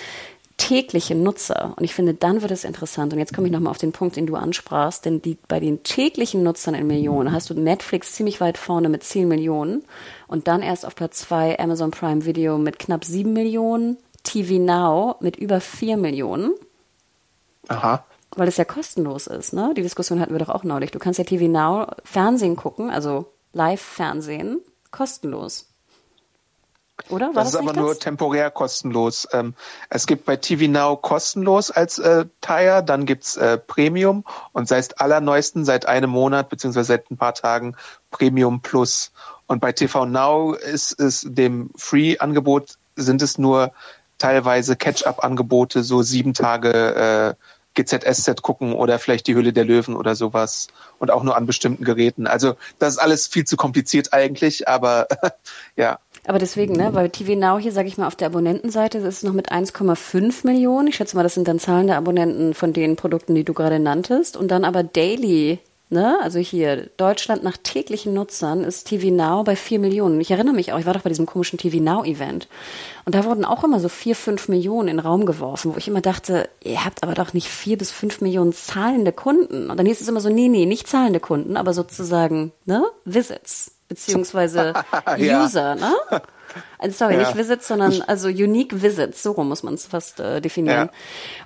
tägliche 0.57 1.15
Nutzer. 1.15 1.75
Und 1.77 1.85
ich 1.85 1.95
finde, 1.95 2.15
dann 2.15 2.43
wird 2.43 2.51
es 2.51 2.65
interessant. 2.65 3.13
Und 3.13 3.19
jetzt 3.19 3.35
komme 3.35 3.47
ich 3.47 3.53
nochmal 3.53 3.71
auf 3.71 3.79
den 3.79 3.93
Punkt, 3.93 4.17
den 4.17 4.27
du 4.27 4.37
ansprachst. 4.37 5.05
Denn 5.05 5.21
die, 5.21 5.37
bei 5.49 5.61
den 5.61 5.83
täglichen 5.83 6.43
Nutzern 6.43 6.75
in 6.75 6.87
Millionen 6.87 7.33
hast 7.33 7.51
du 7.51 7.55
Netflix 7.55 8.13
ziemlich 8.13 8.41
weit 8.41 8.59
vorne 8.59 8.89
mit 8.89 9.03
10 9.03 9.29
Millionen. 9.29 9.85
Und 10.27 10.49
dann 10.49 10.63
erst 10.63 10.87
auf 10.87 10.95
Platz 10.95 11.19
2 11.21 11.59
Amazon 11.59 11.91
Prime 11.91 12.25
Video 12.25 12.59
mit 12.59 12.79
knapp 12.79 13.05
7 13.05 13.33
Millionen. 13.33 13.99
TV 14.25 14.55
Now 14.55 15.17
mit 15.21 15.37
über 15.37 15.61
4 15.61 15.97
Millionen. 15.97 16.55
Aha. 17.69 18.05
Weil 18.37 18.49
es 18.49 18.57
ja 18.57 18.65
kostenlos 18.65 19.29
ist, 19.29 19.53
ne? 19.53 19.73
Die 19.77 19.83
Diskussion 19.83 20.19
hatten 20.19 20.33
wir 20.33 20.41
doch 20.41 20.49
auch 20.49 20.65
neulich. 20.65 20.91
Du 20.91 20.99
kannst 20.99 21.19
ja 21.19 21.25
TV 21.25 21.45
Now 21.45 21.87
Fernsehen 22.03 22.57
gucken, 22.57 22.91
also 22.91 23.27
Live-Fernsehen, 23.53 24.61
kostenlos. 24.91 25.69
Oder? 27.09 27.35
War 27.35 27.45
das, 27.45 27.53
das 27.53 27.55
ist 27.55 27.61
aber 27.61 27.73
das? 27.73 27.83
nur 27.83 27.99
temporär 27.99 28.51
kostenlos. 28.51 29.27
Ähm, 29.33 29.55
es 29.91 30.07
gibt 30.07 30.25
bei 30.25 30.37
TV 30.37 30.71
Now 30.71 30.97
kostenlos 30.97 31.71
als 31.71 31.99
äh, 31.99 32.25
Tire, 32.41 32.83
dann 32.85 33.05
gibt's 33.05 33.37
äh, 33.37 33.59
Premium 33.59 34.25
und 34.53 34.69
seit 34.69 35.01
allerneuesten, 35.01 35.65
seit 35.65 35.87
einem 35.87 36.11
Monat 36.11 36.49
beziehungsweise 36.49 36.87
seit 36.87 37.11
ein 37.11 37.17
paar 37.17 37.35
Tagen 37.35 37.77
Premium 38.11 38.61
Plus. 38.61 39.13
Und 39.47 39.61
bei 39.61 39.73
TV 39.73 40.07
Now 40.07 40.55
ist 40.55 40.99
es 41.01 41.27
dem 41.29 41.71
Free-Angebot 41.77 42.79
sind 42.97 43.23
es 43.23 43.39
nur 43.39 43.73
teilweise 44.19 44.77
Catch-up-Angebote, 44.77 45.83
so 45.83 46.03
sieben 46.03 46.33
Tage 46.33 47.35
äh, 47.35 47.35
GZSZ 47.75 48.41
gucken 48.43 48.73
oder 48.73 48.99
vielleicht 48.99 49.27
die 49.27 49.35
Hülle 49.35 49.53
der 49.53 49.65
Löwen 49.65 49.97
oder 49.97 50.15
sowas 50.15 50.69
und 50.99 51.11
auch 51.11 51.25
nur 51.25 51.37
an 51.37 51.47
bestimmten 51.47 51.85
Geräten. 51.85 52.27
Also 52.27 52.57
das 52.79 52.95
ist 52.95 52.99
alles 52.99 53.27
viel 53.27 53.45
zu 53.45 53.57
kompliziert 53.57 54.13
eigentlich, 54.13 54.69
aber 54.69 55.09
ja. 55.77 55.99
Aber 56.27 56.39
deswegen, 56.39 56.75
ne, 56.75 56.95
weil 56.95 57.11
TV 57.11 57.35
Now 57.35 57.59
hier, 57.59 57.73
sage 57.73 57.89
ich 57.89 57.99
mal, 57.99 58.07
auf 58.07 58.17
der 58.17 58.29
Abonnentenseite 58.29 58.99
ist 58.99 59.25
noch 59.25 59.33
mit 59.33 59.53
1,5 59.53 60.47
Millionen. 60.47 60.89
Ich 60.89 60.97
schätze 60.97 61.17
mal, 61.17 61.23
das 61.23 61.35
sind 61.35 61.47
dann 61.49 61.59
Zahlen 61.59 61.87
der 61.87 61.99
Abonnenten 61.99 62.55
von 62.55 62.73
den 62.73 62.97
Produkten, 62.97 63.35
die 63.35 63.45
du 63.45 63.53
gerade 63.53 63.79
nanntest. 63.79 64.37
Und 64.37 64.51
dann 64.51 64.65
aber 64.65 64.83
Daily 64.83 65.61
Ne? 65.91 66.19
Also 66.23 66.39
hier, 66.39 66.89
Deutschland 66.97 67.45
nach 67.45 67.57
täglichen 67.57 68.15
Nutzern 68.15 68.65
ist 68.65 68.89
TV 68.89 69.11
Now 69.11 69.45
bei 69.45 69.55
vier 69.55 69.79
Millionen. 69.79 70.21
Ich 70.21 70.31
erinnere 70.31 70.55
mich 70.55 70.73
auch, 70.73 70.79
ich 70.79 70.87
war 70.87 70.95
doch 70.95 71.03
bei 71.03 71.11
diesem 71.11 71.27
komischen 71.27 71.59
TV 71.59 71.77
Now-Event. 71.77 72.49
Und 73.05 73.15
da 73.15 73.25
wurden 73.25 73.45
auch 73.45 73.63
immer 73.63 73.79
so 73.79 73.91
vier, 73.91 74.17
fünf 74.17 74.49
Millionen 74.49 74.89
in 74.89 74.97
den 74.97 75.07
Raum 75.07 75.25
geworfen, 75.27 75.73
wo 75.73 75.79
ich 75.79 75.87
immer 75.87 76.01
dachte, 76.01 76.49
ihr 76.65 76.85
habt 76.85 77.03
aber 77.03 77.15
doch 77.15 77.35
nicht 77.35 77.49
vier 77.49 77.79
bis 77.79 77.93
fünf 77.93 78.23
Millionen 78.23 78.55
zahlende 78.55 79.13
Kunden. 79.13 79.71
Und 79.71 79.77
dann 79.77 79.87
hieß 79.87 80.01
es 80.01 80.09
immer 80.09 80.21
so, 80.21 80.31
nee, 80.31 80.49
nee, 80.49 80.65
nicht 80.67 80.89
zahlende 80.89 81.21
Kunden, 81.21 81.57
aber 81.57 81.75
sozusagen, 81.75 82.51
ne, 82.65 82.83
Visits, 83.05 83.74
beziehungsweise. 83.89 84.73
User, 85.19 85.75
ne? 85.75 85.93
Also 86.79 86.97
sorry, 86.97 87.15
Ja. 87.15 87.21
nicht 87.21 87.37
Visits, 87.37 87.69
sondern 87.69 88.03
also 88.03 88.29
Unique 88.29 88.83
Visits, 88.83 89.23
so 89.23 89.33
rum 89.33 89.49
muss 89.49 89.63
man 89.63 89.75
es 89.75 89.87
fast 89.87 90.21
äh, 90.21 90.41
definieren. 90.41 90.89
Ja. 90.89 90.91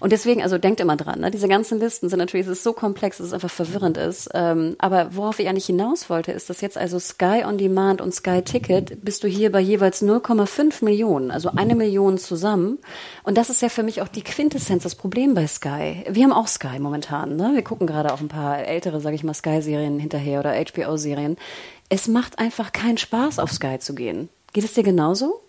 Und 0.01 0.12
deswegen, 0.12 0.43
also 0.43 0.59
denkt 0.59 0.80
immer 0.80 0.97
dran, 0.97 1.20
ne? 1.20 1.30
diese 1.30 1.48
ganzen 1.48 1.78
Listen 1.78 2.09
sind 2.09 2.18
natürlich, 2.18 2.47
es 2.47 2.52
ist 2.52 2.62
so 2.64 2.72
komplex, 2.72 3.18
dass 3.18 3.28
es 3.28 3.32
einfach 3.32 3.51
verwirrend 3.51 3.97
ist. 3.97 4.30
Ähm, 4.35 4.74
aber 4.78 5.14
worauf 5.14 5.39
ich 5.39 5.48
eigentlich 5.48 5.66
hinaus 5.66 6.10
wollte, 6.10 6.32
ist, 6.32 6.51
dass 6.51 6.60
jetzt 6.60 6.76
also 6.78 6.98
Sky 6.98 7.44
On 7.47 7.59
Demand 7.59 8.01
und 8.01 8.14
Sky 8.14 8.43
Ticket 8.43 9.05
bist 9.05 9.22
du 9.24 9.28
hier 9.28 9.52
bei 9.52 9.60
jeweils 9.60 10.02
0,5 10.02 10.85
Millionen, 10.85 11.30
also 11.30 11.51
eine 11.55 11.74
Million 11.74 12.18
zusammen. 12.18 12.78
Und 13.22 13.36
das 13.39 13.51
ist 13.51 13.62
ja 13.62 13.68
für 13.68 13.82
mich 13.82 14.02
auch 14.02 14.09
die 14.09 14.22
Quintessenz, 14.22 14.82
das 14.82 14.94
Problem 14.94 15.35
bei 15.35 15.47
Sky. 15.47 16.05
Wir 16.09 16.24
haben 16.24 16.32
auch 16.32 16.48
Sky 16.48 16.78
momentan, 16.78 17.36
ne? 17.36 17.52
Wir 17.55 17.62
gucken 17.62 17.86
gerade 17.86 18.12
auf 18.12 18.20
ein 18.20 18.28
paar 18.28 18.59
ältere, 18.59 19.01
sage 19.01 19.14
ich 19.14 19.24
mal, 19.24 19.35
Sky-Serien 19.35 19.98
hinterher 19.98 20.40
oder 20.40 20.55
HBO-Serien. 20.55 21.36
Es 21.89 22.09
macht 22.09 22.39
einfach 22.39 22.72
keinen 22.72 22.98
Spaß, 22.98 23.39
auf 23.39 23.51
Sky 23.52 23.78
zu 23.78 23.94
gehen. 23.94 24.28
Geht 24.52 24.64
es 24.64 24.74
dir 24.74 24.82
genauso? 24.82 25.42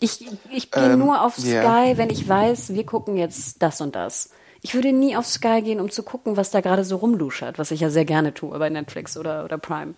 Ich, 0.00 0.24
ich 0.50 0.70
gehe 0.70 0.92
Ähm, 0.92 0.98
nur 0.98 1.22
auf. 1.22 1.36
Sky, 1.36 1.94
wenn 1.96 2.10
ich 2.10 2.28
weiß, 2.28 2.74
wir 2.74 2.86
gucken 2.86 3.16
jetzt 3.16 3.62
das 3.62 3.80
und 3.80 3.96
das. 3.96 4.30
Ich 4.60 4.74
würde 4.74 4.92
nie 4.92 5.16
auf 5.16 5.26
Sky 5.26 5.62
gehen, 5.62 5.80
um 5.80 5.90
zu 5.90 6.02
gucken, 6.02 6.36
was 6.36 6.50
da 6.50 6.60
gerade 6.60 6.84
so 6.84 6.96
rumluschert, 6.96 7.58
was 7.58 7.70
ich 7.70 7.80
ja 7.80 7.90
sehr 7.90 8.04
gerne 8.04 8.34
tue 8.34 8.58
bei 8.58 8.70
Netflix 8.70 9.16
oder, 9.16 9.44
oder 9.44 9.58
Prime. 9.58 9.94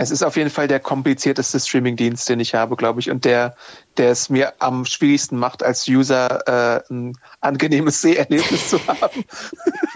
Es 0.00 0.12
ist 0.12 0.22
auf 0.22 0.36
jeden 0.36 0.50
Fall 0.50 0.68
der 0.68 0.78
komplizierteste 0.78 1.58
Streamingdienst, 1.58 2.28
den 2.28 2.38
ich 2.38 2.54
habe, 2.54 2.76
glaube 2.76 3.00
ich, 3.00 3.10
und 3.10 3.24
der, 3.24 3.56
der 3.96 4.12
es 4.12 4.30
mir 4.30 4.54
am 4.60 4.84
schwierigsten 4.84 5.36
macht, 5.36 5.64
als 5.64 5.88
User 5.88 6.46
äh, 6.46 6.82
ein 6.88 7.18
angenehmes 7.40 8.00
Seherlebnis 8.02 8.70
zu 8.70 8.78
haben. 8.86 9.24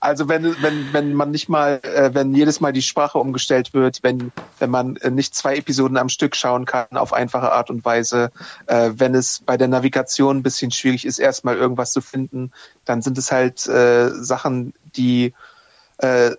also 0.00 0.28
wenn, 0.28 0.62
wenn, 0.62 0.92
wenn 0.92 1.14
man 1.14 1.30
nicht 1.30 1.48
mal, 1.48 1.80
äh, 1.82 2.10
wenn 2.14 2.34
jedes 2.34 2.60
Mal 2.60 2.72
die 2.72 2.82
Sprache 2.82 3.18
umgestellt 3.18 3.74
wird, 3.74 4.02
wenn, 4.02 4.32
wenn 4.58 4.70
man 4.70 4.96
äh, 4.96 5.10
nicht 5.10 5.34
zwei 5.34 5.56
Episoden 5.56 5.96
am 5.96 6.08
Stück 6.08 6.36
schauen 6.36 6.64
kann 6.64 6.96
auf 6.96 7.12
einfache 7.12 7.52
Art 7.52 7.70
und 7.70 7.84
Weise, 7.84 8.30
äh, 8.66 8.90
wenn 8.94 9.14
es 9.14 9.42
bei 9.44 9.56
der 9.56 9.68
Navigation 9.68 10.38
ein 10.38 10.42
bisschen 10.42 10.70
schwierig 10.70 11.04
ist, 11.04 11.18
erstmal 11.18 11.56
irgendwas 11.56 11.92
zu 11.92 12.00
finden, 12.00 12.52
dann 12.84 13.02
sind 13.02 13.18
es 13.18 13.32
halt 13.32 13.60
Sachen, 13.60 14.74
die 14.96 15.32
äh, 15.98 16.32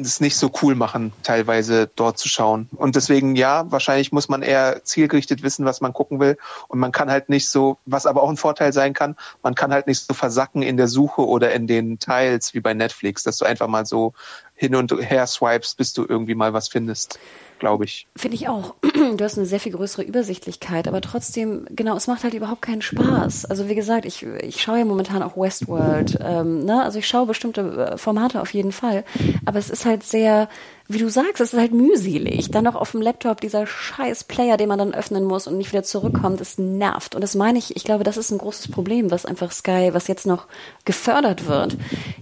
es 0.00 0.20
nicht 0.20 0.36
so 0.36 0.50
cool 0.62 0.74
machen, 0.74 1.12
teilweise 1.22 1.90
dort 1.94 2.18
zu 2.18 2.28
schauen. 2.28 2.68
Und 2.76 2.96
deswegen, 2.96 3.36
ja, 3.36 3.70
wahrscheinlich 3.70 4.12
muss 4.12 4.28
man 4.28 4.42
eher 4.42 4.84
zielgerichtet 4.84 5.42
wissen, 5.42 5.64
was 5.64 5.80
man 5.80 5.92
gucken 5.92 6.20
will. 6.20 6.38
Und 6.68 6.78
man 6.78 6.92
kann 6.92 7.10
halt 7.10 7.28
nicht 7.28 7.48
so, 7.48 7.78
was 7.86 8.06
aber 8.06 8.22
auch 8.22 8.30
ein 8.30 8.36
Vorteil 8.36 8.72
sein 8.72 8.94
kann, 8.94 9.16
man 9.42 9.54
kann 9.54 9.72
halt 9.72 9.86
nicht 9.86 10.04
so 10.04 10.14
versacken 10.14 10.62
in 10.62 10.76
der 10.76 10.88
Suche 10.88 11.26
oder 11.26 11.52
in 11.52 11.66
den 11.66 11.98
Teils 11.98 12.54
wie 12.54 12.60
bei 12.60 12.74
Netflix, 12.74 13.22
dass 13.22 13.38
du 13.38 13.44
einfach 13.44 13.68
mal 13.68 13.86
so 13.86 14.14
hin 14.62 14.76
und 14.76 14.92
her 14.92 15.26
swipes, 15.26 15.74
bis 15.74 15.92
du 15.92 16.06
irgendwie 16.08 16.36
mal 16.36 16.52
was 16.52 16.68
findest, 16.68 17.18
glaube 17.58 17.84
ich. 17.84 18.06
Finde 18.14 18.36
ich 18.36 18.48
auch. 18.48 18.74
Du 19.16 19.24
hast 19.24 19.36
eine 19.36 19.46
sehr 19.46 19.58
viel 19.58 19.72
größere 19.72 20.04
Übersichtlichkeit, 20.04 20.86
aber 20.86 21.00
trotzdem, 21.00 21.66
genau, 21.70 21.96
es 21.96 22.06
macht 22.06 22.22
halt 22.22 22.34
überhaupt 22.34 22.62
keinen 22.62 22.82
Spaß. 22.82 23.46
Also 23.46 23.68
wie 23.68 23.74
gesagt, 23.74 24.04
ich, 24.04 24.22
ich 24.22 24.62
schaue 24.62 24.78
ja 24.78 24.84
momentan 24.84 25.24
auch 25.24 25.36
Westworld, 25.36 26.18
ähm, 26.22 26.64
ne? 26.64 26.82
also 26.82 27.00
ich 27.00 27.08
schaue 27.08 27.26
bestimmte 27.26 27.62
äh, 27.62 27.98
Formate 27.98 28.40
auf 28.40 28.54
jeden 28.54 28.70
Fall, 28.70 29.04
aber 29.44 29.58
es 29.58 29.70
ist 29.70 29.84
halt 29.84 30.04
sehr, 30.04 30.48
wie 30.86 30.98
du 30.98 31.10
sagst, 31.10 31.40
es 31.40 31.52
ist 31.52 31.58
halt 31.58 31.72
mühselig. 31.72 32.52
Dann 32.52 32.62
noch 32.62 32.76
auf 32.76 32.92
dem 32.92 33.02
Laptop 33.02 33.40
dieser 33.40 33.66
scheiß 33.66 34.24
Player, 34.24 34.56
den 34.56 34.68
man 34.68 34.78
dann 34.78 34.94
öffnen 34.94 35.24
muss 35.24 35.48
und 35.48 35.58
nicht 35.58 35.72
wieder 35.72 35.82
zurückkommt, 35.82 36.40
das 36.40 36.58
nervt. 36.58 37.16
Und 37.16 37.22
das 37.22 37.34
meine 37.34 37.58
ich, 37.58 37.74
ich 37.74 37.82
glaube, 37.82 38.04
das 38.04 38.16
ist 38.16 38.30
ein 38.30 38.38
großes 38.38 38.70
Problem, 38.70 39.10
was 39.10 39.26
einfach 39.26 39.50
Sky, 39.50 39.90
was 39.92 40.06
jetzt 40.06 40.26
noch 40.26 40.46
gefördert 40.84 41.48
wird. 41.48 41.76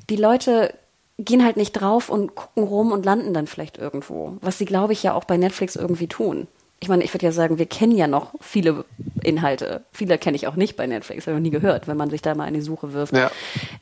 Die 0.09 0.17
Leute 0.17 0.73
gehen 1.25 1.45
halt 1.45 1.57
nicht 1.57 1.73
drauf 1.73 2.09
und 2.09 2.35
gucken 2.35 2.65
rum 2.65 2.93
und 2.93 3.05
landen 3.05 3.35
dann 3.35 3.47
vielleicht 3.47 3.79
irgendwo. 3.79 4.37
Was 4.41 4.59
sie, 4.59 4.65
glaube 4.65 4.93
ich, 4.93 5.03
ja 5.03 5.15
auch 5.15 5.25
bei 5.25 5.37
Netflix 5.37 5.77
irgendwie 5.77 6.09
tun. 6.09 6.47
Ich 6.83 6.89
meine, 6.89 7.05
ich 7.05 7.13
würde 7.13 7.27
ja 7.27 7.33
sagen, 7.33 7.59
wir 7.59 7.67
kennen 7.67 7.95
ja 7.95 8.07
noch 8.07 8.33
viele 8.41 8.87
Inhalte. 9.23 9.85
Viele 9.93 10.17
kenne 10.17 10.37
ich 10.37 10.47
auch 10.47 10.57
nicht 10.57 10.77
bei 10.77 10.87
Netflix, 10.87 11.27
habe 11.27 11.37
ich 11.37 11.43
noch 11.43 11.43
nie 11.43 11.51
gehört, 11.51 11.89
wenn 11.89 11.97
man 11.99 12.09
sich 12.09 12.23
da 12.23 12.35
mal 12.35 12.49
in 12.49 12.55
die 12.55 12.63
Suche 12.63 12.95
wirft. 12.95 13.15
Ja. 13.15 13.31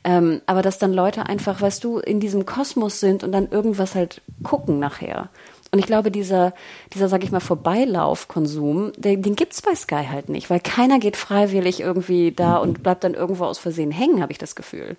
Ähm, 0.03 0.41
aber 0.47 0.61
dass 0.61 0.79
dann 0.79 0.91
Leute 0.91 1.25
einfach, 1.25 1.61
weißt 1.61 1.81
du, 1.83 1.99
in 1.99 2.19
diesem 2.19 2.45
Kosmos 2.45 2.99
sind 2.99 3.23
und 3.23 3.31
dann 3.31 3.49
irgendwas 3.49 3.95
halt 3.95 4.21
gucken 4.43 4.79
nachher. 4.79 5.29
Und 5.71 5.79
ich 5.79 5.85
glaube, 5.85 6.11
dieser, 6.11 6.53
dieser, 6.93 7.07
sag 7.07 7.23
ich 7.23 7.31
mal, 7.31 7.39
Vorbeilauфkonsum, 7.39 8.91
den, 8.97 9.21
den 9.21 9.35
gibt's 9.35 9.61
bei 9.61 9.75
Sky 9.75 10.05
halt 10.09 10.27
nicht, 10.27 10.49
weil 10.49 10.59
keiner 10.59 10.99
geht 10.99 11.15
freiwillig 11.15 11.79
irgendwie 11.79 12.31
da 12.31 12.57
und 12.57 12.83
bleibt 12.83 13.03
dann 13.03 13.13
irgendwo 13.13 13.45
aus 13.45 13.59
Versehen 13.59 13.91
hängen, 13.91 14.21
habe 14.21 14.31
ich 14.31 14.39
das 14.39 14.55
Gefühl. 14.55 14.97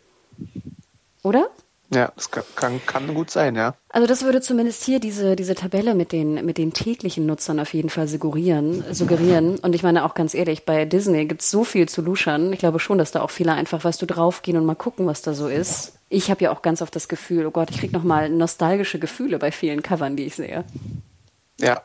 Oder? 1.23 1.51
Ja, 1.93 2.13
das 2.15 2.31
kann, 2.31 2.45
kann, 2.55 2.81
kann 2.87 3.15
gut 3.15 3.31
sein, 3.31 3.57
ja. 3.57 3.75
Also 3.89 4.07
das 4.07 4.23
würde 4.23 4.41
zumindest 4.41 4.85
hier 4.85 5.01
diese, 5.01 5.35
diese 5.35 5.57
Tabelle 5.57 5.97
mit 5.97 6.13
den, 6.13 6.45
mit 6.47 6.57
den 6.57 6.73
täglichen 6.73 7.27
Nutzern 7.27 7.59
auf 7.59 7.75
jeden 7.75 7.91
Fall 7.91 8.07
suggerieren, 8.07 8.85
suggerieren. 8.93 9.59
Und 9.59 9.75
ich 9.75 9.83
meine 9.83 10.05
auch 10.05 10.15
ganz 10.15 10.35
ehrlich, 10.35 10.65
bei 10.65 10.85
Disney 10.85 11.27
gibt's 11.27 11.51
so 11.51 11.65
viel 11.65 11.89
zu 11.89 12.01
luschern. 12.01 12.53
Ich 12.53 12.61
glaube 12.61 12.79
schon, 12.79 12.99
dass 12.99 13.11
da 13.11 13.23
auch 13.23 13.31
viele 13.31 13.55
einfach, 13.55 13.83
weißt 13.83 14.01
du, 14.01 14.07
draufgehen 14.07 14.57
und 14.57 14.67
mal 14.67 14.77
gucken, 14.77 15.07
was 15.07 15.23
da 15.23 15.35
so 15.35 15.49
ist. 15.49 15.95
Ich 16.09 16.31
habe 16.31 16.45
ja 16.45 16.53
auch 16.53 16.63
ganz 16.63 16.81
oft 16.81 16.95
das 16.95 17.09
Gefühl, 17.09 17.45
oh 17.47 17.51
Gott, 17.51 17.71
ich 17.71 17.79
krieg 17.79 17.93
noch 17.93 18.05
mal 18.05 18.29
nostalgische 18.29 19.01
Gefühle 19.01 19.41
bei 19.41 19.51
vielen 19.51 19.83
Covern, 19.83 20.15
die 20.15 20.27
ich 20.27 20.37
sehe. 20.37 20.65
Ja. 21.61 21.83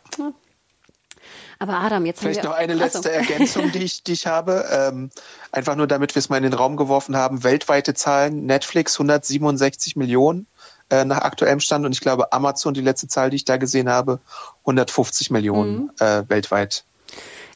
Aber 1.60 1.76
Adam, 1.80 2.06
jetzt 2.06 2.19
Vielleicht 2.19 2.40
haben 2.40 2.45
wir... 2.45 2.49
noch 2.52 2.57
eine 2.57 2.73
letzte 2.73 3.11
Ergänzung, 3.11 3.72
die 3.72 3.84
ich, 3.84 4.03
die 4.03 4.14
ich 4.14 4.27
habe. 4.27 4.65
Ähm, 4.72 5.10
einfach 5.52 5.76
nur, 5.76 5.88
damit 5.88 6.15
wir 6.15 6.19
es 6.19 6.30
mal 6.30 6.38
in 6.38 6.44
den 6.44 6.53
Raum 6.53 6.76
geworfen 6.77 7.15
haben. 7.15 7.44
Weltweite 7.44 7.94
Zahlen. 7.94 8.45
Netflix 8.45 8.95
167 8.95 9.95
Millionen 9.95 10.48
äh, 10.90 11.06
nach 11.06 11.19
aktuellem 11.19 11.60
Stand. 11.60 11.86
Und 11.86 11.94
ich 11.94 12.02
glaube, 12.02 12.34
Amazon, 12.34 12.73
die 12.73 12.82
letzte 12.82 13.07
Zahl, 13.07 13.30
die 13.30 13.38
ich 13.38 13.45
da 13.45 13.57
gesehen 13.57 13.90
habe, 13.90 14.19
150 14.61 15.32
Millionen 15.32 15.76
Mhm. 15.77 15.91
äh, 15.99 16.23
weltweit. 16.27 16.84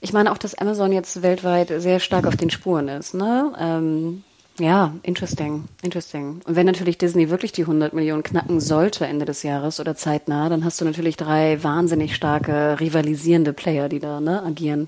Ich 0.01 0.13
meine 0.13 0.31
auch, 0.31 0.37
dass 0.37 0.55
Amazon 0.55 0.93
jetzt 0.93 1.21
weltweit 1.21 1.71
sehr 1.77 1.99
stark 1.99 2.25
auf 2.25 2.37
den 2.37 2.49
Spuren 2.49 2.87
ist, 2.87 3.13
ne? 3.13 3.51
Ähm, 3.59 4.23
ja, 4.59 4.93
interesting, 5.03 5.65
interesting. 5.81 6.41
Und 6.45 6.55
wenn 6.55 6.65
natürlich 6.65 6.97
Disney 6.97 7.29
wirklich 7.29 7.51
die 7.51 7.61
100 7.61 7.93
Millionen 7.93 8.23
knacken 8.23 8.59
sollte 8.59 9.07
Ende 9.07 9.25
des 9.25 9.43
Jahres 9.43 9.79
oder 9.79 9.95
zeitnah, 9.95 10.49
dann 10.49 10.65
hast 10.65 10.81
du 10.81 10.85
natürlich 10.85 11.17
drei 11.17 11.63
wahnsinnig 11.63 12.15
starke 12.15 12.79
rivalisierende 12.79 13.53
Player, 13.53 13.89
die 13.89 13.99
da 13.99 14.19
ne, 14.19 14.43
agieren. 14.43 14.87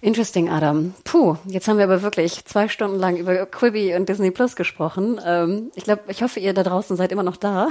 Interesting, 0.00 0.50
Adam. 0.50 0.94
Puh, 1.04 1.36
jetzt 1.46 1.68
haben 1.68 1.78
wir 1.78 1.84
aber 1.84 2.02
wirklich 2.02 2.44
zwei 2.44 2.66
Stunden 2.66 2.98
lang 2.98 3.16
über 3.16 3.46
Quibi 3.46 3.94
und 3.94 4.08
Disney 4.08 4.32
Plus 4.32 4.56
gesprochen. 4.56 5.20
Ähm, 5.24 5.70
ich 5.76 5.84
glaube, 5.84 6.02
ich 6.08 6.24
hoffe, 6.24 6.40
ihr 6.40 6.54
da 6.54 6.64
draußen 6.64 6.96
seid 6.96 7.12
immer 7.12 7.22
noch 7.22 7.36
da. 7.36 7.68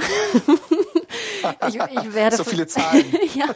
ich, 1.68 1.74
ich 1.74 2.14
werde 2.14 2.36
So 2.42 2.44
viele 2.44 2.66
Zahlen. 2.66 3.04
ja, 3.34 3.46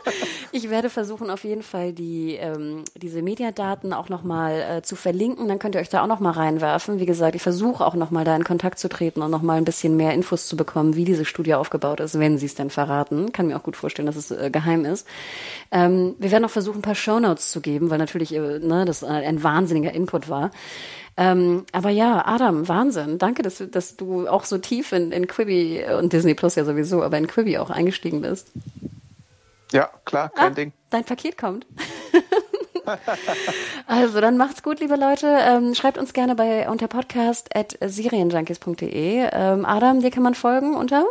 ich 0.52 0.70
werde 0.70 0.90
versuchen, 0.90 1.30
auf 1.30 1.44
jeden 1.44 1.62
Fall 1.62 1.92
die 1.92 2.34
ähm, 2.34 2.84
diese 2.94 3.22
Mediadaten 3.22 3.92
auch 3.92 4.08
nochmal 4.08 4.78
äh, 4.78 4.82
zu 4.82 4.96
verlinken. 4.96 5.48
Dann 5.48 5.58
könnt 5.58 5.74
ihr 5.74 5.80
euch 5.80 5.88
da 5.88 6.02
auch 6.02 6.06
nochmal 6.06 6.32
reinwerfen. 6.32 7.00
Wie 7.00 7.06
gesagt, 7.06 7.34
ich 7.34 7.42
versuche 7.42 7.84
auch 7.84 7.94
nochmal 7.94 8.24
da 8.24 8.36
in 8.36 8.44
Kontakt 8.44 8.78
zu 8.78 8.88
treten 8.88 9.22
und 9.22 9.30
nochmal 9.30 9.58
ein 9.58 9.64
bisschen 9.64 9.96
mehr 9.96 10.14
Infos 10.14 10.46
zu 10.46 10.56
bekommen, 10.56 10.96
wie 10.96 11.04
diese 11.04 11.24
Studie 11.24 11.54
aufgebaut 11.54 12.00
ist, 12.00 12.18
wenn 12.18 12.38
sie 12.38 12.46
es 12.46 12.54
denn 12.54 12.70
verraten. 12.70 13.32
Kann 13.32 13.46
mir 13.48 13.56
auch 13.56 13.62
gut 13.62 13.76
vorstellen, 13.76 14.06
dass 14.06 14.16
es 14.16 14.30
äh, 14.30 14.50
geheim 14.50 14.84
ist. 14.84 15.06
Ähm, 15.70 16.14
wir 16.18 16.30
werden 16.30 16.44
auch 16.44 16.50
versuchen, 16.50 16.78
ein 16.78 16.82
paar 16.82 16.94
Shownotes 16.94 17.50
zu 17.50 17.60
geben, 17.60 17.90
weil 17.90 17.98
natürlich 17.98 18.34
äh, 18.34 18.58
ne, 18.58 18.84
das 18.84 19.04
ein 19.04 19.42
wahnsinniger 19.42 19.92
Input 19.92 20.28
war. 20.28 20.50
Ähm, 21.18 21.64
aber 21.72 21.90
ja, 21.90 22.24
Adam, 22.26 22.68
Wahnsinn. 22.68 23.18
Danke, 23.18 23.42
dass, 23.42 23.58
du- 23.58 23.66
dass 23.68 23.96
du 23.96 24.28
auch 24.28 24.44
so 24.44 24.58
tief 24.58 24.92
in, 24.92 25.12
in 25.12 25.26
Quibi 25.26 25.84
und 25.98 26.12
Disney 26.12 26.34
Plus 26.34 26.54
ja 26.56 26.64
sowieso, 26.64 27.02
aber 27.02 27.16
in 27.16 27.26
Quibi 27.26 27.56
auch 27.58 27.70
eingestiegen 27.70 28.20
bist. 28.20 28.48
Ja, 29.72 29.88
klar, 30.04 30.28
kein 30.28 30.52
Ah, 30.52 30.54
Ding. 30.54 30.72
Dein 30.90 31.04
Paket 31.04 31.38
kommt. 31.38 31.66
also, 33.86 34.20
dann 34.20 34.36
macht's 34.36 34.62
gut, 34.62 34.80
liebe 34.80 34.96
Leute. 34.96 35.26
Ähm, 35.40 35.74
schreibt 35.74 35.98
uns 35.98 36.12
gerne 36.12 36.34
bei 36.34 36.68
unter 36.68 36.86
podcast 36.88 37.54
at 37.56 37.76
serienjunkies.de. 37.80 39.28
Ähm, 39.32 39.64
Adam, 39.64 40.00
dir 40.00 40.10
kann 40.10 40.22
man 40.22 40.34
folgen 40.34 40.76
unter? 40.76 41.04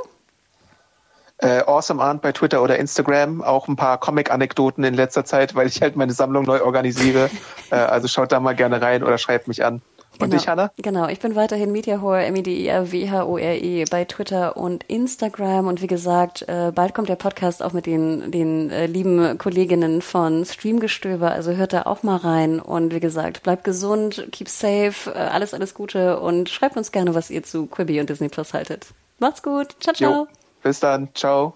Äh, 1.39 1.63
awesome 1.65 2.01
Arndt 2.01 2.21
bei 2.21 2.31
Twitter 2.31 2.61
oder 2.63 2.77
Instagram. 2.79 3.41
Auch 3.41 3.67
ein 3.67 3.75
paar 3.75 3.99
Comic-Anekdoten 3.99 4.83
in 4.85 4.93
letzter 4.93 5.25
Zeit, 5.25 5.53
weil 5.53 5.67
ich 5.67 5.81
halt 5.81 5.97
meine 5.97 6.13
Sammlung 6.13 6.45
neu 6.45 6.61
organisiere. 6.63 7.29
äh, 7.71 7.75
also 7.75 8.07
schaut 8.07 8.31
da 8.31 8.39
mal 8.39 8.55
gerne 8.55 8.81
rein 8.81 9.03
oder 9.03 9.17
schreibt 9.17 9.47
mich 9.49 9.65
an. 9.65 9.81
Und 10.19 10.29
genau. 10.29 10.39
dich, 10.39 10.47
Hanna? 10.47 10.71
Genau, 10.77 11.07
ich 11.07 11.19
bin 11.19 11.35
weiterhin 11.35 11.71
Mediahore, 11.71 12.25
M-E-D-I-A-W-H-O-R-E 12.25 13.85
bei 13.89 14.05
Twitter 14.05 14.57
und 14.57 14.83
Instagram. 14.85 15.67
Und 15.67 15.81
wie 15.81 15.87
gesagt, 15.87 16.47
äh, 16.47 16.71
bald 16.73 16.93
kommt 16.93 17.09
der 17.09 17.15
Podcast 17.15 17.61
auch 17.61 17.73
mit 17.73 17.85
den, 17.85 18.31
den 18.31 18.69
äh, 18.69 18.85
lieben 18.85 19.37
Kolleginnen 19.37 20.01
von 20.01 20.45
Streamgestöber. 20.45 21.31
Also 21.31 21.51
hört 21.53 21.73
da 21.73 21.83
auch 21.83 22.03
mal 22.03 22.17
rein. 22.17 22.59
Und 22.59 22.93
wie 22.93 22.99
gesagt, 22.99 23.43
bleibt 23.43 23.63
gesund, 23.63 24.27
keep 24.31 24.49
safe, 24.49 25.11
äh, 25.11 25.17
alles, 25.17 25.53
alles 25.53 25.73
Gute 25.73 26.19
und 26.19 26.49
schreibt 26.49 26.77
uns 26.77 26.91
gerne, 26.91 27.15
was 27.15 27.29
ihr 27.29 27.43
zu 27.43 27.65
Quibi 27.65 27.99
und 27.99 28.09
Disney 28.09 28.29
Plus 28.29 28.53
haltet. 28.53 28.87
Macht's 29.19 29.43
gut. 29.43 29.75
Ciao, 29.79 29.93
ciao. 29.93 30.11
Jo, 30.11 30.27
bis 30.63 30.79
dann. 30.79 31.09
Ciao. 31.13 31.55